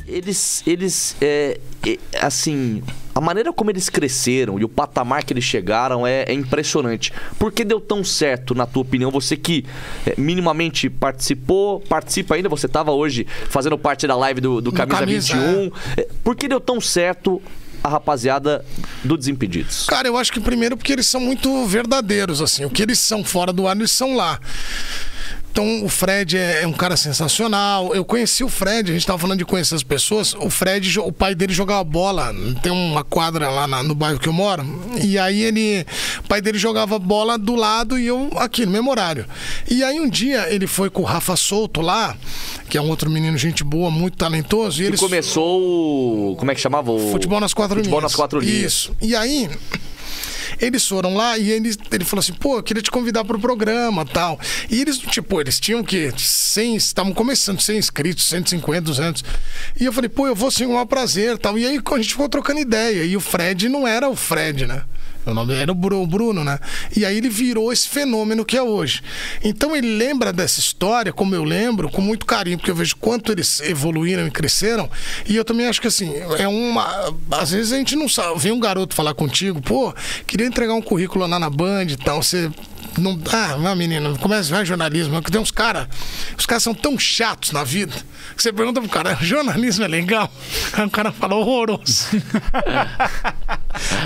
eles, 0.08 0.64
eles, 0.66 1.16
é, 1.22 1.60
é, 1.86 1.98
assim, 2.22 2.82
a 3.14 3.20
maneira 3.20 3.52
como 3.52 3.70
eles 3.70 3.90
cresceram 3.90 4.58
e 4.58 4.64
o 4.64 4.70
patamar 4.70 5.24
que 5.24 5.34
eles 5.34 5.44
chegaram 5.44 6.08
é, 6.08 6.24
é 6.24 6.34
impressionante. 6.34 7.12
Por 7.38 7.52
que 7.52 7.66
deu 7.66 7.82
tão 7.82 8.04
certo, 8.04 8.56
na 8.56 8.66
tua 8.66 8.84
opinião? 8.84 9.12
Você 9.12 9.36
que 9.36 9.66
é, 10.06 10.14
minimamente 10.18 10.90
participou, 10.90 11.82
participa 11.82 12.36
ainda, 12.36 12.48
você 12.48 12.68
estava 12.68 12.92
hoje 12.92 13.28
fazendo 13.50 13.78
parte 13.78 14.08
da 14.08 14.16
live 14.16 14.40
do, 14.40 14.62
do 14.62 14.72
Camisa, 14.72 15.00
Camisa, 15.00 15.34
21. 15.34 15.72
É, 15.98 16.08
Por 16.24 16.36
que 16.36 16.48
deu 16.48 16.62
tão 16.62 16.80
certo 16.80 17.42
a 17.84 17.90
rapaziada 17.90 18.66
do 19.04 19.18
Desimpedidos? 19.18 19.86
Cara, 19.88 20.08
eu 20.08 20.18
acho 20.18 20.32
que 20.32 20.40
primeiro 20.40 20.78
porque 20.78 20.94
eles 20.94 21.08
são 21.08 21.20
muito 21.20 21.66
verdadeiros, 21.66 22.42
assim. 22.42 22.64
O 22.64 22.70
que 22.70 22.82
eles 22.82 23.00
são 23.00 23.24
fora 23.24 23.52
do 23.52 23.68
ar, 23.68 23.76
eles 23.76 23.92
são 23.92 24.16
lá. 24.16 24.40
Então, 25.60 25.84
o 25.84 25.90
Fred 25.90 26.38
é, 26.38 26.62
é 26.62 26.68
um 26.68 26.72
cara 26.72 26.96
sensacional. 26.96 27.92
Eu 27.96 28.06
conheci 28.06 28.44
o 28.44 28.48
Fred, 28.48 28.92
a 28.92 28.94
gente 28.94 29.08
tava 29.08 29.18
falando 29.18 29.40
de 29.40 29.46
conhecer 29.46 29.74
as 29.74 29.82
pessoas. 29.82 30.36
O 30.36 30.52
Fred, 30.52 31.00
o 31.00 31.12
pai 31.12 31.34
dele 31.34 31.52
jogava 31.52 31.84
bola. 31.84 32.32
Tem 32.62 32.72
uma 32.72 33.04
quadra 33.04 33.50
lá 33.50 33.66
na- 33.66 33.82
no 33.82 33.96
bairro 33.96 34.20
que 34.20 34.30
eu 34.30 34.34
moro. 34.34 34.64
E 35.04 35.18
aí 35.18 35.42
ele. 35.42 35.84
O 36.24 36.28
pai 36.28 36.42
dele 36.42 36.60
jogava 36.60 37.00
bola 37.00 37.40
do 37.40 37.56
lado 37.56 37.98
e 37.98 38.06
eu 38.06 38.30
aqui, 38.36 38.68
no 38.68 38.72
mesmo 38.72 38.92
horário. 38.92 39.26
E 39.68 39.84
aí 39.84 40.00
um 40.00 40.08
dia 40.08 40.48
ele 40.54 40.68
foi 40.68 40.92
com 40.92 41.02
o 41.02 41.06
Rafa 41.06 41.36
Souto 41.36 41.82
lá, 41.82 42.16
que 42.70 42.78
é 42.78 42.82
um 42.82 42.90
outro 42.90 43.10
menino, 43.10 43.36
gente 43.36 43.64
boa, 43.64 43.90
muito 43.90 44.16
talentoso. 44.16 44.80
E 44.80 44.84
E 44.84 44.88
eles 44.90 45.00
começou. 45.00 46.36
Como 46.36 46.52
é 46.52 46.54
que 46.54 46.62
chamava? 46.62 46.92
O... 46.92 47.10
Futebol 47.10 47.40
nas 47.40 47.56
quatro 47.56 47.78
Futebol 47.78 48.00
linhas. 48.00 48.12
nas 48.12 48.16
quatro 48.16 48.40
linhas. 48.40 48.64
Isso. 48.74 48.96
E 49.02 49.16
aí. 49.16 49.50
Eles 50.60 50.88
foram 50.88 51.16
lá 51.16 51.38
e 51.38 51.52
ele, 51.52 51.76
ele 51.92 52.06
falou 52.06 52.20
assim, 52.20 52.34
pô, 52.34 52.58
eu 52.58 52.64
queria 52.64 52.82
te 52.82 52.92
convidar 52.92 53.24
pro 53.24 53.40
programa 53.40 54.06
tal. 54.06 54.40
E 54.70 54.82
eles, 54.82 54.98
tipo, 54.98 55.40
eles 55.40 55.60
tinham 55.60 55.84
que 55.84 56.12
100, 56.16 56.76
estavam 56.76 57.14
começando 57.14 57.62
100 57.62 57.78
inscritos, 57.78 58.28
150, 58.28 58.82
200. 58.82 59.24
E 59.80 59.86
eu 59.86 59.94
falei, 59.94 60.10
pô, 60.10 60.28
eu 60.28 60.36
vou 60.36 60.52
sim, 60.52 60.66
um 60.66 60.86
prazer 60.86 61.38
tal. 61.38 61.58
E 61.58 61.66
aí 61.66 61.80
a 61.84 61.98
gente 61.98 62.12
ficou 62.12 62.30
trocando 62.30 62.60
ideia. 62.60 63.04
E 63.04 63.16
o 63.16 63.20
Fred 63.20 63.70
não 63.70 63.88
era 63.88 64.10
o 64.10 64.16
Fred, 64.16 64.66
né? 64.66 64.84
O 65.32 65.34
nome 65.34 65.54
era 65.54 65.72
o 65.72 65.76
Bru- 65.76 66.02
o 66.02 66.08
Bruno, 66.08 66.44
né? 66.44 66.60
E 66.96 67.06
aí 67.06 67.18
ele 67.18 67.30
virou 67.30 67.72
esse 67.72 67.88
fenômeno 67.88 68.46
que 68.46 68.56
é 68.58 68.62
hoje. 68.64 69.02
Então 69.44 69.76
ele 69.76 69.98
lembra 69.98 70.32
dessa 70.32 70.60
história, 70.60 71.12
como 71.12 71.36
eu 71.36 71.44
lembro, 71.44 71.90
com 71.90 72.02
muito 72.02 72.26
carinho, 72.26 72.58
porque 72.58 72.72
eu 72.72 72.76
vejo 72.76 72.96
quanto 72.98 73.32
eles 73.32 73.60
evoluíram 73.62 74.26
e 74.28 74.32
cresceram. 74.32 74.90
E 75.26 75.36
eu 75.36 75.44
também 75.44 75.68
acho 75.68 75.82
que 75.82 75.88
assim, 75.88 76.14
é 76.38 76.48
uma. 76.48 77.14
Às 77.32 77.52
vezes 77.52 77.72
a 77.74 77.78
gente 77.78 77.96
não 77.96 78.08
sabe. 78.08 78.40
Vem 78.40 78.52
um 78.52 78.60
garoto 78.60 78.96
falar 78.96 79.14
contigo, 79.14 79.62
pô, 79.62 79.94
queria 80.26 80.48
entregar 80.48 80.74
um 80.74 80.82
currículo 80.82 81.26
lá 81.28 81.40
na 81.40 81.50
Band 81.50 81.86
e 81.90 81.98
tal. 81.98 82.22
Você. 82.24 82.50
Não, 82.98 83.20
ah, 83.32 83.58
não, 83.58 83.76
menino, 83.76 84.18
começa 84.20 84.54
vai 84.54 84.66
jornalismo. 84.66 85.14
Porque 85.16 85.32
tem 85.32 85.40
uns 85.40 85.52
caras. 85.52 85.88
Os 86.38 86.46
caras 86.46 86.64
são 86.64 86.74
tão 86.74 86.98
chatos 86.98 87.52
na 87.52 87.64
vida. 87.64 87.94
Que 88.36 88.42
você 88.42 88.52
pergunta 88.52 88.82
pro 88.82 88.90
cara, 88.90 89.18
jornalismo 89.22 89.86
é 89.86 89.88
legal? 89.88 90.32
Aí 90.74 90.86
o 90.86 90.90
cara 90.90 91.12
fala 91.12 91.36
horroroso. 91.36 92.08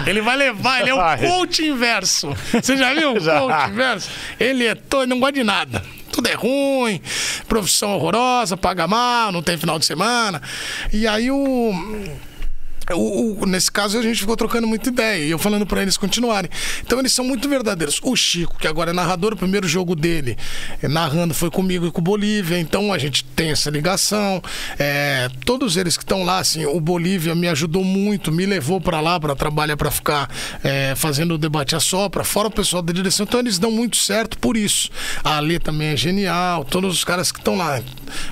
Ele 0.05 0.22
vai 0.22 0.35
levar, 0.35 0.81
ele 0.81 0.89
é 0.89 0.93
o 0.93 1.18
coach 1.18 1.63
inverso. 1.63 2.35
Você 2.51 2.76
já 2.76 2.93
viu 2.93 3.11
o 3.11 3.15
coach 3.15 3.69
inverso? 3.69 4.09
Ele 4.39 4.65
é 4.65 4.76
todo, 4.76 5.07
não 5.07 5.19
gosta 5.19 5.34
de 5.34 5.43
nada. 5.43 5.84
Tudo 6.11 6.27
é 6.27 6.34
ruim, 6.34 7.01
profissão 7.47 7.95
horrorosa, 7.95 8.57
paga 8.57 8.88
mal, 8.88 9.31
não 9.31 9.41
tem 9.41 9.57
final 9.57 9.80
de 9.80 9.85
semana. 9.85 10.41
E 10.91 11.07
aí 11.07 11.31
o. 11.31 11.73
O- 12.94 13.44
o- 13.44 13.45
nesse 13.45 13.72
caso 13.72 13.98
a 13.98 14.02
gente 14.02 14.20
ficou 14.20 14.36
trocando 14.36 14.68
muita 14.68 14.90
ideia 14.90 15.24
e 15.24 15.30
eu 15.32 15.38
falando 15.40 15.66
pra 15.66 15.82
eles 15.82 15.95
continuarem. 15.98 16.49
Então 16.84 16.99
eles 16.99 17.14
são 17.14 17.24
muito 17.24 17.48
verdadeiros. 17.48 17.99
O 18.03 18.16
Chico, 18.16 18.58
que 18.58 18.68
agora 18.68 18.90
é 18.90 18.94
narrador, 18.94 19.34
o 19.34 19.38
primeiro 19.38 19.68
jogo 19.68 19.95
dele 19.95 20.38
eh, 20.82 20.88
narrando 20.88 21.34
foi 21.34 21.49
comigo 21.49 21.86
e 21.88 21.91
com 21.91 21.99
o 22.02 22.03
Bolívia, 22.03 22.58
então 22.60 22.91
a 22.91 22.98
gente 22.98 23.24
tem 23.24 23.52
essa 23.52 23.70
ligação. 23.70 24.41
É, 24.78 25.30
todos 25.45 25.78
eles 25.78 25.95
que 25.95 26.03
estão 26.03 26.24
lá, 26.24 26.40
assim, 26.40 26.66
o 26.66 26.80
Bolívia 26.82 27.34
me 27.36 27.48
ajudou 27.48 27.84
muito, 27.84 28.32
me 28.32 28.45
levou 28.45 28.82
pra 28.82 28.99
lá 28.99 29.20
pra 29.20 29.36
trabalhar, 29.36 29.78
pra 29.78 29.91
ficar 29.91 30.30
é, 30.64 30.94
fazendo 30.95 31.36
o 31.36 31.38
debate 31.38 31.76
a 31.76 31.80
sopra, 31.80 32.24
fora 32.24 32.48
o 32.48 32.52
pessoal 32.52 32.82
da 32.82 32.91
direção. 32.91 33.24
Então 33.26 33.40
eles 33.40 33.58
dão 33.60 33.72
muito 33.72 33.95
certo 33.98 34.38
por 34.38 34.58
isso. 34.58 34.90
A 35.24 35.38
Ale 35.38 35.60
também 35.60 35.90
é 35.90 35.95
genial, 35.95 36.66
todos 36.66 36.94
os 36.98 37.03
caras 37.03 37.32
que 37.32 37.40
estão 37.40 37.56
lá, 37.56 37.82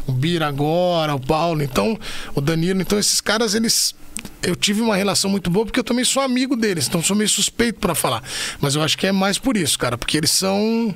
o 0.06 0.12
Bira 0.12 0.48
agora, 0.48 1.16
o 1.16 1.20
Paulo, 1.20 1.62
então 1.64 1.98
o 2.36 2.42
Danilo, 2.42 2.82
então 2.82 3.00
esses 3.00 3.22
caras 3.22 3.54
eles 3.54 3.94
eu 4.41 4.56
tive 4.56 4.82
uma 4.82 4.96
relação 4.96 5.30
muito 5.30 5.50
boa 5.50 5.66
porque 5.66 5.80
eu 5.80 5.84
também 5.84 6.06
sou 6.06 6.22
amigo 6.22 6.56
deles, 6.56 6.88
então 6.88 7.04
sou 7.04 7.16
meio 7.16 7.30
suspeito 7.30 7.80
pra 7.80 7.94
falar. 7.94 8.24
Mas 8.60 8.76
eu 8.76 8.82
acho 8.82 8.98
que 8.98 9.08
é 9.08 9.12
mais 9.12 9.38
por 9.38 9.58
isso, 9.58 9.78
cara, 9.78 9.98
porque 9.98 10.18
eles 10.18 10.32
são 10.32 10.94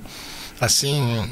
assim 0.59 1.29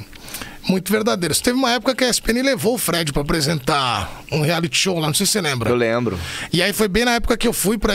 muito 0.68 0.91
verdadeiros. 0.91 1.39
Teve 1.39 1.57
uma 1.57 1.72
época 1.72 1.95
que 1.95 2.03
a 2.03 2.09
ESPN 2.09 2.41
levou 2.43 2.76
o 2.76 2.77
Fred 2.77 3.11
pra 3.11 3.22
apresentar 3.22 4.23
um 4.31 4.41
reality 4.41 4.77
show 4.77 4.99
lá, 4.99 5.07
não 5.07 5.13
sei 5.13 5.26
se 5.26 5.34
você 5.34 5.41
lembra. 5.41 5.69
Eu 5.69 5.76
lembro. 5.76 6.19
E 6.51 6.61
aí 6.61 6.73
foi 6.73 6.88
bem 6.88 7.05
na 7.05 7.15
época 7.15 7.38
que 7.38 7.47
eu 7.47 7.53
fui 7.53 7.77
para 7.77 7.93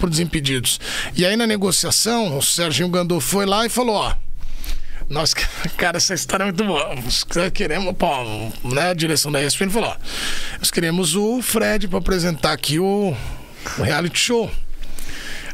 o 0.00 0.10
Desimpedidos. 0.10 0.80
E 1.16 1.24
aí 1.24 1.36
na 1.36 1.46
negociação, 1.46 2.36
o 2.36 2.42
Serginho 2.42 2.88
Gandolfo 2.88 3.28
foi 3.28 3.46
lá 3.46 3.64
e 3.66 3.68
falou, 3.68 3.96
ó. 3.96 4.14
Nós, 5.12 5.34
cara, 5.76 5.98
essa 5.98 6.14
história 6.14 6.44
é 6.44 6.46
muito 6.46 6.64
boa. 6.64 6.94
Nós 6.94 7.22
queremos, 7.52 7.94
pô, 7.98 8.06
né, 8.64 8.90
a 8.90 8.94
direção 8.94 9.30
da 9.30 9.42
ESPN 9.42 9.68
falou, 9.68 9.90
ó. 9.90 9.96
Nós 10.58 10.70
queremos 10.70 11.14
o 11.14 11.42
Fred 11.42 11.86
para 11.86 11.98
apresentar 11.98 12.52
aqui 12.52 12.78
o, 12.78 13.14
o 13.78 13.82
reality 13.82 14.18
show. 14.18 14.50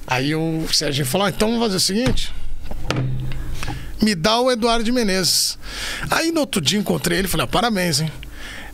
Aí 0.07 0.33
o 0.33 0.65
Serginho 0.73 1.05
falou, 1.05 1.27
ó, 1.27 1.29
então 1.29 1.49
vamos 1.49 1.65
fazer 1.65 1.77
o 1.77 1.81
seguinte. 1.81 2.33
Me 4.01 4.15
dá 4.15 4.39
o 4.39 4.49
Eduardo 4.49 4.85
de 4.85 4.93
Menezes. 4.93 5.59
Aí 6.09 6.31
no 6.31 6.39
outro 6.39 6.61
dia 6.61 6.79
encontrei 6.79 7.19
ele 7.19 7.27
e 7.27 7.31
falei, 7.31 7.43
ó, 7.43 7.49
parabéns, 7.49 8.01
hein? 8.01 8.13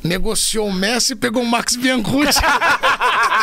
Negociou 0.02 0.68
o 0.68 0.72
Messi 0.72 1.14
e 1.14 1.16
pegou 1.16 1.42
o 1.42 1.46
Max 1.46 1.76
Biancucci. 1.76 2.40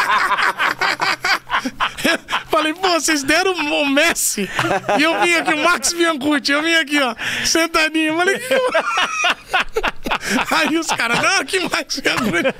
Falei, 2.49 2.73
pô, 2.73 2.89
vocês 2.89 3.23
deram 3.23 3.53
o 3.53 3.89
Messi 3.89 4.49
e 4.97 5.03
eu 5.03 5.21
vim 5.21 5.35
aqui, 5.35 5.53
o 5.53 5.63
Max 5.63 5.93
Biancucci, 5.93 6.51
eu 6.51 6.61
vim 6.61 6.75
aqui, 6.75 6.99
ó, 6.99 7.15
sentadinho. 7.45 8.17
Falei, 8.17 8.39
que... 8.39 8.53
Aí 10.55 10.77
os 10.77 10.87
caras, 10.87 11.21
não, 11.21 11.45
que 11.45 11.59
Max 11.59 11.99
Biancucci. 11.99 12.55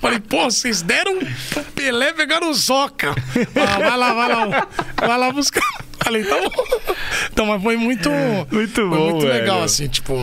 Falei, 0.00 0.20
pô, 0.20 0.44
vocês 0.44 0.82
deram 0.82 1.18
o 1.18 1.64
Pelé, 1.74 2.12
pegaram 2.12 2.50
o 2.50 2.54
Zoca. 2.54 3.12
Ah, 3.12 3.78
vai 3.78 3.96
lá, 3.96 4.14
vai 4.14 4.28
lá, 4.28 4.68
vai 4.96 5.18
lá 5.18 5.32
buscar. 5.32 5.62
Falei, 6.02 6.24
tá 6.24 6.36
bom. 6.36 6.94
Então, 7.32 7.46
mas 7.46 7.62
foi 7.62 7.76
muito. 7.76 8.10
Muito 8.50 8.74
foi 8.74 8.88
bom, 8.88 9.10
muito 9.10 9.26
legal, 9.26 9.56
velho. 9.56 9.64
assim, 9.64 9.88
tipo. 9.88 10.14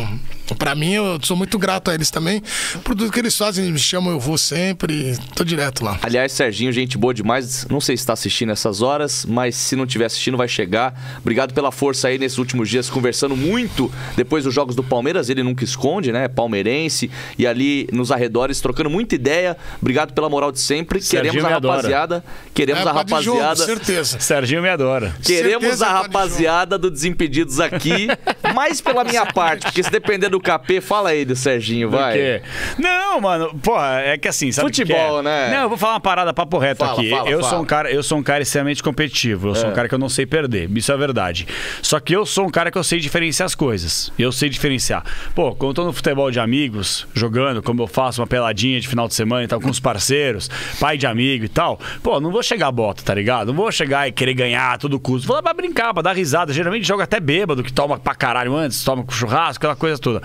Pra 0.58 0.76
mim, 0.76 0.94
eu 0.94 1.20
sou 1.22 1.36
muito 1.38 1.58
grato 1.58 1.92
a 1.92 1.94
eles 1.94 2.10
também. 2.10 2.42
Por 2.84 2.96
tudo 2.96 3.12
que 3.12 3.20
eles 3.20 3.38
fazem, 3.38 3.64
eles 3.66 3.74
me 3.74 3.80
chamam, 3.80 4.12
eu 4.14 4.20
vou 4.20 4.38
sempre. 4.38 5.18
Tô 5.36 5.44
direto 5.44 5.84
lá. 5.84 5.98
Aliás, 6.02 6.32
Serginho, 6.32 6.72
gente 6.72 6.98
boa 6.98 7.14
demais. 7.14 7.66
Não 7.70 7.80
sei 7.82 7.96
se 7.96 8.02
está 8.02 8.14
assistindo 8.14 8.52
essas 8.52 8.82
horas, 8.82 9.26
mas 9.26 9.56
se 9.56 9.76
não 9.76 9.84
estiver 9.86 10.06
assistindo, 10.06 10.38
vai 10.38 10.48
chegar. 10.48 10.94
Obrigado 11.20 11.54
pela 11.54 11.72
força 11.72 12.08
aí 12.08 12.18
nesses 12.18 12.38
últimos 12.38 12.70
dias, 12.70 12.90
conversando 12.90 13.36
muito 13.36 13.92
depois 14.16 14.44
dos 14.44 14.54
jogos 14.54 14.76
do 14.76 14.84
Palmeiras. 14.84 15.30
Ele 15.30 15.44
nunca 15.44 15.64
esconde, 15.64 16.12
né? 16.12 16.28
Palmeirense. 16.28 17.10
E 17.38 17.46
ali 17.46 17.88
nos 17.92 18.12
arredores, 18.12 18.60
trocando 18.62 18.90
muita 18.90 19.16
ideia. 19.16 19.56
Obrigado 19.82 20.14
pela 20.14 20.30
moral 20.30 20.52
de 20.52 20.60
sempre. 20.60 21.02
Serginho 21.02 21.32
queremos 21.34 21.46
a 21.46 21.50
me 21.50 21.56
adora. 21.56 21.76
rapaziada. 21.78 22.24
Queremos 22.54 22.86
É, 22.86 22.90
a 22.90 22.94
pode 23.06 23.26
jogo, 23.26 23.40
rapaziada. 23.40 23.66
certeza. 23.78 24.20
Serginho 24.20 24.62
me 24.62 24.70
adora. 24.70 25.16
Queremos 25.24 25.62
Certeza 25.62 25.86
a 25.88 26.02
rapaziada 26.02 26.78
do 26.78 26.90
Desimpedidos 26.90 27.60
aqui, 27.60 28.08
mais 28.54 28.82
pela 28.82 29.04
minha 29.04 29.26
parte, 29.26 29.64
porque 29.64 29.84
se 29.84 29.92
depender 29.92 30.30
do 30.30 30.39
KP, 30.40 30.82
fala 30.82 31.10
aí 31.10 31.26
do 31.26 31.36
Serginho, 31.36 31.90
vai. 31.90 32.12
Por 32.14 32.20
quê? 32.20 32.42
Não, 32.78 33.20
mano, 33.22 33.54
porra, 33.62 34.02
é 34.02 34.18
que 34.18 34.28
assim, 34.28 34.52
sabe 34.52 34.68
Futebol, 34.68 34.96
que 34.96 35.20
é? 35.20 35.22
né? 35.24 35.50
Não, 35.56 35.64
eu 35.64 35.70
vou 35.70 35.78
falar 35.78 35.94
uma 35.94 36.00
parada 36.00 36.34
papo 36.34 36.58
reto 36.58 36.80
Fala, 36.86 36.94
aqui. 37.00 37.10
fala, 37.10 37.30
eu 37.30 37.40
fala. 37.40 37.50
sou 37.52 37.62
um 37.62 37.66
cara, 37.66 37.92
eu 37.92 38.04
sou 38.04 38.18
um 38.18 38.24
cara 38.24 38.42
extremamente 38.44 38.82
competitivo. 38.84 39.50
Eu 39.50 39.56
sou 39.56 39.68
É. 39.68 39.72
um 39.72 39.74
cara 39.74 39.88
que 39.88 39.94
eu 39.96 40.00
não 40.00 40.10
sei 40.10 40.26
perder. 40.26 40.70
Isso 40.76 40.92
é 40.92 40.98
verdade. 40.98 41.48
Só 41.82 42.00
que 42.00 42.14
eu 42.16 42.26
sou 42.26 42.46
um 42.46 42.50
cara 42.50 42.72
que 42.72 42.78
eu 42.78 42.84
sei 42.84 43.00
diferenciar 43.00 43.46
as 43.46 43.56
coisas. 43.56 44.12
Eu 44.18 44.32
sei 44.32 44.50
diferenciar. 44.50 45.04
Pô, 45.36 45.54
quando 45.56 45.70
eu 45.72 45.74
tô 45.74 45.86
no 45.86 45.94
futebol 45.94 46.30
de 46.32 46.40
amigos, 46.40 47.08
jogando, 47.14 47.62
como 47.62 47.82
eu 47.84 47.88
faço 47.88 48.22
uma 48.22 48.28
peladinha 48.28 48.80
de 48.80 48.88
final 48.88 49.08
de 49.08 49.14
semana 49.14 49.44
e 49.44 49.48
tal, 49.48 49.60
com 49.60 49.70
os 49.70 49.80
parceiros, 49.80 50.50
pai 50.80 50.98
de 50.98 51.06
amigo 51.08 51.46
e 51.46 51.50
tal, 51.50 51.80
pô, 52.04 52.20
não 52.20 52.32
vou 52.32 52.42
chegar 52.44 52.68
a 52.68 52.72
bota, 52.72 53.04
tá 53.04 53.14
ligado? 53.14 53.48
Não 53.48 53.54
vou 53.56 53.72
chegar 53.72 54.08
e 54.08 54.12
querer 54.12 54.34
ganhar 54.34 54.74
a 54.74 54.78
todo 54.78 55.00
custo. 55.00 55.28
Vou 55.28 55.36
lá 55.36 55.44
pra 55.44 55.54
brincar, 55.54 55.94
pra 55.94 56.02
dar 56.04 56.16
risada. 56.16 56.54
Geralmente 56.54 56.86
joga 56.88 57.04
até 57.04 57.20
bêbado, 57.20 57.64
que 57.64 57.72
toma 57.74 57.98
pra 58.00 58.16
caralho 58.16 58.56
antes, 58.56 58.84
toma 58.84 59.04
com 59.04 59.12
churrasco, 59.12 59.60
aquela 59.64 59.76
coisa 59.76 59.98
toda. 60.00 60.22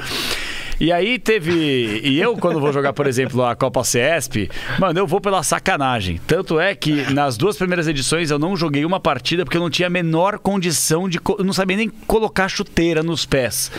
E 0.81 0.91
aí 0.91 1.21
teve. 1.21 2.01
E 2.03 2.21
eu, 2.21 2.37
quando 2.37 2.59
vou 2.59 2.73
jogar, 2.73 2.93
por 2.93 3.07
exemplo, 3.07 3.45
a 3.45 3.55
Copa 3.55 3.85
CESP, 3.85 4.51
mano, 4.79 4.99
eu 4.99 5.07
vou 5.07 5.21
pela 5.21 5.41
sacanagem. 5.45 6.21
Tanto 6.27 6.59
é 6.59 6.75
que 6.75 7.13
nas 7.13 7.37
duas 7.37 7.57
primeiras 7.57 7.87
edições 7.87 8.29
eu 8.33 8.41
não 8.41 8.57
joguei 8.57 8.85
uma 8.85 8.99
partida 8.99 9.45
porque 9.45 9.57
eu 9.57 9.61
não 9.61 9.71
tinha 9.71 9.87
a 9.87 9.91
menor 9.91 10.37
condição 10.41 11.09
de. 11.09 11.21
co- 11.21 11.37
Eu 11.39 11.45
não 11.45 11.53
sabia 11.53 11.77
nem 11.77 11.89
colocar 11.89 12.49
chuteira 12.49 13.05
nos 13.05 13.25
pés. 13.25 13.71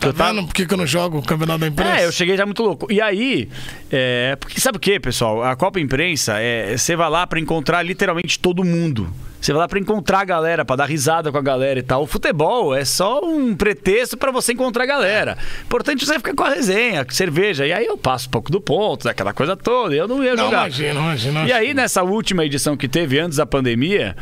Tá 0.00 0.06
eu 0.06 0.12
tava- 0.14 0.32
vendo 0.32 0.46
por 0.46 0.54
que, 0.54 0.72
eu 0.72 0.76
não 0.78 0.86
jogo 0.86 1.18
o 1.18 1.22
campeonato 1.22 1.58
da 1.58 1.66
imprensa? 1.66 2.00
é, 2.00 2.06
eu 2.06 2.12
cheguei 2.12 2.36
já 2.36 2.46
muito 2.46 2.62
louco. 2.62 2.86
E 2.90 3.00
aí, 3.00 3.48
é, 3.90 4.36
porque 4.38 4.60
sabe 4.60 4.76
o 4.76 4.80
que, 4.80 5.00
pessoal? 5.00 5.42
A 5.42 5.56
Copa 5.56 5.80
Imprensa, 5.80 6.38
é, 6.38 6.76
você 6.76 6.94
vai 6.94 7.10
lá 7.10 7.26
pra 7.26 7.40
encontrar 7.40 7.82
literalmente 7.82 8.38
todo 8.38 8.62
mundo. 8.62 9.12
Você 9.44 9.52
vai 9.52 9.60
lá 9.60 9.68
pra 9.68 9.78
encontrar 9.78 10.20
a 10.20 10.24
galera, 10.24 10.64
pra 10.64 10.74
dar 10.74 10.86
risada 10.86 11.30
com 11.30 11.36
a 11.36 11.42
galera 11.42 11.78
e 11.78 11.82
tal. 11.82 12.02
O 12.02 12.06
futebol 12.06 12.74
é 12.74 12.82
só 12.82 13.20
um 13.22 13.54
pretexto 13.54 14.16
pra 14.16 14.30
você 14.30 14.54
encontrar 14.54 14.84
a 14.84 14.86
galera. 14.86 15.36
Importante 15.66 16.02
é 16.02 16.06
você 16.06 16.14
ficar 16.14 16.34
com 16.34 16.44
a 16.44 16.48
resenha, 16.48 17.04
com 17.04 17.10
cerveja. 17.12 17.66
E 17.66 17.70
aí 17.74 17.84
eu 17.84 17.98
passo 17.98 18.26
um 18.28 18.30
pouco 18.30 18.50
do 18.50 18.58
ponto, 18.58 19.04
daquela 19.04 19.34
coisa 19.34 19.54
toda. 19.54 19.94
Eu 19.94 20.08
não 20.08 20.24
ia 20.24 20.34
Não, 20.34 20.44
jogar. 20.46 20.60
imagina, 20.60 20.98
imagina. 20.98 21.44
E 21.46 21.52
aí, 21.52 21.74
nessa 21.74 22.02
última 22.02 22.42
edição 22.42 22.74
que 22.74 22.88
teve 22.88 23.20
antes 23.20 23.36
da 23.36 23.44
pandemia, 23.44 24.16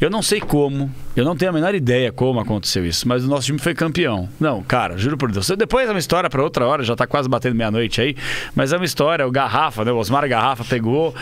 eu 0.00 0.08
não 0.08 0.22
sei 0.22 0.40
como, 0.40 0.88
eu 1.16 1.24
não 1.24 1.34
tenho 1.34 1.50
a 1.50 1.54
menor 1.54 1.74
ideia 1.74 2.12
como 2.12 2.38
aconteceu 2.38 2.86
isso, 2.86 3.08
mas 3.08 3.24
o 3.24 3.26
nosso 3.26 3.46
time 3.46 3.58
foi 3.58 3.74
campeão. 3.74 4.28
Não, 4.38 4.62
cara, 4.62 4.96
juro 4.96 5.16
por 5.18 5.32
Deus. 5.32 5.48
Depois 5.58 5.88
é 5.88 5.92
uma 5.92 5.98
história 5.98 6.30
pra 6.30 6.40
outra 6.40 6.64
hora, 6.64 6.84
já 6.84 6.94
tá 6.94 7.04
quase 7.04 7.28
batendo 7.28 7.56
meia-noite 7.56 8.00
aí, 8.00 8.14
mas 8.54 8.72
é 8.72 8.76
uma 8.76 8.84
história, 8.84 9.26
o 9.26 9.30
Garrafa, 9.32 9.84
né? 9.84 9.90
O 9.90 9.96
Osmar 9.96 10.28
Garrafa 10.28 10.62
pegou, 10.62 11.12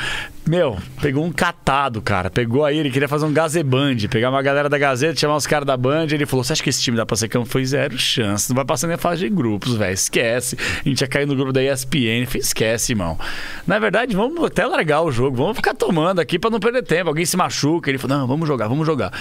meu, 0.49 0.79
pegou 1.03 1.25
um 1.25 1.33
catado, 1.33 2.01
cara. 2.01 2.31
Pegou 2.31 2.65
aí, 2.65 2.79
ele 2.79 2.91
queria 2.91 3.09
fazer 3.09 3.27
um 3.27 3.33
Gazeband, 3.33 3.97
pegar 4.09 4.31
uma 4.31 4.41
galera 4.41 4.69
da 4.69 4.79
Gazeta, 4.79 5.19
chamar 5.19 5.35
os 5.35 5.47
caras 5.47 5.67
da 5.67 5.77
Band, 5.77 6.07
ele 6.13 6.25
falou: 6.25 6.45
Você 6.45 6.53
acha 6.53 6.63
que 6.63 6.71
esse 6.71 6.81
time 6.81 6.97
dá 6.97 7.05
pra 7.05 7.17
ser 7.17 7.29
campeão? 7.29 7.45
Foi 7.45 7.65
zero 7.65 7.99
chance, 7.99 8.49
não 8.49 8.55
vai 8.55 8.65
passar 8.65 8.87
nem 8.87 8.95
a 8.95 8.99
fase 8.99 9.23
de 9.23 9.29
grupos, 9.29 9.75
velho. 9.75 9.93
Esquece. 9.93 10.57
A 10.85 10.89
gente 10.89 11.01
ia 11.01 11.09
cair 11.09 11.27
no 11.27 11.35
grupo 11.35 11.53
da 11.53 11.63
ESPN. 11.63 12.27
Falei, 12.27 12.41
esquece, 12.41 12.93
irmão. 12.93 13.19
Na 13.67 13.79
verdade, 13.81 14.15
vamos 14.15 14.45
até 14.45 14.65
largar 14.65 15.03
o 15.03 15.11
jogo, 15.11 15.37
vamos 15.37 15.57
ficar 15.57 15.75
tomando 15.75 16.21
aqui 16.21 16.39
pra 16.39 16.49
não 16.49 16.61
perder 16.61 16.85
tempo. 16.85 17.09
Alguém 17.09 17.25
se 17.25 17.37
machuca. 17.37 17.91
Ele 17.91 17.99
falou: 17.99 18.17
Não, 18.19 18.27
vamos 18.29 18.47
jogar, 18.47 18.69
vamos 18.69 18.87
jogar. 18.87 19.13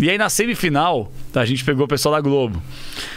E 0.00 0.10
aí 0.10 0.18
na 0.18 0.28
semifinal, 0.28 1.12
a 1.32 1.44
gente 1.44 1.64
pegou 1.64 1.84
o 1.84 1.88
pessoal 1.88 2.16
da 2.16 2.20
Globo. 2.20 2.60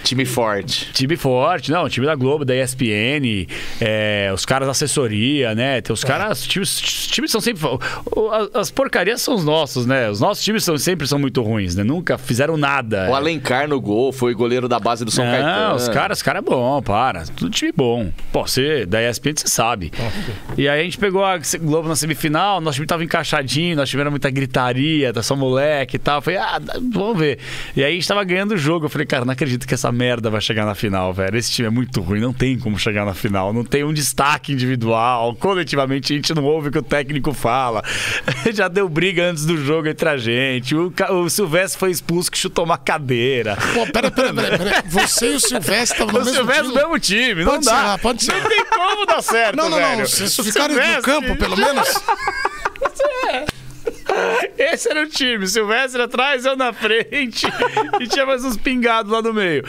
Time 0.04 0.24
forte. 0.24 0.92
Time 0.94 1.16
forte, 1.16 1.72
não, 1.72 1.90
time 1.90 2.06
da 2.06 2.14
Globo, 2.14 2.46
da 2.46 2.56
ESPN, 2.56 3.48
é, 3.82 4.30
os 4.32 4.46
caras 4.46 4.68
da 4.68 4.72
assessoria, 4.72 5.56
né? 5.56 5.82
Tem 5.82 5.92
os 5.92 6.04
caras, 6.04 6.42
os 6.42 6.48
times, 6.48 6.80
os 6.80 7.08
times 7.08 7.32
são 7.32 7.42
sempre. 7.42 7.55
O- 7.64 8.30
As 8.54 8.70
porcarias 8.72 9.22
são 9.22 9.36
os 9.36 9.44
nossos, 9.46 9.86
né? 9.86 10.10
Os 10.10 10.20
nossos 10.20 10.44
times 10.44 10.64
são, 10.64 10.78
sempre 10.78 11.08
são 11.08 11.18
muito 11.20 11.42
ruins, 11.42 11.76
né? 11.76 11.84
Nunca 11.84 12.18
fizeram 12.18 12.58
nada. 12.58 13.10
O 13.10 13.16
Alencar 13.16 13.68
no 13.68 13.80
gol, 13.80 14.12
foi 14.12 14.34
goleiro 14.34 14.68
da 14.68 14.80
base 14.80 15.04
do 15.06 15.12
São 15.12 15.26
Não, 15.26 15.32
Caetano. 15.32 15.76
os 15.76 15.90
caras, 15.90 16.18
os 16.20 16.24
caras 16.24 16.42
é 16.44 16.46
bom, 16.50 16.82
para. 16.82 17.24
Tudo 17.26 17.50
time 17.50 17.72
bom. 17.76 18.10
Pô, 18.32 18.46
você, 18.48 18.86
da 18.86 19.02
ESPN, 19.02 19.34
você 19.36 19.48
sabe. 19.48 19.92
E 20.58 20.68
aí 20.68 20.80
a 20.82 20.84
gente 20.84 20.98
pegou 20.98 21.24
a 21.24 21.40
Globo 21.62 21.88
na 21.88 21.96
semifinal, 21.96 22.60
nosso 22.62 22.76
time 22.76 22.88
tava 22.88 23.04
encaixadinho, 23.04 23.76
nós 23.76 23.90
tivemos 23.90 24.12
muita 24.12 24.30
gritaria, 24.30 25.12
tá 25.14 25.22
só 25.24 25.36
moleque 25.36 25.96
e 25.96 26.00
tal. 26.00 26.22
Falei, 26.22 26.40
ah, 26.40 26.60
vamos 26.92 27.18
ver. 27.18 27.40
E 27.76 27.84
aí 27.84 27.92
a 27.92 27.96
gente 27.96 28.08
tava 28.08 28.24
ganhando 28.24 28.54
o 28.54 28.58
jogo. 28.58 28.86
Eu 28.86 28.90
falei, 28.90 29.06
cara, 29.08 29.26
não 29.26 29.34
acredito 29.34 29.68
que 29.68 29.74
essa 29.74 29.92
merda 29.92 30.30
vai 30.30 30.42
chegar 30.42 30.66
na 30.66 30.76
final, 30.76 31.14
velho. 31.14 31.38
Esse 31.38 31.52
time 31.52 31.68
é 31.68 31.72
muito 31.72 32.02
ruim, 32.02 32.20
não 32.20 32.34
tem 32.34 32.58
como 32.58 32.78
chegar 32.78 33.06
na 33.06 33.14
final. 33.14 33.54
Não 33.54 33.64
tem 33.64 33.84
um 33.84 33.94
destaque 33.94 34.54
individual. 34.54 35.36
Coletivamente 35.36 36.14
a 36.14 36.16
gente 36.16 36.34
não 36.34 36.44
ouve 36.44 36.70
o 36.70 36.72
que 36.72 36.78
o 36.80 36.84
técnico 36.84 37.34
fala. 37.46 37.84
Já 38.52 38.68
deu 38.68 38.90
briga 38.90 39.24
antes 39.24 39.46
do 39.46 39.56
jogo 39.56 39.88
entre 39.88 40.10
a 40.10 40.18
gente. 40.18 40.76
O, 40.76 40.92
o 41.24 41.30
Silvestre 41.30 41.80
foi 41.80 41.92
expulso 41.92 42.32
que 42.32 42.38
chutou 42.40 42.66
uma 42.66 42.78
cadeira. 42.78 43.56
Pô, 43.74 43.86
pera, 43.92 44.10
pera, 44.10 44.34
pera, 44.34 44.58
pera. 44.58 44.84
Você 44.88 45.34
e 45.34 45.36
o 45.36 45.40
Silvestre 45.40 46.02
estavam 46.04 46.14
no 46.14 46.20
O 46.22 46.26
mesmo 46.26 46.36
Silvestre 46.38 46.64
time? 46.64 46.74
no 46.74 46.82
mesmo 46.82 47.00
time, 47.00 47.44
não 47.44 47.52
Pode 47.54 47.66
dá. 47.66 47.72
encerrar, 47.72 47.98
pode 48.00 48.24
encerrar. 48.24 48.42
Não 48.42 48.50
tem 48.50 48.66
como 48.66 49.06
dar 49.06 49.22
certo, 49.22 49.56
Não, 49.58 49.70
não, 49.70 49.78
velho. 49.78 49.98
não. 50.00 50.06
Vocês 50.08 50.40
O 50.40 50.44
ficaram 50.44 50.74
no 50.76 50.82
Silvestre- 50.82 51.02
campo, 51.04 51.36
pelo 51.38 51.56
menos? 51.56 51.88
Esse 54.58 54.90
era 54.90 55.04
o 55.04 55.08
time. 55.08 55.48
Silvestre 55.48 56.02
atrás, 56.02 56.46
eu 56.46 56.56
na 56.56 56.72
frente. 56.74 57.48
e 58.00 58.08
tinha 58.08 58.26
mais 58.26 58.44
uns 58.44 58.58
pingados 58.58 59.12
lá 59.12 59.22
no 59.22 59.34
meio. 59.34 59.64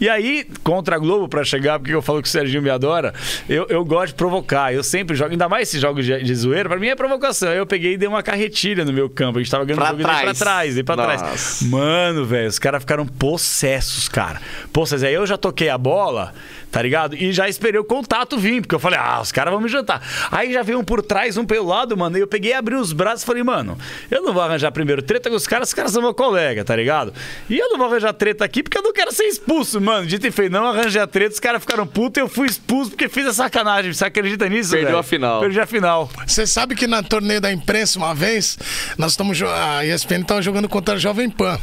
E 0.00 0.08
aí, 0.08 0.46
contra 0.62 0.96
a 0.96 0.98
Globo, 0.98 1.28
pra 1.28 1.44
chegar, 1.44 1.78
porque 1.78 1.94
eu 1.94 2.02
falo 2.02 2.22
que 2.22 2.28
o 2.28 2.30
Serginho 2.30 2.62
me 2.62 2.70
adora, 2.70 3.12
eu, 3.48 3.66
eu 3.68 3.84
gosto 3.84 4.08
de 4.08 4.14
provocar. 4.14 4.72
Eu 4.72 4.82
sempre 4.82 5.16
jogo, 5.16 5.32
ainda 5.32 5.48
mais 5.48 5.68
esses 5.68 5.80
jogos 5.80 6.04
de, 6.04 6.22
de 6.22 6.34
zoeira, 6.34 6.68
pra 6.68 6.78
mim 6.78 6.88
é 6.88 6.96
provocação. 6.96 7.50
Eu 7.52 7.66
peguei 7.66 7.94
e 7.94 7.96
dei 7.96 8.08
uma 8.08 8.22
carretilha 8.22 8.84
no 8.84 8.92
meu 8.92 9.08
campo. 9.08 9.38
A 9.38 9.42
gente 9.42 9.50
tava 9.50 9.64
ganhando 9.64 9.80
Pra 9.80 9.88
jogo 9.90 10.00
e 10.00 10.04
dei 10.04 10.12
pra 10.12 10.22
trás. 10.22 10.38
trás, 10.38 10.74
dei 10.74 10.84
pra 10.84 10.96
Nossa. 10.96 11.18
trás. 11.18 11.62
Mano, 11.62 12.24
velho, 12.24 12.48
os 12.48 12.58
caras 12.58 12.82
ficaram 12.82 13.06
possessos, 13.06 14.08
cara. 14.08 14.40
Possessos. 14.72 15.04
Aí 15.04 15.14
eu 15.14 15.26
já 15.26 15.36
toquei 15.36 15.68
a 15.68 15.78
bola, 15.78 16.32
tá 16.72 16.80
ligado? 16.80 17.14
E 17.14 17.30
já 17.32 17.48
esperei 17.48 17.78
o 17.78 17.84
contato 17.84 18.38
vir, 18.38 18.62
porque 18.62 18.74
eu 18.74 18.78
falei, 18.78 18.98
ah, 18.98 19.20
os 19.20 19.30
caras 19.30 19.52
vão 19.52 19.60
me 19.60 19.68
jantar. 19.68 20.00
Aí 20.30 20.52
já 20.54 20.62
veio 20.62 20.78
um 20.78 20.84
por 20.84 21.02
trás, 21.02 21.36
um 21.36 21.44
pelo 21.44 21.66
lado, 21.68 21.94
mano. 21.96 22.16
E 22.16 22.20
eu 22.20 22.26
peguei, 22.26 22.54
abri 22.54 22.74
os 22.74 22.92
braços 22.94 23.22
e 23.22 23.26
falei, 23.26 23.42
mano, 23.42 23.76
eu 24.10 24.22
não 24.22 24.32
vou 24.32 24.42
arranjar 24.42 24.72
primeiro 24.72 25.02
treta 25.02 25.28
com 25.28 25.36
os 25.36 25.46
caras, 25.46 25.68
os 25.68 25.74
caras 25.74 25.92
são 25.92 26.00
meu 26.00 26.14
colega, 26.14 26.64
tá 26.64 26.74
ligado? 26.74 27.12
E 27.48 27.58
eu 27.58 27.68
não 27.68 27.76
vou 27.76 27.86
arranjar 27.88 28.14
treta 28.14 28.42
aqui 28.44 28.62
porque 28.62 28.78
eu 28.78 28.82
não 28.82 28.92
quero 28.92 29.12
ser 29.12 29.24
expulso, 29.24 29.80
mano. 29.80 30.06
Dito 30.06 30.26
e 30.26 30.30
feito, 30.30 30.50
não 30.50 30.66
arranjei 30.66 31.00
a 31.02 31.06
treta, 31.06 31.34
os 31.34 31.40
caras 31.40 31.60
ficaram 31.60 31.86
putos 31.86 32.18
e 32.18 32.24
eu 32.24 32.28
fui 32.28 32.46
expulso 32.48 32.90
porque 32.90 33.06
fiz 33.08 33.26
a 33.26 33.34
sacanagem. 33.34 33.92
Você 33.92 34.06
acredita 34.06 34.48
nisso, 34.48 34.70
Perdeu 34.70 34.86
velho? 34.88 34.98
a 34.98 35.02
final. 35.02 35.40
Perdi 35.40 35.60
a 35.60 35.66
final. 35.66 36.10
Você 36.26 36.46
sabe 36.46 36.74
que 36.74 36.86
na 36.86 37.02
torneio 37.02 37.40
da 37.40 37.52
imprensa, 37.52 37.98
uma 37.98 38.14
vez, 38.14 38.58
nós 38.96 39.12
estamos. 39.12 39.42
A 39.42 39.84
ESPN 39.84 40.22
estava 40.22 40.40
jogando 40.40 40.68
contra 40.70 40.94
a 40.94 40.98
Jovem 40.98 41.28
Pan. 41.28 41.58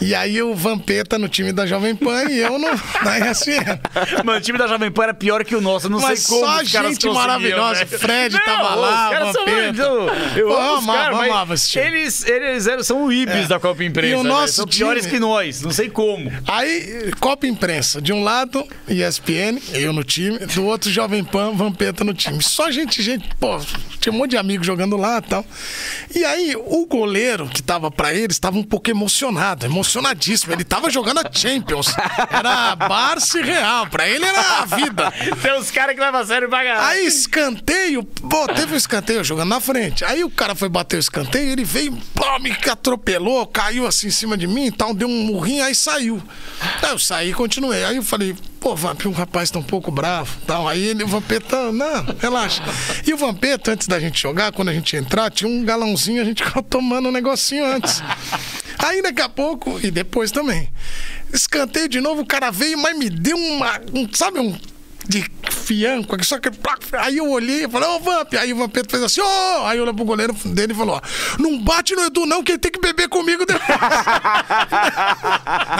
E 0.00 0.14
aí 0.14 0.40
o 0.42 0.54
Vampeta 0.54 1.18
no 1.18 1.28
time 1.28 1.52
da 1.52 1.66
Jovem 1.66 1.94
Pan 1.94 2.24
e 2.24 2.38
eu 2.38 2.58
no, 2.58 2.68
na 3.04 3.30
ESPN. 3.30 3.78
Mano, 4.24 4.38
o 4.38 4.40
time 4.40 4.58
da 4.58 4.66
Jovem 4.66 4.90
Pan 4.90 5.02
era 5.04 5.14
pior 5.14 5.44
que 5.44 5.54
o 5.56 5.60
nosso. 5.60 5.86
Eu 5.86 5.90
não 5.90 6.00
Mas 6.00 6.20
sei 6.20 6.28
como 6.38 6.46
só 6.46 6.62
os 6.62 6.72
caras 6.72 6.90
gente 6.92 7.08
maravilhosa. 7.08 7.84
velho. 7.84 7.98
Fred 8.00 8.34
Não, 8.36 8.44
tava 8.44 8.74
lá, 8.74 9.04
os 9.06 9.12
caras 9.12 9.32
são 9.32 9.44
Vampeta. 9.44 9.64
muito- 9.90 10.38
Eu, 10.38 10.48
Pô, 10.48 10.56
amo 10.56 10.92
amava, 10.92 11.24
amava 11.24 11.54
esse 11.54 11.70
time. 11.70 11.84
Eles, 11.86 12.24
eles 12.26 12.66
eram, 12.66 12.84
são 12.84 13.04
o 13.06 13.12
Ibis 13.12 13.44
É. 13.44 13.48
da 13.48 13.58
Copa 13.60 13.82
Imprensa. 13.84 14.12
E 14.12 14.14
o 14.14 14.22
nosso 14.22 14.52
São 14.54 14.66
piores 14.66 15.04
time- 15.04 15.14
que 15.14 15.20
nós. 15.20 15.62
Não 15.62 15.70
sei 15.70 15.88
como. 15.88 16.30
Aí, 16.46 17.10
Copa 17.18 17.46
Imprensa. 17.46 18.00
De 18.00 18.12
um 18.12 18.22
lado, 18.22 18.64
ESPN, 18.88 19.58
eu 19.74 19.92
no 19.92 20.04
time. 20.04 20.38
Do 20.38 20.64
outro, 20.64 20.90
Jovem 20.90 21.24
Pan, 21.24 21.52
Vampeta 21.52 22.04
no 22.04 22.14
time. 22.14 22.42
Só 22.42 22.70
gente, 22.70 23.02
gente, 23.02 23.28
pô, 23.40 23.58
tinha 24.00 24.12
um 24.12 24.16
monte 24.16 24.30
de 24.30 24.36
amigos 24.36 24.66
jogando 24.66 24.96
lá 24.96 25.18
e 25.18 25.22
tal. 25.28 25.44
E 26.14 26.24
aí, 26.24 26.54
o 26.56 26.86
goleiro 26.86 27.46
que 27.48 27.62
tava 27.62 27.90
pra 27.90 28.14
eles 28.14 28.36
estava 28.36 28.56
um 28.58 28.62
pouco 28.62 28.90
emocionado, 28.90 29.47
emocionadíssimo. 29.62 30.52
Ele 30.52 30.64
tava 30.64 30.90
jogando 30.90 31.18
a 31.18 31.30
Champions. 31.30 31.94
Era 32.30 32.76
Barça 32.76 33.38
e 33.40 33.42
Real. 33.42 33.86
Pra 33.86 34.08
ele 34.08 34.24
era 34.24 34.60
a 34.60 34.64
vida. 34.64 35.12
Tem 35.42 35.58
uns 35.58 35.70
caras 35.70 35.94
que 35.94 36.00
levam 36.00 36.20
a 36.20 36.26
sério 36.26 36.48
pra 36.48 36.64
caralho. 36.64 36.86
Aí, 36.86 37.06
escanteio, 37.06 38.04
pô, 38.04 38.46
teve 38.48 38.74
um 38.74 38.76
escanteio 38.76 39.22
jogando 39.24 39.48
na 39.48 39.60
frente. 39.60 40.04
Aí 40.04 40.24
o 40.24 40.30
cara 40.30 40.54
foi 40.54 40.68
bater 40.68 40.96
o 40.96 41.00
escanteio, 41.00 41.50
ele 41.52 41.64
veio, 41.64 41.96
pô, 42.14 42.38
me 42.38 42.52
atropelou, 42.68 43.46
caiu 43.46 43.86
assim 43.86 44.08
em 44.08 44.10
cima 44.10 44.36
de 44.36 44.46
mim 44.46 44.66
e 44.66 44.72
tal, 44.72 44.94
deu 44.94 45.08
um 45.08 45.24
murrinho, 45.24 45.64
aí 45.64 45.74
saiu. 45.74 46.22
Aí 46.82 46.90
eu 46.90 46.98
saí 46.98 47.30
e 47.30 47.34
continuei. 47.34 47.84
Aí 47.84 47.96
eu 47.96 48.02
falei, 48.02 48.36
pô, 48.60 48.74
Vamp, 48.74 49.06
o 49.06 49.10
rapaz 49.10 49.50
tá 49.50 49.58
um 49.58 49.62
pouco 49.62 49.90
bravo. 49.90 50.36
Tal. 50.46 50.68
Aí 50.68 50.82
ele, 50.82 51.04
o 51.04 51.08
Vampeta, 51.08 51.72
não, 51.72 52.06
relaxa. 52.20 52.62
E 53.06 53.12
o 53.12 53.16
Vampeta, 53.16 53.72
antes 53.72 53.86
da 53.86 53.98
gente 53.98 54.20
jogar, 54.20 54.52
quando 54.52 54.68
a 54.68 54.74
gente 54.74 54.96
entrar, 54.96 55.30
tinha 55.30 55.48
um 55.48 55.64
galãozinho, 55.64 56.20
a 56.22 56.24
gente 56.24 56.42
ficava 56.42 56.62
tomando 56.62 57.08
um 57.08 57.12
negocinho 57.12 57.64
antes. 57.64 58.02
Aí 58.78 59.02
daqui 59.02 59.20
a 59.20 59.28
pouco, 59.28 59.78
e 59.82 59.90
depois 59.90 60.30
também. 60.30 60.68
Escanteio 61.32 61.88
de 61.88 62.00
novo, 62.00 62.22
o 62.22 62.26
cara 62.26 62.50
veio, 62.50 62.78
mas 62.78 62.96
me 62.96 63.10
deu 63.10 63.36
uma. 63.36 63.80
Um, 63.92 64.08
sabe 64.14 64.38
um. 64.38 64.56
De 65.08 65.24
fianco, 65.50 66.22
só 66.24 66.38
que. 66.38 66.50
Aí 66.98 67.16
eu 67.16 67.30
olhei 67.30 67.64
e 67.64 67.68
falei, 67.68 67.88
ô 67.88 67.98
Vamp. 68.00 68.34
Aí 68.34 68.52
o 68.52 68.56
Vampeta 68.56 68.88
fez 68.90 69.02
assim, 69.02 69.20
ô! 69.20 69.66
Aí 69.66 69.78
eu 69.78 69.82
olhei 69.84 69.94
pro 69.94 70.04
goleiro 70.04 70.32
dele 70.44 70.72
e 70.72 70.76
falou: 70.76 70.96
ó, 70.96 71.00
não 71.40 71.58
bate 71.62 71.94
no 71.94 72.04
Edu, 72.04 72.26
não, 72.26 72.42
que 72.42 72.52
ele 72.52 72.58
tem 72.58 72.70
que 72.70 72.80
beber 72.80 73.08
comigo 73.08 73.44
depois. 73.46 73.68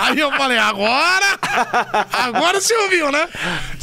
Aí 0.02 0.18
eu 0.18 0.30
falei, 0.32 0.58
agora? 0.58 1.38
Agora 2.12 2.60
você 2.60 2.74
ouviu, 2.74 3.10
né? 3.12 3.28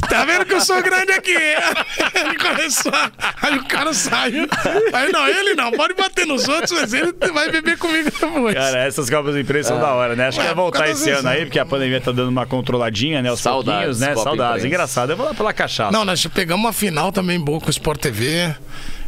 Tá 0.10 0.24
vendo 0.26 0.46
que 0.46 0.54
eu 0.54 0.62
sou 0.62 0.82
grande 0.82 1.12
aqui? 1.12 1.34
Ele 2.14 2.38
começou. 2.38 2.92
a- 2.94 3.12
Aí 3.42 3.58
o 3.58 3.66
cara 3.66 3.94
saiu. 3.94 4.48
Aí 4.94 5.12
não, 5.12 5.28
ele 5.28 5.56
não, 5.56 5.72
pode 5.72 5.94
bater 5.96 6.26
nos 6.28 6.48
outros, 6.48 6.72
mas 6.72 6.94
ele 6.94 7.14
vai 7.34 7.50
beber 7.52 7.78
comigo 7.78 8.10
depois. 8.12 8.54
Cara, 8.54 8.80
essas 8.84 9.10
Copas 9.10 9.34
de 9.34 9.42
Imprensa 9.42 9.70
são 9.70 9.80
da 9.80 9.94
hora, 9.94 10.16
né? 10.16 10.28
Acho 10.28 10.38
que 10.38 10.44
Ué, 10.44 10.48
vai 10.48 10.56
voltar 10.56 10.90
esse 10.90 11.10
ano 11.10 11.28
aí, 11.28 11.40
não. 11.40 11.46
porque 11.48 11.60
a 11.60 11.66
pandemia 11.66 12.00
tá 12.00 12.12
dando 12.12 12.30
uma 12.30 12.46
controladinha, 12.46 13.22
né? 13.22 13.30
Aos 13.30 13.40
Saudades, 13.40 13.98
pouquinhos, 13.98 14.00
né? 14.00 14.16
Saudades. 14.16 14.58
Imprensa. 14.58 14.68
Engraçado. 14.68 15.10
Eu 15.12 15.18
vou 15.18 15.26
lá 15.26 15.34
pela 15.36 15.54
cachaça. 15.54 15.92
Não, 15.92 16.04
nós 16.06 16.26
pegamos 16.28 16.66
uma 16.66 16.74
final 16.74 17.12
também 17.12 17.40
boa 17.40 17.60
com 17.60 17.68
o 17.68 17.70
Sport 17.70 18.00
TV, 18.00 18.56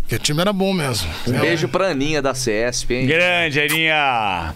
que 0.08 0.16
o 0.16 0.20
time 0.20 0.41
era 0.41 0.54
bom 0.54 0.74
mesmo. 0.74 1.10
Um 1.28 1.40
beijo 1.40 1.68
pra 1.68 1.88
Aninha 1.88 2.22
da 2.22 2.34
CESP, 2.34 2.94
hein? 2.94 3.08
Grande, 3.08 3.60
Aninha. 3.60 4.54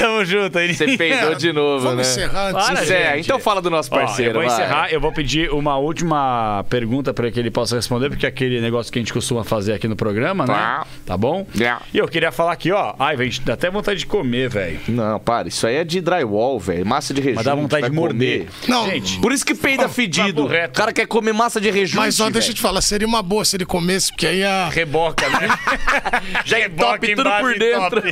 Tamo 0.00 0.24
junto 0.24 0.58
aí. 0.58 0.74
Você 0.74 0.96
peidou 0.96 1.34
de 1.34 1.52
novo, 1.52 1.84
Vamos 1.84 1.96
né? 1.98 2.02
encerrar 2.12 2.48
antes. 2.48 2.66
Para, 2.66 2.82
Encerra. 2.82 3.16
gente. 3.16 3.24
Então 3.26 3.38
fala 3.38 3.60
do 3.60 3.68
nosso 3.70 3.90
Ó, 3.92 3.98
parceiro. 3.98 4.30
eu 4.30 4.34
vou 4.40 4.42
vai. 4.50 4.52
encerrar, 4.52 4.90
eu 4.92 5.00
vou 5.00 5.12
pedir 5.12 5.50
uma 5.50 5.76
última 5.76 6.64
pergunta 6.70 7.12
para 7.12 7.30
que 7.30 7.38
ele 7.38 7.50
possa 7.50 7.76
responder, 7.76 8.08
porque 8.08 8.24
é 8.24 8.28
aquele 8.30 8.60
negócio 8.60 8.90
que 8.90 8.98
a 8.98 9.02
gente 9.02 9.12
costuma 9.12 9.44
fazer 9.44 9.74
aqui 9.74 9.86
no 9.86 9.94
programa, 9.96 10.46
né? 10.46 10.52
Tá. 10.54 10.86
Tá 11.04 11.16
bom? 11.16 11.46
Yeah. 11.54 11.82
E 11.92 11.98
eu 11.98 12.08
queria 12.08 12.32
falar 12.32 12.52
aqui, 12.52 12.72
ó. 12.72 12.94
Ai, 12.98 13.14
velho, 13.16 13.30
dá 13.44 13.52
até 13.54 13.70
vontade 13.70 14.00
de 14.00 14.06
comer, 14.06 14.48
velho. 14.48 14.80
Não, 14.88 15.18
para. 15.20 15.48
Isso 15.48 15.66
aí 15.66 15.76
é 15.76 15.84
de 15.84 16.00
drywall, 16.00 16.58
velho. 16.58 16.86
Massa 16.86 17.12
de 17.12 17.20
rejunte. 17.20 17.36
Mas 17.36 17.44
dá 17.44 17.54
vontade 17.54 17.86
de 17.88 17.92
morder. 17.94 18.46
comer. 18.46 18.50
Não, 18.68 18.86
Gente, 18.88 19.18
Por 19.20 19.32
isso 19.32 19.44
que 19.44 19.54
peida 19.54 19.88
fedido. 19.88 20.42
papo 20.42 20.46
reto. 20.54 20.70
O 20.70 20.76
cara 20.78 20.92
quer 20.92 21.06
comer 21.06 21.32
massa 21.34 21.60
de 21.60 21.70
rejunte. 21.70 21.96
mas 21.96 22.18
ó, 22.20 22.30
deixa 22.30 22.50
eu 22.50 22.54
te 22.54 22.60
falar, 22.60 22.80
seria 22.80 23.06
uma 23.06 23.22
boa 23.22 23.44
se 23.44 23.56
ele 23.56 23.66
comesse, 23.66 24.10
porque 24.12 24.26
aí 24.26 24.42
a. 24.44 24.68
Reboca, 24.68 25.28
né? 25.28 25.48
Já 26.46 26.58
é 26.58 26.68
top 26.68 27.14
tudo 27.14 27.30
por 27.40 27.58
dentro. 27.58 28.02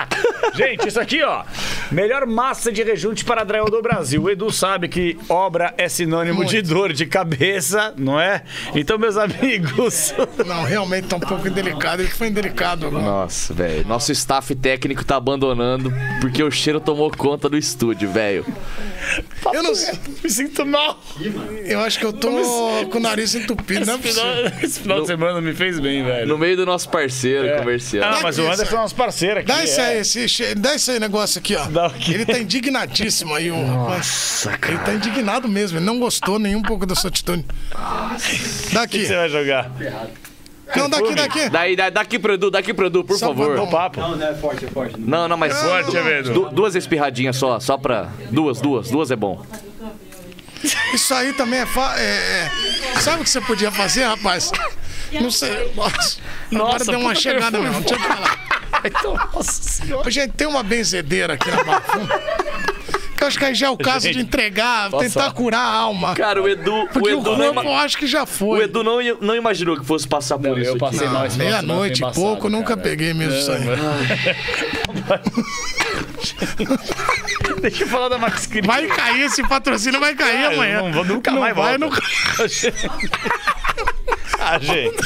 Gente, 0.54 0.88
isso 0.88 1.00
aqui, 1.00 1.22
ó. 1.22 1.33
Melhor 1.90 2.26
massa 2.26 2.70
de 2.70 2.82
rejunte 2.82 3.24
para 3.24 3.44
drywall 3.44 3.70
do 3.70 3.80
Brasil. 3.82 4.22
O 4.22 4.30
Edu 4.30 4.50
sabe 4.50 4.88
que 4.88 5.16
obra 5.28 5.74
é 5.76 5.88
sinônimo 5.88 6.44
de 6.44 6.62
dor 6.62 6.92
de 6.92 7.06
cabeça, 7.06 7.94
não 7.96 8.20
é? 8.20 8.42
Então, 8.74 8.98
meus 8.98 9.16
amigos. 9.16 10.14
Não, 10.46 10.62
realmente 10.62 11.08
tá 11.08 11.16
um 11.16 11.20
pouco 11.20 11.46
indelicado. 11.48 12.00
Ele 12.00 12.10
foi 12.10 12.28
indelicado 12.28 12.86
agora. 12.86 13.04
Nossa, 13.04 13.54
velho. 13.54 13.86
Nosso 13.86 14.12
staff 14.12 14.54
técnico 14.54 15.04
tá 15.04 15.16
abandonando 15.16 15.92
porque 16.20 16.42
o 16.42 16.50
cheiro 16.50 16.80
tomou 16.80 17.10
conta 17.10 17.48
do 17.48 17.56
estúdio, 17.56 18.10
velho. 18.10 18.44
Eu 19.52 19.62
não 19.62 19.72
Me 20.22 20.30
sinto 20.30 20.64
mal. 20.66 20.98
Eu 21.64 21.80
acho 21.80 21.98
que 21.98 22.06
eu 22.06 22.12
tô 22.12 22.30
com 22.90 22.98
o 22.98 23.00
nariz 23.00 23.34
entupido, 23.34 23.84
não 23.86 23.94
é 23.94 23.98
Esse 24.62 24.74
esse 24.74 24.80
final 24.80 25.00
de 25.00 25.06
semana 25.06 25.40
me 25.40 25.54
fez 25.54 25.78
bem, 25.78 26.04
velho. 26.04 26.26
No 26.26 26.38
meio 26.38 26.56
do 26.56 26.66
nosso 26.66 26.88
parceiro 26.88 27.46
É. 27.46 27.58
comercial. 27.58 28.12
Ah, 28.14 28.20
mas 28.22 28.38
o 28.38 28.42
Anderson 28.42 28.74
é 28.76 28.78
nosso 28.78 28.94
parceiro 28.94 29.40
aqui. 29.40 29.46
Dá 29.48 29.62
esse 29.62 29.80
é. 29.80 29.84
aí, 29.86 29.98
esse, 29.98 30.54
dá 30.54 30.74
esse 30.74 30.90
aí 30.90 31.00
negócio 31.00 31.23
aqui, 31.38 31.56
ó. 31.56 31.66
Ele 32.08 32.24
tá 32.26 32.38
indignadíssimo 32.38 33.34
aí, 33.34 33.50
o 33.50 33.66
rapaz. 33.66 34.46
Ele 34.68 34.78
tá 34.78 34.92
indignado 34.94 35.48
mesmo, 35.48 35.78
ele 35.78 35.84
não 35.84 35.98
gostou 35.98 36.38
nem 36.38 36.54
um 36.56 36.62
pouco 36.62 36.84
da 36.86 36.94
sua 36.94 37.08
atitude. 37.08 37.44
O 37.72 38.68
que 38.68 38.74
Daqui. 38.74 39.06
você 39.06 39.14
vai 39.16 39.28
jogar? 39.28 39.70
Não, 40.76 40.88
daqui, 40.88 41.14
daqui. 41.14 41.48
Daí, 41.50 41.76
daí, 41.76 41.90
daqui 41.90 42.18
pro 42.18 42.34
Edu, 42.34 42.50
daqui 42.50 42.72
pro 42.74 42.86
Edu, 42.86 43.04
por 43.04 43.18
Só 43.18 43.28
favor. 43.28 43.46
pra 43.48 43.56
dar 43.56 43.62
O 43.62 43.66
papo. 43.70 44.00
Não, 44.98 45.28
não, 45.28 45.36
mas 45.36 45.54
Forte, 45.60 45.92
du- 46.32 46.48
duas 46.50 46.74
espirradinhas 46.74 47.36
só, 47.36 47.60
só 47.60 47.76
pra. 47.76 48.08
Duas, 48.30 48.60
duas, 48.60 48.88
duas 48.90 49.10
é 49.10 49.16
bom. 49.16 49.44
Isso 50.94 51.12
aí 51.12 51.32
também 51.34 51.60
é, 51.60 51.66
fa... 51.66 51.94
é, 51.98 52.48
é- 52.96 53.00
Sabe 53.00 53.20
o 53.20 53.24
que 53.24 53.30
você 53.30 53.40
podia 53.42 53.70
fazer, 53.70 54.04
rapaz? 54.04 54.50
Não 55.12 55.30
sei. 55.30 55.70
Nossa, 55.76 56.18
agora 56.50 56.72
Nossa, 56.72 56.90
deu 56.90 57.00
uma 57.00 57.14
chegada 57.14 57.58
perfume. 57.58 57.68
mesmo. 57.68 57.84
Deixa 57.84 57.94
eu 57.94 57.98
te 57.98 58.06
falar. 58.08 58.53
Então, 58.84 59.14
nossa 59.32 59.62
senhora. 59.62 60.10
Gente, 60.10 60.32
tem 60.32 60.46
uma 60.46 60.62
benzedeira 60.62 61.34
aqui 61.34 61.50
na 61.50 61.64
Bafum. 61.64 62.06
Que 63.16 63.22
eu 63.22 63.28
acho 63.28 63.38
que 63.38 63.44
aí 63.44 63.54
já 63.54 63.68
é 63.68 63.70
o 63.70 63.76
caso 63.78 64.06
Gente, 64.06 64.16
de 64.16 64.22
entregar, 64.22 64.90
tentar 64.90 65.30
curar 65.32 65.60
a 65.60 65.72
alma. 65.72 66.14
Cara, 66.14 66.42
o 66.42 66.48
Edu. 66.48 66.82
O 66.82 66.88
Porque 66.88 67.08
o, 67.14 67.20
Edu, 67.20 67.30
não, 67.30 67.36
corpo 67.36 67.60
ima- 67.60 67.64
eu 67.64 67.74
acho 67.76 67.96
que 67.96 68.06
já 68.06 68.24
o 68.24 68.26
foi. 68.26 68.64
Edu 68.64 68.82
não, 68.82 68.98
não 69.20 69.36
imaginou 69.36 69.78
que 69.78 69.86
fosse 69.86 70.06
passar 70.06 70.36
por 70.36 70.48
Não, 70.48 70.58
isso. 70.58 70.70
eu 70.72 70.78
passei 70.78 71.06
aqui. 71.06 71.14
mal 71.14 71.26
esse 71.26 71.38
Meia-noite, 71.38 72.02
pouco, 72.14 72.50
nunca 72.50 72.76
cara. 72.76 72.80
peguei 72.80 73.14
mesmo 73.14 73.38
isso 73.38 73.52
aí. 73.52 73.62
Deixa 77.60 77.84
eu 77.84 77.88
falar 77.88 78.08
da 78.08 78.18
Max. 78.18 78.48
Vai 78.64 78.86
cair, 78.88 79.22
esse 79.22 79.46
patrocínio 79.48 80.00
vai 80.00 80.14
cair 80.14 80.42
eu 80.44 80.50
amanhã. 80.52 80.82
Não 80.82 80.92
vou 80.92 81.04
nunca 81.04 81.30
Não 81.30 81.40
mais 81.40 81.54
vai, 81.56 81.78
volta. 81.78 82.02
ah, 84.40 84.58
gente. 84.58 84.96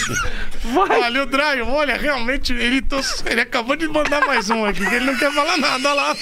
Olha, 0.76 1.22
o 1.22 1.26
Draio, 1.26 1.68
olha, 1.68 1.96
realmente, 1.96 2.52
ele, 2.52 2.82
tos- 2.82 3.22
ele 3.26 3.40
acabou 3.40 3.76
de 3.76 3.88
mandar 3.88 4.24
mais 4.26 4.50
um 4.50 4.64
aqui, 4.64 4.84
que 4.86 4.94
ele 4.94 5.06
não 5.06 5.16
quer 5.16 5.32
falar 5.32 5.56
nada, 5.56 5.88
olha 5.90 5.94
lá. 5.94 6.16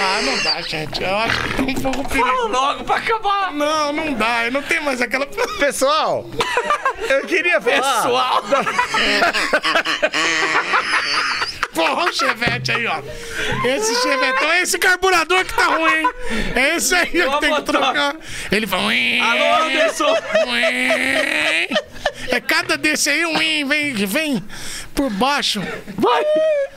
Ah, 0.00 0.20
não 0.22 0.36
dá, 0.42 0.60
gente. 0.62 1.02
Eu 1.02 1.16
acho 1.18 1.42
que 1.42 1.54
tá 1.54 1.62
um 1.62 1.74
pouco 1.92 2.08
perigoso. 2.08 2.48
Logo 2.48 2.84
pra 2.84 2.96
acabar! 2.96 3.52
Não, 3.52 3.92
não 3.92 4.12
dá. 4.14 4.46
Eu 4.46 4.52
não 4.52 4.62
tenho 4.62 4.82
mais 4.82 5.00
aquela. 5.00 5.26
Pessoal, 5.58 6.28
eu 7.08 7.26
queria 7.26 7.60
falar. 7.60 8.02
Pessoal! 8.02 8.42
Porra, 11.74 12.04
o 12.04 12.12
chevette 12.12 12.70
aí, 12.72 12.86
ó. 12.86 13.00
Esse 13.66 13.94
chevette, 14.02 14.44
é 14.44 14.60
esse 14.62 14.78
carburador 14.78 15.44
que 15.44 15.54
tá 15.54 15.64
ruim, 15.64 15.90
hein? 15.94 16.08
É 16.54 16.76
esse 16.76 16.94
aí 16.94 17.06
que 17.06 17.38
tem 17.40 17.54
que 17.54 17.62
trocar. 17.62 18.14
Ele 18.50 18.66
fala. 18.66 18.88
"Uim, 18.88 19.20
Alô, 19.20 19.64
Anderson! 19.64 20.14
Uim". 22.22 22.28
É 22.30 22.40
cada 22.40 22.76
desse 22.76 23.10
aí, 23.10 23.24
um 23.26 23.36
vem, 23.38 23.64
vem, 23.66 23.94
vem 23.94 24.44
por 24.94 25.10
baixo. 25.10 25.60
Vai! 25.96 26.24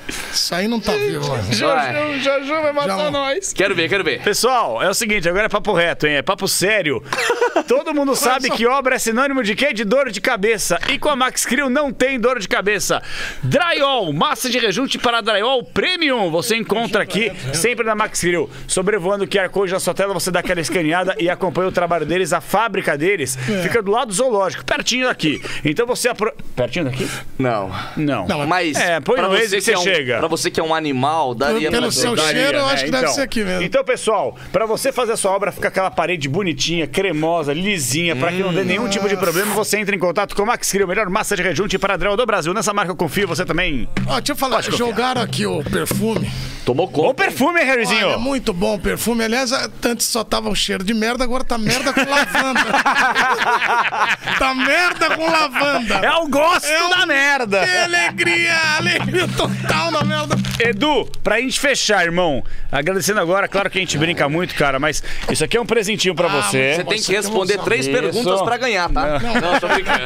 Isso 0.08 0.54
aí 0.54 0.68
não 0.68 0.80
tá 0.80 0.92
vivo, 0.94 1.28
mano. 1.28 1.44
Jojo 1.54 2.48
vai 2.62 2.72
matar 2.72 2.98
Já- 2.98 3.12
nós. 3.12 3.54
Quero 3.54 3.74
ver, 3.74 3.90
quero 3.90 4.04
ver. 4.04 4.22
Pessoal, 4.22 4.82
é 4.82 4.90
o 4.90 4.94
seguinte, 4.94 5.28
agora 5.28 5.46
é 5.46 5.50
papo 5.50 5.74
reto, 5.74 6.06
hein? 6.06 6.16
É 6.16 6.22
papo 6.22 6.48
sério. 6.48 7.04
Todo 7.68 7.94
mundo 7.94 8.16
sabe 8.16 8.50
que 8.52 8.68
obra 8.68 8.96
é 8.96 9.00
sinônimo 9.00 9.42
de 9.42 9.56
quê? 9.56 9.74
De 9.74 9.84
dor 9.84 10.12
de 10.12 10.22
cabeça. 10.22 10.80
E 10.92 11.00
com 11.00 11.10
a 11.10 11.16
Max 11.16 11.46
Crew 11.46 11.70
não 11.70 11.92
tem 11.92 12.20
dor 12.20 12.40
de 12.40 12.48
cabeça. 12.48 13.02
Drywall, 13.42 14.12
massa 14.14 14.50
de 14.50 14.60
rejunte 14.60 14.98
para 15.00 15.22
drywall 15.22 15.64
premium. 15.64 16.30
Você 16.30 16.56
encontra 16.56 17.02
aqui 17.02 17.32
sempre 17.54 17.86
na 17.86 17.96
Max 17.96 18.22
Crew. 18.22 18.50
Sobrevoando 18.68 19.24
o 19.24 19.28
QR 19.28 19.50
Code 19.50 19.72
na 19.74 19.80
sua 19.80 19.94
tela, 19.94 20.14
você 20.14 20.30
dá 20.30 20.42
aquela 20.42 20.62
escaneada 20.62 21.16
e 21.18 21.30
acompanha 21.30 21.70
o 21.70 21.72
trabalho 21.72 22.06
deles. 22.06 22.34
A 22.34 22.42
fábrica 22.42 22.98
deles 22.98 23.38
fica 23.64 23.82
do 23.82 23.90
lado 23.92 24.10
do 24.10 24.14
zoológico, 24.14 24.64
pertinho 24.66 25.08
daqui. 25.08 25.35
Então 25.64 25.86
você... 25.86 26.10
Apro... 26.10 26.34
Pertinho 26.56 26.86
daqui? 26.86 27.07
Não. 27.38 27.72
Não. 27.95 28.28
Não, 28.28 28.48
Mas. 28.48 28.78
É, 28.78 28.99
põe 28.99 29.16
pra 29.16 29.28
no 29.28 29.34
Waze 29.34 29.49
você 29.49 29.56
que 29.57 29.62
você 29.62 29.74
é 29.74 29.78
um, 29.78 29.84
chega. 29.84 30.18
Pra 30.20 30.28
você 30.28 30.52
que 30.52 30.60
é 30.60 30.64
um 30.64 30.74
animal, 30.74 31.34
daria 31.36 31.70
Pelo 31.72 31.91
seu 31.91 32.16
daria. 32.16 32.32
cheiro, 32.32 32.57
eu 32.57 32.66
acho 32.66 32.86
que 32.86 32.91
deve 32.91 33.03
então. 33.03 33.16
ser 33.16 33.22
aqui 33.22 33.44
mesmo. 33.44 33.64
Então, 33.64 33.84
pessoal, 33.84 34.38
pra 34.52 34.66
você 34.66 34.91
fazer 34.91 35.14
a 35.14 35.18
sua 35.18 35.32
obra 35.32 35.52
ficar 35.52 35.70
aquela 35.70 35.91
parede 35.91 36.28
bonitinha, 36.30 36.88
cremosa, 36.88 37.53
lisinha, 37.53 38.16
pra 38.16 38.32
que 38.32 38.40
não 38.40 38.53
dê 38.53 38.64
nenhum 38.64 38.88
tipo 38.88 39.07
de 39.07 39.18
problema, 39.18 39.53
você 39.53 39.78
entra 39.78 39.95
em 39.95 39.99
contato 39.99 40.36
com 40.36 40.44
o 40.44 40.45
Max 40.45 40.72
Crio, 40.72 40.88
melhor 40.88 41.10
massa 41.10 41.36
de 41.36 41.41
rejunte 41.41 41.78
para 41.78 41.98
drywall 41.98 42.18
do 42.18 42.26
Brasil. 42.26 42.53
Nessa 42.53 42.74
marca 42.74 42.91
eu 42.91 42.95
confio, 42.95 43.28
você 43.28 43.45
também. 43.45 43.88
Ó, 44.07 44.16
deixa 44.16 44.32
eu 44.32 44.36
falar, 44.36 44.62
jogaram 44.62 45.22
aqui 45.22 45.45
o 45.45 45.64
perfume. 45.64 46.32
Tomou 46.66 46.88
Bom 46.88 46.94
conta. 46.94 47.14
perfume, 47.26 47.60
hein, 47.60 47.66
Harryzinho? 47.68 48.07
Olha, 48.07 48.16
é 48.16 48.18
muito 48.18 48.52
bom 48.52 48.74
o 48.74 48.80
perfume. 48.80 49.24
Aliás, 49.24 49.52
antes 49.86 50.07
só 50.07 50.24
tava 50.24 50.49
um 50.49 50.56
cheiro 50.56 50.84
de 50.84 50.95
merda, 50.95 51.24
agora 51.24 51.44
tá 51.44 51.60
merda 51.60 51.94
com 51.94 52.02
lavanda. 52.02 52.60
tá 54.40 54.56
merda 54.56 55.16
com 55.16 55.25
lavanda. 55.32 55.96
É 55.96 56.12
o 56.16 56.28
gosto 56.28 56.66
É 56.68 56.84
um- 56.84 56.90
da 56.90 57.06
merda. 57.06 57.66
Que 57.66 57.78
alegria, 57.78 58.54
alegria 58.78 59.28
total 59.30 59.92
na 59.92 60.04
merda. 60.04 60.36
Edu, 60.60 61.06
pra 61.24 61.40
gente 61.40 61.60
fechar, 61.60 62.04
irmão, 62.06 62.44
agradecendo 62.72 63.20
agora, 63.20 63.48
claro 63.48 63.70
que 63.70 63.78
a 63.78 63.82
gente 63.82 63.98
brinca 63.98 64.28
muito, 64.30 64.56
cara, 64.56 64.80
mas 64.80 65.04
isso 65.30 65.44
aqui 65.44 65.58
é 65.58 65.62
um 65.62 65.66
presentinho 65.66 66.16
pra 66.16 66.28
Ah, 66.28 66.42
você. 66.42 66.76
Você 66.76 66.84
tem 66.86 67.02
que 67.02 67.12
responder 67.14 67.58
três 67.60 67.86
Isso. 67.88 67.96
perguntas 67.98 68.42
pra 68.42 68.58
ganhar, 68.58 68.90
tá? 68.90 69.20
Não, 69.20 69.60
tô 69.60 69.68
brincando. 69.68 70.06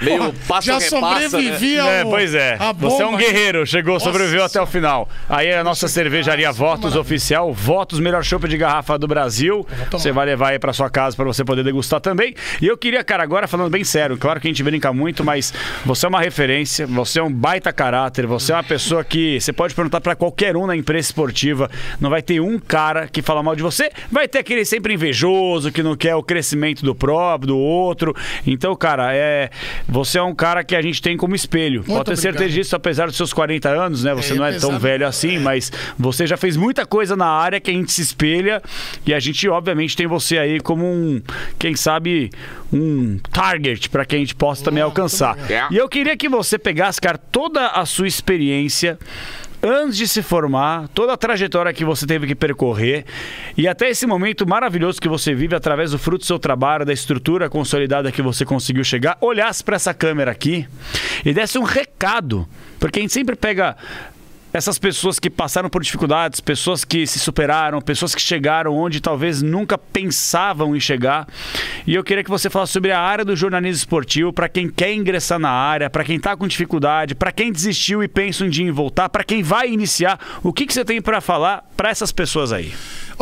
Meio 0.00 0.32
passo 0.46 0.66
Já 0.66 0.78
repassa, 0.78 1.00
né? 1.00 1.28
sobrevivia 1.28 1.82
É, 1.82 2.02
ao- 2.02 2.10
pois 2.10 2.34
é. 2.34 2.58
Você 2.78 3.02
é 3.02 3.06
um 3.06 3.16
guerreiro, 3.16 3.66
chegou, 3.66 3.94
Nossa 3.94 4.04
sobreviveu 4.06 4.44
até 4.44 4.60
o 4.60 4.66
final. 4.66 5.08
Aí 5.28 5.48
é 5.48 5.58
a 5.58 5.64
nossa 5.64 5.88
cervejaria 5.88 6.50
Votos 6.52 6.94
oficial, 6.96 7.52
Votos 7.52 7.98
melhor 8.00 8.22
chopp 8.24 8.46
de 8.48 8.56
garrafa 8.56 8.98
do 8.98 9.06
Brasil. 9.08 9.66
Você 9.90 10.12
vai 10.12 10.26
levar 10.26 10.50
aí 10.50 10.58
pra 10.58 10.72
sua 10.72 10.88
casa 10.88 11.16
pra 11.16 11.24
você 11.24 11.44
poder 11.44 11.62
degustar 11.64 12.00
também. 12.00 12.34
E 12.60 12.66
eu 12.66 12.76
queria, 12.76 13.02
cara, 13.02 13.22
agora 13.22 13.46
falando 13.48 13.70
bem 13.70 13.84
sério, 13.84 14.16
claro 14.16 14.40
que 14.40 14.48
a 14.50 14.52
gente 14.52 14.62
brinca 14.62 14.92
muito, 14.92 15.24
mas 15.24 15.52
você 15.84 16.06
é 16.06 16.08
uma 16.08 16.20
referência, 16.20 16.86
você 16.86 17.20
é 17.20 17.22
um 17.22 17.32
baita 17.32 17.72
caráter, 17.72 18.26
você 18.26 18.52
é 18.52 18.56
uma 18.56 18.64
pessoa 18.64 19.04
que 19.04 19.40
você 19.40 19.52
pode 19.52 19.74
perguntar 19.74 20.00
pra 20.00 20.14
qualquer 20.14 20.56
um 20.56 20.66
na 20.66 20.76
imprensa 20.76 21.08
esportiva, 21.08 21.70
não 22.00 22.10
vai 22.10 22.22
ter 22.22 22.40
um 22.40 22.58
cara 22.58 23.08
que 23.08 23.22
fala 23.22 23.42
mal 23.42 23.56
de 23.56 23.62
você, 23.62 23.90
vai 24.10 24.28
ter 24.28 24.38
aquele 24.38 24.64
sempre 24.64 24.94
invejoso 24.94 25.72
que 25.72 25.82
não 25.82 25.96
quer 25.96 26.14
o 26.14 26.22
crescimento 26.22 26.84
do 26.84 26.94
próprio, 26.94 27.48
do 27.48 27.58
outro. 27.58 28.14
Então, 28.46 28.74
cara, 28.76 29.14
é 29.14 29.50
você 29.88 30.18
é 30.18 30.22
um 30.22 30.34
cara 30.34 30.62
que 30.64 30.74
a 30.74 30.82
gente 30.82 31.00
tem 31.00 31.16
como 31.16 31.34
espelho. 31.34 31.82
Pode 31.82 31.86
ter 31.86 32.12
obrigado. 32.12 32.16
certeza 32.16 32.50
disso, 32.50 32.76
apesar 32.76 33.06
dos 33.06 33.16
seus 33.16 33.32
40 33.32 33.68
anos, 33.68 34.04
né? 34.04 34.14
Você 34.14 34.32
É, 34.32 34.36
não 34.36 34.44
é 34.44 34.52
tão 34.58 34.78
velho 34.78 35.06
assim, 35.06 35.38
mas 35.38 35.72
você 35.98 36.26
já 36.26 36.36
fez 36.36 36.56
muita 36.56 36.86
coisa 36.86 37.16
na 37.16 37.26
área 37.26 37.60
que 37.60 37.70
a 37.70 37.74
gente 37.74 37.92
se 37.92 38.02
espelha 38.02 38.62
e 39.06 39.14
a 39.14 39.20
gente, 39.20 39.48
obviamente, 39.48 39.96
tem 39.96 40.06
você 40.06 40.38
aí 40.38 40.60
como 40.60 40.84
um, 40.84 41.20
quem 41.58 41.74
sabe, 41.74 42.30
um 42.72 43.18
target 43.30 43.88
para 43.88 44.04
que 44.04 44.14
a 44.14 44.18
gente 44.18 44.34
possa 44.40 44.64
também 44.64 44.82
alcançar. 44.82 45.36
E 45.70 45.76
eu 45.76 45.86
queria 45.86 46.16
que 46.16 46.28
você 46.28 46.58
pegasse, 46.58 46.98
cara, 46.98 47.18
toda 47.18 47.68
a 47.68 47.84
sua 47.84 48.08
experiência 48.08 48.98
antes 49.62 49.98
de 49.98 50.08
se 50.08 50.22
formar, 50.22 50.88
toda 50.88 51.12
a 51.12 51.16
trajetória 51.18 51.70
que 51.74 51.84
você 51.84 52.06
teve 52.06 52.26
que 52.26 52.34
percorrer 52.34 53.04
e 53.56 53.68
até 53.68 53.90
esse 53.90 54.06
momento 54.06 54.48
maravilhoso 54.48 54.98
que 54.98 55.08
você 55.08 55.34
vive 55.34 55.54
através 55.54 55.90
do 55.90 55.98
fruto 55.98 56.20
do 56.20 56.26
seu 56.26 56.38
trabalho, 56.38 56.86
da 56.86 56.92
estrutura 56.94 57.50
consolidada 57.50 58.10
que 58.10 58.22
você 58.22 58.46
conseguiu 58.46 58.82
chegar, 58.82 59.18
olhasse 59.20 59.62
para 59.62 59.76
essa 59.76 59.92
câmera 59.92 60.30
aqui 60.30 60.66
e 61.24 61.34
desse 61.34 61.58
um 61.58 61.62
recado, 61.62 62.48
porque 62.78 63.00
a 63.00 63.02
gente 63.02 63.12
sempre 63.12 63.36
pega 63.36 63.76
essas 64.52 64.78
pessoas 64.78 65.18
que 65.18 65.30
passaram 65.30 65.68
por 65.68 65.82
dificuldades, 65.82 66.40
pessoas 66.40 66.84
que 66.84 67.06
se 67.06 67.18
superaram, 67.18 67.80
pessoas 67.80 68.14
que 68.14 68.20
chegaram 68.20 68.76
onde 68.76 69.00
talvez 69.00 69.42
nunca 69.42 69.78
pensavam 69.78 70.74
em 70.74 70.80
chegar. 70.80 71.26
E 71.86 71.94
eu 71.94 72.02
queria 72.02 72.24
que 72.24 72.30
você 72.30 72.50
falasse 72.50 72.72
sobre 72.72 72.90
a 72.90 73.00
área 73.00 73.24
do 73.24 73.36
jornalismo 73.36 73.78
esportivo 73.78 74.32
para 74.32 74.48
quem 74.48 74.68
quer 74.68 74.92
ingressar 74.92 75.38
na 75.38 75.50
área, 75.50 75.88
para 75.88 76.04
quem 76.04 76.16
está 76.16 76.36
com 76.36 76.46
dificuldade, 76.46 77.14
para 77.14 77.32
quem 77.32 77.52
desistiu 77.52 78.02
e 78.02 78.08
pensa 78.08 78.44
um 78.44 78.48
dia 78.48 78.66
em 78.66 78.70
voltar, 78.70 79.08
para 79.08 79.24
quem 79.24 79.42
vai 79.42 79.70
iniciar. 79.70 80.18
O 80.42 80.52
que, 80.52 80.66
que 80.66 80.72
você 80.72 80.84
tem 80.84 81.00
para 81.00 81.20
falar 81.20 81.64
para 81.76 81.90
essas 81.90 82.12
pessoas 82.12 82.52
aí? 82.52 82.72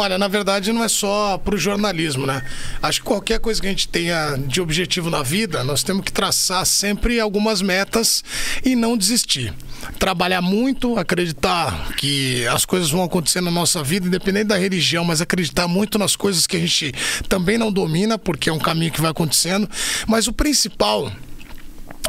Olha, 0.00 0.16
na 0.16 0.28
verdade 0.28 0.72
não 0.72 0.84
é 0.84 0.88
só 0.88 1.36
pro 1.38 1.58
jornalismo, 1.58 2.24
né? 2.24 2.40
Acho 2.80 3.00
que 3.00 3.06
qualquer 3.06 3.40
coisa 3.40 3.60
que 3.60 3.66
a 3.66 3.70
gente 3.70 3.88
tenha 3.88 4.36
de 4.36 4.60
objetivo 4.60 5.10
na 5.10 5.24
vida, 5.24 5.64
nós 5.64 5.82
temos 5.82 6.04
que 6.04 6.12
traçar 6.12 6.64
sempre 6.64 7.18
algumas 7.18 7.60
metas 7.60 8.22
e 8.64 8.76
não 8.76 8.96
desistir. 8.96 9.52
Trabalhar 9.98 10.40
muito, 10.40 10.96
acreditar 10.96 11.94
que 11.96 12.46
as 12.46 12.64
coisas 12.64 12.88
vão 12.92 13.02
acontecer 13.02 13.40
na 13.40 13.50
nossa 13.50 13.82
vida, 13.82 14.06
independente 14.06 14.46
da 14.46 14.56
religião, 14.56 15.04
mas 15.04 15.20
acreditar 15.20 15.66
muito 15.66 15.98
nas 15.98 16.14
coisas 16.14 16.46
que 16.46 16.56
a 16.56 16.60
gente 16.60 16.92
também 17.28 17.58
não 17.58 17.72
domina, 17.72 18.16
porque 18.16 18.48
é 18.48 18.52
um 18.52 18.58
caminho 18.60 18.92
que 18.92 19.00
vai 19.00 19.10
acontecendo. 19.10 19.68
Mas 20.06 20.28
o 20.28 20.32
principal 20.32 21.10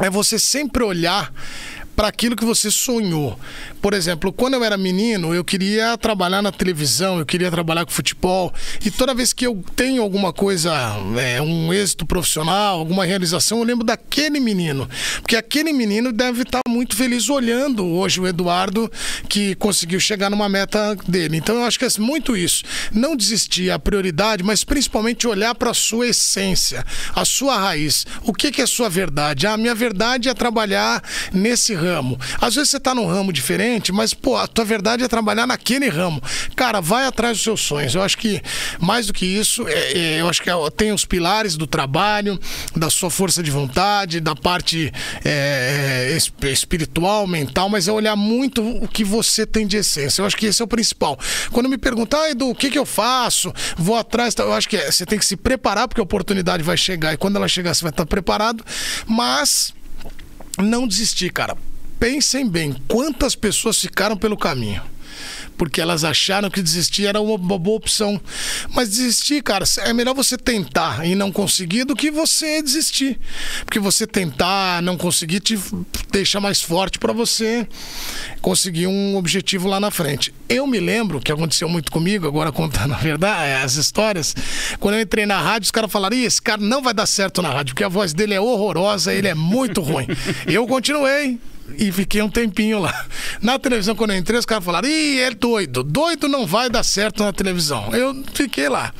é 0.00 0.08
você 0.08 0.38
sempre 0.38 0.84
olhar 0.84 1.32
para 2.00 2.08
aquilo 2.08 2.34
que 2.34 2.46
você 2.46 2.70
sonhou. 2.70 3.38
Por 3.82 3.92
exemplo, 3.92 4.32
quando 4.32 4.54
eu 4.54 4.64
era 4.64 4.78
menino, 4.78 5.34
eu 5.34 5.44
queria 5.44 5.98
trabalhar 5.98 6.40
na 6.40 6.50
televisão, 6.50 7.18
eu 7.18 7.26
queria 7.26 7.50
trabalhar 7.50 7.84
com 7.84 7.90
futebol. 7.90 8.54
E 8.82 8.90
toda 8.90 9.12
vez 9.12 9.34
que 9.34 9.46
eu 9.46 9.62
tenho 9.76 10.00
alguma 10.00 10.32
coisa, 10.32 10.72
é, 11.18 11.42
um 11.42 11.70
êxito 11.74 12.06
profissional, 12.06 12.78
alguma 12.78 13.04
realização, 13.04 13.58
eu 13.58 13.64
lembro 13.64 13.84
daquele 13.84 14.40
menino. 14.40 14.88
Porque 15.20 15.36
aquele 15.36 15.74
menino 15.74 16.10
deve 16.10 16.40
estar 16.40 16.62
muito 16.66 16.96
feliz 16.96 17.28
olhando 17.28 17.86
hoje 17.86 18.18
o 18.18 18.26
Eduardo 18.26 18.90
que 19.28 19.54
conseguiu 19.56 20.00
chegar 20.00 20.30
numa 20.30 20.48
meta 20.48 20.96
dele. 21.06 21.36
Então 21.36 21.56
eu 21.56 21.64
acho 21.64 21.78
que 21.78 21.84
é 21.84 21.90
muito 21.98 22.34
isso. 22.34 22.64
Não 22.90 23.14
desistir 23.14 23.70
a 23.70 23.78
prioridade, 23.78 24.42
mas 24.42 24.64
principalmente 24.64 25.26
olhar 25.26 25.54
para 25.54 25.72
a 25.72 25.74
sua 25.74 26.08
essência, 26.08 26.82
a 27.14 27.26
sua 27.26 27.58
raiz. 27.58 28.06
O 28.22 28.32
que, 28.32 28.50
que 28.50 28.62
é 28.62 28.66
sua 28.66 28.88
verdade? 28.88 29.46
A 29.46 29.58
minha 29.58 29.74
verdade 29.74 30.30
é 30.30 30.32
trabalhar 30.32 31.02
nesse 31.30 31.74
ramo 31.74 31.89
ramo. 31.90 32.18
Às 32.40 32.54
vezes 32.54 32.70
você 32.70 32.76
está 32.76 32.94
num 32.94 33.06
ramo 33.06 33.32
diferente, 33.32 33.92
mas, 33.92 34.14
pô, 34.14 34.36
a 34.36 34.46
tua 34.46 34.64
verdade 34.64 35.02
é 35.02 35.08
trabalhar 35.08 35.46
naquele 35.46 35.88
ramo. 35.88 36.22
Cara, 36.54 36.80
vai 36.80 37.06
atrás 37.06 37.36
dos 37.36 37.44
seus 37.44 37.60
sonhos. 37.60 37.94
Eu 37.94 38.02
acho 38.02 38.16
que, 38.16 38.40
mais 38.78 39.06
do 39.06 39.12
que 39.12 39.26
isso, 39.26 39.66
é, 39.68 39.92
é, 39.92 40.20
eu 40.20 40.28
acho 40.28 40.42
que 40.42 40.50
é, 40.50 40.54
tem 40.76 40.92
os 40.92 41.04
pilares 41.04 41.56
do 41.56 41.66
trabalho, 41.66 42.38
da 42.76 42.90
sua 42.90 43.10
força 43.10 43.42
de 43.42 43.50
vontade, 43.50 44.20
da 44.20 44.36
parte 44.36 44.92
é, 45.24 46.16
é 46.42 46.50
espiritual, 46.50 47.26
mental, 47.26 47.68
mas 47.68 47.88
é 47.88 47.92
olhar 47.92 48.16
muito 48.16 48.62
o 48.62 48.88
que 48.88 49.04
você 49.04 49.44
tem 49.44 49.66
de 49.66 49.76
essência. 49.76 50.22
Eu 50.22 50.26
acho 50.26 50.36
que 50.36 50.46
esse 50.46 50.62
é 50.62 50.64
o 50.64 50.68
principal. 50.68 51.18
Quando 51.50 51.68
me 51.68 51.78
perguntar, 51.78 52.22
ah, 52.22 52.30
Edu, 52.30 52.50
o 52.50 52.54
que, 52.54 52.70
que 52.70 52.78
eu 52.78 52.86
faço? 52.86 53.52
Vou 53.76 53.96
atrás, 53.96 54.34
eu 54.38 54.52
acho 54.52 54.68
que 54.68 54.76
é, 54.76 54.90
você 54.90 55.04
tem 55.04 55.18
que 55.18 55.24
se 55.24 55.36
preparar, 55.36 55.88
porque 55.88 56.00
a 56.00 56.04
oportunidade 56.04 56.62
vai 56.62 56.76
chegar, 56.76 57.12
e 57.12 57.16
quando 57.16 57.36
ela 57.36 57.48
chegar, 57.48 57.74
você 57.74 57.82
vai 57.82 57.90
estar 57.90 58.06
preparado, 58.06 58.64
mas 59.06 59.74
não 60.58 60.86
desistir, 60.86 61.30
cara 61.32 61.56
pensem 62.00 62.48
bem 62.48 62.74
quantas 62.88 63.36
pessoas 63.36 63.78
ficaram 63.78 64.16
pelo 64.16 64.36
caminho 64.36 64.82
porque 65.60 65.78
elas 65.78 66.04
acharam 66.04 66.48
que 66.48 66.62
desistir 66.62 67.04
era 67.04 67.20
uma 67.20 67.36
boa 67.58 67.76
opção. 67.76 68.18
Mas 68.70 68.88
desistir, 68.88 69.42
cara, 69.42 69.62
é 69.80 69.92
melhor 69.92 70.14
você 70.14 70.38
tentar 70.38 71.06
e 71.06 71.14
não 71.14 71.30
conseguir 71.30 71.84
do 71.84 71.94
que 71.94 72.10
você 72.10 72.62
desistir. 72.62 73.20
Porque 73.66 73.78
você 73.78 74.06
tentar, 74.06 74.80
não 74.80 74.96
conseguir, 74.96 75.38
te 75.40 75.58
deixa 76.10 76.40
mais 76.40 76.62
forte 76.62 76.98
para 76.98 77.12
você 77.12 77.68
conseguir 78.40 78.86
um 78.86 79.16
objetivo 79.16 79.68
lá 79.68 79.78
na 79.78 79.90
frente. 79.90 80.32
Eu 80.48 80.66
me 80.66 80.80
lembro 80.80 81.20
que 81.20 81.30
aconteceu 81.30 81.68
muito 81.68 81.92
comigo, 81.92 82.26
agora 82.26 82.50
contando 82.50 82.94
a 82.96 82.96
verdade, 82.96 83.62
as 83.62 83.74
histórias. 83.74 84.34
Quando 84.78 84.94
eu 84.94 85.02
entrei 85.02 85.26
na 85.26 85.42
rádio, 85.42 85.66
os 85.66 85.70
caras 85.70 85.92
falaram: 85.92 86.16
Ih, 86.16 86.24
esse 86.24 86.40
cara 86.40 86.62
não 86.62 86.80
vai 86.80 86.94
dar 86.94 87.04
certo 87.04 87.42
na 87.42 87.50
rádio, 87.50 87.74
porque 87.74 87.84
a 87.84 87.88
voz 87.88 88.14
dele 88.14 88.32
é 88.32 88.40
horrorosa, 88.40 89.12
ele 89.12 89.28
é 89.28 89.34
muito 89.34 89.82
ruim. 89.82 90.06
eu 90.48 90.66
continuei 90.66 91.38
e 91.78 91.90
fiquei 91.92 92.22
um 92.22 92.30
tempinho 92.30 92.78
lá. 92.78 93.06
Na 93.40 93.58
televisão, 93.58 93.94
quando 93.94 94.10
eu 94.12 94.16
entrei, 94.16 94.38
os 94.38 94.46
caras 94.46 94.64
falaram: 94.64 94.88
Ih, 94.88 95.20
é 95.20 95.30
doido. 95.30 95.82
Doido 95.82 96.28
não 96.28 96.46
vai 96.46 96.68
dar 96.68 96.82
certo 96.82 97.22
na 97.22 97.32
televisão. 97.32 97.94
Eu 97.94 98.22
fiquei 98.34 98.68
lá. 98.68 98.92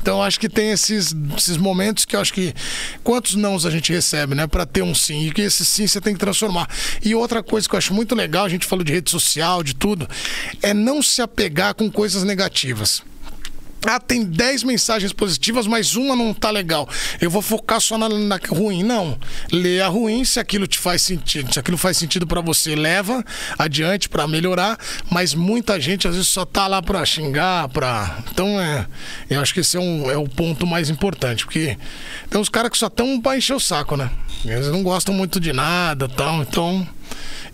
Então, 0.00 0.22
acho 0.22 0.38
que 0.38 0.48
tem 0.48 0.70
esses, 0.70 1.14
esses 1.36 1.56
momentos 1.56 2.04
que 2.04 2.16
eu 2.16 2.20
acho 2.20 2.32
que. 2.32 2.54
Quantos 3.02 3.34
nãos 3.34 3.66
a 3.66 3.70
gente 3.70 3.92
recebe, 3.92 4.34
né? 4.34 4.46
Pra 4.46 4.66
ter 4.66 4.82
um 4.82 4.94
sim. 4.94 5.26
E 5.26 5.32
que 5.32 5.42
esse 5.42 5.64
sim 5.64 5.86
você 5.86 6.00
tem 6.00 6.14
que 6.14 6.20
transformar. 6.20 6.68
E 7.04 7.14
outra 7.14 7.42
coisa 7.42 7.68
que 7.68 7.74
eu 7.74 7.78
acho 7.78 7.94
muito 7.94 8.14
legal, 8.14 8.44
a 8.44 8.48
gente 8.48 8.66
falou 8.66 8.84
de 8.84 8.92
rede 8.92 9.10
social, 9.10 9.62
de 9.62 9.74
tudo, 9.74 10.08
é 10.62 10.74
não 10.74 11.02
se 11.02 11.22
apegar 11.22 11.74
com 11.74 11.90
coisas 11.90 12.24
negativas. 12.24 13.02
Ah, 13.86 14.00
tem 14.00 14.24
10 14.24 14.62
mensagens 14.62 15.12
positivas, 15.12 15.66
mas 15.66 15.94
uma 15.94 16.16
não 16.16 16.32
tá 16.32 16.50
legal. 16.50 16.88
Eu 17.20 17.30
vou 17.30 17.42
focar 17.42 17.80
só 17.80 17.98
na, 17.98 18.08
na 18.08 18.40
ruim. 18.48 18.82
Não. 18.82 19.18
Lê 19.52 19.80
a 19.80 19.88
ruim 19.88 20.24
se 20.24 20.40
aquilo 20.40 20.66
te 20.66 20.78
faz 20.78 21.02
sentido. 21.02 21.52
Se 21.52 21.58
aquilo 21.58 21.76
faz 21.76 21.96
sentido 21.96 22.26
para 22.26 22.40
você, 22.40 22.74
leva 22.74 23.24
adiante 23.58 24.08
para 24.08 24.26
melhorar. 24.26 24.78
Mas 25.10 25.34
muita 25.34 25.78
gente 25.78 26.08
às 26.08 26.14
vezes 26.14 26.28
só 26.28 26.44
tá 26.44 26.66
lá 26.66 26.80
para 26.80 27.04
xingar, 27.04 27.68
para. 27.68 28.18
Então 28.30 28.60
é. 28.60 28.86
Eu 29.28 29.40
acho 29.40 29.52
que 29.52 29.60
esse 29.60 29.76
é, 29.76 29.80
um, 29.80 30.10
é 30.10 30.16
o 30.16 30.28
ponto 30.28 30.66
mais 30.66 30.88
importante. 30.88 31.44
Porque 31.44 31.76
tem 32.30 32.40
uns 32.40 32.48
caras 32.48 32.70
que 32.70 32.78
só 32.78 32.86
estão 32.86 33.20
pra 33.20 33.36
encher 33.36 33.54
o 33.54 33.60
saco, 33.60 33.96
né? 33.96 34.10
Eles 34.44 34.68
não 34.68 34.82
gostam 34.82 35.14
muito 35.14 35.38
de 35.38 35.52
nada 35.52 36.08
tal. 36.08 36.40
Então. 36.42 36.86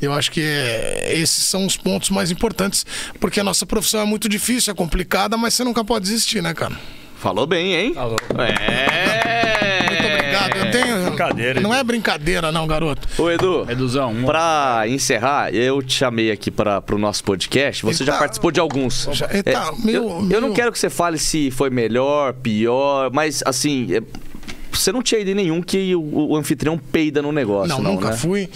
Eu 0.01 0.13
acho 0.13 0.31
que 0.31 0.41
é, 0.43 1.13
esses 1.15 1.45
são 1.45 1.67
os 1.67 1.77
pontos 1.77 2.11
mais 2.11 2.31
importantes, 2.31 2.87
porque 3.19 3.39
a 3.41 3.45
nossa 3.45 3.67
profissão 3.67 4.01
é 4.01 4.05
muito 4.05 4.29
difícil, 4.29 4.73
é 4.73 4.75
complicada, 4.75 5.37
mas 5.37 5.55
você 5.55 5.63
nunca 5.65 5.85
pode 5.85 6.05
desistir, 6.07 6.43
né, 6.43 6.55
cara? 6.55 6.75
Falou 7.17 7.47
bem, 7.47 7.75
hein? 7.75 7.95
Falou. 7.95 8.17
É. 8.39 9.91
Muito 9.91 10.07
obrigado. 10.07 10.57
Eu 10.57 10.71
tenho. 10.71 11.05
Brincadeira, 11.11 11.61
Não 11.61 11.75
é 11.75 11.85
brincadeira, 11.85 12.51
não, 12.51 12.67
garoto. 12.67 13.07
Ô, 13.21 13.31
Edu. 13.31 13.67
Eduzão, 13.69 14.11
um... 14.13 14.25
Pra 14.25 14.85
encerrar, 14.89 15.55
eu 15.55 15.83
te 15.83 15.93
chamei 15.95 16.31
aqui 16.31 16.51
para 16.51 16.83
o 16.91 16.97
nosso 16.99 17.23
podcast. 17.23 17.83
Você 17.85 18.05
já 18.05 18.13
Eita. 18.13 18.19
participou 18.21 18.51
de 18.51 18.59
alguns. 18.59 19.07
Já- 19.13 19.27
É, 19.27 19.37
eita, 19.37 19.73
meio- 19.85 19.97
eu, 19.97 20.09
eu 20.11 20.21
meio- 20.23 20.41
não 20.41 20.53
quero 20.55 20.73
que 20.73 20.79
você 20.79 20.89
fale 20.89 21.19
se 21.19 21.51
foi 21.51 21.69
melhor, 21.69 22.33
pior, 22.33 23.11
mas 23.13 23.43
assim, 23.45 23.89
é, 23.95 24.03
você 24.73 24.91
não 24.91 25.03
tinha 25.03 25.21
ido 25.21 25.31
em 25.31 25.35
nenhum 25.35 25.61
que 25.61 25.95
o, 25.95 26.31
o 26.31 26.37
anfitrião 26.37 26.79
peida 26.79 27.21
no 27.21 27.33
negócio, 27.33 27.69
Não, 27.69 27.83
não, 27.83 27.93
nunca 27.95 28.11
né? 28.13 28.17
fui. 28.17 28.49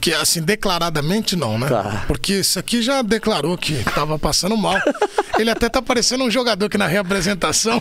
Que 0.00 0.12
assim, 0.12 0.42
declaradamente 0.42 1.34
não, 1.34 1.58
né? 1.58 1.68
Tá. 1.68 2.04
Porque 2.06 2.34
isso 2.34 2.58
aqui 2.58 2.82
já 2.82 3.02
declarou 3.02 3.56
que 3.56 3.82
tava 3.94 4.18
passando 4.18 4.56
mal. 4.56 4.76
Ele 5.38 5.50
até 5.50 5.68
tá 5.68 5.82
parecendo 5.82 6.24
um 6.24 6.30
jogador 6.30 6.68
que 6.68 6.78
na 6.78 6.86
reapresentação. 6.86 7.80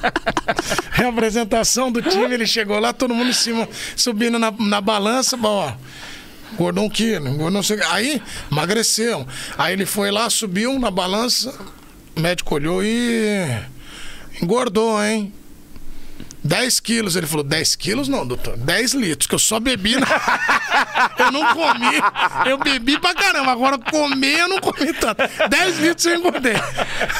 reapresentação 0.92 1.90
do 1.90 2.02
time, 2.02 2.34
ele 2.34 2.46
chegou 2.46 2.78
lá, 2.78 2.92
todo 2.92 3.14
mundo 3.14 3.30
em 3.30 3.32
cima, 3.32 3.66
subindo 3.96 4.38
na, 4.38 4.50
na 4.50 4.80
balança, 4.80 5.38
bom, 5.38 5.48
ó. 5.48 5.72
Engordou 6.52 6.84
um 6.84 6.90
quilo, 6.90 7.28
engordou 7.28 7.50
não 7.50 7.62
sei. 7.62 7.80
Aí, 7.90 8.22
emagreceu. 8.50 9.26
Aí 9.56 9.72
ele 9.72 9.86
foi 9.86 10.10
lá, 10.10 10.28
subiu 10.28 10.78
na 10.78 10.90
balança, 10.90 11.54
o 12.14 12.20
médico 12.20 12.54
olhou 12.54 12.82
e. 12.84 13.46
Engordou, 14.42 15.02
hein? 15.02 15.32
10 16.46 16.80
quilos. 16.80 17.16
Ele 17.16 17.26
falou, 17.26 17.44
10 17.44 17.76
quilos 17.76 18.08
não, 18.08 18.26
doutor. 18.26 18.56
10 18.56 18.94
litros, 18.94 19.26
que 19.26 19.34
eu 19.34 19.38
só 19.38 19.58
bebi. 19.60 19.96
Na... 19.96 20.06
eu 21.18 21.32
não 21.32 21.54
comi. 21.54 22.00
Eu 22.46 22.58
bebi 22.58 22.98
pra 22.98 23.14
caramba. 23.14 23.52
Agora 23.52 23.78
comer 23.78 24.40
eu 24.40 24.48
não 24.48 24.60
comi 24.60 24.92
tanto. 24.94 25.22
10 25.48 25.78
litros 25.78 26.06
eu 26.06 26.16
engordei. 26.16 26.54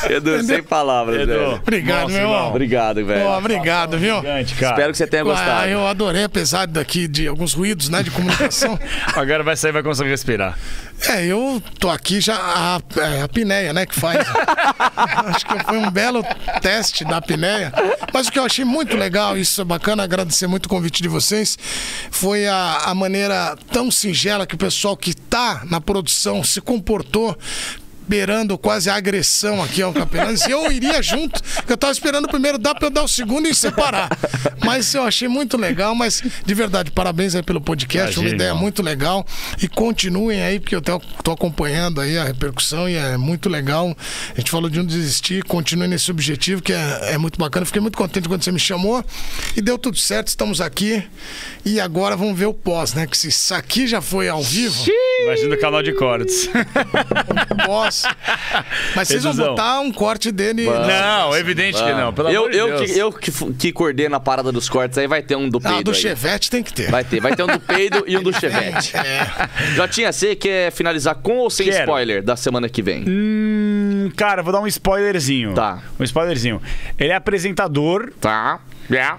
Edu, 0.09 0.43
sem 0.43 0.63
palavras, 0.63 1.21
Edu. 1.21 1.27
velho. 1.27 1.53
Obrigado, 1.55 2.01
Nossa, 2.03 2.13
meu 2.13 2.21
irmão. 2.23 2.35
irmão. 2.35 2.51
Obrigado, 2.51 3.05
velho. 3.05 3.25
Pô, 3.25 3.37
obrigado, 3.37 3.99
viu? 3.99 4.17
Gigante, 4.17 4.55
cara. 4.55 4.73
Espero 4.75 4.93
que 4.93 4.99
você 4.99 5.07
tenha 5.07 5.25
gostado. 5.25 5.61
Ah, 5.63 5.69
eu 5.69 5.87
adorei, 5.87 6.25
apesar 6.25 6.67
daqui 6.67 7.09
de 7.09 7.27
alguns 7.27 7.53
ruídos, 7.53 7.89
né, 7.89 8.03
de 8.03 8.11
comunicação. 8.11 8.79
Agora 9.15 9.43
vai 9.43 9.57
sair 9.57 9.71
e 9.71 9.73
vai 9.73 9.83
conseguir 9.83 10.11
respirar. 10.11 10.59
É, 11.09 11.25
eu 11.27 11.63
tô 11.79 11.89
aqui 11.91 12.21
já. 12.21 12.37
A, 12.37 12.81
é, 13.01 13.21
a 13.21 13.25
apneia, 13.25 13.73
né, 13.73 13.87
que 13.87 13.99
faz. 13.99 14.27
Acho 14.97 15.47
que 15.47 15.65
foi 15.65 15.79
um 15.79 15.91
belo 15.91 16.25
teste 16.61 17.05
da 17.05 17.19
apneia. 17.19 17.73
Mas 18.13 18.29
o 18.29 18.33
que 18.33 18.39
eu 18.39 18.45
achei 18.45 18.65
muito 18.65 18.97
legal, 18.97 19.37
isso 19.37 19.61
é 19.61 19.65
bacana, 19.65 20.03
agradecer 20.03 20.47
muito 20.47 20.67
o 20.67 20.69
convite 20.69 21.03
de 21.03 21.09
vocês, 21.09 21.59
foi 22.11 22.47
a, 22.47 22.79
a 22.87 22.95
maneira 22.95 23.57
tão 23.71 23.91
singela 23.91 24.47
que 24.47 24.55
o 24.55 24.59
pessoal 24.59 24.97
que 24.97 25.15
tá 25.15 25.63
na 25.69 25.81
produção 25.81 26.43
se 26.43 26.61
comportou. 26.61 27.37
Beirando 28.09 28.57
quase 28.57 28.89
a 28.89 28.95
agressão 28.95 29.63
aqui 29.63 29.83
ao 29.83 29.93
Capelães. 29.93 30.43
E 30.47 30.51
eu 30.51 30.71
iria 30.71 31.03
junto, 31.03 31.43
que 31.43 31.73
eu 31.73 31.77
tava 31.77 31.93
esperando 31.93 32.27
o 32.27 32.29
primeiro 32.29 32.59
dar 32.59 32.75
pra 32.75 32.87
eu 32.87 32.91
dar 32.91 33.03
o 33.03 33.09
segundo 33.09 33.49
e 33.49 33.55
separar. 33.55 34.09
Mas 34.65 34.93
eu 34.95 35.03
achei 35.03 35.29
muito 35.29 35.57
legal, 35.57 35.95
mas 35.95 36.23
de 36.45 36.55
verdade, 36.55 36.91
parabéns 36.91 37.35
aí 37.35 37.43
pelo 37.43 37.61
podcast, 37.61 38.13
Imagina, 38.15 38.23
uma 38.29 38.35
ideia 38.35 38.49
irmão. 38.49 38.63
muito 38.63 38.83
legal. 38.83 39.27
E 39.63 39.69
continuem 39.69 40.43
aí, 40.43 40.61
porque 40.61 40.75
eu 40.75 40.81
tô, 40.83 41.33
acompanhando 41.33 42.01
aí 42.01 42.17
a 42.17 42.25
repercussão 42.25 42.89
e 42.89 42.95
é 42.97 43.17
muito 43.17 43.49
legal. 43.49 43.97
A 44.35 44.39
gente 44.39 44.51
falou 44.51 44.71
de 44.71 44.79
não 44.79 44.87
desistir, 44.87 45.45
continuem 45.45 45.89
nesse 45.89 46.11
objetivo, 46.11 46.63
que 46.63 46.73
é, 46.73 47.13
é 47.13 47.19
muito 47.19 47.39
bacana. 47.39 47.67
Fiquei 47.67 47.81
muito 47.81 47.99
contente 47.99 48.29
quando 48.29 48.43
você 48.43 48.53
me 48.53 48.59
chamou. 48.61 49.05
E 49.57 49.61
deu 49.61 49.79
tudo 49.79 49.97
certo, 49.97 50.29
estamos 50.29 50.61
aqui. 50.61 51.03
E 51.65 51.81
agora 51.81 52.17
vamos 52.17 52.39
ver 52.39 52.47
o 52.47 52.55
pós, 52.55 52.95
né? 52.95 53.07
Que 53.07 53.17
se 53.17 53.29
isso 53.29 53.55
aqui 53.55 53.87
já 53.87 54.01
foi 54.01 54.29
ao 54.29 54.43
vivo. 54.43 54.85
Imagina 55.25 55.55
o 55.55 55.61
canal 55.61 55.83
de 55.83 55.93
cortes. 55.93 56.49
Nossa. 57.67 57.96
Mas 58.95 59.09
vocês 59.09 59.23
vão 59.23 59.33
Eduzão. 59.33 59.51
botar 59.51 59.81
um 59.81 59.93
corte 59.93 60.31
dele. 60.33 60.69
né? 60.69 61.01
Não, 61.01 61.37
evidente 61.37 61.83
que 61.83 61.93
não. 61.93 62.13
Pelo 62.13 62.29
eu, 62.31 62.41
amor 62.43 62.51
de 62.51 62.57
eu, 62.59 62.67
Deus. 62.79 62.91
que, 62.91 62.99
eu 62.99 63.13
que, 63.13 63.55
que 63.55 63.73
coordeno 63.73 64.17
a 64.17 64.21
parada 64.21 64.51
dos 64.53 64.69
cortes 64.69 64.99
aí, 64.99 65.07
vai 65.07 65.23
ter 65.23 65.37
um 65.37 65.49
do 65.49 65.61
peido 65.61 65.77
Ah, 65.79 65.83
do 65.83 65.91
aí. 65.91 65.97
Chevette 65.97 66.51
tem 66.51 66.63
que 66.63 66.73
ter. 66.73 66.91
Vai 66.91 67.05
ter, 67.05 67.21
vai 67.21 67.35
ter 67.37 67.43
um 67.43 67.47
do 67.47 67.61
peido 67.61 68.05
e 68.07 68.17
um 68.17 68.23
do 68.23 68.33
chevette. 68.33 68.93
Jotinha, 69.77 70.13
você 70.13 70.35
quer 70.37 70.73
finalizar 70.73 71.15
com 71.17 71.39
ou 71.39 71.51
sem 71.51 71.67
Quero. 71.67 71.81
spoiler 71.81 72.23
da 72.23 72.37
semana 72.37 72.69
que 72.69 72.83
vem? 72.83 73.05
Hum, 73.07 74.11
cara, 74.17 74.43
vou 74.43 74.53
dar 74.53 74.61
um 74.61 74.67
spoilerzinho. 74.67 75.55
Tá. 75.55 75.83
Um 75.99 76.05
spoilerzinho. 76.05 76.61
Ele 76.99 77.13
é 77.13 77.15
apresentador, 77.17 78.13
Tá. 78.21 78.61
É. 78.91 79.15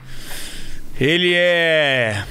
ele 1.00 1.34
é. 1.36 2.24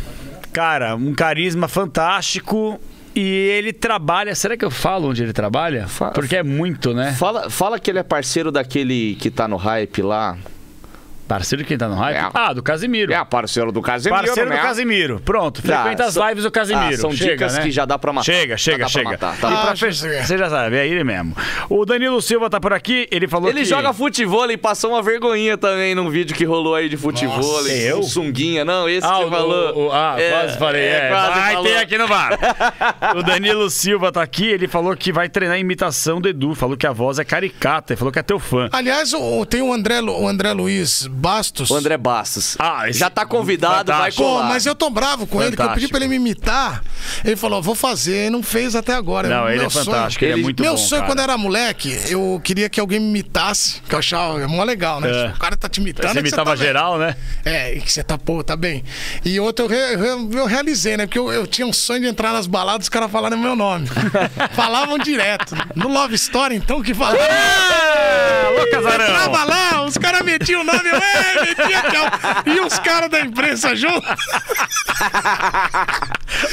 Cara, 0.52 0.96
um 0.96 1.14
carisma 1.14 1.68
fantástico. 1.68 2.80
E 3.16 3.22
ele 3.48 3.72
trabalha. 3.72 4.34
Será 4.34 4.56
que 4.56 4.64
eu 4.64 4.70
falo 4.70 5.08
onde 5.08 5.22
ele 5.22 5.32
trabalha? 5.32 5.88
Fa- 5.88 6.10
Porque 6.10 6.36
é 6.36 6.42
muito, 6.42 6.92
né? 6.92 7.12
Fala, 7.14 7.48
fala 7.48 7.80
que 7.80 7.90
ele 7.90 7.98
é 7.98 8.02
parceiro 8.02 8.52
daquele 8.52 9.14
que 9.14 9.30
tá 9.30 9.48
no 9.48 9.56
hype 9.56 10.02
lá. 10.02 10.36
Parceiro 11.28 11.62
de 11.62 11.68
quem 11.68 11.76
tá 11.76 11.88
no 11.88 11.94
hype? 11.96 12.16
É. 12.16 12.28
Ah, 12.32 12.52
do 12.52 12.62
Casimiro. 12.62 13.12
É, 13.12 13.24
parceiro 13.24 13.72
do 13.72 13.82
Casemiro, 13.82 14.22
Parceiro 14.24 14.48
do 14.50 14.54
né? 14.56 14.62
Casimiro. 14.62 15.20
Pronto, 15.24 15.60
frequenta 15.60 16.04
Ah, 16.04 16.06
as 16.06 16.16
lives 16.16 16.44
do 16.44 16.50
Casimiro. 16.50 16.94
Ah, 16.94 16.96
são 16.96 17.10
Chega, 17.12 17.32
dicas 17.32 17.54
né? 17.56 17.62
que 17.64 17.70
já 17.72 17.84
dá 17.84 17.98
pra 17.98 18.12
matar. 18.12 18.24
Chega, 18.24 18.56
Já 18.56 18.56
chega, 18.56 18.88
chega. 18.88 19.10
matar, 19.10 19.36
tá. 19.38 19.48
E 19.48 19.50
pra 19.50 19.72
Ah, 19.72 19.76
fe- 19.76 19.90
já 19.90 20.08
sei. 20.08 20.22
Você 20.22 20.38
já 20.38 20.48
sabe, 20.48 20.76
é 20.76 20.86
ele 20.86 21.02
mesmo. 21.02 21.36
O 21.68 21.84
Danilo 21.84 22.20
Silva 22.22 22.48
tá 22.48 22.60
por 22.60 22.72
aqui, 22.72 23.08
ele 23.10 23.26
falou 23.26 23.48
Ele 23.50 23.60
que... 23.60 23.64
joga 23.64 23.92
futebol 23.92 24.48
e 24.50 24.56
passou 24.56 24.90
uma 24.92 25.02
vergonhinha 25.02 25.58
também 25.58 25.94
num 25.94 26.08
vídeo 26.08 26.36
que 26.36 26.44
rolou 26.44 26.74
aí 26.76 26.88
de 26.88 26.96
futebol. 26.96 27.36
Nossa, 27.38 27.72
eu? 27.72 27.98
Um 27.98 28.02
sunguinha, 28.04 28.64
não, 28.64 28.88
esse 28.88 29.06
Ah, 29.06 29.18
que 29.18 29.24
o- 29.24 29.30
falou. 29.30 29.86
o- 29.88 29.92
ah, 29.92 30.14
É, 30.18 30.30
quase 30.30 30.58
falei. 30.58 30.82
É, 30.84 31.08
quase 31.08 31.40
vai 31.40 31.52
falou. 31.54 31.68
ter 31.72 31.76
aqui 31.78 31.98
no 31.98 32.06
bar. 32.08 32.38
o 33.16 33.22
Danilo 33.22 33.68
Silva 33.68 34.12
tá 34.12 34.22
aqui, 34.22 34.46
ele 34.46 34.68
falou 34.68 34.96
que 34.96 35.12
vai 35.12 35.28
treinar 35.28 35.56
a 35.56 35.58
imitação 35.58 36.20
do 36.20 36.28
Edu. 36.28 36.54
Falou 36.54 36.76
que 36.76 36.86
a 36.86 36.92
voz 36.92 37.18
é 37.18 37.24
caricata, 37.24 37.92
ele 37.92 37.98
falou 37.98 38.12
que 38.12 38.18
é 38.18 38.22
teu 38.22 38.38
fã. 38.38 38.68
Aliás, 38.72 39.12
o- 39.12 39.44
tem 39.44 39.60
o 39.62 39.72
André, 39.72 40.00
o 40.00 40.28
André 40.28 40.52
Luiz 40.52 41.08
Bastos. 41.16 41.70
O 41.70 41.74
André 41.76 41.96
Bastos. 41.96 42.56
Ah, 42.58 42.88
esse- 42.88 42.98
Já 42.98 43.08
tá 43.10 43.24
convidado, 43.26 43.90
vai 43.92 43.96
Fantástico. 44.12 44.22
Pô, 44.22 44.42
mas 44.44 44.66
eu 44.66 44.74
tô 44.74 44.90
bravo 44.90 45.26
com 45.26 45.42
ele, 45.42 45.56
que 45.56 45.62
eu 45.62 45.66
pedi 45.70 45.86
Fantástico. 45.86 45.90
pra 45.90 45.98
ele 46.00 46.08
me 46.08 46.16
imitar. 46.16 46.82
Ele 47.24 47.36
falou, 47.36 47.62
vou 47.62 47.74
fazer, 47.74 48.26
e 48.26 48.30
não 48.30 48.42
fez 48.42 48.74
até 48.76 48.94
agora. 48.94 49.28
Não, 49.28 49.48
ele 49.48 49.58
Meu 49.58 49.66
é 49.66 49.70
sonho- 49.70 49.84
fantástico, 49.86 50.24
ele, 50.24 50.32
é 50.32 50.34
Ele- 50.36 50.42
muito 50.42 50.62
Meu 50.62 50.72
bom, 50.72 50.78
sonho 50.78 51.02
cara. 51.02 51.12
quando 51.12 51.20
era 51.20 51.36
moleque, 51.38 51.98
eu 52.08 52.40
queria 52.44 52.68
que 52.68 52.78
alguém 52.78 53.00
me 53.00 53.06
imitasse, 53.08 53.80
que 53.88 53.94
eu 53.94 53.98
achava 53.98 54.46
mó 54.46 54.62
legal, 54.64 55.00
né? 55.00 55.08
É. 55.10 55.22
Tipo, 55.24 55.36
o 55.36 55.40
cara 55.40 55.56
tá 55.56 55.68
te 55.68 55.80
imitando. 55.80 56.10
Você 56.12 56.18
é 56.18 56.20
imitava 56.20 56.50
tá 56.50 56.56
bem. 56.56 56.66
geral, 56.66 56.98
né? 56.98 57.16
É, 57.44 57.74
e 57.74 57.80
que 57.80 57.90
você 57.92 58.02
tá, 58.02 58.18
pô, 58.18 58.44
tá 58.44 58.56
bem. 58.56 58.84
E 59.24 59.38
outro 59.40 59.64
eu, 59.64 59.68
re- 59.68 59.96
re- 59.96 60.38
eu 60.38 60.46
realizei, 60.46 60.96
né? 60.96 61.06
Porque 61.06 61.18
eu, 61.18 61.32
eu 61.32 61.46
tinha 61.46 61.66
um 61.66 61.72
sonho 61.72 62.00
de 62.00 62.06
entrar 62.06 62.32
nas 62.32 62.46
baladas 62.46 62.86
os 62.86 62.88
caras 62.90 63.10
falaram 63.10 63.36
meu 63.38 63.56
nome. 63.56 63.88
Falavam 64.54 64.98
direto. 64.98 65.54
No 65.74 65.88
Love 65.88 66.14
Story, 66.14 66.56
então, 66.56 66.82
que 66.82 66.92
falavam. 66.94 67.20
Ah, 67.20 68.46
Alô, 68.48 68.70
Casarão! 68.70 69.04
Entrava 69.06 69.44
lá, 69.44 69.84
os 69.84 69.96
caras 69.98 70.22
metiam 70.22 70.60
o 70.60 70.64
nome, 70.64 70.88
eu, 70.88 71.00
E 72.46 72.60
os 72.60 72.78
caras 72.78 73.10
da 73.10 73.20
imprensa 73.20 73.74
junto. 73.74 74.06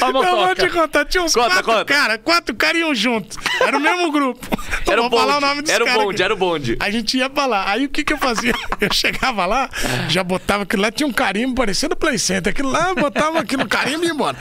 Ó, 0.02 0.08
Eu 0.08 0.36
vou 0.36 0.56
te 0.56 0.70
contar, 0.70 1.06
tinha 1.06 1.24
uns 1.24 1.34
Conta, 1.34 1.64
quatro 1.64 1.86
caras, 1.86 2.20
quatro 2.24 2.56
caras 2.56 2.78
iam 2.80 2.96
juntos. 2.96 3.38
Era 3.60 3.78
o 3.78 3.80
mesmo 3.80 4.12
grupo. 4.12 4.46
Era 4.88 5.02
o 5.02 5.10
vou 5.10 5.20
falar 5.20 5.34
bonde, 5.34 5.46
o 5.46 5.48
nome 5.48 5.62
dos 5.62 5.72
era 5.72 5.84
o 5.84 5.88
bonde, 5.88 6.14
aqui. 6.16 6.24
era 6.24 6.34
o 6.34 6.38
bonde. 6.38 6.78
A 6.80 6.92
gente 6.92 7.18
ia 7.18 7.30
pra 7.30 7.46
lá. 7.46 7.70
Aí 7.70 7.86
o 7.86 7.90
que 7.90 8.04
que 8.04 8.12
eu 8.14 8.18
fazia? 8.18 8.54
Eu 8.82 8.94
chegava 8.94 9.46
lá, 9.46 9.70
já 10.10 10.24
botava 10.24 10.64
aquilo 10.64 10.82
lá, 10.82 10.92
tinha 10.92 11.08
um 11.08 11.14
carimbo 11.14 11.56
parecendo 11.56 11.96
Play 11.96 12.18
Center. 12.20 12.52
Aquilo 12.52 12.70
lá, 12.70 12.94
botava 12.94 13.40
aquilo 13.40 13.64
no 13.64 13.70
carimbo 13.70 14.04
e 14.04 14.08
ia 14.08 14.14
embora. 14.14 14.38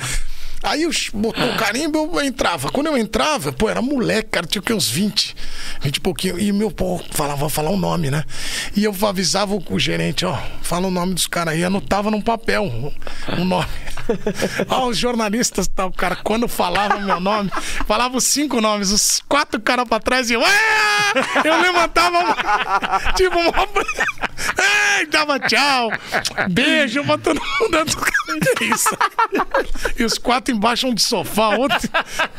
Aí 0.63 0.83
eu 0.83 0.91
botou 1.15 1.45
o 1.45 1.57
carimbo, 1.57 1.99
eu 1.99 2.25
entrava. 2.25 2.71
Quando 2.71 2.87
eu 2.87 2.97
entrava, 2.97 3.53
pô, 3.53 3.69
era 3.69 3.83
moleque, 3.83 4.31
cara, 4.31 4.47
tinha 4.47 4.63
que, 4.63 4.73
uns 4.73 4.89
20, 4.89 5.35
20 5.81 5.97
e 5.97 6.01
pouquinho. 6.01 6.39
E 6.39 6.53
meu, 6.53 6.71
pô, 6.71 7.01
falava, 7.11 7.49
falar 7.49 7.71
o 7.71 7.77
nome, 7.77 8.11
né? 8.11 8.25
E 8.77 8.85
eu 8.85 8.95
avisava 9.07 9.55
o, 9.55 9.79
gerente, 9.79 10.25
ó, 10.25 10.39
fala 10.63 10.87
o 10.87 10.91
nome 10.91 11.15
dos 11.15 11.27
caras 11.27 11.55
aí, 11.55 11.65
anotava 11.65 12.11
num 12.11 12.21
papel 12.21 12.93
o 13.39 13.45
nome. 13.45 13.67
Os 14.89 14.97
jornalistas, 14.99 15.69
tal, 15.69 15.91
cara, 15.93 16.17
quando 16.17 16.49
falava 16.49 16.99
meu 17.01 17.21
nome, 17.21 17.51
falava 17.87 18.17
os 18.17 18.25
cinco 18.25 18.61
nomes, 18.61 18.91
os 18.91 19.23
quatro 19.29 19.61
caras 19.61 19.87
pra 19.89 20.01
trás 20.01 20.31
e 20.31 20.35
eu, 20.35 20.43
eu 21.45 21.61
levantava, 21.61 22.19
uma- 22.19 23.13
tipo, 23.17 23.39
uma... 23.39 23.53
Ei, 24.99 25.07
dava 25.07 25.39
tchau, 25.41 25.91
beijo 26.51 27.05
pra 27.05 27.19
todo 27.19 27.41
mundo. 27.41 27.79
Isso? 28.61 28.89
E 29.99 30.05
os 30.05 30.19
quatro 30.19 30.55
embaixo 30.55 30.87
um 30.87 30.95
de 30.95 31.03
sofá, 31.03 31.51
outro 31.51 31.79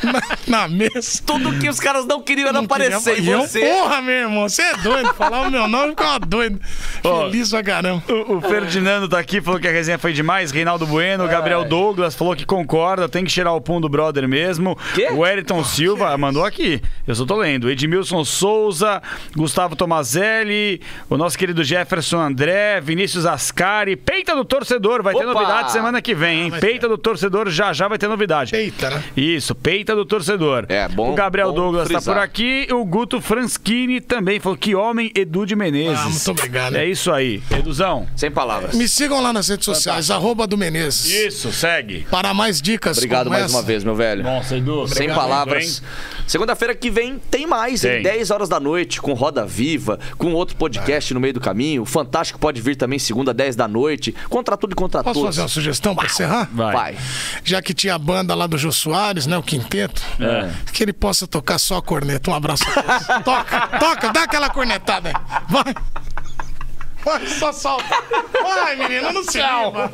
na, 0.03 0.21
na 0.47 0.67
mesa. 0.67 1.21
Tudo 1.25 1.57
que 1.59 1.69
os 1.69 1.79
caras 1.79 2.05
não 2.05 2.21
queriam 2.21 2.49
era 2.49 2.59
aparecer 2.59 3.19
E 3.19 3.27
em 3.29 3.31
eu, 3.31 3.41
você. 3.41 3.59
porra, 3.61 4.01
meu 4.01 4.13
irmão, 4.13 4.49
você 4.49 4.61
é 4.61 4.77
doido. 4.77 5.13
Falava 5.13 5.47
o 5.47 5.51
meu 5.51 5.67
nome 5.67 5.87
e 5.87 5.89
ficava 5.91 6.19
doido. 6.19 6.59
Feliz 7.01 7.49
pra 7.51 7.63
caramba. 7.63 8.03
O, 8.11 8.37
o 8.37 8.41
Ferdinando 8.41 9.07
tá 9.07 9.19
aqui, 9.19 9.41
falou 9.41 9.59
que 9.59 9.67
a 9.67 9.71
resenha 9.71 9.99
foi 9.99 10.13
demais. 10.13 10.51
Reinaldo 10.51 10.85
Bueno, 10.87 11.27
Gabriel 11.27 11.52
Douglas 11.63 12.15
falou 12.15 12.35
que 12.35 12.45
concorda, 12.45 13.07
tem 13.07 13.23
que 13.23 13.31
cheirar 13.31 13.53
o 13.55 13.61
pum 13.61 13.79
do 13.79 13.87
brother 13.89 14.27
mesmo. 14.27 14.77
Quê? 14.95 15.09
O 15.11 15.19
Wellington 15.19 15.63
Silva 15.63 16.17
mandou 16.17 16.43
aqui, 16.45 16.81
eu 17.07 17.13
só 17.15 17.25
tô 17.25 17.35
lendo. 17.35 17.69
Edmilson 17.69 18.23
Souza, 18.25 19.01
Gustavo 19.35 19.75
Tomazelli, 19.75 20.81
o 21.09 21.17
nosso 21.17 21.37
querido 21.37 21.63
Jefferson 21.63 22.19
André, 22.19 22.81
Vinícius 22.81 23.25
Ascari. 23.25 23.95
Peita 23.95 24.35
do 24.35 24.43
torcedor, 24.45 25.01
vai 25.03 25.13
ter 25.13 25.25
Opa! 25.25 25.33
novidade 25.33 25.71
semana 25.71 26.01
que 26.01 26.13
vem, 26.15 26.43
hein? 26.43 26.49
vai 26.49 26.59
Peita 26.59 26.87
do 26.87 26.97
torcedor, 26.97 27.49
já 27.49 27.71
já 27.73 27.87
vai 27.87 27.97
ter 27.97 28.07
novidade. 28.07 28.55
Eita, 28.55 28.89
né? 28.89 29.03
Isso, 29.15 29.53
peita 29.55 29.95
do 29.95 30.05
torcedor. 30.05 30.65
É, 30.69 30.87
bom- 30.87 31.11
O 31.11 31.15
Gabriel 31.15 31.49
bom 31.49 31.55
Douglas 31.55 31.87
tá 31.87 31.95
frisar. 31.95 32.15
por 32.15 32.21
aqui. 32.23 32.67
O 32.71 32.85
Guto 32.85 33.19
Franschini 33.21 33.99
também 34.01 34.39
falou 34.39 34.57
que 34.57 34.75
homem 34.75 35.11
Edu 35.15 35.45
de 35.45 35.55
Menezes. 35.55 35.99
Ah, 35.99 36.09
muito 36.09 36.31
obrigado. 36.31 36.75
É 36.75 36.85
isso 36.87 37.11
aí. 37.11 37.41
Eduzão. 37.51 38.07
Sem 38.15 38.31
palavras. 38.31 38.75
Me 38.75 38.87
sigam 38.87 39.21
lá 39.21 39.33
nas 39.33 39.47
redes 39.49 39.65
sociais, 39.65 40.09
arroba 40.11 40.45
do 40.47 40.57
Menezes. 40.57 41.05
Isso, 41.11 41.42
segue. 41.51 42.05
Para 42.09 42.33
mais 42.33 42.61
dicas 42.61 42.97
Obrigado 42.97 43.29
mais 43.29 43.45
essa. 43.45 43.55
uma 43.57 43.61
vez, 43.63 43.83
meu 43.83 43.95
velho. 43.95 44.23
Nossa, 44.23 44.55
Edu. 44.57 44.87
Sem 44.87 45.03
obrigado, 45.03 45.15
palavras. 45.15 45.81
hein? 45.81 45.87
Segunda-feira 46.27 46.73
que 46.75 46.89
vem 46.89 47.19
tem 47.19 47.45
mais, 47.45 47.83
hein? 47.83 47.91
Tem. 47.93 48.03
10 48.03 48.31
horas 48.31 48.47
da 48.49 48.59
noite, 48.59 49.01
com 49.01 49.13
Roda 49.13 49.45
Viva, 49.45 49.99
com 50.17 50.33
outro 50.33 50.55
podcast 50.55 51.13
no 51.13 51.19
meio 51.19 51.33
do 51.33 51.39
caminho. 51.39 51.81
O 51.81 51.85
Fantástico 51.85 52.39
pode 52.39 52.61
vir 52.61 52.75
também 52.75 52.97
segunda, 52.99 53.33
10 53.33 53.55
da 53.55 53.67
noite. 53.67 54.15
Contra 54.29 54.55
tudo 54.55 54.71
e 54.71 54.75
contra 54.75 55.03
Posso 55.03 55.15
todos. 55.19 55.29
fazer 55.35 55.41
uma 55.41 55.47
sugestão 55.47 55.95
pra 55.95 56.05
encerrar? 56.05 56.49
Vai. 56.53 56.73
Vai. 56.73 56.97
Já 57.43 57.61
que 57.61 57.73
tinha 57.73 57.95
a 57.95 57.99
banda 57.99 58.33
lá 58.35 58.47
do 58.47 58.57
Jô 58.57 58.71
Soares, 58.71 59.27
né? 59.27 59.37
O 59.37 59.43
quinteto. 59.43 60.01
É. 60.19 60.49
Que 60.71 60.83
ele 60.83 60.93
possa 60.93 61.27
tocar 61.27 61.57
só 61.57 61.77
a 61.77 61.81
corneta. 61.81 62.31
Um 62.31 62.35
abraço 62.35 62.63
a 62.67 62.81
todos. 62.81 63.07
toca, 63.25 63.67
toca, 63.79 64.09
dá 64.13 64.23
aquela 64.23 64.49
cornetada 64.49 65.09
aí. 65.09 65.15
Vai. 65.49 65.73
Vai, 67.03 67.27
só 67.27 67.51
solta. 67.51 67.95
Vai, 68.41 68.75
menino, 68.75 69.11
não 69.11 69.23
se 69.23 69.37
liga. 69.37 69.91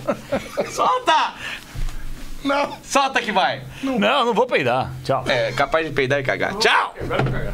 Solta! 0.71 1.33
Não. 2.43 2.77
Solta 2.83 3.21
que 3.21 3.31
vai. 3.31 3.63
Não, 3.83 4.25
não 4.25 4.33
vou 4.33 4.45
peidar. 4.47 4.91
Tchau. 5.03 5.23
É 5.27 5.51
capaz 5.51 5.85
de 5.85 5.91
peidar 5.93 6.19
e 6.19 6.23
cagar. 6.23 6.55
Tchau! 6.55 6.95
Agora 7.01 7.21
eu 7.21 7.25
vou 7.25 7.33
cagar. 7.33 7.53